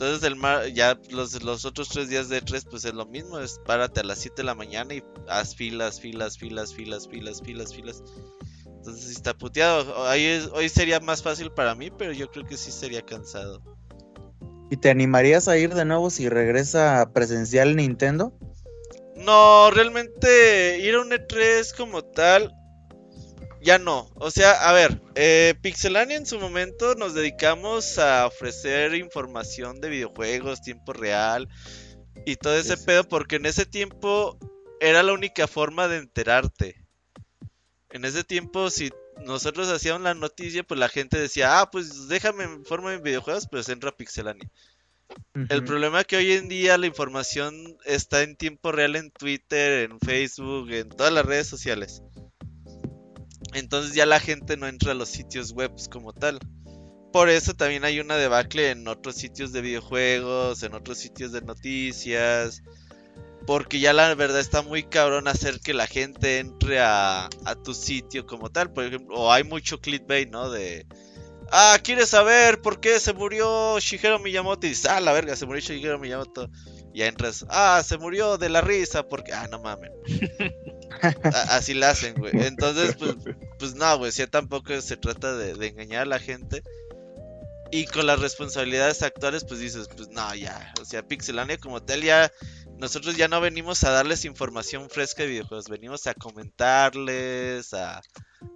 Entonces 0.00 0.22
el 0.26 0.34
mar 0.36 0.66
ya 0.68 0.98
los, 1.10 1.42
los 1.42 1.66
otros 1.66 1.90
tres 1.90 2.08
días 2.08 2.30
de 2.30 2.42
E3 2.42 2.64
pues 2.70 2.86
es 2.86 2.94
lo 2.94 3.04
mismo, 3.04 3.38
es 3.38 3.60
párate 3.66 4.00
a 4.00 4.02
las 4.02 4.18
7 4.20 4.36
de 4.38 4.44
la 4.44 4.54
mañana 4.54 4.94
y 4.94 5.04
haz 5.28 5.54
filas, 5.54 6.00
filas, 6.00 6.38
filas, 6.38 6.72
filas, 6.72 7.06
filas, 7.06 7.42
filas, 7.42 7.74
filas. 7.74 8.02
Entonces 8.64 9.04
sí 9.04 9.12
está 9.12 9.36
puteado. 9.36 9.94
Hoy, 9.94 10.24
es- 10.24 10.48
hoy 10.54 10.70
sería 10.70 11.00
más 11.00 11.22
fácil 11.22 11.52
para 11.52 11.74
mí, 11.74 11.90
pero 11.90 12.12
yo 12.14 12.30
creo 12.30 12.46
que 12.46 12.56
sí 12.56 12.72
sería 12.72 13.02
cansado. 13.02 13.60
¿Y 14.70 14.78
te 14.78 14.88
animarías 14.88 15.48
a 15.48 15.58
ir 15.58 15.74
de 15.74 15.84
nuevo 15.84 16.08
si 16.08 16.30
regresa 16.30 17.10
presencial 17.12 17.76
Nintendo? 17.76 18.32
No, 19.16 19.70
realmente 19.70 20.78
ir 20.78 20.94
a 20.94 21.02
un 21.02 21.10
E3 21.12 21.74
como 21.76 22.02
tal, 22.02 22.50
ya 23.62 23.78
no. 23.78 24.10
O 24.14 24.30
sea, 24.30 24.68
a 24.68 24.72
ver, 24.72 25.00
eh, 25.14 25.54
Pixelania 25.60 26.16
en 26.16 26.26
su 26.26 26.38
momento 26.38 26.94
nos 26.94 27.14
dedicamos 27.14 27.98
a 27.98 28.26
ofrecer 28.26 28.94
información 28.94 29.80
de 29.80 29.90
videojuegos, 29.90 30.62
tiempo 30.62 30.92
real 30.92 31.48
y 32.26 32.36
todo 32.36 32.56
ese 32.56 32.76
pedo, 32.76 33.04
porque 33.04 33.36
en 33.36 33.46
ese 33.46 33.66
tiempo 33.66 34.38
era 34.80 35.02
la 35.02 35.12
única 35.12 35.46
forma 35.46 35.88
de 35.88 35.98
enterarte. 35.98 36.84
En 37.90 38.04
ese 38.04 38.24
tiempo, 38.24 38.70
si 38.70 38.90
nosotros 39.24 39.68
hacíamos 39.68 40.02
la 40.02 40.14
noticia, 40.14 40.62
pues 40.62 40.78
la 40.80 40.88
gente 40.88 41.18
decía, 41.18 41.60
ah, 41.60 41.70
pues 41.70 42.08
déjame 42.08 42.44
en 42.44 42.64
forma 42.64 42.92
de 42.92 42.98
videojuegos, 42.98 43.48
pues 43.50 43.68
entra 43.68 43.96
Pixelania. 43.96 44.48
El 45.48 45.64
problema 45.64 46.00
es 46.00 46.06
que 46.06 46.16
hoy 46.16 46.32
en 46.32 46.48
día 46.48 46.78
la 46.78 46.86
información 46.86 47.76
está 47.84 48.22
en 48.22 48.36
tiempo 48.36 48.70
real 48.70 48.94
en 48.94 49.10
Twitter, 49.10 49.90
en 49.90 49.98
Facebook, 49.98 50.70
en 50.70 50.88
todas 50.88 51.12
las 51.12 51.26
redes 51.26 51.48
sociales. 51.48 52.02
Entonces 53.54 53.94
ya 53.94 54.06
la 54.06 54.20
gente 54.20 54.56
no 54.56 54.68
entra 54.68 54.92
a 54.92 54.94
los 54.94 55.08
sitios 55.08 55.52
web 55.52 55.72
como 55.90 56.12
tal. 56.12 56.38
Por 57.12 57.28
eso 57.28 57.54
también 57.54 57.84
hay 57.84 57.98
una 57.98 58.16
debacle 58.16 58.70
en 58.70 58.86
otros 58.86 59.16
sitios 59.16 59.52
de 59.52 59.62
videojuegos, 59.62 60.62
en 60.62 60.74
otros 60.74 60.98
sitios 60.98 61.32
de 61.32 61.42
noticias. 61.42 62.62
Porque 63.46 63.80
ya 63.80 63.92
la 63.92 64.14
verdad 64.14 64.38
está 64.38 64.62
muy 64.62 64.84
cabrón 64.84 65.26
hacer 65.26 65.60
que 65.60 65.74
la 65.74 65.88
gente 65.88 66.38
entre 66.38 66.78
a, 66.78 67.28
a 67.44 67.54
tu 67.56 67.74
sitio 67.74 68.26
como 68.26 68.50
tal. 68.50 68.72
Por 68.72 68.84
ejemplo, 68.84 69.16
o 69.16 69.32
hay 69.32 69.42
mucho 69.42 69.80
clickbait, 69.80 70.30
¿no? 70.30 70.50
De... 70.50 70.86
Ah, 71.50 71.76
¿quieres 71.82 72.10
saber 72.10 72.60
por 72.60 72.78
qué 72.78 73.00
se 73.00 73.12
murió 73.12 73.80
Shigeru 73.80 74.20
Miyamoto? 74.20 74.66
Y 74.66 74.70
dices, 74.70 74.86
ah, 74.86 75.00
la 75.00 75.12
verga, 75.12 75.34
se 75.34 75.46
murió 75.46 75.60
Shigeru 75.60 75.98
Miyamoto. 75.98 76.48
Y 76.94 77.00
ya 77.00 77.08
entras, 77.08 77.44
ah, 77.48 77.82
se 77.84 77.98
murió 77.98 78.38
de 78.38 78.50
la 78.50 78.60
risa 78.60 79.08
porque... 79.08 79.32
Ah, 79.32 79.48
no 79.50 79.60
mames. 79.60 79.90
Así 81.48 81.74
la 81.74 81.90
hacen, 81.90 82.14
güey. 82.14 82.32
Entonces, 82.34 82.96
pues, 82.96 83.14
pues 83.58 83.74
no, 83.74 83.98
güey. 83.98 84.12
Si 84.12 84.26
tampoco 84.26 84.80
se 84.80 84.96
trata 84.96 85.36
de, 85.36 85.54
de 85.54 85.66
engañar 85.66 86.02
a 86.02 86.06
la 86.06 86.18
gente. 86.18 86.62
Y 87.72 87.86
con 87.86 88.06
las 88.06 88.18
responsabilidades 88.18 89.02
actuales, 89.02 89.44
pues 89.44 89.60
dices, 89.60 89.88
pues 89.94 90.08
no, 90.08 90.34
ya. 90.34 90.74
O 90.80 90.84
sea, 90.84 91.06
Pixelania 91.06 91.58
como 91.58 91.82
tal, 91.82 92.02
ya. 92.02 92.32
Nosotros 92.78 93.16
ya 93.16 93.28
no 93.28 93.40
venimos 93.40 93.84
a 93.84 93.90
darles 93.90 94.24
información 94.24 94.90
fresca 94.90 95.22
de 95.22 95.28
videojuegos. 95.28 95.68
Venimos 95.68 96.06
a 96.06 96.14
comentarles, 96.14 97.72
a 97.74 98.02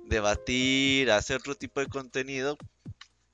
debatir, 0.06 1.10
a 1.10 1.16
hacer 1.16 1.36
otro 1.36 1.54
tipo 1.54 1.80
de 1.80 1.86
contenido 1.86 2.56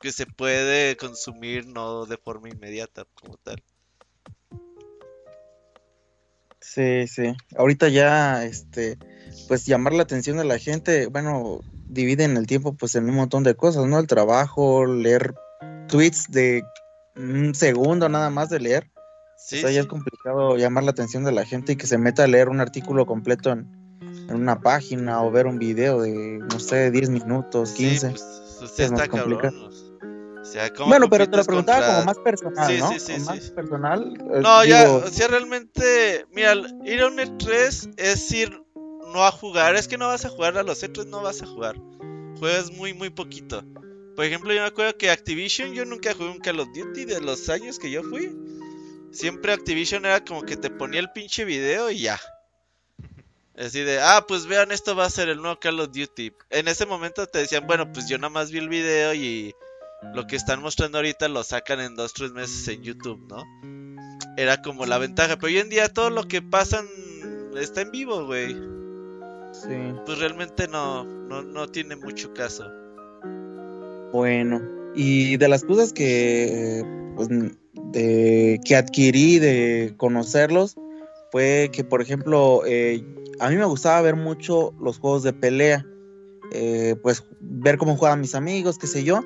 que 0.00 0.12
se 0.12 0.26
puede 0.26 0.96
consumir 0.96 1.66
no 1.66 2.06
de 2.06 2.16
forma 2.16 2.48
inmediata 2.48 3.06
como 3.14 3.36
tal. 3.36 3.62
Sí, 6.72 7.08
sí. 7.08 7.34
Ahorita 7.56 7.88
ya, 7.88 8.44
este, 8.44 8.96
pues 9.48 9.66
llamar 9.66 9.92
la 9.92 10.04
atención 10.04 10.36
de 10.36 10.44
la 10.44 10.58
gente, 10.58 11.06
bueno, 11.06 11.62
dividen 11.88 12.36
el 12.36 12.46
tiempo 12.46 12.74
pues 12.74 12.94
en 12.94 13.08
un 13.08 13.16
montón 13.16 13.42
de 13.42 13.56
cosas, 13.56 13.86
¿no? 13.86 13.98
El 13.98 14.06
trabajo, 14.06 14.86
leer 14.86 15.34
tweets 15.88 16.30
de 16.30 16.62
un 17.16 17.56
segundo 17.56 18.08
nada 18.08 18.30
más 18.30 18.50
de 18.50 18.60
leer. 18.60 18.88
Sí, 19.36 19.58
o 19.58 19.60
sea, 19.62 19.70
ya 19.72 19.80
es 19.80 19.86
complicado 19.86 20.56
llamar 20.56 20.84
la 20.84 20.92
atención 20.92 21.24
de 21.24 21.32
la 21.32 21.44
gente 21.44 21.72
y 21.72 21.76
que 21.76 21.88
se 21.88 21.98
meta 21.98 22.22
a 22.22 22.28
leer 22.28 22.48
un 22.48 22.60
artículo 22.60 23.04
completo 23.04 23.50
en, 23.50 23.66
en 24.28 24.36
una 24.36 24.60
página 24.60 25.24
o 25.24 25.30
ver 25.32 25.46
un 25.48 25.58
video 25.58 26.00
de, 26.00 26.38
no 26.38 26.60
sé, 26.60 26.92
10 26.92 27.10
minutos, 27.10 27.72
15. 27.72 28.10
pues, 28.10 28.78
Es 28.78 28.92
más 28.92 29.08
complicado. 29.08 29.50
cabrón. 29.50 29.70
O 29.72 29.72
sea, 29.72 29.89
¿cómo 30.76 30.88
Bueno, 30.88 31.08
pero 31.08 31.28
te 31.28 31.36
lo 31.36 31.44
preguntaba 31.44 31.78
contra- 31.78 31.94
como 31.94 32.06
más 32.06 32.18
personal, 32.18 32.66
Sí, 32.72 32.78
¿no? 32.78 32.88
sí, 32.88 33.00
sí, 33.00 33.12
Como 33.12 33.18
sí. 33.18 33.24
más 33.26 33.50
personal. 33.50 34.14
eh, 34.34 34.40
No, 34.42 34.64
ya, 34.64 34.90
o 34.90 35.08
sea, 35.08 35.28
realmente, 35.28 36.26
mira, 36.32 36.54
ir 36.84 37.00
a 37.02 37.06
un 37.08 37.18
E3 37.18 37.90
es 37.96 38.30
ir 38.32 38.62
no 39.12 39.24
a 39.26 39.30
jugar, 39.32 39.74
es 39.76 39.88
que 39.88 39.98
no 39.98 40.06
vas 40.08 40.24
a 40.24 40.28
jugar 40.28 40.56
a 40.56 40.62
los 40.62 40.82
E3, 40.82 41.06
no 41.06 41.22
vas 41.22 41.42
a 41.42 41.46
jugar. 41.46 41.76
Juegas 42.38 42.70
muy, 42.70 42.94
muy 42.94 43.10
poquito. 43.10 43.64
Por 44.16 44.24
ejemplo, 44.24 44.52
yo 44.52 44.60
me 44.60 44.66
acuerdo 44.68 44.96
que 44.98 45.10
Activision, 45.10 45.72
yo 45.72 45.84
nunca 45.84 46.14
jugué 46.14 46.30
un 46.30 46.38
Call 46.40 46.60
of 46.60 46.68
Duty 46.74 47.04
de 47.06 47.20
los 47.20 47.48
años 47.48 47.78
que 47.78 47.90
yo 47.90 48.02
fui. 48.02 48.30
Siempre 49.12 49.52
Activision 49.52 50.04
era 50.04 50.24
como 50.24 50.42
que 50.42 50.56
te 50.56 50.70
ponía 50.70 51.00
el 51.00 51.10
pinche 51.12 51.44
video 51.44 51.90
y 51.90 52.00
ya. 52.00 52.20
Así 53.56 53.80
de, 53.80 54.00
ah, 54.00 54.24
pues 54.26 54.46
vean, 54.46 54.70
esto 54.72 54.94
va 54.96 55.04
a 55.06 55.10
ser 55.10 55.28
el 55.28 55.38
nuevo 55.42 55.58
Call 55.58 55.80
of 55.80 55.88
Duty. 55.92 56.32
En 56.50 56.68
ese 56.68 56.86
momento 56.86 57.26
te 57.26 57.40
decían, 57.40 57.66
bueno, 57.66 57.92
pues 57.92 58.08
yo 58.08 58.16
nada 58.16 58.30
más 58.30 58.50
vi 58.50 58.58
el 58.58 58.68
video 58.68 59.12
y 59.12 59.54
lo 60.14 60.26
que 60.26 60.36
están 60.36 60.62
mostrando 60.62 60.98
ahorita 60.98 61.28
lo 61.28 61.42
sacan 61.42 61.80
en 61.80 61.94
dos, 61.94 62.12
tres 62.12 62.32
meses 62.32 62.66
en 62.68 62.82
YouTube, 62.82 63.20
¿no? 63.28 63.44
Era 64.36 64.60
como 64.62 64.86
la 64.86 64.98
ventaja. 64.98 65.36
Pero 65.36 65.46
hoy 65.46 65.58
en 65.58 65.68
día 65.68 65.88
todo 65.88 66.10
lo 66.10 66.24
que 66.24 66.42
pasan 66.42 66.86
está 67.58 67.82
en 67.82 67.90
vivo, 67.90 68.24
güey. 68.26 68.54
sí. 69.52 69.94
Pues 70.06 70.18
realmente 70.18 70.68
no, 70.68 71.04
no, 71.04 71.42
no 71.42 71.68
tiene 71.68 71.96
mucho 71.96 72.32
caso. 72.34 72.64
Bueno, 74.12 74.60
y 74.94 75.36
de 75.36 75.48
las 75.48 75.64
cosas 75.64 75.92
que, 75.92 76.84
pues, 77.14 77.28
de, 77.92 78.60
que 78.64 78.76
adquirí 78.76 79.38
de 79.38 79.94
conocerlos 79.96 80.76
fue 81.30 81.70
que, 81.72 81.84
por 81.84 82.02
ejemplo, 82.02 82.62
eh, 82.66 83.04
a 83.38 83.48
mí 83.50 83.56
me 83.56 83.64
gustaba 83.64 84.02
ver 84.02 84.16
mucho 84.16 84.74
los 84.80 84.98
juegos 84.98 85.22
de 85.22 85.32
pelea, 85.32 85.86
eh, 86.52 86.96
pues 87.02 87.24
ver 87.40 87.78
cómo 87.78 87.96
jugaban 87.96 88.20
mis 88.20 88.34
amigos, 88.34 88.78
qué 88.78 88.88
sé 88.88 89.04
yo, 89.04 89.22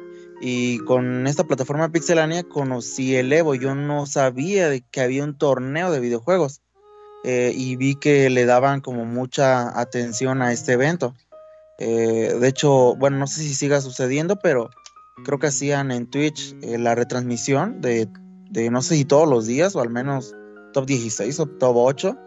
y 0.47 0.77
con 0.81 1.27
esta 1.27 1.45
plataforma 1.45 1.89
Pixelania 1.89 2.43
conocí 2.43 3.17
el 3.17 3.33
Evo, 3.33 3.55
yo 3.55 3.75
no 3.75 4.05
sabía 4.05 4.69
de 4.69 4.83
que 4.83 5.01
había 5.01 5.25
un 5.25 5.39
torneo 5.39 5.91
de 5.91 6.01
videojuegos 6.01 6.61
eh, 7.25 7.55
y 7.57 7.77
vi 7.77 7.95
que 7.95 8.29
le 8.29 8.45
daban 8.45 8.83
como 8.83 9.07
mucha 9.07 9.81
atención 9.81 10.43
a 10.43 10.53
este 10.53 10.75
evento. 10.75 11.15
Eh, 11.79 12.37
de 12.39 12.47
hecho, 12.47 12.95
bueno, 12.97 13.17
no 13.17 13.27
sé 13.27 13.41
si 13.41 13.55
siga 13.55 13.81
sucediendo, 13.81 14.37
pero 14.37 14.69
creo 15.25 15.39
que 15.39 15.47
hacían 15.47 15.91
en 15.91 16.11
Twitch 16.11 16.55
eh, 16.61 16.77
la 16.77 16.95
retransmisión 16.95 17.81
de, 17.81 18.07
de 18.51 18.69
no 18.69 18.83
sé 18.83 18.97
si 18.97 19.07
todos 19.07 19.27
los 19.27 19.47
días 19.47 19.75
o 19.75 19.81
al 19.81 19.89
menos 19.89 20.37
top 20.75 20.85
16 20.85 21.41
o 21.41 21.47
top 21.47 21.75
8 21.75 22.19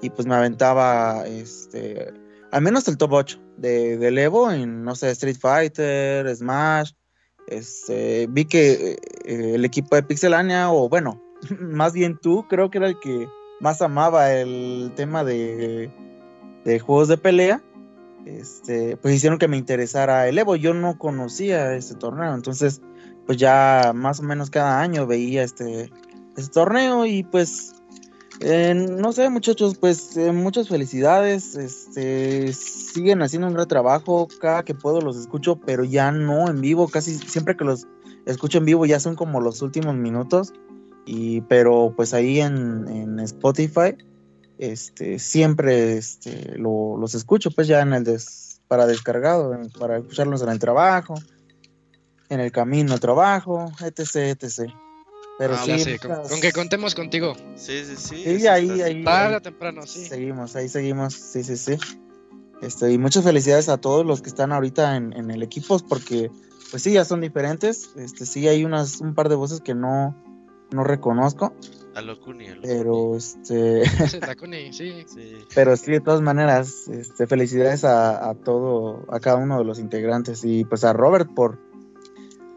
y 0.00 0.10
pues 0.10 0.28
me 0.28 0.36
aventaba 0.36 1.26
este 1.26 2.14
al 2.52 2.62
menos 2.62 2.86
el 2.86 2.98
top 2.98 3.14
8 3.14 3.40
de, 3.56 3.98
del 3.98 4.16
Evo 4.18 4.52
en 4.52 4.84
no 4.84 4.94
sé 4.94 5.10
Street 5.10 5.38
Fighter, 5.40 6.36
Smash, 6.36 6.92
este 7.46 8.26
vi 8.28 8.44
que 8.44 8.96
eh, 9.24 9.54
el 9.54 9.64
equipo 9.64 9.96
de 9.96 10.02
Pixelania 10.02 10.70
o 10.70 10.88
bueno, 10.88 11.20
más 11.60 11.92
bien 11.92 12.18
tú 12.20 12.46
creo 12.48 12.70
que 12.70 12.78
era 12.78 12.88
el 12.88 12.98
que 12.98 13.28
más 13.60 13.82
amaba 13.82 14.32
el 14.32 14.92
tema 14.94 15.24
de, 15.24 15.90
juegos 16.84 17.08
de 17.08 17.16
pelea 17.16 17.62
este, 18.26 18.96
pues 18.96 19.14
hicieron 19.14 19.38
que 19.38 19.48
me 19.48 19.56
interesara 19.56 20.28
el 20.28 20.38
Evo. 20.38 20.56
Yo 20.56 20.72
no 20.74 20.98
conocía 20.98 21.74
este 21.74 21.94
torneo, 21.94 22.34
entonces, 22.34 22.80
pues 23.26 23.38
ya 23.38 23.92
más 23.94 24.20
o 24.20 24.22
menos 24.22 24.50
cada 24.50 24.80
año 24.80 25.06
veía 25.06 25.42
este, 25.42 25.90
este 26.36 26.52
torneo 26.52 27.04
y 27.06 27.22
pues, 27.22 27.73
eh, 28.40 28.74
no 28.74 29.12
sé, 29.12 29.28
muchachos, 29.30 29.76
pues 29.78 30.16
eh, 30.16 30.32
muchas 30.32 30.68
felicidades. 30.68 31.54
Este, 31.56 32.52
siguen 32.52 33.22
haciendo 33.22 33.48
un 33.48 33.54
gran 33.54 33.68
trabajo. 33.68 34.28
Cada 34.40 34.64
que 34.64 34.74
puedo 34.74 35.00
los 35.00 35.16
escucho, 35.16 35.56
pero 35.56 35.84
ya 35.84 36.10
no 36.12 36.48
en 36.48 36.60
vivo. 36.60 36.88
Casi 36.88 37.14
siempre 37.14 37.56
que 37.56 37.64
los 37.64 37.86
escucho 38.26 38.58
en 38.58 38.64
vivo 38.64 38.86
ya 38.86 39.00
son 39.00 39.14
como 39.16 39.40
los 39.40 39.62
últimos 39.62 39.94
minutos. 39.94 40.52
Y, 41.06 41.42
pero 41.42 41.92
pues 41.96 42.14
ahí 42.14 42.40
en, 42.40 43.20
Spotify 43.20 43.94
este, 44.58 45.18
siempre 45.18 45.96
este, 45.98 46.56
lo- 46.56 46.96
los 46.98 47.14
escucho 47.14 47.50
pues 47.50 47.66
ya 47.68 47.80
en 47.82 47.92
el 47.92 48.04
des, 48.04 48.60
para 48.68 48.86
descargado, 48.86 49.54
para 49.78 49.98
escucharlos 49.98 50.42
en 50.42 50.48
el 50.48 50.58
trabajo, 50.58 51.14
en 52.28 52.40
el 52.40 52.52
camino 52.52 52.94
al 52.94 53.00
trabajo, 53.00 53.70
etc, 53.80 54.16
etc. 54.40 54.70
Pero 55.38 55.54
Ah, 55.54 55.62
sí, 55.64 55.98
con, 55.98 56.10
muchas- 56.12 56.30
con 56.30 56.40
que 56.40 56.52
contemos 56.52 56.94
contigo. 56.94 57.34
Sí, 57.56 57.84
sí, 57.84 57.96
sí. 57.96 58.22
Sí, 58.38 58.46
ahí, 58.46 58.70
está- 58.70 58.84
ahí, 58.84 59.04
Tarde 59.04 59.36
o 59.36 59.40
temprano, 59.42 59.82
sí. 59.86 60.04
seguimos, 60.06 60.54
ahí 60.56 60.68
seguimos, 60.68 61.14
sí, 61.14 61.42
sí, 61.42 61.56
sí. 61.56 61.76
Este, 62.62 62.92
y 62.92 62.98
muchas 62.98 63.24
felicidades 63.24 63.68
a 63.68 63.76
todos 63.78 64.06
los 64.06 64.22
que 64.22 64.28
están 64.28 64.52
ahorita 64.52 64.96
en, 64.96 65.12
en 65.12 65.30
el 65.30 65.42
equipo, 65.42 65.78
porque 65.88 66.30
pues 66.70 66.82
sí, 66.82 66.92
ya 66.92 67.04
son 67.04 67.20
diferentes. 67.20 67.90
Este, 67.96 68.26
sí, 68.26 68.46
hay 68.48 68.64
unas, 68.64 69.00
un 69.00 69.14
par 69.14 69.28
de 69.28 69.34
voces 69.34 69.60
que 69.60 69.74
no, 69.74 70.16
no 70.72 70.82
reconozco, 70.84 71.52
A 71.94 72.00
lo 72.00 72.18
Kuni, 72.20 72.48
a 72.48 72.54
lo 72.54 72.62
pero 72.62 73.16
este, 73.16 73.84
sí. 74.72 75.04
Sí. 75.06 75.36
Pero 75.54 75.76
sí, 75.76 75.90
de 75.92 76.00
todas 76.00 76.20
maneras, 76.22 76.88
este, 76.88 77.26
felicidades 77.26 77.84
a, 77.84 78.30
a 78.30 78.34
todo, 78.34 79.04
a 79.12 79.20
cada 79.20 79.36
uno 79.36 79.58
de 79.58 79.64
los 79.64 79.78
integrantes 79.78 80.44
y 80.44 80.64
pues 80.64 80.84
a 80.84 80.92
Robert 80.92 81.28
por 81.34 81.58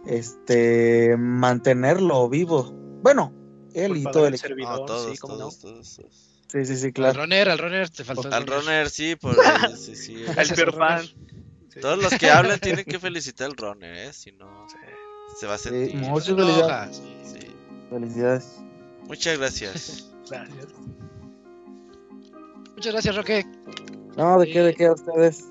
este 0.08 1.16
mantenerlo 1.18 2.28
vivo. 2.30 2.72
Bueno, 3.04 3.34
él 3.74 3.90
Por 3.90 3.98
y 3.98 4.04
todo 4.04 4.28
el 4.28 4.34
equipo. 4.36 4.48
servidor, 4.48 4.80
No, 4.80 4.86
todos, 4.86 5.12
sí, 5.12 5.18
cómo 5.18 5.34
no. 5.34 5.40
todos, 5.40 5.60
todos, 5.60 5.96
todos. 5.96 6.24
Sí, 6.52 6.66
sí, 6.66 6.78
sí, 6.78 6.86
Al 6.88 6.94
claro. 6.94 7.22
runner, 7.22 7.50
al 7.50 7.58
runner 7.58 7.90
te 7.90 8.04
faltó. 8.06 8.30
Al 8.34 8.48
runner. 8.48 8.60
runner, 8.64 8.90
sí, 8.90 9.16
por 9.18 9.36
sí, 9.78 9.96
sí. 9.96 10.16
El 10.24 10.34
Gracias, 10.34 10.58
peor 10.60 10.76
fan. 10.78 11.06
Sí. 11.06 11.80
Todos 11.82 12.02
los 12.02 12.14
que 12.16 12.30
hablan 12.32 12.60
tienen 12.62 12.86
que 12.86 13.00
felicitar 13.00 13.48
al 13.48 13.58
runner, 13.58 13.94
¿eh? 14.08 14.14
Si 14.14 14.32
no, 14.32 14.66
se 15.40 15.46
va 15.46 15.56
a 15.56 15.58
Sí, 15.58 15.70
sentir. 15.70 15.96
muchas 15.96 16.36
felicidades. 16.36 17.00
enoja, 17.00 17.24
sí. 17.26 17.40
Sí. 17.42 17.48
Felicidades. 17.90 18.48
Muchas 19.08 19.38
gracias. 19.38 20.12
Gracias. 20.30 20.68
Muchas 22.76 22.94
gracias, 22.94 23.16
Roque. 23.16 23.46
No, 24.18 24.40
de 24.40 24.48
qué, 24.52 24.62
de 24.62 24.74
qué 24.74 24.86
a 24.88 24.94
ustedes. 24.94 25.46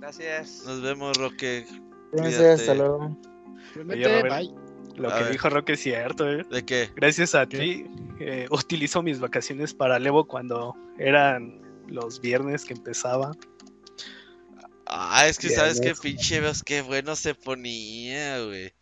Gracias. 0.00 0.62
Nos 0.66 0.80
vemos, 0.82 1.16
Roque. 1.16 1.66
Cuídate. 2.12 2.50
hasta 2.50 2.74
luego. 2.74 3.16
Realmente, 3.78 4.06
Oye, 4.06 4.22
Robert, 4.22 4.34
bye. 4.36 4.54
Lo 4.96 5.08
A 5.10 5.16
que 5.18 5.22
ver. 5.24 5.32
dijo 5.32 5.48
Roque 5.48 5.72
es 5.74 5.80
cierto, 5.80 6.28
¿eh? 6.28 6.44
¿De 6.50 6.64
qué? 6.64 6.90
Gracias 6.96 7.34
a 7.36 7.46
ti, 7.46 7.86
eh, 8.18 8.46
utilizo 8.50 9.00
mis 9.02 9.20
vacaciones 9.20 9.72
para 9.72 9.98
Levo 10.00 10.26
cuando 10.26 10.74
eran 10.98 11.60
los 11.86 12.20
viernes 12.20 12.64
que 12.64 12.74
empezaba. 12.74 13.30
Ah, 14.86 15.26
es 15.28 15.38
que 15.38 15.50
sabes 15.50 15.80
que 15.80 15.94
pinche 15.94 16.40
veos 16.40 16.62
qué 16.64 16.82
bueno 16.82 17.14
se 17.14 17.34
ponía, 17.34 18.40
güey. 18.44 18.72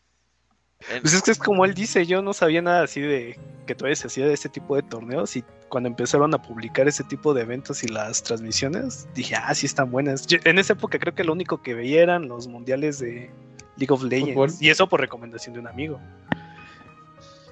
En- 0.89 1.03
Pues 1.03 1.15
es 1.15 1.23
que 1.23 1.33
es 1.33 1.39
como 1.39 1.65
él 1.65 1.75
dice, 1.75 2.07
yo 2.07 2.23
no 2.23 2.33
sabía 2.33 2.63
nada 2.63 2.85
así 2.85 3.01
de 3.01 3.39
que 3.67 3.75
todavía 3.75 3.97
se 3.97 4.07
hacía 4.07 4.27
de 4.27 4.33
este 4.35 4.49
tipo 4.49 4.77
de 4.77 4.83
torneos 4.83 5.37
y 5.37 5.45
cuando 5.69 5.89
empezaron 5.89 6.33
a 6.33 6.41
publicar 6.41 6.87
ese 6.87 7.03
tipo 7.05 7.35
de 7.35 7.43
eventos 7.43 7.83
y 7.83 7.89
las 7.89 8.23
transmisiones, 8.23 9.09
dije, 9.15 9.35
ah, 9.35 9.53
sí 9.55 9.67
están 9.67 9.91
buenas. 9.91 10.27
Yo- 10.27 10.39
en 10.45 10.59
esa 10.59 10.75
época 10.75 10.99
creo 10.99 11.15
que 11.15 11.25
lo 11.25 11.33
único 11.33 11.61
que 11.61 11.75
veía 11.75 12.03
eran 12.03 12.29
los 12.29 12.47
mundiales 12.47 13.01
de 13.01 13.31
League 13.77 13.93
of 13.93 14.03
Legends 14.03 14.35
Fútbol. 14.35 14.51
y 14.61 14.71
eso 14.71 14.89
por 14.89 15.01
recomendación 15.01 15.55
de 15.55 15.61
un 15.61 15.69
amigo. 15.69 16.01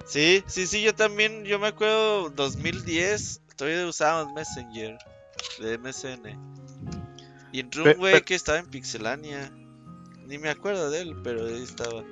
Sí, 0.07 0.45
sí, 0.47 0.67
sí, 0.67 0.83
yo 0.83 0.95
también, 0.95 1.45
yo 1.45 1.59
me 1.59 1.69
acuerdo 1.69 2.31
2010, 2.31 3.41
todavía 3.57 3.87
usábamos 3.87 4.35
Messenger 4.35 4.99
de 5.61 5.79
MSN. 5.79 6.55
Y 7.53 7.61
entró 7.61 7.85
un 7.85 7.95
güey 7.95 8.21
que 8.23 8.35
estaba 8.35 8.59
en 8.59 8.67
Pixelania. 8.67 9.51
Ni 10.27 10.39
me 10.39 10.51
acuerdo 10.51 10.91
de 10.91 11.03
él, 11.03 11.17
pero 11.23 11.47
ahí 11.47 11.63
estaba. 11.63 12.03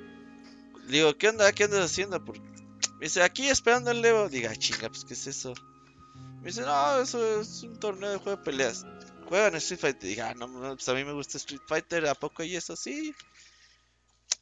Digo, 0.87 1.17
¿qué 1.17 1.29
onda? 1.29 1.51
¿Qué 1.51 1.65
andas 1.65 1.85
haciendo? 1.85 2.23
Porque... 2.23 2.41
Me 2.99 3.07
dice, 3.07 3.21
aquí 3.21 3.49
esperando 3.49 3.91
el 3.91 4.01
Levo. 4.01 4.29
Diga, 4.29 4.55
chinga, 4.55 4.87
pues 4.89 5.03
¿qué 5.03 5.13
es 5.13 5.27
eso? 5.27 5.53
Me 6.39 6.47
dice, 6.47 6.61
no, 6.61 6.99
eso 6.99 7.41
es 7.41 7.63
un 7.63 7.77
torneo 7.77 8.09
de 8.09 8.17
juego 8.17 8.37
de 8.37 8.43
peleas. 8.43 8.85
Juegan 9.27 9.55
Street 9.55 9.79
Fighter. 9.79 10.09
Diga, 10.09 10.29
ah, 10.29 10.33
no, 10.33 10.47
no, 10.47 10.75
pues 10.75 10.87
a 10.87 10.93
mí 10.93 11.03
me 11.03 11.11
gusta 11.13 11.37
Street 11.37 11.61
Fighter, 11.67 12.07
¿a 12.07 12.15
poco 12.15 12.41
hay 12.41 12.55
eso? 12.55 12.75
Sí. 12.75 13.13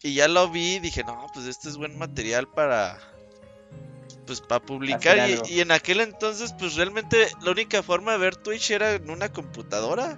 Y 0.03 0.15
ya 0.15 0.27
lo 0.27 0.49
vi, 0.49 0.79
dije, 0.79 1.03
no, 1.03 1.27
pues 1.33 1.45
este 1.45 1.69
es 1.69 1.77
buen 1.77 1.97
material 1.97 2.47
para, 2.47 2.99
pues 4.25 4.41
para 4.41 4.63
publicar. 4.63 5.17
Y, 5.47 5.59
en 5.59 5.71
aquel 5.71 6.01
entonces, 6.01 6.53
pues 6.57 6.75
realmente 6.75 7.27
la 7.41 7.51
única 7.51 7.83
forma 7.83 8.13
de 8.13 8.17
ver 8.17 8.35
Twitch 8.35 8.71
era 8.71 8.93
en 8.93 9.09
una 9.09 9.31
computadora. 9.31 10.17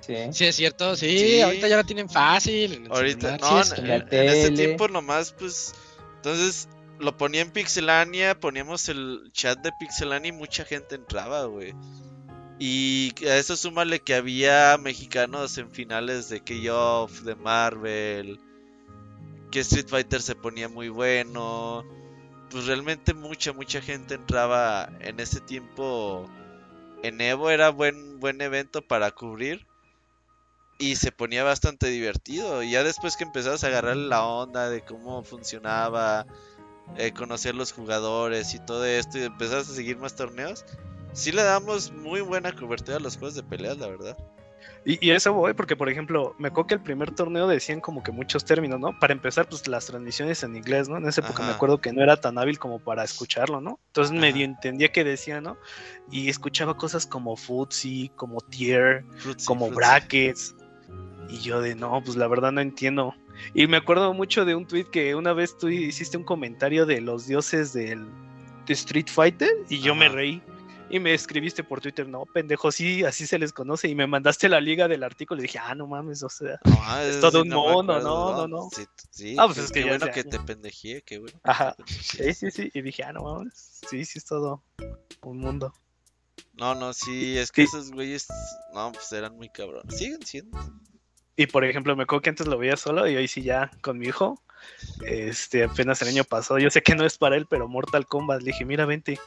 Sí. 0.00 0.16
Sí, 0.32 0.44
es 0.44 0.56
cierto, 0.56 0.94
sí, 0.96 1.18
Sí. 1.18 1.40
ahorita 1.40 1.66
ya 1.68 1.76
la 1.76 1.84
tienen 1.84 2.10
fácil. 2.10 2.88
Ahorita, 2.90 3.38
no, 3.38 3.64
sí, 3.64 3.72
en, 3.78 3.90
en 3.90 4.28
ese 4.28 4.50
tiempo 4.50 4.86
nomás, 4.86 5.32
pues, 5.32 5.72
entonces 6.16 6.68
lo 6.98 7.16
ponía 7.16 7.40
en 7.40 7.50
Pixelania, 7.50 8.38
poníamos 8.38 8.88
el 8.88 9.30
chat 9.32 9.58
de 9.60 9.72
Pixelania 9.78 10.28
y 10.28 10.32
mucha 10.32 10.64
gente 10.64 10.94
entraba, 10.94 11.44
güey. 11.44 11.74
Y 12.58 13.12
a 13.26 13.36
eso 13.36 13.56
súmale 13.56 14.00
que 14.00 14.14
había 14.14 14.78
mexicanos 14.78 15.58
en 15.58 15.70
finales 15.70 16.28
de 16.30 16.40
K-Off, 16.40 17.20
de 17.20 17.34
Marvel, 17.36 18.40
que 19.50 19.60
Street 19.60 19.88
Fighter 19.88 20.22
se 20.22 20.34
ponía 20.34 20.68
muy 20.68 20.88
bueno. 20.88 21.84
Pues 22.50 22.66
realmente 22.66 23.12
mucha, 23.12 23.52
mucha 23.52 23.82
gente 23.82 24.14
entraba 24.14 24.90
en 25.00 25.20
ese 25.20 25.40
tiempo. 25.40 26.30
En 27.02 27.20
Evo 27.20 27.50
era 27.50 27.68
buen, 27.70 28.20
buen 28.20 28.40
evento 28.40 28.80
para 28.80 29.10
cubrir. 29.10 29.66
Y 30.78 30.96
se 30.96 31.12
ponía 31.12 31.44
bastante 31.44 31.88
divertido. 31.88 32.62
Y 32.62 32.70
ya 32.70 32.84
después 32.84 33.16
que 33.16 33.24
empezabas 33.24 33.64
a 33.64 33.68
agarrar 33.68 33.96
la 33.96 34.24
onda 34.24 34.70
de 34.70 34.82
cómo 34.82 35.22
funcionaba, 35.24 36.26
eh, 36.96 37.12
conocer 37.12 37.54
los 37.54 37.72
jugadores 37.72 38.54
y 38.54 38.60
todo 38.60 38.84
esto, 38.86 39.18
y 39.18 39.24
empezabas 39.24 39.68
a 39.68 39.74
seguir 39.74 39.98
más 39.98 40.16
torneos, 40.16 40.64
sí 41.16 41.32
le 41.32 41.42
damos 41.42 41.90
muy 41.92 42.20
buena 42.20 42.52
cobertura 42.52 42.98
a 42.98 43.00
los 43.00 43.16
juegos 43.16 43.34
de 43.34 43.42
peleas, 43.42 43.78
la 43.78 43.88
verdad. 43.88 44.16
Y, 44.84 45.04
y 45.04 45.10
eso 45.10 45.32
voy, 45.32 45.54
porque 45.54 45.74
por 45.74 45.88
ejemplo, 45.88 46.34
me 46.38 46.48
acuerdo 46.48 46.68
que 46.68 46.74
el 46.74 46.82
primer 46.82 47.12
torneo 47.12 47.48
decían 47.48 47.80
como 47.80 48.02
que 48.02 48.12
muchos 48.12 48.44
términos, 48.44 48.78
¿no? 48.78 48.96
Para 48.98 49.14
empezar, 49.14 49.48
pues 49.48 49.66
las 49.66 49.86
transmisiones 49.86 50.42
en 50.42 50.56
inglés, 50.56 50.88
¿no? 50.88 50.98
En 50.98 51.06
esa 51.06 51.22
época 51.22 51.42
me 51.42 51.52
acuerdo 51.52 51.80
que 51.80 51.92
no 51.92 52.02
era 52.02 52.20
tan 52.20 52.38
hábil 52.38 52.58
como 52.58 52.78
para 52.78 53.02
escucharlo, 53.02 53.60
¿no? 53.60 53.80
Entonces 53.88 54.12
Ajá. 54.12 54.20
medio 54.20 54.44
entendía 54.44 54.92
qué 54.92 55.02
decía, 55.04 55.40
¿no? 55.40 55.56
Y 56.10 56.28
escuchaba 56.28 56.76
cosas 56.76 57.06
como 57.06 57.36
Futsi, 57.36 58.10
como 58.14 58.40
Tier, 58.42 59.04
como 59.44 59.70
brackets. 59.70 60.54
Y 61.28 61.38
yo 61.40 61.60
de 61.60 61.74
no, 61.74 62.00
pues 62.04 62.16
la 62.16 62.28
verdad 62.28 62.52
no 62.52 62.60
entiendo. 62.60 63.14
Y 63.54 63.66
me 63.66 63.78
acuerdo 63.78 64.12
mucho 64.14 64.44
de 64.44 64.54
un 64.54 64.66
tweet 64.66 64.84
que 64.84 65.14
una 65.14 65.32
vez 65.32 65.56
tú 65.56 65.68
hiciste 65.68 66.16
un 66.16 66.24
comentario 66.24 66.86
de 66.86 67.00
los 67.00 67.26
dioses 67.26 67.72
del 67.72 68.06
de 68.66 68.74
Street 68.74 69.06
Fighter 69.08 69.50
y 69.68 69.80
yo 69.80 69.94
me 69.94 70.08
reí. 70.08 70.42
Y 70.88 71.00
me 71.00 71.14
escribiste 71.14 71.64
por 71.64 71.80
Twitter, 71.80 72.08
no, 72.08 72.24
pendejo, 72.26 72.70
sí, 72.70 73.04
así 73.04 73.26
se 73.26 73.38
les 73.38 73.52
conoce. 73.52 73.88
Y 73.88 73.94
me 73.96 74.06
mandaste 74.06 74.48
la 74.48 74.60
liga 74.60 74.86
del 74.86 75.02
artículo 75.02 75.40
y 75.40 75.42
dije, 75.42 75.58
ah, 75.58 75.74
no 75.74 75.86
mames, 75.88 76.22
o 76.22 76.28
sea. 76.28 76.60
No, 76.64 76.98
Es 77.00 77.20
todo 77.20 77.42
sí 77.42 77.48
un 77.48 77.54
mono, 77.54 77.94
acuerdo, 77.94 78.32
no, 78.32 78.46
no, 78.46 78.48
no. 78.48 78.68
Sí, 78.72 78.84
sí, 79.10 79.36
Ah, 79.38 79.46
pues 79.46 79.58
es 79.58 79.72
que 79.72 79.82
qué 79.82 79.88
bueno 79.88 80.06
que 80.12 80.22
te 80.22 80.38
pendejé, 80.38 81.02
qué 81.02 81.18
bueno. 81.18 81.38
Ajá. 81.42 81.74
Sí, 81.86 82.32
sí, 82.34 82.50
sí. 82.50 82.70
Y 82.72 82.82
dije, 82.82 83.02
ah, 83.02 83.12
no 83.12 83.22
mames, 83.22 83.80
sí, 83.88 84.04
sí, 84.04 84.18
es 84.18 84.24
todo 84.24 84.62
un 85.22 85.38
mundo. 85.38 85.72
No, 86.54 86.74
no, 86.74 86.92
sí, 86.92 87.36
es 87.36 87.50
que 87.50 87.62
esos 87.62 87.90
güeyes, 87.90 88.28
no, 88.72 88.92
pues 88.92 89.10
eran 89.12 89.36
muy 89.36 89.48
cabrones. 89.48 89.96
Siguen 89.96 90.24
siendo. 90.24 90.58
Y 91.36 91.46
por 91.46 91.64
ejemplo, 91.64 91.94
me 91.96 92.04
acuerdo 92.04 92.22
que 92.22 92.30
antes 92.30 92.46
lo 92.46 92.58
veía 92.58 92.76
solo 92.76 93.08
y 93.08 93.16
hoy 93.16 93.28
sí 93.28 93.42
ya 93.42 93.70
con 93.82 93.98
mi 93.98 94.06
hijo. 94.06 94.42
Este, 95.04 95.64
apenas 95.64 96.00
el 96.02 96.08
año 96.08 96.24
pasado, 96.24 96.58
yo 96.58 96.70
sé 96.70 96.82
que 96.82 96.94
no 96.94 97.04
es 97.04 97.18
para 97.18 97.36
él, 97.36 97.46
pero 97.48 97.68
Mortal 97.68 98.06
Kombat. 98.06 98.40
Le 98.40 98.52
dije, 98.52 98.64
mira, 98.64 98.86
vente. 98.86 99.18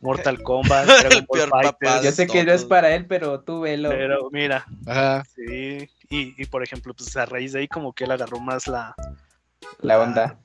Mortal 0.00 0.42
Kombat, 0.42 0.86
Dragon 1.00 1.18
El 1.18 1.26
peor 1.26 1.50
papá 1.50 2.02
Yo 2.02 2.12
sé 2.12 2.26
que 2.26 2.44
no 2.44 2.52
es 2.52 2.64
para 2.64 2.94
él, 2.94 3.06
pero 3.06 3.40
tú 3.40 3.60
velo. 3.60 3.90
Pero 3.90 4.30
mira, 4.30 4.66
Ajá. 4.86 5.24
sí. 5.34 5.88
Y, 6.10 6.40
y 6.40 6.46
por 6.46 6.62
ejemplo, 6.62 6.92
pues 6.94 7.16
a 7.16 7.24
raíz 7.24 7.52
de 7.52 7.60
ahí 7.60 7.68
como 7.68 7.92
que 7.92 8.04
él 8.04 8.10
agarró 8.10 8.38
más 8.40 8.66
la... 8.66 8.94
La 9.80 10.00
onda. 10.00 10.38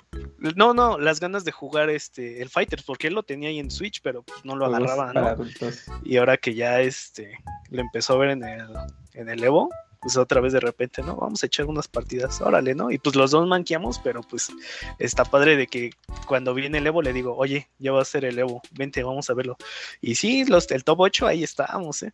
No, 0.55 0.73
no, 0.73 0.97
las 0.97 1.19
ganas 1.19 1.43
de 1.43 1.51
jugar 1.51 1.89
este 1.89 2.41
el 2.41 2.49
Fighters, 2.49 2.83
porque 2.83 3.07
él 3.07 3.13
lo 3.13 3.23
tenía 3.23 3.49
ahí 3.49 3.59
en 3.59 3.69
Switch, 3.69 4.01
pero 4.01 4.23
pues 4.23 4.43
no 4.45 4.55
lo 4.55 4.65
agarraba, 4.65 5.07
para 5.07 5.21
¿no? 5.21 5.27
adultos. 5.27 5.85
Y 6.03 6.17
ahora 6.17 6.37
que 6.37 6.53
ya 6.55 6.79
este 6.79 7.37
lo 7.69 7.81
empezó 7.81 8.13
a 8.13 8.17
ver 8.17 8.29
en 8.31 8.43
el, 8.43 8.67
en 9.13 9.29
el 9.29 9.43
Evo, 9.43 9.69
pues 10.01 10.17
otra 10.17 10.41
vez 10.41 10.53
de 10.53 10.59
repente, 10.59 11.01
¿no? 11.01 11.15
Vamos 11.15 11.43
a 11.43 11.45
echar 11.45 11.65
unas 11.65 11.87
partidas, 11.87 12.41
órale, 12.41 12.75
¿no? 12.75 12.91
Y 12.91 12.97
pues 12.97 13.15
los 13.15 13.31
dos 13.31 13.47
manqueamos, 13.47 13.99
pero 13.99 14.21
pues 14.21 14.51
está 14.99 15.25
padre 15.25 15.55
de 15.55 15.67
que 15.67 15.91
cuando 16.25 16.53
viene 16.53 16.79
el 16.79 16.87
Evo 16.87 17.01
le 17.01 17.13
digo, 17.13 17.35
oye, 17.35 17.69
ya 17.79 17.91
va 17.91 18.01
a 18.01 18.05
ser 18.05 18.25
el 18.25 18.37
Evo, 18.39 18.61
vente, 18.71 19.03
vamos 19.03 19.29
a 19.29 19.33
verlo. 19.33 19.57
Y 20.01 20.15
sí, 20.15 20.45
los, 20.45 20.69
el 20.71 20.83
top 20.83 21.01
8 21.01 21.27
ahí 21.27 21.43
estábamos, 21.43 22.03
¿eh? 22.03 22.11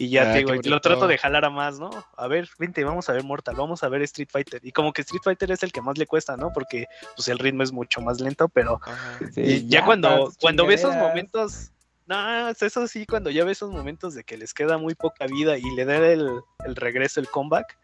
Y 0.00 0.10
ya 0.10 0.30
Ah, 0.30 0.32
te 0.32 0.38
digo, 0.38 0.54
lo 0.54 0.80
trato 0.80 1.08
de 1.08 1.18
jalar 1.18 1.44
a 1.44 1.50
más, 1.50 1.80
¿no? 1.80 1.90
A 2.16 2.28
ver, 2.28 2.48
vente, 2.56 2.84
vamos 2.84 3.08
a 3.08 3.12
ver 3.12 3.24
Mortal, 3.24 3.56
vamos 3.56 3.82
a 3.82 3.88
ver 3.88 4.00
Street 4.02 4.28
Fighter. 4.30 4.60
Y 4.64 4.70
como 4.70 4.92
que 4.92 5.02
Street 5.02 5.22
Fighter 5.24 5.50
es 5.50 5.64
el 5.64 5.72
que 5.72 5.82
más 5.82 5.98
le 5.98 6.06
cuesta, 6.06 6.36
¿no? 6.36 6.52
Porque 6.52 6.86
pues 7.16 7.26
el 7.26 7.40
ritmo 7.40 7.64
es 7.64 7.72
mucho 7.72 8.00
más 8.00 8.20
lento, 8.20 8.48
pero 8.48 8.80
Ajá. 8.80 9.18
Sí, 9.34 9.40
y 9.40 9.66
ya, 9.66 9.84
cuando, 9.84 10.32
cuando 10.40 10.66
ve 10.66 10.74
esos 10.74 10.94
momentos, 10.94 11.72
no, 12.08 12.48
es 12.48 12.62
eso 12.62 12.86
sí, 12.88 13.06
cuando 13.06 13.30
ya 13.30 13.44
ve 13.44 13.52
esos 13.52 13.70
momentos 13.70 14.14
de 14.14 14.24
que 14.24 14.36
les 14.36 14.54
queda 14.54 14.78
muy 14.78 14.94
poca 14.94 15.26
vida 15.26 15.58
y 15.58 15.70
le 15.76 15.84
da 15.84 15.96
el, 15.98 16.28
el 16.64 16.74
regreso, 16.76 17.20
el 17.20 17.28
comeback, 17.28 17.78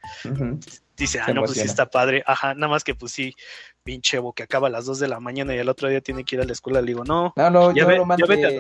dice, 0.97 1.21
ah, 1.21 1.27
Se 1.27 1.35
no, 1.35 1.41
pues 1.43 1.53
sí 1.53 1.61
está 1.67 1.87
padre. 1.91 2.25
Ajá, 2.27 2.55
nada 2.55 2.69
más 2.69 2.83
que 2.85 2.95
pues 2.95 3.13
sí, 3.13 3.35
pinche 3.83 4.17
Evo 4.17 4.33
que 4.33 4.43
acaba 4.43 4.69
a 4.69 4.71
las 4.71 4.87
2 4.87 4.99
de 4.99 5.09
la 5.09 5.21
mañana 5.21 5.55
y 5.55 5.59
el 5.59 5.69
otro 5.69 5.89
día 5.89 6.01
tiene 6.01 6.25
que 6.25 6.37
ir 6.37 6.43
a 6.43 6.45
la 6.47 6.53
escuela. 6.53 6.81
Le 6.81 6.87
digo, 6.89 7.05
no, 7.05 7.33
No, 7.37 7.51
no, 7.51 7.73
Ya 7.73 7.83
yo 7.83 7.87
ve- 7.89 7.97
lo 7.99 8.17
ya 8.17 8.27
vete 8.27 8.47
a 8.47 8.51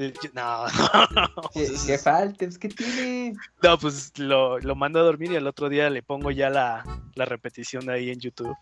eh, 0.00 0.12
yo- 0.22 0.30
no, 0.32 0.64
Que, 1.52 1.66
que 1.86 1.98
falte, 1.98 2.46
pues 2.46 2.58
que 2.58 2.68
tiene. 2.68 3.34
no, 3.62 3.78
pues 3.78 4.16
lo, 4.18 4.58
lo 4.60 4.76
mando 4.76 5.00
a 5.00 5.02
dormir 5.02 5.32
y 5.32 5.34
el 5.36 5.46
otro 5.48 5.68
día 5.68 5.90
le 5.90 6.02
pongo 6.04 6.30
ya 6.30 6.50
la, 6.50 6.84
la 7.16 7.24
repetición 7.24 7.90
ahí 7.90 8.10
en 8.10 8.20
YouTube. 8.20 8.54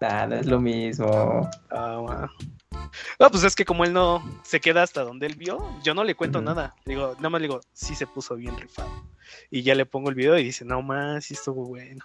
Nada, 0.00 0.40
es 0.40 0.46
lo 0.46 0.60
mismo. 0.60 1.48
Ah, 1.70 1.98
bueno. 2.00 2.30
No, 3.18 3.30
pues 3.30 3.44
es 3.44 3.54
que 3.54 3.64
como 3.64 3.84
él 3.84 3.92
no 3.92 4.22
se 4.42 4.60
queda 4.60 4.82
hasta 4.82 5.02
donde 5.02 5.26
él 5.26 5.34
vio, 5.36 5.58
yo 5.82 5.94
no 5.94 6.04
le 6.04 6.14
cuento 6.14 6.40
nada. 6.42 6.74
Digo, 6.84 7.14
nada 7.16 7.30
más 7.30 7.40
le 7.40 7.48
digo, 7.48 7.60
sí 7.72 7.94
se 7.94 8.06
puso 8.06 8.34
bien 8.36 8.56
rifado. 8.58 8.90
Y 9.50 9.62
ya 9.62 9.74
le 9.74 9.86
pongo 9.86 10.10
el 10.10 10.14
video 10.14 10.38
y 10.38 10.44
dice, 10.44 10.64
no 10.64 10.82
más, 10.82 11.24
sí 11.24 11.34
estuvo 11.34 11.66
bueno. 11.66 12.04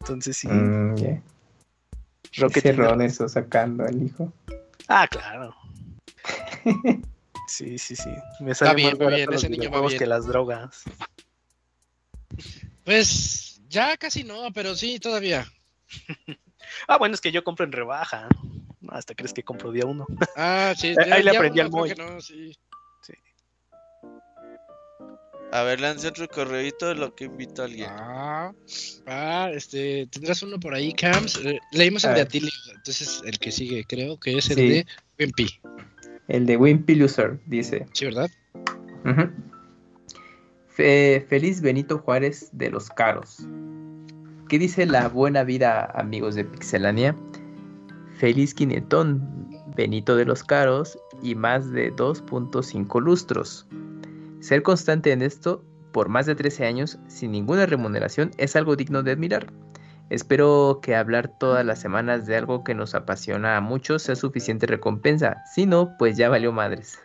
Entonces 0.00 0.36
sí, 0.36 0.48
Mm, 0.48 0.94
ya. 0.96 1.22
Rocket 2.38 2.76
Ron 2.76 3.02
eso 3.02 3.28
sacando 3.28 3.84
al 3.84 4.02
hijo. 4.02 4.32
Ah, 4.88 5.06
claro. 5.08 5.54
Sí, 7.48 7.76
sí, 7.78 7.94
sí. 7.96 8.10
Me 8.40 8.54
sale 8.54 8.74
bien, 8.74 8.96
más 8.98 9.08
bien, 9.08 9.26
los 9.30 9.36
ese 9.42 9.50
niño 9.50 9.64
va 9.64 9.68
videojuegos 9.68 9.90
bien. 9.92 9.98
que 9.98 10.06
las 10.06 10.26
drogas. 10.26 10.82
Pues 12.84 13.60
ya 13.68 13.96
casi 13.96 14.24
no, 14.24 14.52
pero 14.54 14.74
sí, 14.74 14.98
todavía. 14.98 15.46
Ah, 16.88 16.98
bueno, 16.98 17.14
es 17.14 17.20
que 17.20 17.32
yo 17.32 17.44
compro 17.44 17.64
en 17.64 17.72
rebaja. 17.72 18.28
No, 18.80 18.92
hasta 18.92 19.14
crees 19.14 19.32
que 19.32 19.42
compro 19.42 19.70
día 19.72 19.86
uno. 19.86 20.06
Ah, 20.36 20.74
sí. 20.76 20.94
Ahí 20.98 21.22
ya- 21.24 21.30
le 21.32 21.36
aprendí 21.36 21.60
al 21.60 21.70
Moy. 21.70 21.94
no, 21.96 22.20
sí. 22.20 22.52
A 25.54 25.64
ver, 25.64 25.80
lance 25.82 26.08
otro 26.08 26.26
correíto 26.28 26.86
de 26.86 26.94
lo 26.94 27.14
que 27.14 27.24
invito 27.24 27.60
a 27.60 27.66
alguien. 27.66 27.90
Ah, 27.90 28.52
ah, 29.04 29.50
este, 29.52 30.06
tendrás 30.06 30.42
uno 30.42 30.58
por 30.58 30.72
ahí, 30.74 30.94
Cams. 30.94 31.36
Eh, 31.44 31.58
leímos 31.72 32.04
el 32.04 32.10
A 32.10 32.12
de 32.14 32.20
ver. 32.20 32.26
Atilio, 32.26 32.50
entonces 32.74 33.20
el 33.26 33.38
que 33.38 33.52
sigue 33.52 33.84
creo 33.84 34.18
que 34.18 34.38
es 34.38 34.48
el 34.48 34.56
Sí. 34.56 34.68
de 34.68 34.86
Wimpy. 35.18 35.60
El 36.28 36.46
de 36.46 36.56
Wimpy 36.56 36.94
Loser, 36.94 37.38
dice. 37.44 37.84
Sí, 37.92 38.06
¿verdad? 38.06 38.30
Fe- 40.68 41.26
feliz 41.28 41.60
Benito 41.60 41.98
Juárez 41.98 42.48
de 42.52 42.70
los 42.70 42.88
Caros. 42.88 43.40
¿Qué 44.52 44.58
dice 44.58 44.84
la 44.84 45.08
buena 45.08 45.44
vida, 45.44 45.90
amigos 45.94 46.34
de 46.34 46.44
Pixelania? 46.44 47.16
Feliz 48.18 48.52
quinientón, 48.52 49.48
Benito 49.74 50.14
de 50.14 50.26
los 50.26 50.44
Caros 50.44 50.98
y 51.22 51.34
más 51.34 51.70
de 51.70 51.90
2.5 51.96 53.00
lustros. 53.00 53.66
Ser 54.40 54.62
constante 54.62 55.12
en 55.12 55.22
esto 55.22 55.64
por 55.90 56.10
más 56.10 56.26
de 56.26 56.34
13 56.34 56.66
años 56.66 56.98
sin 57.06 57.32
ninguna 57.32 57.64
remuneración 57.64 58.30
es 58.36 58.54
algo 58.54 58.76
digno 58.76 59.02
de 59.02 59.12
admirar. 59.12 59.50
Espero 60.10 60.80
que 60.82 60.96
hablar 60.96 61.28
todas 61.38 61.64
las 61.64 61.80
semanas 61.80 62.26
de 62.26 62.36
algo 62.36 62.62
que 62.62 62.74
nos 62.74 62.94
apasiona 62.94 63.56
a 63.56 63.62
muchos 63.62 64.02
sea 64.02 64.16
suficiente 64.16 64.66
recompensa. 64.66 65.42
Si 65.54 65.64
no, 65.64 65.96
pues 65.98 66.18
ya 66.18 66.28
valió 66.28 66.52
madres. 66.52 67.00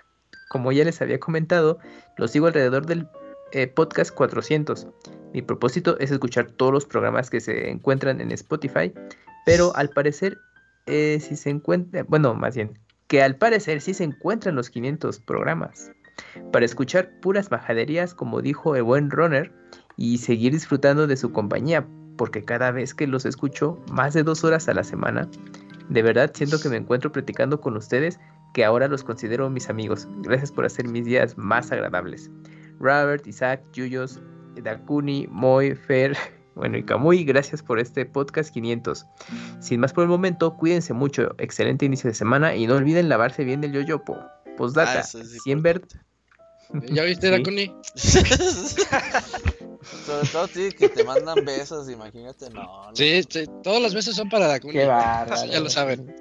Como 0.50 0.74
ya 0.74 0.84
les 0.84 1.01
había 1.01 1.22
comentado, 1.22 1.80
lo 2.17 2.27
sigo 2.27 2.48
alrededor 2.48 2.85
del 2.88 3.08
eh, 3.51 3.67
podcast 3.67 4.11
400. 4.11 4.88
Mi 5.34 5.42
propósito 5.42 5.98
es 6.00 6.11
escuchar 6.11 6.51
todos 6.51 6.74
los 6.74 6.85
programas 6.85 7.30
que 7.30 7.40
se 7.40 7.69
encuentran 7.69 8.22
en 8.22 8.32
Spotify, 8.32 8.93
pero 9.45 9.76
al 9.76 9.90
parecer, 9.90 10.38
eh, 10.85 11.19
si 11.22 11.35
se 11.35 11.50
encuentra, 11.50 12.03
bueno, 12.03 12.34
más 12.34 12.56
bien, 12.56 12.80
que 13.08 13.22
al 13.24 13.35
parecer 13.35 13.82
sí 13.82 13.93
se 13.93 14.03
encuentran 14.03 14.56
los 14.56 14.69
500 14.69 15.19
programas. 15.19 15.92
Para 16.51 16.66
escuchar 16.66 17.19
puras 17.22 17.51
majaderías, 17.51 18.14
como 18.14 18.42
dijo 18.42 18.76
el 18.76 18.84
buen 18.84 19.11
Runner, 19.11 19.51
y 19.98 20.17
seguir 20.17 20.53
disfrutando 20.53 21.08
de 21.08 21.17
su 21.17 21.32
compañía, 21.32 21.88
porque 22.17 22.43
cada 22.43 22.72
vez 22.72 22.93
que 22.93 23.08
los 23.08 23.26
escucho, 23.26 23.80
más 23.92 24.14
de 24.14 24.24
dos 24.24 24.43
horas 24.43 24.67
a 24.67 24.74
la 24.74 24.84
semana, 24.84 25.30
de 25.90 26.01
verdad 26.01 26.32
siento 26.34 26.59
que 26.59 26.69
me 26.69 26.77
encuentro 26.77 27.11
platicando 27.11 27.61
con 27.61 27.77
ustedes, 27.77 28.19
que 28.53 28.66
ahora 28.66 28.88
los 28.88 29.03
considero 29.03 29.50
mis 29.50 29.69
amigos. 29.69 30.08
Gracias 30.22 30.51
por 30.51 30.66
hacer 30.66 30.88
mis 30.88 31.06
días 31.06 31.38
más 31.38 31.72
agradables. 31.72 32.30
Robert, 32.80 33.25
Isaac, 33.27 33.61
Yuyos, 33.73 34.19
Dakuni, 34.61 35.27
Moy, 35.30 35.75
Fer, 35.75 36.15
bueno 36.56 36.77
y 36.77 36.83
Kamui, 36.83 37.23
gracias 37.23 37.61
por 37.61 37.80
este 37.80 38.06
podcast 38.06 38.53
500. 38.53 39.06
Sin 39.59 39.80
más 39.80 39.93
por 39.93 40.03
el 40.03 40.09
momento, 40.09 40.56
cuídense 40.57 40.93
mucho, 40.93 41.35
excelente 41.38 41.85
inicio 41.85 42.09
de 42.09 42.14
semana 42.15 42.56
y 42.56 42.67
no 42.67 42.75
olviden 42.75 43.09
lavarse 43.09 43.43
bien 43.43 43.61
del 43.61 43.73
yoyopo. 43.73 44.17
Postdata, 44.57 44.99
Ah, 44.99 45.01
eso 45.01 45.19
es 45.22 45.41
100 45.43 45.61
ver... 45.61 45.81
¿Ya 46.91 47.03
viste, 47.03 47.27
Sí. 47.31 47.38
Dakuni? 47.38 47.72
Sobre 50.06 50.27
todo 50.30 50.47
sí, 50.47 50.69
que 50.77 50.89
te 50.89 51.03
mandan 51.03 51.45
besos, 51.45 51.89
imagínate, 51.89 52.49
no. 52.49 52.61
no. 52.61 52.95
Sí, 52.95 53.23
sí, 53.30 53.45
todos 53.64 53.81
los 53.81 53.93
besos 53.93 54.15
son 54.15 54.27
para 54.30 54.47
Dakuni. 54.47 54.73
Qué. 54.73 54.83
Eso 54.83 55.45
ya 55.45 55.59
lo 55.61 55.69
saben. 55.69 56.14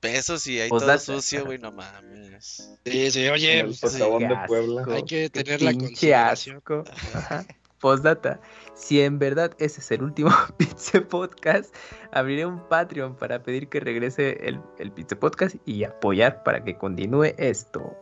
Besos 0.00 0.46
y 0.46 0.60
ahí 0.60 0.68
Pues 0.68 0.84
todo 0.84 0.98
sucio, 0.98 1.44
güey, 1.44 1.58
no 1.58 1.72
mames. 1.72 2.70
Sí, 2.84 3.10
sí, 3.10 3.28
oye, 3.28 3.60
el 3.60 3.76
pues, 3.80 3.98
de 3.98 4.38
Puebla. 4.46 4.86
hay 4.94 5.02
que 5.02 5.28
tener 5.28 5.60
la. 5.60 5.72
Ajá. 7.14 7.44
Postdata. 7.80 8.40
Si 8.74 9.00
en 9.00 9.18
verdad 9.18 9.52
ese 9.58 9.80
es 9.80 9.90
el 9.90 10.02
último 10.02 10.30
Pizza 10.56 11.00
Podcast, 11.00 11.74
abriré 12.12 12.46
un 12.46 12.60
Patreon 12.68 13.16
para 13.16 13.42
pedir 13.42 13.68
que 13.68 13.80
regrese 13.80 14.38
el, 14.46 14.60
el 14.78 14.92
Pizza 14.92 15.18
Podcast 15.18 15.56
y 15.64 15.84
apoyar 15.84 16.42
para 16.42 16.62
que 16.64 16.76
continúe 16.76 17.34
esto. 17.38 17.96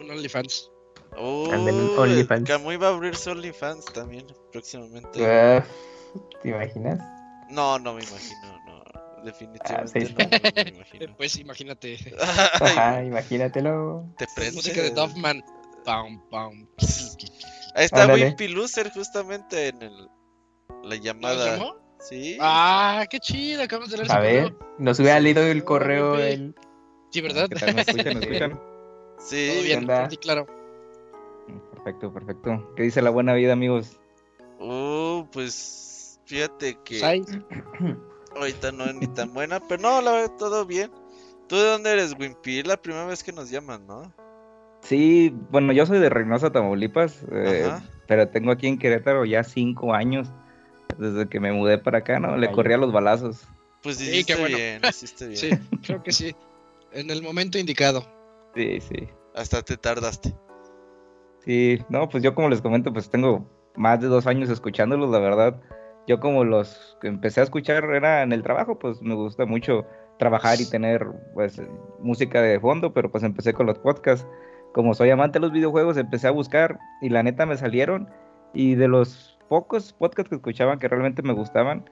Un 0.00 0.10
OnlyFans. 0.10 0.70
Uy, 1.18 1.50
OnlyFans. 1.96 2.48
Camuy 2.48 2.76
va 2.76 2.88
a 2.88 2.90
abrir 2.90 3.16
su 3.16 3.30
OnlyFans 3.30 3.86
también 3.86 4.26
próximamente. 4.52 5.24
Ah, 5.26 5.64
¿Te 6.42 6.48
imaginas? 6.50 6.98
No, 7.50 7.78
no 7.78 7.94
me 7.94 8.02
imagino, 8.02 8.55
Definitivamente 9.26 10.06
sí, 10.06 10.14
no, 10.16 10.24
no 10.56 10.64
me 10.64 10.70
imagino. 10.70 11.16
Pues 11.16 11.36
imagínate. 11.36 11.96
Ajá, 12.60 13.02
imagínatelo. 13.02 14.06
Te 14.16 14.26
prendes. 14.34 14.54
Música 14.54 14.82
de 14.82 14.90
Duffman. 14.90 15.42
Pam, 15.84 16.20
pam. 16.30 16.66
Ahí 17.74 17.84
está. 17.84 18.06
Wimpy 18.06 18.48
Loser 18.48 18.90
justamente 18.92 19.68
en 19.68 19.82
el, 19.82 19.96
la 20.84 20.96
¿Nos 20.96 21.00
llamada. 21.00 21.56
llamó? 21.56 21.74
Sí. 21.98 22.38
Ah, 22.40 23.04
qué 23.10 23.18
chido. 23.18 23.62
Acabamos 23.64 23.90
de 23.90 23.96
leer 23.98 24.12
A 24.12 24.20
ver, 24.20 24.52
correo. 24.52 24.74
nos 24.78 25.00
hubiera 25.00 25.18
leído 25.18 25.42
el 25.42 25.64
correo. 25.64 26.12
Wimpy. 26.12 26.32
El... 26.32 26.54
Sí, 27.10 27.20
¿verdad? 27.20 27.48
¿Qué 27.48 27.56
tal? 27.56 27.74
¿Me 27.74 27.80
escuchan? 27.82 28.18
¿Me 28.18 28.20
escuchan? 28.26 28.50
Todo 28.52 29.18
sí. 29.18 29.60
bien, 29.64 29.78
onda? 29.80 30.08
sí, 30.08 30.16
claro. 30.18 30.46
Perfecto, 31.72 32.12
perfecto. 32.12 32.72
¿Qué 32.76 32.84
dice 32.84 33.02
la 33.02 33.10
buena 33.10 33.34
vida, 33.34 33.52
amigos? 33.54 33.98
Uh, 34.60 35.24
pues 35.32 36.20
fíjate 36.26 36.78
que 36.84 36.98
Sai. 37.00 37.22
ahorita 38.34 38.72
no 38.72 38.84
es 38.84 38.94
ni 38.94 39.06
tan 39.06 39.32
buena, 39.32 39.60
pero 39.60 39.82
no, 39.82 40.00
la 40.00 40.12
verdad, 40.12 40.32
todo 40.38 40.66
bien. 40.66 40.90
¿Tú 41.48 41.56
de 41.56 41.64
dónde 41.68 41.92
eres, 41.92 42.14
Wimpy? 42.18 42.58
Es 42.60 42.66
la 42.66 42.76
primera 42.76 43.06
vez 43.06 43.22
que 43.22 43.32
nos 43.32 43.50
llaman, 43.50 43.86
¿no? 43.86 44.12
Sí, 44.82 45.34
bueno, 45.50 45.72
yo 45.72 45.86
soy 45.86 45.98
de 45.98 46.08
Reynosa, 46.08 46.50
Tamaulipas, 46.50 47.24
eh, 47.32 47.72
pero 48.06 48.28
tengo 48.28 48.52
aquí 48.52 48.66
en 48.66 48.78
Querétaro 48.78 49.24
ya 49.24 49.42
cinco 49.44 49.94
años 49.94 50.28
desde 50.98 51.28
que 51.28 51.40
me 51.40 51.52
mudé 51.52 51.78
para 51.78 51.98
acá, 51.98 52.18
¿no? 52.20 52.36
Le 52.36 52.50
corría 52.50 52.76
los 52.76 52.92
balazos. 52.92 53.46
Pues 53.82 53.96
Sí, 53.98 54.04
hiciste 54.10 54.34
qué 54.34 54.40
bueno. 54.40 54.56
bien, 54.56 54.80
hiciste 54.88 55.26
bien. 55.28 55.36
Sí, 55.38 55.50
creo 55.84 56.02
que 56.02 56.12
sí. 56.12 56.34
En 56.92 57.10
el 57.10 57.22
momento 57.22 57.58
indicado. 57.58 58.04
Sí, 58.54 58.80
sí. 58.80 59.08
Hasta 59.34 59.62
te 59.62 59.76
tardaste. 59.76 60.34
Sí, 61.44 61.78
no, 61.88 62.08
pues 62.08 62.22
yo 62.22 62.34
como 62.34 62.48
les 62.48 62.60
comento, 62.60 62.92
pues 62.92 63.08
tengo 63.10 63.48
más 63.76 64.00
de 64.00 64.08
dos 64.08 64.26
años 64.26 64.48
escuchándolos, 64.50 65.10
la 65.10 65.18
verdad. 65.18 65.60
Yo 66.06 66.20
como 66.20 66.44
los 66.44 66.96
que 67.00 67.08
empecé 67.08 67.40
a 67.40 67.44
escuchar 67.44 67.84
era 67.84 68.22
en 68.22 68.32
el 68.32 68.42
trabajo, 68.42 68.78
pues 68.78 69.02
me 69.02 69.14
gusta 69.14 69.44
mucho 69.44 69.84
trabajar 70.18 70.60
y 70.60 70.70
tener 70.70 71.06
pues 71.34 71.60
música 72.00 72.40
de 72.40 72.60
fondo, 72.60 72.92
pero 72.92 73.10
pues 73.10 73.24
empecé 73.24 73.52
con 73.52 73.66
los 73.66 73.78
podcasts. 73.78 74.26
Como 74.72 74.94
soy 74.94 75.10
amante 75.10 75.38
de 75.38 75.40
los 75.40 75.52
videojuegos, 75.52 75.96
empecé 75.96 76.28
a 76.28 76.32
buscar 76.32 76.78
y 77.00 77.08
la 77.08 77.22
neta 77.22 77.46
me 77.46 77.56
salieron. 77.56 78.08
Y 78.52 78.74
de 78.74 78.88
los 78.88 79.38
pocos 79.48 79.92
podcasts 79.92 80.28
que 80.28 80.36
escuchaban 80.36 80.78
que 80.78 80.88
realmente 80.88 81.22
me 81.22 81.32
gustaban, 81.32 81.88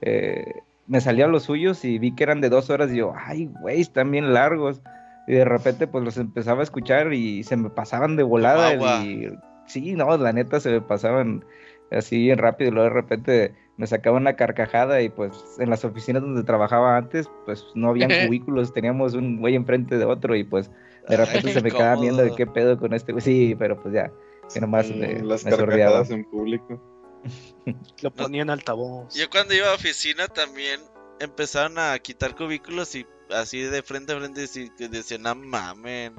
eh, 0.00 0.62
me 0.86 1.00
salían 1.00 1.32
los 1.32 1.44
suyos 1.44 1.84
y 1.84 1.98
vi 1.98 2.14
que 2.14 2.24
eran 2.24 2.40
de 2.40 2.48
dos 2.48 2.70
horas 2.70 2.90
y 2.92 2.96
yo, 2.96 3.12
ay, 3.16 3.50
güey, 3.60 3.80
están 3.80 4.10
bien 4.10 4.32
largos. 4.32 4.80
Y 5.26 5.32
de 5.32 5.44
repente 5.44 5.86
pues 5.86 6.02
los 6.04 6.16
empezaba 6.16 6.60
a 6.60 6.64
escuchar 6.64 7.12
y 7.12 7.42
se 7.44 7.56
me 7.56 7.68
pasaban 7.68 8.16
de 8.16 8.22
volada. 8.22 8.74
Y 9.04 9.28
sí, 9.66 9.94
no, 9.94 10.16
la 10.16 10.32
neta 10.32 10.58
se 10.60 10.70
me 10.70 10.80
pasaban 10.80 11.44
así 11.90 12.18
bien 12.18 12.38
rápido. 12.38 12.70
Y 12.70 12.74
luego 12.74 12.88
de 12.88 12.94
repente 12.94 13.54
me 13.76 13.86
sacaban 13.86 14.22
una 14.22 14.36
carcajada 14.36 15.00
y 15.02 15.08
pues 15.08 15.56
en 15.58 15.70
las 15.70 15.84
oficinas 15.84 16.22
donde 16.22 16.42
trabajaba 16.42 16.96
antes 16.96 17.30
pues 17.44 17.64
no 17.74 17.90
habían 17.90 18.10
cubículos, 18.26 18.72
teníamos 18.72 19.14
un 19.14 19.38
güey 19.38 19.54
enfrente 19.54 19.96
de 19.96 20.04
otro 20.04 20.34
y 20.36 20.44
pues 20.44 20.70
de 21.08 21.16
repente 21.16 21.48
Ay, 21.48 21.54
se 21.54 21.62
me 21.62 21.70
quedaba 21.70 22.00
viendo 22.00 22.22
de 22.22 22.34
qué 22.34 22.46
pedo 22.46 22.78
con 22.78 22.92
este 22.92 23.12
güey. 23.12 23.22
Sí, 23.22 23.56
pero 23.58 23.80
pues 23.80 23.94
ya, 23.94 24.12
que 24.52 24.60
nomás 24.60 24.90
me, 24.90 25.20
Las 25.22 25.44
me 25.44 25.52
sordeaba. 25.52 25.66
carcajadas 25.66 26.10
en 26.10 26.24
público. 26.24 26.82
Lo 28.02 28.10
ponía 28.10 28.42
en 28.42 28.50
altavoz. 28.50 29.14
Yo 29.14 29.30
cuando 29.30 29.54
iba 29.54 29.70
a 29.70 29.74
oficina 29.74 30.28
también 30.28 30.80
empezaron 31.20 31.78
a 31.78 31.98
quitar 31.98 32.34
cubículos 32.34 32.94
y 32.94 33.06
así 33.30 33.62
de 33.62 33.82
frente 33.82 34.12
a 34.12 34.18
frente 34.18 34.46
decían, 34.88 35.22
no 35.22 35.34
mamen. 35.34 36.14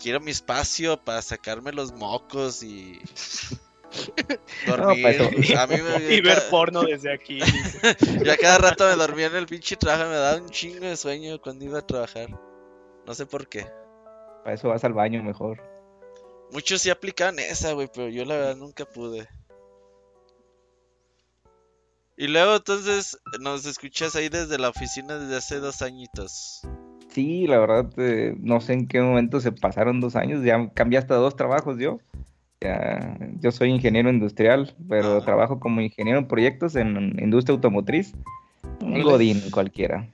Quiero 0.00 0.20
mi 0.20 0.30
espacio 0.30 1.02
para 1.02 1.22
sacarme 1.22 1.72
los 1.72 1.92
mocos 1.92 2.62
y 2.62 3.00
dormir. 4.66 5.02
pues, 5.02 5.56
a 5.56 5.66
mí 5.66 5.76
me, 5.80 6.14
Y 6.14 6.20
ver 6.20 6.38
porno 6.50 6.82
desde 6.82 7.12
aquí. 7.12 7.40
Yo 8.24 8.32
a 8.32 8.36
cada 8.36 8.58
rato 8.58 8.86
me 8.86 8.96
dormía 8.96 9.26
en 9.26 9.36
el 9.36 9.46
pinche 9.46 9.76
trabajo, 9.76 10.08
me 10.08 10.16
daba 10.16 10.40
un 10.40 10.48
chingo 10.50 10.86
de 10.86 10.96
sueño 10.96 11.40
cuando 11.40 11.64
iba 11.64 11.78
a 11.80 11.86
trabajar. 11.86 12.28
No 13.06 13.14
sé 13.14 13.26
por 13.26 13.48
qué. 13.48 13.66
Para 14.44 14.54
eso 14.54 14.68
vas 14.68 14.84
al 14.84 14.92
baño 14.92 15.22
mejor. 15.22 15.62
Muchos 16.52 16.80
sí 16.82 16.90
aplicaban 16.90 17.38
esa, 17.38 17.72
güey, 17.72 17.88
pero 17.92 18.08
yo 18.08 18.24
la 18.24 18.36
verdad 18.36 18.56
nunca 18.56 18.84
pude. 18.84 19.28
Y 22.16 22.26
luego 22.26 22.56
entonces 22.56 23.16
nos 23.38 23.64
escuchas 23.64 24.16
ahí 24.16 24.28
desde 24.28 24.58
la 24.58 24.70
oficina 24.70 25.18
desde 25.18 25.36
hace 25.36 25.60
dos 25.60 25.82
añitos. 25.82 26.62
Sí, 27.18 27.48
la 27.48 27.58
verdad, 27.58 27.90
eh, 27.96 28.36
no 28.38 28.60
sé 28.60 28.74
en 28.74 28.86
qué 28.86 29.00
momento 29.00 29.40
se 29.40 29.50
pasaron 29.50 30.00
dos 30.00 30.14
años, 30.14 30.44
ya 30.44 30.70
cambié 30.72 31.00
hasta 31.00 31.16
dos 31.16 31.34
trabajos 31.34 31.76
yo. 31.76 31.98
Ya, 32.60 33.18
yo 33.40 33.50
soy 33.50 33.70
ingeniero 33.70 34.08
industrial, 34.08 34.72
pero 34.88 35.16
Ah. 35.16 35.24
trabajo 35.24 35.58
como 35.58 35.80
ingeniero 35.80 36.20
en 36.20 36.28
proyectos 36.28 36.76
en 36.76 37.18
industria 37.20 37.54
automotriz. 37.54 38.12
Un 38.80 39.02
godín 39.02 39.50
cualquiera. 39.50 40.08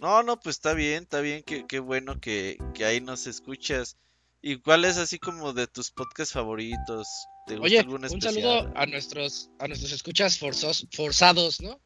No, 0.00 0.24
no, 0.24 0.40
pues 0.40 0.56
está 0.56 0.74
bien, 0.74 1.04
está 1.04 1.20
bien, 1.20 1.44
que 1.44 1.64
qué 1.64 1.78
bueno 1.78 2.18
que, 2.18 2.58
que 2.74 2.84
ahí 2.84 3.00
nos 3.00 3.28
escuchas. 3.28 3.96
¿Y 4.42 4.56
cuál 4.56 4.84
es 4.84 4.98
así 4.98 5.20
como 5.20 5.52
de 5.52 5.68
tus 5.68 5.92
podcasts 5.92 6.34
favoritos? 6.34 7.06
¿Te 7.46 7.54
gusta 7.54 7.66
Oye, 7.66 7.78
algún 7.78 7.98
un 7.98 8.04
especial? 8.06 8.34
saludo 8.34 8.72
a 8.74 8.86
nuestros 8.86 9.48
a 9.60 9.68
nuestros 9.68 9.92
escuchas 9.92 10.40
forzos, 10.40 10.88
forzados, 10.92 11.62
¿no? 11.62 11.78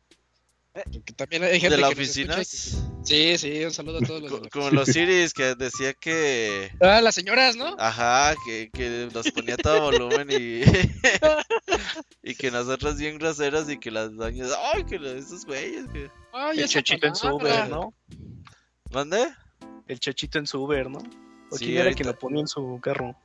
Que 0.75 1.13
también 1.15 1.43
hay 1.43 1.59
gente 1.59 1.75
¿De 1.77 1.83
la 1.83 1.89
que 1.89 1.95
nos 1.97 2.03
oficina? 2.05 2.37
que- 2.37 2.45
Sí, 2.45 3.39
sí, 3.39 3.65
un 3.65 3.73
saludo 3.73 3.99
a 3.99 4.01
todos 4.07 4.23
los 4.23 4.31
Co- 4.31 4.49
Como 4.53 4.71
los 4.71 4.89
Siris 4.89 5.33
que 5.33 5.55
decía 5.57 5.93
que... 5.95 6.71
Ah, 6.81 7.01
las 7.01 7.15
señoras, 7.15 7.57
¿no? 7.57 7.75
Ajá, 7.79 8.35
que, 8.47 8.71
que 8.73 9.09
los 9.13 9.31
ponía 9.33 9.55
a 9.55 9.57
todo 9.57 9.81
volumen 9.91 10.29
y... 10.31 10.61
y 12.23 12.35
que 12.35 12.51
nosotros 12.51 12.97
bien 12.99 13.19
groseros 13.19 13.69
y 13.71 13.79
que 13.79 13.91
las 13.91 14.15
doñas... 14.15 14.51
¡Ay, 14.75 14.85
que 14.85 14.97
esos 15.19 15.45
güeyes! 15.47 15.87
Que... 15.93 16.11
Ay, 16.33 16.59
El 16.59 16.65
esa 16.65 16.75
chachito 16.75 17.07
en 17.09 17.15
su 17.17 17.39
palabra. 17.39 17.55
Uber, 17.67 17.69
¿no? 17.71 17.95
¿Dónde? 18.91 19.29
El 19.89 19.99
chachito 19.99 20.39
en 20.39 20.47
su 20.47 20.63
Uber, 20.63 20.89
¿no? 20.91 20.99
¿O 21.51 21.57
Sí, 21.57 21.65
quién 21.65 21.77
era 21.79 21.85
ahorita- 21.87 21.97
quien 21.97 22.07
lo 22.09 22.19
ponía 22.19 22.41
en 22.43 22.49
su 22.49 22.79
carro? 22.81 23.17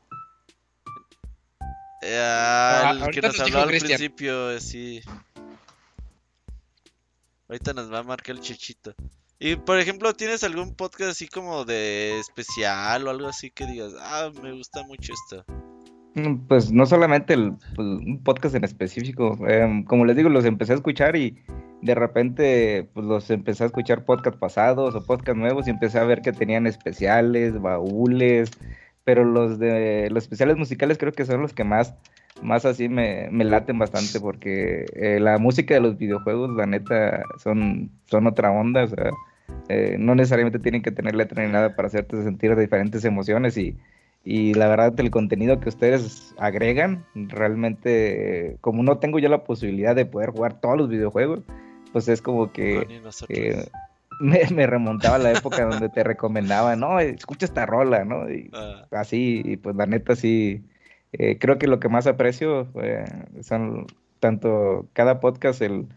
Eh, 2.01 2.17
ah, 2.19 2.81
Ah, 3.01 3.05
el 3.05 3.11
que 3.13 3.21
nos 3.21 3.37
nos 3.37 3.47
habló 3.47 3.59
al 3.61 3.67
principio, 3.69 4.51
eh, 4.51 4.59
sí. 4.61 5.01
Ahorita 7.53 7.73
nos 7.73 7.93
va 7.93 7.99
a 7.99 8.03
marcar 8.03 8.35
el 8.35 8.41
chechito. 8.41 8.95
Y 9.37 9.57
por 9.57 9.77
ejemplo, 9.77 10.11
¿tienes 10.15 10.43
algún 10.43 10.73
podcast 10.73 11.11
así 11.11 11.27
como 11.27 11.65
de 11.65 12.17
especial 12.19 13.05
o 13.05 13.11
algo 13.11 13.27
así 13.27 13.51
que 13.51 13.67
digas, 13.67 13.93
ah, 13.99 14.31
me 14.41 14.53
gusta 14.53 14.81
mucho 14.87 15.13
esto? 15.13 15.45
Mm, 16.15 16.47
Pues 16.47 16.71
no 16.71 16.87
solamente 16.87 17.35
el, 17.35 17.53
pues, 17.75 17.87
un 17.87 18.23
podcast 18.23 18.55
en 18.55 18.63
específico, 18.63 19.37
em, 19.47 19.83
como 19.83 20.03
les 20.03 20.15
digo, 20.15 20.29
los 20.29 20.45
empecé 20.45 20.71
a 20.71 20.77
escuchar 20.77 21.15
y 21.15 21.37
de 21.83 21.93
repente 21.93 22.89
pues 22.91 23.05
los 23.05 23.29
empecé 23.29 23.65
a 23.65 23.67
escuchar 23.67 24.03
podcast 24.03 24.39
pasados 24.39 24.95
o 24.95 25.05
podcast 25.05 25.37
nuevos 25.37 25.67
y 25.67 25.69
empecé 25.69 25.99
a 25.99 26.05
ver 26.05 26.23
que 26.23 26.31
tenían 26.31 26.65
especiales, 26.65 27.61
baúles, 27.61 28.49
pero 29.03 29.25
los 29.25 29.59
de 29.59 30.09
los 30.09 30.23
especiales 30.23 30.57
musicales 30.57 30.97
creo 30.97 31.11
que 31.11 31.25
son 31.25 31.43
los 31.43 31.53
que 31.53 31.63
más, 31.63 31.93
más 32.43 32.65
así 32.65 32.89
me, 32.89 33.29
me 33.31 33.43
laten 33.43 33.79
bastante 33.79 34.19
porque 34.19 34.85
eh, 34.95 35.19
la 35.19 35.37
música 35.37 35.73
de 35.73 35.79
los 35.81 35.97
videojuegos, 35.97 36.51
la 36.55 36.65
neta, 36.65 37.23
son, 37.37 37.89
son 38.05 38.27
otra 38.27 38.51
onda, 38.51 38.83
o 38.83 38.87
sea, 38.87 39.09
eh, 39.69 39.95
no 39.99 40.13
necesariamente 40.15 40.59
tienen 40.59 40.81
que 40.81 40.91
tener 40.91 41.15
letra 41.15 41.45
ni 41.45 41.51
nada 41.51 41.75
para 41.75 41.87
hacerte 41.87 42.21
sentir 42.23 42.55
diferentes 42.55 43.03
emociones 43.05 43.57
y, 43.57 43.75
y 44.23 44.53
la 44.53 44.67
verdad 44.67 44.93
el 44.99 45.09
contenido 45.11 45.59
que 45.59 45.69
ustedes 45.69 46.33
agregan, 46.37 47.03
realmente, 47.67 48.57
como 48.61 48.83
no 48.83 48.97
tengo 48.97 49.19
yo 49.19 49.29
la 49.29 49.43
posibilidad 49.43 49.95
de 49.95 50.05
poder 50.05 50.31
jugar 50.31 50.59
todos 50.59 50.77
los 50.77 50.89
videojuegos, 50.89 51.41
pues 51.91 52.07
es 52.07 52.21
como 52.21 52.51
que 52.51 52.87
eh, 53.29 53.65
me, 54.19 54.41
me 54.53 54.67
remontaba 54.67 55.15
a 55.15 55.19
la 55.19 55.31
época 55.31 55.65
donde 55.65 55.89
te 55.89 56.03
recomendaba, 56.03 56.75
no, 56.75 56.99
escucha 56.99 57.45
esta 57.45 57.65
rola, 57.65 58.03
¿no? 58.05 58.29
Y 58.29 58.49
Ah. 58.53 58.85
así, 58.91 59.41
y 59.45 59.57
pues 59.57 59.75
la 59.75 59.85
neta 59.85 60.15
sí, 60.15 60.63
eh, 61.13 61.37
creo 61.39 61.57
que 61.57 61.67
lo 61.67 61.79
que 61.79 61.89
más 61.89 62.05
aprecio 62.07 62.67
eh, 62.81 63.05
son 63.41 63.87
tanto 64.19 64.87
cada 64.93 65.19
podcast, 65.19 65.61
el, 65.61 65.87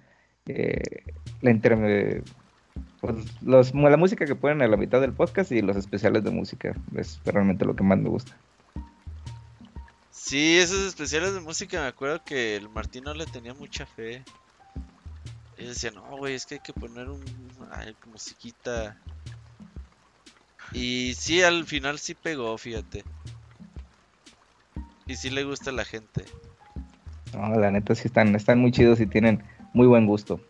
eh, 0.46 1.04
la 1.42 1.50
inter- 1.50 2.22
pues, 3.00 3.42
los, 3.42 3.74
la 3.74 3.96
música 3.96 4.26
que 4.26 4.34
ponen 4.34 4.62
a 4.62 4.68
la 4.68 4.76
mitad 4.76 5.00
del 5.00 5.12
podcast 5.12 5.52
y 5.52 5.62
los 5.62 5.76
especiales 5.76 6.24
de 6.24 6.30
música, 6.30 6.74
es 6.96 7.20
realmente 7.24 7.64
lo 7.64 7.76
que 7.76 7.84
más 7.84 7.98
me 7.98 8.08
gusta. 8.08 8.36
Sí, 10.10 10.58
esos 10.58 10.86
especiales 10.86 11.34
de 11.34 11.40
música, 11.40 11.80
me 11.80 11.86
acuerdo 11.86 12.24
que 12.24 12.56
el 12.56 12.68
Martín 12.68 13.04
no 13.04 13.14
le 13.14 13.26
tenía 13.26 13.54
mucha 13.54 13.86
fe. 13.86 14.24
Y 15.58 15.64
decía, 15.64 15.90
no, 15.90 16.16
güey, 16.16 16.34
es 16.34 16.44
que 16.44 16.56
hay 16.56 16.60
que 16.60 16.72
poner 16.72 17.08
un... 17.08 17.22
Ay, 17.70 17.94
musiquita. 18.10 18.96
Y 20.72 21.14
sí, 21.14 21.42
al 21.42 21.64
final 21.64 21.98
sí 21.98 22.14
pegó, 22.14 22.58
fíjate. 22.58 23.04
Y 25.06 25.16
sí 25.16 25.30
le 25.30 25.44
gusta 25.44 25.70
a 25.70 25.72
la 25.72 25.84
gente. 25.84 26.24
No, 27.32 27.58
la 27.58 27.70
neta 27.70 27.94
sí 27.94 28.02
están, 28.06 28.34
están 28.34 28.58
muy 28.58 28.72
chidos 28.72 29.00
y 29.00 29.06
tienen 29.06 29.42
muy 29.72 29.86
buen 29.86 30.06
gusto. 30.06 30.40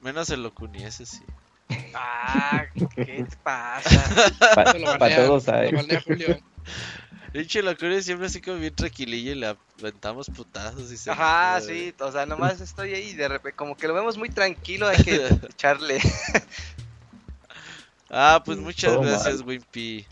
Menos 0.00 0.30
el 0.30 0.42
Locuni, 0.42 0.82
ese 0.84 1.06
sí. 1.06 1.22
Ah, 1.94 2.64
¿qué 2.94 3.26
pasa? 3.42 4.32
Pa- 4.54 4.72
Lo 4.78 4.98
pa' 4.98 5.14
todos 5.14 5.46
Julio. 6.04 6.38
Pinche 7.32 7.62
Locuni 7.62 8.02
siempre 8.02 8.26
así 8.26 8.40
como 8.40 8.56
bien 8.58 8.74
tranquilillo 8.74 9.32
y 9.32 9.34
le 9.34 9.56
aventamos 9.78 10.28
putazos 10.30 10.90
y 10.90 10.96
se... 10.96 11.10
Ajá, 11.10 11.60
sí, 11.60 11.94
o 12.00 12.10
sea, 12.10 12.24
nomás 12.24 12.60
estoy 12.60 12.94
ahí 12.94 13.08
y 13.10 13.14
de 13.14 13.28
repente, 13.28 13.56
como 13.56 13.76
que 13.76 13.86
lo 13.86 13.94
vemos 13.94 14.16
muy 14.16 14.30
tranquilo, 14.30 14.88
hay 14.88 15.02
que 15.02 15.26
echarle. 15.48 15.98
Ah, 18.10 18.42
pues 18.44 18.58
muchas 18.58 18.94
Todo 18.94 19.02
gracias, 19.02 19.38
mal. 19.40 19.48
Wimpy. 19.48 20.06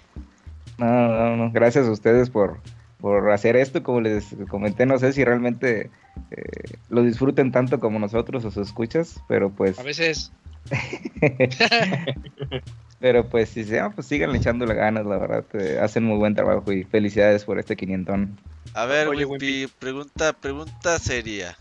No, 0.79 1.09
no, 1.09 1.37
no, 1.37 1.53
gracias 1.53 1.87
a 1.87 1.91
ustedes 1.91 2.31
por, 2.31 2.61
por 3.01 3.31
hacer 3.31 3.57
esto, 3.57 3.83
como 3.83 4.01
les 4.01 4.35
comenté, 4.49 4.87
no 4.87 4.99
sé 4.99 5.13
si 5.13 5.25
realmente 5.25 5.91
eh, 6.31 6.79
lo 6.89 7.03
disfruten 7.03 7.53
tanto 7.53 7.81
como 7.81 7.99
nosotros 7.99 8.45
o 8.45 8.51
sus 8.51 8.69
escuchas, 8.69 9.21
pero 9.29 9.51
pues, 9.51 9.79
A 9.79 9.83
veces. 9.83 10.33
pero 12.99 13.29
pues 13.29 13.51
si 13.51 13.65
sea, 13.65 13.91
pues 13.91 14.07
sigan 14.07 14.35
echándole 14.35 14.75
ganas, 14.75 15.07
la 15.07 15.19
verdad, 15.19 15.45
eh, 15.55 15.79
hacen 15.81 16.05
muy 16.05 16.19
buen 16.19 16.35
trabajo 16.35 16.73
y 16.73 16.85
felicidades 16.85 17.45
por 17.45 17.59
este 17.59 17.77
quinientón. 17.77 18.39
A 18.75 18.85
ver, 18.85 19.09
Oye, 19.09 19.25
Wimpy, 19.25 19.69
pregunta, 19.79 20.33
pregunta 20.33 20.99
seria. 20.99 21.57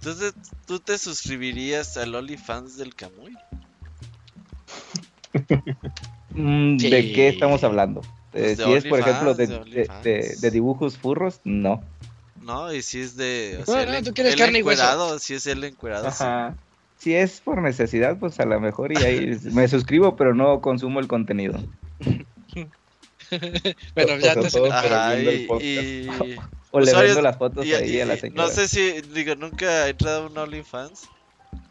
Entonces, 0.00 0.34
¿tú 0.66 0.80
te 0.80 0.98
suscribirías 0.98 1.96
al 1.96 2.14
OnlyFans 2.14 2.76
del 2.76 2.94
Camuy? 2.94 3.36
Mm, 6.34 6.76
¿De 6.78 7.12
qué 7.12 7.28
estamos 7.28 7.62
hablando? 7.64 8.00
Eh, 8.00 8.04
Pues 8.32 8.58
de 8.58 8.64
si 8.64 8.72
es, 8.72 8.84
por 8.86 8.98
ejemplo, 9.00 9.34
de, 9.34 9.44
OnlyFans, 9.44 9.70
de 9.70 9.80
de- 9.80 9.84
de- 9.84 10.20
OnlyFans. 10.20 10.40
de 10.40 10.50
dibujos 10.50 10.96
furros, 10.98 11.40
no. 11.44 11.82
No, 12.42 12.72
y 12.72 12.82
si 12.82 13.00
es 13.00 13.16
de... 13.16 13.58
O 13.62 13.66
sea, 13.66 13.86
no, 13.86 14.02
tú 14.02 14.12
quieres 14.12 14.34
carne 14.36 14.58
y 14.58 14.62
hueso. 14.62 14.82
encuerado, 14.82 15.18
si 15.18 15.34
es 15.34 15.46
él 15.46 15.62
encuerado, 15.64 16.10
sí. 16.10 16.16
Ajá. 16.24 16.56
Si 16.98 17.14
es 17.14 17.40
por 17.40 17.60
necesidad, 17.60 18.18
pues 18.18 18.38
a 18.40 18.44
lo 18.46 18.58
mejor 18.60 18.92
y 18.92 18.96
ahí 19.02 19.38
me 19.52 19.66
suscribo, 19.68 20.16
pero 20.16 20.34
no 20.34 20.60
consumo 20.60 21.00
el 21.00 21.08
contenido. 21.08 21.54
Bueno, 23.94 24.18
ya 24.18 24.32
O 24.34 24.42
te 24.42 24.50
sea, 24.50 24.62
Ajá, 24.78 25.14
el 25.14 25.28
y, 25.28 25.48
y- 25.64 26.08
O 26.74 26.80
le 26.80 26.86
Usuarios- 26.90 27.14
vendo 27.16 27.22
las 27.22 27.36
fotos 27.38 27.66
y- 27.66 27.72
ahí 27.74 28.00
a 28.00 28.06
la 28.06 28.16
señora. 28.16 28.42
No 28.44 28.48
sé 28.50 28.66
si, 28.68 29.00
digo, 29.14 29.34
nunca 29.36 29.86
he 29.86 29.90
entrado 29.90 30.24
a 30.24 30.26
un 30.26 30.36
OnlyFans, 30.38 31.08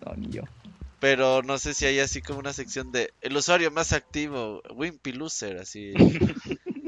No, 0.06 0.14
ni 0.16 0.30
yo. 0.30 0.44
Pero 1.02 1.42
no 1.42 1.58
sé 1.58 1.74
si 1.74 1.88
hay 1.88 2.00
así 2.00 2.22
como 2.22 2.38
una 2.40 2.54
sección 2.54 2.92
de 2.92 3.12
el 3.22 3.36
usuario 3.36 3.72
más 3.72 3.92
activo, 3.92 4.62
Wimpy 4.76 5.14
Loser, 5.14 5.58
así, 5.58 5.94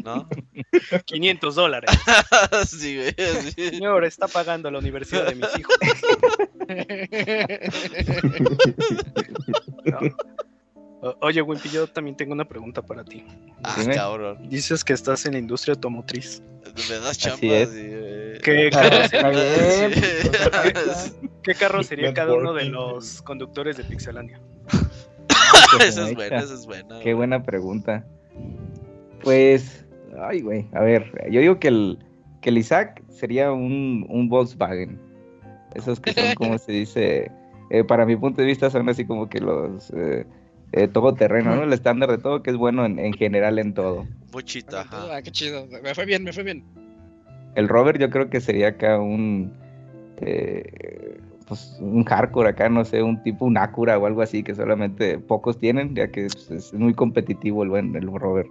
¿no? 0.04 0.30
500 1.06 1.56
dólares. 1.56 1.90
sí, 2.68 2.96
güey, 2.96 3.16
así. 3.18 3.70
Señor, 3.72 4.06
está 4.06 4.28
pagando 4.28 4.70
la 4.70 4.78
universidad 4.78 5.26
de 5.26 5.36
mis 5.36 5.48
hijos. 5.58 5.76
No. 9.86 10.00
Oye, 11.20 11.42
Wimpy, 11.42 11.70
yo 11.70 11.88
también 11.88 12.16
tengo 12.16 12.34
una 12.34 12.46
pregunta 12.46 12.82
para 12.82 13.04
ti. 13.04 13.26
Ah, 13.64 13.76
Dime. 13.78 13.96
cabrón. 13.96 14.38
Dices 14.48 14.84
que 14.84 14.94
estás 14.94 15.26
en 15.26 15.34
la 15.34 15.40
industria 15.40 15.74
automotriz. 15.74 16.42
Me 16.90 17.00
das 17.00 17.20
y, 17.42 17.50
eh, 17.52 18.40
¿Qué 18.42 18.70
qué 21.44 21.56
carro 21.56 21.84
sería 21.84 22.14
cada 22.14 22.34
uno 22.34 22.54
de 22.54 22.66
los 22.66 23.22
conductores 23.22 23.78
de 23.78 23.84
Pixelania? 23.84 24.40
Esa 25.86 26.08
es 26.08 26.16
buena, 26.16 26.38
esa 26.38 26.54
es 26.54 26.66
buena. 26.66 27.00
Qué 27.00 27.14
buena 27.14 27.44
pregunta. 27.44 28.06
Pues, 29.22 29.86
ay, 30.20 30.42
güey, 30.42 30.68
a 30.74 30.82
ver, 30.82 31.12
yo 31.32 31.42
digo 31.42 31.60
que 31.60 31.70
el, 31.70 32.00
que 32.42 32.50
el 32.50 32.58
Isaac 32.58 33.04
sería 33.10 33.52
un, 33.52 34.06
un 34.10 34.30
Volkswagen. 34.30 35.00
Esos 35.74 36.00
que 36.00 36.14
son, 36.14 36.36
como 36.36 36.58
se 36.58 36.72
dice, 36.72 37.32
eh, 37.72 37.84
para 37.84 38.06
mi 38.06 38.16
punto 38.16 38.42
de 38.42 38.48
vista 38.48 38.70
son 38.70 38.88
así 38.90 39.06
como 39.06 39.30
que 39.30 39.40
los 39.40 39.92
eh, 39.96 40.26
eh, 40.74 40.88
todoterreno, 40.88 41.56
¿no? 41.56 41.64
El 41.64 41.72
estándar 41.74 42.10
de 42.10 42.18
todo, 42.18 42.44
que 42.44 42.50
es 42.52 42.58
bueno 42.58 42.86
en, 42.86 43.00
en 43.00 43.14
general 43.14 43.60
en 43.60 43.74
todo. 43.74 44.06
Muchita, 44.32 44.82
ajá. 44.82 45.16
Ah, 45.18 45.22
qué 45.22 45.32
chido. 45.32 45.68
Me 45.84 45.94
fue 45.94 46.06
bien, 46.06 46.24
me 46.24 46.34
fue 46.34 46.44
bien. 46.44 46.64
El 47.56 47.68
Robert 47.70 48.00
yo 48.00 48.10
creo 48.10 48.30
que 48.30 48.42
sería 48.42 48.70
acá 48.70 49.00
un, 49.00 49.54
eh, 50.22 51.20
pues, 51.48 51.78
un 51.80 52.04
hardcore 52.04 52.50
acá, 52.50 52.70
no 52.70 52.84
sé, 52.84 53.04
un 53.04 53.22
tipo, 53.22 53.46
un 53.46 53.58
Acura 53.58 53.98
o 54.00 54.06
algo 54.08 54.24
así 54.24 54.44
que 54.44 54.56
solamente 54.56 55.20
pocos 55.20 55.60
tienen, 55.60 55.96
ya 55.96 56.08
que 56.08 56.28
pues, 56.30 56.50
es 56.50 56.74
muy 56.74 56.94
competitivo 56.96 57.62
el 57.64 57.70
buen 57.70 57.96
el 57.96 58.08
Robert. 58.08 58.50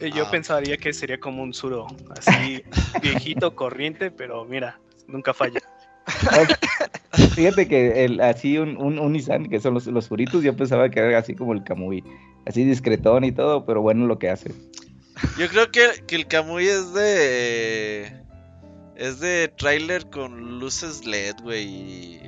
Eh, 0.00 0.10
Yo 0.10 0.24
Ah. 0.24 0.30
pensaría 0.30 0.76
que 0.78 0.92
sería 0.92 1.18
como 1.20 1.42
un 1.42 1.52
Suro, 1.52 1.86
así 2.16 2.62
viejito, 3.02 3.54
corriente, 3.54 4.10
pero 4.10 4.44
mira, 4.46 4.80
nunca 5.06 5.34
falla. 5.34 5.60
Fíjate 7.34 7.68
que 7.68 8.04
el, 8.04 8.20
así 8.20 8.58
un, 8.58 8.76
un, 8.76 8.98
un 8.98 9.12
Nissan, 9.12 9.48
que 9.48 9.60
son 9.60 9.74
los, 9.74 9.86
los 9.86 10.08
furitos, 10.08 10.42
yo 10.42 10.54
pensaba 10.56 10.88
que 10.90 11.00
era 11.00 11.18
así 11.18 11.34
como 11.34 11.52
el 11.52 11.62
Camuy, 11.64 12.02
así 12.46 12.64
discretón 12.64 13.24
y 13.24 13.32
todo, 13.32 13.64
pero 13.64 13.82
bueno 13.82 14.06
lo 14.06 14.18
que 14.18 14.28
hace. 14.30 14.52
Yo 15.38 15.48
creo 15.48 15.70
que, 15.70 16.04
que 16.06 16.16
el 16.16 16.26
Camuy 16.26 16.66
es 16.66 16.92
de. 16.92 18.12
Es 18.96 19.18
de 19.20 19.48
trailer 19.56 20.08
con 20.10 20.58
luces 20.60 21.04
LED, 21.06 21.34
güey. 21.42 22.20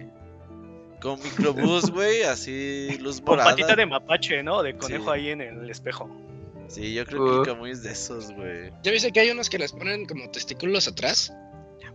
Con 1.00 1.20
microbús, 1.22 1.90
güey, 1.92 2.22
así, 2.22 2.96
luz 3.00 3.16
Con 3.20 3.36
morada. 3.36 3.50
patita 3.50 3.76
de 3.76 3.86
mapache, 3.86 4.42
¿no? 4.42 4.62
De 4.62 4.76
conejo 4.76 5.04
Sí. 5.04 5.10
ahí 5.10 5.28
en 5.30 5.40
el 5.42 5.68
espejo. 5.70 6.08
Sí, 6.68 6.94
yo 6.94 7.04
creo 7.06 7.24
que 7.24 7.30
Uh. 7.30 7.40
el 7.40 7.46
Camuy 7.46 7.70
es 7.70 7.82
de 7.84 7.92
esos, 7.92 8.32
güey. 8.32 8.70
Ya 8.82 8.90
viste 8.90 9.12
que 9.12 9.20
hay 9.20 9.30
unos 9.30 9.48
que 9.50 9.58
les 9.58 9.72
ponen 9.72 10.06
como 10.06 10.28
testículos 10.30 10.88
atrás. 10.88 11.32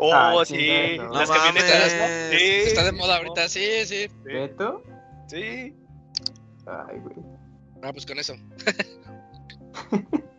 Oh, 0.03 0.11
Ah, 0.11 0.43
sí, 0.45 0.97
no. 0.97 1.09
las 1.13 1.29
No 1.29 1.35
camionetas, 1.35 1.93
¿no? 1.93 1.99
mames. 1.99 2.39
Sí, 2.41 2.45
Está 2.65 2.83
de 2.85 2.91
moda 2.91 3.17
ahorita, 3.17 3.47
sí, 3.47 3.63
sí. 3.85 4.07
¿Beto? 4.23 4.81
Sí. 5.27 5.75
Ay, 6.65 6.97
güey. 7.03 7.15
Ah, 7.83 7.91
pues 7.93 8.07
con 8.07 8.17
eso. 8.17 8.33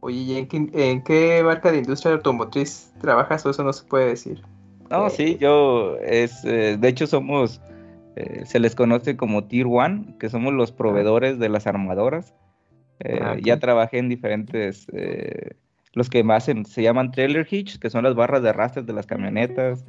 Oye, 0.00 0.16
¿y 0.18 0.36
en 0.36 0.46
qué, 0.48 0.68
en 0.90 1.02
qué 1.02 1.42
marca 1.44 1.72
de 1.72 1.78
industria 1.78 2.12
automotriz 2.14 2.92
trabajas 3.00 3.44
o 3.46 3.50
eso 3.50 3.62
no 3.64 3.72
se 3.72 3.84
puede 3.84 4.06
decir? 4.08 4.42
No, 4.90 5.10
sí, 5.10 5.36
yo, 5.40 5.96
es, 5.98 6.44
eh, 6.44 6.76
de 6.78 6.88
hecho 6.88 7.06
somos, 7.08 7.60
eh, 8.14 8.42
se 8.46 8.60
les 8.60 8.74
conoce 8.76 9.16
como 9.16 9.44
Tier 9.44 9.66
One, 9.68 10.14
que 10.20 10.28
somos 10.28 10.52
los 10.54 10.70
proveedores 10.70 11.38
de 11.38 11.48
las 11.48 11.66
armadoras. 11.66 12.34
Eh, 13.00 13.18
Ah, 13.22 13.32
ok. 13.32 13.38
Ya 13.40 13.58
trabajé 13.58 13.98
en 13.98 14.08
diferentes, 14.08 14.86
eh, 14.92 15.52
los 15.92 16.08
que 16.10 16.22
más 16.24 16.44
se 16.44 16.82
llaman 16.82 17.10
trailer 17.12 17.46
hitch, 17.50 17.78
que 17.78 17.90
son 17.90 18.04
las 18.04 18.14
barras 18.14 18.42
de 18.42 18.50
arrastre 18.50 18.82
de 18.82 18.92
las 18.92 19.06
camionetas. 19.06 19.84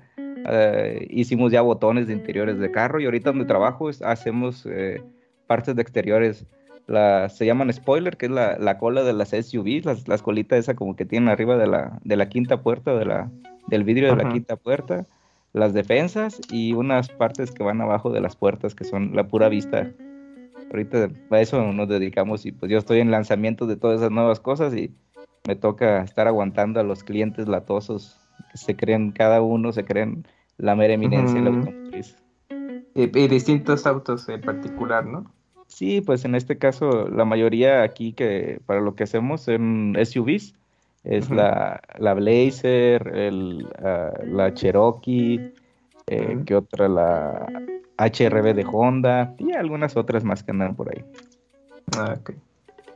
Eh, 0.50 1.08
hicimos 1.10 1.52
ya 1.52 1.62
botones 1.62 2.08
de 2.08 2.14
interiores 2.14 2.60
de 2.60 2.72
carro 2.72 3.00
y 3.00 3.06
ahorita 3.06 3.32
donde 3.32 3.46
trabajo 3.46 3.90
es- 3.90 4.02
hacemos 4.02 4.66
eh, 4.70 5.02
partes 5.48 5.76
de 5.76 5.82
exteriores. 5.82 6.46
La, 6.86 7.28
se 7.28 7.46
llaman 7.46 7.74
spoiler, 7.74 8.16
que 8.16 8.28
es 8.28 8.32
la, 8.32 8.58
la 8.58 8.78
cola 8.78 9.04
de 9.04 9.12
las 9.12 9.34
SUVs, 9.34 9.84
las, 9.84 10.08
las 10.08 10.22
colitas 10.22 10.60
esa 10.60 10.74
como 10.76 10.96
que 10.96 11.04
tienen 11.04 11.28
arriba 11.28 11.58
de 11.58 11.68
la, 11.68 12.00
de 12.06 12.16
la 12.16 12.30
quinta 12.30 12.62
puerta, 12.62 12.98
de 12.98 13.04
la, 13.06 13.30
del 13.68 13.84
vidrio 13.84 14.08
de 14.08 14.16
la 14.16 14.24
quinta 14.34 14.56
puerta, 14.56 15.06
las 15.52 15.74
defensas 15.74 16.40
y 16.50 16.72
unas 16.74 17.10
partes 17.10 17.52
que 17.52 17.64
van 17.64 17.82
abajo 17.82 18.10
de 18.12 18.22
las 18.22 18.38
puertas 18.38 18.74
que 18.74 18.86
son 18.86 19.14
la 19.16 19.28
pura 19.28 19.50
vista. 19.50 19.92
Ahorita 20.70 21.10
a 21.30 21.42
eso 21.42 21.72
nos 21.74 21.88
dedicamos 21.88 22.46
y 22.46 22.52
pues 22.52 22.72
yo 22.72 22.78
estoy 22.78 23.00
en 23.00 23.12
lanzamiento 23.12 23.68
de 23.68 23.78
todas 23.78 24.00
esas 24.00 24.12
nuevas 24.12 24.40
cosas 24.40 24.76
y 24.76 24.94
me 25.48 25.56
toca 25.56 26.04
estar 26.04 26.28
aguantando 26.28 26.80
a 26.80 26.84
los 26.84 27.04
clientes 27.04 27.48
latosos 27.48 28.18
que 28.52 28.58
se 28.58 28.76
creen 28.76 29.12
cada 29.12 29.42
uno, 29.42 29.72
se 29.72 29.86
creen 29.86 30.26
la 30.58 30.76
mera 30.76 30.94
eminencia 30.94 31.42
Ujú. 31.42 31.50
automotriz. 31.50 32.18
Y, 32.96 33.04
y 33.04 33.28
distintos 33.28 33.86
autos 33.86 34.28
en 34.28 34.42
particular, 34.42 35.06
¿no? 35.06 35.26
Sí, 35.68 36.02
pues 36.02 36.26
en 36.26 36.36
este 36.36 36.58
caso 36.58 37.08
la 37.10 37.26
mayoría 37.26 37.84
aquí 37.84 38.14
que 38.14 38.60
para 38.66 38.82
lo 38.82 38.96
que 38.96 39.04
hacemos 39.04 39.42
son 39.42 39.96
SUVs, 39.98 40.56
es 41.04 41.30
la, 41.30 41.82
la 42.00 42.14
Blazer, 42.14 43.08
el, 43.16 43.66
ah, 43.80 44.12
la 44.28 44.54
Cherokee, 44.54 45.40
eh. 46.08 46.38
¿qué 46.46 46.56
otra? 46.56 46.88
La 46.88 47.46
HRV 47.98 48.54
de 48.54 48.66
Honda 48.72 49.34
y 49.38 49.54
algunas 49.54 49.96
otras 49.98 50.24
más 50.24 50.44
que 50.44 50.52
andan 50.52 50.76
por 50.76 50.90
ahí. 50.90 51.04
Ah, 51.98 52.16
ok. 52.20 52.32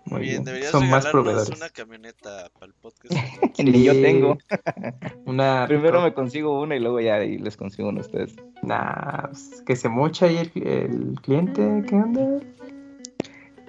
Muy 0.06 0.22
Bien, 0.22 0.32
bien. 0.34 0.44
deberías 0.46 0.72
Son 0.72 0.90
más 0.90 1.06
proveedores. 1.06 1.56
una 1.56 1.70
camioneta 1.70 2.50
para 2.60 2.66
el 2.66 2.74
podcast. 2.74 3.14
Ni 3.64 3.84
yo 3.84 3.94
tengo. 3.94 4.38
Una 5.26 5.66
Primero 5.68 6.02
me 6.02 6.14
consigo 6.14 6.60
una 6.60 6.76
y 6.76 6.80
luego 6.80 7.00
ya 7.00 7.16
ahí 7.16 7.38
les 7.38 7.56
consigo 7.56 7.90
una 7.90 8.00
a 8.00 8.02
ustedes. 8.02 8.36
Nah, 8.64 9.28
pues, 9.28 9.62
que 9.66 9.76
se 9.76 9.90
mocha 9.90 10.26
ahí 10.26 10.38
el, 10.38 10.68
el 10.68 11.22
cliente, 11.22 11.84
¿qué 11.88 11.96
onda? 11.96 12.40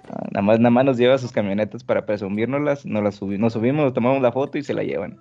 Ah, 0.09 0.27
Nada 0.33 0.43
más, 0.43 0.59
nada 0.59 0.71
más 0.71 0.85
nos 0.87 0.97
lleva 0.97 1.19
sus 1.19 1.33
camionetas 1.33 1.85
para 1.85 2.05
presumírnoslas, 2.07 2.87
nos 2.87 3.03
las 3.03 3.21
subi- 3.21 3.39
nos 3.39 3.53
subimos, 3.53 3.93
tomamos 3.93 4.23
la 4.23 4.33
foto 4.33 4.57
y 4.59 4.63
se 4.65 4.75
la 4.75 4.83
llevan. 4.83 5.21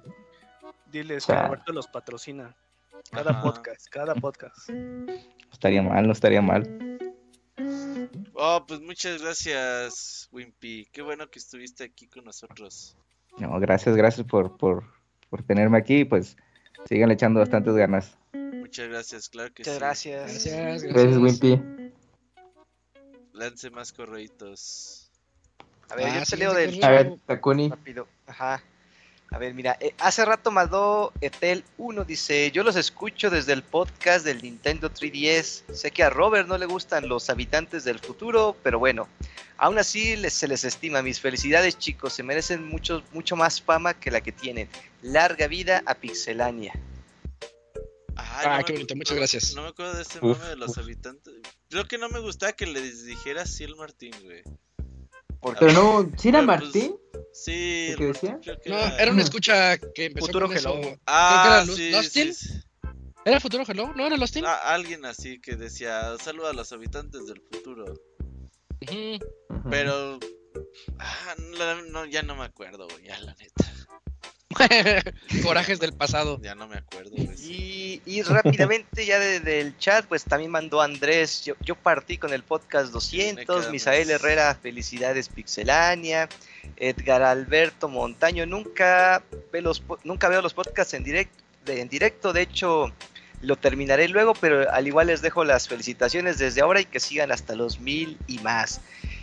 Diles 0.91 1.25
que. 1.25 1.33
Roberto 1.33 1.73
los 1.73 1.87
patrocina. 1.87 2.55
Cada 3.09 3.31
Ajá. 3.31 3.41
podcast, 3.41 3.87
cada 3.89 4.15
podcast. 4.15 4.69
No 4.69 5.07
estaría 5.51 5.81
mal, 5.81 6.05
no 6.05 6.13
estaría 6.13 6.41
mal. 6.41 6.97
Oh, 8.33 8.63
pues 8.67 8.79
muchas 8.81 9.21
gracias, 9.21 10.27
Wimpy. 10.31 10.87
Qué 10.91 11.01
bueno 11.01 11.29
que 11.29 11.39
estuviste 11.39 11.83
aquí 11.83 12.07
con 12.07 12.25
nosotros. 12.25 12.97
No, 13.37 13.59
gracias, 13.59 13.95
gracias 13.95 14.25
por, 14.27 14.57
por, 14.57 14.83
por 15.29 15.43
tenerme 15.43 15.77
aquí, 15.77 16.05
pues 16.05 16.35
sigan 16.85 17.11
echando 17.11 17.39
bastantes 17.39 17.73
ganas. 17.75 18.17
Muchas 18.33 18.87
gracias, 18.89 19.29
claro 19.29 19.53
que 19.53 19.61
Muchas 19.63 19.73
sí. 19.75 19.79
gracias. 19.79 20.31
Gracias, 20.45 20.83
Gracias, 20.83 21.17
Wimpy. 21.17 21.91
Lance 23.33 23.69
más 23.69 23.91
correitos. 23.93 25.11
A 25.89 25.95
ver, 25.95 26.05
Ah, 26.07 26.19
yo 26.19 26.25
sí, 26.25 26.31
te 26.31 26.37
leo 26.37 26.51
sí, 26.51 26.57
del. 26.57 26.83
A 26.83 26.89
ver, 26.89 27.15
Takuni. 27.25 27.69
rápido. 27.69 28.07
Ajá. 28.27 28.63
A 29.33 29.37
ver, 29.37 29.53
mira, 29.53 29.77
eh, 29.79 29.95
hace 29.99 30.25
rato 30.25 30.51
mandó 30.51 31.13
Etel 31.21 31.63
1, 31.77 32.03
dice, 32.03 32.51
yo 32.51 32.63
los 32.63 32.75
escucho 32.75 33.29
desde 33.29 33.53
el 33.53 33.63
podcast 33.63 34.25
del 34.25 34.41
Nintendo 34.41 34.89
3DS. 34.91 35.63
Sé 35.73 35.91
que 35.91 36.03
a 36.03 36.09
Robert 36.09 36.49
no 36.49 36.57
le 36.57 36.65
gustan 36.65 37.07
los 37.07 37.29
habitantes 37.29 37.85
del 37.85 37.99
futuro, 37.99 38.57
pero 38.61 38.77
bueno, 38.77 39.07
aún 39.57 39.79
así 39.79 40.17
les- 40.17 40.33
se 40.33 40.49
les 40.49 40.65
estima. 40.65 41.01
Mis 41.01 41.21
felicidades, 41.21 41.77
chicos, 41.77 42.11
se 42.11 42.23
merecen 42.23 42.67
mucho, 42.67 43.03
mucho 43.13 43.37
más 43.37 43.61
fama 43.61 43.93
que 43.93 44.11
la 44.11 44.19
que 44.19 44.33
tienen. 44.33 44.67
Larga 45.01 45.47
vida 45.47 45.81
a 45.85 45.95
Pixelania. 45.95 46.73
Ah, 48.17 48.41
Ah, 48.43 48.57
no 48.59 48.65
qué 48.65 48.73
bonito, 48.73 48.95
muchas 48.97 49.15
gracias. 49.17 49.55
No 49.55 49.61
me 49.63 49.69
acuerdo 49.69 49.93
de 49.93 50.01
este 50.01 50.19
Uf, 50.21 50.37
mame 50.39 50.49
de 50.49 50.55
los 50.57 50.71
uf. 50.71 50.79
habitantes. 50.79 51.33
Creo 51.69 51.87
que 51.87 51.97
no 51.97 52.09
me 52.09 52.19
gustaba 52.19 52.51
que 52.51 52.65
les 52.67 53.05
dijera 53.05 53.43
el 53.61 53.75
Martín, 53.77 54.11
güey. 54.23 54.43
Porque 55.41 55.59
Pero 55.59 55.73
no, 55.73 56.11
¿sí 56.17 56.29
era 56.29 56.39
Pero, 56.39 56.47
pues, 56.47 56.61
Martín? 56.63 56.95
Sí, 57.33 57.93
¿Qué 57.97 58.05
decía? 58.07 58.39
creo 58.41 58.59
que 58.59 58.69
No, 58.69 58.77
era... 58.77 58.97
era 58.97 59.11
una 59.11 59.21
escucha 59.23 59.77
que 59.77 60.05
empezó 60.05 60.27
Futuro 60.27 60.47
con 60.47 60.57
eso. 60.57 60.69
Hello. 60.73 60.81
Creo 60.81 60.95
que 60.95 61.01
Ah, 61.07 61.43
era 61.47 61.65
Luz- 61.65 61.75
sí, 61.75 61.91
Lustin. 61.91 62.33
sí, 62.33 62.47
sí. 62.49 62.59
¿Era 63.23 63.39
Futuro 63.39 63.63
Hello? 63.67 63.91
¿No 63.95 64.05
era 64.07 64.17
Lostin? 64.17 64.43
Ah, 64.45 64.73
alguien 64.73 65.05
así 65.05 65.39
que 65.39 65.55
decía, 65.55 66.17
saluda 66.17 66.49
a 66.49 66.53
los 66.53 66.71
habitantes 66.71 67.25
del 67.27 67.41
futuro. 67.51 67.93
Pero... 69.69 70.19
Ah, 70.97 71.35
no, 71.91 72.05
ya 72.05 72.23
no 72.23 72.35
me 72.35 72.45
acuerdo, 72.45 72.87
ya 73.03 73.19
la 73.19 73.35
neta. 73.35 73.65
Corajes 75.43 75.79
del 75.79 75.93
pasado. 75.93 76.39
Ya 76.41 76.55
no 76.55 76.67
me 76.67 76.77
acuerdo. 76.77 77.11
Y, 77.15 78.01
y 78.05 78.21
rápidamente 78.23 79.05
ya 79.05 79.19
desde 79.19 79.61
el 79.61 79.77
chat, 79.77 80.05
pues 80.05 80.23
también 80.23 80.51
mandó 80.51 80.81
Andrés, 80.81 81.43
yo, 81.45 81.55
yo 81.61 81.75
partí 81.75 82.17
con 82.17 82.33
el 82.33 82.43
podcast 82.43 82.91
200, 82.91 83.45
queda 83.45 83.71
Misael 83.71 84.07
más. 84.07 84.15
Herrera, 84.15 84.55
felicidades 84.55 85.29
Pixelania, 85.29 86.29
Edgar 86.77 87.21
Alberto 87.21 87.89
Montaño, 87.89 88.45
nunca, 88.45 89.23
ve 89.51 89.61
los, 89.61 89.83
nunca 90.03 90.29
veo 90.29 90.41
los 90.41 90.53
podcasts 90.53 90.93
en 90.93 91.03
directo, 91.03 91.43
de, 91.65 91.81
en 91.81 91.89
directo, 91.89 92.33
de 92.33 92.41
hecho 92.41 92.91
lo 93.41 93.55
terminaré 93.55 94.07
luego, 94.07 94.33
pero 94.35 94.69
al 94.71 94.87
igual 94.87 95.07
les 95.07 95.21
dejo 95.21 95.43
las 95.43 95.67
felicitaciones 95.67 96.37
desde 96.37 96.61
ahora 96.61 96.81
y 96.81 96.85
que 96.85 96.99
sigan 96.99 97.31
hasta 97.31 97.55
los 97.55 97.79
mil 97.79 98.17
y 98.27 98.39
más. 98.39 98.81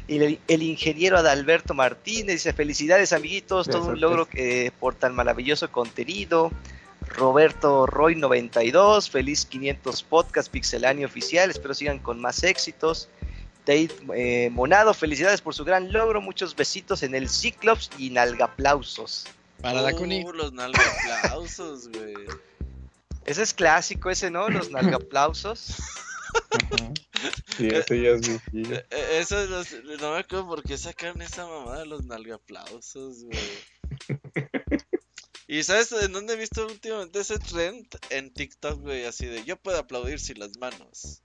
Y 0.09 0.17
el, 0.17 0.41
el 0.49 0.63
ingeniero 0.63 1.19
Adalberto 1.19 1.75
Martínez 1.75 2.37
dice 2.37 2.55
felicidades 2.55 3.13
amiguitos, 3.13 3.69
todo 3.69 3.89
un 3.89 4.01
logro 4.01 4.27
que, 4.27 4.73
por 4.81 4.95
tan 4.95 5.15
maravilloso 5.15 5.71
contenido. 5.71 6.51
Roberto 7.03 7.87
Roy 7.87 8.17
92, 8.17 9.11
feliz 9.11 9.47
500 9.47 10.03
podcast 10.05 10.51
pixelania 10.51 11.07
oficial, 11.07 11.51
espero 11.51 11.75
sigan 11.75 11.99
con 11.99 12.21
más 12.21 12.43
éxitos. 12.43 13.09
Tate 13.61 13.91
eh, 14.15 14.49
Monado, 14.51 14.95
felicidades 14.95 15.43
por 15.43 15.55
su 15.55 15.65
gran 15.65 15.93
logro, 15.93 16.23
muchos 16.23 16.57
besitos 16.57 17.03
en 17.03 17.15
el 17.15 17.29
Cyclops 17.29 17.91
y 17.99 18.09
nalgaplausos. 18.11 19.27
Para 19.61 19.83
Dakuni. 19.83 20.25
Uh, 20.25 20.33
los 20.33 20.53
nalgaplausos, 20.53 21.89
güey. 21.89 22.15
Ese 23.27 23.43
es 23.43 23.53
clásico, 23.53 24.09
ese, 24.09 24.31
¿no? 24.31 24.49
Los 24.49 24.71
nalgaplausos. 24.71 25.77
Ujú. 26.73 26.95
Sí, 27.57 27.67
ese 27.69 28.03
ya 28.03 28.11
es 28.11 28.21
viejillo. 28.21 28.77
Eh, 28.77 28.87
eh, 28.91 29.19
Eso 29.21 29.39
es 29.41 29.51
los- 29.51 30.01
no 30.01 30.13
me 30.13 30.19
acuerdo 30.19 30.47
por 30.47 30.63
qué 30.63 30.77
sacaron 30.79 31.21
esa 31.23 31.47
mamada 31.47 31.81
de 31.81 31.87
los 31.87 32.05
nalgaplausos, 32.05 33.25
güey. 33.25 33.39
Y 35.51 35.63
sabes 35.63 35.91
en 35.93 36.13
dónde 36.13 36.35
he 36.35 36.37
visto 36.37 36.67
últimamente 36.67 37.21
ese 37.21 37.39
trend 37.39 37.87
en 38.11 38.31
TikTok, 38.35 38.81
güey, 38.83 39.07
así 39.07 39.25
de 39.25 39.45
yo 39.45 39.57
puedo 39.57 39.79
aplaudir 39.79 40.21
sin 40.21 40.39
las 40.39 40.59
manos. 40.59 41.23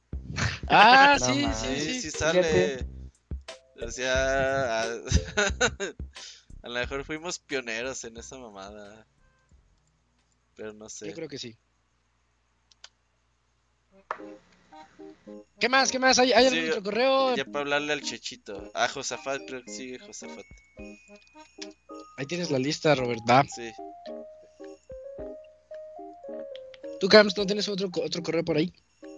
Ah, 0.70 1.18
No 1.20 1.26
sí, 1.26 1.44
sí, 1.54 1.80
Sí, 1.82 1.94
sí. 1.96 2.02
sí 2.04 2.12
sale. 2.12 2.42
Fíjate. 2.42 2.88
O 3.86 3.92
sea, 3.92 4.84
a, 4.84 4.86
a 6.64 6.70
lo 6.70 6.74
mejor 6.74 7.04
fuimos 7.04 7.40
pioneros 7.40 8.02
en 8.06 8.16
esa 8.16 8.38
mamada. 8.38 9.06
Pero 10.56 10.72
no 10.72 10.88
sé. 10.88 11.08
Yo 11.08 11.14
creo 11.16 11.28
que 11.28 11.38
sí. 11.40 11.58
¿Qué 15.60 15.70
más? 15.70 15.92
¿Qué 15.92 16.00
más? 16.00 16.20
¿Hay, 16.20 16.34
hay 16.34 16.48
algún 16.48 16.70
otro 16.70 16.84
correo? 16.84 17.36
Ya 17.36 17.46
para 17.46 17.60
hablarle 17.60 17.94
al 17.94 18.02
Chechito. 18.02 18.72
A 18.74 18.88
Josafat, 18.88 19.42
creo 19.48 19.64
que 19.64 19.72
sigue 19.72 20.00
Josafat. 20.00 20.46
Ahí 22.18 22.26
tienes 22.26 22.52
la 22.52 22.60
lista, 22.60 22.96
Robert. 22.96 23.22
Va. 23.30 23.44
Sí. 23.44 23.72
¿Tú, 27.00 27.08
Camps, 27.08 27.38
no 27.38 27.46
tienes 27.46 27.68
otro, 27.70 27.90
otro 27.94 28.24
correo 28.24 28.44
por 28.44 28.58
ahí? 28.58 28.74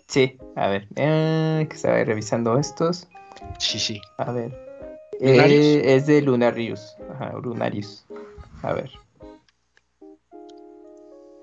Sí, 0.08 0.38
a 0.56 0.68
ver, 0.68 0.88
eh, 0.96 1.66
que 1.70 1.76
estaba 1.76 2.04
revisando 2.04 2.58
estos. 2.60 3.08
Sí, 3.60 3.80
sí. 3.80 4.02
A 4.18 4.32
ver. 4.32 4.52
Eh, 5.20 5.82
es 5.96 6.06
de 6.06 6.22
Lunarius. 6.22 6.96
Ajá, 7.12 7.34
Lunarius. 7.42 8.06
A 8.62 8.74
ver. 8.74 8.92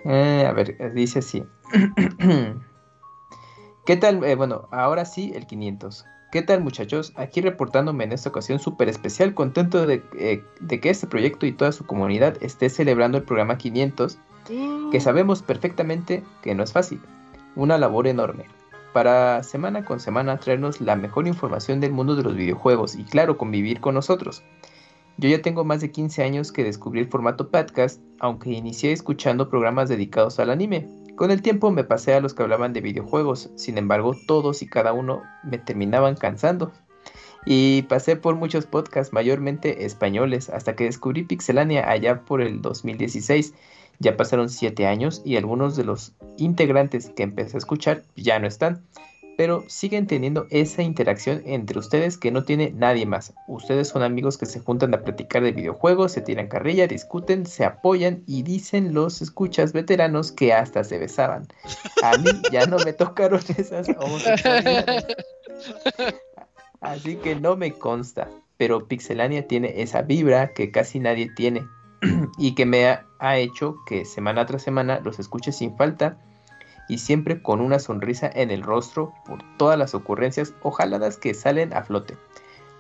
Eh, 0.05 0.44
a 0.47 0.52
ver, 0.52 0.94
dice 0.94 1.20
así. 1.20 1.42
¿Qué 3.85 3.97
tal? 3.97 4.23
Eh, 4.23 4.36
bueno, 4.36 4.69
ahora 4.70 5.05
sí, 5.05 5.33
el 5.35 5.44
500. 5.44 6.07
¿Qué 6.31 6.41
tal 6.43 6.62
muchachos? 6.62 7.12
Aquí 7.17 7.41
reportándome 7.41 8.05
en 8.05 8.12
esta 8.12 8.28
ocasión 8.28 8.61
súper 8.61 8.89
especial, 8.89 9.35
contento 9.35 9.86
de, 9.86 10.05
eh, 10.17 10.44
de 10.61 10.81
que 10.81 10.89
este 10.89 11.09
proyecto 11.09 11.47
y 11.47 11.52
toda 11.52 11.73
su 11.73 11.85
comunidad 11.85 12.41
esté 12.41 12.70
celebrando 12.70 13.19
el 13.19 13.25
programa 13.25 13.59
500, 13.59 14.19
que 14.93 15.01
sabemos 15.01 15.43
perfectamente 15.43 16.23
que 16.43 16.55
no 16.55 16.62
es 16.62 16.73
fácil. 16.73 17.01
Una 17.57 17.77
labor 17.77 18.07
enorme. 18.07 18.44
Para 18.93 19.43
semana 19.43 19.85
con 19.85 19.99
semana 19.99 20.39
traernos 20.39 20.81
la 20.81 20.94
mejor 20.94 21.27
información 21.27 21.81
del 21.81 21.93
mundo 21.93 22.15
de 22.15 22.23
los 22.23 22.36
videojuegos 22.36 22.94
y 22.94 23.02
claro, 23.02 23.36
convivir 23.36 23.81
con 23.81 23.94
nosotros. 23.94 24.44
Yo 25.19 25.28
ya 25.28 25.43
tengo 25.43 25.65
más 25.65 25.81
de 25.81 25.91
15 25.91 26.23
años 26.23 26.52
que 26.52 26.62
descubrí 26.62 27.01
el 27.01 27.09
formato 27.09 27.51
podcast, 27.51 28.01
aunque 28.20 28.51
inicié 28.51 28.93
escuchando 28.93 29.51
programas 29.51 29.89
dedicados 29.89 30.39
al 30.39 30.51
anime. 30.51 30.89
Con 31.16 31.31
el 31.31 31.42
tiempo 31.42 31.70
me 31.70 31.84
pasé 31.84 32.15
a 32.15 32.20
los 32.20 32.34
que 32.34 32.42
hablaban 32.42 32.73
de 32.73 32.81
videojuegos, 32.81 33.50
sin 33.55 33.78
embargo 33.78 34.16
todos 34.26 34.62
y 34.62 34.66
cada 34.66 34.92
uno 34.92 35.23
me 35.44 35.58
terminaban 35.58 36.16
cansando. 36.16 36.73
Y 37.44 37.82
pasé 37.82 38.16
por 38.16 38.36
muchos 38.36 38.66
podcasts, 38.66 39.12
mayormente 39.12 39.84
españoles, 39.84 40.49
hasta 40.49 40.76
que 40.76 40.84
descubrí 40.84 41.24
Pixelania 41.24 41.89
allá 41.91 42.20
por 42.24 42.41
el 42.41 42.62
2016. 42.62 43.55
Ya 43.99 44.16
pasaron 44.16 44.49
7 44.49 44.86
años 44.86 45.23
y 45.24 45.36
algunos 45.36 45.76
de 45.76 45.84
los 45.84 46.12
integrantes 46.39 47.10
que 47.10 47.23
empecé 47.23 47.57
a 47.57 47.58
escuchar 47.58 48.02
ya 48.16 48.39
no 48.39 48.47
están 48.47 48.82
pero 49.42 49.64
siguen 49.66 50.06
teniendo 50.06 50.46
esa 50.50 50.84
interacción 50.84 51.42
entre 51.44 51.76
ustedes 51.76 52.16
que 52.16 52.30
no 52.30 52.44
tiene 52.44 52.70
nadie 52.76 53.06
más. 53.06 53.34
Ustedes 53.48 53.88
son 53.88 54.04
amigos 54.04 54.38
que 54.38 54.46
se 54.46 54.60
juntan 54.60 54.94
a 54.94 55.02
platicar 55.02 55.42
de 55.42 55.50
videojuegos, 55.50 56.12
se 56.12 56.20
tiran 56.20 56.46
carrilla, 56.46 56.86
discuten, 56.86 57.44
se 57.44 57.64
apoyan 57.64 58.22
y 58.28 58.44
dicen 58.44 58.94
los 58.94 59.20
escuchas 59.20 59.72
veteranos 59.72 60.30
que 60.30 60.52
hasta 60.52 60.84
se 60.84 60.96
besaban. 61.00 61.48
A 62.04 62.16
mí 62.18 62.30
ya 62.52 62.66
no 62.66 62.76
me 62.84 62.92
tocaron 62.92 63.40
esas 63.58 63.88
homosexualidades. 63.98 65.06
Así 66.80 67.16
que 67.16 67.34
no 67.34 67.56
me 67.56 67.72
consta, 67.72 68.28
pero 68.58 68.86
Pixelania 68.86 69.48
tiene 69.48 69.82
esa 69.82 70.02
vibra 70.02 70.52
que 70.54 70.70
casi 70.70 71.00
nadie 71.00 71.32
tiene 71.34 71.66
y 72.38 72.54
que 72.54 72.64
me 72.64 72.86
ha, 72.86 73.06
ha 73.18 73.38
hecho 73.38 73.74
que 73.88 74.04
semana 74.04 74.46
tras 74.46 74.62
semana 74.62 75.00
los 75.00 75.18
escuche 75.18 75.50
sin 75.50 75.76
falta 75.76 76.16
y 76.89 76.99
siempre 76.99 77.43
con 77.43 77.61
una 77.61 77.78
sonrisa 77.78 78.31
en 78.33 78.51
el 78.51 78.62
rostro 78.62 79.15
por 79.25 79.39
todas 79.57 79.78
las 79.78 79.94
ocurrencias 79.94 80.55
o 80.62 80.70
jaladas 80.70 81.17
que 81.17 81.35
salen 81.35 81.73
a 81.73 81.83
flote. 81.83 82.17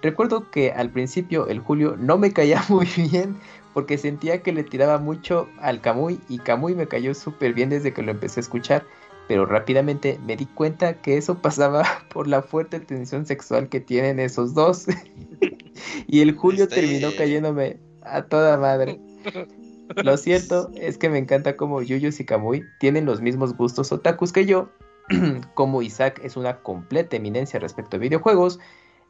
Recuerdo 0.02 0.50
que 0.50 0.72
al 0.72 0.90
principio 0.90 1.46
el 1.46 1.60
Julio 1.60 1.96
no 1.96 2.18
me 2.18 2.32
caía 2.32 2.62
muy 2.68 2.88
bien 2.96 3.36
porque 3.72 3.96
sentía 3.96 4.42
que 4.42 4.52
le 4.52 4.64
tiraba 4.64 4.98
mucho 4.98 5.48
al 5.60 5.80
Camuy 5.80 6.20
y 6.28 6.38
Camuy 6.38 6.74
me 6.74 6.88
cayó 6.88 7.14
súper 7.14 7.54
bien 7.54 7.70
desde 7.70 7.94
que 7.94 8.02
lo 8.02 8.10
empecé 8.10 8.40
a 8.40 8.42
escuchar, 8.42 8.84
pero 9.28 9.46
rápidamente 9.46 10.18
me 10.26 10.36
di 10.36 10.46
cuenta 10.46 11.00
que 11.00 11.16
eso 11.16 11.38
pasaba 11.42 11.84
por 12.12 12.26
la 12.26 12.42
fuerte 12.42 12.80
tensión 12.80 13.24
sexual 13.24 13.68
que 13.68 13.80
tienen 13.80 14.18
esos 14.18 14.54
dos. 14.54 14.86
y 16.06 16.20
el 16.20 16.36
Julio 16.36 16.68
terminó 16.68 17.08
cayéndome 17.16 17.78
a 18.02 18.22
toda 18.22 18.58
madre. 18.58 19.00
Lo 19.96 20.16
cierto 20.16 20.70
es 20.76 20.98
que 20.98 21.08
me 21.08 21.18
encanta 21.18 21.56
como 21.56 21.82
Yuyos 21.82 22.20
y 22.20 22.24
Kamui 22.24 22.64
tienen 22.78 23.04
los 23.04 23.20
mismos 23.20 23.56
gustos 23.56 23.92
otakus 23.92 24.32
que 24.32 24.46
yo. 24.46 24.70
como 25.54 25.82
Isaac 25.82 26.20
es 26.22 26.36
una 26.36 26.58
completa 26.62 27.16
eminencia 27.16 27.58
respecto 27.58 27.96
a 27.96 28.00
videojuegos, 28.00 28.58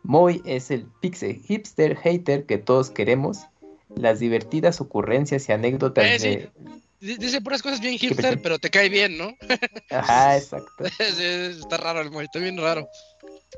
Moy 0.03 0.43
es 0.45 0.71
el 0.71 0.87
pixel 1.01 1.37
hipster 1.37 1.97
hater 1.97 2.45
que 2.45 2.59
todos 2.59 2.91
queremos. 2.91 3.39
Las 3.95 4.19
divertidas 4.21 4.81
ocurrencias 4.81 5.49
y 5.49 5.53
anécdotas 5.53 6.05
Eh, 6.05 6.19
sí. 6.19 6.29
de... 6.29 7.17
Dice 7.19 7.41
puras 7.41 7.63
cosas 7.63 7.81
bien 7.81 7.99
hipster, 7.99 8.41
pero 8.41 8.59
te 8.59 8.71
cae 8.71 8.89
bien, 8.89 9.19
¿no? 9.19 9.37
Ajá, 9.91 10.37
exacto. 10.39 10.85
Está 10.99 11.77
raro 11.77 12.01
el 12.01 12.11
Moy, 12.11 12.25
está 12.25 12.39
bien 12.39 12.57
raro. 12.57 12.89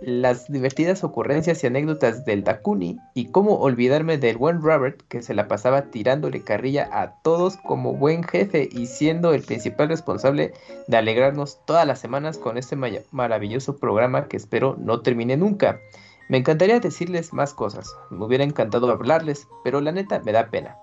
Las 0.01 0.51
divertidas 0.51 1.05
ocurrencias 1.05 1.63
y 1.63 1.67
anécdotas 1.67 2.25
del 2.25 2.43
Dakuni 2.45 2.99
y 3.15 3.27
cómo 3.27 3.59
olvidarme 3.59 4.19
del 4.19 4.37
buen 4.37 4.61
Robert 4.61 5.03
que 5.09 5.23
se 5.23 5.35
la 5.35 5.49
pasaba 5.49 5.91
tirándole 5.91 6.43
carrilla 6.43 6.89
a 6.93 7.21
todos 7.23 7.57
como 7.59 7.95
buen 7.95 8.25
jefe 8.25 8.69
y 8.71 8.87
siendo 8.87 9.33
el 9.33 9.43
principal 9.43 9.89
responsable 9.89 10.53
de 10.89 10.97
alegrarnos 10.97 11.61
todas 11.65 11.87
las 11.87 12.01
semanas 12.01 12.39
con 12.39 12.59
este 12.59 12.77
maravilloso 13.11 13.77
programa 13.77 14.27
que 14.29 14.37
espero 14.37 14.77
no 14.79 15.01
termine 15.01 15.37
nunca. 15.37 15.81
Me 16.29 16.39
encantaría 16.39 16.81
decirles 16.81 17.33
más 17.33 17.53
cosas, 17.55 17.95
me 18.11 18.25
hubiera 18.25 18.45
encantado 18.45 18.91
hablarles, 18.91 19.47
pero 19.63 19.81
la 19.81 19.93
neta 19.93 20.21
me 20.25 20.33
da 20.33 20.51
pena. 20.51 20.77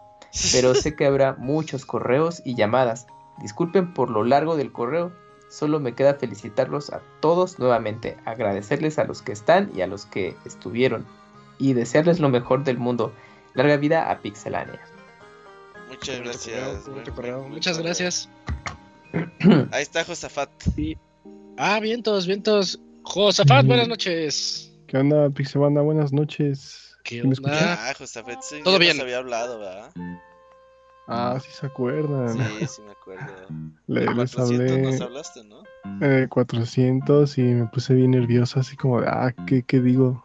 Pero 0.54 0.76
sé 0.76 0.96
que 0.96 1.06
habrá 1.06 1.36
muchos 1.38 1.86
correos 1.86 2.42
y 2.46 2.56
llamadas. 2.56 3.08
Disculpen 3.42 3.94
por 3.94 4.10
lo 4.10 4.24
largo 4.24 4.56
del 4.56 4.72
correo, 4.72 5.12
Solo 5.52 5.82
me 5.82 5.94
queda 5.94 6.14
felicitarlos 6.14 6.92
a 6.92 7.02
todos 7.20 7.60
nuevamente, 7.60 8.16
agradecerles 8.24 8.98
a 8.98 9.04
los 9.04 9.22
que 9.22 9.34
están 9.34 9.70
y 9.76 9.82
a 9.82 9.88
los 9.88 10.06
que 10.06 10.34
estuvieron 10.46 11.06
y 11.60 11.74
desearles 11.74 12.22
lo 12.22 12.30
mejor 12.30 12.64
del 12.64 12.78
mundo. 12.78 13.12
Larga 13.54 13.76
vida 13.76 14.10
a 14.10 14.22
Pixelania. 14.22 14.80
Muchas 15.90 16.22
gracias. 16.22 16.88
Muchas 17.50 17.80
gracias. 17.80 18.30
Ahí 19.74 19.84
está 19.84 20.06
Josafat. 20.06 20.50
Ah, 21.58 21.82
vientos, 21.82 22.28
vientos. 22.28 22.80
Josafat, 23.04 23.66
buenas 23.66 23.90
noches. 23.90 24.72
¿Qué 24.88 24.98
onda, 24.98 25.30
Pixebanda? 25.32 25.82
Buenas 25.82 26.14
noches. 26.14 26.96
¿Qué 27.04 27.22
¿Me 27.24 27.34
escuchan? 27.34 27.58
Ah, 27.60 27.94
Josafat, 27.98 28.42
sí, 28.42 28.62
Todo 28.64 28.80
bien. 28.80 29.02
había 29.02 29.18
hablado, 29.18 29.60
¿verdad? 29.60 29.92
Ah, 31.12 31.38
sí 31.40 31.52
se 31.52 31.66
acuerdan. 31.66 32.38
Sí, 32.38 32.68
sí 32.68 32.82
me 32.82 32.92
acuerdo. 32.92 33.26
Le- 33.88 34.02
les 34.14 34.34
400 34.34 34.40
hablé 34.40 34.82
nos 34.84 35.02
hablaste, 35.02 35.44
¿no? 35.44 35.64
eh, 36.02 36.28
400 36.30 37.38
y 37.38 37.42
me 37.44 37.68
puse 37.68 37.94
bien 37.94 38.12
nervioso, 38.12 38.60
así 38.60 38.76
como 38.78 39.02
de, 39.02 39.08
ah, 39.08 39.34
¿qué, 39.46 39.64
qué 39.64 39.80
digo? 39.82 40.24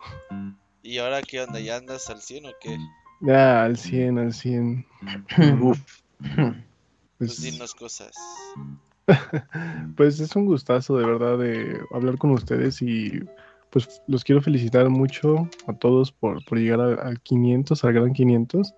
¿Y 0.83 0.99
ahora 0.99 1.23
qué 1.23 1.41
onda? 1.41 1.59
¿Ya 1.61 1.77
andas 1.77 2.09
al 2.11 2.21
100 2.21 2.47
o 2.47 2.53
qué? 2.61 2.79
Ya, 3.21 3.65
al 3.65 3.77
100, 3.77 4.19
al 4.19 4.33
100. 4.33 4.87
Uf. 5.61 5.79
Pues 7.19 7.31
Pues, 7.39 7.43
dinos 7.43 7.75
cosas. 7.75 8.15
pues 9.97 10.21
es 10.21 10.37
un 10.37 10.45
gustazo 10.47 10.99
de 10.99 11.07
verdad 11.07 11.39
de 11.39 11.81
hablar 11.93 12.19
con 12.19 12.31
ustedes 12.33 12.83
y 12.83 13.21
pues 13.71 14.03
los 14.07 14.23
quiero 14.23 14.43
felicitar 14.43 14.89
mucho 14.91 15.49
a 15.67 15.73
todos 15.73 16.13
por, 16.13 16.45
por 16.45 16.59
llegar 16.59 16.81
al, 16.81 16.99
al 17.01 17.21
500, 17.23 17.85
al 17.85 17.93
gran 17.95 18.13
500. 18.13 18.75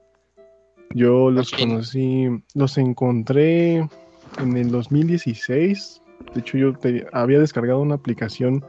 Yo 0.95 1.31
los 1.31 1.51
conocí, 1.53 2.29
los 2.55 2.79
encontré 2.79 3.77
en 3.77 4.57
el 4.57 4.71
2016. 4.71 6.03
De 6.35 6.41
hecho, 6.41 6.59
yo 6.59 6.73
te- 6.75 7.07
había 7.13 7.39
descargado 7.39 7.81
una 7.81 7.95
aplicación 7.97 8.65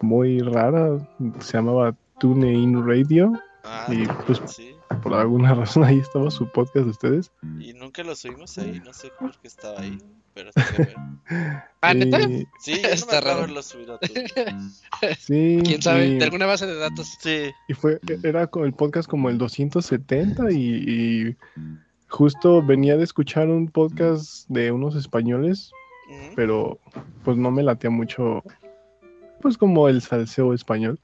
muy 0.00 0.40
rara, 0.40 0.98
se 1.40 1.56
llamaba 1.58 1.94
TuneIn 2.18 2.86
Radio. 2.86 3.32
Ah, 3.64 3.86
y 3.90 4.06
pues 4.26 4.40
sí. 4.46 4.73
Por 5.00 5.14
alguna 5.14 5.54
razón 5.54 5.84
ahí 5.84 5.98
estaba 5.98 6.30
su 6.30 6.50
podcast 6.50 6.84
de 6.86 6.90
ustedes. 6.90 7.32
Y 7.60 7.72
nunca 7.74 8.02
lo 8.02 8.14
subimos 8.16 8.56
ahí, 8.58 8.80
no 8.84 8.92
sé 8.92 9.10
por 9.18 9.32
qué 9.38 9.48
estaba 9.48 9.80
ahí, 9.80 9.98
pero 10.34 10.50
bien. 10.78 11.20
¿Ah, 11.80 11.94
neta? 11.94 12.20
Y- 12.22 12.46
Sí, 12.60 12.76
yo 12.76 12.82
no 12.82 12.88
me 12.88 12.94
Está 12.94 13.20
raro. 13.20 13.38
haberlo 13.38 13.62
subido 13.62 13.94
a 13.94 13.98
tu. 13.98 14.12
Sí, 15.18 15.60
¿Quién 15.64 15.82
sabe? 15.82 16.06
y- 16.06 16.18
De 16.18 16.24
alguna 16.24 16.46
base 16.46 16.66
de 16.66 16.76
datos. 16.76 17.16
Sí. 17.20 17.50
Y 17.68 17.74
fue, 17.74 18.00
era 18.22 18.46
con 18.46 18.64
el 18.64 18.72
podcast 18.72 19.08
como 19.08 19.28
el 19.28 19.38
270 19.38 20.50
y, 20.52 20.56
y 20.56 21.36
justo 22.08 22.62
venía 22.62 22.96
de 22.96 23.04
escuchar 23.04 23.48
un 23.48 23.68
podcast 23.68 24.48
de 24.48 24.70
unos 24.72 24.94
españoles, 24.96 25.70
pero 26.36 26.78
pues 27.24 27.36
no 27.36 27.50
me 27.50 27.62
latea 27.62 27.90
mucho, 27.90 28.42
pues 29.40 29.56
como 29.58 29.88
el 29.88 30.00
salseo 30.00 30.52
español. 30.54 30.98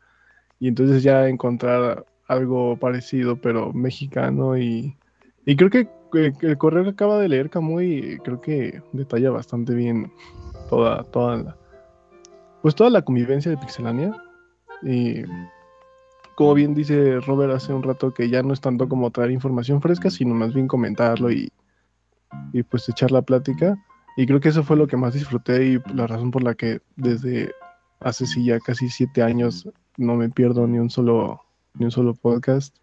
Y 0.60 0.68
entonces 0.68 1.02
ya 1.02 1.26
encontrar 1.28 2.04
algo 2.30 2.76
parecido, 2.76 3.36
pero 3.36 3.72
mexicano 3.72 4.56
y, 4.56 4.96
y 5.44 5.56
creo 5.56 5.70
que 5.70 5.88
el 6.42 6.58
correo 6.58 6.84
que 6.84 6.90
acaba 6.90 7.18
de 7.18 7.28
leer 7.28 7.50
Camuy 7.50 8.18
creo 8.24 8.40
que 8.40 8.82
detalla 8.92 9.30
bastante 9.30 9.74
bien 9.74 10.12
toda, 10.68 11.02
toda 11.04 11.36
la, 11.36 11.56
pues 12.62 12.74
toda 12.74 12.90
la 12.90 13.02
convivencia 13.02 13.50
de 13.50 13.56
Pixelania. 13.56 14.14
Y 14.82 15.22
como 16.36 16.54
bien 16.54 16.74
dice 16.74 17.20
Robert 17.20 17.52
hace 17.52 17.74
un 17.74 17.82
rato, 17.82 18.14
que 18.14 18.30
ya 18.30 18.42
no 18.42 18.52
es 18.52 18.60
tanto 18.60 18.88
como 18.88 19.10
traer 19.10 19.32
información 19.32 19.82
fresca, 19.82 20.08
sino 20.08 20.34
más 20.34 20.54
bien 20.54 20.68
comentarlo 20.68 21.30
y, 21.30 21.52
y 22.52 22.62
pues 22.62 22.88
echar 22.88 23.10
la 23.10 23.22
plática. 23.22 23.76
Y 24.16 24.26
creo 24.26 24.40
que 24.40 24.50
eso 24.50 24.62
fue 24.62 24.76
lo 24.76 24.86
que 24.86 24.96
más 24.96 25.14
disfruté 25.14 25.66
y 25.66 25.94
la 25.94 26.06
razón 26.06 26.30
por 26.30 26.42
la 26.42 26.54
que 26.54 26.80
desde 26.96 27.52
hace 28.00 28.26
sí 28.26 28.44
ya 28.44 28.60
casi 28.60 28.88
siete 28.88 29.22
años 29.22 29.68
no 29.96 30.14
me 30.14 30.30
pierdo 30.30 30.66
ni 30.66 30.78
un 30.78 30.90
solo, 30.90 31.42
ni 31.74 31.84
un 31.86 31.90
solo 31.90 32.14
podcast. 32.14 32.76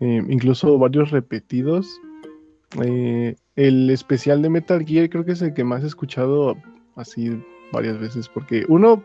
Eh, 0.00 0.22
incluso 0.28 0.78
varios 0.78 1.10
repetidos. 1.10 2.00
Eh, 2.82 3.36
el 3.56 3.90
especial 3.90 4.42
de 4.42 4.50
Metal 4.50 4.84
Gear 4.84 5.08
creo 5.08 5.24
que 5.24 5.32
es 5.32 5.42
el 5.42 5.54
que 5.54 5.64
más 5.64 5.84
he 5.84 5.86
escuchado 5.86 6.56
así 6.96 7.30
varias 7.72 7.98
veces. 7.98 8.28
Porque 8.28 8.64
uno, 8.68 9.02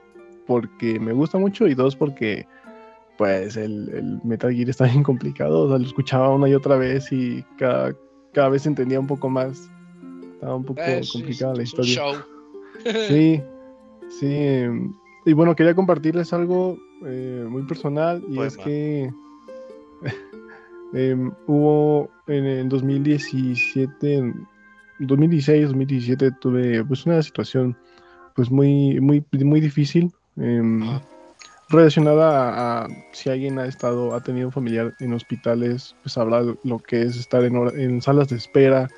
porque 0.47 0.99
me 0.99 1.13
gusta 1.13 1.37
mucho 1.37 1.67
y 1.67 1.75
dos, 1.75 1.95
porque 1.95 2.47
pues 3.17 3.57
el, 3.57 3.89
el 3.89 4.19
Metal 4.23 4.53
Gear 4.53 4.69
está 4.69 4.85
bien 4.91 5.03
complicado. 5.03 5.61
O 5.63 5.69
sea, 5.69 5.77
lo 5.77 5.85
escuchaba 5.85 6.33
una 6.33 6.49
y 6.49 6.53
otra 6.53 6.77
vez 6.77 7.11
y 7.11 7.43
cada, 7.57 7.93
cada 8.33 8.49
vez 8.49 8.65
entendía 8.65 8.99
un 8.99 9.07
poco 9.07 9.29
más. 9.29 9.69
Estaba 10.33 10.55
un 10.55 10.63
poco 10.63 10.81
complicada 11.11 11.53
la 11.53 11.63
es 11.63 11.69
historia. 11.69 11.95
show. 11.95 12.15
Sí, 13.09 13.41
sí. 14.19 14.27
em, 14.29 14.93
Y 15.25 15.33
bueno, 15.33 15.53
quería 15.55 15.75
compartirles 15.75 16.31
algo 16.31 16.77
eh, 17.05 17.45
muy 17.47 17.63
personal 17.63 18.23
y 18.29 18.39
es 18.39 18.57
que 18.57 19.11
em, 20.93 21.31
hubo 21.47 22.09
en 22.27 22.45
el 22.45 22.69
2017, 22.69 24.15
en 24.15 24.47
2016, 24.99 25.67
2017 25.67 26.31
tuve 26.41 26.83
pues 26.85 27.05
una 27.05 27.21
situación 27.21 27.77
pues 28.35 28.51
muy, 28.51 28.99
muy, 28.99 29.25
muy 29.31 29.59
difícil 29.59 30.11
em, 30.37 30.81
relacionada 31.69 32.49
a, 32.49 32.85
a 32.85 32.87
si 33.11 33.29
alguien 33.29 33.59
ha 33.59 33.65
estado, 33.65 34.13
ha 34.13 34.21
tenido 34.21 34.47
un 34.47 34.53
familiar 34.53 34.93
en 34.99 35.13
hospitales, 35.13 35.95
pues 36.03 36.13
sabrá 36.13 36.41
lo 36.63 36.79
que 36.79 37.03
es 37.03 37.17
estar 37.17 37.43
en, 37.43 37.55
en 37.79 38.01
salas 38.01 38.29
de 38.29 38.37
espera 38.37 38.89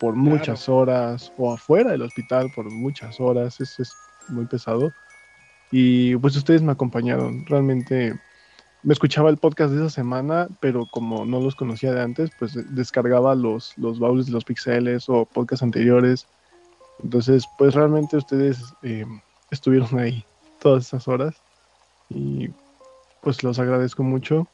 por 0.00 0.14
muchas 0.14 0.68
horas 0.68 1.32
o 1.36 1.52
afuera 1.52 1.90
del 1.90 2.02
hospital 2.02 2.50
por 2.54 2.70
muchas 2.70 3.20
horas, 3.20 3.60
es, 3.60 3.78
es 3.78 3.92
muy 4.28 4.46
pesado. 4.46 4.92
Y 5.70 6.16
pues 6.16 6.36
ustedes 6.36 6.62
me 6.62 6.72
acompañaron, 6.72 7.46
realmente 7.46 8.14
me 8.82 8.92
escuchaba 8.92 9.28
el 9.30 9.36
podcast 9.36 9.72
de 9.72 9.80
esa 9.80 9.90
semana, 9.90 10.48
pero 10.60 10.86
como 10.90 11.24
no 11.26 11.40
los 11.40 11.54
conocía 11.54 11.92
de 11.92 12.00
antes, 12.00 12.30
pues 12.38 12.54
descargaba 12.74 13.34
los, 13.34 13.76
los 13.76 14.00
de 14.00 14.32
los 14.32 14.44
pixeles 14.44 15.08
o 15.08 15.26
podcasts 15.26 15.62
anteriores. 15.62 16.26
Entonces, 17.02 17.44
pues 17.58 17.74
realmente 17.74 18.16
ustedes 18.16 18.58
eh, 18.82 19.04
estuvieron 19.50 19.98
ahí 19.98 20.24
todas 20.60 20.86
esas 20.86 21.08
horas 21.08 21.34
y 22.08 22.48
pues 23.22 23.42
los 23.42 23.58
agradezco 23.58 24.02
mucho. 24.02 24.48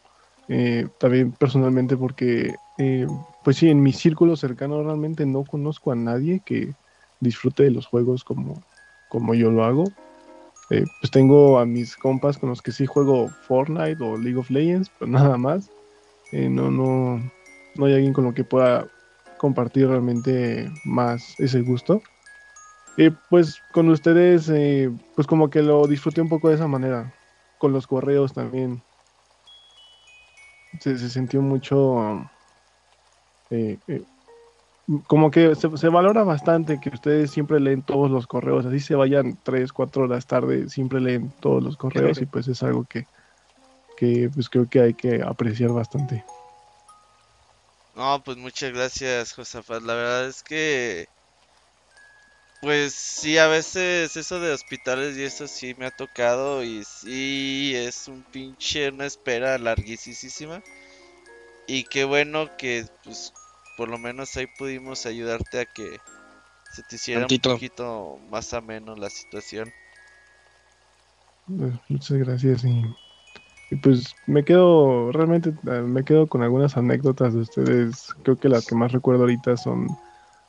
Eh, 0.49 0.87
también 0.99 1.33
personalmente 1.33 1.97
porque, 1.97 2.55
eh, 2.79 3.07
pues 3.45 3.57
sí, 3.57 3.69
en 3.69 3.83
mi 3.83 3.93
círculo 3.93 4.37
cercano 4.37 4.83
realmente 4.83 5.27
no 5.27 5.45
conozco 5.45 5.93
a 5.93 5.97
nadie 5.97 6.41
que 6.45 6.75
disfrute 7.21 7.65
de 7.65 7.71
los 7.71 7.87
juegos 7.87 8.25
como, 8.25 8.63
como 9.09 9.35
yo 9.35 9.51
lo 9.51 9.65
hago. 9.65 9.85
Eh, 10.71 10.87
pues 11.01 11.11
tengo 11.11 11.59
a 11.59 11.67
mis 11.67 11.97
compas 11.97 12.39
con 12.39 12.49
los 12.49 12.61
que 12.61 12.73
sí 12.73 12.87
juego 12.87 13.29
Fortnite 13.47 14.03
o 14.03 14.19
League 14.19 14.39
of 14.39 14.51
Legends, 14.51 14.91
pero 14.99 15.11
nada 15.11 15.37
más. 15.37 15.71
no, 16.33 16.71
no, 16.71 17.33
no 17.77 17.85
hay 17.87 17.95
alguien 17.95 18.13
con 18.13 18.25
lo 18.25 18.35
que 18.35 18.45
pueda 18.45 18.87
compartir 19.39 19.89
realmente 19.89 20.71
más 20.85 21.39
ese 21.39 21.61
gusto. 21.61 22.03
Y 22.97 23.11
pues 23.31 23.63
con 23.73 23.89
ustedes, 23.91 24.51
pues 25.15 25.27
como 25.27 25.51
que 25.51 25.63
lo 25.63 25.87
disfruté 25.87 26.23
un 26.23 26.29
poco 26.29 26.49
de 26.49 26.55
esa 26.55 26.67
manera. 26.67 27.13
Con 27.59 27.73
los 27.73 27.87
correos 27.87 28.33
también 28.33 28.83
se, 30.81 30.97
sintió 31.09 31.43
mucho... 31.43 32.31
Como 35.07 35.31
que 35.31 35.55
se, 35.57 35.89
valora 35.89 36.23
bastante 36.23 36.79
que 36.81 36.91
ustedes 36.91 37.33
siempre 37.33 37.59
leen 37.59 37.83
todos 37.83 38.11
los 38.11 38.27
correos, 38.27 38.67
así 38.67 38.79
se 38.79 38.95
vayan 38.95 39.37
3, 39.43 39.73
4 39.73 40.05
horas 40.05 40.27
tarde, 40.27 40.69
siempre 40.69 41.01
leen 41.01 41.33
todos 41.41 41.63
los 41.63 41.77
correos 41.77 42.21
y 42.23 42.27
pues 42.27 42.47
es 42.47 42.63
algo 42.63 42.85
que, 42.85 43.07
que 43.97 44.31
pues 44.33 44.49
creo 44.49 44.69
que 44.69 44.81
hay 44.81 44.95
que 44.95 45.23
apreciar 45.23 45.71
bastante. 45.73 46.25
No, 47.97 48.23
pues 48.25 48.37
muchas 48.37 48.73
gracias, 48.73 49.33
Josafat. 49.33 49.83
La 49.83 49.95
verdad 49.95 50.29
es 50.29 50.43
que 50.43 51.09
pues 52.67 52.95
sí, 52.95 53.39
a 53.39 53.47
veces 53.47 54.17
eso 54.17 54.41
de 54.41 54.51
hospitales 54.53 55.17
y 55.17 55.23
eso 55.23 55.47
sí 55.47 55.75
me 55.79 55.87
ha 55.87 55.91
tocado 55.91 56.65
y 56.65 56.83
sí 56.85 57.73
es 57.77 58.09
un 58.09 58.25
pinche 58.33 58.89
una 58.89 59.07
espera 59.07 59.59
larguísima. 59.59 60.63
Y 61.69 61.85
qué 61.85 62.05
bueno 62.05 62.57
que 62.57 62.87
pues 63.05 63.33
por 63.77 63.89
lo 63.89 63.99
menos 63.99 64.37
ahí 64.37 64.47
pudimos 64.59 65.07
ayudarte 65.07 65.61
a 65.61 65.65
que 65.67 65.99
se 66.73 66.83
te 66.83 66.97
hiciera 66.97 67.27
un 67.31 67.39
poquito 67.39 68.19
más 68.31 68.53
ameno 68.55 68.97
la 68.97 69.11
situación. 69.11 69.73
Pues, 71.47 71.75
muchas 71.89 72.19
gracias 72.19 72.65
y, 72.65 72.83
y, 73.71 73.77
pues 73.77 74.17
me 74.27 74.45
quedo 74.45 75.13
realmente 75.13 75.51
eh, 75.51 75.83
me 75.83 76.05
quedo 76.05 76.27
con 76.27 76.43
algunas 76.43 76.77
anécdotas 76.77 77.35
de 77.35 77.41
ustedes. 77.41 78.15
Creo 78.25 78.39
que 78.39 78.49
las 78.49 78.67
que 78.67 78.75
más 78.75 78.93
recuerdo 78.93 79.23
ahorita 79.23 79.57
son 79.57 79.87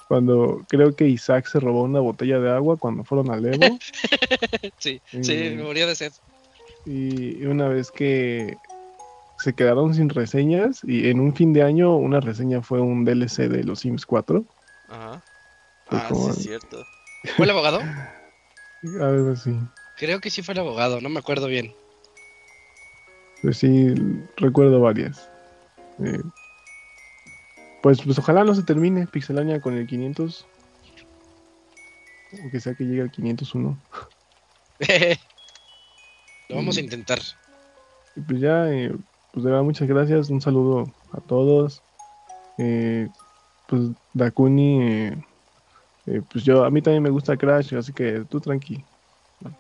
cuando 0.08 0.66
creo 0.70 0.96
que 0.96 1.08
Isaac 1.08 1.48
se 1.48 1.60
robó 1.60 1.84
una 1.84 2.00
botella 2.00 2.40
de 2.40 2.50
agua 2.50 2.78
cuando 2.78 3.04
fueron 3.04 3.30
al 3.30 3.46
Evo. 3.46 3.78
sí, 4.80 5.02
sí, 5.22 5.34
me 5.56 5.64
moría 5.64 5.86
de 5.86 5.96
sed. 5.96 6.14
Y 6.86 7.46
una 7.46 7.68
vez 7.68 7.92
que 7.92 8.58
se 9.38 9.54
quedaron 9.54 9.94
sin 9.94 10.10
reseñas 10.10 10.82
y 10.84 11.10
en 11.10 11.20
un 11.20 11.36
fin 11.36 11.54
de 11.54 11.64
año 11.64 11.96
una 11.96 12.20
reseña 12.20 12.62
fue 12.62 12.82
un 12.82 13.06
DLC 13.06 13.48
de 13.48 13.64
los 13.64 13.80
Sims 13.80 14.06
4. 14.06 14.44
Ajá. 14.90 15.24
Ah, 15.90 16.10
sí, 16.10 16.30
es 16.30 16.36
cierto. 16.38 16.86
¿Fue 17.36 17.46
el 17.46 17.52
abogado? 17.52 17.80
Algo 19.02 19.32
así. 19.32 19.56
Creo 19.98 20.20
que 20.20 20.30
sí 20.30 20.42
fue 20.42 20.54
el 20.54 20.60
abogado, 20.60 21.02
no 21.02 21.10
me 21.10 21.20
acuerdo 21.20 21.48
bien. 21.48 21.74
Pues 23.42 23.58
sí, 23.58 23.94
recuerdo 24.38 24.80
varias. 24.82 25.30
Eh, 26.04 26.22
pues, 27.82 28.02
pues 28.02 28.18
ojalá 28.18 28.44
no 28.44 28.56
se 28.56 28.64
termine 28.64 29.08
Pixelania 29.08 29.62
con 29.62 29.76
el 29.76 29.86
500. 29.88 30.48
Aunque 32.42 32.60
sea 32.60 32.74
que 32.74 32.84
llegue 32.84 33.02
al 33.02 33.12
501. 33.12 33.78
Lo 36.50 36.56
vamos 36.56 36.78
a 36.78 36.82
intentar. 36.82 37.20
Y 38.16 38.22
pues 38.22 38.40
ya, 38.40 38.72
eh, 38.72 38.92
pues 39.38 39.44
de 39.44 39.52
verdad 39.52 39.64
muchas 39.64 39.88
gracias. 39.88 40.32
Un 40.32 40.42
saludo 40.42 40.92
a 41.12 41.22
todos. 41.22 41.84
Eh, 42.58 43.08
pues 43.68 43.84
Dakuni, 44.12 44.82
eh, 44.82 45.18
eh, 46.08 46.22
pues 46.28 46.44
yo, 46.44 46.66
a 46.66 46.72
mí 46.72 46.82
también 46.82 47.04
me 47.04 47.12
gusta 47.12 47.38
Crash, 47.38 47.76
así 47.76 47.94
que 47.94 48.26
tú 48.28 48.40
tranqui. 48.42 48.84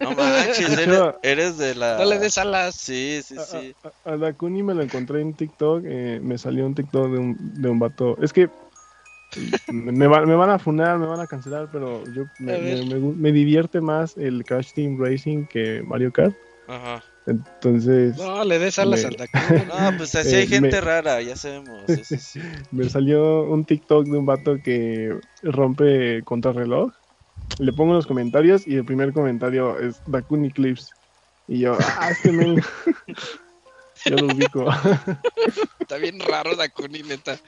No 0.00 0.10
manches, 0.16 0.78
eres, 1.22 1.58
de 1.58 1.74
la. 1.74 1.98
No 1.98 2.04
le 2.04 2.20
des 2.20 2.38
alas. 2.38 2.76
Sí, 2.76 3.20
sí, 3.24 3.34
sí. 3.50 3.74
A, 4.04 4.12
a, 4.12 4.16
Dakuni 4.16 4.62
me 4.62 4.74
lo 4.74 4.82
encontré 4.82 5.22
en 5.22 5.34
TikTok. 5.34 5.82
Eh, 5.84 6.20
me 6.22 6.38
salió 6.38 6.66
un 6.66 6.74
TikTok 6.74 7.10
de 7.10 7.18
un, 7.18 7.36
de 7.60 7.68
un 7.68 7.80
vato. 7.80 8.16
Es 8.22 8.32
que 8.32 8.48
me, 9.72 9.90
me, 9.90 10.06
van 10.06 10.50
a 10.50 10.58
funar, 10.60 10.98
me 10.98 11.06
van 11.06 11.18
a 11.18 11.26
cancelar, 11.26 11.68
pero 11.72 12.04
yo 12.12 12.26
me, 12.38 12.84
me, 13.16 13.32
divierte 13.32 13.80
más 13.80 14.16
el 14.16 14.44
Crash 14.44 14.72
Team 14.74 14.98
Racing 15.00 15.46
que 15.46 15.82
Mario 15.82 16.12
Kart. 16.12 16.36
Ajá. 16.68 17.02
Entonces. 17.26 18.16
No, 18.16 18.44
le 18.44 18.58
des 18.58 18.78
alas 18.78 19.04
al 19.04 19.16
Dakuni. 19.16 19.62
No, 19.66 19.96
pues 19.96 20.14
así 20.14 20.34
hay 20.34 20.44
eh, 20.44 20.46
gente 20.46 20.80
rara, 20.80 21.20
ya 21.22 21.36
sabemos. 21.36 21.82
me 22.70 22.88
salió 22.88 23.42
un 23.44 23.64
TikTok 23.64 24.06
de 24.06 24.16
un 24.16 24.26
vato 24.26 24.56
que 24.62 25.18
rompe 25.42 26.22
contrarreloj 26.24 26.92
le 27.58 27.72
pongo 27.72 27.94
los 27.94 28.06
comentarios 28.06 28.66
y 28.66 28.74
el 28.74 28.84
primer 28.84 29.12
comentario 29.12 29.78
es 29.78 30.00
Dakuni 30.06 30.50
Clips. 30.50 30.90
Y 31.48 31.60
yo, 31.60 31.76
ah, 31.80 32.10
este 32.10 32.32
men. 32.32 32.60
yo 34.04 34.16
lo 34.16 34.26
ubico. 34.26 34.66
está 35.80 35.96
bien 35.96 36.18
raro 36.20 36.56
Dakuni, 36.56 37.02
neta. 37.02 37.38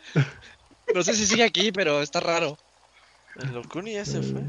No 0.94 1.02
sé 1.02 1.15
si 1.15 1.26
sigue 1.26 1.42
aquí, 1.42 1.73
pero 1.73 2.00
está 2.00 2.20
raro. 2.20 2.57
El 3.42 3.52
Dakuni 3.52 3.94
ya 3.94 4.05
se 4.05 4.23
fue. 4.23 4.42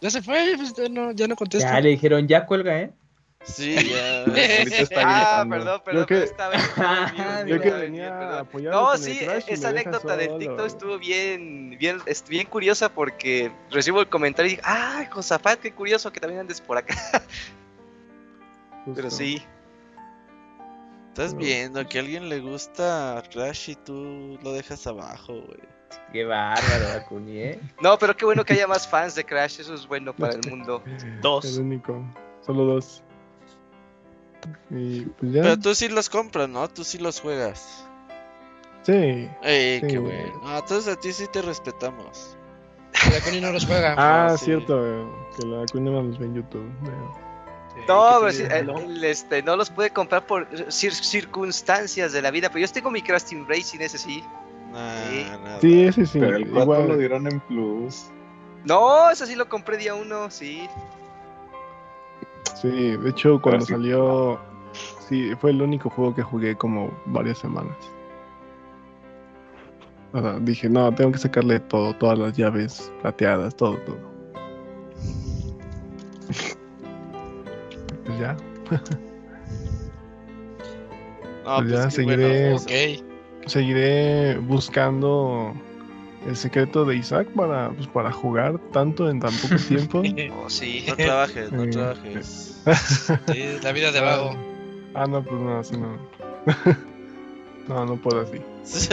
Ya 0.00 0.10
se 0.10 0.22
fue, 0.22 0.54
pues 0.56 0.74
ya 0.74 0.88
no, 0.88 1.12
ya 1.12 1.28
no 1.28 1.36
contesta. 1.36 1.72
Ya 1.72 1.80
le 1.80 1.90
dijeron, 1.90 2.26
ya 2.26 2.46
cuelga, 2.46 2.80
¿eh? 2.80 2.92
Sí, 3.44 3.74
ya. 3.90 4.24
ah, 4.96 5.46
perdón, 5.48 5.80
perdón, 5.82 6.06
que, 6.06 6.24
estaba 6.24 6.54
yo 7.46 7.60
que 7.60 7.70
venía 7.70 8.46
No, 8.70 8.96
sí, 8.98 9.18
esa 9.48 9.70
anécdota 9.70 10.16
del 10.16 10.38
TikTok 10.38 10.66
estuvo 10.66 10.98
bien, 10.98 11.76
bien, 11.78 12.02
bien 12.28 12.46
curiosa 12.46 12.90
porque 12.90 13.50
recibo 13.70 14.00
el 14.00 14.08
comentario 14.08 14.52
y 14.52 14.56
dije, 14.56 14.62
ah, 14.66 15.06
Josafat, 15.10 15.60
qué 15.60 15.72
curioso 15.72 16.12
que 16.12 16.20
también 16.20 16.40
andes 16.40 16.60
por 16.60 16.76
acá. 16.76 16.94
Pero 18.94 19.10
sí. 19.10 19.42
Estás 21.08 21.36
viendo 21.36 21.86
que 21.86 21.98
a 21.98 22.02
alguien 22.02 22.28
le 22.28 22.40
gusta 22.40 23.22
Crash 23.32 23.70
y 23.70 23.74
tú 23.74 24.38
lo 24.42 24.52
dejas 24.52 24.86
abajo, 24.86 25.32
güey. 25.32 25.60
Qué 26.12 26.24
bárbaro, 26.24 26.88
Akuni, 26.96 27.38
¿eh? 27.38 27.60
No, 27.80 27.98
pero 27.98 28.16
qué 28.16 28.24
bueno 28.24 28.44
que 28.44 28.52
haya 28.52 28.66
más 28.66 28.86
fans 28.86 29.16
de 29.16 29.24
Crash, 29.24 29.60
eso 29.60 29.74
es 29.74 29.86
bueno 29.86 30.14
para 30.14 30.34
el 30.34 30.40
mundo. 30.48 30.82
Dos. 31.20 31.56
El 31.56 31.64
único, 31.64 32.04
solo 32.46 32.64
dos. 32.64 33.02
Pues 34.68 35.32
Pero 35.32 35.58
tú 35.58 35.74
sí 35.74 35.88
los 35.88 36.08
compras, 36.08 36.48
¿no? 36.48 36.68
Tú 36.68 36.84
sí 36.84 36.98
los 36.98 37.20
juegas. 37.20 37.84
Sí. 38.82 39.28
Ey, 39.42 39.80
qué 39.82 39.98
bueno. 39.98 40.58
entonces 40.58 40.92
a 40.92 40.98
ti 40.98 41.12
sí 41.12 41.26
te 41.32 41.42
respetamos. 41.42 42.36
La 43.12 43.20
Cuni 43.20 43.40
no 43.40 43.52
los 43.52 43.66
juega. 43.66 43.94
Ah, 43.96 44.36
cierto, 44.36 45.08
que 45.36 45.46
la 45.46 45.64
Cuni 45.70 45.90
no 45.90 46.02
los 46.02 46.18
ve 46.18 46.26
en 46.26 46.34
YouTube. 46.34 46.70
No, 47.88 48.18
pero 48.20 48.32
sí, 48.32 48.44
este, 49.02 49.42
no 49.42 49.56
los 49.56 49.70
puede 49.70 49.90
comprar 49.90 50.26
por 50.26 50.46
circunstancias 50.70 52.12
de 52.12 52.22
la 52.22 52.30
vida. 52.30 52.48
Pero 52.48 52.66
yo 52.66 52.72
tengo 52.72 52.90
mi 52.90 53.02
Crash 53.02 53.24
Team 53.24 53.46
Racing, 53.48 53.80
ese 53.80 53.98
sí. 53.98 54.22
sí. 55.60 55.82
ese 55.84 56.06
sí. 56.06 56.18
Pero 56.18 56.36
el 56.36 56.50
4 56.50 56.84
lo 56.84 56.96
dieron 56.96 57.26
en 57.26 57.40
Plus. 57.40 58.06
No, 58.64 59.10
ese 59.10 59.26
sí 59.26 59.34
lo 59.34 59.48
compré 59.48 59.76
día 59.78 59.94
uno, 59.94 60.30
sí. 60.30 60.68
Sí, 62.60 62.96
de 62.96 63.10
hecho 63.10 63.40
cuando 63.40 63.64
salió, 63.64 64.38
sí, 65.08 65.32
fue 65.40 65.50
el 65.50 65.62
único 65.62 65.88
juego 65.90 66.14
que 66.14 66.22
jugué 66.22 66.54
como 66.56 66.90
varias 67.06 67.38
semanas. 67.38 67.76
dije, 70.42 70.68
no, 70.68 70.94
tengo 70.94 71.12
que 71.12 71.18
sacarle 71.18 71.60
todo, 71.60 71.94
todas 71.94 72.18
las 72.18 72.36
llaves 72.36 72.92
plateadas, 73.00 73.56
todo, 73.56 73.76
todo. 73.78 73.98
pues 78.04 78.18
ya. 78.18 78.36
pues 81.44 81.70
ya 81.70 81.82
pues 81.82 81.94
seguiré, 81.94 82.56
seguiré 83.46 84.38
buscando 84.38 85.54
el 86.26 86.36
secreto 86.36 86.84
de 86.84 86.96
Isaac 86.96 87.28
para, 87.34 87.70
pues, 87.70 87.86
para 87.88 88.12
jugar 88.12 88.58
tanto 88.72 89.08
en 89.10 89.20
tan 89.20 89.32
poco 89.36 89.56
tiempo. 89.56 90.02
Oh, 90.42 90.48
sí. 90.50 90.84
No 90.88 90.96
trabajes, 90.96 91.52
no 91.52 91.68
trabajes. 91.68 92.60
sí, 93.32 93.44
la 93.62 93.72
vida 93.72 93.92
de 93.92 94.00
vago. 94.00 94.36
Ah, 94.94 95.06
no, 95.06 95.22
pues 95.22 95.40
no, 95.40 95.58
así 95.58 95.76
no. 95.76 95.98
no, 97.68 97.86
no 97.86 97.96
puedo 97.96 98.20
así. 98.20 98.38
sí, 98.64 98.88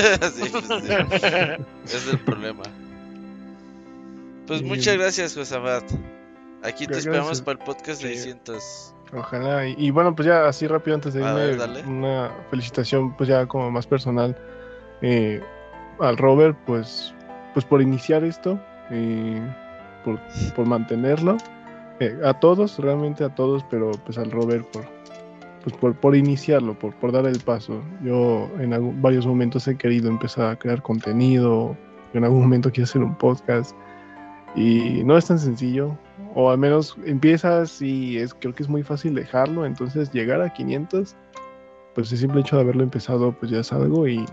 pues, 0.52 0.66
sí. 0.66 0.94
Ese 1.86 1.98
es 1.98 2.08
el 2.08 2.20
problema. 2.20 2.64
Pues 4.46 4.62
muchas 4.62 4.98
gracias, 4.98 5.36
Josabat. 5.36 5.84
Aquí 6.64 6.86
te 6.86 6.94
Gracias. 6.94 7.06
esperamos 7.06 7.42
para 7.42 7.60
el 7.60 7.66
podcast 7.66 8.02
Sí. 8.02 8.08
600. 8.08 8.94
Ojalá. 9.14 9.68
Y, 9.68 9.76
y 9.78 9.92
bueno, 9.92 10.16
pues 10.16 10.28
ya 10.28 10.48
así 10.48 10.68
rápido 10.68 10.96
antes 10.96 11.14
de 11.14 11.22
irme, 11.22 11.56
ver, 11.56 11.86
una 11.88 12.32
felicitación 12.50 13.16
pues 13.16 13.30
ya 13.30 13.46
como 13.46 13.70
más 13.72 13.86
personal 13.86 14.36
eh, 15.02 15.42
al 16.00 16.18
Robert, 16.18 16.58
pues, 16.66 17.14
pues 17.58 17.66
por 17.66 17.82
iniciar 17.82 18.24
esto, 18.24 18.60
eh, 18.92 19.42
por, 20.06 20.20
por 20.56 20.68
mantenerlo. 20.68 21.38
eh, 22.00 22.16
a 22.24 22.36
todos, 22.36 22.78
realmente 22.78 23.24
a 23.24 23.34
todos, 23.34 23.66
pero 23.72 23.90
pues 24.06 24.20
al 24.20 24.30
Robert 24.30 24.64
por, 24.72 24.86
pues 25.64 25.76
por, 25.78 25.96
por 25.96 26.16
iniciarlo, 26.16 26.78
por, 26.78 26.94
por 26.98 27.12
dar 27.12 27.26
el 27.26 27.40
paso. 27.40 27.82
Yo 28.04 28.48
en 28.60 28.76
algún- 28.76 29.02
varios 29.02 29.26
momentos 29.26 29.68
he 29.68 29.76
querido 29.76 30.08
empezar 30.08 30.52
a 30.52 30.56
crear 30.56 30.84
contenido, 30.84 31.76
en 32.14 32.24
algún 32.26 32.42
momento 32.42 32.70
quiero 32.70 32.84
hacer 32.84 33.02
un 33.02 33.16
podcast 33.16 33.76
y 34.56 35.04
no 35.04 35.18
es 35.18 35.26
tan 35.26 35.40
sencillo, 35.40 35.98
o 36.36 36.52
al 36.52 36.60
menos 36.60 36.96
empiezas 37.08 37.82
y 37.82 38.20
es, 38.20 38.36
creo 38.36 38.54
que 38.54 38.62
es 38.62 38.70
muy 38.70 38.84
fácil 38.84 39.16
dejarlo, 39.16 39.66
entonces 39.66 40.12
llegar 40.12 40.42
a 40.42 40.54
500, 40.54 41.16
pues 41.96 42.12
el 42.12 42.20
simple 42.20 42.42
hecho 42.42 42.58
de 42.58 42.62
haberlo 42.62 42.84
empezado 42.84 43.32
pues 43.32 43.50
ya 43.50 43.62
es 43.62 43.74
algo 43.74 44.08
y 44.08 44.24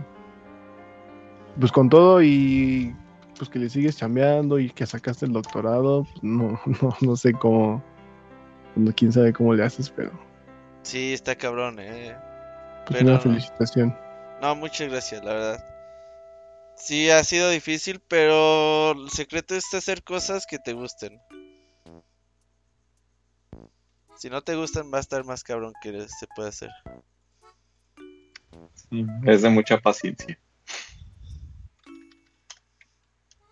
pues 1.59 1.73
con 1.73 1.89
todo 1.89 2.23
y 2.23 2.95
pues 3.37 3.51
que 3.51 3.59
le 3.59 3.69
sigues 3.69 3.97
chambeando 3.97 4.59
y 4.59 4.71
que 4.71 4.87
sacaste 4.87 5.27
el 5.27 5.33
doctorado, 5.33 6.05
pues, 6.05 6.23
no, 6.23 6.61
no, 6.83 6.97
no 7.01 7.17
sé 7.17 7.33
cómo, 7.33 7.83
no, 8.77 8.93
quién 8.95 9.13
sabe 9.13 9.33
cómo 9.33 9.55
le 9.55 9.65
haces, 9.65 9.91
pero 9.91 10.13
Sí, 10.83 11.13
está 11.15 11.35
cabrón, 11.37 11.79
eh. 11.81 12.17
pues 12.87 12.99
Pero- 13.01 13.11
una 13.13 13.21
felicitación. 13.21 13.97
No, 14.43 14.55
muchas 14.55 14.91
gracias, 14.91 15.25
la 15.25 15.33
verdad. 15.33 15.65
Sí, 16.77 17.09
ha 17.09 17.23
sido 17.25 17.49
difícil, 17.51 18.01
pero 18.09 18.91
el 18.93 19.09
secreto 19.11 19.55
es 19.55 19.73
hacer 19.73 20.03
cosas 20.03 20.45
que 20.47 20.59
te 20.59 20.73
gusten. 20.75 21.19
Si 24.17 24.29
no 24.29 24.43
te 24.43 24.55
gustan, 24.57 24.93
va 24.93 24.99
a 24.99 25.01
estar 25.01 25.25
más 25.25 25.43
cabrón 25.45 25.73
que 25.83 26.07
se 26.09 26.27
puede 26.35 26.49
hacer. 26.51 26.71
Sí, 28.75 29.07
es 29.25 29.43
de 29.43 29.51
mucha 29.51 29.79
paciencia. 29.79 30.39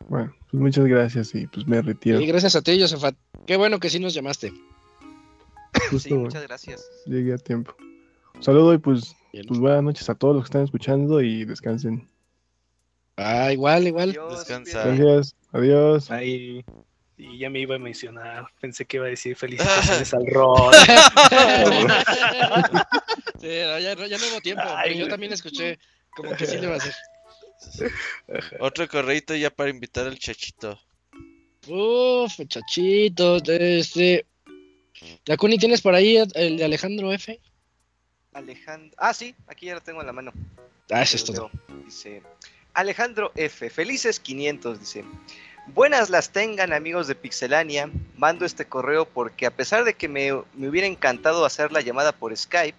Bueno, 0.08 0.34
pues 0.50 0.60
muchas 0.62 0.84
gracias 0.86 1.34
y 1.34 1.46
pues 1.46 1.66
me 1.66 1.80
retiro. 1.82 2.20
Y 2.20 2.26
gracias 2.26 2.54
a 2.56 2.62
ti, 2.62 2.78
Josefat. 2.80 3.14
Qué 3.46 3.56
bueno 3.56 3.78
que 3.80 3.88
sí 3.90 3.98
nos 3.98 4.14
llamaste. 4.14 4.52
Justo, 5.90 6.08
Sí, 6.08 6.14
muchas 6.14 6.42
gracias. 6.42 6.88
Llegué 7.06 7.34
a 7.34 7.38
tiempo. 7.38 7.74
Un 8.34 8.42
saludo 8.42 8.74
y 8.74 8.78
pues, 8.78 9.14
pues 9.48 9.58
buenas 9.60 9.82
noches 9.82 10.08
a 10.10 10.14
todos 10.14 10.34
los 10.34 10.44
que 10.44 10.48
están 10.48 10.64
escuchando 10.64 11.20
y 11.20 11.44
descansen. 11.44 12.08
Ah, 13.16 13.52
igual, 13.52 13.86
igual. 13.86 14.10
Adiós, 14.10 14.38
Descansa. 14.38 14.84
Gracias, 14.86 15.34
adiós. 15.52 16.10
Ahí. 16.10 16.64
Y 17.18 17.38
ya 17.38 17.50
me 17.50 17.60
iba 17.60 17.76
a 17.76 17.78
mencionar. 17.78 18.46
Pensé 18.60 18.84
que 18.84 18.96
iba 18.96 19.06
a 19.06 19.10
decir 19.10 19.36
felicitaciones 19.36 20.12
al 20.14 20.26
Rod. 20.26 20.72
Sí, 23.40 23.48
ya, 23.48 23.94
no- 23.94 24.06
ya 24.06 24.18
no 24.18 24.24
hubo 24.32 24.40
tiempo. 24.40 24.62
Ay, 24.66 24.90
pero 24.92 25.04
yo 25.04 25.08
también 25.08 25.32
escuché 25.32 25.78
como 26.16 26.32
que 26.36 26.46
sí 26.46 26.58
le 26.58 26.66
va 26.66 26.74
a 26.74 26.76
hacer. 26.78 26.92
Otro 28.60 28.88
correito 28.88 29.34
ya 29.34 29.50
para 29.50 29.70
invitar 29.70 30.06
al 30.06 30.18
chachito. 30.18 30.78
Uf, 31.66 32.38
muchachitos. 32.38 33.42
Este. 33.48 34.26
Lacuni, 35.26 35.58
¿tienes 35.58 35.80
por 35.80 35.94
ahí 35.94 36.16
el 36.16 36.56
de 36.56 36.64
Alejandro 36.64 37.12
F? 37.12 37.40
Alejandro. 38.32 38.94
Ah, 38.98 39.12
sí, 39.12 39.34
aquí 39.46 39.66
ya 39.66 39.74
lo 39.74 39.80
tengo 39.80 40.00
en 40.00 40.06
la 40.06 40.12
mano. 40.12 40.32
Ah, 40.90 41.02
eso 41.02 41.16
es 41.16 41.24
todo. 41.24 41.50
Dice 41.84 42.22
Alejandro 42.74 43.32
F. 43.34 43.68
Felices 43.70 44.20
500, 44.20 44.80
dice. 44.80 45.04
Buenas 45.68 46.10
las 46.10 46.30
tengan 46.30 46.72
amigos 46.72 47.06
de 47.06 47.14
Pixelania. 47.14 47.90
Mando 48.16 48.44
este 48.44 48.66
correo 48.66 49.04
porque 49.04 49.46
a 49.46 49.52
pesar 49.52 49.84
de 49.84 49.94
que 49.94 50.08
me, 50.08 50.32
me 50.54 50.68
hubiera 50.68 50.88
encantado 50.88 51.44
hacer 51.44 51.70
la 51.70 51.80
llamada 51.80 52.12
por 52.12 52.36
Skype, 52.36 52.76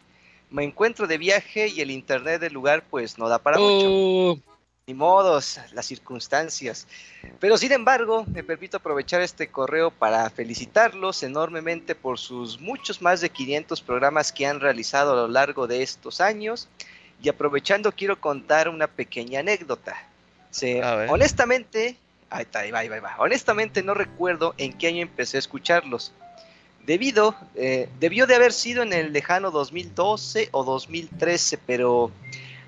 me 0.50 0.64
encuentro 0.64 1.08
de 1.08 1.18
viaje 1.18 1.70
y 1.70 1.82
el 1.82 1.92
internet 1.92 2.42
del 2.42 2.54
lugar 2.54 2.84
pues 2.90 3.18
no 3.18 3.30
da 3.30 3.40
para 3.40 3.58
mucho. 3.58 4.42
Ni 4.86 4.94
modos, 4.94 5.62
las 5.72 5.86
circunstancias. 5.86 6.88
Pero 7.40 7.58
sin 7.58 7.72
embargo, 7.72 8.26
me 8.28 8.44
permito 8.44 8.76
aprovechar 8.76 9.22
este 9.22 9.48
correo 9.48 9.92
para 9.92 10.30
felicitarlos 10.30 11.24
enormemente 11.24 11.96
por 11.96 12.20
sus 12.20 12.60
muchos 12.60 13.02
más 13.02 13.22
de 13.22 13.30
500 13.30 13.82
programas 13.82 14.34
que 14.34 14.46
han 14.46 14.60
realizado 14.60 15.14
a 15.14 15.16
lo 15.16 15.28
largo 15.30 15.68
de 15.68 15.84
estos 15.84 16.20
años. 16.20 16.68
Y 17.22 17.30
aprovechando, 17.30 17.94
quiero 17.94 18.20
contar 18.20 18.68
una 18.68 18.88
pequeña 18.88 19.40
anécdota. 19.40 19.96
Se- 20.52 20.82
honestamente, 21.10 21.96
ahí 22.30 22.42
está, 22.42 22.60
ahí 22.60 22.72
va, 22.72 22.80
ahí 22.80 22.90
va, 22.90 22.96
ahí 22.96 23.02
va. 23.02 23.16
Honestamente 23.20 23.84
no 23.84 23.94
recuerdo 23.94 24.54
en 24.58 24.74
qué 24.74 24.88
año 24.88 25.02
empecé 25.02 25.38
a 25.38 25.40
escucharlos. 25.40 26.12
Debido, 26.86 27.38
eh, 27.56 27.88
debió 28.02 28.28
de 28.28 28.36
haber 28.36 28.52
sido 28.52 28.84
en 28.84 28.92
el 28.92 29.14
lejano 29.14 29.50
2012 29.50 30.50
o 30.52 30.66
2013, 30.66 31.58
pero 31.58 32.12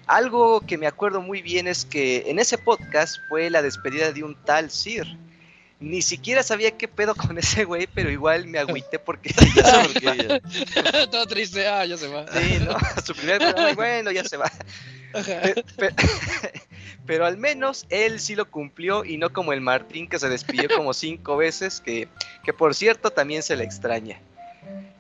algo 0.08 0.62
que 0.62 0.78
me 0.78 0.88
acuerdo 0.88 1.22
muy 1.22 1.42
bien 1.42 1.68
es 1.68 1.86
que 1.86 2.24
en 2.28 2.40
ese 2.40 2.58
podcast 2.58 3.18
fue 3.28 3.50
la 3.50 3.62
despedida 3.62 4.12
de 4.12 4.24
un 4.24 4.36
tal 4.36 4.70
Sir. 4.72 5.06
Ni 5.80 6.02
siquiera 6.02 6.42
sabía 6.42 6.72
qué 6.72 6.88
pedo 6.88 7.16
con 7.16 7.38
ese 7.38 7.66
güey, 7.66 7.88
pero 7.94 8.10
igual 8.10 8.48
me 8.48 8.60
agüité 8.60 8.98
porque 9.00 9.34
todo 11.12 11.26
triste. 11.28 11.68
Ah, 11.68 11.86
ya 11.86 11.98
se 11.98 12.08
va. 12.08 12.26
Sí, 12.32 12.60
¿no? 12.66 12.78
Su 13.06 13.14
primer 13.14 13.40
programa, 13.40 13.74
bueno, 13.74 14.12
ya 14.12 14.24
se 14.24 14.38
va. 14.38 14.52
Pe- 15.14 15.64
pe- 15.78 15.94
pero 17.06 17.26
al 17.26 17.38
menos 17.38 17.86
él 17.90 18.20
sí 18.20 18.36
lo 18.36 18.50
cumplió 18.50 19.06
y 19.06 19.18
no 19.18 19.32
como 19.32 19.54
el 19.54 19.62
Martín 19.62 20.08
que 20.08 20.18
se 20.20 20.28
despidió 20.30 20.68
como 20.76 20.94
cinco 20.94 21.38
veces, 21.38 21.80
que, 21.82 22.08
que 22.44 22.52
por 22.54 22.74
cierto 22.74 23.12
también 23.12 23.44
se 23.44 23.56
le 23.56 23.64
extraña. 23.64 24.20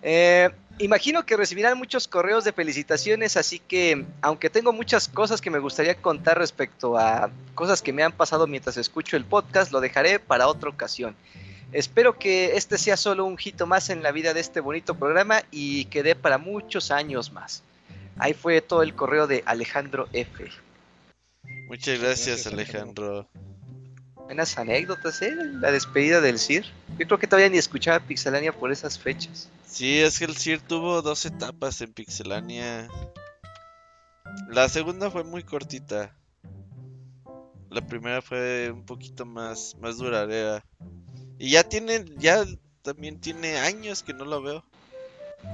Eh, 0.03 0.49
imagino 0.79 1.25
que 1.25 1.37
recibirán 1.37 1.77
muchos 1.77 2.07
correos 2.07 2.43
de 2.43 2.51
felicitaciones, 2.51 3.37
así 3.37 3.59
que 3.59 4.05
aunque 4.21 4.49
tengo 4.49 4.73
muchas 4.73 5.07
cosas 5.07 5.41
que 5.41 5.49
me 5.49 5.59
gustaría 5.59 5.95
contar 5.95 6.37
respecto 6.37 6.97
a 6.97 7.29
cosas 7.53 7.81
que 7.81 7.93
me 7.93 8.03
han 8.03 8.11
pasado 8.11 8.47
mientras 8.47 8.77
escucho 8.77 9.17
el 9.17 9.25
podcast, 9.25 9.71
lo 9.71 9.81
dejaré 9.81 10.19
para 10.19 10.47
otra 10.47 10.69
ocasión. 10.69 11.15
Espero 11.71 12.17
que 12.17 12.55
este 12.55 12.77
sea 12.77 12.97
solo 12.97 13.25
un 13.25 13.37
hito 13.43 13.67
más 13.67 13.89
en 13.89 14.03
la 14.03 14.11
vida 14.11 14.33
de 14.33 14.39
este 14.39 14.59
bonito 14.59 14.95
programa 14.95 15.43
y 15.51 15.85
que 15.85 16.03
dé 16.03 16.15
para 16.15 16.37
muchos 16.37 16.91
años 16.91 17.31
más. 17.31 17.63
Ahí 18.17 18.33
fue 18.33 18.61
todo 18.61 18.81
el 18.81 18.95
correo 18.95 19.27
de 19.27 19.43
Alejandro 19.45 20.07
F. 20.13 20.49
Muchas 21.67 21.99
gracias, 21.99 22.43
Gracias, 22.45 22.53
Alejandro. 22.53 23.27
Buenas 24.25 24.57
anécdotas, 24.57 25.21
¿eh? 25.21 25.35
La 25.35 25.71
despedida 25.71 26.19
del 26.19 26.39
CIR. 26.39 26.65
Yo 26.97 27.05
creo 27.05 27.19
que 27.19 27.27
todavía 27.27 27.49
ni 27.49 27.57
escuchaba 27.57 27.99
Pixelania 27.99 28.51
por 28.51 28.71
esas 28.71 28.97
fechas. 28.97 29.49
Sí, 29.67 29.99
es 29.99 30.17
que 30.17 30.25
el 30.25 30.35
CIR 30.35 30.61
tuvo 30.61 31.01
dos 31.03 31.25
etapas 31.25 31.81
en 31.81 31.93
Pixelania. 31.93 32.87
La 34.49 34.67
segunda 34.67 35.11
fue 35.11 35.23
muy 35.23 35.43
cortita. 35.43 36.15
La 37.69 37.85
primera 37.85 38.21
fue 38.21 38.71
un 38.71 38.85
poquito 38.85 39.25
más, 39.25 39.75
más 39.79 39.97
duradera. 39.97 40.65
Y 41.37 41.51
ya 41.51 41.63
tiene, 41.63 42.05
ya 42.17 42.45
también 42.81 43.19
tiene 43.19 43.57
años 43.57 44.01
que 44.01 44.13
no 44.13 44.25
lo 44.25 44.41
veo. 44.41 44.65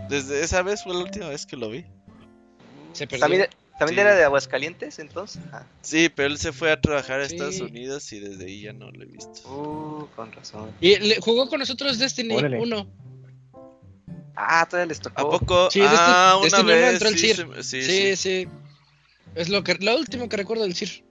Desde 0.08 0.44
esa 0.44 0.62
vez 0.62 0.84
fue 0.84 0.94
la 0.94 1.02
última 1.02 1.28
vez 1.28 1.46
que 1.46 1.58
lo 1.58 1.70
vi. 1.70 1.86
Se 2.94 3.06
perdió. 3.06 3.20
¿También, 3.22 3.50
también 3.86 3.98
Sí. 3.98 4.02
era 4.02 4.16
de 4.16 4.24
Aguascalientes 4.24 5.00
entonces? 5.00 5.42
Ah, 5.52 5.66
Sí, 5.82 6.10
pero 6.10 6.28
él 6.30 6.38
se 6.38 6.52
fue 6.52 6.72
a 6.72 6.80
trabajar 6.80 7.20
a 7.22 7.28
Sí. 7.28 7.34
Estados 7.36 7.60
Unidos 7.62 8.12
y 8.14 8.20
desde 8.20 8.46
ahí 8.46 8.62
ya 8.62 8.74
no 8.74 8.92
lo 8.92 9.04
he 9.04 9.08
visto. 9.08 9.32
uh, 9.50 10.08
con 10.16 10.32
razón. 10.32 10.72
Y 10.80 10.98
le- 11.00 11.20
jugó 11.20 11.50
con 11.50 11.60
nosotros 11.60 11.98
Destiny 11.98 12.36
Órale. 12.36 12.60
1. 12.60 12.88
Ah, 14.36 14.68
todavía 14.70 14.88
les 14.88 15.00
¿A 15.00 15.02
tocó. 15.04 15.30
poco? 15.40 15.72
Sí, 15.72 15.80
Desti- 15.80 15.96
ah, 15.98 16.34
una 16.38 16.44
Destiny 16.46 16.64
uno 16.72 16.74
vez. 16.82 16.94
entró 16.94 17.10
el 17.10 17.18
sí, 17.18 17.34
CIR. 17.34 17.64
sí, 17.64 17.82
Sí, 17.82 17.82
sí. 17.82 18.16
sí. 18.16 18.48
Es 19.36 19.50
lo 19.50 19.64
que 19.64 19.76
lo 19.76 19.98
último 19.98 20.30
que 20.30 20.38
recuerdo 20.38 20.64
del 20.64 20.76
CIR. 20.76 21.04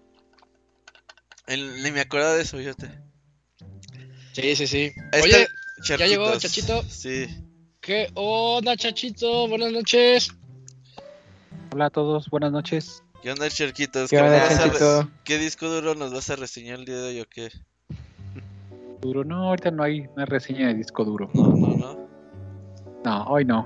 El- 1.46 1.82
ni 1.82 1.90
me 1.90 2.00
acuerdo 2.00 2.34
de 2.34 2.42
eso, 2.42 2.56
fíjate. 2.58 2.88
Sí, 4.32 4.54
sí, 4.56 4.66
sí. 4.66 4.92
Ahí 5.12 5.22
Oye, 5.22 5.48
¿ya 5.86 5.96
llegó. 6.06 6.38
Chachito? 6.38 6.82
Sí. 6.88 7.26
¿qué 7.80 8.08
onda, 8.14 8.76
Chachito? 8.76 9.48
Buenas 9.48 9.72
noches. 9.72 10.30
Hola 11.72 11.86
a 11.86 11.90
todos, 11.90 12.28
buenas 12.30 12.52
noches. 12.52 13.02
¿Qué 13.22 13.30
onda, 13.30 13.48
Charquitos? 13.48 14.10
¿Qué 14.10 14.16
¿Qué, 14.16 14.22
onda, 14.22 14.38
vas 14.38 14.58
a 14.58 14.64
re- 14.64 14.78
Charquito? 14.78 15.10
¿Qué 15.24 15.38
disco 15.38 15.68
duro 15.68 15.94
nos 15.94 16.12
vas 16.12 16.30
a 16.30 16.36
reseñar 16.36 16.78
el 16.80 16.84
día 16.84 16.96
de 16.96 17.08
hoy 17.08 17.20
o 17.20 17.26
qué? 17.28 17.50
Duro, 19.00 19.24
no, 19.24 19.48
ahorita 19.48 19.70
no 19.70 19.82
hay 19.82 20.00
una 20.14 20.26
reseña 20.26 20.68
de 20.68 20.74
disco 20.74 21.04
duro. 21.04 21.30
No, 21.34 21.48
no, 21.54 21.76
no. 21.76 22.08
No, 23.04 23.24
hoy 23.24 23.44
no. 23.44 23.64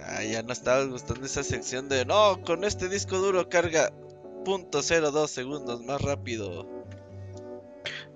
Ah, 0.00 0.22
ya 0.22 0.42
no 0.42 0.52
estaba 0.52 0.84
gustando 0.84 1.24
esa 1.24 1.42
sección 1.42 1.88
de 1.88 2.04
no, 2.04 2.40
con 2.42 2.64
este 2.64 2.88
disco 2.88 3.18
duro 3.18 3.48
carga 3.48 3.90
.02 4.44 5.28
segundos 5.28 5.82
más 5.82 6.00
rápido. 6.02 6.68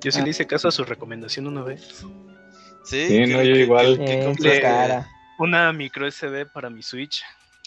Yo 0.01 0.13
sí 0.13 0.23
le 0.23 0.31
hice 0.31 0.47
caso 0.47 0.69
a 0.69 0.73
su 0.73 0.85
recomendación 0.85 1.47
una 1.47 1.63
vez. 1.63 2.05
Sí, 2.85 3.07
Sí, 3.09 3.09
¿Qué- 3.09 3.27
no, 3.29 3.43
yo 3.43 3.57
igual. 3.57 3.97
Eh, 4.01 4.35
qué 4.41 4.61
cara. 4.61 5.09
Una 5.39 5.73
micro 5.73 6.07
SD 6.07 6.47
para 6.47 6.69
mi 6.69 6.83
Switch. 6.83 7.23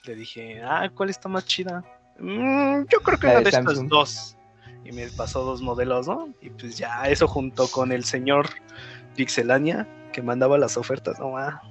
Le 0.05 0.15
dije, 0.15 0.61
ah, 0.63 0.89
¿cuál 0.93 1.09
está 1.09 1.29
más 1.29 1.45
chida? 1.45 1.83
"Mm, 2.19 2.85
yo 2.91 2.99
creo 3.01 3.19
que 3.19 3.27
La 3.27 3.33
una 3.33 3.39
de 3.41 3.51
de 3.51 3.57
estas 3.57 3.87
dos. 3.87 4.37
y 4.83 4.91
me 4.91 5.07
pasó 5.09 5.43
dos 5.43 5.61
modelos, 5.61 6.07
¿no? 6.07 6.29
Y 6.41 6.49
pues 6.49 6.77
ya 6.77 7.03
eso 7.07 7.27
junto 7.27 7.67
con 7.67 7.91
el 7.91 8.03
señor 8.03 8.47
Pixelania, 9.15 9.87
que 10.11 10.21
mandaba 10.23 10.57
las 10.57 10.75
ofertas, 10.77 11.19
no 11.19 11.31
ma. 11.31 11.61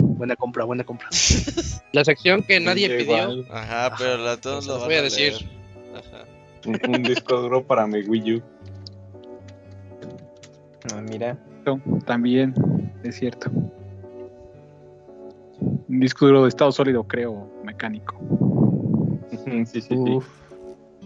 Buena 0.00 0.36
compra, 0.36 0.64
buena 0.64 0.84
compra. 0.84 1.08
La 1.92 2.04
sección 2.04 2.42
que 2.44 2.60
nadie 2.60 2.86
Sí, 2.88 3.04
pidió. 3.04 3.44
Ajá, 3.52 3.94
pero 3.98 4.16
la 4.18 4.36
todos 4.36 4.64
Se 4.64 4.70
lo 4.70 4.78
van 4.78 4.86
voy 4.86 4.94
a 4.94 4.98
a 5.00 5.02
decir. 5.02 5.32
Ajá. 5.94 6.24
Un, 6.66 6.80
un 6.94 7.02
disco 7.02 7.36
duro 7.40 7.66
para 7.66 7.86
mi 7.86 8.00
Wii 8.02 8.34
U. 8.36 8.42
Ah, 10.94 11.00
mira. 11.00 11.36
También, 12.06 12.54
es 13.02 13.16
cierto. 13.18 13.50
Un 15.60 16.00
disco 16.00 16.26
duro 16.26 16.42
de 16.44 16.48
estado 16.48 16.72
sólido, 16.72 17.04
creo, 17.04 17.50
mecánico. 17.64 18.18
Sí, 19.44 19.66
sí, 19.66 19.80
sí. 19.80 20.18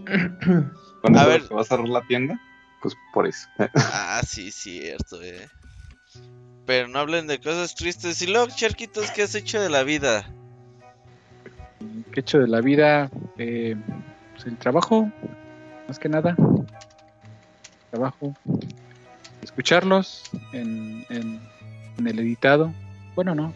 A 1.15 1.27
ver. 1.27 1.43
se 1.43 1.55
va 1.55 1.61
a 1.61 1.65
cerrar 1.65 1.89
la 1.89 2.03
tienda, 2.03 2.41
pues 2.81 2.95
por 3.13 3.27
eso. 3.27 3.49
Ah, 3.75 4.23
sí, 4.27 4.51
cierto, 4.51 5.23
eh. 5.23 5.49
Pero 6.67 6.89
no 6.89 6.99
hablen 6.99 7.27
de 7.27 7.41
cosas 7.41 7.75
tristes. 7.75 8.23
Y 8.23 8.27
luego, 8.27 8.47
Charquitos, 8.55 9.11
¿qué 9.11 9.23
has 9.23 9.35
hecho 9.35 9.61
de 9.61 9.69
la 9.69 9.83
vida? 9.83 10.25
¿Qué 12.13 12.21
he 12.21 12.23
hecho 12.23 12.39
de 12.39 12.49
la 12.49 12.61
vida? 12.61 13.11
Eh, 13.37 13.77
pues 14.33 14.47
el 14.47 14.57
trabajo, 14.57 15.11
más 15.89 15.99
que 15.99 16.09
nada. 16.09 16.37
Trabajo. 17.91 18.35
Escucharlos 19.43 20.31
en, 20.53 21.05
en, 21.11 21.41
en 21.99 22.07
el 22.07 22.19
editado. 22.19 22.73
Bueno, 23.15 23.35
no. 23.35 23.53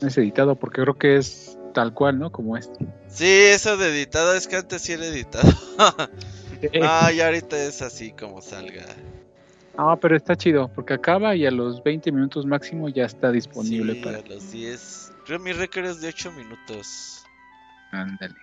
No 0.00 0.08
es 0.08 0.18
editado 0.18 0.54
porque 0.56 0.82
creo 0.82 0.94
que 0.94 1.16
es 1.16 1.58
tal 1.72 1.92
cual, 1.92 2.18
¿no? 2.18 2.30
Como 2.30 2.56
este. 2.56 2.86
Sí, 3.08 3.26
eso 3.26 3.76
de 3.76 3.88
editado 3.90 4.34
es 4.34 4.48
que 4.48 4.56
antes 4.56 4.82
sí 4.82 4.92
era 4.92 5.06
editado. 5.06 5.52
y 7.12 7.20
ahorita 7.20 7.56
es 7.56 7.82
así 7.82 8.12
como 8.12 8.40
salga. 8.40 8.84
No, 9.76 9.98
pero 9.98 10.16
está 10.16 10.36
chido 10.36 10.68
porque 10.68 10.94
acaba 10.94 11.34
y 11.34 11.46
a 11.46 11.50
los 11.50 11.82
20 11.82 12.12
minutos 12.12 12.46
máximo 12.46 12.88
ya 12.88 13.04
está 13.04 13.32
disponible 13.32 13.94
Sí, 13.94 14.00
para. 14.02 14.18
a 14.18 14.22
los 14.22 14.52
10. 14.52 15.12
Creo 15.26 15.38
mi 15.40 15.52
récord 15.52 15.86
es 15.86 16.00
de 16.00 16.08
8 16.08 16.32
minutos. 16.32 17.24
Ándale. 17.90 18.34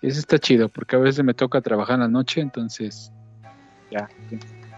Sí, 0.00 0.06
eso 0.06 0.20
está 0.20 0.38
chido 0.38 0.68
porque 0.68 0.96
a 0.96 0.98
veces 0.98 1.24
me 1.24 1.34
toca 1.34 1.60
trabajar 1.60 1.96
en 1.96 2.00
la 2.00 2.08
noche, 2.08 2.40
entonces. 2.40 3.12
Ya. 3.90 4.08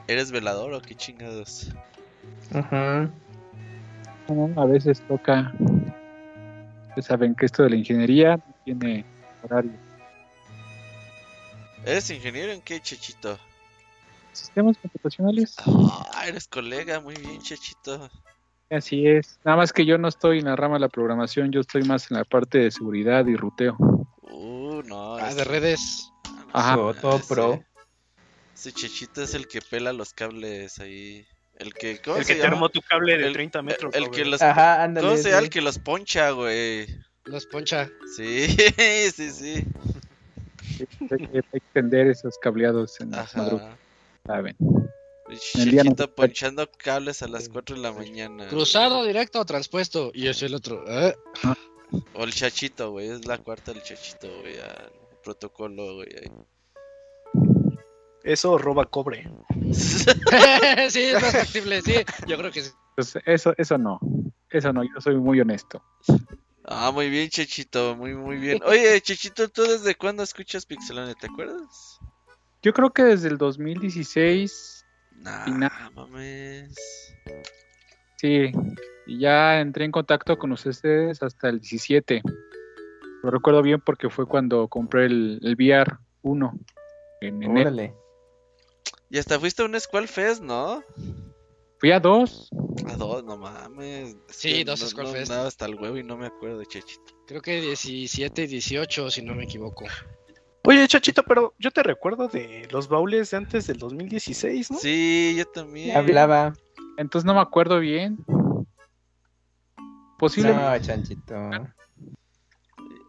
¿Eres 0.09 0.31
velador 0.31 0.73
o 0.73 0.81
qué 0.81 0.95
chingados? 0.95 1.70
Ajá. 2.53 3.11
A 4.57 4.65
veces 4.65 5.01
toca. 5.07 5.53
Ustedes 6.89 7.07
saben 7.07 7.35
que 7.35 7.47
esto 7.47 7.63
de 7.63 7.71
la 7.71 7.77
ingeniería 7.77 8.39
tiene 8.65 9.05
horario. 9.43 9.73
¿Eres 11.85 12.11
ingeniero 12.11 12.53
en 12.53 12.61
qué, 12.63 12.81
Chechito? 12.81 13.39
Sistemas 14.33 14.77
computacionales. 14.79 15.55
Ah, 15.67 16.25
eres 16.27 16.49
colega, 16.49 17.01
muy 17.01 17.15
bien, 17.15 17.41
Chechito. 17.41 18.11
Así 18.71 19.07
es. 19.07 19.39
Nada 19.45 19.59
más 19.59 19.73
que 19.73 19.87
yo 19.87 19.97
no 19.97 20.09
estoy 20.09 20.41
en 20.41 20.47
la 20.47 20.57
rama 20.57 20.75
de 20.75 20.81
la 20.81 20.89
programación, 20.89 21.53
yo 21.53 21.61
estoy 21.61 21.85
más 21.85 22.11
en 22.11 22.17
la 22.17 22.25
parte 22.25 22.59
de 22.59 22.71
seguridad 22.73 23.25
y 23.27 23.37
ruteo. 23.37 23.77
Uh, 24.23 24.83
no. 24.85 25.17
Ah, 25.17 25.33
de 25.33 25.45
redes. 25.45 26.11
Ajá. 26.53 26.75
So- 26.75 26.95
todo 26.95 27.17
ese- 27.17 27.35
pro. 27.35 27.65
Ese 28.55 28.73
Chechito 28.73 29.23
es 29.23 29.35
el 29.35 29.47
que 29.47 29.61
pela 29.61 29.93
los 29.93 30.13
cables 30.13 30.81
ahí. 30.81 31.25
El 31.59 31.73
que, 31.75 32.01
¿cómo 32.02 32.17
El 32.18 32.25
se 32.25 32.33
que 32.35 32.39
te 32.41 32.44
llama? 32.44 32.57
armó 32.57 32.68
tu 32.68 32.81
cable 32.83 33.17
de 33.17 33.26
El- 33.28 33.33
30 33.33 33.62
metros. 33.62 33.94
El 33.94 34.05
Robert. 34.07 34.15
que 34.17 34.25
los, 34.26 34.43
Ajá, 34.43 34.83
ándale. 34.83 35.07
¿Cómo 35.09 35.18
se 35.20 35.31
llama? 35.31 35.43
El 35.43 35.51
que 35.51 35.60
los 35.60 35.78
poncha, 35.78 36.31
güey. 36.31 36.86
Los 37.25 37.47
poncha. 37.47 37.91
Sí, 38.17 38.47
sí, 39.15 39.31
sí. 39.31 39.65
Hay 41.10 41.26
que 41.28 41.43
extender 41.52 42.07
esos 42.09 42.36
cableados 42.39 43.01
en 43.01 43.10
las 43.12 43.35
madrugadas. 43.36 43.78
¿saben? 44.26 44.57
El 44.60 45.35
no- 45.35 45.41
Chechito 45.41 46.15
ponchando 46.15 46.70
cables 46.76 47.23
a 47.23 47.28
las 47.28 47.49
4 47.49 47.76
de 47.76 47.83
la 47.83 47.93
mañana. 47.93 48.47
Cruzado, 48.49 49.05
directo 49.05 49.41
o 49.41 49.44
transpuesto. 49.44 50.10
Y 50.15 50.28
es 50.28 50.43
el 50.43 50.55
otro. 50.55 50.85
¿eh? 50.89 51.17
O 52.15 52.25
el 52.25 52.33
chachito, 52.33 52.91
güey. 52.91 53.09
Es 53.09 53.26
la 53.26 53.39
cuarta 53.39 53.73
del 53.73 53.83
chachito, 53.83 54.28
güey. 54.41 54.57
protocolo, 55.25 55.94
güey. 55.97 56.09
Eso 58.27 58.59
roba 58.59 58.85
cobre. 58.87 59.31
sí, 59.73 61.01
es 61.01 61.23
más 61.23 61.33
factible, 61.33 61.81
sí. 61.81 61.95
Yo 62.27 62.37
creo 62.37 62.51
que 62.51 62.63
sí. 62.63 62.71
Pues 62.97 63.17
eso, 63.25 63.55
eso 63.57 63.79
no. 63.79 64.01
Eso 64.51 64.73
no, 64.73 64.83
yo 64.83 65.01
soy 65.01 65.17
muy 65.17 65.41
honesto. 65.41 65.81
Ah, 66.65 66.91
muy 66.91 67.09
bien, 67.09 67.29
Chechito. 67.29 67.95
Muy, 67.95 68.15
muy 68.15 68.39
bien. 68.39 68.59
Oye, 68.65 69.01
Chechito, 69.01 69.49
¿tú 69.49 69.63
desde 69.63 69.95
cuándo 69.95 70.25
escuchas 70.25 70.67
Pixelania? 70.67 71.15
¿Te 71.15 71.27
acuerdas? 71.29 72.01
Yo 72.63 72.73
creo 72.73 72.91
que 72.91 73.05
desde 73.05 73.29
el 73.29 73.39
2016, 73.39 74.85
Nah, 75.13 75.47
na- 75.47 75.91
mames. 75.95 76.75
sí, 78.17 78.51
y 79.07 79.21
ya 79.21 79.61
entré 79.61 79.85
en 79.85 79.93
contacto 79.93 80.37
con 80.37 80.51
ustedes 80.51 81.23
hasta 81.23 81.49
el 81.49 81.61
17. 81.61 82.23
Lo 83.23 83.31
recuerdo 83.31 83.63
bien 83.63 83.81
porque 83.81 84.11
fue 84.11 84.27
cuando 84.27 84.67
compré 84.67 85.07
el, 85.07 85.39
el 85.43 85.55
VR 85.55 85.97
1 86.23 86.53
en 87.21 87.43
enero. 87.43 87.71
Órale. 87.71 87.95
Y 89.10 89.18
hasta 89.18 89.39
fuiste 89.39 89.62
a 89.62 89.67
un 89.67 89.78
Squall 89.78 90.09
Fest, 90.09 90.43
¿no? 90.43 90.83
Fui 91.78 91.93
a 91.93 92.01
dos. 92.01 92.49
A 92.89 92.97
dos, 92.97 93.23
no 93.25 93.36
mames. 93.36 94.17
Es 94.28 94.36
Sí, 94.36 94.65
dos 94.65 94.81
no, 94.81 94.86
Squall 94.89 95.07
no, 95.07 95.12
Fest. 95.12 95.31
andaba 95.31 95.49
hasta 95.49 95.67
el 95.67 95.75
huevo 95.76 95.97
y 95.97 96.02
no 96.02 96.17
me 96.17 96.26
acuerdo, 96.26 96.65
Chechito. 96.65 97.15
Creo 97.26 97.41
que 97.43 97.60
17 97.60 98.44
y 98.44 98.47
18, 98.47 99.10
si 99.10 99.23
no 99.23 99.35
me 99.35 99.44
equivoco. 99.44 99.85
Oye, 100.65 100.89
Chachito, 100.89 101.23
pero 101.23 101.55
yo 101.59 101.70
te 101.70 101.83
recuerdo 101.83 102.26
de 102.26 102.67
los 102.73 102.89
baúles 102.89 103.31
de 103.31 103.36
antes 103.36 103.68
del 103.68 103.78
2016, 103.78 104.70
¿no? 104.73 104.78
Sí, 104.78 105.35
yo 105.36 105.44
también. 105.44 105.97
Hablaba. 105.97 106.55
Entonces 106.97 107.25
no 107.25 107.35
me 107.35 107.41
acuerdo 107.41 107.78
bien. 107.78 108.18
Posiblemente. 110.18 110.65
No, 110.65 110.78
chanchito. 110.85 111.35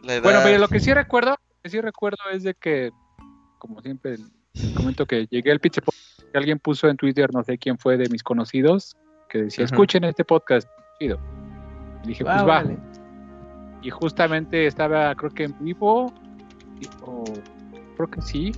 La 0.03 0.14
edad. 0.14 0.24
Bueno, 0.24 0.40
pero 0.43 0.59
lo 0.59 0.67
que 0.67 0.80
sí 0.80 0.93
recuerdo, 0.93 1.32
lo 1.32 1.38
que 1.64 1.69
sí 1.69 1.82
recuerdo 1.82 2.17
es 2.32 2.43
de 2.43 2.53
que, 2.53 2.92
como 3.58 3.82
siempre, 3.82 4.17
comento 4.74 5.06
que 5.06 5.27
llegué 5.30 5.52
al 5.52 5.60
Pizza 5.60 5.82
Podcast, 5.82 6.32
que 6.32 6.38
alguien 6.38 6.60
puso 6.60 6.88
en 6.88 6.98
Twitter, 6.98 7.34
no 7.34 7.44
sé 7.44 7.58
quién 7.58 7.77
fue 7.77 7.98
de 7.98 8.10
mis 8.10 8.24
conocidos, 8.24 8.95
que 9.30 9.44
decía, 9.44 9.66
Ujú. 9.66 9.74
escuchen 9.74 10.03
este 10.03 10.24
podcast, 10.26 10.68
chido. 11.00 11.19
Y 12.03 12.08
dije, 12.10 12.24
pues 12.24 12.36
Ah, 12.38 12.44
va. 12.45 12.60
órale. 12.60 12.77
Y 13.82 13.90
justamente 13.90 14.66
estaba, 14.66 15.14
creo 15.16 15.32
que 15.32 15.44
en 15.44 15.56
vivo, 15.60 16.11
o 17.02 17.24
creo 17.95 18.10
que 18.10 18.22
sí, 18.22 18.52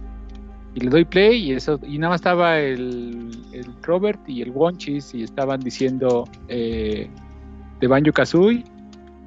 y 0.76 0.80
le 0.82 0.90
doy 0.90 1.04
play 1.06 1.50
y 1.50 1.54
eso, 1.54 1.80
y 1.84 1.98
nada 1.98 2.12
más 2.12 2.22
estaba 2.22 2.60
el, 2.60 3.32
el 3.52 3.66
Robert 3.84 4.20
y 4.28 4.42
el 4.42 4.52
Wonchis 4.52 5.14
y 5.16 5.24
estaban 5.24 5.60
diciendo 5.60 6.26
eh, 6.48 7.10
de 7.80 7.88
Banjo 7.88 8.12
Kazooie, 8.14 8.64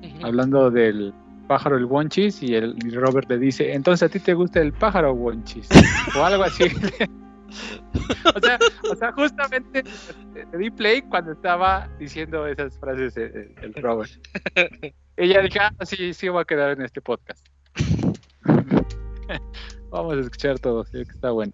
Ujú. 0.02 0.26
hablando 0.26 0.70
del 0.70 1.12
pájaro 1.52 1.76
el 1.76 1.84
Wonchis 1.84 2.42
y 2.42 2.54
el 2.54 2.74
Robert 2.94 3.28
le 3.28 3.38
dice, 3.38 3.74
entonces 3.74 4.08
a 4.08 4.10
ti 4.10 4.18
te 4.18 4.32
gusta 4.32 4.62
el 4.62 4.72
pájaro 4.72 5.12
Wonchis 5.12 5.68
o 6.16 6.24
algo 6.24 6.44
así. 6.44 6.64
o, 8.90 8.96
sea, 8.96 9.12
justamente 9.12 9.84
le 10.34 10.58
di 10.58 10.70
play 10.70 11.02
cuando 11.02 11.32
estaba 11.32 11.90
diciendo 11.98 12.46
esas 12.46 12.78
frases 12.78 13.18
el, 13.18 13.54
el 13.60 13.74
Robert. 13.74 14.10
Ella 15.18 15.42
dije, 15.42 15.58
ah, 15.58 15.74
sí, 15.84 16.14
sí 16.14 16.30
voy 16.30 16.40
a 16.40 16.46
quedar 16.46 16.70
en 16.70 16.86
este 16.86 17.02
podcast. 17.02 17.46
Vamos 19.90 20.14
a 20.14 20.20
escuchar 20.20 20.58
todo, 20.58 20.86
sí, 20.86 21.04
que 21.04 21.12
está 21.12 21.32
bueno. 21.32 21.52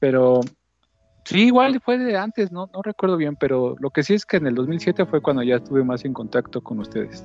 Pero 0.00 0.40
sí, 1.24 1.46
igual 1.46 1.80
fue 1.80 1.98
de 1.98 2.16
antes, 2.16 2.50
no, 2.50 2.68
no 2.74 2.82
recuerdo 2.82 3.16
bien, 3.16 3.36
pero 3.36 3.76
lo 3.78 3.90
que 3.90 4.02
sí 4.02 4.14
es 4.14 4.26
que 4.26 4.38
en 4.38 4.48
el 4.48 4.56
2007 4.56 5.06
fue 5.06 5.22
cuando 5.22 5.44
ya 5.44 5.54
estuve 5.54 5.84
más 5.84 6.04
en 6.04 6.14
contacto 6.14 6.60
con 6.60 6.80
ustedes. 6.80 7.24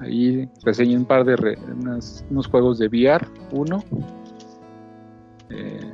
Ahí 0.00 0.48
reseñé 0.64 0.96
un 0.96 1.04
par 1.04 1.24
de 1.24 1.36
re- 1.36 1.58
unas- 1.76 2.24
unos 2.30 2.46
juegos 2.46 2.78
de 2.78 2.86
VR, 2.88 3.26
uno. 3.52 3.82
Eh, 5.50 5.92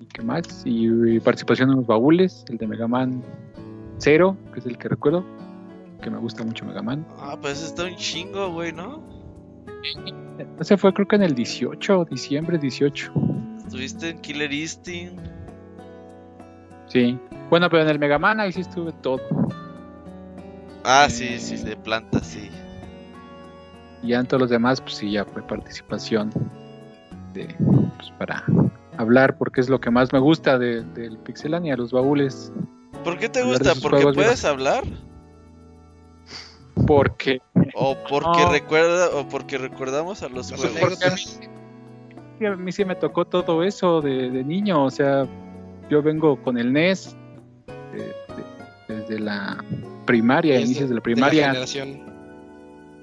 ¿Y 0.00 0.06
qué 0.06 0.22
más? 0.22 0.62
Y, 0.64 1.20
participación 1.20 1.70
en 1.70 1.76
los 1.76 1.86
baúles, 1.86 2.44
el 2.48 2.58
de 2.58 2.66
Mega 2.66 2.88
Man 2.88 3.22
0, 3.98 4.36
que 4.52 4.60
es 4.60 4.66
el 4.66 4.78
que 4.78 4.88
recuerdo, 4.88 5.24
que 6.02 6.10
me 6.10 6.18
gusta 6.18 6.44
mucho 6.44 6.64
Mega 6.64 6.82
Man. 6.82 7.06
Ah, 7.18 7.36
pues 7.40 7.62
está 7.62 7.84
un 7.84 7.94
chingo, 7.96 8.52
güey, 8.52 8.72
¿no? 8.72 9.02
Ese 10.58 10.76
fue 10.76 10.92
creo 10.92 11.06
que 11.06 11.16
en 11.16 11.22
el 11.22 11.34
18, 11.34 12.04
diciembre 12.10 12.58
18. 12.58 13.12
Estuviste 13.58 14.10
en 14.10 14.20
Killer 14.20 14.52
Instinct. 14.52 15.20
Sí. 16.86 17.18
Bueno, 17.50 17.68
pero 17.70 17.82
en 17.82 17.88
el 17.90 17.98
Mega 17.98 18.18
Man 18.18 18.40
ahí 18.40 18.52
sí 18.52 18.62
estuve 18.62 18.92
todo. 19.02 19.20
Ah, 20.90 21.04
Eh. 21.06 21.10
sí, 21.10 21.38
sí, 21.38 21.56
de 21.62 21.76
planta, 21.76 22.18
sí. 22.24 22.48
Y 24.02 24.08
ya 24.08 24.20
en 24.20 24.26
todos 24.26 24.40
los 24.40 24.50
demás, 24.50 24.80
pues 24.80 24.94
sí, 24.94 25.10
ya 25.12 25.24
fue 25.26 25.42
participación 25.42 26.30
de, 27.34 27.54
pues, 27.96 28.10
para 28.18 28.42
hablar, 28.96 29.36
porque 29.36 29.60
es 29.60 29.68
lo 29.68 29.78
que 29.80 29.90
más 29.90 30.12
me 30.14 30.18
gusta 30.18 30.58
de- 30.58 30.82
del 30.94 31.18
Pixelania, 31.18 31.76
los 31.76 31.92
baúles. 31.92 32.50
¿Por 33.04 33.18
qué 33.18 33.28
te 33.28 33.42
gusta? 33.42 33.74
¿Porque 33.82 33.96
juegos, 33.98 34.14
puedes 34.14 34.44
hablar? 34.46 34.82
Porque, 36.86 37.42
¿O 37.74 37.94
porque 38.08 38.40
No. 38.46 38.50
recuerda 38.52 39.10
o 39.14 39.28
porque 39.28 39.58
recordamos 39.58 40.22
a 40.22 40.28
los 40.30 40.50
Las 40.50 40.60
juegos? 40.60 41.02
a 41.02 41.10
mí, 41.10 41.16
sí, 42.38 42.46
a 42.46 42.56
mí 42.56 42.72
sí 42.72 42.84
me 42.86 42.94
tocó 42.96 43.26
todo 43.26 43.62
eso 43.62 44.00
de, 44.00 44.30
de 44.30 44.42
niño, 44.42 44.84
o 44.84 44.90
sea, 44.90 45.26
yo 45.90 46.02
vengo 46.02 46.40
con 46.42 46.56
el 46.56 46.72
NES 46.72 47.14
de- 47.92 48.14
desde 48.94 49.18
la 49.18 49.62
primaria, 50.08 50.54
Desde- 50.54 50.66
inicios 50.66 50.88
de 50.88 50.94
la 50.94 51.00
de 51.00 51.00
la 51.00 51.02
primaria. 51.02 51.46
generación. 51.48 52.18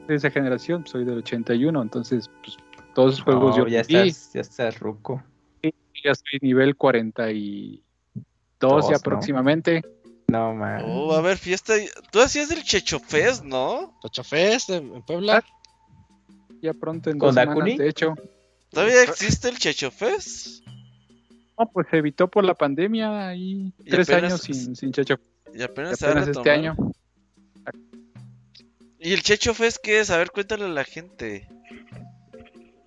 de 0.07 0.13
esa 0.15 0.29
generación, 0.29 0.85
soy 0.85 1.03
del 1.03 1.17
81, 1.17 1.81
entonces 1.81 2.29
pues, 2.43 2.57
todos 2.93 3.13
esos 3.13 3.23
juegos 3.25 3.57
No, 3.57 3.63
yo 3.63 3.67
ya 3.67 3.81
estás, 3.81 4.33
ya 4.33 4.41
estás 4.41 4.79
ruco. 4.79 5.23
ya 5.63 6.11
estoy 6.11 6.37
nivel 6.41 6.75
42 6.75 7.81
Dos, 8.59 8.85
ya 8.85 8.91
¿no? 8.91 8.97
aproximadamente. 8.97 9.81
No, 10.27 10.53
man. 10.53 10.83
Oh, 10.85 11.13
a 11.13 11.21
ver, 11.21 11.37
fiesta. 11.37 11.73
Tú 12.11 12.19
hacías 12.19 12.51
el 12.51 12.63
Checho 12.63 12.99
Fest, 12.99 13.43
¿no? 13.43 13.97
Checho 14.03 14.23
Fest 14.23 14.69
en 14.69 15.01
Puebla. 15.03 15.43
Ya 16.61 16.73
pronto 16.73 17.09
en 17.09 17.17
¿Con 17.17 17.33
dos 17.33 17.43
semanas, 17.43 17.77
de 17.77 17.89
hecho. 17.89 18.13
¿Todavía 18.71 19.03
existe 19.03 19.49
el 19.49 19.57
Checho 19.57 19.89
Fest? 19.91 20.63
No, 21.57 21.65
pues 21.71 21.87
se 21.89 21.97
evitó 21.97 22.27
por 22.27 22.43
la 22.43 22.53
pandemia 22.53 23.33
y 23.35 23.73
Y 23.79 23.89
tres 23.89 24.07
apenas- 24.09 24.33
años 24.33 24.41
sin, 24.41 24.75
sin 24.75 24.91
Checho. 24.91 25.15
Y 25.57 25.63
apenas, 25.63 26.01
Y 26.01 26.05
apenas 26.05 26.27
este 26.27 26.51
año. 26.51 26.75
¿Y 28.99 29.13
el 29.13 29.21
Checho 29.21 29.53
Fest 29.53 29.77
qué 29.81 29.99
es? 29.99 30.09
A 30.09 30.17
ver, 30.17 30.31
cuéntale 30.31 30.65
a 30.65 30.69
la 30.69 30.83
gente. 30.83 31.47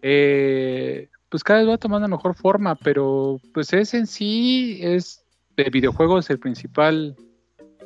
Eh, 0.03 1.09
pues 1.29 1.43
cada 1.43 1.61
vez 1.61 1.69
va 1.69 1.79
tomando 1.79 2.09
mejor 2.09 2.35
forma, 2.35 2.75
pero 2.77 3.41
pues 3.55 3.73
es 3.73 3.95
en 3.95 4.07
sí, 4.07 4.79
es 4.83 5.25
de 5.57 5.65
videojuegos 5.71 6.29
el 6.31 6.39
principal 6.39 7.17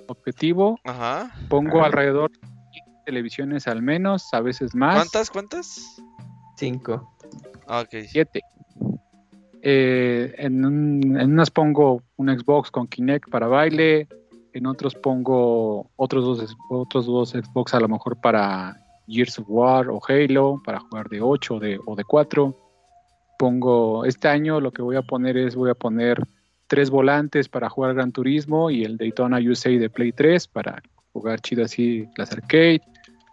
objetivo. 0.08 0.78
Ajá. 0.84 1.32
Pongo 1.48 1.84
alrededor 1.84 2.30
de 2.32 2.38
televisiones 3.06 3.66
al 3.66 3.82
menos, 3.82 4.32
a 4.32 4.40
veces 4.40 4.74
más. 4.74 4.94
¿Cuántas? 4.96 5.30
¿Cuántas? 5.30 6.02
Cinco. 6.56 7.14
Ah, 7.66 7.80
ok. 7.80 8.04
Siete. 8.08 8.40
Eh, 9.62 10.34
en, 10.38 10.64
un- 10.64 11.20
en 11.20 11.32
unas 11.32 11.50
pongo 11.50 12.02
un 12.16 12.28
Xbox 12.36 12.70
con 12.70 12.88
Kinect 12.88 13.30
para 13.30 13.46
baile, 13.46 14.08
en 14.52 14.66
otros 14.66 14.94
pongo 14.94 15.90
otros 15.96 16.24
dos, 16.24 16.56
otros 16.70 17.06
dos 17.06 17.30
Xbox 17.30 17.74
a 17.74 17.80
lo 17.80 17.88
mejor 17.88 18.20
para 18.20 18.76
Gears 19.08 19.38
of 19.38 19.46
War 19.48 19.88
o 19.88 20.00
Halo, 20.06 20.60
para 20.64 20.80
jugar 20.80 21.08
de 21.08 21.20
8 21.20 21.54
o 21.54 21.60
de, 21.60 21.78
o 21.84 21.96
de 21.96 22.04
4. 22.04 22.56
Pongo, 23.38 24.04
este 24.04 24.28
año 24.28 24.60
lo 24.60 24.70
que 24.72 24.82
voy 24.82 24.96
a 24.96 25.02
poner 25.02 25.36
es, 25.36 25.54
voy 25.54 25.70
a 25.70 25.74
poner 25.74 26.22
tres 26.68 26.90
volantes 26.90 27.48
para 27.48 27.68
jugar 27.68 27.94
Gran 27.94 28.12
Turismo 28.12 28.70
y 28.70 28.84
el 28.84 28.96
Daytona 28.96 29.38
USA 29.38 29.70
de 29.70 29.90
Play 29.90 30.12
3 30.12 30.46
para 30.48 30.82
jugar 31.12 31.40
chido 31.40 31.64
así 31.64 32.06
las 32.16 32.32
arcade. 32.32 32.80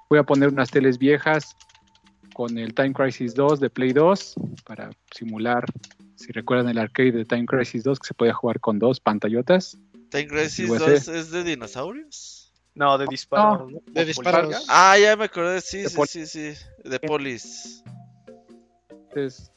Voy 0.09 0.19
a 0.19 0.23
poner 0.23 0.49
unas 0.49 0.71
teles 0.71 0.97
viejas 0.97 1.55
con 2.33 2.57
el 2.57 2.73
Time 2.73 2.93
Crisis 2.93 3.35
2 3.35 3.59
de 3.59 3.69
Play 3.69 3.93
2 3.93 4.35
para 4.65 4.89
simular, 5.11 5.65
si 6.15 6.31
recuerdan 6.31 6.69
el 6.69 6.79
arcade 6.79 7.11
de 7.11 7.25
Time 7.25 7.45
Crisis 7.45 7.83
2 7.83 7.99
que 7.99 8.07
se 8.07 8.13
podía 8.13 8.33
jugar 8.33 8.59
con 8.59 8.79
dos 8.79 8.99
pantallotas. 8.99 9.77
¿Time 10.09 10.27
Crisis 10.27 10.59
Igual 10.59 10.79
2 10.79 10.99
sé. 10.99 11.19
es 11.19 11.31
de 11.31 11.43
dinosaurios? 11.43 12.53
No, 12.75 12.97
de 12.97 13.05
disparos. 13.07 13.71
¿no? 13.71 13.79
De 13.87 14.05
disparos. 14.05 14.65
Ah, 14.69 14.97
ya 14.97 15.15
me 15.15 15.25
acordé, 15.25 15.61
sí, 15.61 15.79
De 15.79 15.89
sí, 15.89 16.01
sí, 16.07 16.25
sí. 16.25 16.53
De 16.83 16.99
Polis. 16.99 17.83
Entonces, 18.89 19.51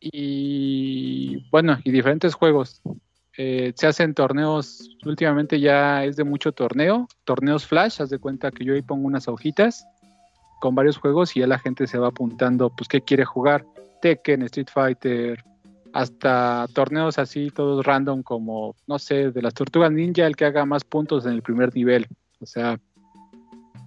y 0.00 1.48
bueno, 1.50 1.78
y 1.84 1.90
diferentes 1.90 2.34
juegos. 2.34 2.82
Eh, 3.36 3.72
se 3.74 3.86
hacen 3.86 4.14
torneos, 4.14 4.96
últimamente 5.04 5.58
ya 5.58 6.04
es 6.04 6.16
de 6.16 6.22
mucho 6.22 6.52
torneo, 6.52 7.08
torneos 7.24 7.66
flash, 7.66 8.00
haz 8.00 8.10
de 8.10 8.18
cuenta 8.18 8.52
que 8.52 8.64
yo 8.64 8.74
ahí 8.74 8.82
pongo 8.82 9.06
unas 9.06 9.26
hojitas 9.26 9.84
con 10.60 10.74
varios 10.74 10.98
juegos 10.98 11.36
y 11.36 11.40
ya 11.40 11.46
la 11.48 11.58
gente 11.58 11.86
se 11.86 11.98
va 11.98 12.08
apuntando, 12.08 12.70
pues 12.70 12.88
qué 12.88 13.00
quiere 13.00 13.24
jugar, 13.24 13.64
Tekken, 14.02 14.42
Street 14.42 14.68
Fighter, 14.72 15.44
hasta 15.94 16.66
torneos 16.74 17.18
así 17.18 17.50
todos 17.50 17.86
random 17.86 18.24
como, 18.24 18.74
no 18.88 18.98
sé, 18.98 19.30
de 19.30 19.40
las 19.40 19.54
tortugas 19.54 19.92
ninja, 19.92 20.26
el 20.26 20.34
que 20.34 20.44
haga 20.44 20.66
más 20.66 20.82
puntos 20.82 21.24
en 21.24 21.32
el 21.32 21.42
primer 21.42 21.74
nivel, 21.74 22.08
o 22.40 22.46
sea, 22.46 22.80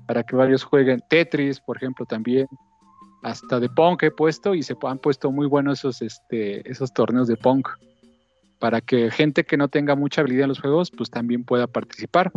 para 0.07 0.23
que 0.23 0.37
varios 0.37 0.63
jueguen 0.63 1.03
Tetris, 1.09 1.59
por 1.59 1.75
ejemplo, 1.75 2.05
también, 2.05 2.47
hasta 3.23 3.59
de 3.59 3.67
punk 3.67 4.03
he 4.03 4.11
puesto 4.11 4.55
y 4.55 4.63
se 4.63 4.77
han 4.83 4.99
puesto 4.99 5.31
muy 5.31 5.47
buenos 5.47 5.79
esos, 5.79 6.01
este, 6.01 6.69
esos 6.71 6.93
torneos 6.93 7.27
de 7.27 7.35
punk 7.35 7.67
para 8.57 8.79
que 8.79 9.11
gente 9.11 9.43
que 9.43 9.57
no 9.57 9.67
tenga 9.67 9.95
mucha 9.95 10.21
habilidad 10.21 10.43
en 10.43 10.49
los 10.49 10.61
juegos 10.61 10.91
pues 10.91 11.09
también 11.09 11.43
pueda 11.43 11.67
participar. 11.67 12.31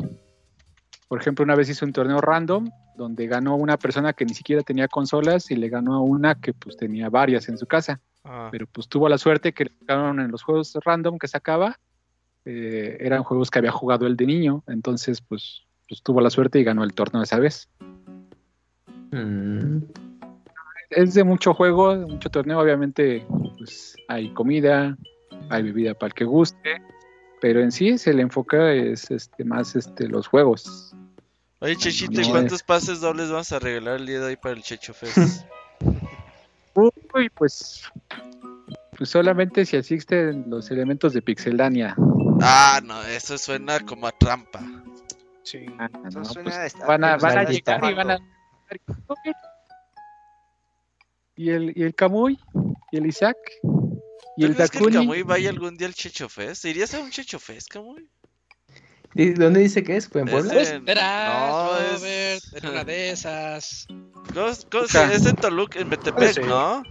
Por 1.06 1.20
ejemplo, 1.20 1.44
una 1.44 1.54
vez 1.54 1.68
hice 1.68 1.84
un 1.84 1.92
torneo 1.92 2.20
random 2.20 2.68
donde 2.96 3.28
ganó 3.28 3.54
una 3.54 3.76
persona 3.76 4.14
que 4.14 4.24
ni 4.24 4.34
siquiera 4.34 4.62
tenía 4.62 4.88
consolas 4.88 5.50
y 5.52 5.56
le 5.56 5.68
ganó 5.68 5.94
a 5.94 6.00
una 6.00 6.34
que 6.34 6.54
pues 6.54 6.76
tenía 6.76 7.08
varias 7.08 7.48
en 7.48 7.56
su 7.56 7.66
casa. 7.66 8.00
Ah. 8.24 8.48
Pero 8.50 8.66
pues 8.66 8.88
tuvo 8.88 9.08
la 9.08 9.18
suerte 9.18 9.52
que 9.52 9.64
le 9.64 9.72
ganaron 9.82 10.20
en 10.20 10.30
los 10.30 10.42
juegos 10.42 10.76
random 10.84 11.18
que 11.18 11.28
sacaba. 11.28 11.78
eh, 12.46 12.96
eran 13.00 13.22
juegos 13.22 13.50
que 13.50 13.58
había 13.58 13.70
jugado 13.70 14.06
él 14.06 14.16
de 14.16 14.26
niño. 14.26 14.64
Entonces 14.66 15.20
pues, 15.20 15.62
pues 15.88 16.02
tuvo 16.02 16.20
la 16.20 16.30
suerte 16.30 16.58
y 16.58 16.64
ganó 16.64 16.84
el 16.84 16.94
torneo 16.94 17.22
esa 17.22 17.38
vez. 17.38 17.68
Mm. 19.12 19.82
es 20.90 21.14
de 21.14 21.24
mucho 21.24 21.52
juego, 21.52 21.96
de 21.96 22.06
mucho 22.06 22.30
torneo, 22.30 22.60
obviamente 22.60 23.26
pues 23.58 23.96
hay 24.06 24.32
comida, 24.34 24.96
hay 25.48 25.64
bebida 25.64 25.94
para 25.94 26.08
el 26.08 26.14
que 26.14 26.24
guste, 26.24 26.80
pero 27.40 27.60
en 27.60 27.72
sí 27.72 27.98
se 27.98 28.14
le 28.14 28.22
enfoca 28.22 28.72
es 28.72 29.10
este 29.10 29.44
más 29.44 29.74
este 29.74 30.08
los 30.08 30.28
juegos. 30.28 30.94
Oye, 31.58 31.76
Chechito, 31.76 32.20
¿y 32.20 32.28
cuántos 32.30 32.62
pases 32.62 33.00
dobles 33.00 33.30
vamos 33.30 33.52
a 33.52 33.58
regalar 33.58 33.96
el 33.96 34.06
día 34.06 34.20
de 34.20 34.26
hoy 34.26 34.36
para 34.36 34.54
el 34.54 34.62
Checho 34.62 34.94
Fest? 34.94 35.44
Uy, 36.74 37.28
pues 37.34 37.82
pues 38.96 39.10
solamente 39.10 39.64
si 39.64 39.76
existen 39.76 40.44
los 40.48 40.70
elementos 40.70 41.12
de 41.14 41.22
Pixelania. 41.22 41.96
ah, 42.42 42.80
no, 42.84 43.02
eso 43.04 43.38
suena 43.38 43.80
como 43.80 44.06
a 44.06 44.12
trampa. 44.12 44.60
Sí. 45.42 45.64
Ah, 45.78 45.88
Eso 46.06 46.18
no, 46.20 46.24
suena 46.26 46.50
pues, 46.50 46.74
esta- 46.74 46.86
van 46.86 47.04
a, 47.04 47.16
van 47.16 47.38
a 47.38 47.44
llegar 47.44 47.84
y 47.90 47.94
van 47.94 48.10
a 48.10 48.18
y 51.36 51.50
el 51.50 51.72
y 51.76 51.82
el 51.82 51.94
Camuy 51.94 52.38
y 52.92 52.96
el 52.98 53.06
Isaac 53.06 53.36
y 54.36 54.42
¿Tú 54.42 54.46
el 54.46 54.54
crees 54.54 54.70
que 54.70 54.78
el 54.78 54.84
Dakuni 54.84 54.96
Camuy 54.96 55.22
vaya 55.22 55.50
algún 55.50 55.76
día 55.76 55.86
al 55.86 55.94
Checho 55.94 56.28
Fest? 56.28 56.64
¿Irías 56.66 56.94
a 56.94 57.00
un 57.00 57.10
Checho 57.10 57.38
Fest, 57.38 57.68
Camuy? 57.68 58.08
¿De 59.14 59.34
¿Dónde 59.34 59.60
dice 59.60 59.82
que 59.82 59.96
es? 59.96 60.08
¿Fue 60.08 60.20
en 60.22 60.28
Es 60.28 60.34
Puebla? 60.34 60.52
de- 60.52 60.58
Pues 60.60 60.84
verás, 60.84 61.52
No, 61.52 61.78
es- 61.78 62.00
Robert, 62.00 62.64
en 62.64 62.70
una 62.70 62.84
de 62.84 63.10
esas. 63.10 63.86
¿Cómo, 63.88 64.14
cómo 64.34 64.54
Tuca. 64.54 64.86
se- 64.86 65.14
es 65.14 65.26
en 65.26 65.36
Toluca, 65.36 65.78
en 65.80 65.88
Metepec, 65.88 66.32
Sí. 66.34 66.40
¿no? 66.46 66.82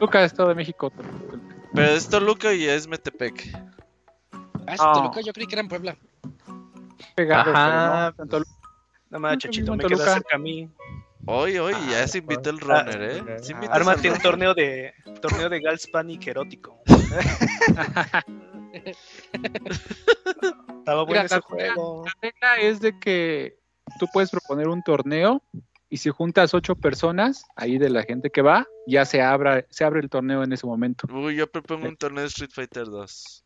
Luca 0.00 0.24
Estado 0.24 0.48
de 0.50 0.54
México. 0.56 0.92
Pero 1.74 1.88
es 1.88 2.08
Toluca 2.08 2.52
y 2.52 2.66
es 2.66 2.86
Metepec. 2.88 3.48
Ah, 4.66 4.74
es 4.74 4.80
No. 4.80 4.92
Toluca, 4.92 5.20
yo 5.20 5.32
creí 5.32 5.46
que 5.46 5.54
era 5.54 5.62
en 5.62 5.68
Puebla. 5.68 5.96
Pegado, 7.14 7.50
Ajá, 7.52 8.12
pero 8.16 8.26
no, 8.26 8.38
tanto 8.40 8.50
Nada 9.10 9.20
más, 9.20 9.38
Chachito, 9.38 9.72
en 9.72 9.78
me 9.78 9.84
queda 9.84 9.96
Toluca. 9.96 10.14
cerca 10.14 10.36
a 10.36 10.38
mí. 10.38 10.68
Hoy, 11.26 11.58
hoy, 11.58 11.74
ya 11.90 12.06
se 12.08 12.18
invitó 12.18 12.50
el 12.50 12.58
runner, 12.60 13.02
¿eh? 13.02 13.22
Ármate 13.70 14.10
un 14.10 14.18
torneo 14.18 14.54
de 14.54 14.92
torneo 15.20 15.48
de 15.48 15.60
Gals 15.60 15.86
Panic 15.86 16.26
erótico. 16.26 16.78
Estaba 20.78 21.04
bueno 21.04 21.22
ese 21.22 21.34
la- 21.36 21.40
juego. 21.42 22.04
La 22.06 22.12
regla 22.22 22.56
es 22.68 22.80
de 22.80 22.98
que 22.98 23.58
tú 23.98 24.06
puedes 24.12 24.30
proponer 24.30 24.68
un 24.68 24.82
torneo 24.82 25.42
y 25.90 25.96
si 25.98 26.10
juntas 26.10 26.54
ocho 26.54 26.74
personas 26.74 27.44
ahí 27.56 27.78
de 27.78 27.90
la 27.90 28.02
gente 28.02 28.30
que 28.30 28.42
va, 28.42 28.66
ya 28.86 29.04
se 29.04 29.22
abra, 29.22 29.64
se 29.70 29.84
abre 29.84 30.00
el 30.00 30.10
torneo 30.10 30.42
en 30.42 30.52
ese 30.52 30.66
momento. 30.66 31.06
Uy, 31.12 31.36
yo 31.36 31.50
propongo 31.50 31.88
un 31.88 31.96
torneo 31.96 32.22
de 32.22 32.28
Street 32.28 32.50
Fighter 32.52 32.86
2. 32.86 33.44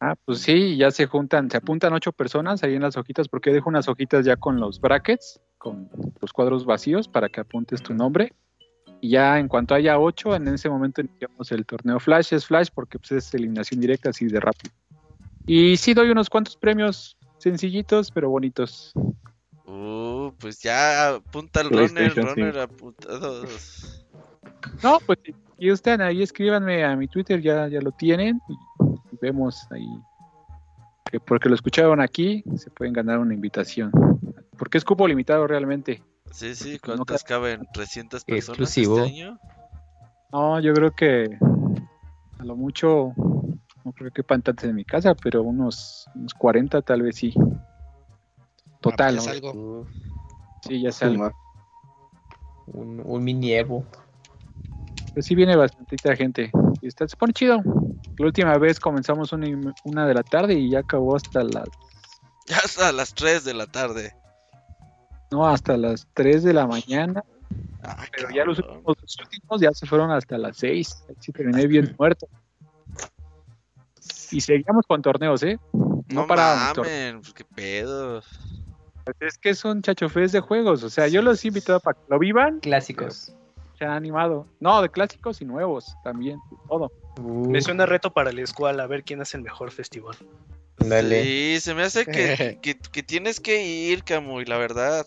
Ah, 0.00 0.16
pues 0.24 0.40
sí, 0.40 0.76
ya 0.76 0.90
se 0.90 1.06
juntan, 1.06 1.48
se 1.48 1.56
apuntan 1.56 1.92
ocho 1.92 2.10
personas 2.12 2.64
ahí 2.64 2.74
en 2.74 2.82
las 2.82 2.96
hojitas, 2.96 3.28
porque 3.28 3.50
yo 3.50 3.54
dejo 3.54 3.68
unas 3.68 3.86
hojitas 3.88 4.24
ya 4.24 4.36
con 4.36 4.58
los 4.58 4.80
brackets, 4.80 5.40
con 5.58 5.88
los 6.20 6.32
cuadros 6.32 6.64
vacíos 6.66 7.06
para 7.06 7.28
que 7.28 7.40
apuntes 7.40 7.80
tu 7.82 7.94
nombre. 7.94 8.32
Y 9.02 9.10
ya 9.10 9.40
en 9.40 9.48
cuanto 9.48 9.74
haya 9.74 9.98
ocho, 9.98 10.34
en 10.36 10.46
ese 10.46 10.70
momento 10.70 11.00
iniciamos 11.00 11.50
el 11.50 11.66
torneo 11.66 11.98
Flash, 11.98 12.32
es 12.34 12.46
Flash 12.46 12.68
porque 12.72 13.00
pues, 13.00 13.10
es 13.10 13.34
eliminación 13.34 13.80
directa 13.80 14.10
así 14.10 14.26
de 14.26 14.38
rápido. 14.38 14.72
Y 15.44 15.76
sí 15.76 15.92
doy 15.92 16.10
unos 16.10 16.30
cuantos 16.30 16.56
premios 16.56 17.16
sencillitos, 17.38 18.12
pero 18.12 18.30
bonitos. 18.30 18.92
Uh, 19.66 20.30
pues 20.38 20.60
ya 20.60 21.16
apunta 21.16 21.62
el 21.62 21.70
runner, 21.70 22.14
runner 22.14 22.58
apuntados. 22.60 24.06
No, 24.84 25.00
pues 25.04 25.18
si 25.24 25.34
si 25.58 25.68
gustan, 25.68 26.00
ahí 26.00 26.22
escríbanme 26.22 26.84
a 26.84 26.94
mi 26.94 27.08
Twitter, 27.08 27.40
ya, 27.40 27.66
ya 27.66 27.80
lo 27.80 27.90
tienen. 27.90 28.40
Y 29.10 29.16
vemos 29.20 29.66
ahí. 29.72 29.88
Que 31.10 31.18
porque 31.18 31.48
lo 31.48 31.56
escucharon 31.56 32.00
aquí, 32.00 32.44
se 32.56 32.70
pueden 32.70 32.92
ganar 32.92 33.18
una 33.18 33.34
invitación. 33.34 33.90
Porque 34.56 34.78
es 34.78 34.84
cupo 34.84 35.08
limitado 35.08 35.44
realmente. 35.48 36.02
Sí, 36.32 36.54
sí, 36.54 36.78
¿cuántas 36.78 37.24
caben? 37.24 37.66
¿300 37.72 38.24
personas 38.24 38.60
Exclusivo. 38.60 39.04
este 39.04 39.10
año? 39.10 39.38
No, 40.32 40.60
yo 40.60 40.72
creo 40.72 40.90
que 40.92 41.38
a 42.38 42.44
lo 42.44 42.56
mucho, 42.56 43.12
no 43.84 43.92
creo 43.92 44.10
que 44.10 44.22
quepan 44.22 44.42
tantos 44.42 44.64
en 44.64 44.74
mi 44.74 44.84
casa, 44.84 45.14
pero 45.14 45.42
unos, 45.42 46.08
unos 46.14 46.34
40 46.34 46.80
tal 46.82 47.02
vez 47.02 47.16
sí. 47.16 47.34
Total, 48.80 49.18
Ah, 49.18 49.32
pues. 49.52 49.88
Sí, 50.66 50.80
ya 50.80 50.88
es 50.88 51.02
algo. 51.02 51.30
Un, 52.66 53.02
un 53.04 53.24
mini 53.24 53.52
Evo. 53.52 53.84
Pero 55.14 55.22
sí 55.22 55.34
viene 55.34 55.54
bastante 55.54 55.96
gente. 56.16 56.50
Y 56.80 56.86
está, 56.86 57.06
se 57.06 57.16
pone 57.16 57.32
chido. 57.32 57.62
La 58.18 58.26
última 58.26 58.56
vez 58.58 58.80
comenzamos 58.80 59.32
una, 59.32 59.74
una 59.84 60.06
de 60.06 60.14
la 60.14 60.22
tarde 60.22 60.54
y 60.54 60.70
ya 60.70 60.80
acabó 60.80 61.16
hasta 61.16 61.42
las 61.44 61.68
Ya 62.46 62.56
hasta 62.56 62.90
las 62.92 63.14
3 63.14 63.44
de 63.44 63.54
la 63.54 63.66
tarde. 63.66 64.12
No, 65.32 65.48
hasta 65.48 65.76
las 65.76 66.06
3 66.14 66.42
de 66.44 66.52
la 66.52 66.66
mañana. 66.66 67.24
Ah, 67.82 68.04
pero 68.14 68.30
ya 68.30 68.44
los 68.44 68.58
últimos, 68.58 68.96
los 69.00 69.16
últimos 69.18 69.60
ya 69.60 69.72
se 69.72 69.86
fueron 69.86 70.10
hasta 70.10 70.38
las 70.38 70.56
6. 70.58 71.04
Así 71.18 71.32
terminé 71.32 71.66
bien 71.66 71.94
muerto. 71.98 72.28
Y 74.30 74.40
seguíamos 74.40 74.86
con 74.86 75.02
torneos, 75.02 75.42
¿eh? 75.42 75.58
No, 75.72 76.02
No 76.08 76.26
parábamos. 76.26 76.78
mamen, 76.78 77.20
pues, 77.20 77.34
qué 77.34 77.44
pedo. 77.44 78.22
Pues 79.04 79.16
es 79.20 79.38
que 79.38 79.54
son 79.54 79.82
chachofés 79.82 80.32
de 80.32 80.40
juegos. 80.40 80.82
O 80.82 80.90
sea, 80.90 81.08
yo 81.08 81.22
los 81.22 81.44
he 81.44 81.48
invitado 81.48 81.80
para 81.80 81.94
que 81.98 82.04
lo 82.08 82.18
vivan. 82.18 82.60
Clásicos. 82.60 83.34
Se 83.78 83.84
han 83.84 83.90
animado. 83.92 84.46
No, 84.60 84.80
de 84.80 84.88
clásicos 84.88 85.42
y 85.42 85.44
nuevos 85.44 85.96
también. 86.04 86.38
Todo. 86.68 86.92
Me 87.20 87.60
suena 87.60 87.84
reto 87.84 88.10
para 88.12 88.32
la 88.32 88.42
escuela 88.42 88.84
a 88.84 88.86
ver 88.86 89.02
quién 89.02 89.20
hace 89.20 89.36
el 89.36 89.42
mejor 89.42 89.70
festival. 89.70 90.16
Dale. 90.78 91.22
Sí, 91.22 91.60
se 91.60 91.74
me 91.74 91.82
hace 91.82 92.04
que, 92.06 92.58
que, 92.62 92.78
que 92.78 93.02
tienes 93.02 93.40
que 93.40 93.64
ir, 93.64 94.02
Camuy, 94.04 94.44
la 94.44 94.58
verdad. 94.58 95.06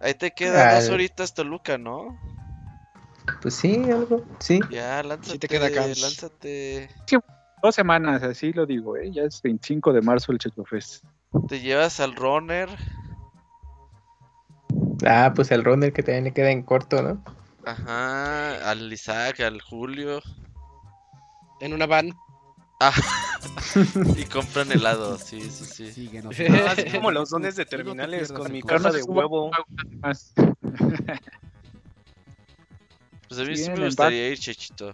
Ahí 0.00 0.14
te 0.14 0.32
quedan 0.32 0.68
Ah. 0.68 0.74
dos 0.80 0.88
horitas 0.90 1.34
Toluca, 1.34 1.78
¿no? 1.78 2.18
Pues 3.40 3.54
sí, 3.54 3.74
algo. 3.90 4.22
Sí. 4.38 4.60
Ya, 4.70 5.02
lánzate. 5.02 5.38
te 5.38 5.48
queda 5.48 5.70
Cams. 5.70 6.00
lánzate. 6.00 6.90
Dos 7.62 7.74
semanas, 7.74 8.22
así 8.22 8.52
lo 8.52 8.66
digo, 8.66 8.96
¿eh? 8.98 9.10
Ya 9.10 9.22
es 9.22 9.40
25 9.40 9.92
de 9.94 10.02
marzo 10.02 10.32
el 10.32 10.38
Chachofest. 10.38 11.04
Te 11.48 11.60
llevas 11.60 12.00
al 12.00 12.14
runner. 12.14 12.68
Ah, 15.06 15.32
pues 15.34 15.50
el 15.50 15.64
runner 15.64 15.92
que 15.92 16.02
también 16.02 16.24
le 16.24 16.32
queda 16.32 16.50
en 16.50 16.62
corto, 16.62 17.02
¿no? 17.02 17.22
Ajá, 17.64 18.70
al 18.70 18.92
Isaac, 18.92 19.40
al 19.40 19.60
Julio. 19.62 20.20
En 21.60 21.72
una 21.72 21.86
van. 21.86 22.12
Ah, 22.80 22.92
y 24.16 24.24
compran 24.24 24.70
helado, 24.72 25.16
sí, 25.18 25.40
sí, 25.42 25.90
sí. 25.92 26.10
Ah, 26.50 26.72
así 26.72 26.84
como 26.90 27.10
los 27.10 27.30
dones 27.30 27.56
de 27.56 27.64
terminales 27.64 28.30
con 28.32 28.50
mi 28.52 28.62
caja 28.62 28.90
de 28.90 29.02
huevo. 29.02 29.50
Más. 30.00 30.32
Pues 33.28 33.40
a 33.40 33.44
mí 33.44 33.56
sí 33.56 33.70
me 33.70 33.84
gustaría 33.86 34.28
ir, 34.28 34.38
Chechito. 34.38 34.92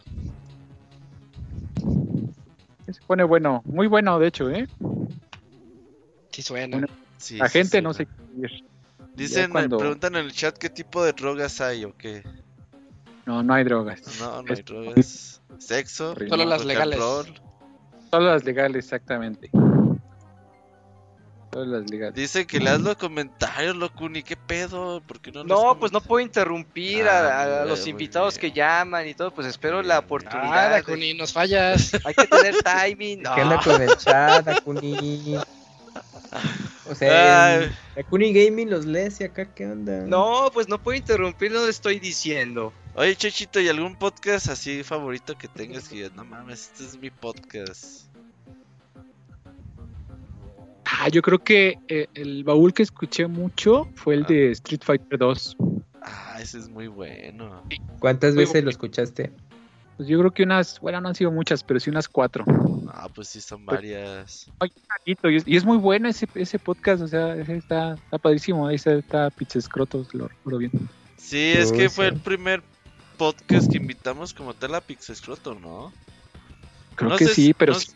Se 2.91 3.00
pone 3.07 3.25
bueno, 3.25 3.60
muy 3.67 3.86
bueno 3.86 4.18
de 4.18 4.28
hecho, 4.28 4.49
¿eh? 4.50 4.67
Sí 6.31 6.42
suena. 6.42 6.78
Bueno, 6.78 6.92
Sí, 7.18 7.36
la 7.36 7.49
sí, 7.49 7.59
gente 7.59 7.78
sí. 7.78 7.83
no 7.83 7.92
se 7.92 8.07
quiere 8.07 8.55
ir. 8.55 8.65
Dicen, 9.15 9.50
cuando- 9.50 9.76
preguntan 9.78 10.15
en 10.17 10.25
el 10.25 10.33
chat 10.33 10.57
qué 10.57 10.70
tipo 10.70 11.05
de 11.05 11.12
drogas 11.12 11.60
hay 11.60 11.84
o 11.84 11.94
qué. 11.97 12.23
No, 13.26 13.42
no 13.42 13.52
hay 13.52 13.65
drogas. 13.65 14.00
No, 14.20 14.42
no 14.42 14.49
hay 14.52 14.59
Es- 14.60 14.65
drogas. 14.65 15.42
Sexo. 15.59 16.15
Solo 16.28 16.44
las 16.47 16.65
legales. 16.65 16.99
and 17.00 17.41
Solo 18.10 18.26
las 18.32 18.44
legales, 18.44 18.84
exactamente. 18.84 19.50
Solo 21.52 21.78
las 21.80 21.90
legales. 21.90 22.14
Dice 22.14 22.47
que 22.47 22.60
le 22.60 22.70
das 22.70 22.80
los 22.80 22.97
comentarios, 22.97 23.74
Locuni. 23.76 24.22
¿Qué 24.22 24.36
pedo? 24.36 25.00
¿Por 25.06 25.20
qué 25.20 25.32
no 25.32 25.42
No, 25.44 25.76
pues 25.78 25.90
no 25.92 26.00
puedo 26.00 26.20
interrumpir 26.24 27.08
Ah, 27.08 27.62
a, 27.62 27.64
los 27.64 27.86
invitados 27.89 28.39
que 28.39 28.52
llaman 28.52 29.08
y 29.08 29.14
todo, 29.14 29.32
pues 29.32 29.47
espero 29.48 29.82
la 29.82 29.98
oportunidad. 29.98 30.50
Nada, 30.50 30.76
de- 30.76 30.82
Kuni, 30.84 31.14
nos 31.14 31.32
fallas. 31.32 31.92
Hay 32.05 32.14
que 32.14 32.26
tener 32.26 32.55
timing. 32.62 33.22
¿Qué 33.34 33.42
onda 33.42 33.56
No. 33.56 33.62
con 33.62 33.82
el 33.82 33.97
chat, 33.97 34.47
Akuni? 34.47 35.36
O 36.89 36.94
sea, 36.94 37.47
Ay. 37.56 37.72
en 37.97 38.05
Akuni 38.05 38.32
Gaming 38.32 38.70
los 38.70 38.84
lees 38.84 39.20
y 39.20 39.24
acá, 39.24 39.47
¿qué 39.52 39.66
onda? 39.66 40.05
No, 40.06 40.50
pues 40.52 40.68
no 40.68 40.78
puedo 40.80 40.97
interrumpir 40.97 41.50
lo 41.50 41.64
que 41.64 41.70
estoy 41.70 41.98
diciendo. 41.98 42.72
Oye, 43.01 43.17
Chechito, 43.17 43.59
¿y 43.61 43.69
algún 43.70 43.97
podcast 43.97 44.51
así 44.51 44.83
favorito 44.83 45.39
que 45.39 45.49
tengas 45.49 45.89
que 45.89 45.95
digas, 45.95 46.12
no 46.12 46.23
mames, 46.23 46.70
este 46.70 46.85
es 46.85 47.01
mi 47.01 47.09
podcast? 47.09 48.05
Ah, 50.85 51.09
yo 51.09 51.23
creo 51.23 51.39
que 51.43 51.79
eh, 51.89 52.09
el 52.12 52.45
baúl 52.45 52.75
que 52.75 52.83
escuché 52.83 53.27
mucho 53.27 53.89
fue 53.95 54.17
el 54.17 54.25
de 54.25 54.51
Street 54.51 54.83
Fighter 54.85 55.19
2. 55.19 55.57
Ah, 56.03 56.41
ese 56.43 56.59
es 56.59 56.69
muy 56.69 56.89
bueno. 56.89 57.62
¿Cuántas 58.01 58.35
Muy 58.35 58.45
veces 58.45 58.65
lo 58.65 58.69
escuchaste? 58.69 59.33
Pues 59.97 60.07
yo 60.07 60.19
creo 60.19 60.33
que 60.33 60.43
unas, 60.43 60.79
bueno, 60.81 61.01
no 61.01 61.09
han 61.09 61.15
sido 61.15 61.31
muchas, 61.31 61.65
pero 61.65 61.81
sí 61.81 61.89
unas 61.89 62.07
cuatro. 62.07 62.45
Ah, 62.93 63.09
pues 63.09 63.29
sí, 63.29 63.41
son 63.41 63.65
varias. 63.65 64.51
Ay, 64.59 64.70
Carlito, 64.87 65.31
Y 65.31 65.37
es, 65.37 65.49
y 65.49 65.57
es 65.57 65.65
muy 65.65 65.79
bueno 65.79 66.07
ese, 66.07 66.29
ese 66.35 66.59
podcast, 66.59 67.01
o 67.01 67.09
sea, 67.09 67.35
ese 67.35 67.57
está, 67.57 67.95
está 67.95 68.19
padrísimo. 68.19 68.67
Ahí 68.67 68.77
está, 68.77 68.93
está 68.93 69.31
Pizza 69.31 69.59
Scrotos, 69.59 70.12
lo 70.12 70.29
recuerdo 70.29 70.59
bien. 70.59 70.73
Sí, 71.17 71.53
es 71.57 71.70
Uy, 71.70 71.79
que 71.79 71.89
fue 71.89 72.09
el 72.09 72.20
primer 72.20 72.62
podcast 73.20 73.70
que 73.70 73.76
invitamos 73.76 74.32
como 74.32 74.55
tal 74.55 74.74
a 74.74 74.81
Pixescroto, 74.81 75.55
¿no? 75.55 75.92
Creo 76.94 77.10
No 77.10 77.16
que 77.18 77.26
sé 77.26 77.34
sí, 77.34 77.42
si- 77.49 77.55
pero 77.55 77.74
no, 77.74 77.78
sí- 77.81 77.92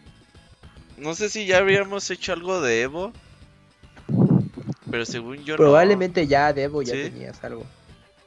no 0.99 1.15
sé 1.15 1.31
si 1.31 1.47
ya 1.47 1.59
habíamos 1.59 2.11
hecho 2.11 2.35
algo 2.35 2.61
de 2.61 2.83
Evo. 2.83 3.11
Pero 4.91 5.07
según 5.07 5.39
yo 5.45 5.55
no. 5.55 5.59
Probablemente 5.59 6.27
ya, 6.27 6.53
Debo, 6.53 6.83
ya 6.83 6.93
¿Sí? 6.95 7.03
tenías 7.05 7.43
algo. 7.43 7.65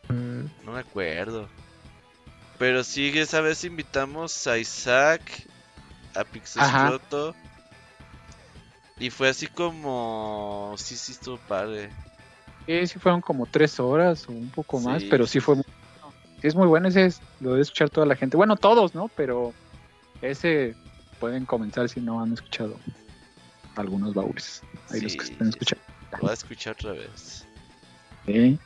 Mm, 0.10 0.46
No 0.66 0.72
me 0.74 0.80
acuerdo. 0.80 1.48
Pero 2.58 2.84
sí, 2.84 3.12
esa 3.16 3.42
vez 3.42 3.64
invitamos 3.64 4.48
a 4.48 4.58
Isaac, 4.58 5.22
a 6.16 6.24
Pixescroto. 6.24 7.36
Y 9.00 9.12
fue 9.12 9.30
así 9.30 9.46
como. 9.46 10.74
Sí, 10.78 10.98
sí, 10.98 11.12
estuvo 11.12 11.38
padre. 11.38 11.92
sí, 12.66 12.88
sí 12.88 12.98
fueron 13.00 13.22
como 13.22 13.46
tres 13.46 13.80
horas 13.80 14.28
o 14.28 14.32
un 14.32 14.50
poco 14.50 14.80
más, 14.80 15.04
Sí. 15.04 15.08
pero 15.12 15.28
sí 15.28 15.40
fue 15.40 15.54
muy 15.56 15.66
es 16.42 16.56
muy 16.56 16.68
bueno, 16.68 16.88
ese 16.88 17.06
es, 17.06 17.22
lo 17.40 17.52
debe 17.52 17.62
escuchar 17.62 17.90
toda 17.90 18.06
la 18.06 18.16
gente. 18.16 18.38
Bueno, 18.38 18.56
todos, 18.56 18.94
¿no? 18.96 19.10
Pero 19.16 19.54
ese 20.22 20.76
pueden 21.20 21.46
comenzar 21.46 21.90
si 21.90 22.00
no 22.00 22.22
han 22.22 22.34
escuchado 22.34 22.76
algunos 23.76 24.14
baúles. 24.14 24.62
Ahí 24.90 25.02
los 25.02 25.16
que 25.16 25.26
Sí, 25.26 25.32
estén 25.32 25.50
escuchando. 25.50 25.84
Lo 26.14 26.18
voy 26.20 26.30
a 26.30 26.34
escuchar 26.34 26.74
otra 26.74 26.92
vez. 26.94 27.46
Sí, 28.26 28.60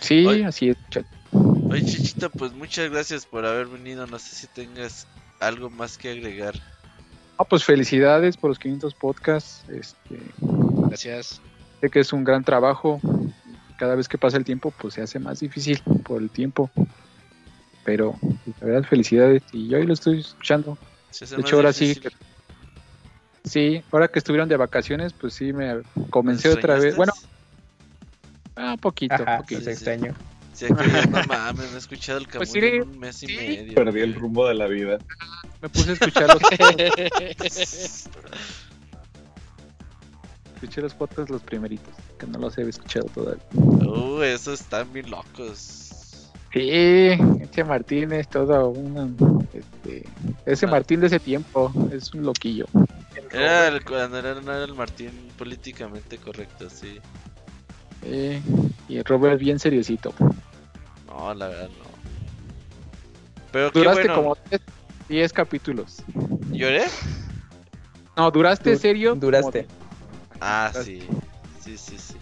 Sí, 0.00 0.26
Oye. 0.26 0.44
así 0.44 0.68
es. 0.70 0.76
Oye, 1.32 1.84
Chichito, 1.84 2.30
pues 2.30 2.52
muchas 2.52 2.90
gracias 2.90 3.26
por 3.26 3.44
haber 3.46 3.66
venido. 3.66 4.06
No 4.06 4.18
sé 4.18 4.34
si 4.34 4.46
tengas 4.48 5.06
algo 5.40 5.70
más 5.70 5.98
que 5.98 6.10
agregar. 6.10 6.54
Ah, 7.38 7.44
pues 7.44 7.64
felicidades 7.64 8.36
por 8.36 8.50
los 8.50 8.58
500 8.58 8.94
podcasts. 8.94 9.62
Este, 9.68 10.18
Gracias. 10.40 11.40
sé 11.80 11.90
que 11.90 12.00
es 12.00 12.12
un 12.12 12.24
gran 12.24 12.44
trabajo. 12.44 13.00
Cada 13.78 13.94
vez 13.94 14.08
que 14.08 14.18
pasa 14.18 14.36
el 14.36 14.44
tiempo, 14.44 14.72
pues 14.80 14.94
se 14.94 15.02
hace 15.02 15.18
más 15.18 15.40
difícil 15.40 15.80
por 16.04 16.20
el 16.22 16.30
tiempo. 16.30 16.70
Pero, 17.84 18.16
la 18.60 18.66
verdad, 18.66 18.88
felicidades. 18.88 19.42
Y 19.52 19.68
yo 19.68 19.76
ahí 19.78 19.84
lo 19.86 19.92
estoy 19.94 20.20
escuchando. 20.20 20.76
Se 21.10 21.24
hace 21.24 21.36
De 21.36 21.42
más 21.42 21.48
hecho, 21.50 21.56
ahora 21.56 21.72
sí. 21.72 21.94
que- 21.96 22.08
Sí, 23.44 23.82
ahora 23.92 24.08
que 24.08 24.18
estuvieron 24.18 24.48
de 24.48 24.56
vacaciones, 24.56 25.12
pues 25.12 25.34
sí 25.34 25.52
me 25.52 25.82
comencé 26.10 26.48
¿Me 26.48 26.54
otra 26.54 26.78
vez. 26.80 26.96
Bueno, 26.96 27.12
ah, 28.56 28.76
poquito, 28.80 29.14
Ajá, 29.14 29.38
poquito. 29.38 29.70
extraño. 29.70 30.14
Sí, 30.52 30.66
que 30.66 30.74
ya 30.90 31.06
no 31.06 31.22
mames, 31.28 31.70
no 31.70 31.76
he 31.76 31.78
escuchado 31.78 32.18
el 32.18 32.26
Pues 32.26 32.50
sí, 32.50 32.58
en 32.58 32.88
un 32.88 32.98
mes 32.98 33.22
y 33.22 33.26
medio. 33.28 33.74
Perdí 33.74 34.00
el 34.00 34.14
rumbo 34.14 34.48
de 34.48 34.54
la 34.54 34.66
vida. 34.66 34.98
Me 35.62 35.68
puse 35.68 35.90
a 35.90 35.92
escuchar 35.92 36.28
los 36.28 36.42
escuché 40.56 40.80
los 40.82 40.94
podcasts 40.94 41.30
los 41.30 41.42
primeritos, 41.42 41.94
que 42.18 42.26
no 42.26 42.38
los 42.38 42.56
he 42.58 42.62
escuchado 42.68 43.06
todavía. 43.14 43.42
Uh, 43.54 44.22
esos 44.22 44.60
están 44.60 44.92
bien 44.92 45.10
locos. 45.10 46.30
Sí, 46.52 46.70
ese 46.70 47.64
Martín 47.64 48.12
es 48.12 48.28
todo 48.28 48.70
un 48.70 49.46
este, 49.52 50.04
ese 50.46 50.66
Ah. 50.66 50.70
Martín 50.70 51.00
de 51.00 51.08
ese 51.08 51.20
tiempo 51.20 51.70
es 51.92 52.12
un 52.14 52.22
loquillo. 52.24 52.66
Era 53.32 53.68
el, 53.68 53.84
cuando 53.84 54.18
era, 54.18 54.34
no 54.34 54.52
era 54.52 54.64
el 54.64 54.74
Martín 54.74 55.10
políticamente 55.36 56.16
correcto, 56.18 56.68
sí. 56.70 56.98
Sí, 58.02 58.40
y 58.88 58.96
el 58.96 59.04
Robert 59.04 59.38
bien 59.38 59.58
seriecito. 59.58 60.14
No, 61.06 61.34
la 61.34 61.48
verdad 61.48 61.68
no. 61.68 61.84
Pero 63.52 63.72
qué 63.72 63.78
Duraste 63.80 64.02
bueno. 64.08 64.14
como 64.22 64.36
10 65.08 65.32
capítulos. 65.32 66.02
¿Lloré? 66.52 66.84
No, 68.16 68.30
duraste 68.30 68.72
Du- 68.72 68.78
serio. 68.78 69.10
como 69.10 69.20
duraste. 69.20 69.66
Ah, 70.40 70.72
sí. 70.84 71.00
Sí, 71.62 71.76
sí, 71.78 71.98
sí. 71.98 72.16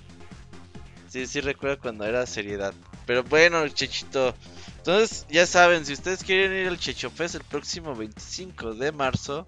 Sí, 1.08 1.26
sí 1.26 1.40
recuerdo 1.40 1.80
cuando 1.80 2.04
era 2.04 2.26
seriedad. 2.26 2.74
Pero 3.06 3.22
bueno, 3.24 3.66
Chechito. 3.68 4.34
Entonces, 4.78 5.26
ya 5.30 5.46
saben, 5.46 5.86
si 5.86 5.92
ustedes 5.92 6.24
quieren 6.24 6.52
ir 6.52 6.68
al 6.68 6.78
Checho 6.78 7.10
Fest 7.10 7.36
el 7.36 7.44
próximo 7.44 7.94
25 7.94 8.74
de 8.74 8.92
marzo, 8.92 9.46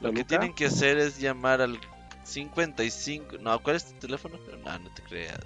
lo 0.00 0.12
que 0.12 0.24
tienen 0.24 0.54
que 0.54 0.66
hacer 0.66 0.98
es 0.98 1.18
llamar 1.18 1.60
al 1.60 1.78
55. 2.24 3.38
No, 3.40 3.60
¿cuál 3.62 3.76
es 3.76 3.84
tu 3.84 3.94
teléfono? 3.94 4.38
No, 4.64 4.78
no 4.78 4.90
te 4.90 5.02
creas. 5.02 5.38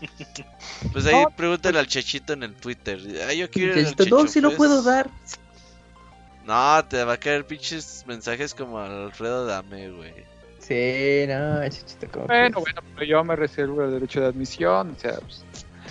Pues 0.92 1.06
ahí 1.06 1.22
No, 1.22 1.30
pregúntale 1.30 1.78
al 1.78 1.86
Chechito 1.86 2.32
en 2.32 2.42
el 2.42 2.54
Twitter. 2.54 3.00
Ah, 3.28 3.32
yo 3.32 3.50
quiero 3.50 3.78
ir 3.80 3.86
al 3.86 4.10
no, 4.10 4.28
si 4.28 4.40
lo 4.40 4.48
Fest". 4.48 4.58
puedo 4.58 4.82
dar. 4.82 5.10
No, 6.44 6.84
te 6.84 7.02
va 7.02 7.14
a 7.14 7.16
caer 7.16 7.46
pinches 7.46 8.04
mensajes 8.06 8.54
como 8.54 8.78
al 8.78 9.06
Alfredo 9.06 9.46
Dame, 9.46 9.90
güey. 9.90 10.14
Sí, 10.66 11.26
no, 11.28 11.62
Chichito, 11.68 12.08
como 12.10 12.26
Bueno, 12.26 12.60
bueno, 12.60 12.80
pero 12.94 13.06
yo 13.06 13.22
me 13.22 13.36
reservo 13.36 13.84
el 13.84 13.92
derecho 13.92 14.20
de 14.20 14.26
admisión. 14.26 14.94
O 14.96 15.00
sea, 15.00 15.12
pues, 15.20 15.44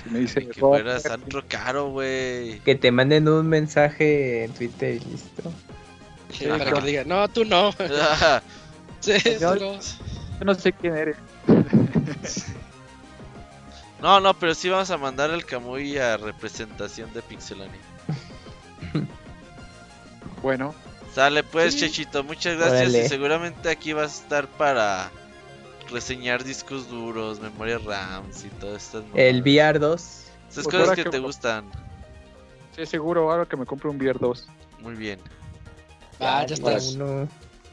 si 0.03 0.09
me 0.09 0.19
dicen 0.19 0.47
Que 0.49 0.59
fuera 0.59 0.99
Sandro 0.99 1.43
Caro, 1.47 1.91
güey. 1.91 2.59
Que 2.59 2.75
te 2.75 2.91
manden 2.91 3.27
un 3.29 3.47
mensaje 3.47 4.43
en 4.43 4.53
Twitter 4.53 4.95
y 4.95 4.99
listo. 5.11 5.53
Sí, 6.31 6.45
para 6.47 6.65
que 6.65 6.81
le 6.81 6.87
diga, 6.87 7.03
no, 7.05 7.27
tú 7.29 7.45
no. 7.45 7.71
Sí, 8.99 9.13
Yo- 9.39 9.53
tú 9.53 9.59
no. 9.63 9.73
Yo 10.39 10.45
no 10.45 10.55
sé 10.55 10.73
quién 10.73 10.97
eres. 10.97 11.15
No, 14.01 14.19
no, 14.19 14.33
pero 14.35 14.53
sí 14.53 14.69
vamos 14.69 14.91
a 14.91 14.97
mandar 14.97 15.31
al 15.31 15.45
Camuy 15.45 15.97
a 15.97 16.17
representación 16.17 17.11
de 17.13 17.23
Pixelania. 17.23 17.79
Bueno. 20.43 20.75
Sale 21.15 21.43
pues, 21.43 21.73
Sí. 21.73 21.79
Chechito, 21.79 22.23
muchas 22.23 22.57
gracias. 22.57 22.81
Órale. 22.81 23.05
Y 23.05 23.07
seguramente 23.09 23.69
aquí 23.69 23.93
vas 23.93 24.19
a 24.19 24.23
estar 24.23 24.47
para 24.49 25.09
reseñar 25.89 26.43
discos 26.43 26.89
duros, 26.89 27.39
memoria 27.39 27.77
RAMs 27.77 28.43
y 28.43 28.49
todas 28.49 28.83
estas 28.83 29.03
El. 29.13 29.41
VR 29.41 29.79
2. 29.79 30.01
Esas 30.49 30.63
Pues 30.65 30.67
cosas 30.67 30.95
que 30.95 31.03
que- 31.05 31.09
te 31.09 31.19
gustan. 31.19 31.71
Sí, 32.75 32.85
seguro, 32.85 33.31
ahora 33.31 33.45
que 33.45 33.55
me 33.55 33.65
compre 33.65 33.89
un 33.89 33.95
VR 33.97 34.19
2. 34.19 34.47
Muy 34.81 34.95
bien. 34.95 35.19
Ah, 36.19 36.45
ya 36.45 36.55
estás. 36.55 36.95
Uno. 36.95 37.29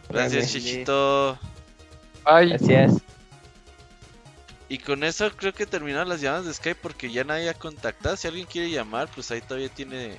Gracias, 0.09 0.45
Órale. 0.45 0.47
Chechito. 0.47 1.39
Ay, 2.25 2.49
Gracias. 2.51 2.93
Y 4.69 4.79
con 4.79 5.05
eso 5.05 5.31
creo 5.37 5.53
que 5.53 5.67
terminaron 5.67 6.09
las 6.09 6.21
llamadas 6.21 6.47
de 6.47 6.55
Skype 6.55 6.79
porque 6.81 7.11
ya 7.11 7.25
nadie 7.25 7.51
ha 7.51 7.55
contactado. 7.55 8.17
Si 8.17 8.27
alguien 8.29 8.47
quiere 8.47 8.71
llamar, 8.71 9.09
pues 9.15 9.31
ahí 9.31 9.41
todavía 9.43 9.69
tiene 9.69 10.17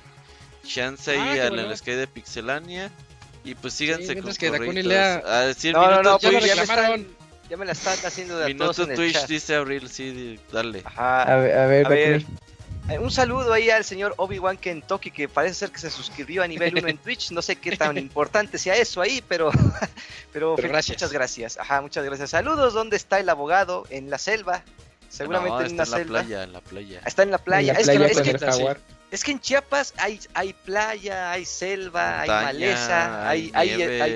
chance 0.64 1.10
ahí 1.10 1.38
Ah, 1.40 1.46
al 1.46 1.54
bueno. 1.54 1.76
Skype 1.76 1.96
de 1.96 2.06
Pixelania. 2.06 2.90
Y 3.44 3.54
pues 3.54 3.74
síganse 3.74 4.06
con 4.14 4.24
mientras 4.24 4.38
que 4.38 4.50
lea- 4.82 5.22
A 5.26 5.40
decir, 5.46 5.74
No, 5.74 5.82
no, 5.82 5.88
minuto 5.98 6.02
no, 6.02 6.18
ya 6.18 6.30
pues 6.40 6.44
ya 6.46 6.54
me, 6.56 6.62
están, 6.62 7.06
ya 7.50 7.56
me 7.58 7.64
la 7.66 7.72
están 7.72 7.98
haciendo 8.04 8.38
de 8.38 8.44
a 8.52 8.56
todos 8.56 8.78
Minuto 8.78 8.82
en 8.84 8.90
el 8.90 8.96
Twitch, 8.96 9.12
chat. 9.12 9.28
dice 9.28 9.54
Abril, 9.54 9.88
sí, 9.90 10.40
dale. 10.52 10.82
Ajá. 10.84 11.22
A 11.22 11.36
ver, 11.36 11.58
a 11.58 11.66
ver, 11.66 11.86
A 11.86 11.88
ver, 11.90 12.24
eh, 12.88 12.98
un 12.98 13.10
saludo 13.10 13.52
ahí 13.52 13.70
al 13.70 13.84
señor 13.84 14.14
Obi-Wan 14.18 14.56
Kentucky, 14.58 15.10
que 15.10 15.28
parece 15.28 15.54
ser 15.54 15.70
que 15.70 15.78
se 15.78 15.90
suscribió 15.90 16.42
a 16.42 16.46
nivel 16.48 16.74
1 16.76 16.88
en 16.88 16.98
Twitch. 17.04 17.30
No 17.32 17.42
sé 17.42 17.56
qué 17.56 17.76
tan 17.76 17.96
importante 17.98 18.56
sea 18.58 18.74
eso 18.76 19.00
ahí, 19.02 19.22
pero, 19.28 19.50
pero, 20.32 20.54
Pero 20.56 20.68
gracias. 20.68 20.96
muchas 20.96 21.12
gracias. 21.12 21.58
Ajá, 21.58 21.80
muchas 21.82 22.04
gracias. 22.04 22.30
Saludos, 22.30 22.72
¿dónde 22.74 22.96
está 22.96 23.20
el 23.20 23.28
abogado? 23.28 23.86
En 23.90 24.08
la 24.10 24.18
selva. 24.18 24.62
Seguramente 25.10 25.50
No, 25.54 25.60
en 25.60 25.66
está 25.66 25.74
una 25.74 25.82
en 25.84 25.90
la 25.90 25.96
selva. 25.98 26.20
playa, 26.20 26.42
en 26.42 26.52
la 26.52 26.60
playa. 26.60 27.00
Está 27.06 27.22
en 27.22 27.30
la 27.30 27.38
playa. 27.38 27.72
En 27.72 27.86
la 27.86 27.92
es, 27.92 27.98
playa 27.98 28.06
que, 28.06 28.10
es, 28.12 28.16
con 28.16 28.24
que, 28.24 28.30
el 28.30 28.38
jaguar. 28.52 28.78
Es 29.14 29.22
que 29.22 29.30
en 29.30 29.38
Chiapas 29.38 29.94
hay, 29.96 30.18
hay 30.34 30.52
playa, 30.52 31.30
hay 31.30 31.44
selva, 31.44 32.22
hay 32.22 32.28
maleza, 32.28 33.28
hay, 33.28 33.50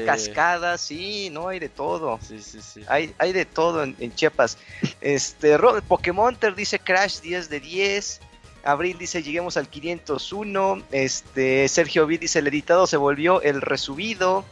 cascadas, 0.04 0.80
sí, 0.80 1.30
no 1.30 1.46
hay 1.46 1.60
de 1.60 1.68
todo. 1.68 2.18
Sí, 2.26 2.40
sí, 2.42 2.58
sí. 2.60 2.82
Hay, 2.88 3.14
hay 3.18 3.32
de 3.32 3.44
todo 3.44 3.84
en, 3.84 3.94
en 4.00 4.12
Chiapas. 4.12 4.58
Este, 5.00 5.56
Pokémonter 5.86 6.56
dice 6.56 6.80
Crash 6.80 7.20
10 7.20 7.48
de 7.48 7.60
10. 7.60 8.20
Abril 8.64 8.98
dice 8.98 9.22
lleguemos 9.22 9.56
al 9.56 9.68
501. 9.68 10.82
Este, 10.90 11.68
Sergio 11.68 12.04
V 12.04 12.18
dice 12.18 12.40
el 12.40 12.48
editado 12.48 12.88
se 12.88 12.96
volvió 12.96 13.40
el 13.42 13.60
resubido. 13.60 14.44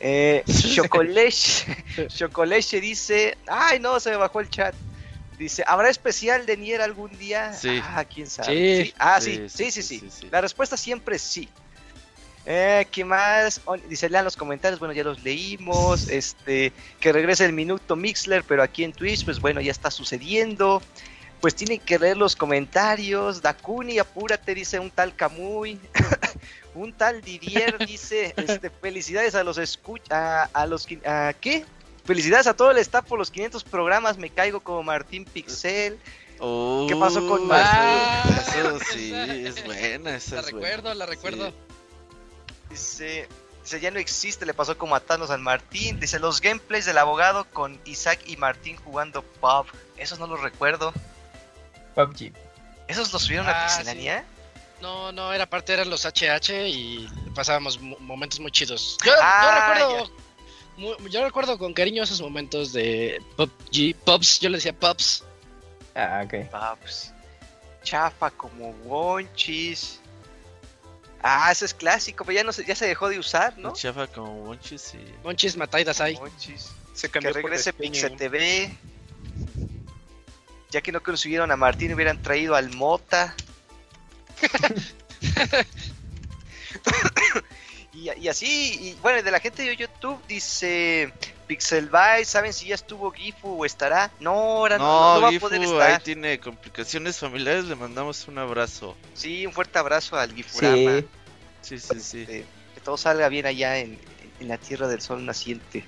Eh, 0.00 0.42
Chocoleche, 0.74 1.84
Chocoleche 2.08 2.80
dice, 2.80 3.36
ay 3.46 3.78
no, 3.78 4.00
se 4.00 4.10
me 4.10 4.16
bajó 4.16 4.40
el 4.40 4.48
chat. 4.48 4.74
Dice, 5.42 5.64
¿habrá 5.66 5.90
especial 5.90 6.46
de 6.46 6.56
Nier 6.56 6.80
algún 6.80 7.10
día? 7.18 7.52
Sí. 7.52 7.80
Ah, 7.82 8.04
quién 8.04 8.28
sabe. 8.28 8.84
Sí. 8.84 8.94
Ah, 8.98 9.20
Sí, 9.20 9.48
sí, 9.48 9.48
sí, 9.48 9.48
sí, 9.48 9.48
sí, 9.48 9.82
sí, 9.82 9.82
sí. 9.82 9.98
sí, 10.10 10.16
sí. 10.20 10.28
La 10.30 10.40
respuesta 10.40 10.76
siempre 10.76 11.16
es 11.16 11.22
sí. 11.22 11.48
Eh, 12.46 12.86
¿Qué 12.90 13.04
más? 13.04 13.60
Oh, 13.64 13.76
Dice, 13.76 14.08
lean 14.08 14.24
los 14.24 14.36
comentarios, 14.36 14.78
bueno, 14.78 14.94
ya 14.94 15.04
los 15.04 15.22
leímos. 15.22 16.08
Este, 16.10 16.72
que 17.00 17.12
regrese 17.12 17.44
el 17.44 17.52
minuto 17.52 17.96
Mixler, 17.96 18.44
pero 18.44 18.62
aquí 18.62 18.84
en 18.84 18.92
Twitch, 18.92 19.24
pues 19.24 19.40
bueno, 19.40 19.60
ya 19.60 19.72
está 19.72 19.90
sucediendo. 19.90 20.82
Pues 21.40 21.56
tienen 21.56 21.80
que 21.80 21.98
leer 21.98 22.16
los 22.16 22.36
comentarios. 22.36 23.42
Dakuni, 23.42 23.98
apúrate, 23.98 24.54
dice 24.54 24.78
un 24.78 24.90
tal 24.92 25.14
Camuy. 25.16 25.80
un 26.74 26.92
tal 26.92 27.20
Didier 27.20 27.84
dice, 27.84 28.32
este, 28.36 28.70
felicidades 28.70 29.34
a 29.34 29.42
los 29.42 29.58
escucha, 29.58 30.44
a, 30.44 30.50
a 30.52 30.66
los, 30.66 30.86
¿qué? 30.86 31.64
Felicidades 32.04 32.46
a 32.48 32.54
todo 32.54 32.70
el 32.72 32.78
staff 32.78 33.06
por 33.06 33.18
los 33.18 33.30
500 33.30 33.62
programas, 33.64 34.18
me 34.18 34.28
caigo 34.30 34.60
como 34.60 34.82
Martín 34.82 35.24
Pixel. 35.24 35.98
¿Qué 36.88 36.96
pasó 36.98 37.24
con 37.28 37.46
Martín? 37.46 38.32
Eso 38.60 38.78
sí, 38.92 39.12
es 39.14 39.64
buena, 39.64 40.16
esa 40.16 40.36
La 40.36 40.40
es 40.40 40.50
buena. 40.50 40.66
recuerdo, 40.68 40.94
la 40.94 41.06
recuerdo. 41.06 41.48
Sí. 41.50 41.54
Dice, 42.70 43.28
dice, 43.62 43.80
ya 43.80 43.90
no 43.92 44.00
existe, 44.00 44.44
le 44.46 44.54
pasó 44.54 44.76
como 44.76 44.96
a 44.96 45.00
Thanos 45.00 45.30
al 45.30 45.38
Martín. 45.40 46.00
Dice, 46.00 46.18
los 46.18 46.40
gameplays 46.40 46.86
del 46.86 46.98
abogado 46.98 47.44
con 47.44 47.78
Isaac 47.84 48.18
y 48.26 48.36
Martín 48.36 48.76
jugando 48.84 49.22
pub. 49.22 49.66
Esos 49.96 50.18
no 50.18 50.26
los 50.26 50.40
recuerdo. 50.40 50.92
PUBG. 51.94 52.32
¿Esos 52.88 53.12
los 53.12 53.22
subieron 53.22 53.46
a 53.46 53.52
Ah, 53.52 53.66
Pixelania? 53.68 54.24
No, 54.80 55.12
no, 55.12 55.32
era 55.32 55.46
parte, 55.46 55.72
eran 55.72 55.88
los 55.90 56.04
HH 56.04 56.66
y 56.68 57.08
pasábamos 57.36 57.80
mo- 57.80 57.96
momentos 58.00 58.40
muy 58.40 58.50
chidos. 58.50 58.98
Yo, 59.04 59.12
Ah, 59.22 59.42
yo 59.44 59.84
recuerdo, 60.00 60.16
mu- 60.76 60.96
yo 61.08 61.24
recuerdo 61.24 61.58
con 61.58 61.72
cariño 61.74 62.02
esos 62.02 62.20
momentos 62.20 62.72
de 62.72 63.20
PUBG, 63.36 63.94
Pops, 64.04 64.40
yo 64.40 64.48
le 64.50 64.58
decía 64.58 64.72
Pops. 64.72 65.24
Ah, 65.94 66.22
ok. 66.24 66.48
Pubs. 66.50 67.12
Chafa 67.82 68.30
como 68.30 68.70
Wonchis. 68.84 69.98
Ah, 71.22 71.50
ese 71.52 71.66
es 71.66 71.74
clásico, 71.74 72.24
pero 72.24 72.36
ya, 72.36 72.44
no 72.44 72.52
se, 72.52 72.64
ya 72.64 72.74
se 72.74 72.86
dejó 72.86 73.08
de 73.08 73.18
usar, 73.18 73.56
¿no? 73.58 73.72
Chafa 73.74 74.06
como 74.08 74.44
Monchis 74.46 74.94
y... 74.94 75.14
Monchis 75.22 75.56
Matai 75.56 75.84
Dasai. 75.84 76.14
Monchis. 76.14 76.70
Se 76.94 77.06
Que 77.08 77.12
cambió 77.12 77.32
por 77.32 77.42
regrese. 77.44 77.72
Pixel 77.72 78.16
TV. 78.16 78.74
Ya 80.70 80.80
que 80.80 80.90
no 80.92 81.02
consiguieron 81.02 81.50
a 81.52 81.56
Martín, 81.56 81.92
hubieran 81.92 82.20
traído 82.20 82.54
al 82.54 82.70
Mota. 82.74 83.34
Y, 88.02 88.24
y 88.24 88.28
así, 88.28 88.78
y 88.80 88.94
bueno, 89.02 89.18
y 89.18 89.22
de 89.22 89.30
la 89.30 89.40
gente 89.40 89.62
de 89.62 89.76
YouTube 89.76 90.18
dice 90.28 91.12
Pixelbyte, 91.46 92.24
¿saben 92.24 92.52
si 92.52 92.66
ya 92.66 92.74
estuvo 92.74 93.10
Gifu 93.12 93.62
o 93.62 93.64
estará? 93.64 94.10
No, 94.20 94.30
ahora 94.32 94.78
no, 94.78 94.84
no, 94.84 95.14
No, 95.16 95.20
va 95.22 95.28
a 95.28 95.30
Gifu 95.30 95.48
poder 95.48 95.60
ahí 95.60 95.66
estar. 95.66 96.02
tiene 96.02 96.38
complicaciones 96.40 97.18
familiares, 97.18 97.64
le 97.66 97.74
mandamos 97.74 98.26
un 98.28 98.38
abrazo. 98.38 98.96
Sí, 99.14 99.46
un 99.46 99.52
fuerte 99.52 99.78
abrazo 99.78 100.16
al 100.16 100.32
Gifurama. 100.34 101.00
Sí. 101.00 101.06
Sí, 101.62 101.78
sí, 101.78 102.00
sí. 102.00 102.20
Este, 102.22 102.44
que 102.74 102.80
todo 102.82 102.96
salga 102.96 103.28
bien 103.28 103.46
allá 103.46 103.78
en, 103.78 103.98
en 104.40 104.48
la 104.48 104.58
tierra 104.58 104.88
del 104.88 105.00
sol 105.00 105.24
naciente. 105.24 105.84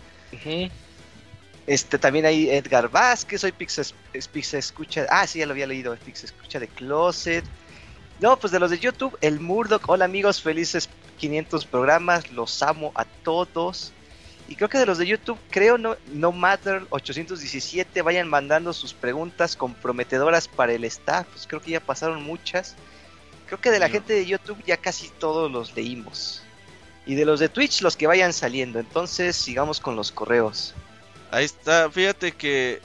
Este, 1.67 1.99
también 1.99 2.27
hay 2.27 2.51
Edgar 2.51 2.91
Vázquez, 2.91 3.41
soy 3.41 3.53
Pixel, 3.53 3.87
es 4.13 4.29
Pixel 4.29 4.59
Escucha. 4.59 5.07
Ah, 5.09 5.27
sí, 5.27 5.39
ya 5.39 5.47
lo 5.47 5.53
había 5.53 5.67
leído, 5.67 5.97
Pixel 5.97 6.27
Escucha 6.27 6.61
de 6.61 6.69
Closet. 6.69 7.45
No, 8.21 8.39
pues 8.39 8.53
de 8.53 8.61
los 8.61 8.71
de 8.71 8.79
YouTube, 8.79 9.17
el 9.21 9.41
Murdoch. 9.41 9.83
Hola 9.89 10.05
amigos, 10.05 10.41
felices 10.43 10.89
500 11.15 11.67
programas, 11.67 12.31
los 12.33 12.63
amo 12.63 12.93
a 12.95 13.05
todos. 13.05 13.93
Y 14.47 14.57
creo 14.57 14.69
que 14.69 14.79
de 14.79 14.87
los 14.87 14.99
de 14.99 15.07
YouTube, 15.07 15.39
creo 15.51 15.79
no, 15.79 15.97
no 16.13 16.31
Matter 16.33 16.83
817, 16.91 18.03
vayan 18.03 18.29
mandando 18.29 18.73
sus 18.73 18.93
preguntas 18.93 19.57
comprometedoras 19.57 20.49
para 20.49 20.73
el 20.73 20.85
staff. 20.85 21.27
Pues 21.33 21.47
creo 21.47 21.63
que 21.63 21.71
ya 21.71 21.81
pasaron 21.81 22.23
muchas. 22.23 22.77
Creo 23.47 23.61
que 23.61 23.71
de 23.71 23.79
la 23.79 23.89
gente 23.89 24.13
de 24.13 24.27
YouTube 24.27 24.63
ya 24.67 24.77
casi 24.77 25.09
todos 25.09 25.51
los 25.51 25.75
leímos. 25.75 26.43
Y 27.07 27.15
de 27.15 27.25
los 27.25 27.41
de 27.41 27.49
Twitch, 27.49 27.83
los 27.83 27.97
que 27.97 28.07
vayan 28.07 28.33
saliendo. 28.33 28.79
Entonces, 28.79 29.37
sigamos 29.37 29.81
con 29.81 29.97
los 29.97 30.13
correos. 30.13 30.75
Ahí 31.31 31.45
está, 31.45 31.91
fíjate 31.91 32.33
que 32.33 32.81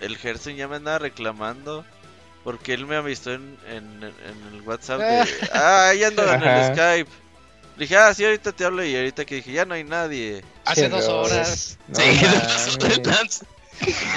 el 0.00 0.16
Gerson 0.16 0.56
ya 0.56 0.68
me 0.68 0.76
anda 0.76 0.98
reclamando 0.98 1.84
porque 2.46 2.74
él 2.74 2.86
me 2.86 2.96
avistó 2.96 3.32
en, 3.34 3.58
en, 3.68 4.04
en 4.04 4.54
el 4.54 4.62
WhatsApp 4.62 5.00
de... 5.00 5.28
Ah, 5.52 5.88
ahí 5.88 6.04
ando 6.04 6.22
en 6.32 6.42
el. 6.42 6.74
Skype. 6.74 7.10
Le 7.76 7.82
dije, 7.84 7.96
ah, 7.96 8.14
sí, 8.14 8.24
ahorita 8.24 8.52
te 8.52 8.64
hablo 8.64 8.82
y 8.84 8.96
ahorita 8.96 9.24
que 9.24 9.36
dije, 9.36 9.52
ya 9.52 9.64
no 9.66 9.74
hay 9.74 9.84
nadie. 9.84 10.42
Hace 10.64 10.82
Qué 10.82 10.88
dos 10.88 11.08
horas. 11.08 11.78
No 11.88 11.98
Sí, 12.00 12.18
dos 12.22 12.68
horas. 12.82 13.42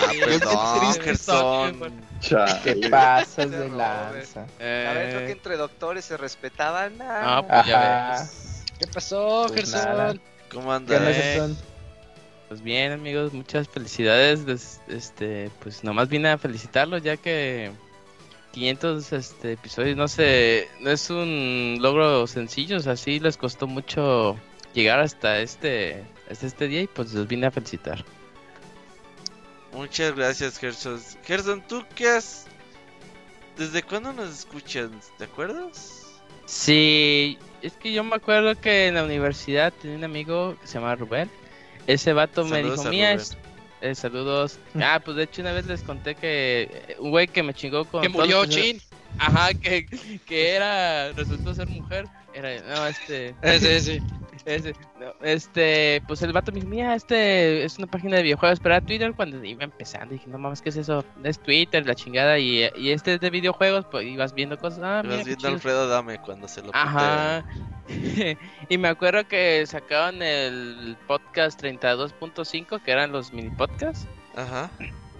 Ah, 0.01 0.11
perdón, 0.23 0.79
triste, 0.79 1.03
Gerson. 1.03 2.07
Te 2.23 2.75
Chale. 2.75 2.89
pasas 2.89 3.51
de 3.51 3.69
lanza. 3.69 4.41
A 4.59 4.93
ver, 4.93 5.09
creo 5.09 5.19
que 5.25 5.27
Eh, 5.27 5.31
entre 5.31 5.57
doctores 5.57 6.05
se 6.05 6.15
respetaban. 6.15 6.93
Ah, 7.01 7.39
Ah, 7.39 7.43
pues 7.45 7.65
ya 7.65 7.79
ves. 8.11 8.65
¿Qué 8.79 8.87
pasó, 8.87 9.45
Pues 9.49 9.67
nada. 9.67 10.07
Gerson? 10.07 10.21
¿Cómo 10.49 10.69
¿Qué 10.69 10.75
anda? 10.77 10.97
onda, 10.97 11.11
Eh, 11.11 11.13
Gerson? 11.33 11.57
Pues 12.47 12.61
bien, 12.61 12.93
amigos, 12.93 13.33
muchas 13.33 13.67
felicidades. 13.67 14.45
des- 14.45 14.79
Este, 14.87 15.51
pues 15.61 15.83
nomás 15.83 16.07
vine 16.07 16.29
a 16.29 16.37
felicitarlos 16.37 17.03
ya 17.03 17.17
que 17.17 17.71
500 18.59 19.13
este, 19.13 19.53
episodios 19.53 19.95
no 19.95 20.07
sé, 20.09 20.67
no 20.81 20.91
es 20.91 21.09
un 21.09 21.77
logro 21.79 22.27
sencillo, 22.27 22.77
o 22.77 22.79
sea, 22.81 22.97
sí 22.97 23.19
les 23.19 23.37
costó 23.37 23.67
mucho 23.67 24.37
llegar 24.73 24.99
hasta 24.99 25.39
este 25.39 26.03
hasta 26.29 26.45
este 26.45 26.67
día 26.67 26.81
y 26.81 26.87
pues 26.87 27.13
los 27.13 27.27
vine 27.27 27.47
a 27.47 27.51
felicitar. 27.51 28.03
Muchas 29.73 30.13
gracias, 30.15 30.57
Gerson. 30.57 30.99
Gerson, 31.23 31.61
¿tú 31.67 31.85
qué 31.95 32.09
has... 32.09 32.47
¿Desde 33.55 33.81
cuándo 33.83 34.11
nos 34.11 34.29
escuchas? 34.29 34.89
¿Te 35.17 35.25
acuerdas? 35.25 36.05
Sí, 36.45 37.37
es 37.61 37.73
que 37.73 37.93
yo 37.93 38.03
me 38.03 38.15
acuerdo 38.15 38.59
que 38.59 38.87
en 38.87 38.95
la 38.95 39.03
universidad 39.03 39.71
tenía 39.71 39.97
un 39.97 40.03
amigo 40.03 40.57
que 40.59 40.67
se 40.67 40.73
llama 40.79 40.95
Rubén. 40.95 41.29
Ese 41.87 42.13
vato 42.13 42.43
me 42.45 42.63
dijo, 42.63 42.83
mía, 42.85 43.13
Rubén". 43.13 43.19
es- 43.19 43.37
eh, 43.81 43.95
saludos. 43.95 44.59
Ah, 44.81 45.01
pues 45.03 45.17
de 45.17 45.23
hecho 45.23 45.41
una 45.41 45.51
vez 45.51 45.65
les 45.65 45.81
conté 45.83 46.15
que 46.15 46.69
eh, 46.87 46.95
un 46.99 47.11
güey 47.11 47.27
que 47.27 47.43
me 47.43 47.53
chingó 47.53 47.85
con... 47.85 48.01
Que 48.01 48.09
murió, 48.09 48.41
los- 48.45 48.49
Chin. 48.49 48.81
Ajá, 49.17 49.53
que, 49.53 49.85
que 50.25 50.49
era, 50.55 51.11
resultó 51.13 51.53
ser 51.53 51.67
mujer. 51.67 52.05
Era, 52.33 52.61
no, 52.61 52.87
este... 52.87 53.35
Sí, 53.59 53.79
sí. 53.81 53.99
No, 54.99 55.13
este, 55.21 56.01
pues 56.07 56.21
el 56.21 56.33
vato 56.33 56.51
me 56.51 56.59
dijo, 56.59 56.67
mira, 56.69 56.95
este 56.95 57.63
es 57.63 57.77
una 57.77 57.87
página 57.87 58.17
de 58.17 58.23
videojuegos 58.23 58.59
para 58.59 58.81
Twitter 58.81 59.13
cuando 59.13 59.43
iba 59.43 59.63
empezando. 59.63 60.13
Dije, 60.13 60.27
no 60.27 60.37
mames, 60.37 60.61
¿qué 60.61 60.69
es 60.69 60.77
eso? 60.77 61.03
Es 61.23 61.39
Twitter, 61.39 61.85
la 61.85 61.95
chingada. 61.95 62.39
Y, 62.39 62.69
y 62.75 62.91
este 62.91 63.15
es 63.15 63.19
de 63.19 63.29
videojuegos, 63.29 63.85
pues 63.91 64.05
ibas 64.05 64.33
viendo 64.33 64.57
cosas. 64.57 64.79
Ah, 64.83 65.01
qué 65.03 65.23
viendo 65.23 65.47
a. 65.47 65.51
Alfredo 65.51 65.87
Dame 65.87 66.19
cuando 66.19 66.47
se 66.47 66.61
lo 66.61 66.71
Ajá. 66.73 67.45
y 68.69 68.77
me 68.77 68.87
acuerdo 68.87 69.27
que 69.27 69.65
sacaban 69.65 70.21
el 70.21 70.97
podcast 71.07 71.61
32.5, 71.61 72.81
que 72.83 72.91
eran 72.91 73.11
los 73.11 73.33
mini 73.33 73.49
podcasts. 73.51 74.07
Ajá. 74.35 74.69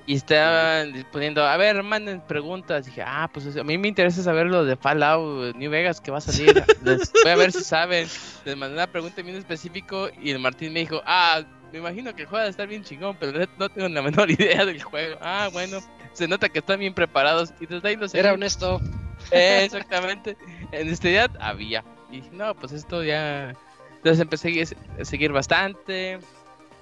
Y 0.10 0.16
estaban 0.16 1.06
poniendo, 1.12 1.46
a 1.46 1.56
ver, 1.56 1.84
manden 1.84 2.20
preguntas. 2.22 2.88
Dije, 2.88 3.04
ah, 3.06 3.30
pues 3.32 3.56
a 3.56 3.64
mí 3.64 3.78
me 3.78 3.88
interesa 3.90 4.24
saber 4.24 4.48
lo 4.48 4.66
de 4.66 4.76
Fallout 4.76 5.56
New 5.56 5.70
Vegas 5.70 6.02
que 6.02 6.10
va 6.10 6.18
a 6.18 6.22
salir. 6.22 6.64
Les 6.84 7.12
voy 7.24 7.32
a 7.32 7.36
ver 7.36 7.52
si 7.52 7.64
saben. 7.64 8.08
Les 8.44 8.58
mandé 8.58 8.74
una 8.74 8.88
pregunta 8.88 9.22
bien 9.22 9.36
específico 9.38 10.10
y 10.20 10.32
el 10.32 10.40
Martín 10.40 10.74
me 10.74 10.80
dijo, 10.80 11.00
ah, 11.06 11.44
me 11.72 11.78
imagino 11.78 12.16
que 12.16 12.24
el 12.24 12.28
juego 12.28 12.42
va 12.42 12.48
a 12.48 12.50
estar 12.50 12.68
bien 12.68 12.84
chingón, 12.84 13.18
pero 13.20 13.48
no- 13.60 13.70
tengo 13.70 13.88
la 13.88 14.02
menor 14.02 14.32
idea 14.32 14.66
del 14.66 14.82
juego. 14.82 15.16
Ah, 15.22 15.48
bueno, 15.54 15.78
se 16.14 16.28
nota 16.28 16.50
que 16.50 16.58
están 16.58 16.80
bien 16.80 16.96
preparados. 16.96 17.54
Y 17.60 17.68
desde 17.68 17.90
ahí 17.90 17.96
lo 17.96 18.08
seguí. 18.08 18.22
Era 18.22 18.34
honesto. 18.34 18.82
Eh, 19.30 19.62
exactamente. 19.66 20.36
En 20.72 20.90
este 20.90 21.10
día 21.10 21.30
había. 21.40 21.84
Y 22.10 22.16
dije, 22.22 22.30
no, 22.34 22.56
pues 22.56 22.72
esto 22.72 23.04
ya. 23.04 23.54
Entonces 23.98 24.20
empecé 24.22 24.64
a 25.00 25.06
seguir 25.06 25.32
bastante. 25.32 26.18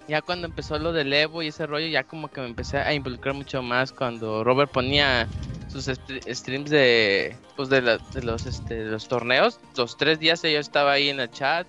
Ya 0.08 0.22
cuando 0.22 0.48
empezó 0.48 0.80
lo 0.80 0.94
del 0.94 1.11
Evo 1.11 1.42
y 1.42 1.48
ese 1.48 1.66
rollo, 1.68 1.88
ya 1.88 2.03
como 2.03 2.30
que 2.30 2.40
me 2.42 2.48
empecé 2.48 2.77
a 2.77 2.94
involucrar 2.94 3.36
mucho 3.36 3.61
más 3.61 3.92
cuando 3.92 4.44
Robert 4.44 4.72
ponía 4.72 5.27
sus 5.68 5.88
stre- 5.90 6.24
streams 6.34 6.69
de 6.69 7.36
pues 7.58 7.68
de, 7.69 7.82
la- 7.82 7.98
de 7.98 8.22
los 8.24 8.45
este 8.45 8.76
de 8.86 8.92
los 8.92 9.08
torneos. 9.08 9.60
Los 9.76 9.98
tres 9.98 10.18
días 10.19 10.42
yo 10.42 10.50
estaba 10.60 10.94
ahí 10.94 11.10
en 11.10 11.19
el 11.19 11.30
chat. 11.30 11.68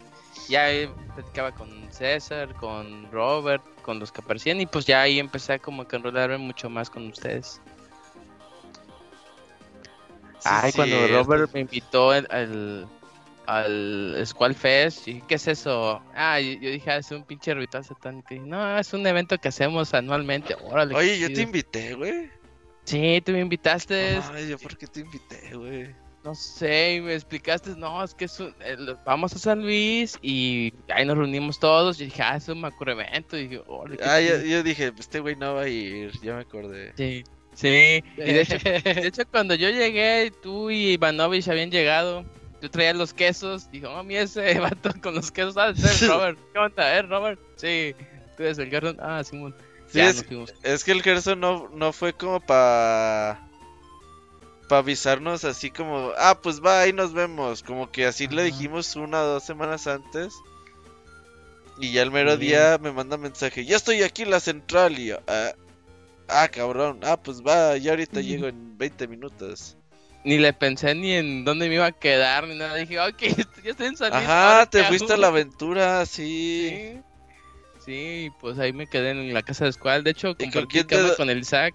Ya 0.49 0.69
platicaba 1.15 1.51
con 1.53 1.69
César, 1.93 2.55
con 2.55 3.11
Robert, 3.11 3.63
con 3.83 3.99
los 3.99 4.13
que 4.13 4.21
aparecían 4.21 4.61
y 4.61 4.67
pues 4.67 4.87
ya 4.87 5.03
ahí 5.03 5.19
empecé 5.19 5.55
a 5.55 5.59
como 5.59 5.87
que 5.89 5.97
enrolarme 5.97 6.39
mucho 6.39 6.71
más 6.71 6.89
con 6.91 7.09
ustedes. 7.09 7.61
Ay, 10.45 10.73
cuando. 10.73 11.09
Robert 11.09 11.53
me 11.53 11.61
invitó 11.61 12.11
al, 12.13 12.87
al, 13.49 14.15
al 14.17 14.27
Squall 14.27 14.55
Fest, 14.55 15.09
y 15.09 15.21
¿qué 15.23 15.37
es 15.37 15.49
eso? 15.49 16.03
Ah, 16.15 16.41
yo, 16.41 16.53
yo 16.61 16.71
dije, 16.71 16.91
ah, 16.91 16.99
es 16.99 17.11
un 17.11 17.25
pinche 17.25 17.55
ritual 17.55 17.85
satánico. 17.85 18.35
Y, 18.35 18.41
no, 18.41 18.79
es 18.79 18.93
un 18.93 19.07
evento 19.07 19.39
que 19.39 19.49
hacemos 19.49 19.95
anualmente. 19.95 20.55
Órale, 20.63 20.95
Oye, 20.95 21.19
yo 21.19 21.29
te 21.29 21.35
chido". 21.35 21.43
invité, 21.45 21.95
güey. 21.95 22.31
Sí, 22.85 23.23
tú 23.25 23.33
me 23.33 23.41
invitaste. 23.41 24.19
Ay, 24.33 24.49
¿yo 24.49 24.59
por 24.59 24.77
qué 24.77 24.87
te 24.87 25.01
invité, 25.01 25.55
güey? 25.55 25.95
No 26.25 26.35
sé, 26.35 26.95
y 26.97 27.01
me 27.01 27.15
explicaste, 27.15 27.71
no, 27.77 28.03
es 28.03 28.13
que 28.15 28.25
es 28.27 28.41
un- 28.41 28.55
el- 28.65 28.97
vamos 29.07 29.33
a 29.35 29.39
San 29.39 29.63
Luis 29.63 30.19
y 30.21 30.73
ahí 30.89 31.07
nos 31.07 31.17
reunimos 31.17 31.59
todos. 31.61 32.01
Y 32.01 32.07
dije, 32.07 32.23
ah, 32.23 32.37
es 32.37 32.49
un 32.49 32.61
macro 32.61 32.91
evento. 32.93 33.37
Y 33.39 33.49
dije, 33.49 33.63
órale, 33.67 33.99
Ah, 34.03 34.21
yo, 34.21 34.37
chido". 34.37 34.45
yo 34.47 34.63
dije, 34.63 34.93
este 34.99 35.21
güey 35.21 35.37
no 35.37 35.55
va 35.55 35.63
a 35.63 35.69
ir, 35.69 36.11
ya 36.23 36.35
me 36.35 36.41
acordé. 36.43 36.93
Sí, 36.97 37.25
sí. 37.55 38.03
Y 38.17 38.33
de 38.33 38.41
hecho, 38.43 38.57
de 38.59 39.07
hecho, 39.07 39.23
cuando 39.31 39.55
yo 39.55 39.71
llegué, 39.71 40.33
tú 40.43 40.71
y 40.71 40.93
Ivanovich 40.95 41.49
habían 41.49 41.71
llegado. 41.71 42.25
Yo 42.61 42.71
traía 42.71 42.93
los 42.95 43.15
quesos. 43.15 43.71
Dijo, 43.71 43.89
oh, 43.89 44.03
mira 44.03 44.23
ese 44.23 44.59
vato 44.61 44.91
con 45.03 45.15
los 45.15 45.31
quesos. 45.31 45.57
Ah, 45.57 45.73
Robert. 46.07 46.39
¿Qué 46.53 46.59
onda, 46.59 46.97
eh, 46.97 47.03
Robert? 47.03 47.41
Sí. 47.57 47.95
Tú 48.37 48.43
eres 48.43 48.59
el 48.59 48.71
Gerson. 48.71 48.97
Ah, 49.01 49.23
Simón. 49.25 49.55
Sí, 49.89 50.01
es, 50.01 50.85
que 50.85 50.93
el 50.93 51.03
Gerson 51.03 51.41
no, 51.41 51.69
no 51.71 51.93
fue 51.95 52.13
como 52.13 52.41
para 52.41 53.49
para 54.69 54.81
avisarnos 54.81 55.45
así 55.45 55.71
como, 55.71 56.13
ah, 56.19 56.39
pues 56.43 56.61
va, 56.63 56.83
ahí 56.83 56.93
nos 56.93 57.15
vemos. 57.15 57.63
Como 57.63 57.91
que 57.91 58.05
así 58.05 58.29
le 58.29 58.43
dijimos 58.45 58.95
una 58.97 59.23
o 59.23 59.27
dos 59.27 59.45
semanas 59.45 59.87
antes. 59.87 60.35
Y 61.81 61.93
ya 61.93 62.03
el 62.03 62.11
mero 62.11 62.35
Sí. 62.35 62.41
día 62.41 62.77
me 62.79 62.93
manda 62.93 63.17
mensaje, 63.17 63.65
ya 63.65 63.77
estoy 63.77 64.03
aquí 64.03 64.23
en 64.23 64.31
la 64.31 64.41
central. 64.41 64.99
Y 64.99 65.07
yo, 65.07 65.21
ah, 65.27 65.53
ah, 66.29 66.49
cabrón, 66.49 67.01
ah, 67.05 67.17
pues 67.17 67.41
va, 67.41 67.79
ya 67.79 67.93
ahorita 67.93 68.21
llego 68.21 68.47
en 68.47 68.77
20 68.77 69.09
minutos. 69.09 69.78
Ni 70.25 70.39
le 70.39 70.53
pensé 70.53 70.95
ni 70.95 71.13
en 71.13 71.45
dónde 71.45 71.69
me 71.69 71.77
iba 71.77 71.87
a 71.87 71.93
quedar 71.93 72.47
ni 72.49 72.57
nada. 72.57 72.75
Dije, 72.75 72.99
ok, 73.01 73.19
ya 73.65 73.71
estoy 73.71 73.87
en 73.87 73.97
San 73.97 74.11
Luis, 74.13 74.25
Ajá, 74.25 74.53
¿ahora 74.53 74.67
te 74.71 74.83
fuiste 74.85 75.13
a 75.13 75.15
hago?" 75.15 75.23
la 75.23 75.29
aventura, 75.29 76.05
sí. 76.07 76.69
Sí. 76.71 77.01
Sí, 77.87 78.31
pues 78.41 78.59
ahí 78.59 78.73
me 78.75 78.87
quedé 78.87 79.13
en 79.13 79.33
la 79.33 79.43
casa 79.43 79.65
de 79.65 79.73
Squall. 79.73 80.05
De 80.05 80.11
hecho, 80.11 80.37
con 80.37 80.51
compartí 80.51 80.67
quién 80.69 80.87
te 80.87 80.97
cama 80.97 81.15
con 81.17 81.31
el 81.31 81.39
Isaac. 81.39 81.75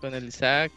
Con 0.00 0.14
el 0.14 0.26
Isaac. 0.28 0.72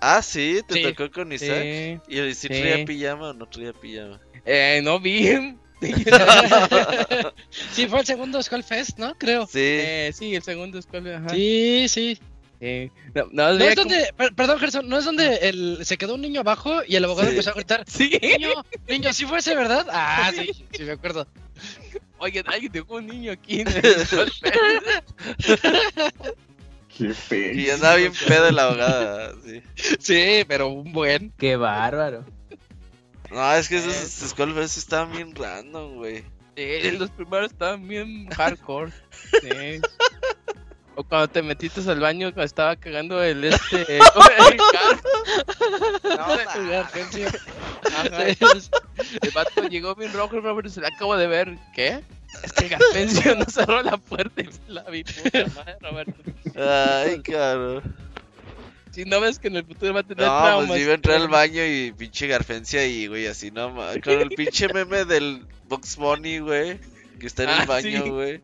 Ah, 0.00 0.22
sí, 0.22 0.60
te 0.68 0.74
Sí, 0.74 0.82
tocó 0.82 1.10
con 1.10 1.32
Isaac. 1.32 1.62
sí, 1.62 1.98
¿Y 2.08 2.18
el 2.18 2.34
si 2.34 2.42
sí. 2.42 2.48
traía 2.48 2.84
pijama 2.84 3.30
o 3.30 3.32
no 3.32 3.46
traía 3.46 3.72
pijama? 3.72 4.20
Eh, 4.44 4.80
no 4.84 5.00
vi. 5.00 5.56
sí, 7.72 7.86
fue 7.88 8.00
el 8.00 8.06
segundo 8.06 8.40
Skull 8.42 8.62
Fest, 8.62 8.98
¿no? 8.98 9.14
Creo. 9.18 9.46
Sí. 9.46 9.58
Eh, 9.60 10.12
sí, 10.14 10.34
el 10.34 10.42
segundo 10.42 10.80
Squall. 10.80 11.14
Ajá. 11.14 11.28
Sí, 11.30 11.86
sí. 11.88 12.18
Sí. 12.62 12.92
No, 13.12 13.24
no, 13.32 13.52
No 13.54 13.64
es 13.64 13.74
donde, 13.74 14.14
per- 14.16 14.32
perdón, 14.36 14.60
Gerson, 14.60 14.88
no 14.88 14.96
es 14.96 15.04
donde 15.04 15.34
el, 15.48 15.78
se 15.84 15.96
quedó 15.98 16.14
un 16.14 16.20
niño 16.20 16.42
abajo 16.42 16.82
y 16.86 16.94
el 16.94 17.04
abogado 17.04 17.26
Sí. 17.26 17.32
empezó 17.32 17.50
a 17.50 17.54
gritar, 17.54 17.84
Sí. 17.88 18.20
niño, 18.22 18.50
niño, 18.86 19.12
¿sí 19.12 19.26
fue 19.26 19.38
ese, 19.40 19.56
verdad? 19.56 19.84
Ah, 19.90 20.30
sí, 20.32 20.64
sí, 20.70 20.84
me 20.84 20.92
acuerdo. 20.92 21.26
como, 21.26 22.06
Oye, 22.18 22.40
alguien 22.46 22.70
dejó 22.70 22.94
un 22.98 23.06
niño 23.08 23.32
aquí 23.32 23.62
en 23.62 23.66
el 23.68 24.06
Squall 24.06 24.30
Fest". 24.40 25.66
Qué 26.96 27.12
feo. 27.14 27.52
Y 27.52 27.68
andaba 27.70 27.96
bien 27.96 28.12
pedo 28.28 28.50
la 28.52 28.64
abogada, 28.66 29.34
sí. 29.44 29.62
Sí, 29.98 30.44
pero 30.46 30.68
un 30.68 30.92
buen. 30.92 31.32
Qué 31.38 31.56
bárbaro. 31.56 32.24
No, 33.32 33.52
es 33.54 33.68
que 33.68 33.78
esos 33.78 34.30
Skull 34.30 34.56
estaban 34.60 35.10
bien 35.10 35.34
random, 35.34 35.96
güey. 35.96 36.22
Sí, 36.56 36.90
los 36.92 37.10
primeros 37.10 37.50
estaban 37.50 37.88
bien 37.88 38.28
hardcore. 38.28 38.92
Sí. 39.40 39.80
O 40.94 41.04
cuando 41.04 41.28
te 41.28 41.40
metiste 41.42 41.80
al 41.90 42.00
baño 42.00 42.28
cuando 42.32 42.44
estaba 42.44 42.76
cagando 42.76 43.22
el 43.22 43.44
este. 43.44 43.96
el 43.96 44.02
carro. 44.72 45.00
No. 46.04 46.24
Ajá. 47.84 48.24
El 49.22 49.30
vato 49.34 49.66
llegó 49.68 49.94
bien 49.94 50.12
rojo, 50.12 50.40
Robert, 50.40 50.68
se 50.68 50.80
le 50.80 50.86
acabo 50.88 51.16
de 51.16 51.26
ver. 51.26 51.56
¿Qué? 51.74 52.02
Es 52.42 52.52
que 52.52 52.68
Garpencio 52.68 53.34
no 53.36 53.44
cerró 53.46 53.82
la 53.82 53.96
puerta 53.96 54.42
y 54.42 54.48
la 54.68 54.82
vi, 54.84 55.04
puta 55.04 55.46
madre, 55.54 55.76
Roberto. 55.80 56.22
Ay, 56.56 57.20
cabrón. 57.22 57.96
Si 58.90 59.04
no 59.04 59.20
ves 59.20 59.38
que 59.38 59.48
en 59.48 59.56
el 59.56 59.64
futuro 59.64 59.94
va 59.94 60.00
a 60.00 60.02
tener 60.02 60.26
No, 60.26 60.42
traumas. 60.42 60.68
pues 60.68 60.80
iba 60.82 60.92
a 60.92 60.94
entrar 60.94 61.16
al 61.16 61.28
baño 61.28 61.64
y 61.64 61.92
pinche 61.92 62.26
garfencia 62.26 62.80
ahí, 62.80 63.06
güey, 63.06 63.26
así 63.26 63.50
nomás. 63.50 63.96
Con 64.04 64.20
el 64.20 64.28
pinche 64.30 64.68
meme 64.72 65.04
del 65.04 65.46
Box 65.68 65.96
Bunny, 65.96 66.38
güey. 66.40 66.78
Que 67.18 67.26
está 67.26 67.44
en 67.44 67.50
el 67.50 67.60
Ah, 67.60 67.64
baño, 67.66 68.02
sí. 68.04 68.10
güey. 68.10 68.40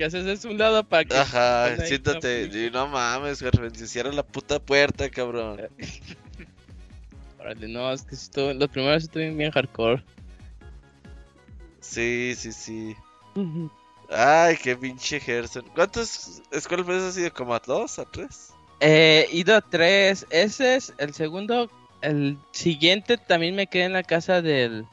Que 0.00 0.06
haces 0.06 0.24
es 0.24 0.46
un 0.46 0.56
lado 0.56 0.82
para 0.82 1.04
que. 1.04 1.14
Ajá, 1.14 1.64
Ahí, 1.64 1.86
siéntate. 1.86 2.44
Y 2.44 2.70
no 2.70 2.88
mames, 2.88 3.42
garfencia, 3.42 3.86
cierra 3.86 4.10
la 4.10 4.22
puta 4.22 4.58
puerta, 4.58 5.10
cabrón. 5.10 5.60
Órale, 7.38 7.68
no, 7.68 7.92
es 7.92 8.00
que 8.04 8.14
estuvo- 8.14 8.54
los 8.54 8.70
primeros 8.70 9.02
estuvieron 9.02 9.36
bien 9.36 9.50
hardcore. 9.50 10.02
Sí, 11.80 12.32
sí, 12.34 12.50
sí. 12.50 12.96
Ay, 14.08 14.56
qué 14.56 14.74
pinche 14.74 15.20
Gerson. 15.20 15.66
¿Cuántos 15.74 16.40
Skull 16.58 16.82
Fest 16.86 17.04
has 17.08 17.14
sido? 17.16 17.30
¿Como 17.34 17.54
a 17.54 17.58
dos, 17.58 17.98
a 17.98 18.06
tres? 18.06 18.54
Eh, 18.80 19.28
ido 19.32 19.54
a 19.54 19.60
tres. 19.60 20.24
Ese 20.30 20.76
es 20.76 20.94
el 20.96 21.12
segundo. 21.12 21.70
El 22.00 22.38
siguiente 22.52 23.18
también 23.18 23.54
me 23.54 23.66
quedé 23.66 23.84
en 23.84 23.92
la 23.92 24.02
casa 24.02 24.40
del, 24.40 24.86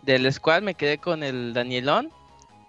del 0.00 0.32
squad. 0.32 0.62
Me 0.62 0.72
quedé 0.76 0.96
con 0.96 1.22
el 1.22 1.52
Danielón. 1.52 2.10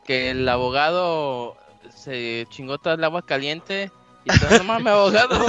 Que 0.04 0.32
el 0.32 0.50
abogado 0.50 1.56
se 1.98 2.46
chingó 2.50 2.78
toda 2.78 2.96
el 2.96 3.04
agua 3.04 3.26
caliente. 3.26 3.92
Y 4.26 4.32
estaba, 4.34 4.58
no 4.58 4.64
mames, 4.66 4.94
abogado. 4.94 5.46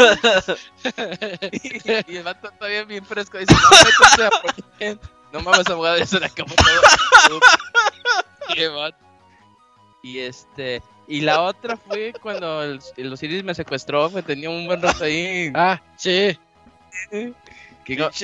y, 1.53 2.13
y 2.13 2.17
el 2.17 2.23
vato 2.23 2.51
todavía 2.53 2.85
bien 2.85 3.05
fresco. 3.05 3.39
Dice, 3.39 3.55
no, 3.55 4.99
No 5.33 5.41
mames, 5.41 5.69
abogado, 5.69 5.99
ya 5.99 6.07
se 6.07 6.21
le 6.21 6.27
acabó 6.27 6.55
todo. 6.55 7.41
Qué 8.55 8.69
vato. 8.69 8.99
Y 10.03 10.21
este. 10.21 10.83
Y 11.07 11.23
la 11.23 11.43
otra 11.43 11.77
fue 11.77 12.13
cuando 12.21 12.63
el, 12.63 12.81
el 12.97 13.13
Osiris 13.13 13.43
me 13.43 13.55
secuestró, 13.55 14.11
me 14.11 14.23
tenía 14.23 14.51
un 14.51 14.67
buen 14.67 14.83
rato 14.83 15.05
ahí. 15.05 15.51
Ah, 15.55 15.81
sí. 15.97 16.39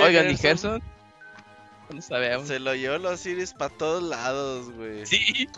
Oigan, 0.03 0.31
¿y 0.31 0.37
Gerson. 0.37 0.83
No 1.91 2.03
sabemos. 2.03 2.49
Se 2.49 2.59
lo 2.59 2.75
llevó 2.75 2.99
los 2.99 3.25
Iris 3.25 3.53
para 3.53 3.75
todos 3.75 4.03
lados, 4.03 4.71
güey. 4.73 5.07
Sí. 5.07 5.49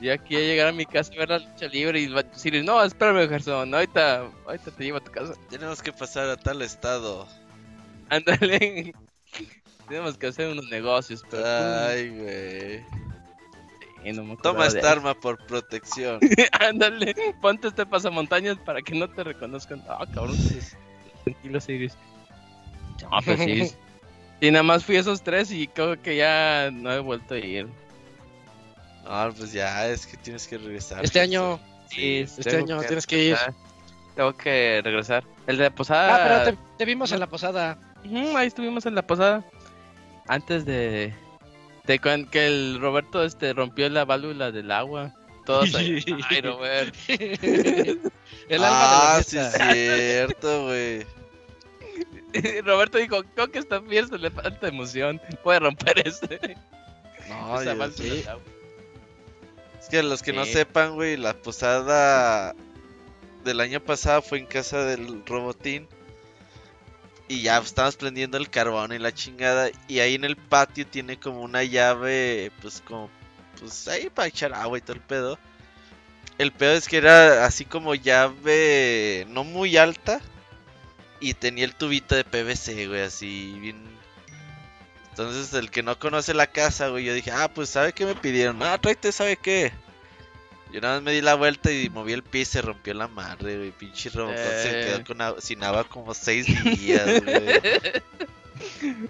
Yo 0.00 0.12
aquí 0.12 0.36
a 0.36 0.40
llegar 0.40 0.68
a 0.68 0.72
mi 0.72 0.84
casa 0.84 1.12
a 1.14 1.18
ver 1.18 1.28
la 1.30 1.38
lucha 1.38 1.68
libre 1.68 2.00
y 2.00 2.12
Osiris, 2.12 2.64
no, 2.64 2.82
espérame, 2.82 3.28
Gerson, 3.28 3.74
ahorita, 3.74 4.30
ahorita 4.46 4.70
te 4.70 4.84
llevo 4.84 4.98
a 4.98 5.00
tu 5.00 5.10
casa. 5.10 5.34
Tenemos 5.48 5.82
que 5.82 5.92
pasar 5.92 6.28
a 6.28 6.36
tal 6.36 6.60
estado. 6.62 7.26
Ándale. 8.10 8.94
Tenemos 9.88 10.18
que 10.18 10.26
hacer 10.26 10.48
unos 10.48 10.68
negocios, 10.68 11.22
pero. 11.30 11.44
Ay, 11.46 12.10
güey. 12.10 13.06
No 14.14 14.36
Toma 14.36 14.66
esta 14.66 14.92
arma 14.92 15.14
por 15.14 15.44
protección. 15.46 16.20
Ándale, 16.60 17.14
ponte 17.40 17.68
este 17.68 17.84
pasamontañas 17.84 18.56
para 18.58 18.80
que 18.80 18.94
no 18.94 19.08
te 19.08 19.24
reconozcan. 19.24 19.82
Ah, 19.88 20.06
cabrón. 20.12 20.36
pues, 20.36 20.76
Tranquilo, 21.24 21.58
Osiris. 21.58 21.96
No, 23.02 23.18
pues 23.24 23.40
sí. 23.40 23.72
Y 24.38 24.50
nada 24.50 24.62
más 24.62 24.84
fui 24.84 24.96
esos 24.96 25.22
tres 25.22 25.50
y 25.50 25.66
creo 25.66 26.00
que 26.02 26.14
ya 26.14 26.70
no 26.70 26.92
he 26.92 26.98
vuelto 26.98 27.32
a 27.32 27.38
ir. 27.38 27.68
Ah, 29.08 29.30
pues 29.36 29.52
ya, 29.52 29.88
es 29.88 30.06
que 30.06 30.16
tienes 30.16 30.46
que 30.46 30.58
regresar. 30.58 31.04
Este 31.04 31.20
año, 31.20 31.60
Sí, 31.90 32.26
este 32.38 32.56
año 32.56 32.80
que 32.80 32.86
tienes 32.86 33.06
que 33.06 33.24
ir. 33.24 33.36
Tengo 34.14 34.36
que 34.36 34.80
regresar. 34.82 35.24
El 35.46 35.58
de 35.58 35.64
la 35.64 35.70
posada. 35.70 36.14
Ah, 36.14 36.44
pero 36.44 36.56
te, 36.56 36.62
te 36.78 36.84
vimos 36.84 37.12
en 37.12 37.20
la 37.20 37.26
posada. 37.26 37.78
Ahí 38.34 38.46
estuvimos 38.46 38.86
en 38.86 38.94
la 38.94 39.06
posada. 39.06 39.44
Antes 40.26 40.64
de. 40.64 41.12
De 41.84 41.98
que 41.98 42.46
el 42.46 42.80
Roberto 42.80 43.22
este 43.22 43.52
rompió 43.52 43.88
la 43.88 44.04
válvula 44.04 44.50
del 44.50 44.72
agua. 44.72 45.14
Todos 45.44 45.74
ahí. 45.74 46.04
Ay, 46.30 46.40
Robert. 46.40 46.94
El 48.48 48.62
ah, 48.62 48.68
alma 48.68 49.18
de 49.18 49.18
la 49.18 49.22
sí, 49.22 49.36
fiesta. 49.36 49.72
cierto, 49.72 50.64
güey. 50.64 51.06
Roberto 52.64 52.98
dijo, 52.98 53.22
creo 53.34 53.50
que 53.50 53.60
está 53.60 53.78
bien, 53.78 54.08
se 54.08 54.18
le 54.18 54.30
falta 54.30 54.68
emoción. 54.68 55.20
Puede 55.44 55.60
romper 55.60 56.06
este. 56.06 56.56
No, 57.28 57.60
Esa 57.60 57.72
yo 57.72 57.78
válvula 57.78 57.96
sí. 57.96 58.24
Es 59.86 59.90
que 59.90 60.02
los 60.02 60.20
que 60.20 60.32
no 60.32 60.44
sepan, 60.44 60.96
güey, 60.96 61.16
la 61.16 61.32
posada 61.32 62.56
del 63.44 63.60
año 63.60 63.78
pasado 63.78 64.20
fue 64.20 64.38
en 64.38 64.46
casa 64.46 64.84
del 64.84 65.24
robotín. 65.24 65.86
Y 67.28 67.42
ya 67.42 67.58
estábamos 67.58 67.94
prendiendo 67.94 68.36
el 68.36 68.50
carbón 68.50 68.92
y 68.92 68.98
la 68.98 69.14
chingada. 69.14 69.70
Y 69.86 70.00
ahí 70.00 70.16
en 70.16 70.24
el 70.24 70.34
patio 70.34 70.88
tiene 70.88 71.20
como 71.20 71.40
una 71.40 71.62
llave, 71.62 72.50
pues 72.60 72.82
como, 72.84 73.08
pues 73.60 73.86
ahí 73.86 74.10
para 74.10 74.26
echar 74.26 74.54
agua 74.54 74.78
y 74.78 74.80
todo 74.80 74.94
el 74.94 75.02
pedo. 75.02 75.38
El 76.36 76.50
pedo 76.50 76.72
es 76.72 76.88
que 76.88 76.96
era 76.96 77.46
así 77.46 77.64
como 77.64 77.94
llave 77.94 79.24
no 79.28 79.44
muy 79.44 79.76
alta. 79.76 80.20
Y 81.20 81.34
tenía 81.34 81.64
el 81.64 81.76
tubito 81.76 82.16
de 82.16 82.24
PVC, 82.24 82.88
güey, 82.88 83.02
así 83.02 83.56
bien... 83.60 83.95
Entonces 85.18 85.54
el 85.54 85.70
que 85.70 85.82
no 85.82 85.98
conoce 85.98 86.34
la 86.34 86.46
casa, 86.46 86.88
güey, 86.88 87.04
yo 87.06 87.14
dije, 87.14 87.30
ah, 87.30 87.48
pues 87.48 87.70
¿sabe 87.70 87.94
qué 87.94 88.04
me 88.04 88.14
pidieron? 88.14 88.62
Ah, 88.62 88.76
tráete, 88.78 89.12
¿sabe 89.12 89.38
qué? 89.38 89.72
Yo 90.72 90.80
nada 90.82 90.96
más 90.96 91.04
me 91.04 91.12
di 91.12 91.22
la 91.22 91.34
vuelta 91.36 91.72
y 91.72 91.88
moví 91.88 92.12
el 92.12 92.22
pie 92.22 92.42
y 92.42 92.44
se 92.44 92.60
rompió 92.60 92.92
la 92.92 93.08
madre, 93.08 93.56
güey. 93.56 93.70
Pinche 93.70 94.10
Robocop 94.10 94.36
se 94.36 94.68
Eh. 94.82 94.84
quedó 94.84 95.04
con 95.04 95.20
agua- 95.22 95.40
sin 95.40 95.64
agua 95.64 95.84
como 95.88 96.12
seis 96.12 96.46
días, 96.64 97.06
güey. 97.24 97.46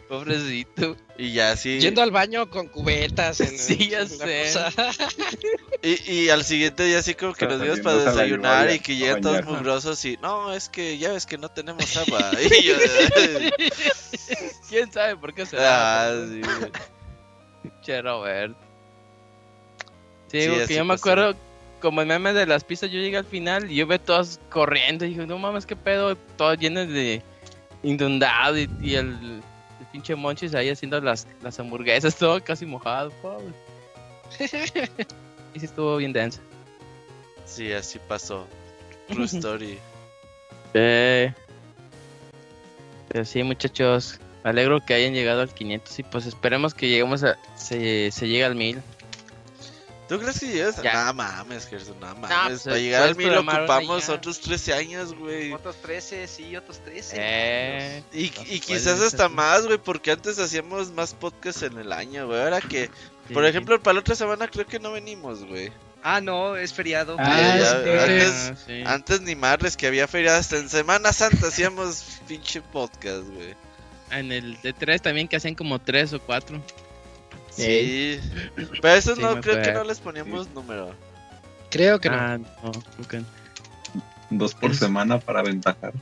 Pobrecito. 0.09 0.97
Y 1.19 1.33
ya 1.33 1.53
así. 1.53 1.81
Yendo 1.81 2.03
al 2.03 2.11
baño 2.11 2.51
con 2.51 2.69
cubetas. 2.69 3.41
En, 3.41 3.59
Sí, 3.59 3.89
ya 3.91 4.07
sé. 4.07 4.53
Y, 5.83 6.13
y 6.13 6.29
al 6.31 6.45
siguiente 6.45 6.85
día 6.85 6.99
así 6.99 7.15
como 7.15 7.33
que 7.33 7.47
nos 7.47 7.61
dimos 7.61 7.81
para 7.81 7.97
desayunar 8.05 8.71
y 8.73 8.79
que 8.81 8.97
llegan 8.97 9.21
todos 9.21 9.45
mugrosos 9.45 10.05
y 10.05 10.17
no, 10.19 10.53
es 10.53 10.69
que 10.69 10.99
ya 10.99 11.13
ves 11.13 11.27
que 11.27 11.39
no 11.39 11.49
tenemos 11.49 11.97
agua. 11.97 12.31
Y 12.41 12.63
yo, 12.65 12.75
¿Quién 14.69 14.93
sabe 14.93 15.17
por 15.17 15.33
qué 15.33 15.47
se 15.47 15.57
ah, 15.59 16.13
da? 16.13 16.27
sí, 16.27 16.41
güey. 16.41 16.73
Che, 17.83 18.03
Robert. 18.03 18.57
Sí, 20.29 20.43
Sí, 20.43 20.49
porque 20.49 20.75
yo 20.75 20.85
me 20.85 20.95
acuerdo, 20.95 21.35
como 21.81 22.01
el 22.01 22.07
meme 22.07 22.33
de 22.33 22.47
las 22.47 22.65
pistas, 22.65 22.91
yo 22.91 22.99
llegué 22.99 23.17
al 23.17 23.25
final 23.25 23.71
y 23.71 23.77
yo 23.77 23.87
veo 23.87 24.01
todos 24.01 24.41
corriendo 24.51 25.05
y 25.05 25.11
dije, 25.11 25.27
no 25.27 25.39
mames, 25.39 25.67
qué 25.67 25.77
pedo, 25.77 26.17
todos 26.37 26.59
llenos 26.59 26.89
de 26.89 27.23
inundado 27.83 28.59
y, 28.59 28.69
y 28.81 28.95
el, 28.95 29.09
el 29.81 29.87
pinche 29.93 30.15
Monchis 30.15 30.55
ahí 30.55 30.69
haciendo 30.69 31.01
las, 31.01 31.27
las 31.43 31.59
hamburguesas, 31.61 32.17
todo 32.19 32.43
casi 32.43 32.67
mojado, 32.67 33.11
pobre. 33.23 33.47
Y 35.55 35.61
sí 35.61 35.67
estuvo 35.67 35.97
bien 35.97 36.13
denso. 36.13 36.41
Sí, 37.45 37.73
así 37.73 37.99
pasó. 38.09 38.47
True 39.09 39.25
story. 39.25 39.79
Eh, 40.75 41.33
pero 43.09 43.25
sí, 43.25 43.43
muchachos, 43.43 44.21
me 44.47 44.51
alegro 44.51 44.81
que 44.85 44.95
hayan 44.95 45.13
llegado 45.13 45.41
al 45.41 45.53
500 45.53 45.99
y 45.99 46.03
pues 46.05 46.25
esperemos 46.27 46.73
que 46.73 46.89
lleguemos 46.89 47.25
a, 47.25 47.37
se, 47.57 48.13
se 48.13 48.29
llegue 48.29 48.45
al 48.45 48.55
1000. 48.55 48.81
¿Tú 50.09 50.21
crees 50.21 50.39
que 50.39 50.47
llegas? 50.47 50.81
Ya. 50.81 50.93
Nada 50.93 51.13
mames, 51.15 51.67
Gerson, 51.67 51.99
nada 51.99 52.15
mames. 52.15 52.39
pues, 52.47 52.63
Para 52.63 52.77
eh, 52.79 52.83
llegar 52.83 53.03
al 53.03 53.09
puedes 53.09 53.17
mil 53.19 53.27
programar 53.27 53.55
una 53.57 53.65
ocupamos 53.65 54.07
ya. 54.07 54.13
otros 54.15 54.41
13 54.41 54.73
años, 54.75 55.15
güey. 55.15 55.53
Otros 55.53 55.75
13, 55.83 56.29
sí, 56.29 56.55
otros 56.57 56.79
13. 56.79 57.17
Eh, 57.19 58.03
Y, 58.13 58.27
y 58.47 58.61
quizás 58.61 59.01
hasta 59.01 59.29
más, 59.29 59.67
güey, 59.67 59.79
porque 59.79 60.13
antes 60.13 60.39
hacíamos 60.39 60.93
más 60.93 61.13
podcasts 61.13 61.63
en 61.63 61.77
el 61.79 61.93
año, 61.93 62.29
güey. 62.29 62.41
Ahora 62.41 62.61
que, 62.61 62.89
por 63.35 63.43
Sí. 63.43 63.49
ejemplo, 63.51 63.83
para 63.83 63.95
la 63.95 64.01
otra 64.01 64.15
semana 64.15 64.47
creo 64.47 64.65
que 64.65 64.79
no 64.79 64.93
venimos, 64.93 65.45
güey. 65.45 65.73
Ah, 66.05 66.21
no, 66.21 66.55
es 66.55 66.73
feriado. 66.73 67.17
Ah, 67.19 67.57
ya, 67.59 67.67
sí. 67.83 67.91
antes, 67.91 68.33
Ah, 68.33 68.55
sí. 68.65 68.83
antes 68.87 69.21
ni 69.23 69.35
madres 69.35 69.77
que 69.77 69.89
había 69.89 70.07
feriado 70.07 70.39
hasta 70.39 70.57
en 70.57 70.69
Semana 70.69 71.13
Santa 71.13 71.49
hacíamos 71.49 72.05
pinche 72.29 72.63
podcast, 72.63 73.25
güey. 73.25 73.57
En 74.11 74.33
el 74.33 74.61
de 74.63 74.73
3 74.73 75.03
también 75.03 75.29
que 75.29 75.37
hacían 75.37 75.55
como 75.55 75.79
3 75.79 76.15
o 76.15 76.21
4. 76.21 76.61
Sí. 77.51 78.21
Pero 78.55 78.95
eso 78.95 79.17
Sí, 79.17 79.23
no, 79.23 79.41
creo 79.41 79.63
que 79.63 79.73
no 79.73 79.85
les 79.85 79.99
poníamos 79.99 80.49
número. 80.51 80.95
Creo 81.71 81.99
que 81.99 82.11
no. 82.11 82.17
Ah, 82.17 82.39
no, 82.39 82.73
no. 82.73 83.25
Dos 84.31 84.55
por 84.55 84.75
semana 84.75 85.19
para 85.19 85.41
aventajar. 85.41 85.93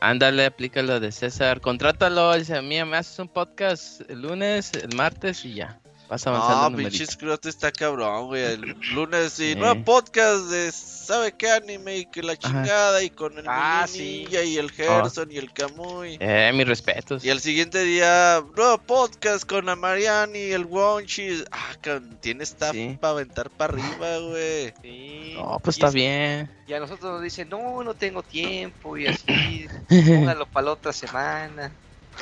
Ándale, 0.00 0.46
aplica 0.46 0.82
lo 0.82 1.00
de 1.00 1.12
César. 1.12 1.60
Contrátalo, 1.60 2.34
dice, 2.34 2.60
mía, 2.62 2.84
me 2.84 2.96
haces 2.96 3.18
un 3.18 3.28
podcast 3.28 4.02
el 4.08 4.22
lunes, 4.22 4.72
el 4.74 4.94
martes 4.94 5.44
y 5.44 5.54
ya. 5.54 5.80
Vas 6.08 6.26
avanzando. 6.26 6.54
No, 6.60 6.66
el 6.66 6.72
numerito. 6.72 6.90
pinche 6.98 7.12
Scroto 7.12 7.48
está 7.48 7.72
cabrón, 7.72 8.26
güey. 8.26 8.42
El 8.44 8.76
lunes 8.92 9.40
y 9.40 9.52
Sí. 9.52 9.54
nuevo 9.56 9.82
podcast 9.84 10.44
de 10.50 10.70
¿sabe 10.70 11.32
qué 11.32 11.50
anime? 11.50 11.96
Y 11.98 12.06
que 12.06 12.22
la 12.22 12.36
chingada 12.36 13.02
y 13.02 13.08
con 13.10 13.38
el 13.38 13.44
Ah, 13.48 13.86
y 13.94 14.26
el 14.58 14.70
Gerson 14.70 15.30
y 15.32 15.38
el 15.38 15.50
Camuy. 15.52 16.18
Eh, 16.20 16.50
mis 16.54 16.66
respetos. 16.68 17.24
Y 17.24 17.30
al 17.30 17.40
siguiente 17.40 17.82
día, 17.84 18.42
nuevo 18.54 18.78
podcast 18.78 19.44
con 19.48 19.64
la 19.66 19.76
Mariani 19.76 20.38
y 20.38 20.52
el 20.52 20.66
Wonchi. 20.66 21.42
Ah, 21.50 21.74
tiene 22.20 22.44
staff 22.44 22.72
Sí. 22.72 22.98
para 23.00 23.12
aventar 23.12 23.48
para 23.50 23.72
arriba, 23.72 24.18
güey. 24.18 24.74
Sí. 24.82 25.32
No, 25.36 25.58
pues 25.64 25.76
Y 25.76 25.80
está 25.80 25.88
es- 25.88 25.94
bien. 25.94 26.50
Y 26.66 26.74
a 26.74 26.80
nosotros 26.80 27.12
nos 27.12 27.22
dicen, 27.22 27.48
no, 27.48 27.82
no 27.82 27.94
tengo 27.94 28.22
tiempo 28.22 28.96
y 28.98 29.06
así, 29.06 29.66
póngalo 30.38 30.46
para 30.46 30.66
la 30.66 30.72
otra 30.72 30.92
semana. 30.92 31.72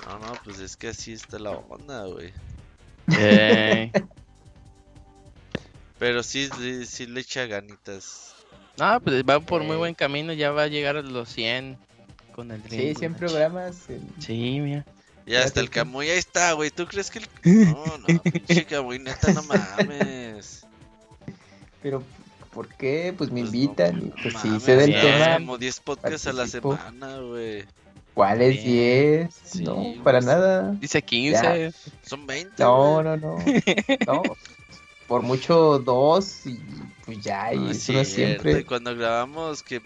No, 0.07 0.19
no, 0.21 0.33
pues 0.45 0.59
es 0.61 0.77
que 0.77 0.89
así 0.89 1.13
está 1.13 1.39
la 1.39 1.51
onda, 1.51 2.05
güey. 2.07 2.33
Eh, 3.19 3.91
Pero 5.99 6.23
sí, 6.23 6.49
sí, 6.59 6.85
sí 6.87 7.07
le 7.07 7.21
echa 7.21 7.47
ganitas. 7.47 8.35
no, 8.79 9.01
pues 9.01 9.23
va 9.25 9.39
por 9.41 9.63
muy 9.63 9.75
Eh. 9.77 9.79
buen 9.79 9.95
camino, 9.95 10.33
ya 10.33 10.51
va 10.51 10.65
a 10.65 10.69
llegar 10.69 10.97
a 10.97 11.03
los 11.03 11.29
100 11.29 11.79
con 12.35 12.51
el 12.51 12.61
Sí, 12.63 12.69
Dream. 12.77 12.95
100 12.97 13.15
programas. 13.15 13.77
eh, 13.89 14.01
Sí, 14.19 14.59
mira. 14.61 14.85
Y 15.27 15.35
hasta 15.37 15.61
el 15.61 15.71
Camuy 15.71 16.11
ahí 16.11 16.19
está, 16.19 16.53
güey. 16.55 16.71
¿Tú 16.71 16.87
crees 16.87 17.11
que 17.11 17.21
el.? 17.21 17.29
No, 17.45 17.99
no, 17.99 18.23
pinche 18.25 18.65
Camuy, 18.67 18.99
neta, 18.99 19.33
no 19.33 19.43
mames. 19.45 20.67
Pero, 21.81 22.03
¿por 22.53 22.67
qué? 22.69 23.15
Pues 23.17 23.31
me 23.31 23.41
Pues 23.43 23.53
no, 23.53 23.61
invitan 23.61 24.03
y 24.03 24.11
pues 24.23 24.35
si 24.35 24.49
Mames, 24.49 24.63
sé 24.65 24.77
del 24.77 24.91
ya 24.93 25.01
tema. 25.03 25.35
Como 25.35 25.59
10 25.59 25.79
podcasts 25.81 26.27
a 26.27 26.33
la 26.33 26.39
participo. 26.39 26.77
semana, 26.77 27.19
güey. 27.19 27.65
¿Cuáles 28.15 28.63
Bien. 28.63 29.29
10? 29.29 29.35
Sí, 29.45 29.65
no, 29.65 29.75
güey, 29.77 29.99
para 30.01 30.21
nada. 30.21 30.73
Dice 30.79 31.01
15. 31.03 31.73
Son 32.05 32.27
20. 32.27 32.63
No, 32.63 33.03
no, 33.03 33.17
no. 33.17 33.39
No. 34.07 34.23
Por 35.09 35.23
mucho 35.23 35.79
dos 35.79 36.47
y 36.47 36.59
pues 37.05 37.21
ya, 37.21 37.53
y 37.53 37.59
No, 37.59 37.71
eso 37.71 37.93
no 37.93 38.05
siempre. 38.05 38.65
cuando 38.65 38.95
grabamos 38.97 39.63
que 39.63 39.83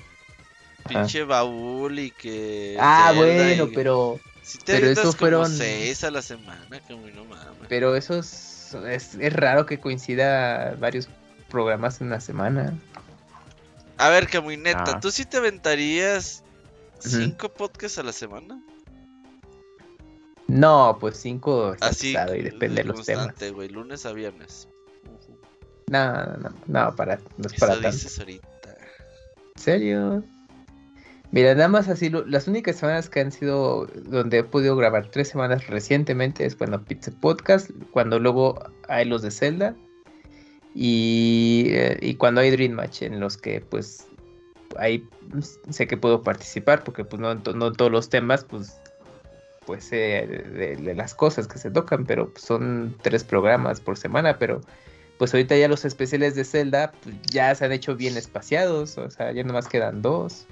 pinche 0.88 1.24
baúl 1.24 1.98
y 1.98 2.10
que. 2.12 2.76
Ah, 2.78 3.12
Zelda 3.12 3.24
bueno, 3.24 3.64
y- 3.64 3.74
pero 3.74 4.20
te 4.44 4.58
pero 4.66 4.78
avientas 4.78 5.04
eso 5.04 5.12
como 5.12 5.18
fueron- 5.18 5.52
6 5.56 6.04
a 6.04 6.10
la 6.12 6.22
semana, 6.22 6.80
Camuy, 6.86 7.12
no 7.12 7.24
mames. 7.24 7.66
pero 7.68 7.96
eso 7.96 8.18
es, 8.18 8.76
es, 8.86 9.32
raro 9.32 9.66
que 9.66 9.80
coincida 9.80 10.76
varios 10.78 11.08
programas 11.48 12.00
en 12.00 12.08
una 12.08 12.20
semana. 12.20 12.74
A 13.98 14.08
ver, 14.10 14.28
Camuy, 14.28 14.56
neta, 14.58 14.84
Ah. 14.86 15.00
¿tú 15.00 15.10
sí 15.10 15.24
te 15.24 15.38
aventarías 15.38 16.44
5 17.00 17.48
podcasts 17.54 17.98
a 17.98 18.02
la 18.02 18.12
semana? 18.12 18.62
No, 20.48 20.96
pues 21.00 21.16
cinco 21.16 21.74
Así. 21.80 22.14
y 22.36 22.42
depende 22.42 22.82
de 22.82 22.84
los 22.84 23.04
temas. 23.04 23.34
güey, 23.52 23.68
lunes 23.68 24.06
a 24.06 24.12
viernes. 24.12 24.68
No, 25.88 26.14
no, 26.14 26.36
no, 26.36 26.54
no, 26.66 26.96
para, 26.96 27.16
no 27.36 27.46
es 27.46 27.54
para 27.54 27.74
tanto. 27.74 27.90
dices 27.90 28.18
ahorita. 28.18 28.76
¿En 29.56 29.62
serio? 29.62 30.24
Mira, 31.32 31.54
nada 31.54 31.68
más 31.68 31.88
así, 31.88 32.08
lo- 32.10 32.24
las 32.26 32.46
únicas 32.46 32.76
semanas 32.76 33.10
que 33.10 33.20
han 33.20 33.32
sido 33.32 33.86
donde 33.86 34.38
he 34.38 34.44
podido 34.44 34.76
grabar 34.76 35.10
tres 35.10 35.28
semanas 35.28 35.66
recientemente 35.66 36.46
es 36.46 36.54
cuando 36.54 36.82
Pizza 36.84 37.10
Podcast, 37.20 37.70
cuando 37.90 38.20
luego 38.20 38.60
hay 38.88 39.04
los 39.04 39.22
de 39.22 39.32
Zelda 39.32 39.74
y, 40.74 41.66
eh, 41.70 41.98
y 42.00 42.14
cuando 42.14 42.40
hay 42.40 42.50
Dream 42.52 42.72
Match 42.72 43.02
en 43.02 43.18
los 43.18 43.36
que 43.36 43.60
pues 43.60 44.05
ahí 44.78 45.08
sé 45.70 45.86
que 45.86 45.96
puedo 45.96 46.22
participar 46.22 46.84
porque 46.84 47.04
pues 47.04 47.20
no, 47.20 47.34
no 47.34 47.72
todos 47.72 47.90
los 47.90 48.08
temas 48.08 48.44
pues 48.44 48.80
pues 49.66 49.84
sé 49.84 49.96
de, 49.96 50.94
las 50.94 51.14
cosas 51.14 51.48
que 51.48 51.58
se 51.58 51.70
tocan, 51.70 52.06
pero 52.06 52.32
son 52.36 52.96
tres 53.02 53.24
programas 53.24 53.80
por 53.80 53.98
semana, 53.98 54.38
pero 54.38 54.60
pues 55.18 55.34
ahorita 55.34 55.56
ya 55.56 55.66
los 55.68 55.84
especiales 55.84 56.34
de 56.36 56.44
Zelda 56.44 56.92
pues, 57.02 57.16
ya 57.30 57.54
se 57.54 57.64
han 57.64 57.72
hecho 57.72 57.96
bien 57.96 58.16
espaciados, 58.16 58.96
o 58.96 59.10
sea, 59.10 59.32
ya 59.32 59.42
nomás 59.42 59.68
quedan 59.68 60.02
dos. 60.02 60.46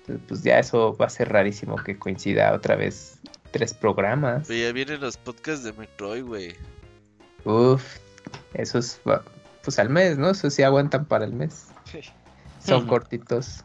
Entonces, 0.00 0.24
pues 0.28 0.42
ya 0.42 0.58
eso 0.58 0.96
va 0.96 1.06
a 1.06 1.10
ser 1.10 1.30
rarísimo 1.30 1.76
que 1.76 1.98
coincida 1.98 2.52
otra 2.54 2.76
vez 2.76 3.18
tres 3.50 3.74
programas. 3.74 4.46
Pero 4.46 4.66
ya 4.66 4.72
vienen 4.72 5.00
los 5.00 5.16
podcasts 5.16 5.64
de 5.64 5.72
Metroid, 5.72 6.24
güey. 6.24 6.54
Uf, 7.44 7.82
eso 8.54 8.78
es, 8.78 9.00
va- 9.08 9.22
pues 9.62 9.78
al 9.78 9.88
mes, 9.88 10.18
¿no? 10.18 10.30
Eso 10.30 10.50
sí 10.50 10.62
aguantan 10.62 11.06
para 11.06 11.24
el 11.24 11.32
mes. 11.32 11.68
Son 12.68 12.86
cortitos. 12.86 13.64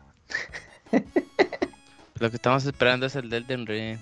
Lo 2.19 2.29
que 2.29 2.35
estamos 2.37 2.65
esperando 2.65 3.05
es 3.05 3.15
el 3.15 3.29
del 3.29 3.43
Elden 3.43 3.65
Ring. 3.65 3.97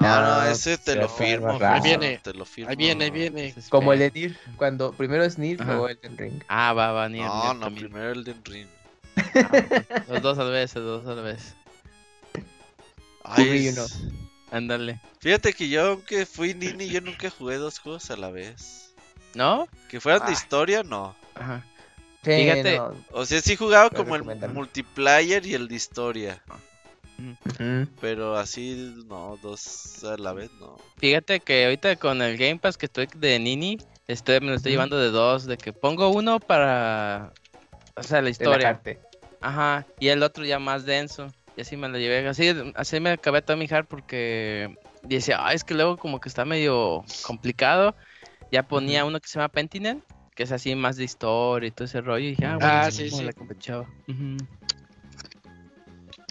No, 0.00 0.20
no, 0.20 0.34
No, 0.36 0.42
ese 0.44 0.78
te 0.78 0.94
lo 0.94 1.08
firmo. 1.08 1.58
Ahí 1.60 1.80
viene, 1.82 2.18
Te 2.22 2.32
lo 2.32 2.44
firmo. 2.44 2.70
Ahí 2.70 2.76
viene, 2.76 3.04
ahí 3.06 3.10
viene. 3.10 3.54
Como 3.68 3.92
el 3.92 3.98
de 3.98 4.10
Nier, 4.12 4.36
cuando 4.56 4.92
primero 4.92 5.24
es 5.24 5.36
Ajá. 5.38 5.64
luego 5.64 5.88
Elden 5.88 6.16
Ring. 6.16 6.42
Ah, 6.48 6.72
va, 6.72 6.92
va, 6.92 7.08
ni 7.08 7.18
No, 7.20 7.54
no, 7.54 7.74
primero 7.74 8.12
el 8.12 8.22
de 8.24 8.34
Ring. 8.44 8.68
Los 10.08 10.22
dos 10.22 10.38
a 10.38 10.44
la 10.44 10.50
vez, 10.50 10.74
los 10.76 11.04
dos 11.04 11.06
a 11.06 11.14
la 11.16 11.22
vez. 11.22 11.54
Ay, 13.24 13.66
es- 13.66 13.76
uno. 13.76 14.12
Ándale. 14.52 15.00
Fíjate 15.20 15.52
que 15.52 15.68
yo, 15.68 15.88
aunque 15.88 16.24
fui 16.24 16.54
nini, 16.54 16.88
yo 16.88 17.00
nunca 17.00 17.28
jugué 17.28 17.56
dos 17.56 17.78
juegos 17.80 18.10
a 18.10 18.16
la 18.16 18.30
vez. 18.30 18.94
¿No? 19.34 19.68
Que 19.90 20.00
fueran 20.00 20.22
de 20.26 20.30
Ah. 20.30 20.32
historia, 20.32 20.82
no. 20.82 21.14
Ajá. 21.34 21.64
Sí, 22.28 22.42
Fíjate. 22.42 22.76
no. 22.76 22.92
O 23.12 23.24
sea, 23.24 23.40
sí 23.40 23.56
jugaba 23.56 23.88
como 23.88 24.14
el 24.14 24.22
multiplayer 24.22 25.46
y 25.46 25.54
el 25.54 25.66
de 25.66 25.74
historia. 25.74 26.42
Pero 28.02 28.36
así, 28.36 28.94
no, 29.06 29.38
dos 29.42 30.04
a 30.04 30.18
la 30.18 30.34
vez, 30.34 30.50
no. 30.60 30.76
Fíjate 30.98 31.40
que 31.40 31.64
ahorita 31.64 31.96
con 31.96 32.20
el 32.20 32.36
Game 32.36 32.58
Pass 32.58 32.76
que 32.76 32.84
estoy 32.84 33.08
de 33.16 33.38
Nini, 33.38 33.78
estoy, 34.06 34.40
me 34.40 34.48
lo 34.48 34.54
estoy 34.56 34.72
llevando 34.72 34.98
de 34.98 35.08
dos, 35.08 35.46
de 35.46 35.56
que 35.56 35.72
pongo 35.72 36.10
uno 36.10 36.38
para, 36.38 37.32
o 37.96 38.02
sea, 38.02 38.20
la 38.20 38.28
historia. 38.28 38.78
Ajá, 39.40 39.86
y 39.98 40.08
el 40.08 40.22
otro 40.22 40.44
ya 40.44 40.58
más 40.58 40.84
denso. 40.84 41.28
Y 41.56 41.62
así 41.62 41.78
me 41.78 41.88
lo 41.88 41.96
llevé, 41.96 42.28
así, 42.28 42.54
así 42.74 43.00
me 43.00 43.10
acabé 43.10 43.40
todo 43.40 43.56
mi 43.56 43.66
hard 43.70 43.86
porque 43.86 44.76
decía, 45.02 45.38
ah, 45.40 45.54
es 45.54 45.64
que 45.64 45.72
luego 45.72 45.96
como 45.96 46.20
que 46.20 46.28
está 46.28 46.44
medio 46.44 47.04
complicado. 47.22 47.96
Ya 48.52 48.62
ponía 48.62 49.06
uno 49.06 49.18
que 49.18 49.28
se 49.28 49.38
llama 49.38 49.48
Pentinel, 49.48 50.02
que 50.38 50.44
es 50.44 50.52
así 50.52 50.72
más 50.76 50.96
de 50.96 51.02
historia 51.02 51.66
y 51.66 51.72
todo 51.72 51.86
ese 51.86 52.00
rollo. 52.00 52.24
Y 52.24 52.30
dije, 52.30 52.46
ah, 52.46 52.58
bueno, 52.58 52.72
Ah, 52.72 52.90
sí, 52.92 53.10
como 53.10 53.22
sí. 53.22 53.26
la 53.26 53.32
compensaba. 53.32 53.88
Ujú. 54.06 54.36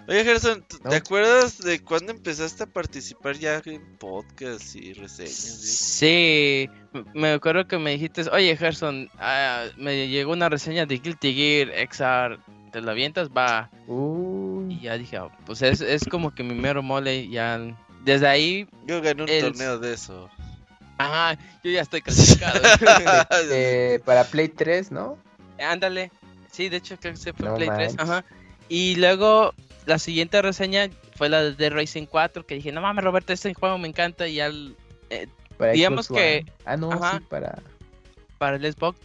Oye, 0.07 0.23
Gerson, 0.23 0.63
¿t- 0.63 0.77
No. 0.81 0.89
¿te 0.91 0.95
acuerdas 0.95 1.57
de 1.57 1.83
cuándo 1.83 2.13
empezaste 2.13 2.63
a 2.63 2.67
participar 2.67 3.35
ya 3.37 3.61
en 3.65 3.97
podcasts 3.97 4.77
y 4.77 4.93
reseñas? 4.93 5.35
Sí, 5.35 6.69
me 7.13 7.31
acuerdo 7.33 7.67
que 7.67 7.77
me 7.77 7.91
dijiste, 7.91 8.23
oye 8.31 8.55
Gerson, 8.55 9.09
ah, 9.19 9.65
me 9.75 10.07
llegó 10.07 10.31
una 10.31 10.47
reseña 10.47 10.85
de 10.85 10.99
Guilty 10.99 11.33
Gear 11.33 11.71
XR, 11.89 12.39
¿te 12.71 12.79
la 12.79 12.91
avientas? 12.93 13.27
Va. 13.29 13.69
Uy. 13.87 14.75
Y 14.75 14.79
ya 14.83 14.97
dije, 14.97 15.17
ah, 15.17 15.27
pues 15.45 15.61
es, 15.61 15.81
es 15.81 16.05
como 16.05 16.33
que 16.33 16.43
mi 16.43 16.53
mero 16.55 16.81
mole, 16.81 17.27
ya. 17.27 17.59
Desde 18.05 18.27
ahí, 18.29 18.65
Yo 18.85 19.01
gané 19.01 19.23
un 19.23 19.29
El- 19.29 19.41
torneo 19.43 19.77
de 19.79 19.91
eso. 19.95 20.29
Ajá, 20.97 21.39
yo 21.63 21.71
ya 21.71 21.81
estoy 21.81 22.01
clasificado. 22.01 22.59
Eh, 23.51 23.99
para 24.05 24.23
Play 24.25 24.49
3, 24.49 24.91
¿no? 24.91 25.17
Ándale. 25.59 26.11
Sí, 26.51 26.69
de 26.69 26.77
hecho 26.77 26.97
creo 26.99 27.13
que 27.13 27.19
se 27.19 27.33
fue 27.33 27.47
No 27.47 27.55
Play 27.55 27.67
3. 27.69 27.79
manches. 27.95 27.99
Ajá. 27.99 28.25
Y 28.69 28.95
luego 28.95 29.53
la 29.85 29.99
siguiente 29.99 30.41
reseña 30.41 30.89
fue 31.15 31.29
la 31.29 31.41
de 31.43 31.69
Racing 31.69 32.05
4, 32.05 32.45
que 32.45 32.55
dije, 32.55 32.71
no 32.71 32.81
mames 32.81 33.03
Roberto, 33.03 33.33
este 33.33 33.53
juego 33.53 33.77
me 33.77 33.87
encanta 33.87 34.27
y 34.27 34.35
ya 34.35 34.47
el- 34.47 34.75
eh, 35.09 35.27
Para 35.57 35.71
Digamos 35.71 36.07
Xbox 36.07 36.19
que- 36.19 36.37
One. 36.39 36.53
Ah, 36.65 36.77
no, 36.77 36.91
ajá. 36.91 37.17
sí, 37.19 37.25
para... 37.29 37.59
para 38.37 38.57
el 38.57 38.73
Xbox. 38.73 38.99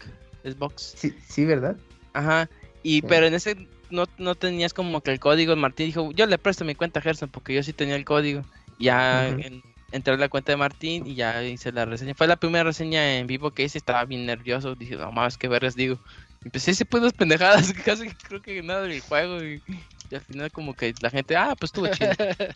Xbox. 0.45 0.95
Sí, 0.97 1.15
sí, 1.29 1.45
¿verdad? 1.45 1.77
Ajá. 2.13 2.49
Y 2.83 2.97
Sí. 3.01 3.07
pero 3.09 3.27
en 3.27 3.35
ese 3.35 3.69
no, 3.91 4.05
no 4.19 4.35
tenías 4.35 4.75
como 4.75 5.01
que 5.03 5.13
el 5.13 5.21
código. 5.21 5.55
Martín 5.57 5.87
dijo, 5.87 6.11
yo 6.13 6.27
le 6.27 6.37
presto 6.39 6.65
mi 6.65 6.75
cuenta 6.75 6.99
a 7.01 7.03
Gerson 7.03 7.29
porque 7.31 7.55
yo 7.55 7.63
sí 7.63 7.73
tenía 7.73 7.95
el 7.97 8.05
código. 8.05 8.43
Ya 8.79 9.29
en- 9.29 9.63
entré 9.93 10.15
a 10.15 10.17
la 10.17 10.29
cuenta 10.29 10.53
de 10.53 10.57
Martín 10.57 11.07
y 11.07 11.15
ya 11.15 11.43
hice 11.43 11.71
la 11.71 11.85
reseña. 11.85 12.15
Fue 12.15 12.27
la 12.27 12.37
primera 12.37 12.65
reseña 12.65 13.19
en 13.19 13.27
vivo 13.27 13.53
que 13.53 13.63
hice, 13.63 13.79
estaba 13.79 14.05
bien 14.05 14.27
nervioso. 14.27 14.75
Dije, 14.75 14.97
no 14.97 15.13
mames, 15.13 15.39
qué 15.39 15.49
vergas 15.49 15.77
digo. 15.77 15.99
Y 16.43 16.49
Empecé 16.49 16.73
decir 16.73 16.87
pues 16.87 17.03
unas 17.03 17.13
pendejadas, 17.13 17.73
casi 17.85 18.09
creo 18.09 18.43
que 18.43 18.63
nada 18.63 18.83
del 18.83 19.01
juego. 19.01 19.43
Y, 19.43 19.63
y 20.11 20.15
al 20.15 20.21
final 20.23 20.51
como 20.51 20.75
que 20.75 20.95
la 21.01 21.11
gente, 21.11 21.37
ah, 21.37 21.55
pues 21.59 21.69
estuvo 21.71 21.89
chido. 21.89 22.11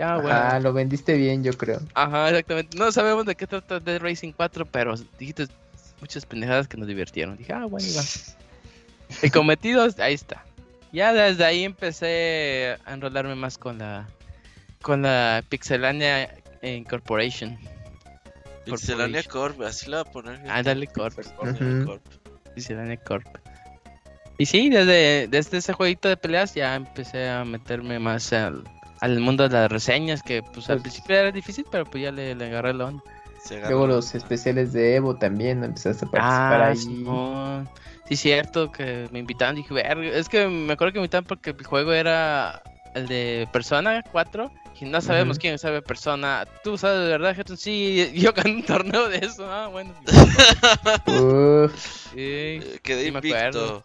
Ah, 0.00 0.18
bueno. 0.22 0.38
Ah, 0.40 0.60
lo 0.60 0.72
vendiste 0.72 1.16
bien, 1.16 1.42
yo 1.42 1.52
creo. 1.54 1.80
Ajá, 1.94 2.28
exactamente. 2.28 2.78
No 2.78 2.92
sabemos 2.92 3.26
de 3.26 3.34
qué 3.34 3.48
trata 3.48 3.80
Dead 3.80 4.00
Racing 4.00 4.30
4, 4.30 4.64
pero 4.66 4.94
dijiste 5.18 5.48
muchas 6.00 6.24
pendejadas 6.24 6.68
que 6.68 6.76
nos 6.76 6.86
divirtieron. 6.86 7.36
Dije, 7.36 7.52
ah, 7.52 7.66
bueno, 7.66 7.88
va. 7.96 8.02
El 9.22 9.32
cometido, 9.32 9.88
ahí 9.98 10.14
está. 10.14 10.44
Ya 10.92 11.12
desde 11.12 11.44
ahí 11.44 11.64
empecé 11.64 12.76
a 12.84 12.94
enrolarme 12.94 13.34
más 13.34 13.58
con 13.58 13.78
la 13.78 14.08
con 14.82 15.02
la 15.02 15.44
Pixelania 15.48 16.39
Incorporation. 16.62 17.58
Pixelania 18.64 19.22
Corp, 19.24 19.60
así 19.62 19.90
la 19.90 20.02
voy 20.02 20.08
a 20.08 20.12
poner. 20.12 20.40
Ah, 20.48 20.62
dale 20.62 20.86
Corp. 20.86 21.16
Pixelania 21.16 21.84
Corp. 21.86 22.02
Pixelania 22.54 22.96
Corp. 22.98 23.26
Y 24.38 24.46
sí, 24.46 24.70
desde, 24.70 25.28
desde 25.28 25.58
ese 25.58 25.72
jueguito 25.72 26.08
de 26.08 26.16
peleas 26.16 26.54
ya 26.54 26.74
empecé 26.74 27.28
a 27.28 27.44
meterme 27.44 27.98
más 27.98 28.32
al, 28.32 28.64
al 29.00 29.20
mundo 29.20 29.48
de 29.48 29.54
las 29.54 29.70
reseñas, 29.70 30.22
que 30.22 30.42
pues 30.42 30.68
al 30.70 30.76
Pues- 30.76 30.82
principio 30.94 31.16
era 31.16 31.30
difícil, 31.32 31.64
pero 31.70 31.84
pues 31.84 32.02
ya 32.04 32.10
le, 32.12 32.34
le 32.34 32.46
agarré 32.46 32.72
la 32.74 32.86
onda. 32.86 33.02
Luego 33.68 33.86
los 33.86 34.14
especiales 34.14 34.74
de 34.74 34.96
Evo 34.96 35.16
también 35.16 35.64
empezaste 35.64 36.04
a 36.04 36.08
participar 36.10 36.60
Ah, 36.62 36.68
ahí. 36.68 36.76
Simón. 36.76 37.68
Sí, 38.06 38.14
cierto 38.16 38.70
que 38.70 39.08
me 39.12 39.18
invitaron. 39.20 39.56
Dije, 39.56 39.72
"Verga", 39.72 40.04
es 40.04 40.28
que 40.28 40.46
me 40.46 40.74
acuerdo 40.74 40.92
que 40.92 40.98
me 40.98 41.04
invitaron 41.04 41.24
porque 41.24 41.50
el 41.50 41.64
juego 41.64 41.92
era 41.92 42.62
el 42.94 43.06
de 43.08 43.48
Persona 43.50 44.02
4. 44.12 44.50
Y 44.80 44.84
no 44.86 45.00
sabemos 45.00 45.38
quién 45.38 45.58
sabe 45.58 45.82
Persona. 45.82 46.46
¿Tú 46.64 46.78
sabes 46.78 47.00
de 47.04 47.08
verdad, 47.08 47.34
Gerson? 47.36 47.56
Sí, 47.58 48.10
yo 48.14 48.32
gané 48.32 48.52
un 48.56 48.62
torneo 48.64 49.08
de 49.08 49.18
eso. 49.18 49.44
Ah, 49.50 49.68
bueno. 49.68 49.94
Uf, 51.06 51.72
Sí, 52.12 52.16
Eh, 52.16 52.78
Quedé 52.82 53.04
sí 53.06 53.12
me 53.12 53.18
acuerdo. 53.18 53.82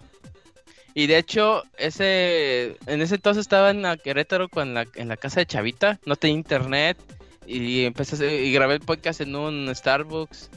Y 0.94 1.08
de 1.08 1.18
hecho, 1.18 1.64
ese 1.78 2.78
en 2.88 3.02
ese 3.02 3.16
entonces 3.16 3.42
estaba 3.42 3.70
en 3.72 3.82
la 3.82 3.98
Querétaro 3.98 4.48
con 4.48 4.74
la, 4.74 4.86
en 4.96 5.10
la 5.10 5.18
casa 5.18 5.42
de 5.42 5.46
Chavita. 5.46 6.00
No 6.06 6.16
tenía 6.16 6.36
internet. 6.38 6.98
Y 7.46 7.84
empecé 7.86 8.16
hacer- 8.16 8.42
y 8.44 8.52
grabé 8.54 8.76
el 8.76 8.80
podcast 8.80 9.22
en 9.22 9.36
un 9.36 9.70
Starbucks. 9.76 10.50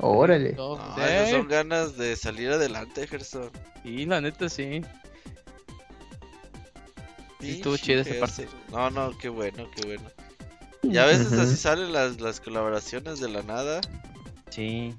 órale. 0.00 0.54
No, 0.54 0.76
sí. 0.96 1.02
esas 1.02 1.30
son 1.30 1.48
ganas 1.48 1.96
de 1.96 2.16
salir 2.16 2.50
adelante, 2.50 3.06
Gerson. 3.06 3.50
Y 3.84 4.06
la 4.06 4.20
neta 4.20 4.48
sí. 4.48 4.80
Sí, 7.40 7.50
estuvo 7.52 7.76
chido 7.76 8.00
esa 8.02 8.18
parte. 8.20 8.48
No, 8.70 8.90
no, 8.90 9.16
qué 9.18 9.28
bueno, 9.28 9.68
qué 9.74 9.86
bueno. 9.86 10.10
Y 10.82 10.96
a 10.98 11.04
veces 11.06 11.32
así 11.32 11.56
salen 11.56 11.92
las, 11.92 12.20
las 12.20 12.40
colaboraciones 12.40 13.20
de 13.20 13.28
la 13.28 13.42
nada. 13.42 13.80
Sí. 14.50 14.94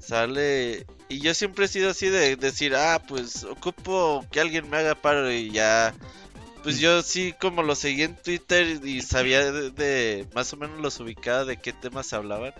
Sale. 0.00 0.86
Y 1.08 1.20
yo 1.20 1.34
siempre 1.34 1.64
he 1.64 1.68
sido 1.68 1.90
así 1.90 2.08
de 2.08 2.36
decir, 2.36 2.74
ah, 2.74 3.02
pues 3.06 3.44
ocupo 3.44 4.24
que 4.30 4.40
alguien 4.40 4.68
me 4.70 4.76
haga 4.78 4.94
paro 4.94 5.30
y 5.30 5.50
ya. 5.50 5.94
Pues 6.62 6.78
yo 6.80 7.02
sí, 7.02 7.32
como 7.40 7.62
lo 7.62 7.74
seguí 7.76 8.02
en 8.02 8.16
Twitter 8.16 8.80
y 8.84 9.00
sabía 9.02 9.52
de, 9.52 9.70
de- 9.70 10.26
más 10.34 10.52
o 10.52 10.56
menos 10.56 10.80
los 10.80 10.98
ubicaba 11.00 11.44
de 11.44 11.56
qué 11.58 11.72
temas 11.72 12.12
hablaban. 12.12 12.52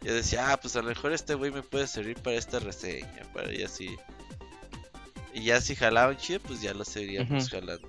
Yo 0.00 0.14
decía, 0.14 0.52
ah, 0.52 0.56
pues 0.58 0.76
a 0.76 0.82
lo 0.82 0.88
mejor 0.88 1.12
este 1.12 1.34
güey 1.34 1.50
me 1.50 1.62
puede 1.62 1.86
servir 1.86 2.16
para 2.16 2.36
esta 2.36 2.58
reseña, 2.60 3.22
para 3.32 3.52
y 3.54 3.62
así. 3.62 3.96
Y 5.34 5.42
ya 5.42 5.60
si 5.60 5.74
jalaban 5.74 6.16
chido, 6.16 6.38
pues 6.40 6.62
ya 6.62 6.72
lo 6.72 6.84
seguiríamos 6.84 7.48
Ujú. 7.48 7.56
jalando. 7.56 7.88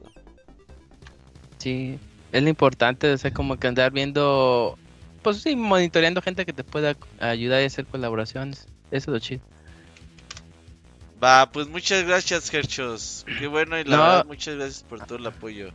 Sí, 1.59 1.99
es 2.31 2.43
lo 2.43 2.49
importante, 2.49 3.11
o 3.11 3.17
sea, 3.17 3.31
como 3.31 3.57
que 3.57 3.67
andar 3.67 3.91
viendo, 3.91 4.77
pues 5.21 5.41
sí, 5.41 5.55
monitoreando 5.55 6.21
gente 6.21 6.45
que 6.45 6.53
te 6.53 6.63
pueda 6.63 6.95
ayudar 7.19 7.61
y 7.61 7.65
hacer 7.65 7.85
colaboraciones. 7.85 8.67
Eso 8.89 9.11
es 9.11 9.13
lo 9.13 9.19
chido. 9.19 9.41
Va, 11.23 11.49
pues 11.51 11.67
muchas 11.67 12.03
gracias, 12.03 12.49
Gerchos. 12.49 13.25
Qué 13.37 13.47
bueno 13.47 13.79
y 13.79 13.83
la 13.83 13.97
No. 13.97 14.03
verdad, 14.03 14.25
muchas 14.25 14.55
gracias 14.55 14.83
por 14.83 15.05
todo 15.05 15.17
el 15.19 15.27
apoyo. 15.27 15.69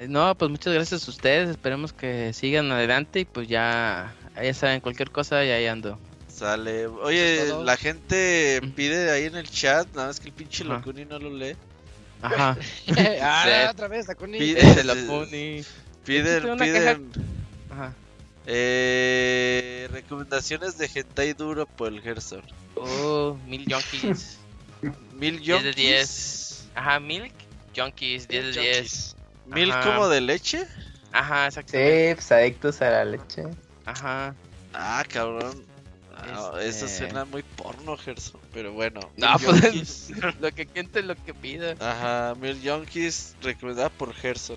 No, 0.00 0.34
pues 0.36 0.50
muchas 0.50 0.74
gracias 0.74 1.06
a 1.06 1.10
ustedes, 1.10 1.48
esperemos 1.48 1.92
que 1.92 2.32
sigan 2.32 2.70
adelante 2.70 3.20
y 3.20 3.24
pues 3.24 3.48
ya, 3.48 4.14
ya 4.40 4.54
saben, 4.54 4.80
cualquier 4.80 5.10
cosa 5.10 5.44
y 5.44 5.50
ahí 5.50 5.66
ando. 5.66 5.98
Sale. 6.38 6.86
Oye, 6.86 7.46
todo. 7.48 7.64
la 7.64 7.76
gente 7.76 8.60
pide 8.76 9.10
ahí 9.10 9.24
en 9.24 9.36
el 9.36 9.50
chat, 9.50 9.88
nada 9.94 10.08
más 10.08 10.20
que 10.20 10.28
el 10.28 10.32
pinche 10.32 10.62
Ajá. 10.64 10.74
Locuni 10.74 11.04
no 11.04 11.18
lo 11.18 11.30
lee. 11.30 11.56
Ajá. 12.22 12.56
ah, 13.22 13.44
Sí. 13.44 13.70
otra 13.70 13.88
vez, 13.88 14.06
Dakuni. 14.06 14.38
Pide- 14.38 14.60
Ese 14.60 14.84
lo 14.84 14.94
pone. 15.06 15.64
Piden, 16.04 16.58
piden 16.58 17.10
Ajá. 17.70 17.92
eh, 18.46 19.88
recomendaciones 19.92 20.78
de 20.78 20.88
hentai 20.94 21.32
duro 21.34 21.66
por 21.66 21.88
el 21.88 22.00
Gerson. 22.00 22.42
Oh, 22.76 23.36
mil 23.46 23.64
junkies. 23.70 24.38
Mil 25.14 25.40
10 25.40 25.62
de 25.64 25.72
yonkis. 25.72 25.76
10. 25.76 26.64
Ajá, 26.76 27.00
milk 27.00 27.32
junkies, 27.76 28.28
10 28.28 28.54
de 28.54 28.60
10. 28.60 29.16
Mil 29.46 29.72
Ajá. 29.72 29.82
como 29.84 30.08
de 30.08 30.20
leche. 30.20 30.64
Ajá, 31.12 31.46
exacto. 31.46 31.72
Sí, 31.72 32.14
pues 32.14 32.30
adictos 32.30 32.80
a 32.82 32.90
la 32.90 33.04
leche. 33.04 33.42
Ajá. 33.84 34.34
Ah, 34.72 35.04
cabrón. 35.12 35.64
Eso 36.26 36.58
Este- 36.86 36.88
suena 36.88 37.24
muy 37.24 37.42
porno, 37.42 37.96
Gerson. 37.96 38.40
Pero 38.52 38.72
bueno. 38.72 39.00
No, 39.16 39.36
pues 39.38 40.10
lo 40.40 40.50
que 40.52 40.66
gente 40.66 41.02
lo 41.02 41.14
que 41.16 41.34
pida. 41.34 41.74
Ajá, 41.80 42.34
Mil 42.40 42.60
Yonkis 42.62 43.34
recomendada 43.42 43.88
por 43.90 44.12
Gerson. 44.14 44.56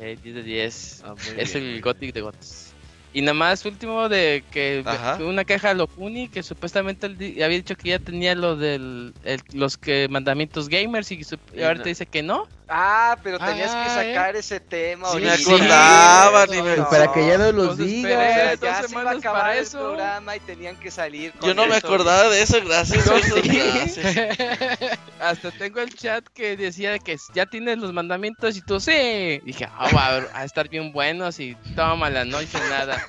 Eh, 0.00 0.18
10 0.22 0.34
de 0.36 0.42
10. 0.42 1.02
Ah, 1.04 1.14
es 1.36 1.52
bien, 1.54 1.64
el 1.66 1.80
Gothic 1.80 2.12
de 2.14 2.20
Gots. 2.20 2.72
Y 3.12 3.22
nada 3.22 3.34
más 3.34 3.64
último 3.64 4.08
de 4.08 4.42
que 4.50 4.82
Ajá. 4.84 5.16
fue 5.16 5.26
una 5.26 5.44
queja 5.44 5.70
a 5.70 5.74
Locuni 5.74 6.28
que 6.28 6.42
supuestamente 6.42 7.06
había 7.06 7.46
dicho 7.48 7.76
que 7.76 7.90
ya 7.90 8.00
tenía 8.00 8.34
lo 8.34 8.56
del 8.56 9.14
el- 9.22 9.40
los 9.52 9.76
que 9.78 10.08
mandamientos 10.08 10.68
gamers 10.68 11.12
y 11.12 11.20
Y 11.54 11.62
ahorita 11.62 11.84
no. 11.84 11.88
dice 11.88 12.06
que 12.06 12.24
no. 12.24 12.48
Ah, 12.66 13.18
pero 13.22 13.38
tenías 13.38 13.70
que 13.70 13.76
Ah, 13.76 13.94
sacar 13.94 14.36
ese 14.36 14.58
tema. 14.58 15.10
Sí, 15.10 15.18
me 15.18 15.30
acordaba, 15.30 16.46
me- 16.46 16.76
Y 16.76 16.80
para 16.90 17.12
que 17.12 17.26
ya 17.26 17.36
no 17.36 17.52
los 17.52 17.76
diga. 17.76 18.08
esperé. 18.08 18.14
O 18.16 18.34
sea, 18.34 18.50
dos 18.56 18.60
ya 18.60 18.88
se 18.88 18.92
iba 18.94 19.10
a 19.10 19.14
acabar 19.14 19.56
el 19.56 19.62
eso. 19.64 19.78
programa 19.78 20.36
y 20.36 20.40
tenían 20.40 20.76
que 20.76 20.90
salir 20.90 21.32
con 21.32 21.46
Yo 21.48 21.54
no 21.54 21.66
me 21.66 21.76
acordaba 21.76 22.30
de 22.30 22.40
eso, 22.40 22.58
gracias. 22.64 23.04
Sí. 23.04 23.48
gracias. 23.50 24.98
Hasta 25.20 25.50
tengo 25.52 25.80
el 25.80 25.94
chat 25.94 26.24
que 26.32 26.56
decía 26.56 26.98
que 26.98 27.18
ya 27.34 27.44
tienes 27.44 27.76
los 27.78 27.92
mandamientos 27.92 28.56
y 28.56 28.62
tú 28.62 28.80
sí. 28.80 29.40
Dije, 29.44 29.68
ah, 29.76 29.90
va 29.94 30.26
a, 30.34 30.44
estar 30.44 30.68
bien 30.70 30.90
buenos 30.90 31.38
y 31.40 31.54
tómala, 31.76 32.24
no 32.24 32.40
hice 32.40 32.58
nada. 32.70 33.04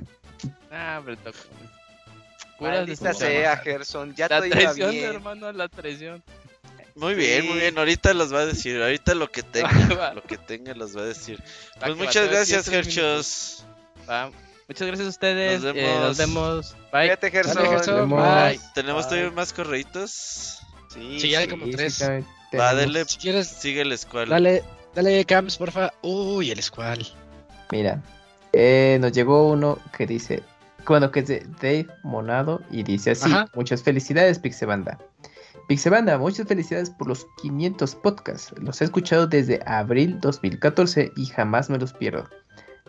Ah, 0.70 1.02
pero 1.06 1.16
tocó. 1.18 1.38
Puras 2.60 2.80
Maldita 2.80 3.14
sea, 3.14 3.58
Gerson, 3.58 4.14
ya 4.16 4.28
La 4.28 4.38
todo 4.38 4.46
iba 4.48 4.56
traición, 4.58 4.92
bien. 4.92 5.06
hermano, 5.06 5.52
la 5.54 5.68
traición. 5.70 6.22
Muy 6.96 7.14
bien, 7.14 7.46
muy 7.48 7.60
bien. 7.60 7.78
Ahorita 7.78 8.14
los 8.14 8.34
va 8.34 8.40
a 8.40 8.46
decir. 8.46 8.82
Ahorita 8.82 9.14
lo 9.16 9.30
que 9.30 9.44
tenga, 9.52 10.14
lo 10.14 10.24
que 10.24 10.38
tenga 10.38 10.74
los 10.74 10.96
va 10.96 11.02
a 11.02 11.06
decir. 11.06 11.42
Pues 11.80 11.92
va, 11.92 11.96
muchas 11.96 12.30
gracias. 12.30 13.64
Va. 14.10 14.32
Muchas 14.68 14.88
gracias 14.88 15.06
a 15.08 15.10
ustedes. 15.10 15.62
Nos 15.62 15.76
eh, 15.76 15.82
vemos. 15.82 16.02
nos 16.02 16.18
vemos. 16.18 16.72
Bye. 16.92 17.02
Cuídate, 17.02 17.32
Gerson. 17.32 17.56
Dale, 17.56 17.70
Gerson. 17.70 17.96
Nos 17.98 18.10
vemos. 18.10 18.44
Bye. 18.44 18.60
¿Tenemos 18.74 19.04
Bye. 19.04 19.10
todavía 19.10 19.36
más 19.36 19.54
correitos? 19.54 20.60
Sí, 20.94 21.20
Sí, 21.20 21.36
hay 21.36 21.46
sí. 21.46 21.52
como 21.52 21.66
Sí, 21.66 21.72
tres. 21.74 22.02
Va, 22.58 22.74
dale, 22.74 23.06
Si 23.06 23.18
quieres, 23.18 23.48
sigue 23.48 23.84
la 23.86 23.96
escuela. 23.96 24.34
dale, 24.36 24.64
dale, 24.96 25.26
Camps, 25.26 25.58
porfa. 25.58 25.94
Uy, 26.02 26.52
el 26.52 26.64
Squall. 26.64 27.06
Mira, 27.72 28.02
eh, 28.54 28.98
nos 29.02 29.12
llegó 29.12 29.50
uno 29.50 29.78
que 29.98 30.08
dice, 30.08 30.42
bueno, 30.88 31.12
que 31.12 31.20
es 31.20 31.28
de 31.28 31.46
Dave 31.62 31.88
Monado 32.04 32.62
y 32.72 32.84
dice 32.84 33.12
así, 33.12 33.30
Ajá. 33.30 33.50
muchas 33.54 33.84
felicidades 33.84 34.40
Pixebanda. 34.40 34.98
Pixebanda, 35.68 36.20
muchas 36.20 36.48
felicidades 36.48 36.92
por 36.92 37.08
los 37.08 37.26
500 37.42 37.96
podcasts. 37.96 38.54
Los 38.60 38.82
he 38.82 38.86
escuchado 38.86 39.26
desde 39.26 39.62
abril 39.66 40.20
2014 40.20 41.12
y 41.16 41.26
jamás 41.26 41.72
me 41.72 41.80
los 41.80 41.92
pierdo. 41.92 42.30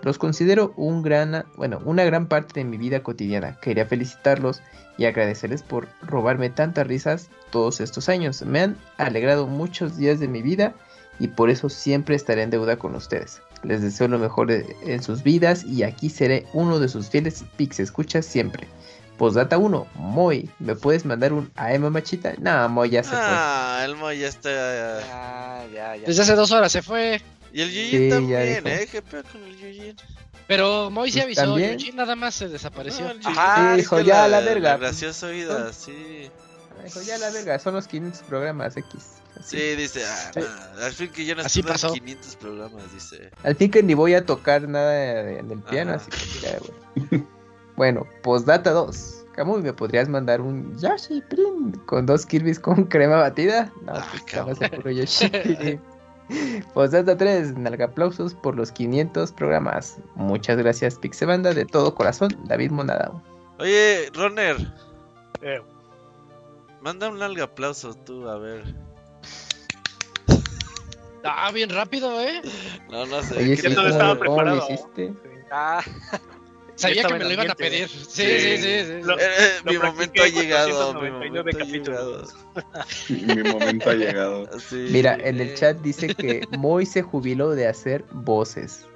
Los 0.02 0.18
considero 0.18 0.74
un 0.76 1.02
gran, 1.02 1.46
bueno, 1.56 1.80
una 1.86 2.04
gran 2.04 2.28
parte 2.28 2.60
de 2.60 2.64
mi 2.64 2.76
vida 2.76 3.02
cotidiana. 3.02 3.58
Quería 3.60 3.86
felicitarlos 3.86 4.60
y 4.98 5.06
agradecerles 5.06 5.62
por 5.62 5.88
robarme 6.02 6.50
tantas 6.50 6.86
risas 6.86 7.30
todos 7.50 7.80
estos 7.80 8.10
años. 8.10 8.42
Me 8.42 8.60
han 8.60 8.76
alegrado 8.98 9.46
muchos 9.46 9.96
días 9.96 10.20
de 10.20 10.28
mi 10.28 10.42
vida 10.42 10.74
y 11.18 11.28
por 11.28 11.48
eso 11.48 11.70
siempre 11.70 12.14
estaré 12.14 12.42
en 12.42 12.50
deuda 12.50 12.76
con 12.76 12.94
ustedes. 12.94 13.40
Les 13.62 13.80
deseo 13.80 14.06
lo 14.06 14.18
mejor 14.18 14.50
en 14.50 15.02
sus 15.02 15.22
vidas 15.22 15.64
y 15.64 15.82
aquí 15.82 16.10
seré 16.10 16.44
uno 16.52 16.78
de 16.78 16.88
sus 16.88 17.08
fieles 17.08 17.42
Pix 17.56 17.80
escuchas 17.80 18.26
siempre. 18.26 18.68
Postdata 19.18 19.56
1, 19.58 19.86
Moy, 19.94 20.50
¿me 20.58 20.74
puedes 20.74 21.04
mandar 21.04 21.32
un 21.32 21.50
AM 21.56 21.90
Machita? 21.90 22.34
No, 22.38 22.68
Moy 22.68 22.90
ya 22.90 23.02
se 23.02 23.10
fue. 23.10 23.18
Ah, 23.20 23.82
el 23.84 23.96
Mo 23.96 24.12
ya 24.12 24.28
está. 24.28 24.50
Ah, 25.10 25.64
ya, 25.72 25.96
ya. 25.96 26.06
Desde 26.06 26.22
hace 26.22 26.34
dos 26.34 26.50
horas 26.52 26.70
se 26.70 26.82
fue. 26.82 27.22
Y 27.52 27.62
el 27.62 27.70
Yujin 27.70 27.90
Sí, 27.90 28.08
ya 28.08 28.14
también, 28.16 28.64
dijo. 28.64 28.68
¿eh? 28.76 28.88
¿Qué 28.92 29.02
pedo 29.02 29.22
con 29.32 29.42
el 29.44 29.56
Yujin? 29.56 29.96
Pero 30.46 30.90
Moy 30.90 31.10
se 31.10 31.22
Pues 31.22 31.38
avisó. 31.38 31.54
también. 31.54 31.96
Nada 31.96 32.14
más 32.14 32.34
se 32.34 32.48
desapareció. 32.48 33.06
No, 33.06 33.10
el 33.12 33.20
Yujin 33.20 33.38
Ajá, 33.38 33.70
es 33.72 33.76
dijo, 33.78 33.96
que 33.96 34.04
ya, 34.04 34.28
la 34.28 34.40
verga. 34.40 34.70
La 34.72 34.76
graciosa 34.76 35.28
vida, 35.28 35.72
sí. 35.72 36.30
Dijo, 36.84 37.00
ya 37.02 37.16
la 37.18 37.30
verga, 37.30 37.58
son 37.58 37.74
los 37.74 37.86
500 37.88 38.20
programas 38.22 38.76
X. 38.76 38.94
Así. 39.40 39.56
Sí, 39.58 39.76
dice, 39.76 40.02
ah, 40.06 40.30
al 40.84 40.92
fin 40.92 41.08
que 41.10 41.24
ya 41.24 41.34
no 41.34 41.42
Así 41.42 41.62
pasó. 41.62 41.92
500 41.92 42.36
programas, 42.36 42.92
dice. 42.92 43.30
Al 43.42 43.56
fin 43.56 43.70
que 43.70 43.82
ni 43.82 43.94
voy 43.94 44.14
a 44.14 44.24
tocar 44.26 44.68
nada 44.68 45.20
en 45.30 45.50
el 45.50 45.60
piano, 45.62 45.94
Ajá. 45.94 46.04
así 46.06 46.10
que 46.10 46.40
ya, 46.46 46.58
güey. 46.58 47.24
bueno, 47.76 48.06
postdata 48.22 48.70
2. 48.72 49.24
Camuy, 49.34 49.60
¿me 49.62 49.72
podrías 49.72 50.08
mandar 50.08 50.40
un 50.40 50.78
Yoshi 50.78 51.20
Prim 51.28 51.72
con 51.84 52.06
dos 52.06 52.24
Kirby's 52.24 52.58
con 52.58 52.84
crema 52.88 53.16
batida? 53.16 53.70
No, 53.82 53.92
Ah, 53.94 54.06
pues 54.44 54.60
en 54.62 54.70
puro 54.70 54.90
Yoshi. 54.90 55.30
Postdata 56.74 57.16
3. 57.16 57.56
Nalga 57.58 57.84
aplausos 57.86 58.34
por 58.34 58.56
los 58.56 58.72
500 58.72 59.30
programas. 59.32 59.98
Muchas 60.14 60.56
gracias, 60.56 60.96
Pixebanda, 60.96 61.52
de 61.54 61.64
todo 61.66 61.94
corazón, 61.94 62.30
David 62.44 62.70
Monadao. 62.70 63.22
Oye, 63.58 64.10
Roner, 64.14 64.56
Eh, 65.42 65.60
manda 66.80 67.08
un 67.08 67.18
largo 67.18 67.44
aplauso 67.44 67.94
tú, 67.94 68.26
a 68.28 68.38
ver. 68.38 68.64
Ah, 71.24 71.50
bien 71.52 71.68
rápido, 71.70 72.20
¿eh? 72.20 72.40
No, 72.90 73.04
no 73.06 73.20
sé. 73.22 73.36
Oye, 73.38 73.56
¿qué 73.56 73.62
ya 73.62 73.70
sí, 73.70 73.74
no 73.76 73.86
estaba 73.86 74.16
¿cómo, 74.16 74.30
cómo 74.30 74.42
lo 74.42 74.52
preparado. 74.52 74.72
hiciste? 74.72 75.14
Ah, 75.50 75.80
Sabía 76.76 77.04
que 77.04 77.14
me 77.14 77.24
lo 77.24 77.32
iban 77.32 77.50
a 77.50 77.54
pedir. 77.54 77.88
Sí, 77.88 78.04
sí, 78.06 78.38
sí. 78.38 78.56
sí, 78.58 78.84
sí. 78.84 78.92
Lo- 79.02 79.18
Eh, 79.18 79.60
Lo 79.64 79.72
mi 79.72 79.78
momento 79.78 80.22
ha 80.22 80.28
llegado, 80.28 80.94
mi 80.94 81.10
499 81.10 81.52
momento 81.52 81.60
ha 81.60 81.64
llegado. 81.64 82.28
Mi 83.08 83.42
momento 83.42 83.90
ha 83.90 83.94
llegado. 83.94 84.60
Sí. 84.60 84.88
Mira, 84.90 85.16
en 85.20 85.40
el 85.40 85.54
chat 85.54 85.78
dice 85.78 86.14
que 86.14 86.46
Moy 86.58 86.84
se 86.86 87.02
jubiló 87.02 87.50
de 87.50 87.66
hacer 87.66 88.04
voces. 88.12 88.86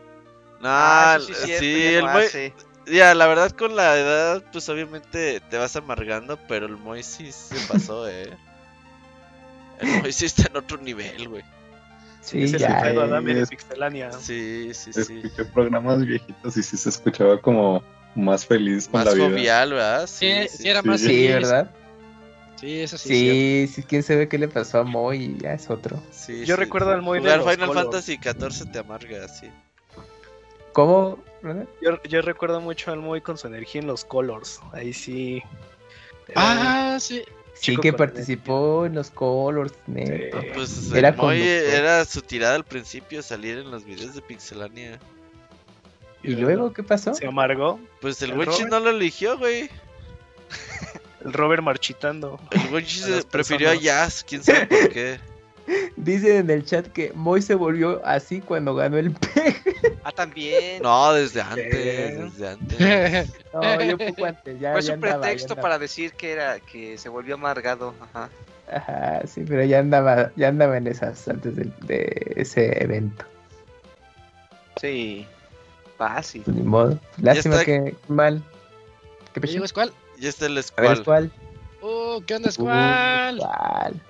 Ah, 0.62 1.18
sí, 1.20 1.32
cierto, 1.34 1.64
el 1.64 2.02
Moy, 2.02 2.24
hace. 2.24 2.54
ya, 2.86 3.14
la 3.14 3.26
verdad 3.26 3.50
con 3.52 3.74
la 3.76 3.96
edad, 3.98 4.44
pues 4.52 4.68
obviamente 4.68 5.40
te 5.48 5.56
vas 5.56 5.74
amargando, 5.76 6.38
pero 6.48 6.66
el 6.66 6.76
Moy 6.76 7.02
sí 7.02 7.32
se 7.32 7.56
pasó, 7.66 8.06
eh. 8.08 8.28
El 9.80 10.02
Moy 10.02 10.12
sí 10.12 10.26
está 10.26 10.48
en 10.48 10.58
otro 10.58 10.76
nivel, 10.76 11.28
güey. 11.28 11.42
Sí, 12.20 12.42
Es 12.44 12.54
el 12.54 12.60
ya. 12.60 12.80
Eh, 12.90 13.00
Adame 13.00 13.34
de 13.34 13.42
es- 13.42 13.48
Pixelania. 13.50 14.12
Sí, 14.12 14.70
sí, 14.74 14.92
sí. 14.92 15.20
Escuché 15.24 15.44
programas 15.46 16.04
viejitos 16.04 16.56
y 16.56 16.62
sí 16.62 16.76
se 16.76 16.88
escuchaba 16.90 17.40
como 17.40 17.82
más 18.14 18.44
feliz 18.46 18.86
con 18.88 19.00
Más 19.00 19.06
la 19.06 19.14
vida. 19.14 19.28
jovial, 19.30 19.72
¿verdad? 19.72 20.06
Sí, 20.06 20.32
Sí, 20.48 20.56
sí, 20.58 20.68
era 20.68 20.82
más 20.82 21.00
Sí, 21.00 21.06
feliz. 21.06 21.32
¿verdad? 21.32 21.70
Sí, 22.56 22.80
eso 22.80 22.98
sí. 22.98 23.28
es. 23.28 23.68
Sí, 23.70 23.74
sí, 23.82 23.82
quién 23.88 24.02
sabe 24.02 24.28
qué 24.28 24.36
le 24.36 24.48
pasó 24.48 24.80
a 24.80 24.84
Moy 24.84 25.16
y 25.24 25.38
ya 25.38 25.54
es 25.54 25.70
otro. 25.70 26.02
Sí, 26.10 26.44
Yo 26.44 26.56
sí. 26.56 26.60
recuerdo 26.60 26.90
al 26.90 27.00
Moy 27.00 27.20
de 27.20 27.30
Final 27.38 27.56
Colors. 27.68 27.74
Fantasy 27.74 28.18
XIV 28.18 28.70
te 28.70 28.78
amarga, 28.80 29.28
sí. 29.28 29.50
¿Cómo? 30.72 31.18
Yo, 31.80 32.02
yo 32.02 32.20
recuerdo 32.22 32.60
mucho 32.60 32.92
al 32.92 32.98
Moy 33.00 33.22
con 33.22 33.38
su 33.38 33.46
energía 33.46 33.80
en 33.80 33.86
los 33.86 34.04
Colors. 34.04 34.60
Ahí 34.72 34.92
sí. 34.92 35.42
Ah, 36.36 36.98
sí. 37.00 37.22
Sí, 37.60 37.76
que 37.76 37.92
participó 37.92 38.86
en 38.86 38.94
los 38.94 39.10
Colors, 39.10 39.74
neto. 39.86 40.40
Sí. 40.40 40.46
Pues 40.54 40.92
Era 40.92 41.12
Moy 41.12 41.42
era 41.42 42.04
su 42.04 42.22
tirada 42.22 42.54
al 42.54 42.64
principio, 42.64 43.22
salir 43.22 43.58
en 43.58 43.70
los 43.70 43.84
videos 43.84 44.14
de 44.14 44.22
Pixelania. 44.22 44.98
¿Y 46.22 46.30
luego 46.36 46.72
qué 46.72 46.82
pasó? 46.82 47.14
Se 47.14 47.26
amargó. 47.26 47.78
Pues 48.00 48.20
el 48.22 48.30
¿El 48.30 48.38
Wenchi 48.38 48.62
Robert? 48.64 48.70
no 48.70 48.80
lo 48.80 48.90
eligió, 48.90 49.38
güey. 49.38 49.70
El 51.24 51.32
Robert 51.32 51.62
marchitando. 51.62 52.40
El 52.50 52.72
Wenchi 52.72 52.98
se 53.00 53.22
prefirió 53.30 53.70
a. 53.70 53.74
Jazz, 53.74 54.24
quién 54.26 54.42
sabe 54.42 54.66
por 54.66 54.88
qué. 54.90 55.20
Dicen 55.96 56.36
en 56.36 56.50
el 56.50 56.64
chat 56.64 56.86
que 56.88 57.12
Moy 57.14 57.42
se 57.42 57.54
volvió 57.54 58.00
así 58.04 58.40
cuando 58.40 58.74
ganó 58.74 58.98
el 58.98 59.12
PEG. 59.12 59.56
Ah, 60.02 60.12
también. 60.12 60.82
No, 60.82 61.12
desde 61.12 61.42
antes, 61.42 61.70
desde 61.70 62.48
antes. 62.48 63.34
No, 63.52 63.82
yo 63.82 63.98
poco 63.98 64.24
antes, 64.24 64.58
ya, 64.60 64.72
Fue 64.72 64.82
ya 64.82 64.86
su 64.86 64.92
andaba, 64.92 65.14
ya 65.14 65.20
pretexto 65.20 65.56
para 65.56 65.78
decir 65.78 66.12
que 66.12 66.32
era 66.32 66.58
que 66.60 66.96
se 66.96 67.08
volvió 67.08 67.34
amargado. 67.34 67.94
Ajá. 68.00 68.30
Ajá, 68.72 69.20
sí, 69.26 69.44
pero 69.46 69.64
ya 69.64 69.80
andaba, 69.80 70.30
ya 70.36 70.48
andaba 70.48 70.76
en 70.76 70.86
esas 70.86 71.26
antes 71.28 71.56
de, 71.56 72.32
ese 72.36 72.82
evento. 72.82 73.24
Sí. 74.80 75.26
Fácil. 75.98 76.42
Pues 76.44 76.56
ni 76.56 76.62
modo. 76.62 76.98
Lástima 77.18 77.56
está. 77.56 77.66
que 77.66 77.94
mal. 78.08 78.42
¿Qué 79.34 79.40
¿Me 79.40 79.42
pasó? 79.42 79.52
llegó 79.52 79.68
Squall? 79.68 79.92
Y 80.18 80.26
este 80.26 80.46
el 80.46 80.52
A 80.52 80.80
ver, 80.80 80.96
Squall. 80.96 81.04
¿cuál? 81.04 81.32
Oh, 81.82 82.22
¿qué 82.26 82.34
onda, 82.36 82.50
Squall? 82.50 83.38
¿Cuál? 83.38 84.02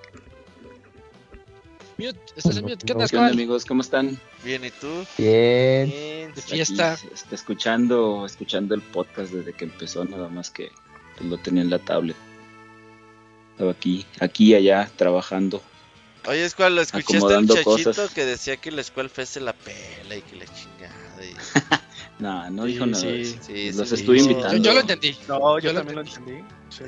Mute, 2.01 2.19
estás 2.35 2.57
en 2.57 2.63
mute. 2.63 2.79
¿Qué 2.87 2.93
onda, 2.93 3.07
¿Qué 3.07 3.17
onda 3.17 3.29
Squall? 3.29 3.33
amigos? 3.33 3.67
¿Cómo 3.67 3.83
están? 3.83 4.19
Bien, 4.43 4.65
¿y 4.65 4.71
tú? 4.71 5.05
Bien. 5.19 5.91
Bien. 5.91 6.35
De 6.35 6.41
fiesta. 6.41 6.95
Aquí, 6.95 7.09
este, 7.13 7.35
escuchando, 7.35 8.25
escuchando 8.25 8.75
el 8.75 8.81
podcast 8.81 9.33
desde 9.33 9.53
que 9.53 9.67
empezó, 9.67 10.07
nada 10.07 10.29
más 10.29 10.49
que 10.51 10.71
pues, 11.19 11.29
lo 11.29 11.37
tenía 11.37 11.63
en 11.63 11.69
la 11.69 11.79
tablet. 11.79 12.17
Estaba 13.53 13.73
aquí, 13.73 14.07
aquí 14.19 14.53
y 14.53 14.55
allá 14.55 14.91
trabajando. 14.97 15.63
Oye, 16.27 16.49
Squall, 16.49 16.75
¿lo 16.75 16.81
escuchaste 16.81 17.13
el 17.13 17.19
Acomodando 17.19 17.55
chachito 17.55 17.91
cosas. 17.91 18.15
que 18.15 18.25
decía 18.25 18.57
que 18.57 18.71
el 18.71 18.83
Squall 18.83 19.11
Fest 19.11 19.35
se 19.35 19.41
la 19.41 19.53
pela 19.53 20.17
y 20.17 20.23
que 20.23 20.37
la 20.37 20.47
chingada? 20.47 21.25
Y... 21.25 21.35
No, 22.21 22.51
no 22.51 22.65
Sí, 22.67 22.73
dijo 22.73 22.87
nada. 22.87 23.01
sí, 23.03 23.25
sí, 23.41 23.73
los 23.73 23.89
sí, 23.89 23.95
estuve 23.95 24.21
sí. 24.21 24.31
invitando. 24.31 24.57
Yo, 24.57 24.63
yo 24.63 24.75
lo 24.75 24.81
entendí. 24.81 25.17
No, 25.27 25.59
yo, 25.59 25.59
Yo 25.59 25.73
lo 25.73 25.79
también 25.79 25.97
lo 25.97 26.03
entendí. 26.03 26.45
Sí. 26.69 26.85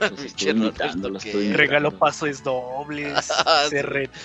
Los 0.00 0.24
estuve 0.24 0.50
invitando, 0.50 1.08
los 1.10 1.24
estuve 1.24 1.42
invitando. 1.44 1.58
Regaló 1.58 1.90
pasos 1.98 2.42
dobles. 2.42 3.28
CRT, 3.70 4.24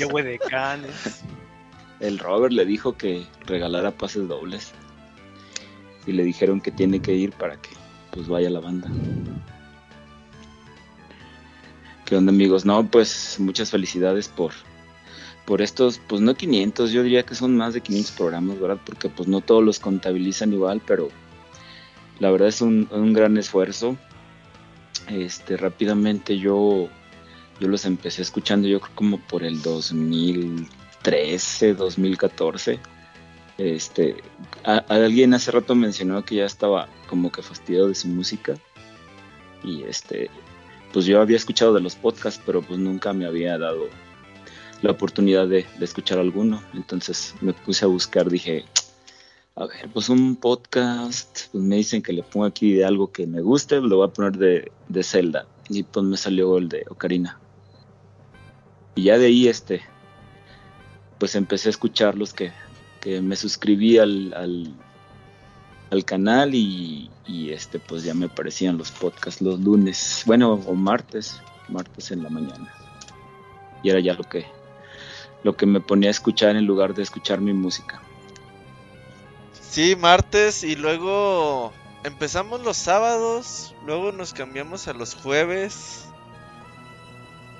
yo 0.00 0.08
de 0.08 0.38
canes. 0.50 1.22
El 2.00 2.18
Robert 2.18 2.52
le 2.52 2.64
dijo 2.66 2.96
que 2.96 3.24
regalara 3.46 3.92
pases 3.92 4.26
dobles. 4.26 4.72
Y 6.04 6.12
le 6.12 6.24
dijeron 6.24 6.60
que 6.60 6.72
tiene 6.72 7.00
que 7.00 7.14
ir 7.14 7.30
para 7.32 7.56
que 7.60 7.70
pues 8.10 8.26
vaya 8.26 8.50
la 8.50 8.58
banda. 8.60 8.88
¿Qué 12.04 12.16
onda 12.16 12.30
amigos? 12.32 12.64
No, 12.64 12.84
pues 12.90 13.36
muchas 13.38 13.70
felicidades 13.70 14.28
por 14.28 14.52
por 15.46 15.62
estos, 15.62 16.00
pues 16.06 16.20
no 16.20 16.34
500, 16.34 16.92
yo 16.92 17.02
diría 17.02 17.24
que 17.24 17.34
son 17.34 17.56
más 17.56 17.74
de 17.74 17.80
500 17.80 18.12
programas, 18.12 18.60
¿verdad? 18.60 18.78
Porque 18.84 19.08
pues 19.08 19.28
no 19.28 19.40
todos 19.40 19.64
los 19.64 19.80
contabilizan 19.80 20.52
igual, 20.52 20.80
pero 20.86 21.08
la 22.20 22.30
verdad 22.30 22.48
es 22.48 22.60
un, 22.60 22.88
un 22.92 23.12
gran 23.12 23.36
esfuerzo. 23.36 23.96
Este, 25.08 25.56
rápidamente 25.56 26.38
yo, 26.38 26.88
yo 27.60 27.68
los 27.68 27.84
empecé 27.84 28.22
escuchando, 28.22 28.68
yo 28.68 28.80
creo 28.80 28.94
como 28.94 29.18
por 29.18 29.42
el 29.42 29.60
2013, 29.62 31.74
2014. 31.74 32.78
Este, 33.58 34.16
a- 34.64 34.84
alguien 34.88 35.34
hace 35.34 35.50
rato 35.50 35.74
mencionó 35.74 36.24
que 36.24 36.36
ya 36.36 36.46
estaba 36.46 36.88
como 37.08 37.30
que 37.32 37.42
fastidiado 37.42 37.88
de 37.88 37.94
su 37.94 38.08
música. 38.08 38.54
Y 39.64 39.82
este, 39.84 40.30
pues 40.92 41.06
yo 41.06 41.20
había 41.20 41.36
escuchado 41.36 41.72
de 41.74 41.80
los 41.80 41.94
podcasts, 41.94 42.40
pero 42.44 42.62
pues 42.62 42.78
nunca 42.78 43.12
me 43.12 43.26
había 43.26 43.58
dado 43.58 43.88
la 44.82 44.90
oportunidad 44.90 45.48
de, 45.48 45.64
escuchar 45.80 46.18
alguno. 46.18 46.62
Entonces 46.74 47.34
me 47.40 47.52
puse 47.52 47.84
a 47.84 47.88
buscar, 47.88 48.28
dije, 48.28 48.64
a 49.54 49.66
ver, 49.66 49.88
pues 49.92 50.08
un 50.08 50.36
podcast, 50.36 51.46
pues 51.52 51.64
me 51.64 51.76
dicen 51.76 52.02
que 52.02 52.12
le 52.12 52.22
pongo 52.22 52.46
aquí 52.46 52.74
de 52.74 52.84
algo 52.84 53.12
que 53.12 53.26
me 53.26 53.40
guste, 53.40 53.80
lo 53.80 53.98
voy 53.98 54.08
a 54.08 54.12
poner 54.12 54.36
de, 54.36 54.72
de 54.88 55.02
Zelda. 55.02 55.46
Y 55.68 55.84
pues 55.84 56.04
me 56.04 56.16
salió 56.16 56.58
el 56.58 56.68
de 56.68 56.84
Ocarina. 56.90 57.38
Y 58.94 59.04
ya 59.04 59.18
de 59.18 59.26
ahí, 59.26 59.48
este, 59.48 59.80
pues 61.18 61.34
empecé 61.36 61.68
a 61.68 61.70
escucharlos 61.70 62.34
que, 62.34 62.52
que 63.00 63.22
me 63.22 63.36
suscribí 63.36 63.98
al, 63.98 64.34
al, 64.34 64.74
al 65.90 66.04
canal 66.04 66.54
y, 66.54 67.10
y, 67.26 67.50
este, 67.50 67.78
pues 67.78 68.02
ya 68.02 68.12
me 68.12 68.26
aparecían 68.26 68.76
los 68.76 68.90
podcasts 68.90 69.40
los 69.40 69.60
lunes, 69.60 70.24
bueno, 70.26 70.54
o 70.54 70.74
martes, 70.74 71.40
martes 71.68 72.10
en 72.10 72.22
la 72.22 72.28
mañana. 72.28 72.74
Y 73.82 73.90
era 73.90 74.00
ya 74.00 74.14
lo 74.14 74.24
que, 74.24 74.44
lo 75.42 75.56
que 75.56 75.66
me 75.66 75.80
ponía 75.80 76.08
a 76.08 76.12
escuchar 76.12 76.56
en 76.56 76.66
lugar 76.66 76.94
de 76.94 77.02
escuchar 77.02 77.40
mi 77.40 77.52
música. 77.52 78.00
Sí, 79.52 79.96
martes 79.96 80.64
y 80.64 80.76
luego 80.76 81.72
empezamos 82.04 82.62
los 82.62 82.76
sábados, 82.76 83.74
luego 83.86 84.12
nos 84.12 84.32
cambiamos 84.34 84.86
a 84.88 84.92
los 84.92 85.14
jueves 85.14 86.06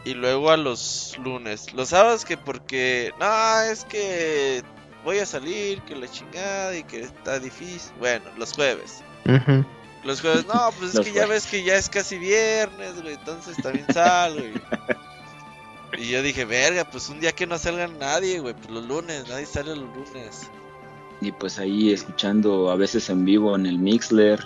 y 0.05 0.15
luego 0.15 0.51
a 0.51 0.57
los 0.57 1.17
lunes. 1.23 1.73
Los 1.75 1.91
sábados 1.91 2.25
que 2.25 2.37
porque, 2.37 3.13
no, 3.19 3.61
es 3.63 3.85
que 3.85 4.63
voy 5.05 5.19
a 5.19 5.27
salir, 5.27 5.81
que 5.83 5.97
la 5.97 6.09
chingada 6.09 6.77
y 6.77 6.85
que 6.85 7.01
está 7.01 7.39
difícil. 7.39 7.93
Bueno, 7.99 8.25
los 8.37 8.53
jueves. 8.53 9.03
Los 10.05 10.21
jueves, 10.21 10.47
no, 10.47 10.71
pues 10.79 10.91
es 10.91 10.95
Los 10.97 11.07
que 11.07 11.13
ya 11.13 11.27
jueves. 11.27 11.45
ves 11.45 11.51
que 11.51 11.63
ya 11.63 11.77
es 11.77 11.89
casi 11.89 12.19
viernes, 12.19 13.01
güey, 13.01 13.15
entonces 13.15 13.57
también 13.63 13.87
salgo. 13.93 14.41
Y, 14.41 14.53
y 15.99 16.09
yo 16.11 16.23
dije, 16.23 16.45
verga, 16.45 16.89
pues 16.91 17.09
un 17.09 17.21
día 17.21 17.33
que 17.33 17.47
no 17.47 17.59
salga 17.59 17.87
nadie, 17.89 18.41
güey, 18.41 18.55
pues 18.55 18.71
los 18.71 18.85
lunes, 18.87 19.29
nadie 19.29 19.47
sale 19.47 19.77
los 19.77 19.89
lunes. 19.95 20.51
Y 21.21 21.31
pues 21.33 21.59
ahí 21.59 21.93
escuchando 21.93 22.71
a 22.71 22.77
veces 22.77 23.09
en 23.11 23.25
vivo 23.25 23.55
en 23.57 23.67
el 23.67 23.79
Mixler. 23.79 24.41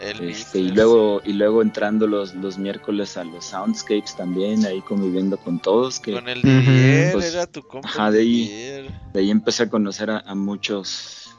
El 0.00 0.30
este, 0.30 0.60
y 0.60 0.68
luego 0.70 1.20
y 1.26 1.34
luego 1.34 1.60
entrando 1.60 2.06
los, 2.06 2.34
los 2.34 2.56
miércoles 2.56 3.18
a 3.18 3.24
los 3.24 3.44
soundscapes 3.44 4.16
también 4.16 4.64
ahí 4.64 4.80
conviviendo 4.80 5.36
con 5.36 5.60
todos 5.60 6.00
que 6.00 6.12
Con 6.14 6.26
el 6.26 6.40
Didier, 6.40 7.12
pues, 7.12 7.34
era 7.34 7.46
tu 7.46 7.60
compa. 7.62 7.86
ajá, 7.86 8.10
de 8.10 8.20
ahí 8.20 8.88
de 9.12 9.20
ahí 9.20 9.30
empecé 9.30 9.64
a 9.64 9.68
conocer 9.68 10.10
a, 10.10 10.20
a 10.20 10.34
muchos 10.34 11.34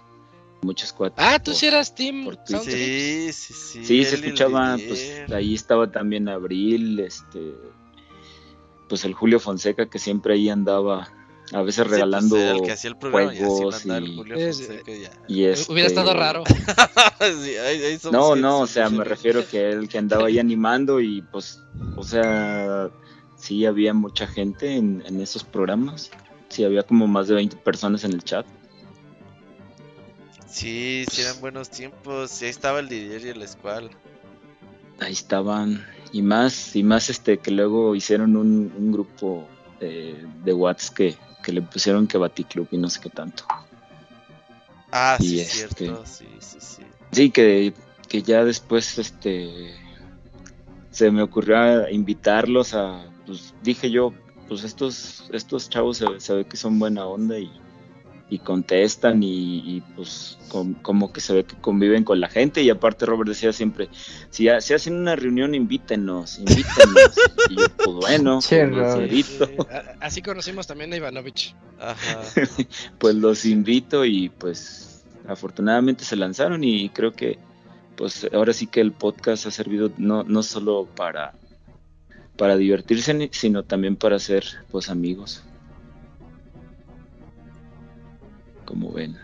muchos 0.61 0.93
cuates 0.93 1.18
Ah, 1.18 1.40
tú 1.40 1.50
por- 1.51 1.56
sí 1.60 1.66
eras 1.66 1.95
Team. 1.95 2.30
Sí, 2.45 3.34
sí, 3.34 3.53
sí. 3.56 3.84
Sí, 3.84 4.06
se 4.06 4.16
escuchaba, 4.18 4.77
pues 4.88 5.24
ahí 5.34 5.56
estaba 5.56 5.92
también 5.92 6.30
Abril, 6.30 7.00
este, 7.00 7.56
pues 8.92 9.06
el 9.06 9.14
Julio 9.14 9.40
Fonseca 9.40 9.86
que 9.90 10.00
siempre 10.00 10.34
ahí 10.34 10.50
andaba, 10.50 11.10
a 11.53 11.61
veces 11.61 11.76
Sí, 11.76 11.82
pues, 11.84 11.92
regalando 11.92 12.36
el 12.36 12.61
que 12.61 12.72
hacía 12.74 12.90
el 12.90 12.98
programa 12.98 13.34
y 13.34 13.38
así 13.38 13.45
juegos 13.45 13.86
el 13.86 14.08
y, 14.10 14.16
Julio 14.18 14.36
Es- 14.36 14.58
Fonseca 14.58 14.92
y 14.92 15.02
ya. 15.03 15.11
y 15.30 15.44
este, 15.45 15.72
Hubiera 15.72 15.88
estado 15.88 16.14
raro. 16.14 16.44
Sí, 17.22 17.56
ahí- 17.56 17.84
ahí 17.84 17.98
somos 18.00 18.11
No, 18.20 18.36
no, 18.36 18.60
o 18.60 18.68
sea, 18.68 18.90
me 18.90 19.03
refiero 19.06 19.48
que 19.48 19.70
él 19.70 19.88
que 19.88 19.98
andaba 19.98 20.28
ahí 20.28 20.40
animando 20.40 21.00
y 21.00 21.22
pues, 21.22 21.61
o 21.95 22.03
sea, 22.03 22.90
sí 23.38 23.66
había 23.66 23.94
mucha 23.94 24.28
gente 24.28 24.76
en, 24.76 25.03
en 25.06 25.22
esos 25.22 25.44
programas, 25.45 26.11
sí 26.50 26.64
había 26.66 26.84
como 26.84 27.08
más 27.08 27.28
de 27.30 27.36
20 27.36 27.56
personas 27.58 28.03
en 28.03 28.11
el 28.11 28.24
chat. 28.24 28.45
Sí, 30.48 31.06
sí 31.10 31.22
eran 31.22 31.40
buenos 31.40 31.70
tiempos. 31.70 32.30
Sí, 32.32 32.45
ahí 32.45 32.52
estaba 32.52 32.80
el 32.80 32.90
Didier 32.90 33.22
y 33.26 33.30
el 33.30 33.48
Squall. 33.48 33.90
ahí 35.00 35.14
estaban 35.14 35.86
y 36.11 36.22
más 36.22 36.75
y 36.75 36.83
más 36.83 37.09
este 37.09 37.38
que 37.40 37.51
luego 37.51 37.95
hicieron 37.95 38.35
un, 38.35 38.72
un 38.77 38.91
grupo 38.91 39.48
eh, 39.80 40.25
de 40.43 40.53
Whats 40.53 40.91
que, 40.91 41.17
que 41.43 41.51
le 41.53 41.61
pusieron 41.61 42.07
que 42.07 42.17
Baticlub 42.17 42.67
y 42.72 42.77
no 42.77 42.90
sé 42.90 42.99
qué 43.01 43.09
tanto 43.09 43.43
Ah, 44.91 45.17
Y 45.22 45.27
sí, 45.27 45.40
este- 45.40 45.85
cierto. 45.85 46.06
Sí, 46.06 46.27
sí, 46.40 46.57
sí. 46.59 46.83
sí 47.14 47.31
que, 47.31 47.73
que 48.09 48.22
ya 48.22 48.43
después 48.43 48.98
este 48.98 49.73
se 50.90 51.09
me 51.11 51.22
ocurrió 51.22 51.90
invitarlos 51.90 52.73
a 52.73 53.06
pues 53.25 53.53
dije 53.61 53.90
yo 53.90 54.14
pues 54.49 54.65
estos 54.65 55.23
estos 55.31 55.69
chavos 55.69 55.98
se, 55.98 56.19
se 56.19 56.33
ve 56.33 56.45
que 56.45 56.57
son 56.57 56.77
buena 56.77 57.06
onda 57.06 57.40
y, 57.40 57.49
y 58.32 58.40
contestan 58.40 59.22
y, 59.22 59.58
y, 59.60 59.82
pues 59.95 60.38
com- 60.48 60.74
como 60.76 61.11
que 61.11 61.19
se 61.19 61.34
ve 61.34 61.43
que 61.43 61.56
conviven 61.58 62.06
con 62.06 62.22
la 62.22 62.30
gente. 62.30 62.61
Y 62.64 62.69
aparte 62.69 63.06
Robert 63.06 63.27
decía 63.27 63.51
siempre 63.51 63.90
si, 64.30 64.48
ha- 64.48 64.61
si 64.61 64.74
hacen 64.74 64.95
una 64.95 65.16
reunión 65.18 65.53
invítenos 65.53 66.40
invítenos 66.40 67.19
y 67.50 67.56
yo 67.58 67.66
pues 67.76 67.95
bueno 67.98 68.40
Che, 68.42 68.66
los 68.68 68.98
Así 70.00 70.22
conocimos 70.22 70.66
también 70.66 70.93
a 70.93 70.95
Ivanovich. 70.95 71.53
Ajá. 71.80 72.22
pues 72.98 73.16
los 73.16 73.43
invito 73.45 74.06
y 74.06 74.30
pues 74.30 75.03
afortunadamente 75.27 76.06
se 76.06 76.16
lanzaron 76.16 76.64
y 76.64 76.90
creo 76.90 77.11
que 77.11 77.38
pues 77.98 78.27
ahora 78.34 78.53
sí 78.53 78.66
que 78.66 78.80
el 78.80 78.93
podcast 78.93 79.45
ha 79.45 79.51
servido 79.51 79.92
no, 79.98 80.24
no 80.24 80.42
solo 80.42 80.88
para 80.95 81.34
para 82.38 82.56
divertirse 82.56 83.30
sino 83.34 83.64
también 83.64 83.98
para 83.98 84.18
ser 84.19 84.45
pues 84.72 84.90
amigos 84.90 85.43
como 88.72 88.91
ven 88.93 89.17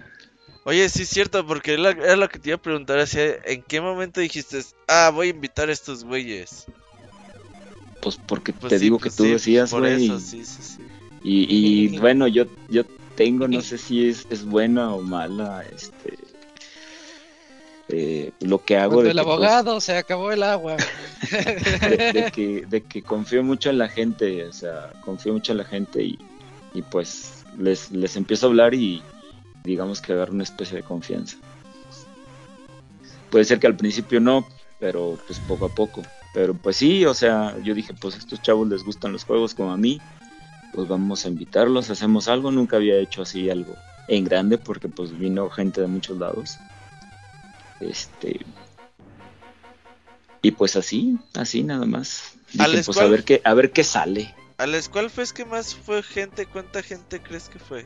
Oye, 0.66 0.90
sí 0.90 1.03
es 1.03 1.09
cierto, 1.09 1.45
porque 1.48 1.76
era 1.76 2.16
lo 2.17 2.27
que 2.30 2.40
te 2.40 2.50
iba 2.50 2.58
a 2.58 2.61
preguntar, 2.61 3.00
¿en 3.45 3.64
qué 3.64 3.80
momento 3.80 4.19
dijiste, 4.19 4.61
ah, 4.88 5.09
voy 5.14 5.27
a 5.27 5.32
invitar 5.32 5.69
a 5.69 5.74
estos 5.74 6.03
güeyes? 6.03 6.69
pues 8.01 8.17
porque 8.17 8.53
Pues 8.53 8.69
te 8.69 8.80
sí, 8.80 8.85
digo 8.85 9.00
pues 9.00 9.09
que 9.09 9.09
tú 9.09 9.24
sí, 9.24 9.32
decías 9.32 9.74
güey 9.74 9.93
eso, 9.93 10.19
sí, 10.19 10.45
sí, 10.45 10.61
sí. 10.64 10.92
y, 11.24 11.45
y 11.85 11.88
bueno 12.00 12.27
yo 12.27 12.45
yo 12.69 12.84
tengo 13.16 13.48
no 13.48 13.61
sé 13.61 13.77
si 13.77 14.08
es, 14.09 14.27
es 14.30 14.45
buena 14.45 14.93
o 14.93 15.01
mala 15.01 15.64
este 15.74 16.17
eh, 17.90 18.32
lo 18.42 18.64
que 18.66 18.77
hago 18.77 19.01
Cuando 19.01 19.03
de 19.03 19.11
el 19.11 19.16
que, 19.16 19.26
pues, 19.26 19.64
abogado 19.66 19.80
se 19.82 19.98
acabó 19.98 20.32
el 20.32 20.43
agua. 20.43 20.84
de, 21.80 22.01
de 22.09 22.26
que, 22.32 22.66
de 22.67 22.84
que 22.84 23.03
confío 23.03 23.43
mucho 23.43 23.69
en 23.69 23.77
la 23.77 23.88
gente, 23.90 24.45
o 24.45 24.53
sea, 24.53 24.92
confío 25.01 25.34
mucho 25.34 25.53
en 25.53 25.59
la 25.59 25.66
gente 25.66 26.03
y, 26.03 26.17
y 26.74 26.82
pues 26.84 27.45
les, 27.58 27.92
les 27.92 28.16
empiezo 28.16 28.48
a 28.48 28.50
hablar 28.50 28.74
y 28.74 29.03
digamos 29.68 30.02
que 30.02 30.14
agarro 30.14 30.34
una 30.34 30.44
especie 30.44 30.78
de 30.78 30.84
confianza. 30.84 31.38
Puede 33.30 33.46
ser 33.46 33.60
que 33.60 33.68
al 33.68 33.76
principio 33.76 34.22
no, 34.22 34.48
pero 34.80 35.20
pues 35.28 35.40
poco 35.40 35.66
a 35.66 35.70
poco. 35.70 36.02
Pero 36.34 36.54
pues 36.54 36.78
sí, 36.78 37.06
o 37.06 37.14
sea, 37.14 37.58
yo 37.64 37.74
dije, 37.74 37.94
pues 37.94 38.16
a 38.16 38.18
estos 38.18 38.42
chavos 38.42 38.68
les 38.68 38.84
gustan 38.84 39.12
los 39.12 39.26
juegos 39.26 39.54
como 39.54 39.72
a 39.72 39.78
mí, 39.78 40.00
pues 40.74 40.88
vamos 40.88 41.26
a 41.26 41.28
invitarlos, 41.28 41.90
hacemos 41.90 42.28
algo, 42.28 42.52
nunca 42.52 42.78
había 42.78 42.98
hecho 42.98 43.24
así 43.24 43.50
algo 43.50 43.76
en 44.08 44.24
grande 44.24 44.58
porque 44.58 44.88
pues 44.88 45.18
vino 45.18 45.50
gente 45.50 45.82
de 45.82 45.88
muchos 45.88 46.18
lados. 46.18 46.58
Este, 47.82 48.40
y 50.42 50.52
pues 50.52 50.78
así, 50.78 51.18
así 51.34 51.64
nada 51.64 51.86
más. 51.86 52.36
¿Al 52.58 52.72
Dije, 52.72 52.84
pues 52.86 52.98
a 53.00 53.08
ver 53.08 53.24
qué, 53.26 53.42
a 53.44 53.54
ver 53.54 53.72
qué 53.72 53.84
sale. 53.84 54.34
¿A 54.58 54.66
la 54.66 54.78
escuela 54.78 55.10
fue 55.10 55.24
es 55.24 55.34
que 55.34 55.46
más 55.46 55.76
fue 55.76 56.02
gente? 56.02 56.46
¿Cuánta 56.46 56.82
gente 56.82 57.22
crees 57.22 57.50
que 57.50 57.60
fue? 57.60 57.86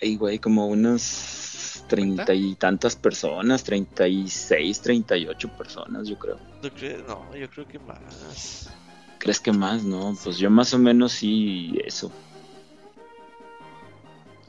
Ay, 0.00 0.16
güey, 0.16 0.38
como 0.38 0.66
unas 0.68 1.84
treinta 1.88 2.32
y 2.32 2.54
tantas 2.54 2.96
personas, 2.96 3.62
treinta 3.64 4.06
y 4.08 4.28
seis, 4.28 4.80
treinta 4.80 5.16
y 5.16 5.26
ocho 5.26 5.48
personas, 5.48 6.08
yo 6.08 6.16
creo. 6.18 6.38
¿Tú 6.62 6.70
crees? 6.70 7.02
No, 7.06 7.34
yo 7.36 7.48
creo 7.50 7.66
que 7.66 7.78
más. 7.78 8.70
¿Crees 9.18 9.40
que 9.40 9.52
más? 9.52 9.82
No, 9.84 10.16
pues 10.22 10.38
yo 10.38 10.50
más 10.50 10.72
o 10.74 10.78
menos 10.78 11.12
sí, 11.12 11.78
eso. 11.84 12.10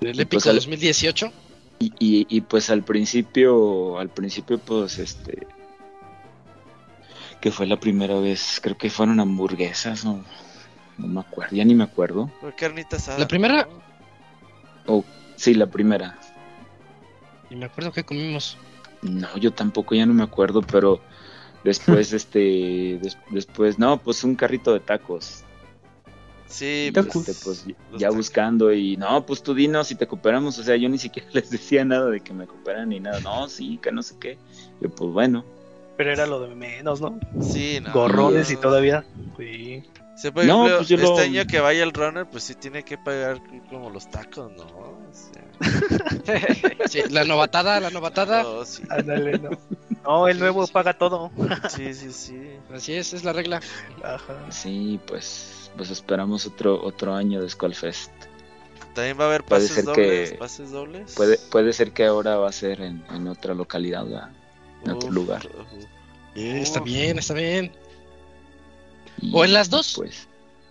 El 0.01 0.17
Y 0.19 0.21
épico 0.21 0.29
pues 0.43 0.47
al- 0.47 0.55
2018. 0.55 1.31
Y, 1.79 1.85
y, 1.99 2.27
y 2.29 2.41
pues 2.41 2.69
al 2.69 2.83
principio, 2.83 3.97
al 3.99 4.09
principio 4.09 4.57
pues 4.59 4.97
este, 4.97 5.45
que 7.41 7.51
fue 7.51 7.65
la 7.67 7.79
primera 7.79 8.17
vez, 8.19 8.59
creo 8.61 8.77
que 8.77 8.89
fueron 8.89 9.19
hamburguesas 9.19 10.05
o 10.05 10.21
no 10.97 11.07
me 11.07 11.19
acuerdo, 11.19 11.55
ya 11.55 11.65
ni 11.65 11.75
me 11.75 11.83
acuerdo. 11.83 12.31
Fue 12.39 12.53
carnita 12.55 12.95
asada. 12.95 13.19
La 13.19 13.27
primera, 13.27 13.67
Oh, 14.87 15.03
sí, 15.35 15.53
la 15.53 15.67
primera. 15.67 16.17
y 17.49 17.55
me 17.55 17.65
acuerdo 17.65 17.91
que 17.91 18.03
comimos. 18.03 18.57
No, 19.01 19.37
yo 19.37 19.51
tampoco 19.53 19.93
ya 19.95 20.05
no 20.05 20.13
me 20.13 20.23
acuerdo, 20.23 20.61
pero 20.61 20.99
después, 21.63 22.11
este, 22.13 22.99
des- 23.01 23.17
después, 23.29 23.77
no, 23.79 23.97
pues 24.01 24.23
un 24.23 24.35
carrito 24.35 24.73
de 24.73 24.79
tacos. 24.79 25.43
Sí, 26.47 26.91
este, 26.95 27.33
pues 27.43 27.65
ya 27.97 28.11
buscando 28.11 28.71
y 28.71 28.95
no, 28.97 29.25
pues 29.25 29.41
tú 29.43 29.53
dinos 29.53 29.87
si 29.87 29.95
te 29.95 30.07
cooperamos, 30.07 30.57
o 30.59 30.63
sea, 30.63 30.75
yo 30.75 30.87
ni 30.87 30.97
siquiera 30.97 31.27
les 31.33 31.49
decía 31.49 31.83
nada 31.83 32.09
de 32.09 32.21
que 32.21 32.33
me 32.33 32.45
cooperan 32.47 32.89
ni 32.89 32.99
nada, 32.99 33.19
no, 33.19 33.49
sí, 33.49 33.77
que 33.81 33.91
no 33.91 34.01
sé 34.03 34.15
qué, 34.19 34.37
yo 34.79 34.89
pues 34.89 35.11
bueno. 35.11 35.43
Pero 35.97 36.11
era 36.11 36.25
lo 36.27 36.39
de 36.41 36.53
menos, 36.55 37.01
¿no? 37.01 37.19
Sí, 37.41 37.79
no. 37.81 37.91
Gorrones 37.93 38.51
y 38.51 38.57
todavía. 38.57 39.03
Sí. 39.37 39.83
Sí, 40.15 40.31
por 40.31 40.45
No, 40.45 40.63
pues 40.77 40.87
yo 40.87 40.95
este 40.95 41.07
lo- 41.09 41.17
año 41.17 41.45
que 41.45 41.59
vaya 41.59 41.83
el 41.83 41.91
runner, 41.91 42.25
pues 42.25 42.45
sí 42.45 42.55
tiene 42.55 42.83
que 42.83 42.97
pagar 42.97 43.41
como 43.69 43.89
los 43.89 44.09
tacos, 44.09 44.49
¿no? 44.53 44.63
O 44.63 44.97
sea, 45.11 45.43
Sí, 46.87 47.01
la 47.09 47.23
novatada, 47.25 47.79
la 47.79 47.89
novatada. 47.89 48.43
no, 48.43 48.63
sí. 48.65 48.83
Ándale, 48.89 49.37
no. 49.39 49.49
No, 50.05 50.27
el 50.27 50.39
nuevo 50.39 50.65
paga 50.67 50.93
todo. 50.97 51.31
Sí, 51.69 51.93
sí, 51.93 52.11
sí. 52.13 52.39
Así 52.73 52.93
es, 52.93 53.13
es 53.13 53.23
la 53.23 53.33
regla. 53.33 53.59
Ajá. 54.03 54.51
Sí, 54.51 54.99
pues, 55.05 55.69
pues 55.75 55.89
esperamos 55.89 56.45
otro, 56.45 56.81
otro 56.83 57.13
año 57.15 57.41
de 57.41 57.49
Skullfest. 57.49 58.11
También 58.93 59.19
va 59.19 59.25
a 59.25 59.27
haber 59.27 59.43
Puede 59.43 59.61
pases 59.63 59.75
ser 59.75 59.83
dobles, 59.85 60.31
que- 60.31 60.37
pases 60.37 60.71
dobles. 60.71 61.13
Puede, 61.15 61.37
puede 61.51 61.73
ser 61.73 61.91
que 61.91 62.05
ahora 62.05 62.37
va 62.37 62.47
a 62.47 62.53
ser 62.53 62.79
en, 62.81 63.03
en 63.09 63.27
otra 63.27 63.53
localidad, 63.53 64.05
¿verdad? 64.05 64.29
en 64.85 64.91
otro 64.91 65.09
lugar. 65.11 65.45
uf. 65.47 65.83
Eh, 66.35 66.61
está 66.61 66.79
bien, 66.79 67.17
está 67.19 67.33
bien. 67.33 67.71
O 69.31 69.45
en 69.45 69.53
las 69.53 69.69
dos. 69.69 69.93
Pues, 69.95 70.27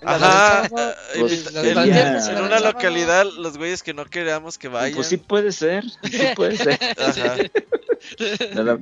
Ajá, 0.07 0.67
eh, 0.67 0.95
pues, 1.19 1.55
en, 1.55 1.75
las 1.75 2.29
una 2.29 2.59
sábado. 2.59 2.73
localidad, 2.73 3.27
los 3.39 3.57
güeyes 3.57 3.83
que 3.83 3.95
no 3.95 4.05
queríamos 4.05 4.59
que 4.59 4.69
vayan. 4.69 4.95
pues 4.95 5.09
sí 5.09 5.17
puede 5.17 5.51
ser, 5.53 5.85
sí 6.03 6.23
puede 6.37 6.57
ser. 6.57 6.79
Ajá. 6.99 7.37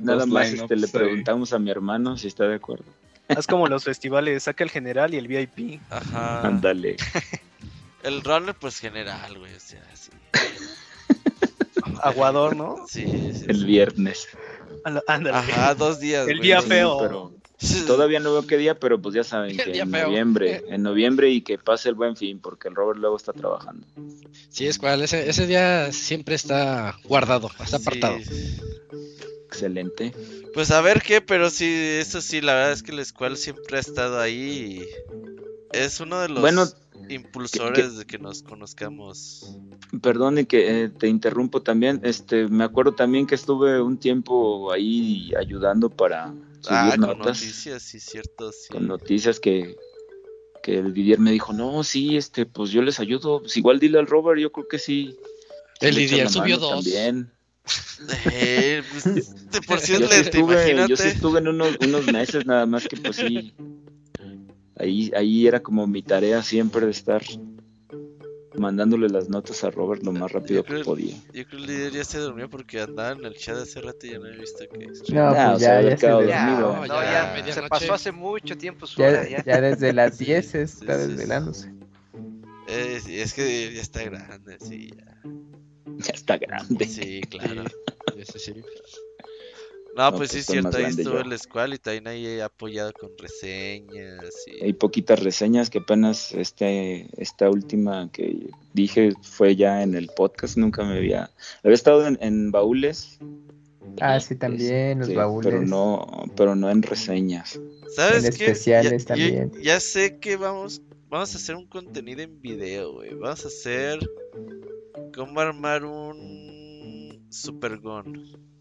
Nada, 0.01 0.25
más 0.25 0.51
este, 0.51 0.75
le 0.75 0.87
preguntamos 0.87 1.53
a 1.53 1.59
mi 1.59 1.71
hermano 1.71 2.17
si 2.17 2.27
está 2.27 2.45
de 2.45 2.55
acuerdo. 2.55 2.85
Es 3.29 3.47
como 3.47 3.67
los 3.67 3.85
festivales, 3.85 4.43
saca 4.43 4.63
el 4.63 4.69
general 4.69 5.13
y 5.13 5.17
el 5.17 5.27
VIP. 5.27 5.81
Ajá. 5.89 6.45
Ándale. 6.45 6.97
El 8.03 8.21
runner, 8.21 8.53
pues 8.53 8.79
general, 8.79 9.39
güey. 9.39 9.55
O 9.55 9.59
sea, 9.61 9.81
sí. 9.93 10.11
Aguador, 12.01 12.53
¿no? 12.53 12.85
Sí, 12.85 13.05
sí, 13.05 13.45
El 13.47 13.59
sí. 13.59 13.65
viernes. 13.65 14.27
Ándale. 15.07 15.37
Ajá, 15.37 15.73
dos 15.73 16.01
días. 16.01 16.27
El 16.27 16.39
güey, 16.39 16.47
día 16.47 16.61
feo. 16.61 16.97
Pero 16.99 17.33
todavía 17.87 18.19
no 18.19 18.31
veo 18.33 18.45
qué 18.47 18.57
día, 18.57 18.79
pero 18.79 19.01
pues 19.01 19.15
ya 19.15 19.23
saben 19.23 19.51
El 19.51 19.57
que 19.71 19.79
en 19.79 19.91
feo. 19.91 20.07
noviembre, 20.07 20.63
en 20.69 20.83
noviembre 20.83 21.29
y 21.29 21.41
que 21.41 21.57
pase 21.57 21.89
el 21.89 21.95
buen 21.95 22.15
fin, 22.15 22.39
porque 22.39 22.67
el 22.67 22.75
Robert 22.75 22.99
luego 22.99 23.17
está 23.17 23.33
trabajando. 23.33 23.85
Sí, 24.49 24.67
es 24.67 24.77
cual, 24.77 25.01
ese, 25.01 25.29
ese 25.29 25.47
día 25.47 25.91
siempre 25.91 26.35
está 26.35 26.97
guardado, 27.05 27.49
está 27.63 27.77
apartado. 27.77 28.17
Sí. 28.19 28.57
Excelente. 29.47 30.13
Pues 30.53 30.71
a 30.71 30.81
ver 30.81 31.01
qué, 31.01 31.21
pero 31.21 31.49
sí, 31.49 31.65
eso 31.99 32.21
sí, 32.21 32.41
la 32.41 32.55
verdad 32.55 32.71
es 32.73 32.81
que 32.83 32.91
la 32.91 33.01
escuela 33.03 33.35
siempre 33.35 33.77
ha 33.77 33.79
estado 33.79 34.19
ahí 34.19 34.81
y 34.81 35.77
es 35.77 35.99
uno 35.99 36.19
de 36.19 36.29
los 36.29 36.41
Bueno, 36.41 36.65
impulsores 37.09 37.97
de 37.97 38.05
que 38.05 38.17
nos 38.17 38.41
conozcamos. 38.43 39.57
Perdone 40.01 40.45
que 40.45 40.83
eh, 40.83 40.89
te 40.89 41.07
interrumpo 41.07 41.61
también. 41.61 42.01
Este, 42.03 42.47
me 42.47 42.63
acuerdo 42.63 42.93
también 42.93 43.27
que 43.27 43.35
estuve 43.35 43.79
un 43.81 43.97
tiempo 43.97 44.71
ahí 44.71 45.31
ayudando 45.39 45.89
para 45.89 46.33
Ah, 46.69 46.91
con 46.91 47.01
notas, 47.01 47.41
noticias, 47.41 47.83
sí, 47.83 47.99
cierto, 47.99 48.51
sí. 48.51 48.69
con 48.71 48.87
noticias 48.87 49.39
que 49.39 49.75
que 50.63 50.79
el 50.79 50.93
Didier 50.93 51.19
me 51.19 51.31
dijo, 51.31 51.53
no, 51.53 51.83
sí, 51.83 52.15
este, 52.15 52.45
pues 52.45 52.71
yo 52.71 52.81
les 52.81 52.99
ayudo. 52.99 53.41
Pues 53.41 53.55
igual 53.57 53.79
dile 53.79 53.99
al 53.99 54.07
Robert, 54.07 54.39
yo 54.39 54.51
creo 54.51 54.67
que 54.67 54.79
sí. 54.79 55.15
El 55.81 55.95
Didier 55.95 56.29
subió 56.29 56.57
dos. 56.57 56.85
También. 56.85 57.29
Eh, 58.31 58.81
pues, 58.89 59.03
de 59.51 59.61
por 59.61 59.79
sí 59.79 59.93
Yo 59.93 60.07
sí, 60.07 60.21
estuve, 60.21 60.87
yo 60.87 60.97
sí 60.97 61.07
estuve 61.09 61.39
en 61.39 61.49
unos, 61.49 61.77
unos 61.85 62.11
meses 62.11 62.45
nada 62.45 62.65
más 62.65 62.87
que 62.87 62.97
pues 62.97 63.17
sí. 63.17 63.53
Ahí, 64.77 65.11
ahí 65.15 65.47
era 65.47 65.61
como 65.61 65.85
mi 65.85 66.01
tarea 66.01 66.41
siempre 66.41 66.85
de 66.85 66.91
estar 66.91 67.21
mandándole 68.55 69.09
las 69.09 69.29
notas 69.29 69.63
a 69.63 69.71
Robert 69.71 70.03
lo 70.03 70.11
más 70.11 70.31
rápido 70.31 70.63
creo, 70.63 70.79
que 70.79 70.85
podía. 70.85 71.15
yo 71.15 71.23
creo 71.31 71.47
que 71.47 71.55
el 71.57 71.65
líder 71.65 71.91
ya 71.93 72.03
se 72.03 72.19
durmió 72.19 72.49
porque 72.49 72.81
andaba 72.81 73.11
en 73.11 73.25
el 73.25 73.35
chat 73.35 73.57
hace 73.57 73.81
rato 73.81 74.05
y 74.07 74.11
ya 74.11 74.19
no 74.19 74.27
he 74.27 74.37
visto 74.37 74.63
que... 74.69 74.87
No, 75.13 75.29
Ah, 75.29 75.49
pues 75.51 75.61
ya, 75.61 75.81
ya 75.81 75.97
se 75.97 76.07
dormido. 76.09 76.33
no, 76.37 76.85
No, 76.87 77.03
ya, 77.03 77.43
ya, 77.45 77.53
se 77.53 77.61
pasó 77.63 77.93
hace 77.93 78.11
mucho 78.11 78.57
tiempo 78.57 78.85
su 78.87 79.01
hora, 79.01 79.23
ya, 79.27 79.37
ya. 79.37 79.43
ya 79.43 79.61
desde 79.61 79.93
las 79.93 80.17
10 80.17 80.45
se 80.47 80.61
está 80.63 80.95
Sí, 80.97 81.01
sí, 81.03 81.05
sí. 81.05 81.07
desvelándose. 81.17 81.73
Eh, 82.67 82.99
sí, 83.03 83.19
es 83.19 83.33
que 83.33 83.73
ya 83.73 83.81
está 83.81 84.03
grande, 84.03 84.57
sí, 84.59 84.89
ya. 84.95 85.17
Ya 85.97 86.11
está 86.13 86.37
grande. 86.37 86.85
Sí, 86.85 87.21
claro. 87.29 87.63
Sí, 88.15 88.23
sí, 88.25 88.39
sí. 88.39 88.53
No, 89.95 90.05
No, 90.11 90.17
pues 90.17 90.31
pues 90.31 90.31
sí, 90.31 90.37
es 90.39 90.45
cierto, 90.47 90.77
ahí 90.77 90.85
estuvo 90.85 91.13
yo. 91.19 91.23
la 91.23 91.35
escuela 91.35 91.75
y 91.75 91.77
también 91.77 92.07
ahí 92.07 92.25
he 92.25 92.41
apoyado 92.41 92.91
con 92.93 93.11
reseñas 93.17 94.33
y... 94.47 94.63
Hay 94.63 94.73
poquitas 94.73 95.21
reseñas 95.21 95.69
que 95.69 95.79
apenas 95.79 96.31
este, 96.33 97.07
esta 97.21 97.49
última 97.49 98.09
que 98.11 98.49
dije 98.73 99.13
fue 99.21 99.55
ya 99.55 99.83
en 99.83 99.93
el 99.93 100.07
podcast, 100.07 100.57
nunca 100.57 100.83
me 100.83 100.97
había... 100.97 101.29
Había 101.63 101.75
estado 101.75 102.07
en, 102.07 102.17
en 102.21 102.51
baúles. 102.51 103.19
Ah, 104.01 104.19
sí, 104.19 104.35
también, 104.35 104.99
los 104.99 105.09
este, 105.09 105.17
baúles. 105.19 105.51
Pero 105.51 105.61
no, 105.65 106.25
pero 106.35 106.55
no 106.55 106.69
en 106.71 106.81
reseñas. 106.81 107.59
¿Sabes 107.95 108.23
En 108.25 108.33
qué? 108.33 108.45
especiales 108.45 109.05
Ya- 109.05 109.15
yo- 109.15 109.23
también. 109.23 109.51
Ya, 109.61 109.79
sé 109.79 110.17
que 110.17 110.37
vamos, 110.37 110.81
vamos 111.09 111.35
a 111.35 111.37
hacer 111.37 111.55
un 111.55 111.67
contenido 111.67 112.21
en 112.23 112.41
video, 112.41 112.93
güey. 112.93 113.13
Vamos 113.13 113.45
a 113.45 113.47
hacer 113.49 113.99
cómo 115.13 115.39
armar 115.39 115.85
un 115.85 117.27
super 117.29 117.77
gun. 117.77 118.52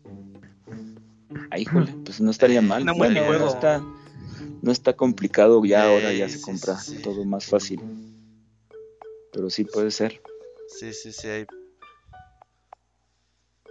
Ay, 1.54 1.62
híjole, 1.62 1.94
pues 2.02 2.18
no 2.18 2.30
estaría 2.30 2.62
mal. 2.62 2.86
Bueno, 2.96 3.30
no 3.38 3.46
está, 3.46 3.78
no 4.62 4.72
está 4.72 4.94
complicado 4.94 5.62
ya, 5.66 5.84
ahora 5.84 6.10
ya 6.14 6.26
Sí, 6.26 6.38
se 6.38 6.40
compra 6.40 6.78
sí, 6.78 6.96
sí. 6.96 7.02
todo 7.02 7.26
más 7.26 7.44
fácil. 7.44 7.82
Pero 9.34 9.50
sí 9.50 9.64
puede 9.64 9.90
ser. 9.90 10.18
Sí, 10.80 10.94
sí, 10.94 11.12
sí, 11.12 11.28
hay... 11.28 11.44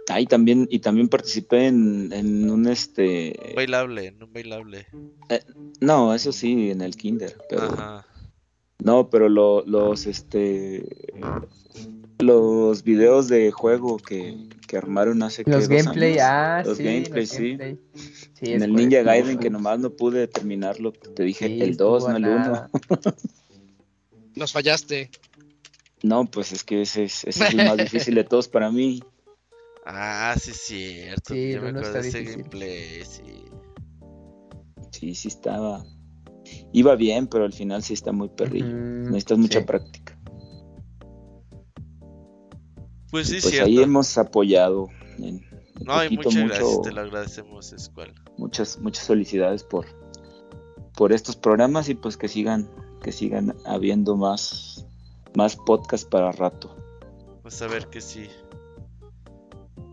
Ah, 0.08 0.20
y 0.20 0.26
también, 0.26 0.68
y 0.70 0.78
también 0.78 1.08
participé 1.08 1.66
en, 1.66 2.12
en 2.12 2.48
un 2.48 2.68
este 2.68 3.52
bailable, 3.56 4.12
no 4.12 4.28
bailable. 4.28 4.86
no, 5.80 6.14
eso 6.14 6.30
sí, 6.30 6.70
en 6.70 6.82
el 6.82 6.94
kinder, 6.96 7.36
pero 7.48 7.64
Ajá. 7.64 8.06
no, 8.78 9.10
pero 9.10 9.28
lo- 9.28 9.64
los 9.66 10.06
este 10.06 10.84
los 12.20 12.84
videos 12.84 13.26
de 13.26 13.50
juego 13.50 13.96
que, 13.96 14.36
que 14.72 14.78
armaron 14.78 15.22
hace 15.22 15.42
Los 15.44 15.68
¿qué? 15.68 15.74
dos 15.76 15.84
gameplay, 15.84 16.12
años. 16.18 16.22
ah, 16.24 16.62
los 16.64 16.78
sí, 16.78 16.84
gameplay, 16.84 17.20
los 17.20 17.28
sí. 17.28 17.56
gameplay. 17.56 17.78
Sí, 18.32 18.52
en 18.54 18.62
el 18.62 18.72
Ninja. 18.74 19.02
Gaiden 19.02 19.38
que 19.38 19.50
nomás 19.50 19.78
no 19.78 19.90
pude 19.90 20.26
terminarlo, 20.28 20.92
te 20.92 21.24
dije 21.24 21.46
Sí, 21.46 21.60
el 21.60 21.76
2, 21.76 22.02
estuvo 22.04 22.10
no 22.10 22.16
el 22.16 22.22
nada. 22.22 22.70
1. 22.88 22.98
Nos 24.34 24.50
fallaste. 24.52 25.10
No, 26.02 26.24
pues 26.24 26.52
es 26.52 26.64
que 26.64 26.80
ese 26.80 27.04
es, 27.04 27.22
ese 27.24 27.44
es 27.44 27.50
el 27.50 27.56
más 27.66 27.76
difícil 27.84 28.14
de 28.14 28.24
todos 28.24 28.48
para 28.48 28.70
mí. 28.70 29.02
Ah, 29.84 30.34
sí, 30.40 30.50
es 30.52 30.60
cierto. 30.62 31.34
Sí, 31.34 31.52
el 31.52 31.60
me 31.60 31.68
acuerdo 31.68 31.80
de 31.92 31.98
está 31.98 31.98
ese 32.08 32.18
difícil. 32.20 32.38
gameplay, 32.38 33.04
sí. 33.04 33.44
Sí, 34.90 35.14
sí 35.14 35.28
estaba. 35.28 35.84
Iba 36.72 36.96
bien, 36.96 37.26
pero 37.26 37.44
al 37.44 37.52
final 37.52 37.82
sí 37.82 37.92
está 37.92 38.10
muy 38.12 38.30
perrillo. 38.30 38.66
Necesitas 38.74 39.36
mucha 39.36 39.66
práctica. 39.66 40.11
Pues 43.12 43.28
sí, 43.28 43.34
pues 43.40 43.44
cierto. 43.52 43.68
ahí 43.68 43.78
hemos 43.80 44.18
apoyado. 44.18 44.88
en- 45.18 45.24
en 45.26 45.84
No, 45.84 46.02
y 46.04 46.16
poquito, 46.16 46.30
muchas 46.30 46.42
mucho- 46.42 46.54
gracias, 46.54 46.82
te 46.82 46.92
lo 46.92 47.00
agradecemos, 47.02 47.72
escuela. 47.72 48.14
muchas 48.38 48.78
muchas 48.78 49.06
felicidades 49.06 49.62
por 49.62 49.86
por 50.96 51.12
estos 51.12 51.36
programas 51.36 51.88
y 51.88 51.94
pues 51.94 52.16
que 52.16 52.26
sigan 52.28 52.68
que 53.02 53.12
sigan 53.12 53.54
habiendo 53.66 54.16
más 54.16 54.86
más 55.36 55.54
podcasts 55.56 56.06
para 56.06 56.32
rato. 56.32 56.74
Pues 57.42 57.60
a 57.62 57.66
ver 57.68 57.86
que 57.88 58.00
sí. 58.00 58.28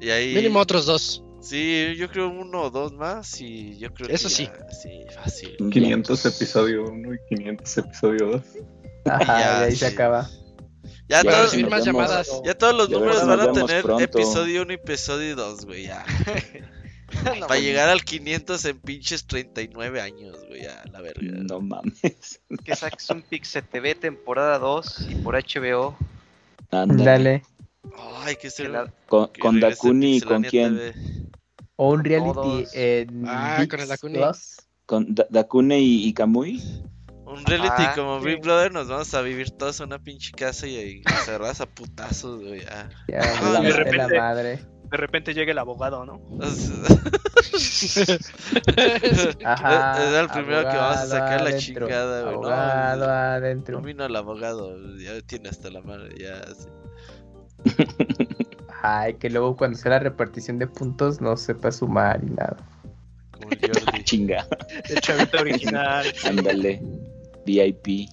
Y 0.01 0.09
ahí. 0.09 0.33
Mínimo 0.35 0.59
otros 0.59 0.85
dos. 0.85 1.23
Sí, 1.41 1.95
yo 1.97 2.09
creo 2.09 2.29
uno 2.29 2.63
o 2.63 2.69
dos 2.69 2.91
más 2.93 3.39
y 3.41 3.77
yo 3.77 3.93
creo 3.93 4.09
Eso 4.09 4.27
que 4.27 4.33
sí. 4.33 4.45
ya- 4.45 4.69
sí, 4.71 4.89
fácil. 5.15 5.55
500 5.71 6.25
episodio 6.25 6.83
1 6.85 7.13
y 7.13 7.17
500 7.29 7.77
episodio 7.77 8.25
2. 8.31 8.41
Ajá, 9.05 9.39
Ya, 9.39 9.61
y 9.61 9.63
ahí 9.69 9.75
se 9.75 9.87
sí. 9.87 9.93
acaba. 9.93 10.29
Ya, 11.09 11.23
Para 11.23 11.37
todos, 11.37 11.53
nos 11.57 11.69
más 11.71 11.85
vemos. 11.85 11.85
llamadas. 11.85 12.41
ya 12.45 12.53
todos 12.57 12.75
los 12.75 12.87
Ya 12.89 12.97
números 12.99 13.25
van 13.27 13.39
a 13.41 13.51
tener 13.51 13.81
pronto. 13.83 14.03
episodio 14.03 14.61
1 14.61 14.71
y 14.71 14.75
episodio 14.75 15.35
2, 15.35 15.65
güey, 15.65 15.83
ya. 15.87 16.05
No, 17.39 17.47
Para 17.47 17.59
llegar 17.59 17.89
al 17.89 18.03
500 18.03 18.63
en 18.65 18.79
pinches 18.81 19.25
39 19.25 19.99
años, 19.99 20.37
güey, 20.47 20.61
ya, 20.61 20.83
la 20.91 21.01
verga. 21.01 21.23
No 21.23 21.59
mames. 21.59 22.39
Que 22.63 22.75
saques 22.75 23.09
un 23.09 23.23
Pixel 23.23 23.63
TV 23.63 23.95
temporada 23.95 24.59
2 24.59 25.07
y 25.09 25.15
por 25.15 25.33
HBO. 25.35 25.97
Ándale. 26.69 27.03
Dale. 27.03 27.43
Ay, 28.23 28.35
que 28.35 28.51
se 28.51 28.69
la- 28.69 28.93
Con, 29.07 29.29
que 29.29 29.39
con 29.41 29.59
Dakuni 29.59 30.17
y 30.17 30.21
con 30.21 30.43
quién? 30.43 30.77
TV. 30.77 30.93
O 31.77 31.89
un 31.93 32.03
reality 32.03 32.31
Todos. 32.33 32.75
en 32.75 33.23
Ah, 33.27 33.55
ViX 33.59 33.69
con 33.71 33.79
el 33.79 33.87
Dakuni. 33.87 34.19
Con 34.85 35.15
Da- 35.15 35.27
Dakune 35.31 35.79
y, 35.79 36.07
y 36.09 36.13
Kamui. 36.13 36.61
Un 37.29 37.45
reality 37.45 37.83
como 37.95 38.19
Big 38.19 38.41
Brother, 38.41 38.71
nos 38.71 38.87
vamos 38.87 39.13
a 39.13 39.21
vivir 39.21 39.51
todos 39.51 39.79
en 39.79 39.87
una 39.87 39.99
pinche 39.99 40.31
casa 40.31 40.67
y 40.67 40.77
ahí 40.77 41.01
cerradas 41.25 41.61
a 41.61 41.65
putazos, 41.67 42.41
güey, 42.41 42.61
ya. 42.61 42.89
Ya, 43.07 43.19
Ah, 43.21 43.49
la, 43.53 43.59
de 43.61 43.69
la 43.69 43.75
repente- 43.77 44.17
madre. 44.17 44.59
de 44.91 44.97
repente 44.97 45.33
llega 45.33 45.51
el 45.51 45.57
abogado, 45.59 46.05
¿no? 46.05 46.21
Ajá, 49.45 50.07
Era 50.09 50.19
el 50.21 50.29
primero 50.29 50.61
que 50.69 50.75
vamos 50.75 50.97
a 50.97 51.05
sacar 51.07 51.41
la 51.41 51.57
chingada, 51.57 52.21
güey. 52.23 52.33
abogado 52.35 53.05
No, 53.05 53.11
adentro. 53.11 53.79
no 53.79 53.85
vino 53.85 54.05
el 54.05 54.15
abogado, 54.15 54.75
ya 54.97 55.19
tiene 55.21 55.49
hasta 55.49 55.69
la 55.69 55.81
madre, 55.81 56.15
ya. 56.19 56.41
sí. 56.55 56.67
Ay, 58.81 59.15
que 59.15 59.29
luego 59.29 59.55
cuando 59.57 59.77
sea 59.77 59.91
la 59.91 59.99
repartición 59.99 60.57
de 60.59 60.67
puntos 60.67 61.19
no 61.19 61.35
sepa 61.37 61.71
sumar 61.71 62.21
y 62.23 62.29
nada. 62.29 62.57
Como 63.31 63.49
el 63.51 63.59
Jordi. 63.59 64.03
Chinga. 64.09 64.47
El 64.89 65.01
chavito 65.01 65.39
original. 65.41 66.05
Ándale. 66.25 66.81
VIP. 67.49 68.07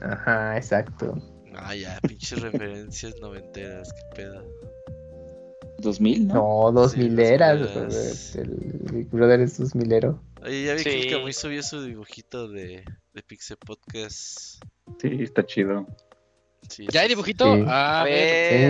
Ajá, 0.00 0.56
exacto. 0.56 1.14
Ah, 1.54 1.74
ya, 1.74 1.98
pinches 2.06 2.40
referencias 2.40 3.14
noventeras, 3.20 3.92
qué 3.92 4.16
pedo. 4.22 4.42
2000, 5.78 6.28
¿no? 6.28 6.34
No, 6.34 6.72
dos 6.72 6.92
Sí, 6.92 7.00
mileras. 7.00 7.74
dos. 7.74 8.36
El 8.36 8.50
Big 8.92 9.08
Brother 9.10 9.40
es 9.40 9.58
dos 9.58 9.74
milero. 9.74 10.22
Oye, 10.42 10.64
ya 10.64 10.74
vi 10.74 10.82
que 10.84 10.90
Sí. 10.92 10.98
el 11.00 11.10
Camuy 11.10 11.32
subió 11.32 11.62
su 11.62 11.82
dibujito 11.82 12.48
de, 12.48 12.84
de 13.14 13.22
Pixel 13.22 13.56
Podcast. 13.56 14.62
Sí, 15.00 15.08
está 15.20 15.44
chido. 15.44 15.86
Sí, 16.68 16.86
¿Ya 16.90 17.00
hay 17.02 17.08
dibujito? 17.08 17.56
Sí. 17.56 17.64
Ah, 17.66 18.02
A 18.02 18.04
ver. 18.04 18.14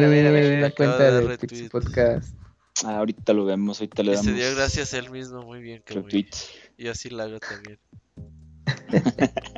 ver, 0.01 0.05
a 0.05 0.09
ver, 0.09 0.27
a 0.27 0.31
ver. 0.31 0.61
la 0.63 0.71
cuenta 0.71 1.11
de 1.21 1.37
de 1.37 1.69
Podcast. 1.71 2.35
Ah, 2.85 2.99
ahorita 2.99 3.33
lo 3.35 3.45
vemos, 3.45 3.81
ahorita 3.81 4.03
le 4.03 4.13
Y 4.13 4.15
damos 4.15 4.27
se 4.27 4.33
dio 4.33 4.55
gracias 4.57 4.95
a 4.95 4.99
él 4.99 5.11
mismo, 5.11 5.43
muy 5.43 5.61
bien, 5.61 5.83
Camuy. 5.85 6.03
retweet. 6.05 6.31
Y 6.79 6.89
así 6.89 7.11
lo 7.11 7.23
hago 7.23 7.39
también. 7.39 7.79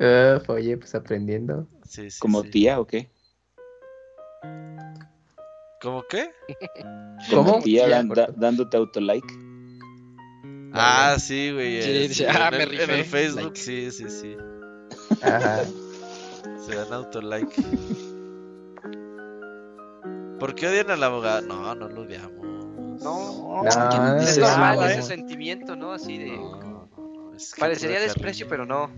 Uf, 0.00 0.48
oye, 0.50 0.76
pues 0.76 0.94
aprendiendo. 0.94 1.66
Sí, 1.84 2.10
sí, 2.10 2.20
¿Como 2.20 2.42
sí. 2.42 2.50
tía 2.50 2.80
o 2.80 2.86
qué? 2.86 3.10
¿Cómo 5.80 6.02
qué? 6.08 6.30
Como 7.30 7.44
¿Cómo? 7.52 7.62
tía 7.62 7.88
Ya, 7.88 7.96
dan- 7.96 8.08
da- 8.08 8.32
dándote 8.36 8.76
autolike. 8.76 9.32
Ah, 10.72 11.16
sí, 11.18 11.50
güey. 11.52 11.82
Sí, 12.08 12.24
en 12.24 12.30
ah, 12.30 12.48
el- 12.52 12.68
me 12.70 12.82
En 12.82 12.90
el 12.90 13.04
Facebook, 13.04 13.42
like. 13.44 13.60
sí, 13.60 13.90
sí, 13.90 14.08
sí. 14.10 14.36
Ajá. 15.22 15.64
Se 16.66 16.74
dan 16.74 16.92
autolike. 16.92 17.54
¿Por 20.38 20.54
qué 20.54 20.68
odian 20.68 20.90
al 20.90 21.02
abogado? 21.02 21.42
No, 21.46 21.74
no 21.74 21.88
lo 21.88 22.02
odiamos. 22.02 22.46
No, 23.02 23.62
No, 23.62 24.16
es 24.16 24.34
sí, 24.34 24.40
normal 24.40 24.78
sí. 24.78 24.84
ese 24.92 25.02
sentimiento, 25.02 25.74
¿no? 25.76 25.92
Así 25.92 26.18
de. 26.18 26.36
No, 26.36 26.56
no, 26.56 26.88
no, 26.96 27.34
es 27.34 27.54
que 27.54 27.60
Parecería 27.60 28.00
desprecio, 28.00 28.46
pero 28.48 28.66
no. 28.66 28.90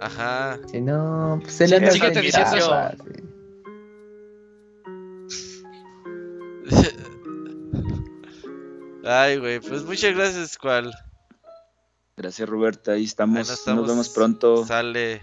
Ajá. 0.00 0.58
Si 0.70 0.80
no, 0.80 1.38
pues 1.42 1.60
él 1.60 1.68
Sí, 1.68 1.74
anda 1.74 1.90
diciendo 1.90 2.20
eso. 2.56 2.90
sí. 3.00 3.22
Ay, 9.04 9.38
güey, 9.38 9.60
pues 9.60 9.82
muchas 9.84 10.14
gracias, 10.14 10.58
cual. 10.58 10.92
Gracias, 12.16 12.48
Roberta. 12.48 12.92
Ahí 12.92 13.04
estamos. 13.04 13.36
Ahí 13.36 13.42
nos 13.42 13.50
estamos. 13.50 13.82
Nos 13.82 13.90
vemos 13.90 14.08
pronto. 14.10 14.66
Sale. 14.66 15.20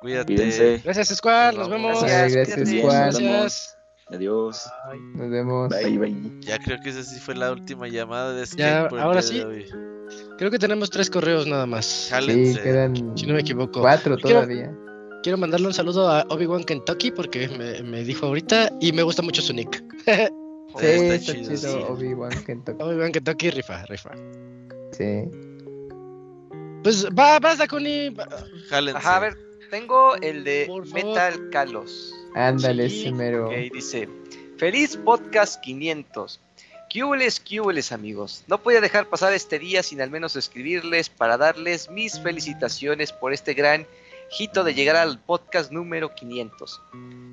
Cuídate. 0.00 0.34
Cuídense. 0.34 0.80
Gracias, 0.84 1.08
Squad. 1.16 1.54
Nos 1.54 1.70
vemos. 1.70 2.02
Gracias. 2.02 2.58
Nos 2.58 3.18
vemos. 3.18 3.76
Adiós. 4.08 4.70
Nos 5.14 5.30
vemos. 5.30 5.68
Bye, 5.70 5.98
bye. 5.98 6.40
Ya 6.40 6.58
creo 6.58 6.80
que 6.80 6.90
esa 6.90 7.02
sí 7.02 7.18
fue 7.18 7.34
la 7.34 7.52
última 7.52 7.88
llamada 7.88 8.32
de 8.32 8.42
el 8.42 9.00
ahora 9.00 9.20
día 9.20 9.22
sí. 9.22 9.38
de 9.38 9.44
hoy. 9.44 9.95
Creo 10.38 10.50
que 10.50 10.58
tenemos 10.58 10.90
tres 10.90 11.08
correos 11.10 11.46
nada 11.46 11.66
más. 11.66 11.84
Sí, 11.86 12.54
quedan 12.62 13.16
Si 13.16 13.26
no 13.26 13.34
me 13.34 13.40
equivoco. 13.40 13.80
cuatro 13.80 14.16
todavía. 14.16 14.72
Quiero 15.22 15.38
mandarle 15.38 15.66
un 15.66 15.74
saludo 15.74 16.08
a 16.08 16.22
Obi-Wan 16.28 16.62
Kentucky 16.64 17.10
porque 17.10 17.48
me, 17.48 17.82
me 17.82 18.04
dijo 18.04 18.26
ahorita 18.26 18.70
y 18.80 18.92
me 18.92 19.02
gusta 19.02 19.22
mucho 19.22 19.42
su 19.42 19.52
nick. 19.52 19.82
Sí, 20.78 20.84
está 20.84 21.14
está 21.14 21.32
chido, 21.32 21.56
chido, 21.56 21.72
sí. 21.72 21.84
Obi-Wan 21.88 22.30
Kentucky. 22.46 22.82
Obi-Wan 22.82 23.10
Kentucky 23.12 23.50
rifa, 23.50 23.86
rifa. 23.86 24.10
Sí. 24.92 25.24
Pues 26.82 27.06
va, 27.18 27.38
vas, 27.38 27.56
Dakuni. 27.58 28.14
Jálense. 28.68 28.98
Ajá, 28.98 29.16
a 29.16 29.20
ver, 29.20 29.36
tengo 29.70 30.16
el 30.16 30.44
de. 30.44 30.68
Metal 30.92 31.48
Kalos. 31.50 32.12
Ándale, 32.34 32.90
Sí, 32.90 33.06
ese 33.06 33.12
mero. 33.12 33.46
Ok, 33.46 33.54
dice: 33.72 34.08
Feliz 34.58 34.98
Podcast 34.98 35.62
500. 35.62 36.40
Cúbules, 36.96 37.40
cúbules, 37.40 37.92
amigos. 37.92 38.42
No 38.46 38.56
podía 38.56 38.80
dejar 38.80 39.06
pasar 39.06 39.34
este 39.34 39.58
día 39.58 39.82
sin 39.82 40.00
al 40.00 40.10
menos 40.10 40.34
escribirles 40.34 41.10
para 41.10 41.36
darles 41.36 41.90
mis 41.90 42.18
felicitaciones 42.18 43.12
por 43.12 43.34
este 43.34 43.52
gran 43.52 43.86
hito 44.38 44.64
de 44.64 44.72
llegar 44.72 44.96
al 44.96 45.18
podcast 45.18 45.70
número 45.70 46.14
500. 46.14 46.80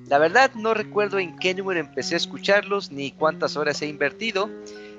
La 0.07 0.17
verdad 0.17 0.51
no 0.55 0.73
recuerdo 0.73 1.17
en 1.17 1.39
qué 1.39 1.53
número 1.53 1.79
empecé 1.79 2.15
a 2.15 2.17
escucharlos 2.17 2.91
ni 2.91 3.13
cuántas 3.13 3.55
horas 3.55 3.81
he 3.81 3.87
invertido 3.87 4.49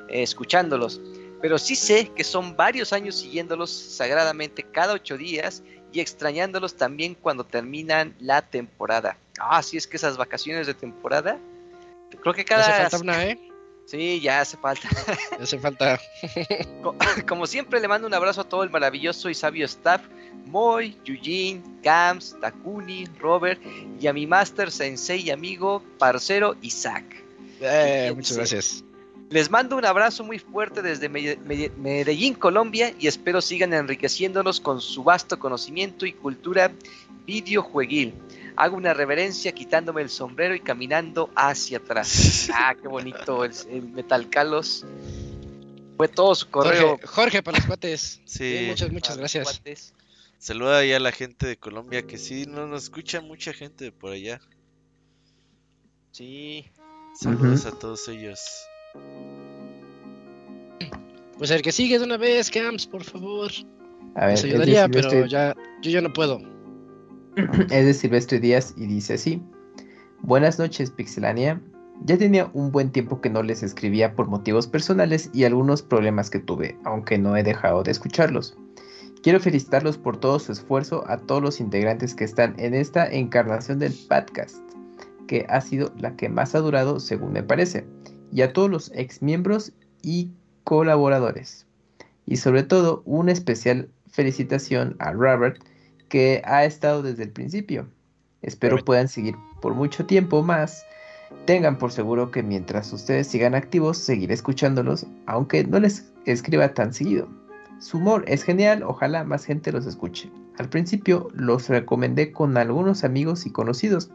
eh, 0.09 0.23
escuchándolos, 0.23 0.99
pero 1.43 1.59
sí 1.59 1.77
sé 1.77 2.09
que 2.17 2.25
son 2.25 2.57
varios 2.57 2.95
años 2.95 3.17
siguiéndolos 3.17 3.71
sagradamente 3.71 4.63
cada 4.63 4.95
ocho 4.95 5.19
días 5.19 5.63
y 5.93 6.01
extrañándolos 6.01 6.75
también 6.75 7.15
cuando 7.15 7.45
terminan 7.45 8.15
la 8.19 8.41
temporada. 8.41 9.19
Ah, 9.39 9.63
sí 9.63 9.77
es 9.77 9.87
que 9.87 9.99
esas 9.99 10.17
vacaciones 10.17 10.67
de 10.67 10.73
temporada, 10.73 11.39
creo 12.23 12.33
que 12.33 12.47
cada... 12.47 12.63
Hace 12.63 12.81
falta 12.81 12.99
una, 12.99 13.27
¿eh? 13.27 13.39
Sí, 13.87 14.21
ya 14.21 14.41
hace 14.41 14.57
falta. 14.57 14.89
Hace 15.39 15.59
falta. 15.59 16.01
Co- 16.83 16.97
Como 17.29 17.47
siempre, 17.47 17.81
le 17.81 17.89
mando 17.89 18.07
un 18.07 18.15
abrazo 18.15 18.41
a 18.41 18.49
todo 18.49 18.63
el 18.63 18.71
maravilloso 18.71 19.29
y 19.29 19.35
sabio 19.35 19.67
staff: 19.67 20.03
Moy, 20.47 20.97
Yujin, 21.05 21.63
Gams, 21.83 22.37
Takuni, 22.41 23.07
Robert 23.19 23.61
y 24.01 24.07
a 24.07 24.13
mi 24.13 24.27
master, 24.27 24.71
sensei 24.71 25.21
y 25.23 25.31
amigo, 25.31 25.83
parcero 25.99 26.57
Isaac. 26.63 27.05
Eh, 27.61 28.13
muchas 28.15 28.37
gracias. 28.37 28.85
Les 29.31 29.51
mando 29.51 29.77
un 29.77 29.85
abrazo 29.85 30.23
muy 30.23 30.39
fuerte 30.39 30.81
desde 30.83 31.09
Mede- 31.09 31.39
Mede- 31.45 31.71
Medellín, 31.77 32.35
Colombia, 32.35 32.95
y 32.99 33.07
espero 33.07 33.41
sigan 33.41 33.73
enriqueciéndonos 33.73 34.61
con 34.61 34.81
su 34.81 35.03
vasto 35.03 35.39
conocimiento 35.39 36.07
y 36.07 36.13
cultura 36.13 36.71
videojueguil. 37.27 38.15
Hago 38.57 38.77
una 38.77 38.95
reverencia 38.95 39.53
quitándome 39.53 40.03
el 40.03 40.09
sombrero 40.11 40.55
y 40.55 40.61
caminando 40.61 41.31
hacia 41.35 41.79
atrás. 41.79 42.49
Ah, 42.55 42.75
qué 42.81 42.87
bonito 42.89 43.45
el, 43.45 43.53
el 43.71 43.83
Metal 43.83 44.29
Calos. 44.31 44.85
Fue 45.97 46.09
todo 46.09 46.35
su 46.35 46.49
correo. 46.51 46.91
Jorge, 46.91 47.07
Jorge, 47.07 47.43
para 47.43 47.59
los 47.59 47.67
cuates. 47.67 48.21
Sí. 48.25 48.59
Sí, 48.59 48.67
muchas, 48.69 48.91
muchas 48.93 49.17
gracias. 49.17 49.45
cuates. 49.45 49.95
Saluda 50.39 50.79
ahí 50.79 50.93
a 50.93 51.01
la 51.01 51.11
gente 51.13 51.47
de 51.47 51.57
Colombia 51.57 52.03
que 52.07 52.19
sí, 52.19 52.45
no 52.47 52.67
nos 52.67 52.85
escucha 52.85 53.21
mucha 53.21 53.53
gente 53.53 53.85
de 53.85 53.93
por 53.93 54.13
allá. 54.13 54.41
Sí. 56.13 56.65
Saludos 57.19 57.65
a 57.67 57.73
todos 57.79 58.07
ellos. 58.09 58.41
Pues 61.39 61.51
el 61.51 61.63
que 61.63 61.73
sigue 61.73 61.99
de 61.99 62.05
una 62.05 62.17
vez, 62.17 62.51
Camps, 62.51 62.87
por 62.87 63.03
favor. 63.05 63.51
A 64.15 64.27
ver, 64.27 64.35
Nos 64.35 64.45
ayudaría, 64.45 64.89
pero 64.89 65.11
Silvestre- 65.11 65.29
ya, 65.29 65.55
yo 65.83 65.91
ya 65.91 66.01
no 66.01 66.13
puedo. 66.13 66.41
es 67.71 67.87
de 67.87 67.95
Silvestre 67.95 68.39
Díaz 68.39 68.75
y 68.77 68.87
dice 68.87 69.15
así. 69.15 69.43
Buenas 70.23 70.59
noches, 70.59 70.91
Pixelania. 70.91 71.61
Ya 72.05 72.17
tenía 72.17 72.51
un 72.53 72.71
buen 72.71 72.91
tiempo 72.91 73.21
que 73.21 73.31
no 73.31 73.43
les 73.43 73.63
escribía 73.63 74.15
por 74.15 74.29
motivos 74.29 74.67
personales 74.67 75.31
y 75.33 75.45
algunos 75.45 75.83
problemas 75.83 76.31
que 76.31 76.39
tuve, 76.39 76.79
aunque 76.85 77.19
no 77.19 77.37
he 77.37 77.43
dejado 77.43 77.83
de 77.83 77.91
escucharlos. 77.91 78.57
Quiero 79.23 79.41
felicitarlos 79.41 79.97
por 79.97 80.19
todo 80.19 80.39
su 80.39 80.53
esfuerzo 80.53 81.05
a 81.09 81.17
todos 81.17 81.43
los 81.43 81.61
integrantes 81.61 82.15
que 82.15 82.25
están 82.25 82.55
en 82.59 82.75
esta 82.75 83.07
encarnación 83.07 83.79
del 83.79 83.95
podcast, 84.09 84.59
que 85.27 85.47
ha 85.49 85.61
sido 85.61 85.93
la 85.99 86.15
que 86.17 86.29
más 86.29 86.55
ha 86.55 86.61
durado 86.61 87.01
según 87.01 87.33
me 87.33 87.43
parece, 87.43 87.87
y 88.33 88.43
a 88.43 88.53
todos 88.53 88.71
los 88.71 88.93
ex 88.95 89.23
miembros 89.23 89.73
y 90.03 90.31
colaboradores. 90.63 91.67
Y 92.27 92.37
sobre 92.37 92.63
todo, 92.63 93.03
una 93.07 93.33
especial 93.33 93.89
felicitación 94.09 94.97
a 94.99 95.13
Robert, 95.13 95.59
que 96.09 96.43
ha 96.45 96.65
estado 96.65 97.03
desde 97.03 97.25
el 97.25 97.31
principio. 97.31 97.89
Espero 98.43 98.77
puedan 98.85 99.09
seguir 99.09 99.35
por 99.63 99.75
mucho 99.75 100.05
tiempo 100.05 100.43
más. 100.43 100.85
Tengan 101.47 101.79
por 101.79 101.93
seguro 101.93 102.31
que 102.31 102.43
mientras 102.43 102.93
ustedes 102.93 103.27
sigan 103.27 103.55
activos, 103.55 103.99
seguiré 103.99 104.35
escuchándolos, 104.35 105.07
aunque 105.27 105.65
no 105.65 105.81
les 105.81 106.13
escriba 106.27 106.75
tan 106.75 106.93
seguido. 106.93 107.29
Su 107.81 107.99
humor 107.99 108.25
es 108.29 108.43
genial, 108.45 108.83
ojalá 108.83 109.25
más 109.25 109.45
gente 109.45 109.73
los 109.73 109.87
escuche. 109.87 110.31
Al 110.59 110.69
principio 110.69 111.29
los 111.33 111.69
recomendé 111.69 112.33
con 112.33 112.57
algunos 112.57 113.03
amigos 113.05 113.47
y 113.47 113.51
conocidos, 113.51 114.11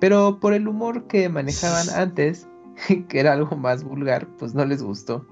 pero 0.00 0.40
por 0.40 0.52
el 0.52 0.66
humor 0.66 1.06
que 1.06 1.28
manejaban 1.28 1.88
antes, 1.94 2.48
que 3.08 3.20
era 3.20 3.32
algo 3.32 3.56
más 3.56 3.84
vulgar, 3.84 4.26
pues 4.38 4.54
no 4.54 4.64
les 4.64 4.82
gustó. 4.82 5.26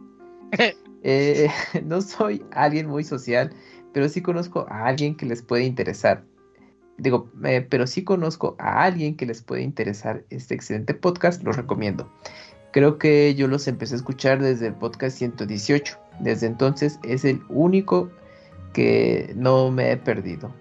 Eh, 1.08 1.48
no 1.84 2.02
soy 2.02 2.44
alguien 2.50 2.88
muy 2.88 3.04
social, 3.04 3.52
pero 3.92 4.08
sí 4.08 4.22
conozco 4.22 4.66
a 4.68 4.86
alguien 4.86 5.16
que 5.16 5.26
les 5.26 5.42
puede 5.42 5.64
interesar. 5.64 6.24
Digo, 6.98 7.30
pero 7.68 7.86
sí 7.86 8.04
conozco 8.04 8.56
a 8.58 8.84
alguien 8.84 9.16
que 9.16 9.26
les 9.26 9.42
puede 9.42 9.62
interesar 9.62 10.24
este 10.30 10.54
excelente 10.54 10.94
podcast, 10.94 11.42
los 11.42 11.56
recomiendo. 11.56 12.10
Creo 12.72 12.98
que 12.98 13.34
yo 13.34 13.48
los 13.48 13.68
empecé 13.68 13.94
a 13.94 13.96
escuchar 13.96 14.40
desde 14.40 14.68
el 14.68 14.74
podcast 14.74 15.16
118. 15.18 15.98
Desde 16.20 16.46
entonces 16.46 16.98
es 17.02 17.24
el 17.24 17.42
único 17.48 18.10
que 18.72 19.32
no 19.34 19.70
me 19.70 19.92
he 19.92 19.96
perdido. 19.96 20.52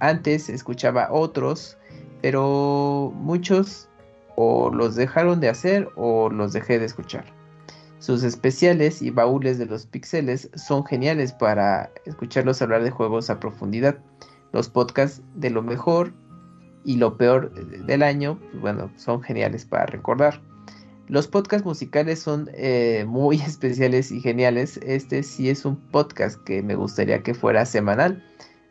Antes 0.00 0.48
escuchaba 0.48 1.08
otros, 1.10 1.78
pero 2.20 3.12
muchos 3.16 3.88
o 4.36 4.70
los 4.70 4.96
dejaron 4.96 5.40
de 5.40 5.48
hacer 5.48 5.88
o 5.96 6.28
los 6.28 6.52
dejé 6.52 6.78
de 6.78 6.86
escuchar. 6.86 7.24
Sus 8.04 8.22
especiales 8.22 9.00
y 9.00 9.08
baúles 9.08 9.56
de 9.56 9.64
los 9.64 9.86
pixeles 9.86 10.50
son 10.56 10.84
geniales 10.84 11.32
para 11.32 11.90
escucharlos 12.04 12.60
hablar 12.60 12.84
de 12.84 12.90
juegos 12.90 13.30
a 13.30 13.40
profundidad. 13.40 13.96
Los 14.52 14.68
podcasts 14.68 15.22
de 15.36 15.48
lo 15.48 15.62
mejor 15.62 16.12
y 16.84 16.98
lo 16.98 17.16
peor 17.16 17.50
del 17.54 18.02
año, 18.02 18.38
pues 18.50 18.60
bueno, 18.60 18.90
son 18.96 19.22
geniales 19.22 19.64
para 19.64 19.86
recordar. 19.86 20.42
Los 21.08 21.28
podcasts 21.28 21.64
musicales 21.64 22.18
son 22.18 22.50
eh, 22.52 23.06
muy 23.08 23.36
especiales 23.40 24.12
y 24.12 24.20
geniales. 24.20 24.78
Este 24.82 25.22
sí 25.22 25.48
es 25.48 25.64
un 25.64 25.76
podcast 25.76 26.38
que 26.44 26.62
me 26.62 26.74
gustaría 26.74 27.22
que 27.22 27.32
fuera 27.32 27.64
semanal, 27.64 28.22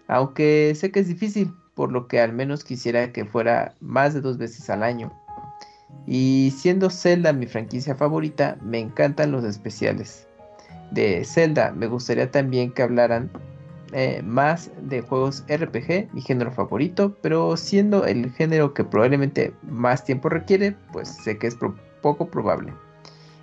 aunque 0.08 0.74
sé 0.76 0.92
que 0.92 1.00
es 1.00 1.08
difícil, 1.08 1.52
por 1.74 1.92
lo 1.92 2.08
que 2.08 2.20
al 2.20 2.34
menos 2.34 2.64
quisiera 2.64 3.12
que 3.12 3.26
fuera 3.26 3.74
más 3.80 4.14
de 4.14 4.22
dos 4.22 4.38
veces 4.38 4.70
al 4.70 4.84
año. 4.84 5.12
Y 6.06 6.54
siendo 6.58 6.90
Zelda 6.90 7.34
mi 7.34 7.46
franquicia 7.46 7.96
favorita, 7.96 8.58
me 8.62 8.80
encantan 8.80 9.32
los 9.32 9.44
especiales. 9.44 10.28
De 10.92 11.24
Zelda 11.26 11.72
me 11.72 11.88
gustaría 11.88 12.30
también 12.30 12.72
que 12.72 12.84
hablaran 12.84 13.32
eh, 13.94 14.22
más 14.24 14.72
de 14.82 15.02
juegos 15.02 15.44
RPG, 15.48 16.14
mi 16.14 16.22
género 16.22 16.52
favorito, 16.52 17.16
pero 17.22 17.56
siendo 17.58 18.06
el 18.06 18.32
género 18.32 18.74
que 18.74 18.84
probablemente 18.84 19.54
más 19.62 20.04
tiempo 20.04 20.30
requiere, 20.30 20.76
pues 20.92 21.10
sé 21.10 21.38
que 21.38 21.48
es 21.48 21.58
poco 22.02 22.28
probable. 22.28 22.74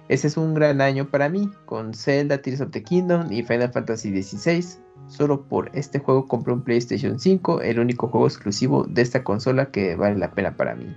Ese 0.08 0.26
es 0.26 0.36
un 0.36 0.54
gran 0.54 0.80
año 0.80 1.08
para 1.08 1.28
mí, 1.28 1.48
con 1.66 1.94
Zelda, 1.94 2.42
Tears 2.42 2.60
of 2.60 2.72
the 2.72 2.82
Kingdom 2.82 3.30
y 3.32 3.44
Final 3.44 3.72
Fantasy 3.72 4.10
XVI. 4.22 4.80
Solo 5.06 5.42
por 5.42 5.70
este 5.72 6.00
juego 6.00 6.26
compré 6.26 6.52
un 6.52 6.62
PlayStation 6.62 7.20
5, 7.20 7.62
el 7.62 7.78
único 7.78 8.08
juego 8.08 8.26
exclusivo 8.26 8.84
de 8.88 9.02
esta 9.02 9.22
consola 9.22 9.70
que 9.70 9.94
vale 9.94 10.18
la 10.18 10.32
pena 10.32 10.56
para 10.56 10.74
mí. 10.74 10.96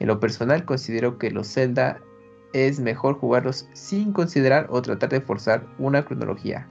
En 0.00 0.08
lo 0.08 0.20
personal 0.20 0.64
considero 0.64 1.18
que 1.18 1.30
los 1.30 1.52
Zelda 1.52 2.00
es 2.52 2.80
mejor 2.80 3.18
jugarlos 3.18 3.68
sin 3.72 4.12
considerar 4.12 4.66
o 4.70 4.80
tratar 4.82 5.10
de 5.10 5.20
forzar 5.20 5.66
una 5.78 6.04
cronología. 6.04 6.66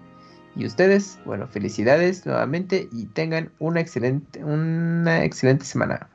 Y 0.55 0.65
ustedes, 0.65 1.19
bueno, 1.25 1.47
felicidades 1.47 2.25
nuevamente 2.25 2.87
y 2.91 3.05
tengan 3.07 3.51
una 3.59 3.81
excelente, 3.81 4.43
una 4.43 5.23
excelente 5.23 5.65
semana. 5.65 6.09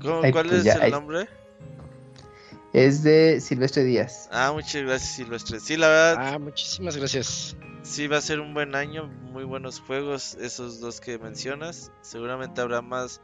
¿Cuál 0.00 0.32
pues 0.32 0.66
es 0.66 0.76
el 0.76 0.90
nombre? 0.90 1.28
Es 2.72 3.02
de 3.02 3.40
Silvestre 3.40 3.84
Díaz. 3.84 4.28
Ah, 4.30 4.52
muchas 4.52 4.82
gracias 4.82 5.14
Silvestre. 5.14 5.60
Sí, 5.60 5.76
la 5.76 5.88
verdad. 5.88 6.34
Ah, 6.34 6.38
muchísimas 6.38 6.96
gracias. 6.96 7.56
Sí, 7.82 8.06
va 8.06 8.18
a 8.18 8.20
ser 8.20 8.40
un 8.40 8.52
buen 8.52 8.74
año, 8.74 9.06
muy 9.06 9.44
buenos 9.44 9.80
juegos, 9.80 10.34
esos 10.40 10.80
dos 10.80 11.00
que 11.00 11.18
mencionas. 11.18 11.90
Seguramente 12.02 12.60
habrá 12.60 12.82
más. 12.82 13.20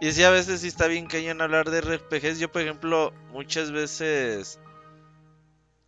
Y 0.00 0.12
sí, 0.12 0.22
a 0.22 0.30
veces 0.30 0.62
sí 0.62 0.68
está 0.68 0.86
bien 0.86 1.06
cañón 1.06 1.42
hablar 1.42 1.70
de 1.70 1.80
RPGs. 1.80 2.38
Yo, 2.38 2.50
por 2.50 2.62
ejemplo, 2.62 3.12
muchas 3.32 3.70
veces 3.70 4.58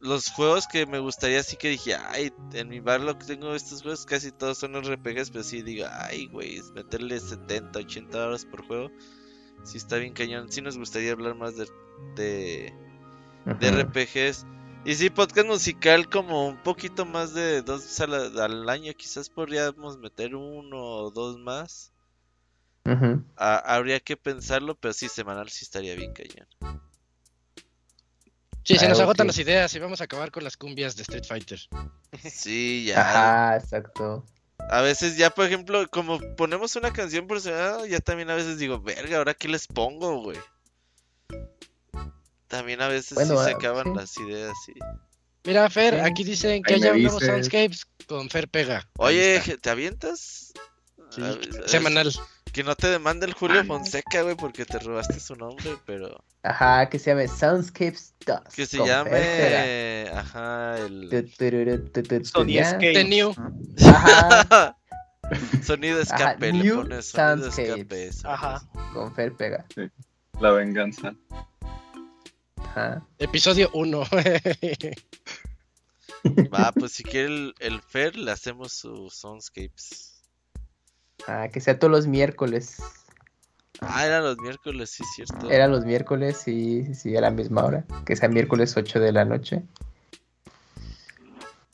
los 0.01 0.31
juegos 0.31 0.67
que 0.67 0.85
me 0.85 0.99
gustaría 0.99 1.41
así 1.41 1.57
que 1.57 1.69
dije, 1.69 1.95
ay, 1.95 2.33
en 2.53 2.69
mi 2.69 2.81
bar 2.81 3.01
que 3.17 3.25
tengo 3.25 3.55
estos 3.55 3.83
juegos, 3.83 4.05
casi 4.05 4.33
todos 4.33 4.59
son 4.59 4.75
RPGs, 4.75 5.31
pero 5.31 5.45
sí 5.45 5.63
digo, 5.63 5.87
ay, 5.91 6.27
güey, 6.27 6.61
meterle 6.75 7.21
70, 7.21 7.79
80 7.79 8.27
horas 8.27 8.45
por 8.45 8.67
juego. 8.67 8.91
Sí 9.63 9.79
está 9.79 9.97
bien 9.97 10.13
cañón. 10.13 10.51
Sí 10.51 10.61
nos 10.61 10.77
gustaría 10.77 11.13
hablar 11.13 11.37
más 11.37 11.55
de, 11.57 11.69
de, 12.17 12.73
RPGs. 13.71 14.45
Y 14.85 14.95
sí, 14.97 15.09
podcast 15.09 15.47
musical 15.47 16.11
como 16.11 16.49
un 16.49 16.63
poquito 16.63 17.07
más 17.07 17.33
de 17.33 17.63
dos 17.63 18.01
al, 18.01 18.39
al 18.39 18.69
año. 18.69 18.93
Quizás 18.95 19.31
podríamos 19.31 19.99
meter 19.99 20.35
uno 20.35 20.83
o 20.83 21.11
dos 21.11 21.39
más. 21.39 21.93
Habría 23.37 24.01
que 24.01 24.17
pensarlo, 24.17 24.75
pero 24.75 24.93
sí, 24.93 25.09
semanal 25.09 25.49
sí 25.49 25.65
estaría 25.65 25.95
bien 25.95 26.13
cañón. 26.13 26.49
Sí, 28.65 28.79
se 28.79 28.89
nos 28.89 29.01
ah, 29.01 29.03
agotan 29.03 29.27
las 29.27 29.39
ideas 29.39 29.75
y 29.75 29.81
vamos 29.81 30.01
a 30.01 30.05
acabar 30.05 30.31
con 30.31 30.45
las 30.45 30.57
cumbias 30.57 30.95
de 30.97 31.03
Street 31.03 31.25
Fighter. 31.25 31.61
Sí, 32.31 32.85
ya. 32.87 33.53
Ah, 33.53 33.57
exacto. 33.57 34.25
A 34.71 34.83
veces 34.83 35.17
ya, 35.17 35.31
por 35.31 35.47
ejemplo, 35.47 35.89
como 35.89 36.21
ponemos 36.37 36.77
una 36.77 36.93
canción 36.93 37.27
por 37.27 37.41
semana, 37.41 37.87
ya 37.87 38.01
también 38.01 38.31
a 38.31 38.35
veces 38.35 38.59
digo, 38.59 38.81
verga, 38.81 39.19
¿ahora 39.19 39.35
qué 39.35 39.49
les 39.49 39.67
pongo, 39.67 40.23
güey? 40.23 40.39
También 42.47 42.83
a 42.83 42.89
veces 42.89 43.19
sí 43.19 43.27
se 43.27 43.35
ah, 43.35 43.57
acaban 43.57 43.97
las 43.97 44.17
ideas, 44.19 44.53
sí. 44.65 44.75
Mira, 45.45 45.69
Fer, 45.71 46.01
aquí 46.01 46.23
dicen 46.23 46.63
que 46.63 46.75
haya 46.75 46.95
nuevos 46.95 47.25
soundscapes 47.25 47.87
con 48.07 48.31
Fer 48.31 48.49
Pega. 48.49 48.89
Oye, 48.99 49.41
¿te 49.61 49.71
avientas? 49.71 50.53
Sí, 51.11 51.23
semanal. 51.67 52.13
Que 52.53 52.63
no 52.63 52.75
te 52.75 52.89
demande 52.89 53.25
el 53.27 53.33
Julio 53.33 53.65
Fonseca, 53.65 54.23
güey, 54.23 54.37
porque 54.37 54.67
te 54.67 54.79
robaste 54.79 55.19
su 55.19 55.35
nombre, 55.37 55.77
pero. 55.87 56.23
Ajá, 56.43 56.89
que 56.91 56.99
se 56.99 57.11
llame 57.11 57.27
Soundscapes 57.27 58.15
Dust. 58.27 58.55
Que 58.55 58.67
se 58.67 58.79
llame. 58.79 60.11
Ajá, 60.13 60.79
el. 60.79 61.33
Sony 62.25 62.59
Escape. 62.59 63.05
New. 63.05 63.35
Ajá. 63.87 64.77
Sonido 65.63 66.01
escape, 66.01 66.53
le 66.53 66.75
pones 66.75 67.07
sonido 67.07 67.49
escape. 67.49 68.11
Ajá. 68.25 68.63
Con 68.93 69.15
Fer 69.15 69.33
pega. 69.33 69.65
Sí. 69.75 69.83
La 70.41 70.51
venganza. 70.51 71.15
Ajá. 72.57 73.03
Episodio 73.19 73.71
1. 73.73 74.01
Va, 76.53 76.73
pues 76.79 76.93
si 76.93 77.03
quiere 77.03 77.27
el, 77.27 77.55
el 77.61 77.81
Fer, 77.81 78.17
le 78.17 78.31
hacemos 78.31 78.73
sus 78.73 79.15
Soundscapes. 79.15 80.12
Ah, 81.27 81.49
que 81.53 81.61
sea 81.61 81.79
todos 81.79 81.91
los 81.91 82.07
miércoles. 82.07 82.83
Ah, 83.81 84.07
eran 84.07 84.23
los 84.23 84.39
miércoles, 84.39 84.91
sí, 84.91 85.05
cierto. 85.15 85.51
Eran 85.51 85.73
los 85.73 85.85
miércoles, 85.85 86.37
sí, 86.37 86.95
sí, 86.95 87.17
a 87.17 87.21
la 87.21 87.31
misma 87.31 87.65
hora. 87.65 87.85
Que 88.05 88.15
sea 88.17 88.29
miércoles 88.29 88.77
8 88.77 89.01
de 89.01 89.13
la 89.13 89.25
noche. 89.25 89.63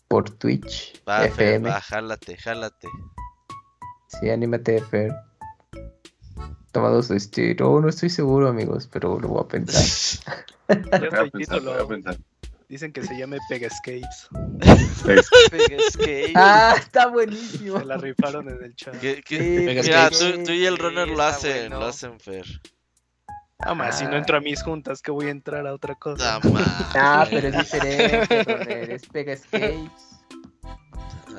Por 0.09 0.31
Twitch. 0.31 1.02
Va, 1.07 1.25
FM. 1.27 1.68
va, 1.68 1.81
jálate, 1.81 2.36
jálate. 2.36 2.89
Sí, 4.07 4.31
anímate, 4.31 4.81
Fer. 4.81 5.12
Tomados 6.73 7.10
este. 7.10 7.55
No, 7.57 7.81
no 7.81 7.89
estoy 7.89 8.09
seguro, 8.09 8.49
amigos, 8.49 8.89
pero 8.91 9.18
lo 9.20 9.28
voy 9.28 9.43
a 9.44 9.49
pensar. 9.49 10.36
Yo 10.68 11.10
voy 11.10 11.28
a 11.28 11.31
pensar, 11.31 11.62
lo 11.62 11.73
voy 11.73 11.83
a 11.83 11.86
pensar. 11.86 12.18
Dicen 12.68 12.92
que 12.92 13.02
se 13.02 13.16
llame 13.16 13.38
Pegascapes. 13.48 14.28
Pegascapes. 15.50 16.32
Ah, 16.34 16.74
está 16.78 17.06
buenísimo. 17.06 17.78
Se 17.78 17.84
la 17.86 17.97
rifaron 17.97 18.50
en 18.50 18.62
el 18.62 18.76
chat. 18.76 18.94
mira, 19.02 20.10
tú, 20.10 20.52
y 20.52 20.66
el 20.66 20.76
runner 20.76 21.08
lo 21.08 21.22
hacen, 21.22 21.70
lo 21.70 21.86
hacen 21.86 22.20
Fer. 22.20 22.44
Ah, 23.60 23.74
más, 23.74 23.98
si 23.98 24.05
no 24.05 24.16
entro 24.16 24.36
a 24.36 24.40
mis 24.40 24.62
juntas, 24.62 25.00
que 25.00 25.10
voy 25.10 25.26
a 25.26 25.30
entrar 25.30 25.66
a 25.66 25.72
otra 25.72 25.94
cosa. 25.94 26.40
Ah, 26.94 27.26
pero 27.30 27.48
es 27.48 27.58
diferente, 27.58 28.44
runner. 28.44 28.90
Es 28.90 29.06
Pegascapes. 29.06 29.90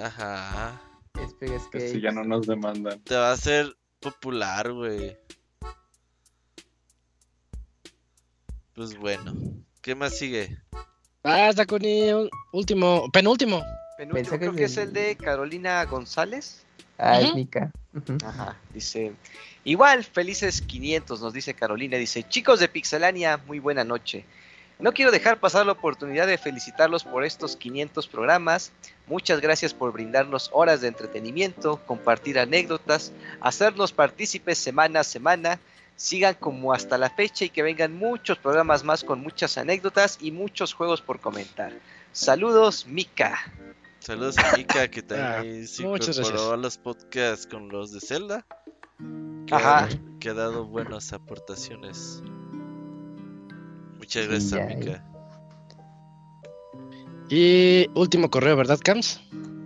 Ajá. 0.01 0.81
Es 1.23 1.33
Pegascapes. 1.35 1.91
Si 1.91 2.01
ya 2.01 2.11
no 2.11 2.23
nos 2.23 2.47
demandan. 2.47 3.03
Te 3.03 3.15
va 3.15 3.29
a 3.29 3.33
hacer 3.33 3.77
popular, 3.99 4.73
güey. 4.73 5.15
Pues 8.73 8.97
bueno. 8.97 9.33
¿Qué 9.81 9.95
más 9.95 10.17
sigue? 10.17 10.57
Basta 11.23 11.65
con 11.65 11.83
el 11.83 12.29
último, 12.53 13.09
penúltimo. 13.11 13.61
Penúltimo 13.97 14.37
creo 14.37 14.53
que, 14.53 14.63
es 14.63 14.77
el 14.77 14.93
de 14.93 15.17
Carolina 15.17 15.83
González. 15.85 16.63
Ah, 16.97 17.19
Mica. 17.35 17.71
Ajá, 18.25 18.57
dice, 18.73 19.13
igual, 19.63 20.03
felices 20.03 20.61
500, 20.61 21.21
nos 21.21 21.33
dice 21.33 21.53
Carolina, 21.53 21.97
dice, 21.97 22.23
chicos 22.27 22.59
de 22.59 22.69
Pixelania, 22.69 23.37
muy 23.47 23.59
buena 23.59 23.83
noche. 23.83 24.25
No 24.79 24.93
quiero 24.93 25.11
dejar 25.11 25.41
pasar 25.41 25.65
la 25.65 25.73
oportunidad 25.73 26.25
de 26.25 26.37
felicitarlos 26.37 27.03
por 27.03 27.25
estos 27.25 27.57
500 27.57 28.07
programas. 28.07 28.71
Muchas 29.07 29.41
gracias 29.41 29.73
por 29.73 29.91
brindarnos 29.91 30.49
horas 30.53 30.79
de 30.79 30.87
entretenimiento, 30.87 31.81
compartir 31.85 32.39
anécdotas, 32.39 33.11
hacernos 33.41 33.91
partícipes 33.91 34.57
semana 34.57 35.01
a 35.01 35.03
semana 35.03 35.59
sigan 35.99 36.35
como 36.35 36.71
hasta 36.71 36.97
la 36.97 37.09
fecha 37.09 37.43
y 37.43 37.49
que 37.49 37.61
vengan 37.61 37.93
muchos 37.93 38.37
programas 38.37 38.85
más 38.85 39.03
con 39.03 39.19
muchas 39.19 39.57
anécdotas 39.57 40.17
y 40.21 40.31
muchos 40.31 40.73
juegos 40.73 41.01
por 41.01 41.19
comentar. 41.19 41.73
Saludos, 42.13 42.87
Mika. 42.87 43.37
Saludos 43.99 44.37
a 44.37 44.55
Mika 44.55 44.87
que 44.87 45.01
también 45.03 45.67
se 45.67 45.83
incorporó 45.83 46.53
a 46.53 46.57
los 46.57 46.77
podcasts 46.77 47.45
con 47.45 47.67
los 47.67 47.91
de 47.91 47.99
Zelda. 47.99 48.45
Que 49.45 49.55
Ajá. 49.55 49.85
Ha, 49.85 49.89
que 50.21 50.29
ha 50.29 50.33
dado 50.33 50.65
buenas 50.65 51.11
aportaciones. 51.11 52.23
Muchas 53.97 54.27
gracias, 54.27 54.67
Mika. 54.67 55.03
Y 57.27 57.87
último 57.93 58.31
correo, 58.31 58.55
¿verdad, 58.55 58.79
Cams? 58.81 59.21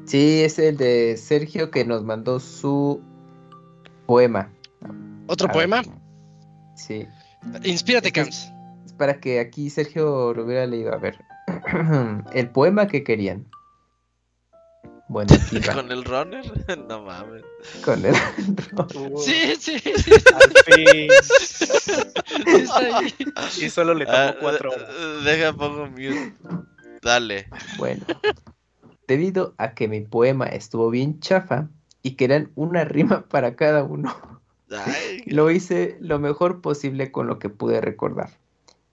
Sí, 0.06 0.42
es 0.42 0.58
el 0.58 0.78
de 0.78 1.16
Sergio 1.16 1.70
que 1.70 1.86
nos 1.86 2.04
mandó 2.04 2.40
su 2.40 3.00
poema. 4.08 4.52
¿Otro 5.28 5.48
poema? 5.50 5.84
Sí. 6.76 7.08
Inspírate, 7.64 8.12
Cams. 8.12 8.52
Es 8.86 8.94
para 8.94 9.20
que 9.20 9.40
aquí 9.40 9.70
Sergio 9.70 10.34
lo 10.34 10.46
hubiera 10.46 10.66
leído. 10.66 10.94
A 10.94 10.98
ver. 10.98 11.18
El 12.34 12.50
poema 12.50 12.88
que 12.88 13.04
querían. 13.04 13.48
Bueno, 15.10 15.34
aquí 15.46 15.60
va. 15.60 15.74
¿Con 15.74 15.92
el 15.92 16.04
runner? 16.06 16.44
No 16.88 17.04
mames. 17.04 17.44
Con 17.84 18.06
el 18.06 18.16
runner? 18.72 19.18
Sí, 19.18 19.56
sí. 19.60 19.74
Al 20.34 20.52
fin. 20.66 21.10
Está 22.48 22.98
ahí. 22.98 23.14
Y 23.62 23.70
solo 23.70 23.94
le 23.94 24.06
tomó 24.06 24.18
Ah, 24.18 24.36
cuatro 24.40 24.72
horas. 24.72 24.90
Deja, 25.24 25.54
pongo 25.54 25.88
mute. 25.88 26.34
Dale. 27.02 27.48
Bueno, 27.78 28.06
debido 29.08 29.54
a 29.58 29.74
que 29.74 29.88
mi 29.90 30.02
poema 30.02 30.46
estuvo 30.48 30.90
bien 30.90 31.20
chafa 31.20 31.68
y 32.02 32.12
que 32.16 32.26
eran 32.26 32.52
una 32.56 32.86
rima 32.86 33.28
para 33.28 33.56
cada 33.56 33.84
uno, 33.84 34.33
Ay, 34.74 35.24
lo 35.28 35.52
hice 35.52 35.98
lo 36.00 36.20
mejor 36.20 36.62
posible 36.62 37.12
con 37.12 37.28
lo 37.28 37.40
que 37.40 37.50
pude 37.50 37.82
recordar. 37.82 38.30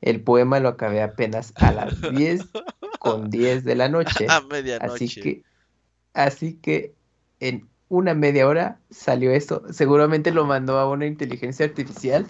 El 0.01 0.23
poema 0.23 0.61
lo 0.61 0.69
acabé 0.69 1.03
apenas 1.03 1.53
a 1.57 1.73
las 1.73 2.01
10 2.13 2.43
con 2.99 3.31
10 3.31 3.65
de 3.65 3.75
la 3.75 3.89
noche. 3.89 4.27
A 4.29 4.41
medianoche. 4.41 4.95
Así 4.95 5.09
que, 5.09 5.43
así 6.15 6.55
que 6.55 6.95
en 7.41 7.69
una 7.89 8.15
media 8.15 8.47
hora 8.47 8.79
salió 8.91 9.33
esto. 9.33 9.63
Seguramente 9.71 10.31
lo 10.31 10.47
mandó 10.47 10.79
a 10.79 10.89
una 10.89 11.07
inteligencia 11.07 11.67
artificial 11.67 12.27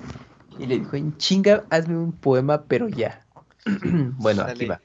y 0.59 0.67
le 0.67 0.79
dijo, 0.79 0.97
en 0.97 1.17
chinga, 1.19 1.65
hazme 1.71 1.97
un 1.97 2.13
poema, 2.13 2.65
pero 2.65 2.89
ya. 2.89 3.25
bueno, 4.17 4.43
aquí 4.43 4.67
va. 4.67 4.81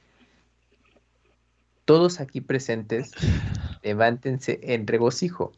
Todos 1.86 2.20
aquí 2.20 2.42
presentes, 2.42 3.12
levántense 3.84 4.60
en 4.64 4.86
regocijo, 4.86 5.54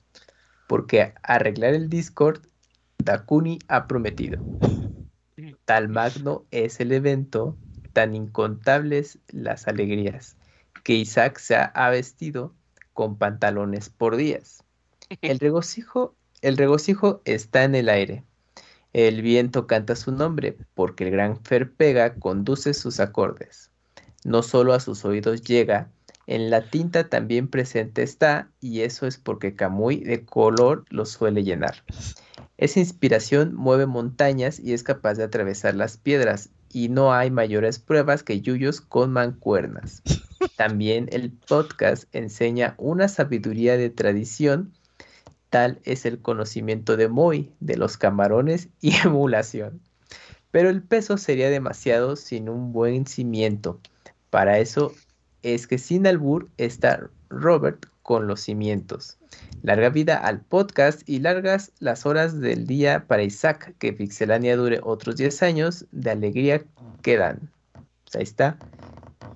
porque 0.67 1.13
arreglar 1.23 1.73
el 1.73 1.89
Discord, 1.89 2.41
Dakuni 3.07 3.59
ha 3.69 3.87
prometido. 3.87 4.37
Tal 5.63 5.87
magno 5.87 6.43
es 6.51 6.81
el 6.81 6.91
evento, 6.91 7.55
tan 7.93 8.13
incontables 8.13 9.19
las 9.29 9.69
alegrías, 9.69 10.35
que 10.83 10.95
Isaac 10.95 11.39
se 11.39 11.55
ha 11.55 11.89
vestido 11.89 12.53
con 12.91 13.17
pantalones 13.17 13.89
por 13.89 14.17
días. 14.17 14.61
El 15.21 15.39
regocijo, 15.39 16.15
el 16.41 16.57
regocijo 16.57 17.21
está 17.23 17.63
en 17.63 17.75
el 17.75 17.87
aire. 17.87 18.25
El 18.91 19.21
viento 19.21 19.67
canta 19.67 19.95
su 19.95 20.11
nombre, 20.11 20.57
porque 20.73 21.05
el 21.05 21.11
gran 21.11 21.41
Fer 21.45 21.71
Pega 21.71 22.15
conduce 22.15 22.73
sus 22.73 22.99
acordes. 22.99 23.71
No 24.25 24.43
solo 24.43 24.73
a 24.73 24.81
sus 24.81 25.05
oídos 25.05 25.43
llega, 25.43 25.89
en 26.25 26.49
la 26.49 26.69
tinta 26.69 27.07
también 27.07 27.47
presente 27.47 28.03
está, 28.03 28.49
y 28.59 28.81
eso 28.81 29.07
es 29.07 29.17
porque 29.17 29.55
Camuy 29.55 30.03
de 30.03 30.25
color 30.25 30.83
lo 30.89 31.05
suele 31.05 31.45
llenar. 31.45 31.85
Esa 32.57 32.79
inspiración 32.79 33.55
mueve 33.55 33.85
montañas 33.85 34.59
y 34.59 34.73
es 34.73 34.83
capaz 34.83 35.15
de 35.15 35.23
atravesar 35.23 35.75
las 35.75 35.97
piedras, 35.97 36.49
y 36.71 36.89
no 36.89 37.13
hay 37.13 37.31
mayores 37.31 37.79
pruebas 37.79 38.23
que 38.23 38.41
yuyos 38.41 38.81
con 38.81 39.11
mancuernas. 39.11 40.01
También 40.55 41.07
el 41.11 41.31
podcast 41.31 42.03
enseña 42.13 42.75
una 42.77 43.07
sabiduría 43.07 43.77
de 43.77 43.89
tradición, 43.89 44.73
tal 45.49 45.79
es 45.83 46.05
el 46.05 46.19
conocimiento 46.19 46.97
de 46.97 47.07
Moy, 47.07 47.51
de 47.59 47.77
los 47.77 47.97
camarones 47.97 48.69
y 48.81 48.95
emulación. 49.03 49.81
Pero 50.51 50.69
el 50.69 50.81
peso 50.81 51.17
sería 51.17 51.49
demasiado 51.49 52.15
sin 52.15 52.49
un 52.49 52.73
buen 52.73 53.05
cimiento. 53.05 53.79
Para 54.29 54.59
eso 54.59 54.93
es 55.43 55.67
que 55.67 55.77
sin 55.77 56.07
albur 56.07 56.49
está 56.57 57.09
Robert 57.29 57.85
con 58.01 58.27
los 58.27 58.41
cimientos. 58.41 59.16
Larga 59.63 59.89
vida 59.89 60.17
al 60.17 60.41
podcast 60.41 61.07
y 61.09 61.19
largas 61.19 61.71
las 61.79 62.05
horas 62.05 62.39
del 62.39 62.67
día 62.67 63.05
para 63.07 63.23
Isaac, 63.23 63.73
que 63.79 63.93
Pixelania 63.93 64.55
dure 64.55 64.79
otros 64.83 65.17
10 65.17 65.43
años 65.43 65.85
de 65.91 66.11
alegría 66.11 66.63
que 67.01 67.17
dan. 67.17 67.51
Pues 68.03 68.15
ahí 68.15 68.23
está 68.23 68.57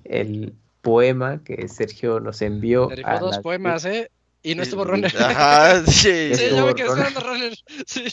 el 0.04 0.54
poema 0.80 1.42
que 1.44 1.68
Sergio 1.68 2.20
nos 2.20 2.42
envió. 2.42 2.88
A 3.04 3.18
dos 3.18 3.38
poemas, 3.38 3.84
¿eh? 3.84 4.10
Y 4.42 4.54
no 4.54 4.62
estuvo 4.62 4.84
Runner. 4.84 5.12
Ajá, 5.22 5.84
sí. 5.86 6.32
Sí, 6.34 6.48
yo 6.50 6.66
me 6.66 6.74
quedé 6.74 6.88
esperando 6.88 7.20
Runner. 7.20 7.54
Sí. 7.86 8.12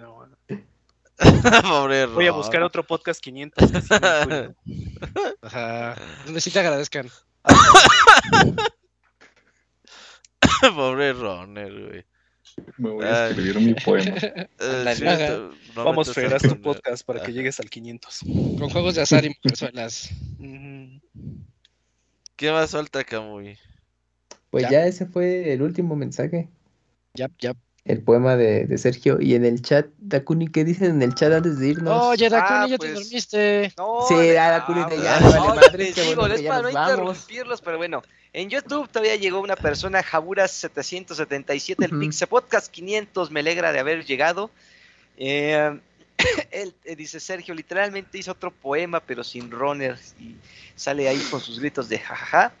No, 0.00 0.14
bueno. 0.14 0.36
Pobre 1.62 2.06
Voy 2.06 2.26
a 2.26 2.32
buscar 2.32 2.62
otro 2.62 2.84
podcast 2.84 3.20
500. 3.20 3.72
que 3.72 3.80
sí 3.80 3.88
me 3.90 4.06
acuerdo. 4.06 4.54
Ajá. 5.42 5.96
Donde 6.24 6.40
sí 6.40 6.50
te 6.50 6.60
agradezcan. 6.60 7.08
Pobre 10.74 11.12
Runner, 11.12 11.72
güey. 11.88 12.04
Me 12.78 12.90
voy 12.90 13.04
a 13.04 13.24
Ay. 13.26 13.30
escribir 13.30 13.60
mi 13.60 13.74
poema. 13.74 14.14
Eh, 14.60 14.94
sí, 14.96 15.04
no 15.76 15.84
Vamos, 15.84 16.12
Fer, 16.12 16.32
a 16.32 16.36
haz 16.36 16.42
tu 16.42 16.60
podcast 16.60 17.04
para 17.06 17.22
que 17.22 17.32
llegues 17.32 17.60
al 17.60 17.70
500. 17.70 18.20
Con 18.58 18.70
juegos 18.70 18.94
de 18.96 19.02
azar 19.02 19.24
y 19.24 19.28
mujerzuelas. 19.28 20.10
¿Qué 22.36 22.50
más 22.52 22.70
falta, 22.70 23.04
Camuy? 23.04 23.58
Pues 24.50 24.64
Ya. 24.64 24.70
ya 24.70 24.86
ese 24.86 25.06
fue 25.06 25.52
el 25.52 25.62
último 25.62 25.94
mensaje. 25.96 26.48
Ya, 27.14 27.28
ya. 27.38 27.52
El 27.84 28.02
poema 28.02 28.36
de, 28.36 28.66
de 28.66 28.78
Sergio. 28.78 29.18
Y 29.20 29.34
en 29.34 29.44
el 29.44 29.62
chat, 29.62 29.86
Dakuni, 29.98 30.48
¿qué 30.48 30.64
dicen 30.64 30.90
en 30.90 31.02
el 31.02 31.14
chat 31.14 31.32
antes 31.32 31.58
de 31.58 31.68
irnos? 31.68 32.02
Oye, 32.04 32.28
Dakuni, 32.28 32.58
Ah, 32.60 32.66
ya 32.68 32.76
pues, 32.78 32.90
te 32.90 32.94
dormiste. 33.00 33.72
No, 33.78 34.00
Sí, 34.08 34.14
de- 34.16 34.34
ya, 34.34 34.50
Dakuni, 34.50 34.80
ah, 34.80 34.88
ya, 34.90 35.18
pues, 35.20 35.22
no 35.22 35.30
vale 35.30 35.48
no, 35.48 35.54
madre, 35.54 35.84
les 35.84 35.94
qué 35.94 36.02
digo, 36.02 36.14
bueno 36.22 36.34
es 36.34 36.42
ya 36.42 36.48
para 36.50 36.62
no 36.62 36.72
vamos. 36.74 36.90
interrumpirlos, 36.90 37.60
pero 37.62 37.76
bueno, 37.78 38.02
en 38.32 38.50
YouTube 38.50 38.88
todavía 38.88 39.16
llegó 39.16 39.40
una 39.40 39.56
persona, 39.56 40.02
Jaburas777, 40.02 41.84
el 41.84 41.92
Ujú. 41.92 42.00
Pixe 42.00 42.26
Podcast 42.26 42.70
500, 42.70 43.30
me 43.30 43.40
alegra 43.40 43.72
de 43.72 43.78
haber 43.78 44.04
llegado. 44.04 44.50
Eh, 45.16 45.78
él 46.50 46.74
eh, 46.84 46.96
dice 46.96 47.20
Sergio, 47.20 47.54
literalmente 47.54 48.18
hizo 48.18 48.32
otro 48.32 48.50
poema, 48.50 49.00
pero 49.00 49.24
sin 49.24 49.50
runners, 49.50 50.14
y 50.18 50.34
sale 50.76 51.08
ahí 51.08 51.18
con 51.30 51.40
sus 51.40 51.58
gritos 51.58 51.88
de 51.88 51.98
jajaja. 51.98 52.52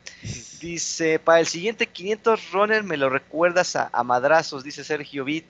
Dice, 0.60 1.18
para 1.18 1.40
el 1.40 1.46
siguiente 1.46 1.86
500 1.86 2.50
runner 2.52 2.82
me 2.82 2.96
lo 2.96 3.08
recuerdas 3.08 3.76
a, 3.76 3.90
a 3.92 4.02
madrazos, 4.02 4.64
dice 4.64 4.82
Sergio 4.84 5.24
Vid. 5.24 5.44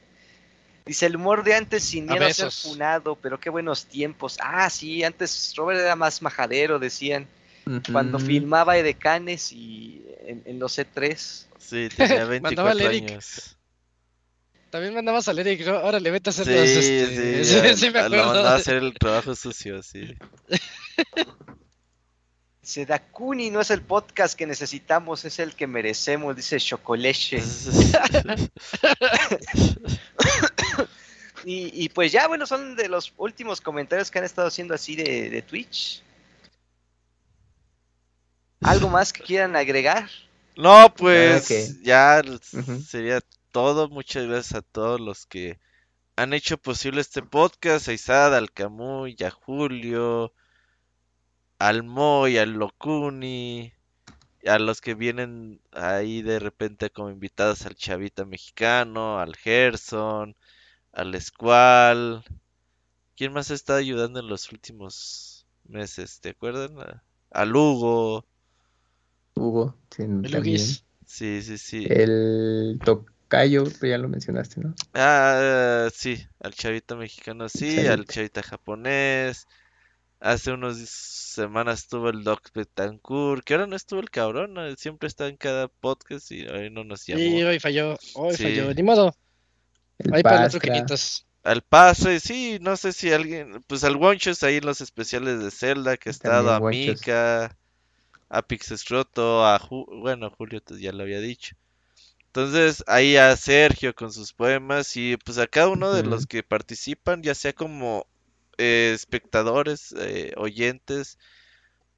Dice, 0.85 1.05
el 1.07 1.17
humor 1.17 1.45
de 1.45 1.55
antes 1.55 1.85
sin 1.85 2.09
A 2.09 2.13
miedo 2.15 2.27
a 2.27 2.33
ser 2.33 2.47
besos. 2.47 2.63
funado, 2.63 3.15
pero 3.15 3.39
qué 3.39 3.51
buenos 3.51 3.85
tiempos. 3.85 4.39
Ah, 4.41 4.69
sí, 4.71 5.05
antes 5.05 5.53
Robert 5.55 5.81
era 5.81 5.97
más 5.97 6.23
majadero, 6.23 6.79
decían, 6.79 7.27
cuando 7.93 8.19
filmaba 8.19 8.77
Edecanes 8.79 9.53
y 9.53 10.05
en, 10.27 10.43
en 10.47 10.59
los 10.59 10.79
E3. 10.79 11.17
Sí, 11.59 11.89
tenía 11.95 12.27
Mandaba 12.41 12.71
24 12.71 12.71
al 12.71 12.81
Eric. 12.81 13.11
años. 13.11 13.55
También 14.71 14.93
mandabas 14.95 15.27
a 15.29 15.33
Eric, 15.33 15.65
¿no? 15.67 15.79
Órale, 15.79 16.11
vete 16.11 16.29
a 16.29 16.33
hacer 16.33 16.45
Sí, 16.45 16.53
los, 16.53 16.69
sí, 16.69 16.95
este... 16.99 17.45
sí, 17.45 17.77
sí 17.87 17.91
me 17.91 18.01
a- 18.01 18.09
lo 18.11 18.17
mandaba 18.25 18.53
a 18.53 18.57
hacer 18.57 18.77
el 18.77 18.93
trabajo 18.95 19.35
sucio, 19.35 19.83
sí. 19.83 20.15
Dice, 22.61 22.85
Dakuni 22.85 23.49
no 23.49 23.63
es 23.63 23.71
el 23.71 23.81
podcast 23.81 24.37
que 24.39 24.47
necesitamos, 24.47 25.25
es 25.25 25.39
el 25.39 25.55
que 25.55 25.67
merecemos, 25.67 26.37
dice 26.37 26.59
Chocoleche. 26.61 27.43
y, 31.45 31.85
y 31.85 31.89
pues 31.89 32.13
ya, 32.13 32.27
bueno, 32.29 32.45
son 32.47 32.77
de 32.77 32.89
los 32.89 33.13
últimos 33.17 33.61
comentarios 33.63 34.11
que 34.11 34.19
han 34.19 34.25
estado 34.27 34.49
haciendo 34.49 34.75
así 34.75 34.97
de, 34.97 35.31
de 35.31 35.43
Twitch. 35.43 36.03
¿Algo 38.63 38.89
más 38.89 39.13
que 39.13 39.23
quieran 39.23 39.57
agregar? 39.57 40.09
No, 40.57 40.93
pues 40.95 41.49
ya 41.83 42.23
sería 42.87 43.21
todo. 43.53 43.89
Muchas 43.89 44.27
gracias 44.27 44.55
a 44.57 44.63
todos 44.63 45.01
los 45.01 45.27
que 45.27 45.59
han 46.17 46.33
hecho 46.35 46.59
posible 46.59 47.01
este 47.01 47.23
podcast. 47.23 47.89
A 47.89 47.93
Isada, 47.93 48.39
al 48.39 48.53
Camuy, 48.53 49.17
a 49.25 49.31
Julio, 49.31 50.33
al 51.59 51.83
Moy, 51.85 52.39
al 52.39 52.53
Locuni, 52.53 53.73
a 54.47 54.59
los 54.59 54.81
que 54.81 54.95
vienen 54.95 55.61
ahí 55.73 56.23
de 56.23 56.39
repente 56.41 56.91
como 56.91 57.11
invitados 57.11 57.67
al 57.67 57.77
Chavita 57.77 58.25
Mexicano, 58.25 59.19
al 59.21 59.37
Gerson, 59.37 60.37
al 60.93 61.21
Squall. 61.21 62.25
¿Quién 63.17 63.33
más 63.33 63.51
está 63.51 63.77
ayudando 63.77 64.21
en 64.21 64.29
los 64.29 64.51
últimos 64.53 65.47
meses? 65.65 66.21
¿Te 66.21 66.31
acuerdan? 66.31 66.81
A- 66.81 67.03
Al 67.31 67.55
Hugo. 67.55 68.25
Hugo, 69.39 69.77
sí, 69.91 70.03
El 70.03 70.09
también. 70.09 70.33
Luguis. 70.35 70.85
Sí, 71.07 71.41
sí, 71.43 71.57
sí. 71.59 71.87
El 71.89 72.79
Tocayo, 72.85 73.65
ya 73.81 73.97
lo 73.99 74.09
mencionaste, 74.09 74.61
¿no? 74.61 74.75
Ah, 74.95 75.89
sí, 75.95 76.19
al 76.41 76.53
chavita 76.55 76.97
mexicano 76.97 77.49
sí, 77.49 77.75
Chavita. 77.77 77.93
al 77.95 78.05
chavita 78.07 78.43
japonés. 78.43 79.47
Hace 80.21 80.51
unas 80.53 80.77
semanas 80.89 81.81
estuvo 81.81 82.11
el 82.11 82.25
Doc 82.25 82.51
Betancourt, 82.53 83.45
que 83.45 83.55
ahora 83.55 83.69
no 83.69 83.77
estuvo 83.77 84.01
el 84.01 84.11
cabrón, 84.11 84.53
¿no? 84.55 84.75
siempre 84.77 85.07
está 85.07 85.29
en 85.29 85.37
cada 85.37 85.69
podcast 85.69 86.31
y 86.33 86.45
hoy 86.47 86.71
no 86.71 86.83
nos 86.83 87.07
llamó. 87.07 87.21
Sí, 87.21 87.43
hoy 87.45 87.61
falló, 87.61 87.97
hoy 88.15 88.35
Sí. 88.35 88.43
falló, 88.43 88.75
ni 88.75 88.83
modo. 88.83 89.15
El 89.99 90.15
Ahí 90.15 90.23
para 90.23 90.47
otro 90.47 90.59
Pastra. 90.59 90.73
500. 90.73 91.25
Al 91.45 91.63
paso, 91.63 92.13
y 92.13 92.19
sí, 92.21 92.59
no 92.61 92.77
sé 92.77 92.93
si 92.93 93.13
alguien, 93.13 93.63
pues 93.69 93.85
al 93.85 93.97
Wonchos 93.97 94.43
ahí 94.43 94.57
en 94.57 94.67
los 94.67 94.81
especiales 94.81 95.43
de 95.43 95.51
Zelda, 95.53 95.97
que 95.97 96.09
ha 96.09 96.13
estado 96.13 96.53
a. 98.31 98.43
Mika, 98.43 99.45
a 99.47 99.59
Ju- 99.59 99.87
bueno, 100.01 100.31
Julio 100.31 100.61
pues, 100.65 100.81
ya 100.81 100.93
lo 100.93 101.03
había 101.05 101.21
dicho. 101.21 101.57
Entonces, 102.29 102.85
ahí 102.89 103.17
a 103.17 103.37
Sergio 103.37 103.95
con 103.95 104.13
sus 104.13 104.33
poemas 104.35 104.97
y 104.97 105.17
pues 105.19 105.39
a 105.39 105.47
cada 105.49 105.69
uno 105.69 105.93
de 105.93 106.05
los 106.05 106.27
que 106.27 106.43
participan, 106.45 107.23
ya 107.23 107.35
sea 107.35 107.53
como 107.55 108.07
eh, 108.59 108.93
espectadores, 108.95 109.95
eh, 109.99 110.33
oyentes 110.37 111.19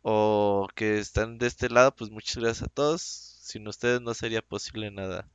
o 0.03 0.69
que 0.77 0.99
están 1.01 1.39
de 1.39 1.47
este 1.49 1.71
lado, 1.71 1.95
pues 1.97 2.11
muchas 2.11 2.39
gracias 2.39 2.65
a 2.69 2.73
todos. 2.73 3.03
sin 3.03 3.69
ustedes 3.69 4.01
no 4.03 4.15
sería 4.15 4.43
posible 4.43 4.91
nada. 4.93 5.29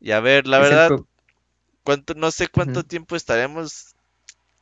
Y 0.00 0.10
a 0.12 0.20
ver, 0.20 0.46
la 0.48 0.58
Es 0.58 0.70
verdad, 0.70 0.94
cuánto, 1.84 2.14
no 2.14 2.30
sé 2.32 2.48
cuánto 2.48 2.84
tiempo 2.84 3.16
estaremos. 3.16 3.94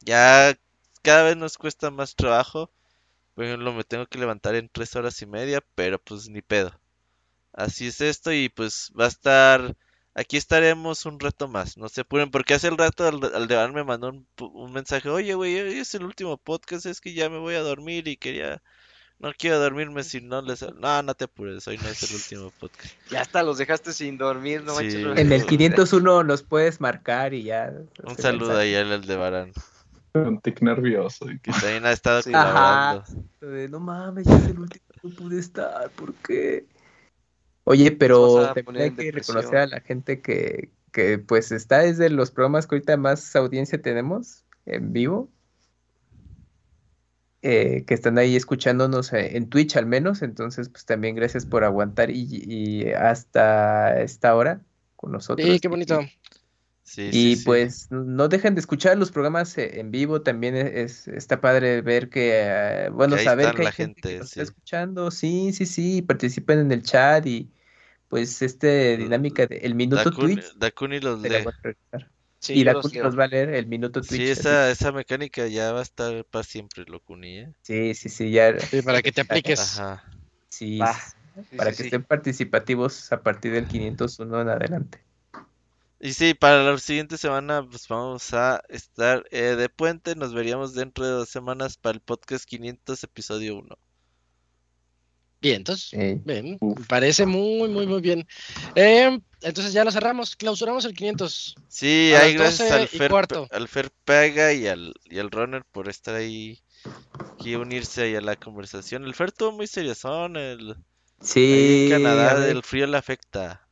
Ya 0.01 0.57
cada 1.03 1.25
vez 1.25 1.37
nos 1.37 1.59
cuesta 1.59 1.91
más 1.91 2.17
trabajo. 2.17 2.71
Por 3.39 3.45
ejemplo, 3.45 3.73
me 3.73 3.85
tengo 3.85 4.05
que 4.07 4.19
levantar 4.19 4.57
en 4.57 4.69
tres 4.69 4.97
horas 4.97 5.23
y 5.23 5.27
media, 5.27 5.63
pero 5.77 6.01
pues 6.01 6.29
ni 6.29 6.43
pedo. 6.43 6.73
Así 7.53 7.87
es 7.87 8.01
esto 8.01 8.33
y 8.33 8.49
pues 8.49 8.91
va 8.99 9.05
a 9.05 9.09
estar... 9.09 9.77
Aquí 10.17 10.37
estaremos 10.37 11.07
un 11.07 11.21
rato 11.21 11.47
más, 11.47 11.77
no 11.77 11.89
se 11.89 12.01
apuren, 12.01 12.33
porque 12.33 12.55
hace 12.55 12.67
el 12.67 12.77
rato 12.77 13.07
al, 13.07 13.23
Aldebarán 13.33 13.73
me 13.75 13.85
mandó 13.85 14.09
un, 14.09 14.27
pu- 14.37 14.51
un 14.53 14.73
mensaje, 14.73 15.09
oye, 15.09 15.35
güey, 15.35 15.57
hoy 15.61 15.79
es 15.79 15.95
el 15.95 16.03
último 16.03 16.37
podcast, 16.37 16.87
es 16.87 17.01
que 17.01 17.15
ya 17.15 17.31
me 17.31 17.39
voy 17.39 17.55
a 17.55 17.61
dormir 17.61 18.09
y 18.09 18.17
quería... 18.17 18.61
No 19.21 19.33
quiero 19.39 19.61
dormirme 19.61 20.03
si 20.03 20.21
no 20.21 20.43
les... 20.43 20.63
No, 20.75 21.03
no 21.05 21.15
te 21.15 21.27
apures, 21.27 21.69
hoy 21.69 21.79
no 21.79 21.87
es 21.89 22.03
el 22.11 22.17
último 22.17 22.53
podcast. 22.59 22.93
Ya 23.11 23.21
hasta 23.21 23.45
los 23.45 23.59
dejaste 23.59 23.93
sin 23.93 24.19
dormir, 24.19 24.65
no 24.65 24.75
Sí. 24.77 24.83
manches. 24.97 25.19
En 25.19 25.31
el 25.33 25.47
501 25.47 26.25
nos 26.25 26.43
puedes 26.43 26.81
marcar 26.81 27.35
y 27.35 27.45
ya. 27.45 27.73
Un 28.03 28.17
saludo 28.19 28.49
mensaje. 28.49 28.63
ahí 28.71 28.75
al 28.75 28.91
Aldebarán, 28.93 29.53
Un 30.15 30.41
tic 30.41 30.63
nervioso. 30.63 31.31
y 31.31 31.39
que- 31.39 31.53
que 31.53 31.61
también 31.61 31.87
ha 31.87 31.93
estado 31.93 32.23
Sí. 32.23 32.33
Ajá. 32.35 33.05
No 33.71 33.81
mames, 33.81 34.27
ya 34.27 34.37
es 34.37 34.49
el 34.49 34.59
último, 34.59 34.85
no 35.03 35.11
pude 35.11 35.39
estar, 35.39 35.91
¿por 35.91 36.13
qué? 36.15 36.67
Oye, 37.65 37.93
pero 37.93 38.53
también 38.55 38.83
hay 38.83 38.91
que 38.93 39.13
reconocer 39.13 39.59
a 39.59 39.67
la 39.67 39.81
gente 39.81 40.21
que, 40.21 40.71
que 40.91 41.19
pues 41.19 41.53
está 41.53 41.79
desde 41.81 42.11
los 42.11 42.31
programas 42.31 42.67
que 42.67 42.75
ahorita 42.77 42.97
más 42.97 43.37
audiencia 43.37 43.81
tenemos 43.81 44.45
en 44.67 44.93
vivo. 44.93 45.31
eh, 47.41 47.85
que 47.87 47.95
están 47.95 48.19
ahí 48.19 48.35
escuchándonos 48.35 49.13
eh, 49.13 49.37
en 49.37 49.49
Twitch 49.49 49.77
al 49.77 49.87
menos, 49.87 50.23
entonces 50.23 50.69
pues 50.71 50.85
también 50.85 51.15
gracias 51.15 51.47
por 51.47 51.63
aguantar 51.63 52.11
y, 52.11 52.27
y 52.29 52.91
hasta 52.91 54.01
esta 54.01 54.35
hora 54.35 54.61
con 54.97 55.13
nosotros. 55.13 55.47
Sí, 55.47 55.61
qué 55.61 55.69
bonito. 55.69 56.01
Sí, 56.89 57.13
Y 57.13 57.37
sí, 57.37 57.37
sí. 57.37 57.45
pues 57.45 57.87
no 57.91 58.29
dejen 58.29 58.55
de 58.55 58.61
escuchar 58.61 58.97
los 58.97 59.11
programas 59.13 59.57
eh, 59.59 59.79
en 59.81 59.91
vivo, 59.91 60.23
también 60.23 60.57
es, 60.57 61.07
está 61.09 61.41
padre 61.41 61.83
ver 61.83 62.09
que, 62.09 62.33
eh, 62.35 62.89
bueno, 62.91 63.17
Que 63.17 63.25
saber 63.25 63.55
que 63.55 63.63
hay 63.63 63.65
la 63.67 63.73
gente 63.73 64.01
que 64.01 64.19
nos 64.19 64.29
está 64.31 64.43
escuchando, 64.43 65.11
sí, 65.11 65.53
sí, 65.53 65.67
sí, 65.67 66.03
participen 66.03 66.61
en 66.61 66.73
el 66.73 66.83
chat 66.83 67.27
y 67.27 67.53
pues 68.09 68.41
este 68.41 68.97
dinámica 68.97 69.47
de 69.47 69.59
el 69.59 69.75
minuto 69.75 70.03
Dakuni, 70.05 70.35
Twitch, 70.35 70.55
Dakuni 70.57 71.01
los 71.01 71.21
lee. 71.21 71.45
y 72.49 72.65
la 72.65 72.73
los 72.73 72.83
Cuni 72.85 72.95
leo. 72.95 73.05
nos 73.05 73.19
va 73.19 73.25
a 73.25 73.29
leer 73.29 73.51
el 73.51 73.67
minuto 73.67 74.01
Twitch. 74.01 74.13
Sí, 74.13 74.25
esa, 74.25 74.71
esa 74.71 74.93
mecánica 74.93 75.47
ya 75.47 75.73
va 75.73 75.81
a 75.81 75.83
estar 75.83 76.25
para 76.25 76.43
siempre, 76.43 76.85
Locuni, 76.87 77.39
¿eh? 77.41 77.53
Sí, 77.63 77.95
sí, 77.95 78.09
sí, 78.09 78.31
ya. 78.31 78.59
Sí, 78.59 78.81
para 78.83 79.03
que 79.03 79.13
te 79.13 79.21
apliques. 79.23 79.79
Ajá. 79.79 80.03
Sí, 80.49 80.79
Va. 80.79 80.95
sí, 80.95 81.01
Sí, 81.51 81.57
para 81.57 81.71
sí, 81.71 81.77
que 81.77 81.83
sí. 81.83 81.83
estén 81.85 82.05
participativos 82.05 83.13
a 83.13 83.23
partir 83.23 83.53
del 83.53 83.67
501 83.69 84.41
en 84.41 84.49
adelante. 84.49 85.08
Y 86.01 86.13
sí, 86.13 86.35
para 86.35 86.63
la 86.63 86.79
siguiente 86.79 87.19
semana 87.19 87.67
pues 87.69 87.89
vamos 87.89 88.33
a 88.33 88.63
estar 88.69 89.25
eh, 89.31 89.57
de 89.57 89.69
puente. 89.69 90.15
Nos 90.15 90.33
veríamos 90.33 90.75
dentro 90.75 91.05
de 91.05 91.11
dos 91.13 91.29
semanas 91.29 91.77
para 91.77 91.95
el 91.95 92.01
podcast 92.01 92.45
500, 92.45 93.03
episodio 93.03 93.59
1. 93.59 93.79
Bien, 95.41 95.57
entonces, 95.57 95.93
Eh, 95.93 96.21
bien, 96.25 96.59
me 96.61 96.85
parece 96.87 97.25
muy, 97.27 97.69
muy, 97.69 97.87
muy 97.87 98.01
bien. 98.01 98.27
Eh, 98.75 99.19
entonces 99.43 99.73
ya 99.73 99.85
lo 99.85 99.93
cerramos, 99.93 100.35
clausuramos 100.35 100.85
el 100.85 100.95
500. 100.95 101.55
Sí, 101.69 102.13
ahí 102.15 102.35
gracias 102.35 102.71
12 102.71 102.81
al 102.81 102.89
Fer, 102.89 103.13
al 103.51 103.69
Fer 103.69 103.91
Pega 104.05 104.53
y 104.53 104.67
al, 104.67 104.95
y 105.05 105.19
al 105.19 105.31
Runner 105.31 105.65
por 105.71 105.89
estar 105.89 106.17
ahí 106.17 106.61
y 107.39 107.55
unirse 107.55 108.03
ahí 108.03 108.17
a 108.17 108.21
la 108.21 108.37
conversación. 108.37 109.05
El 109.05 109.15
Fer 109.15 109.29
estuvo 109.29 109.53
muy 109.53 109.69
seriosón, 109.69 110.37
el, 110.37 110.77
sí, 111.21 111.89
en 111.91 112.03
Canadá 112.03 112.49
el 112.49 112.63
frío 112.63 112.87
le 112.89 112.97
afecta. 112.97 113.68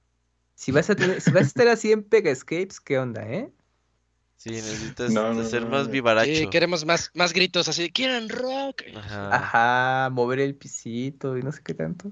Si 0.56 0.72
vas 0.72 0.90
a 0.90 0.96
tener, 0.96 1.20
si 1.20 1.30
vas 1.30 1.44
a 1.44 1.46
estar 1.46 1.68
así 1.68 1.92
en 1.92 2.02
Pega 2.02 2.30
Escapes, 2.30 2.80
¿qué 2.80 2.98
onda, 2.98 3.22
eh? 3.30 3.50
Sí, 4.38 4.50
necesitas 4.50 5.12
No, 5.12 5.32
no, 5.32 5.44
ser 5.44 5.62
no, 5.62 5.68
más 5.68 5.88
vivaracho. 5.88 6.30
Sí, 6.30 6.48
queremos 6.48 6.84
más, 6.84 7.10
más 7.14 7.32
gritos 7.32 7.68
así, 7.68 7.90
quieren 7.90 8.28
rock. 8.28 8.82
Ajá. 8.96 9.34
Ajá, 9.34 10.10
mover 10.10 10.40
el 10.40 10.54
pisito 10.54 11.36
y 11.36 11.42
no 11.42 11.52
sé 11.52 11.62
qué 11.62 11.74
tanto. 11.74 12.10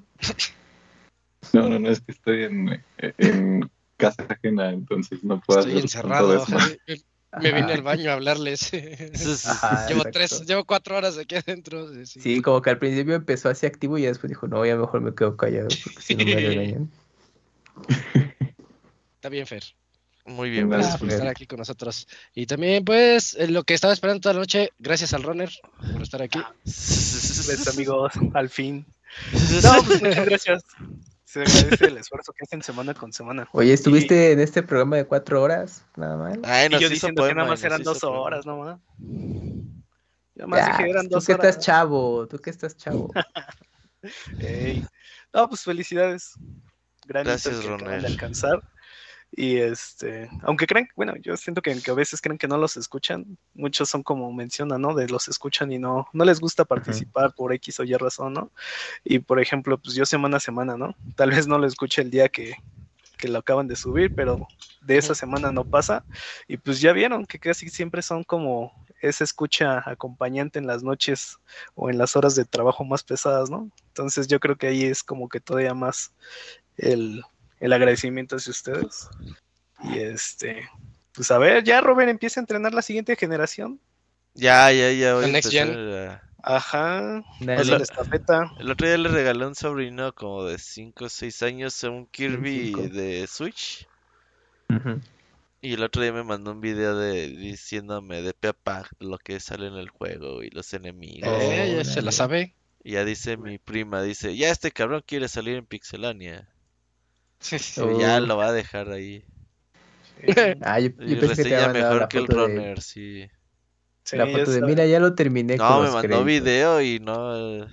No, 1.52 1.68
no, 1.68 1.78
no, 1.78 1.90
es 1.90 2.00
que 2.00 2.12
estoy 2.12 2.44
en, 2.44 2.84
en 2.98 3.70
casa 3.96 4.26
ajena, 4.28 4.70
entonces 4.70 5.22
no 5.24 5.40
puedo 5.40 5.60
Estoy 5.60 5.72
hacer 5.72 5.82
encerrado. 5.84 6.28
todo 6.28 6.44
eso. 6.44 6.56
ajá. 6.56 6.68
Me 7.40 7.50
vine 7.50 7.64
Ajá. 7.64 7.74
al 7.74 7.82
baño 7.82 8.10
a 8.10 8.14
hablarles. 8.14 8.70
Ajá, 9.46 9.88
llevo 9.88 10.00
exacto. 10.02 10.10
tres, 10.12 10.46
llevo 10.46 10.64
cuatro 10.64 10.96
horas 10.96 11.18
aquí 11.18 11.34
adentro. 11.34 11.92
sí, 11.92 12.06
sí. 12.06 12.20
Sí, 12.20 12.42
como 12.42 12.62
que 12.62 12.70
al 12.70 12.78
principio 12.78 13.14
empezó 13.14 13.48
así 13.48 13.66
activo 13.66 13.98
y 13.98 14.02
ya 14.02 14.08
después 14.08 14.28
dijo, 14.28 14.46
no, 14.46 14.64
ya 14.64 14.76
mejor 14.76 15.00
me 15.00 15.14
quedo 15.14 15.36
callado 15.36 15.68
porque 15.82 16.00
si 16.00 16.14
no 16.14 16.24
me 16.24 16.34
regañan. 16.36 16.90
Está 19.24 19.30
bien, 19.30 19.46
Fer. 19.46 19.64
Muy 20.26 20.50
bien, 20.50 20.68
Gracias, 20.68 20.80
Gracias 20.82 21.00
por 21.00 21.08
Fer. 21.08 21.16
estar 21.16 21.28
aquí 21.30 21.46
con 21.46 21.58
nosotros. 21.58 22.06
Y 22.34 22.44
también, 22.44 22.84
pues, 22.84 23.34
lo 23.48 23.64
que 23.64 23.72
estaba 23.72 23.94
esperando 23.94 24.20
toda 24.20 24.34
la 24.34 24.40
noche, 24.40 24.68
gracias 24.78 25.14
al 25.14 25.22
runner 25.22 25.50
por 25.94 26.02
estar 26.02 26.20
aquí. 26.20 26.42
Pues, 26.62 27.66
amigos, 27.72 28.12
al 28.34 28.50
fin. 28.50 28.84
No, 29.62 29.82
pues 29.82 30.02
muchas 30.02 30.26
gracias. 30.26 30.62
Se 31.24 31.40
agradece 31.40 31.86
el 31.86 31.96
esfuerzo 31.96 32.34
que 32.34 32.44
hacen 32.44 32.62
semana 32.62 32.92
con 32.92 33.14
semana. 33.14 33.48
Oye, 33.52 33.72
¿estuviste 33.72 34.32
en 34.32 34.40
este 34.40 34.62
programa 34.62 34.96
de 34.96 35.06
cuatro 35.06 35.40
horas? 35.40 35.86
Nada 35.96 36.18
mal. 36.18 36.42
Ay, 36.44 36.66
Y 36.66 36.72
yo 36.72 36.78
hizo 36.80 36.88
diciendo 36.90 37.26
que 37.26 37.34
nada 37.34 37.48
más 37.48 37.64
eran 37.64 37.82
dos 37.82 38.00
poema. 38.00 38.18
horas, 38.20 38.44
¿no? 38.44 38.58
ma? 38.58 38.78
Yo 40.34 40.46
más 40.48 40.60
Ya, 40.66 40.76
dije 40.76 40.90
eran 40.90 41.08
tú 41.08 41.14
dos 41.14 41.24
que 41.24 41.32
horas. 41.32 41.46
estás 41.48 41.64
chavo, 41.64 42.26
tú 42.28 42.38
que 42.40 42.50
estás 42.50 42.76
chavo. 42.76 43.10
Ey. 44.38 44.84
No, 45.32 45.48
pues 45.48 45.62
felicidades. 45.62 46.34
Gran 47.06 47.24
Gracias, 47.24 47.54
que 47.54 47.60
acaban 47.60 47.78
de 47.78 47.84
Ronel. 47.86 48.04
alcanzar. 48.04 48.62
Y 49.36 49.56
este, 49.56 50.30
aunque 50.42 50.66
creen, 50.66 50.88
bueno, 50.94 51.14
yo 51.16 51.36
siento 51.36 51.60
que, 51.60 51.80
que 51.82 51.90
a 51.90 51.94
veces 51.94 52.20
creen 52.20 52.38
que 52.38 52.46
no 52.46 52.56
los 52.56 52.76
escuchan, 52.76 53.36
muchos 53.52 53.88
son 53.88 54.04
como 54.04 54.32
mencionan, 54.32 54.80
¿no? 54.80 54.94
De 54.94 55.08
los 55.08 55.26
escuchan 55.26 55.72
y 55.72 55.78
no, 55.78 56.06
no 56.12 56.24
les 56.24 56.38
gusta 56.38 56.64
participar 56.64 57.34
por 57.34 57.52
X 57.52 57.80
o 57.80 57.84
Y 57.84 57.94
razón, 57.94 58.32
¿no? 58.34 58.52
Y 59.02 59.18
por 59.18 59.40
ejemplo, 59.40 59.76
pues 59.76 59.96
yo 59.96 60.06
semana 60.06 60.36
a 60.36 60.40
semana, 60.40 60.76
¿no? 60.76 60.94
Tal 61.16 61.30
vez 61.30 61.48
no 61.48 61.58
lo 61.58 61.66
escuche 61.66 62.02
el 62.02 62.10
día 62.10 62.28
que, 62.28 62.54
que 63.18 63.26
lo 63.26 63.40
acaban 63.40 63.66
de 63.66 63.74
subir, 63.74 64.14
pero 64.14 64.46
de 64.82 64.98
esa 64.98 65.16
semana 65.16 65.50
no 65.50 65.64
pasa. 65.64 66.04
Y 66.46 66.56
pues 66.56 66.80
ya 66.80 66.92
vieron 66.92 67.26
que 67.26 67.40
casi 67.40 67.70
siempre 67.70 68.02
son 68.02 68.22
como 68.22 68.72
esa 69.00 69.24
escucha 69.24 69.82
acompañante 69.84 70.60
en 70.60 70.68
las 70.68 70.84
noches 70.84 71.38
o 71.74 71.90
en 71.90 71.98
las 71.98 72.14
horas 72.14 72.36
de 72.36 72.44
trabajo 72.44 72.84
más 72.84 73.02
pesadas, 73.02 73.50
¿no? 73.50 73.68
Entonces 73.88 74.28
yo 74.28 74.38
creo 74.38 74.56
que 74.56 74.68
ahí 74.68 74.84
es 74.84 75.02
como 75.02 75.28
que 75.28 75.40
todavía 75.40 75.74
más 75.74 76.12
el, 76.76 77.24
el 77.60 77.72
agradecimiento 77.72 78.36
hacia 78.36 78.50
ustedes. 78.50 79.08
Y 79.82 79.98
este, 79.98 80.68
pues 81.12 81.30
a 81.30 81.38
ver, 81.38 81.64
ya 81.64 81.80
Robert 81.80 82.10
empieza 82.10 82.40
a 82.40 82.42
entrenar 82.42 82.74
la 82.74 82.82
siguiente 82.82 83.16
generación. 83.16 83.80
Ya, 84.34 84.70
ya, 84.72 84.90
ya. 84.92 85.14
voy 85.14 85.24
a 85.24 85.28
next 85.28 85.50
gen. 85.50 85.70
a- 85.76 86.22
Ajá, 86.46 87.24
pasa 87.46 87.64
la 87.78 87.82
estafeta. 87.82 88.52
El 88.58 88.70
otro 88.70 88.86
día 88.86 88.98
le 88.98 89.08
regalé 89.08 89.44
a 89.44 89.48
un 89.48 89.54
sobrino 89.54 90.14
como 90.14 90.44
de 90.44 90.58
5 90.58 91.06
o 91.06 91.08
6 91.08 91.42
años 91.42 91.82
un 91.84 92.06
Kirby 92.06 92.66
cinco. 92.66 92.82
de 92.82 93.26
Switch. 93.26 93.88
Ujú. 94.68 95.00
Y 95.62 95.72
el 95.72 95.82
otro 95.82 96.02
día 96.02 96.12
me 96.12 96.22
mandó 96.22 96.50
un 96.52 96.60
video 96.60 96.98
de 96.98 97.28
diciéndome 97.28 98.20
de 98.20 98.34
pe 98.34 98.48
a 98.48 98.52
pa 98.52 98.86
lo 98.98 99.16
que 99.16 99.40
sale 99.40 99.68
en 99.68 99.74
el 99.76 99.88
juego 99.88 100.42
y 100.42 100.50
los 100.50 100.74
enemigos. 100.74 101.30
Eh, 101.40 101.76
ya 101.78 101.84
se 101.84 102.02
la 102.02 102.12
sabe. 102.12 102.54
Y 102.82 102.92
ya 102.92 103.04
dice 103.06 103.38
mi 103.38 103.56
prima, 103.56 104.02
dice, 104.02 104.36
ya 104.36 104.50
este 104.50 104.70
cabrón 104.70 105.02
quiere 105.06 105.28
salir 105.28 105.56
en 105.56 105.64
Pixelania. 105.64 106.46
Oh. 107.78 108.00
Ya 108.00 108.20
lo 108.20 108.36
va 108.36 108.48
a 108.48 108.52
dejar 108.52 108.90
ahí. 108.90 109.24
Ah, 110.62 110.80
yo, 110.80 110.94
pensé 110.94 111.06
que 111.06 111.16
te 111.20 111.26
reseña 111.26 111.56
había 111.56 111.66
mandado 111.66 111.94
mejor 111.94 112.00
la 112.00 112.08
que 112.08 112.18
el 112.18 112.26
foto 112.26 112.46
de, 112.46 112.46
runner, 112.46 112.80
sí. 112.80 113.28
Sí, 114.04 114.16
la 114.16 114.26
foto 114.26 114.50
de, 114.50 114.62
mira, 114.62 114.86
ya 114.86 115.00
lo 115.00 115.14
terminé 115.14 115.58
con 115.58 115.66
No, 115.66 115.78
me 115.78 115.84
los 115.84 115.94
mandó 115.94 116.08
créditos". 116.08 116.26
video 116.26 116.80
y 116.80 117.00
no. 117.00 117.64
eh, 117.64 117.68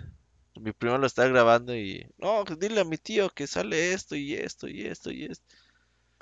Mi 0.60 0.72
primo 0.74 0.98
lo 0.98 1.08
está 1.08 1.28
grabando 1.28 1.76
y. 1.76 2.06
No, 2.18 2.44
pues 2.46 2.60
dile 2.60 2.82
a 2.82 2.84
mi 2.84 2.98
tío 2.98 3.30
que 3.30 3.48
sale 3.48 3.94
esto 3.94 4.16
y 4.16 4.34
esto 4.34 4.68
y 4.68 4.86
esto 4.86 5.12
y 5.12 5.26
esto. 5.26 5.46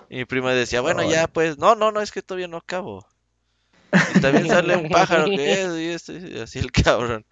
Y 0.09 0.17
mi 0.17 0.25
prima 0.25 0.53
decía, 0.53 0.81
bueno, 0.81 1.09
ya 1.09 1.27
pues. 1.27 1.57
No, 1.57 1.75
no, 1.75 1.91
no, 1.91 2.01
es 2.01 2.11
que 2.11 2.21
todavía 2.21 2.47
no 2.47 2.57
acabo. 2.57 3.07
Y 4.15 4.19
también 4.19 4.47
sale 4.47 4.75
un 4.75 4.89
pájaro 4.89 5.25
que 5.25 5.63
es 5.63 5.77
y 5.77 5.87
esto 5.87 6.13
y 6.13 6.39
así 6.39 6.59
el 6.59 6.71
cabrón. 6.71 7.25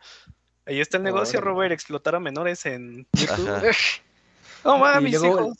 Ahí 0.65 0.81
está 0.81 0.97
el 0.97 1.03
negocio. 1.03 1.39
Robert, 1.39 1.71
explotar 1.71 2.15
a 2.15 2.19
menores 2.19 2.65
en 2.65 3.07
YouTube. 3.13 3.47
Ajá. 3.47 3.61
No 4.63 4.79
mames, 4.79 5.13
luego, 5.13 5.41
hijos. 5.41 5.57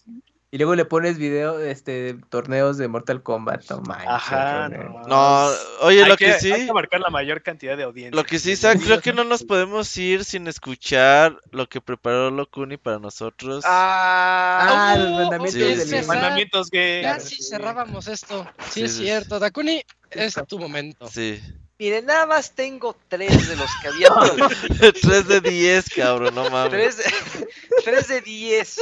Y 0.57 0.59
luego 0.59 0.73
le 0.73 0.85
pones 0.85 1.19
video, 1.19 1.59
este, 1.59 2.15
torneos 2.29 2.79
de 2.79 2.87
Mortal 2.87 3.21
Kombat, 3.21 3.63
Ajá, 4.07 4.67
no. 4.69 5.03
No, 5.07 5.49
oye, 5.81 6.01
Hay 6.01 6.09
lo 6.09 6.17
que 6.17 6.31
hay 6.33 6.39
sí. 6.39 6.51
que 6.51 6.73
marcar 6.73 6.99
la 6.99 7.11
mayor 7.11 7.43
cantidad 7.43 7.77
de 7.77 7.83
audiencia. 7.83 8.15
Lo 8.19 8.25
que 8.25 8.39
sí, 8.39 8.55
creo 8.57 8.99
que 8.99 9.13
no 9.13 9.23
nos 9.23 9.43
podemos 9.43 9.95
ir 9.97 10.25
sin 10.25 10.47
escuchar 10.47 11.37
lo 11.51 11.69
que 11.69 11.79
preparó 11.79 12.31
Locuni 12.31 12.77
para 12.77 12.97
nosotros. 12.97 13.63
Ah, 13.67 14.93
Ah, 14.93 14.95
los 14.97 15.07
Oh, 15.11 15.15
mandamientos 15.21 15.53
Sí, 15.53 15.59
del 15.59 15.79
sí. 15.81 15.95
Isaac. 15.95 16.07
mandamientos 16.07 16.71
gay. 16.71 17.03
Ya 17.03 17.19
sí 17.19 17.43
cerrábamos 17.43 18.07
esto. 18.07 18.47
Sí, 18.71 18.71
Sí, 18.71 18.81
es 18.81 18.91
sí, 18.93 19.03
cierto. 19.03 19.37
Dakuni, 19.37 19.83
es 20.09 20.33
tu 20.47 20.57
momento. 20.57 21.07
Sí. 21.07 21.39
Miren, 21.79 22.07
nada 22.07 22.25
más 22.25 22.53
tengo 22.55 22.95
tres 23.07 23.47
de 23.47 23.55
los 23.55 23.69
que 23.83 23.87
había. 23.89 24.09
3 25.01 25.27
de 25.27 25.41
10, 25.41 25.89
cabrón, 25.95 26.33
no 26.33 26.49
mames. 26.49 26.71
tres, 26.71 26.97
de, 26.97 27.03
tres 27.85 28.07
de 28.07 28.21
diez. 28.21 28.81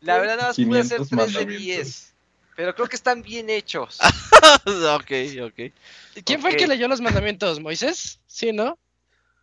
La 0.00 0.18
verdad, 0.18 0.36
nada 0.36 0.48
más 0.48 0.56
pude 0.56 0.80
hacer 0.80 0.98
500 0.98 1.08
3 1.08 1.08
de 1.08 1.16
mandamientos. 1.16 1.62
10. 1.66 2.14
Pero 2.56 2.74
creo 2.74 2.88
que 2.88 2.96
están 2.96 3.22
bien 3.22 3.48
hechos. 3.50 3.98
ok, 4.66 5.12
ok. 5.42 5.72
¿Quién 6.24 6.40
fue 6.40 6.50
el 6.50 6.56
que 6.56 6.66
leyó 6.66 6.88
los 6.88 7.00
mandamientos? 7.00 7.60
¿Moisés? 7.60 8.20
Sí, 8.26 8.52
¿no? 8.52 8.78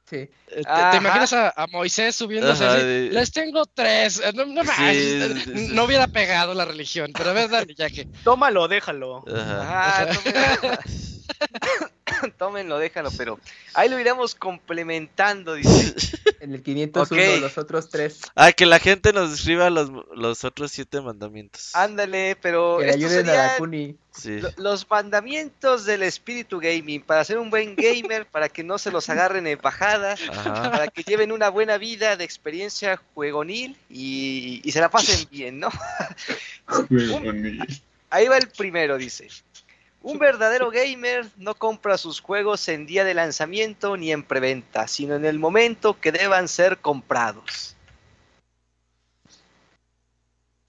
Sí. 0.05 0.17
Eh, 0.17 0.29
¿Te, 0.47 0.61
te 0.63 0.69
Ajá. 0.69 0.97
imaginas 0.97 1.33
a, 1.33 1.53
a 1.55 1.67
Moisés 1.67 2.15
subiéndose 2.15 2.63
Ajá, 2.63 2.75
así? 2.75 2.85
de- 2.85 3.09
Les 3.11 3.31
tengo 3.31 3.65
tres. 3.65 4.19
Eh, 4.19 4.31
No, 4.33 4.45
no, 4.45 4.63
Sí, 4.63 4.67
manches, 4.67 5.43
sí, 5.45 5.67
sí. 5.67 5.67
no 5.75 5.85
hubiera 5.85 6.07
pegado 6.07 6.53
la 6.53 6.65
religión, 6.65 7.11
pero 7.15 7.29
a 7.31 7.33
ver, 7.33 7.49
dale, 7.49 7.73
ya 7.75 7.89
que. 7.89 8.07
Tómalo, 8.23 8.67
déjalo. 8.67 9.23
Ajá. 9.27 10.01
Ah, 10.01 10.07
tómenlo. 10.07 10.77
Tómenlo, 12.37 12.77
déjalo, 12.79 13.11
pero 13.17 13.39
ahí 13.73 13.87
lo 13.87 13.99
iremos 13.99 14.35
complementando, 14.35 15.53
dice. 15.55 15.93
En 16.41 16.53
el 16.53 16.63
501, 16.63 17.03
Ok. 17.35 17.41
los 17.41 17.57
otros 17.57 17.89
tres. 17.89 18.21
Ah, 18.33 18.53
que 18.53 18.65
la 18.65 18.79
gente 18.79 19.11
nos 19.11 19.33
escriba 19.33 19.69
los, 19.69 19.91
los 20.15 20.45
otros 20.45 20.71
siete 20.71 21.01
mandamientos. 21.01 21.75
Ándale, 21.75 22.37
pero 22.41 22.77
Que 22.77 22.91
estos 22.91 23.03
ayuden 23.11 23.29
a. 23.29 23.57
Sí. 24.13 24.39
lo- 24.39 24.49
los 24.55 24.89
mandamientos 24.89 25.83
del 25.83 26.01
espíritu 26.01 26.59
gaming 26.61 27.01
para 27.01 27.25
ser 27.25 27.39
un 27.39 27.49
buen 27.49 27.75
gamer, 27.75 28.25
para 28.25 28.47
que 28.47 28.63
no 28.63 28.77
se 28.77 28.89
los 28.89 29.09
agarren 29.09 29.47
en 29.47 29.59
bajada, 29.61 30.15
Ajá. 30.29 30.71
para 30.71 30.87
que 30.87 31.03
lleven 31.03 31.33
una 31.33 31.49
buena 31.49 31.77
vida 31.77 32.15
de 32.15 32.23
experiencia 32.23 33.01
juegonil 33.13 33.75
y, 33.89 34.61
y 34.63 34.71
se 34.71 34.79
la 34.79 34.89
pasen 34.89 35.27
bien, 35.31 35.59
¿no? 35.59 35.69
Ahí 38.11 38.27
va 38.27 38.37
el 38.37 38.47
primero, 38.47 38.97
dice. 38.97 39.27
Un 40.01 40.17
verdadero 40.17 40.71
gamer 40.71 41.27
no 41.35 41.55
compra 41.55 41.97
sus 41.97 42.21
juegos 42.21 42.67
en 42.69 42.85
día 42.85 43.03
de 43.03 43.13
lanzamiento 43.13 43.97
ni 43.97 44.11
en 44.11 44.23
preventa, 44.23 44.87
sino 44.87 45.15
en 45.15 45.25
el 45.25 45.39
momento 45.39 45.99
que 45.99 46.11
deban 46.11 46.47
ser 46.47 46.77
comprados. 46.77 47.75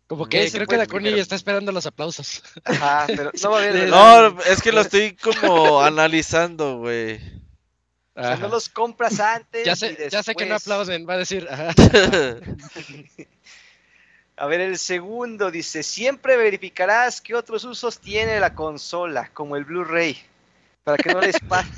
Como 0.09 0.27
que 0.27 0.51
creo 0.51 0.67
que 0.67 0.75
el 0.75 0.81
Dakuni 0.81 1.05
primero. 1.05 1.23
está 1.23 1.37
esperando 1.37 1.71
los 1.71 1.87
aplausos. 1.87 2.43
Ajá, 2.65 3.07
pero 3.07 3.31
no 3.41 3.51
va 3.53 3.63
a. 3.63 3.71
No, 4.33 4.43
es 4.43 4.61
que 4.61 4.73
lo 4.73 4.81
estoy 4.81 5.15
como 5.15 5.81
analizando, 5.81 6.79
güey. 6.79 7.21
O 8.17 8.23
sea, 8.23 8.35
no 8.35 8.49
los 8.49 8.69
compras 8.69 9.21
antes. 9.21 9.65
Ya 9.65 9.75
y 9.75 9.77
sé, 9.77 10.09
ya 10.11 10.25
sé 10.25 10.35
que 10.35 10.47
no 10.47 10.55
después. 10.55 10.77
aplauden, 10.77 11.09
va 11.09 11.15
a 11.15 11.19
decir. 11.19 11.47
ajá. 11.49 11.73
A 14.41 14.47
ver, 14.47 14.63
el 14.63 14.79
segundo 14.79 15.51
dice: 15.51 15.83
Siempre 15.83 16.39
verificarás 16.39 17.21
qué 17.21 17.35
otros 17.35 17.63
usos 17.65 17.99
tiene 17.99 18.41
la 18.41 18.55
consola, 18.55 19.31
como 19.35 19.55
el 19.55 19.67
Blu-ray, 19.67 20.17
para 20.83 20.97
que 20.97 21.13
no 21.13 21.21
les 21.21 21.39
pase. 21.49 21.69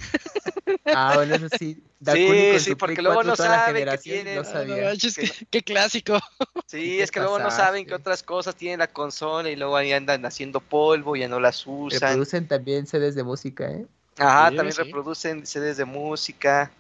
Ah, 0.85 1.15
bueno, 1.17 1.35
eso 1.35 1.49
sí. 1.59 1.83
Dakuni 1.99 2.53
Sí, 2.53 2.61
sí, 2.61 2.75
porque 2.77 2.95
Play 2.95 3.05
luego 3.05 3.23
4 3.23 3.31
no 3.31 3.37
saben 3.37 3.85
que 3.85 3.99
tienen- 3.99 4.37
No 4.37 4.41
Ah, 4.43 4.45
sabía. 4.45 4.93
qué, 4.97 5.33
qué 5.51 5.63
clásico. 5.63 6.21
Sí, 6.67 7.01
es 7.01 7.11
que 7.11 7.19
luego 7.19 7.41
no 7.41 7.51
saben 7.51 7.85
qué 7.85 7.95
otras 7.95 8.23
cosas 8.23 8.55
tiene 8.55 8.77
la 8.77 8.87
consola 8.87 9.51
y 9.51 9.57
luego 9.57 9.77
ahí 9.77 9.93
andan 9.93 10.25
haciendo 10.25 10.61
polvo, 10.61 11.17
ya 11.17 11.27
no 11.27 11.41
las 11.41 11.65
usan. 11.67 12.01
Reproducen 12.11 12.47
también 12.47 12.87
CDs 12.87 13.17
de 13.17 13.25
música, 13.25 13.73
¿eh? 13.73 13.87
Ajá, 14.19 14.51
Sí, 14.51 14.57
también 14.57 14.77
sí. 14.77 14.83
reproducen 14.85 15.45
CDs 15.47 15.77
de 15.79 15.85
música. 15.85 16.71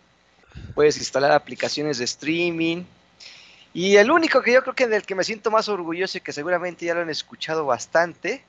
Puedes 0.76 0.96
instalar 0.98 1.32
aplicaciones 1.32 1.98
de 1.98 2.04
streaming. 2.04 2.84
Y 3.74 3.96
el 3.96 4.10
único 4.10 4.42
que 4.42 4.52
yo 4.52 4.62
creo 4.62 4.74
que 4.74 4.86
del 4.86 5.04
que 5.04 5.14
me 5.14 5.24
siento 5.24 5.50
más 5.50 5.68
orgulloso 5.68 6.18
y 6.18 6.20
que 6.20 6.32
seguramente 6.32 6.84
ya 6.84 6.94
lo 6.94 7.00
han 7.00 7.10
escuchado 7.10 7.64
bastante, 7.64 8.44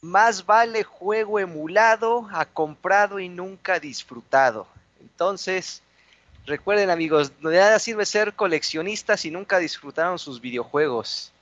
más 0.00 0.46
vale 0.46 0.84
juego 0.84 1.38
emulado 1.38 2.28
a 2.32 2.46
comprado 2.46 3.18
y 3.18 3.28
nunca 3.28 3.78
disfrutado. 3.78 4.66
Entonces, 5.00 5.82
recuerden 6.46 6.90
amigos, 6.90 7.32
de 7.40 7.56
nada 7.58 7.78
sirve 7.78 8.06
ser 8.06 8.34
coleccionistas 8.34 9.20
si 9.20 9.30
nunca 9.30 9.58
disfrutaron 9.58 10.18
sus 10.18 10.40
videojuegos. 10.40 11.32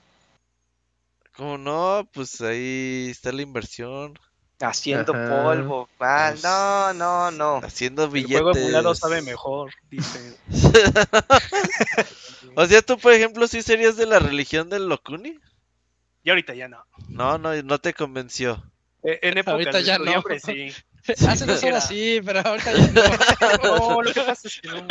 Como 1.36 1.58
no, 1.58 2.08
pues 2.12 2.40
ahí 2.40 3.08
está 3.10 3.30
la 3.30 3.42
inversión. 3.42 4.18
Haciendo 4.58 5.14
Ajá. 5.14 5.42
polvo, 5.44 5.88
ah, 6.00 6.28
Pues, 6.30 6.42
no, 6.42 6.92
no, 6.94 7.30
no. 7.30 7.56
Haciendo 7.58 8.04
El 8.04 8.10
billetes. 8.10 8.40
juego 8.40 8.56
emulado 8.56 8.94
sabe 8.94 9.20
mejor, 9.22 9.72
dice. 9.90 10.36
o 12.56 12.66
sea, 12.66 12.82
tú, 12.82 12.98
por 12.98 13.12
ejemplo, 13.12 13.46
sí 13.48 13.62
serías 13.62 13.96
de 13.96 14.06
la 14.06 14.18
religión 14.18 14.68
del 14.70 14.88
Locuni. 14.88 15.38
Y 16.22 16.30
ahorita 16.30 16.54
ya 16.54 16.68
no. 16.68 16.84
No, 17.08 17.38
no, 17.38 17.62
no 17.62 17.78
te 17.78 17.94
convenció. 17.94 18.62
Eh, 19.02 19.18
En 19.22 19.38
épocas 19.38 19.52
Ahorita 19.52 19.78
de 19.78 19.84
ya 19.84 19.98
no. 19.98 20.22
sí. 20.42 20.72
Hace 21.28 21.46
dos 21.46 21.62
horas 21.62 21.86
sí, 21.86 22.20
pero 22.24 22.40
ahorita 22.40 22.72
ya 22.72 22.86
no. 23.62 23.78
No, 23.78 24.02
lo 24.02 24.12
que 24.12 24.22
pasa 24.22 24.48
es 24.48 24.60
que 24.60 24.68
no. 24.68 24.86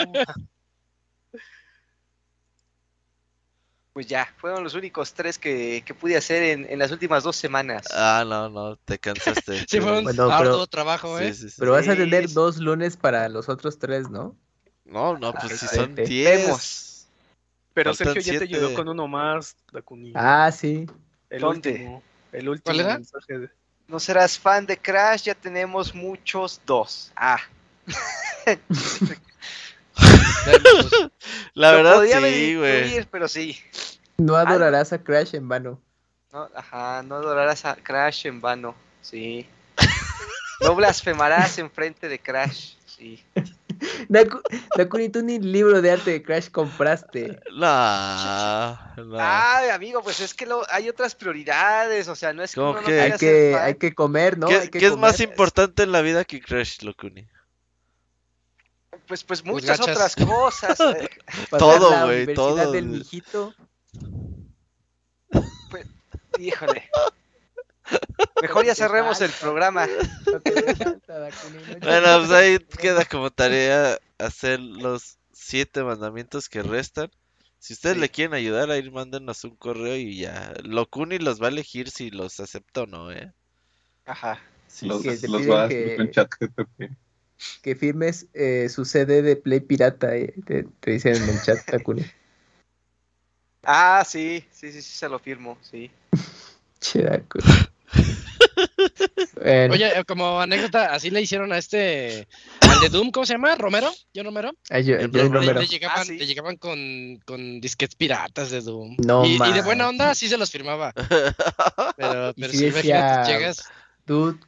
Pues 3.95 4.07
ya, 4.07 4.27
fueron 4.35 4.61
los 4.61 4.73
únicos 4.73 5.13
tres 5.13 5.39
que, 5.39 5.81
que 5.85 5.93
pude 5.93 6.17
hacer 6.17 6.43
en, 6.43 6.69
en 6.69 6.79
las 6.79 6.91
últimas 6.91 7.23
dos 7.23 7.37
semanas. 7.37 7.85
Ah, 7.93 8.25
no, 8.27 8.49
no, 8.49 8.75
te 8.75 8.99
cansaste. 8.99 9.65
Sí, 9.69 9.79
fue 9.79 9.99
un 9.99 10.03
Bueno, 10.03 10.29
arduo 10.29 10.51
pero- 10.51 10.67
trabajo, 10.67 11.17
¿eh? 11.17 11.33
Sí, 11.33 11.43
sí, 11.43 11.49
sí. 11.51 11.55
Pero 11.59 11.71
vas 11.71 11.87
a 11.87 11.95
tener 11.95 12.29
dos 12.33 12.57
lunes 12.57 12.97
para 12.97 13.29
los 13.29 13.47
otros 13.47 13.79
tres, 13.79 14.09
¿no? 14.09 14.35
No, 14.83 15.17
no, 15.17 15.31
pues 15.31 15.61
si 15.61 15.65
Ah, 15.67 15.75
son 15.75 15.95
vete. 15.95 16.09
10. 16.09 16.43
Vemos. 16.43 17.07
Pero 17.73 17.93
Faltan 17.93 18.15
Sergio 18.15 18.33
ya 18.33 18.39
te 18.39 18.43
ayudó 18.43 18.73
con 18.73 18.89
uno 18.89 19.07
más, 19.07 19.55
Dakuni. 19.71 20.11
Ah, 20.13 20.51
sí. 20.51 20.85
el 21.29 21.39
¿dónde? 21.41 21.71
último. 21.71 22.03
El 22.33 22.49
último 22.49 22.63
¿Cuál 22.65 22.79
era? 22.81 22.93
mensaje 22.95 23.39
de- 23.39 23.49
No 23.87 24.01
serás 24.01 24.37
fan 24.37 24.65
de 24.65 24.75
Crash, 24.77 25.23
ya 25.23 25.35
tenemos 25.35 25.95
muchos 25.95 26.59
dos. 26.65 27.13
Ah, 27.15 27.39
La 31.53 31.71
verdad, 31.71 31.95
podía 31.95 32.19
sí, 32.19 32.55
güey. 32.55 33.05
pero 33.11 33.27
sí. 33.27 33.57
No 34.17 34.35
adorarás 34.35 34.93
a 34.93 35.03
Crash 35.03 35.35
en 35.35 35.47
vano. 35.47 35.81
No, 36.31 36.49
ajá, 36.55 37.03
no 37.03 37.15
adorarás 37.15 37.65
a 37.65 37.75
Crash 37.75 38.27
en 38.27 38.41
vano. 38.41 38.75
Sí. 39.01 39.47
No 40.61 40.75
blasfemarás 40.75 41.57
en 41.57 41.69
frente 41.69 42.07
de 42.07 42.19
Crash. 42.19 42.75
Sí. 42.85 43.23
Dakuni, 44.77 45.09
tú 45.09 45.21
ni 45.21 45.39
libro 45.39 45.81
de 45.81 45.91
arte 45.91 46.11
de 46.11 46.23
Crash 46.23 46.49
compraste. 46.49 47.39
No, 47.51 48.95
no. 49.03 49.17
Ay, 49.19 49.69
amigo, 49.69 50.01
pues 50.01 50.19
es 50.21 50.33
que 50.33 50.45
lo- 50.45 50.65
hay 50.69 50.87
otras 50.89 51.15
prioridades. 51.15 52.07
O 52.07 52.15
sea, 52.15 52.33
no 52.33 52.43
es 52.43 52.55
que 52.55 53.01
Hay 53.01 53.11
que, 53.13 53.55
hay 53.59 53.75
que 53.75 53.93
comer, 53.93 54.37
¿no? 54.37 54.47
¿Qué, 54.47 54.55
Hay 54.55 54.69
que 54.69 54.79
qué 54.79 54.85
es 54.87 54.97
más 54.97 55.19
importante 55.19 55.83
en 55.83 55.91
la 55.91 56.01
vida 56.01 56.23
que 56.23 56.39
Crash, 56.39 56.81
Locuni? 56.83 57.27
Pues, 59.07 59.23
pues 59.23 59.41
Pues 59.41 59.43
muchas 59.43 59.79
otras 59.79 60.15
cosas. 60.15 60.79
eh. 60.79 61.09
Todo, 61.57 61.91
la 61.91 62.05
güey, 62.05 62.33
todo, 62.33 62.71
del 62.71 62.87
güey. 62.87 62.99
mijito. 62.99 63.53
Híjole. 66.39 66.89
Mejor 68.41 68.65
ya 68.65 68.75
cerremos 68.75 69.21
el 69.21 69.31
programa. 69.31 69.87
Bueno, 71.81 72.17
pues 72.19 72.31
ahí 72.31 72.59
queda 72.59 73.05
como 73.05 73.29
tarea 73.31 73.99
hacer 74.17 74.59
los 74.59 75.17
siete 75.31 75.83
mandamientos 75.83 76.49
que 76.49 76.63
restan. 76.63 77.09
Si 77.59 77.73
ustedes 77.73 77.95
Sí. 77.95 78.01
le 78.01 78.09
quieren 78.09 78.33
ayudar, 78.33 78.69
ahí 78.69 78.89
mándenos 78.91 79.43
un 79.43 79.55
correo 79.55 79.95
y 79.95 80.17
ya. 80.17 80.53
Locuni 80.63 81.19
los 81.19 81.41
va 81.41 81.45
a 81.47 81.49
elegir 81.49 81.89
si 81.89 82.11
los 82.11 82.39
acepta 82.39 82.81
o 82.83 82.85
no, 82.85 83.11
¿eh? 83.11 83.31
Ajá. 84.05 84.39
Sí, 84.67 84.87
los, 84.87 85.03
los 85.05 85.49
va 85.49 85.65
a 85.65 85.67
que- 85.69 85.95
en 85.95 86.11
chat. 86.11 86.29
Que 87.61 87.75
firmes 87.75 88.27
eh, 88.33 88.69
su 88.69 88.85
CD 88.85 89.21
de 89.21 89.35
Play 89.35 89.59
Pirata, 89.59 90.15
eh, 90.15 90.33
te, 90.45 90.63
te 90.79 90.91
dicen 90.91 91.15
en 91.23 91.29
el 91.29 91.41
chat, 91.41 91.59
Dakuni. 91.71 92.03
Ah, 93.63 94.03
sí, 94.05 94.45
sí, 94.51 94.71
sí, 94.71 94.81
sí, 94.81 94.97
se 94.97 95.09
lo 95.09 95.19
firmo, 95.19 95.57
sí. 95.61 95.89
Che, 96.79 97.01
Dakuni. 97.03 97.45
Bueno, 99.35 99.73
Oye, 99.73 99.99
eh, 99.99 100.03
como 100.05 100.39
anécdota, 100.39 100.93
así 100.93 101.09
le 101.09 101.21
hicieron 101.21 101.51
a 101.51 101.57
este. 101.57 102.27
Al 102.61 102.79
de 102.79 102.89
Doom, 102.89 103.11
¿cómo 103.11 103.25
se 103.25 103.33
llama? 103.33 103.55
¿Romero? 103.55 103.91
¿Yo 104.13 104.23
Romero? 104.23 104.51
ay, 104.69 104.83
yo- 104.85 104.97
Romero. 104.97 105.59
Le 105.59 105.67
llegaban, 105.67 105.99
Ah, 106.01 106.05
sí. 106.05 106.17
le 106.17 106.25
llegaban 106.25 106.55
con, 106.57 107.19
con 107.25 107.59
disquetes 107.61 107.95
piratas 107.95 108.49
de 108.49 108.61
Doom. 108.61 108.95
No 108.99 109.25
y, 109.25 109.35
y 109.35 109.53
de 109.53 109.61
buena 109.61 109.87
onda 109.89 110.15
sí 110.15 110.29
se 110.29 110.37
los 110.37 110.49
firmaba. 110.51 110.93
Pero, 111.97 112.33
pero 112.35 112.51
sí 112.51 112.57
si 112.57 112.65
decía, 112.71 113.23
llegas. 113.25 113.69
Dude. 114.05 114.39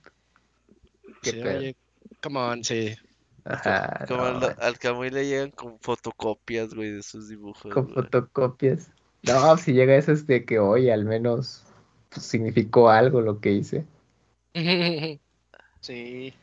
Qué 1.21 1.31
sí, 1.31 1.75
come 2.21 2.39
on, 2.39 2.63
sí. 2.63 2.95
Ajá, 3.45 4.05
Como 4.07 4.23
no, 4.23 4.45
al, 4.45 4.55
al 4.59 4.77
Camuy 4.77 5.09
le 5.09 5.25
llegan 5.25 5.51
con 5.51 5.79
fotocopias, 5.79 6.73
güey, 6.73 6.91
de 6.91 7.03
sus 7.03 7.29
dibujos. 7.29 7.73
con 7.73 7.85
güey. 7.85 7.95
fotocopias. 7.95 8.89
No, 9.23 9.57
si 9.57 9.73
llega 9.73 9.95
eso 9.95 10.11
es 10.11 10.27
de 10.27 10.45
que 10.45 10.59
hoy 10.59 10.89
al 10.89 11.05
menos 11.05 11.63
pues, 12.09 12.25
significó 12.25 12.89
algo 12.89 13.21
lo 13.21 13.39
que 13.39 13.51
hice. 13.51 13.85
Sí. 15.79 16.33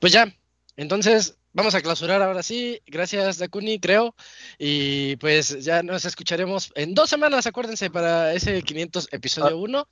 Pues 0.00 0.12
ya, 0.12 0.32
entonces 0.76 1.36
vamos 1.52 1.74
a 1.74 1.82
clausurar 1.82 2.22
ahora 2.22 2.42
sí. 2.42 2.80
Gracias, 2.86 3.38
Dakuni, 3.38 3.80
creo. 3.80 4.14
Y 4.58 5.16
pues 5.16 5.62
ya 5.64 5.82
nos 5.82 6.04
escucharemos 6.04 6.72
en 6.74 6.94
dos 6.94 7.10
semanas, 7.10 7.46
acuérdense, 7.46 7.90
para 7.90 8.32
ese 8.32 8.62
500 8.62 9.08
episodio 9.10 9.58
1. 9.58 9.88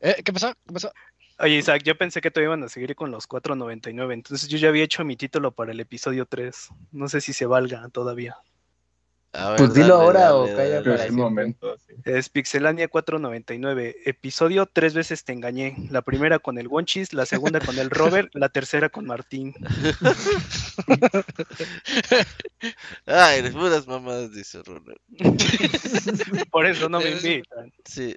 Eh, 0.00 0.22
¿Qué 0.24 0.32
pasó? 0.32 0.54
¿Qué 0.66 0.72
pasó? 0.72 0.92
Oye, 1.38 1.56
Isaac, 1.56 1.82
yo 1.82 1.96
pensé 1.96 2.20
que 2.20 2.30
te 2.30 2.42
iban 2.42 2.62
a 2.62 2.68
seguir 2.68 2.94
con 2.94 3.10
los 3.10 3.28
4.99, 3.28 4.12
entonces 4.12 4.48
yo 4.48 4.58
ya 4.58 4.68
había 4.68 4.84
hecho 4.84 5.04
mi 5.04 5.16
título 5.16 5.52
para 5.52 5.72
el 5.72 5.80
episodio 5.80 6.26
3. 6.26 6.68
No 6.92 7.08
sé 7.08 7.20
si 7.20 7.32
se 7.32 7.46
valga 7.46 7.88
todavía. 7.88 8.36
Pues 9.56 9.72
dilo 9.72 9.94
ahora 9.94 10.34
o 10.34 10.46
Es 10.46 11.10
un 11.10 11.16
momento. 11.16 11.78
sí. 11.78 11.94
Es 12.04 12.28
Pixelania 12.28 12.86
499. 12.88 13.96
Episodio 14.04 14.66
Tres 14.66 14.92
veces 14.92 15.24
te 15.24 15.32
engañé. 15.32 15.74
La 15.90 16.02
primera 16.02 16.38
con 16.38 16.58
el 16.58 16.68
Wonchis, 16.68 17.14
la 17.14 17.24
segunda 17.24 17.58
con 17.60 17.78
el 17.78 17.88
Robert, 17.88 18.28
la 18.34 18.50
tercera 18.50 18.90
con 18.90 19.06
Martín. 19.06 19.54
Ay, 23.06 23.50
puras 23.50 23.86
mamadas, 23.86 24.32
dice 24.32 24.62
Ronald. 24.62 24.98
Por 26.50 26.66
eso 26.66 26.90
no 26.90 27.00
me 27.00 27.12
invitan. 27.12 27.72
Sí. 27.86 28.14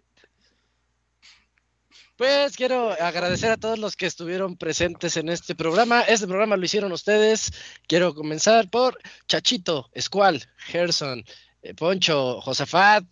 Pues 2.17 2.55
quiero 2.55 2.91
agradecer 2.91 3.51
a 3.51 3.57
todos 3.57 3.77
los 3.77 3.97
que 3.97 4.05
estuvieron 4.05 4.55
presentes 4.55 5.17
en 5.17 5.27
este 5.27 5.53
programa. 5.53 5.99
Este 6.01 6.27
programa 6.27 6.55
lo 6.55 6.63
hicieron 6.63 6.93
ustedes. 6.93 7.51
Quiero 7.87 8.15
comenzar 8.15 8.69
por 8.69 8.97
Chachito, 9.27 9.89
Escual, 9.91 10.41
Gerson, 10.55 11.25
eh, 11.61 11.73
Poncho, 11.73 12.39
Josafat, 12.39 13.03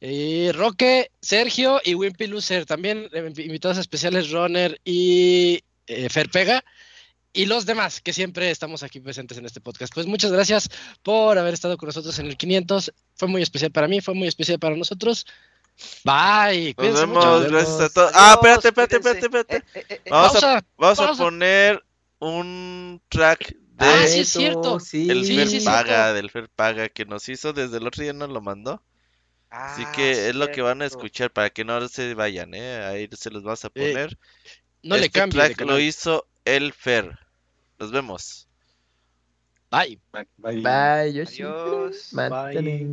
eh, 0.00 0.50
Roque, 0.54 1.10
Sergio 1.20 1.78
y 1.84 1.94
Wimpy 1.94 2.26
Lucer. 2.26 2.64
También 2.64 3.10
eh, 3.12 3.32
invitados 3.36 3.76
especiales 3.76 4.30
Roner 4.30 4.80
y 4.82 5.62
eh, 5.86 6.08
Ferpega. 6.08 6.64
Y 7.34 7.44
los 7.44 7.66
demás 7.66 8.00
que 8.00 8.14
siempre 8.14 8.50
estamos 8.50 8.82
aquí 8.82 9.00
presentes 9.00 9.36
en 9.36 9.44
este 9.44 9.60
podcast. 9.60 9.92
Pues 9.92 10.06
muchas 10.06 10.32
gracias 10.32 10.70
por 11.02 11.36
haber 11.36 11.52
estado 11.52 11.76
con 11.76 11.88
nosotros 11.88 12.18
en 12.18 12.26
el 12.26 12.38
500. 12.38 12.94
Fue 13.14 13.28
muy 13.28 13.42
especial 13.42 13.72
para 13.72 13.88
mí, 13.88 14.00
fue 14.00 14.14
muy 14.14 14.26
especial 14.26 14.58
para 14.58 14.74
nosotros. 14.74 15.26
Bye. 16.04 16.74
Nos 16.76 17.00
vemos, 17.00 17.24
mucho. 17.24 17.50
gracias 17.50 17.80
a 17.80 17.88
todos. 17.90 18.10
Ah, 18.14 18.32
espérate, 18.34 18.68
espérate, 18.68 18.96
espérate, 18.96 19.26
espérate. 19.26 19.64
Eh, 19.74 20.00
Vamos, 20.10 20.42
a, 20.42 20.62
Pausa, 20.76 21.02
vamos 21.02 21.20
a 21.20 21.22
poner 21.24 21.84
un 22.18 23.00
track 23.08 23.52
de 23.54 23.86
Ah, 23.86 24.06
sí, 24.08 24.20
es 24.20 24.28
cierto. 24.30 24.80
Sí. 24.80 25.08
el 25.10 25.24
Sí, 25.24 25.36
Fer 25.36 25.48
sí, 25.48 25.60
Paga, 25.60 25.84
cierto. 25.86 26.14
del 26.14 26.30
Fer 26.30 26.48
Paga 26.48 26.88
que 26.88 27.04
nos 27.04 27.28
hizo 27.28 27.52
desde 27.52 27.76
el 27.78 27.86
otro 27.86 28.02
día 28.02 28.12
nos 28.12 28.28
lo 28.30 28.40
mandó. 28.40 28.82
Así 29.50 29.82
Ah, 29.86 29.92
que 29.92 30.28
es 30.28 30.34
lo 30.34 30.50
que 30.50 30.60
van 30.62 30.82
a 30.82 30.86
escuchar 30.86 31.30
para 31.30 31.48
que 31.50 31.64
no 31.64 31.86
se 31.88 32.12
vayan, 32.14 32.52
eh. 32.54 32.84
Ahí 32.84 33.08
se 33.16 33.30
los 33.30 33.42
vas 33.42 33.64
a 33.64 33.68
Eh, 33.68 33.70
poner. 33.92 34.18
No 34.82 34.96
le 34.96 35.06
Este 35.06 35.20
cambie 35.20 35.40
track 35.54 35.60
lo 35.62 35.78
hizo 35.78 36.26
el 36.44 36.72
Fer. 36.72 37.18
Nos 37.78 37.90
vemos. 37.92 38.48
Bye. 39.70 40.00
Bye. 40.12 40.26
Bye. 40.60 40.66
Adiós. 40.66 42.12
Mátale. 42.12 42.86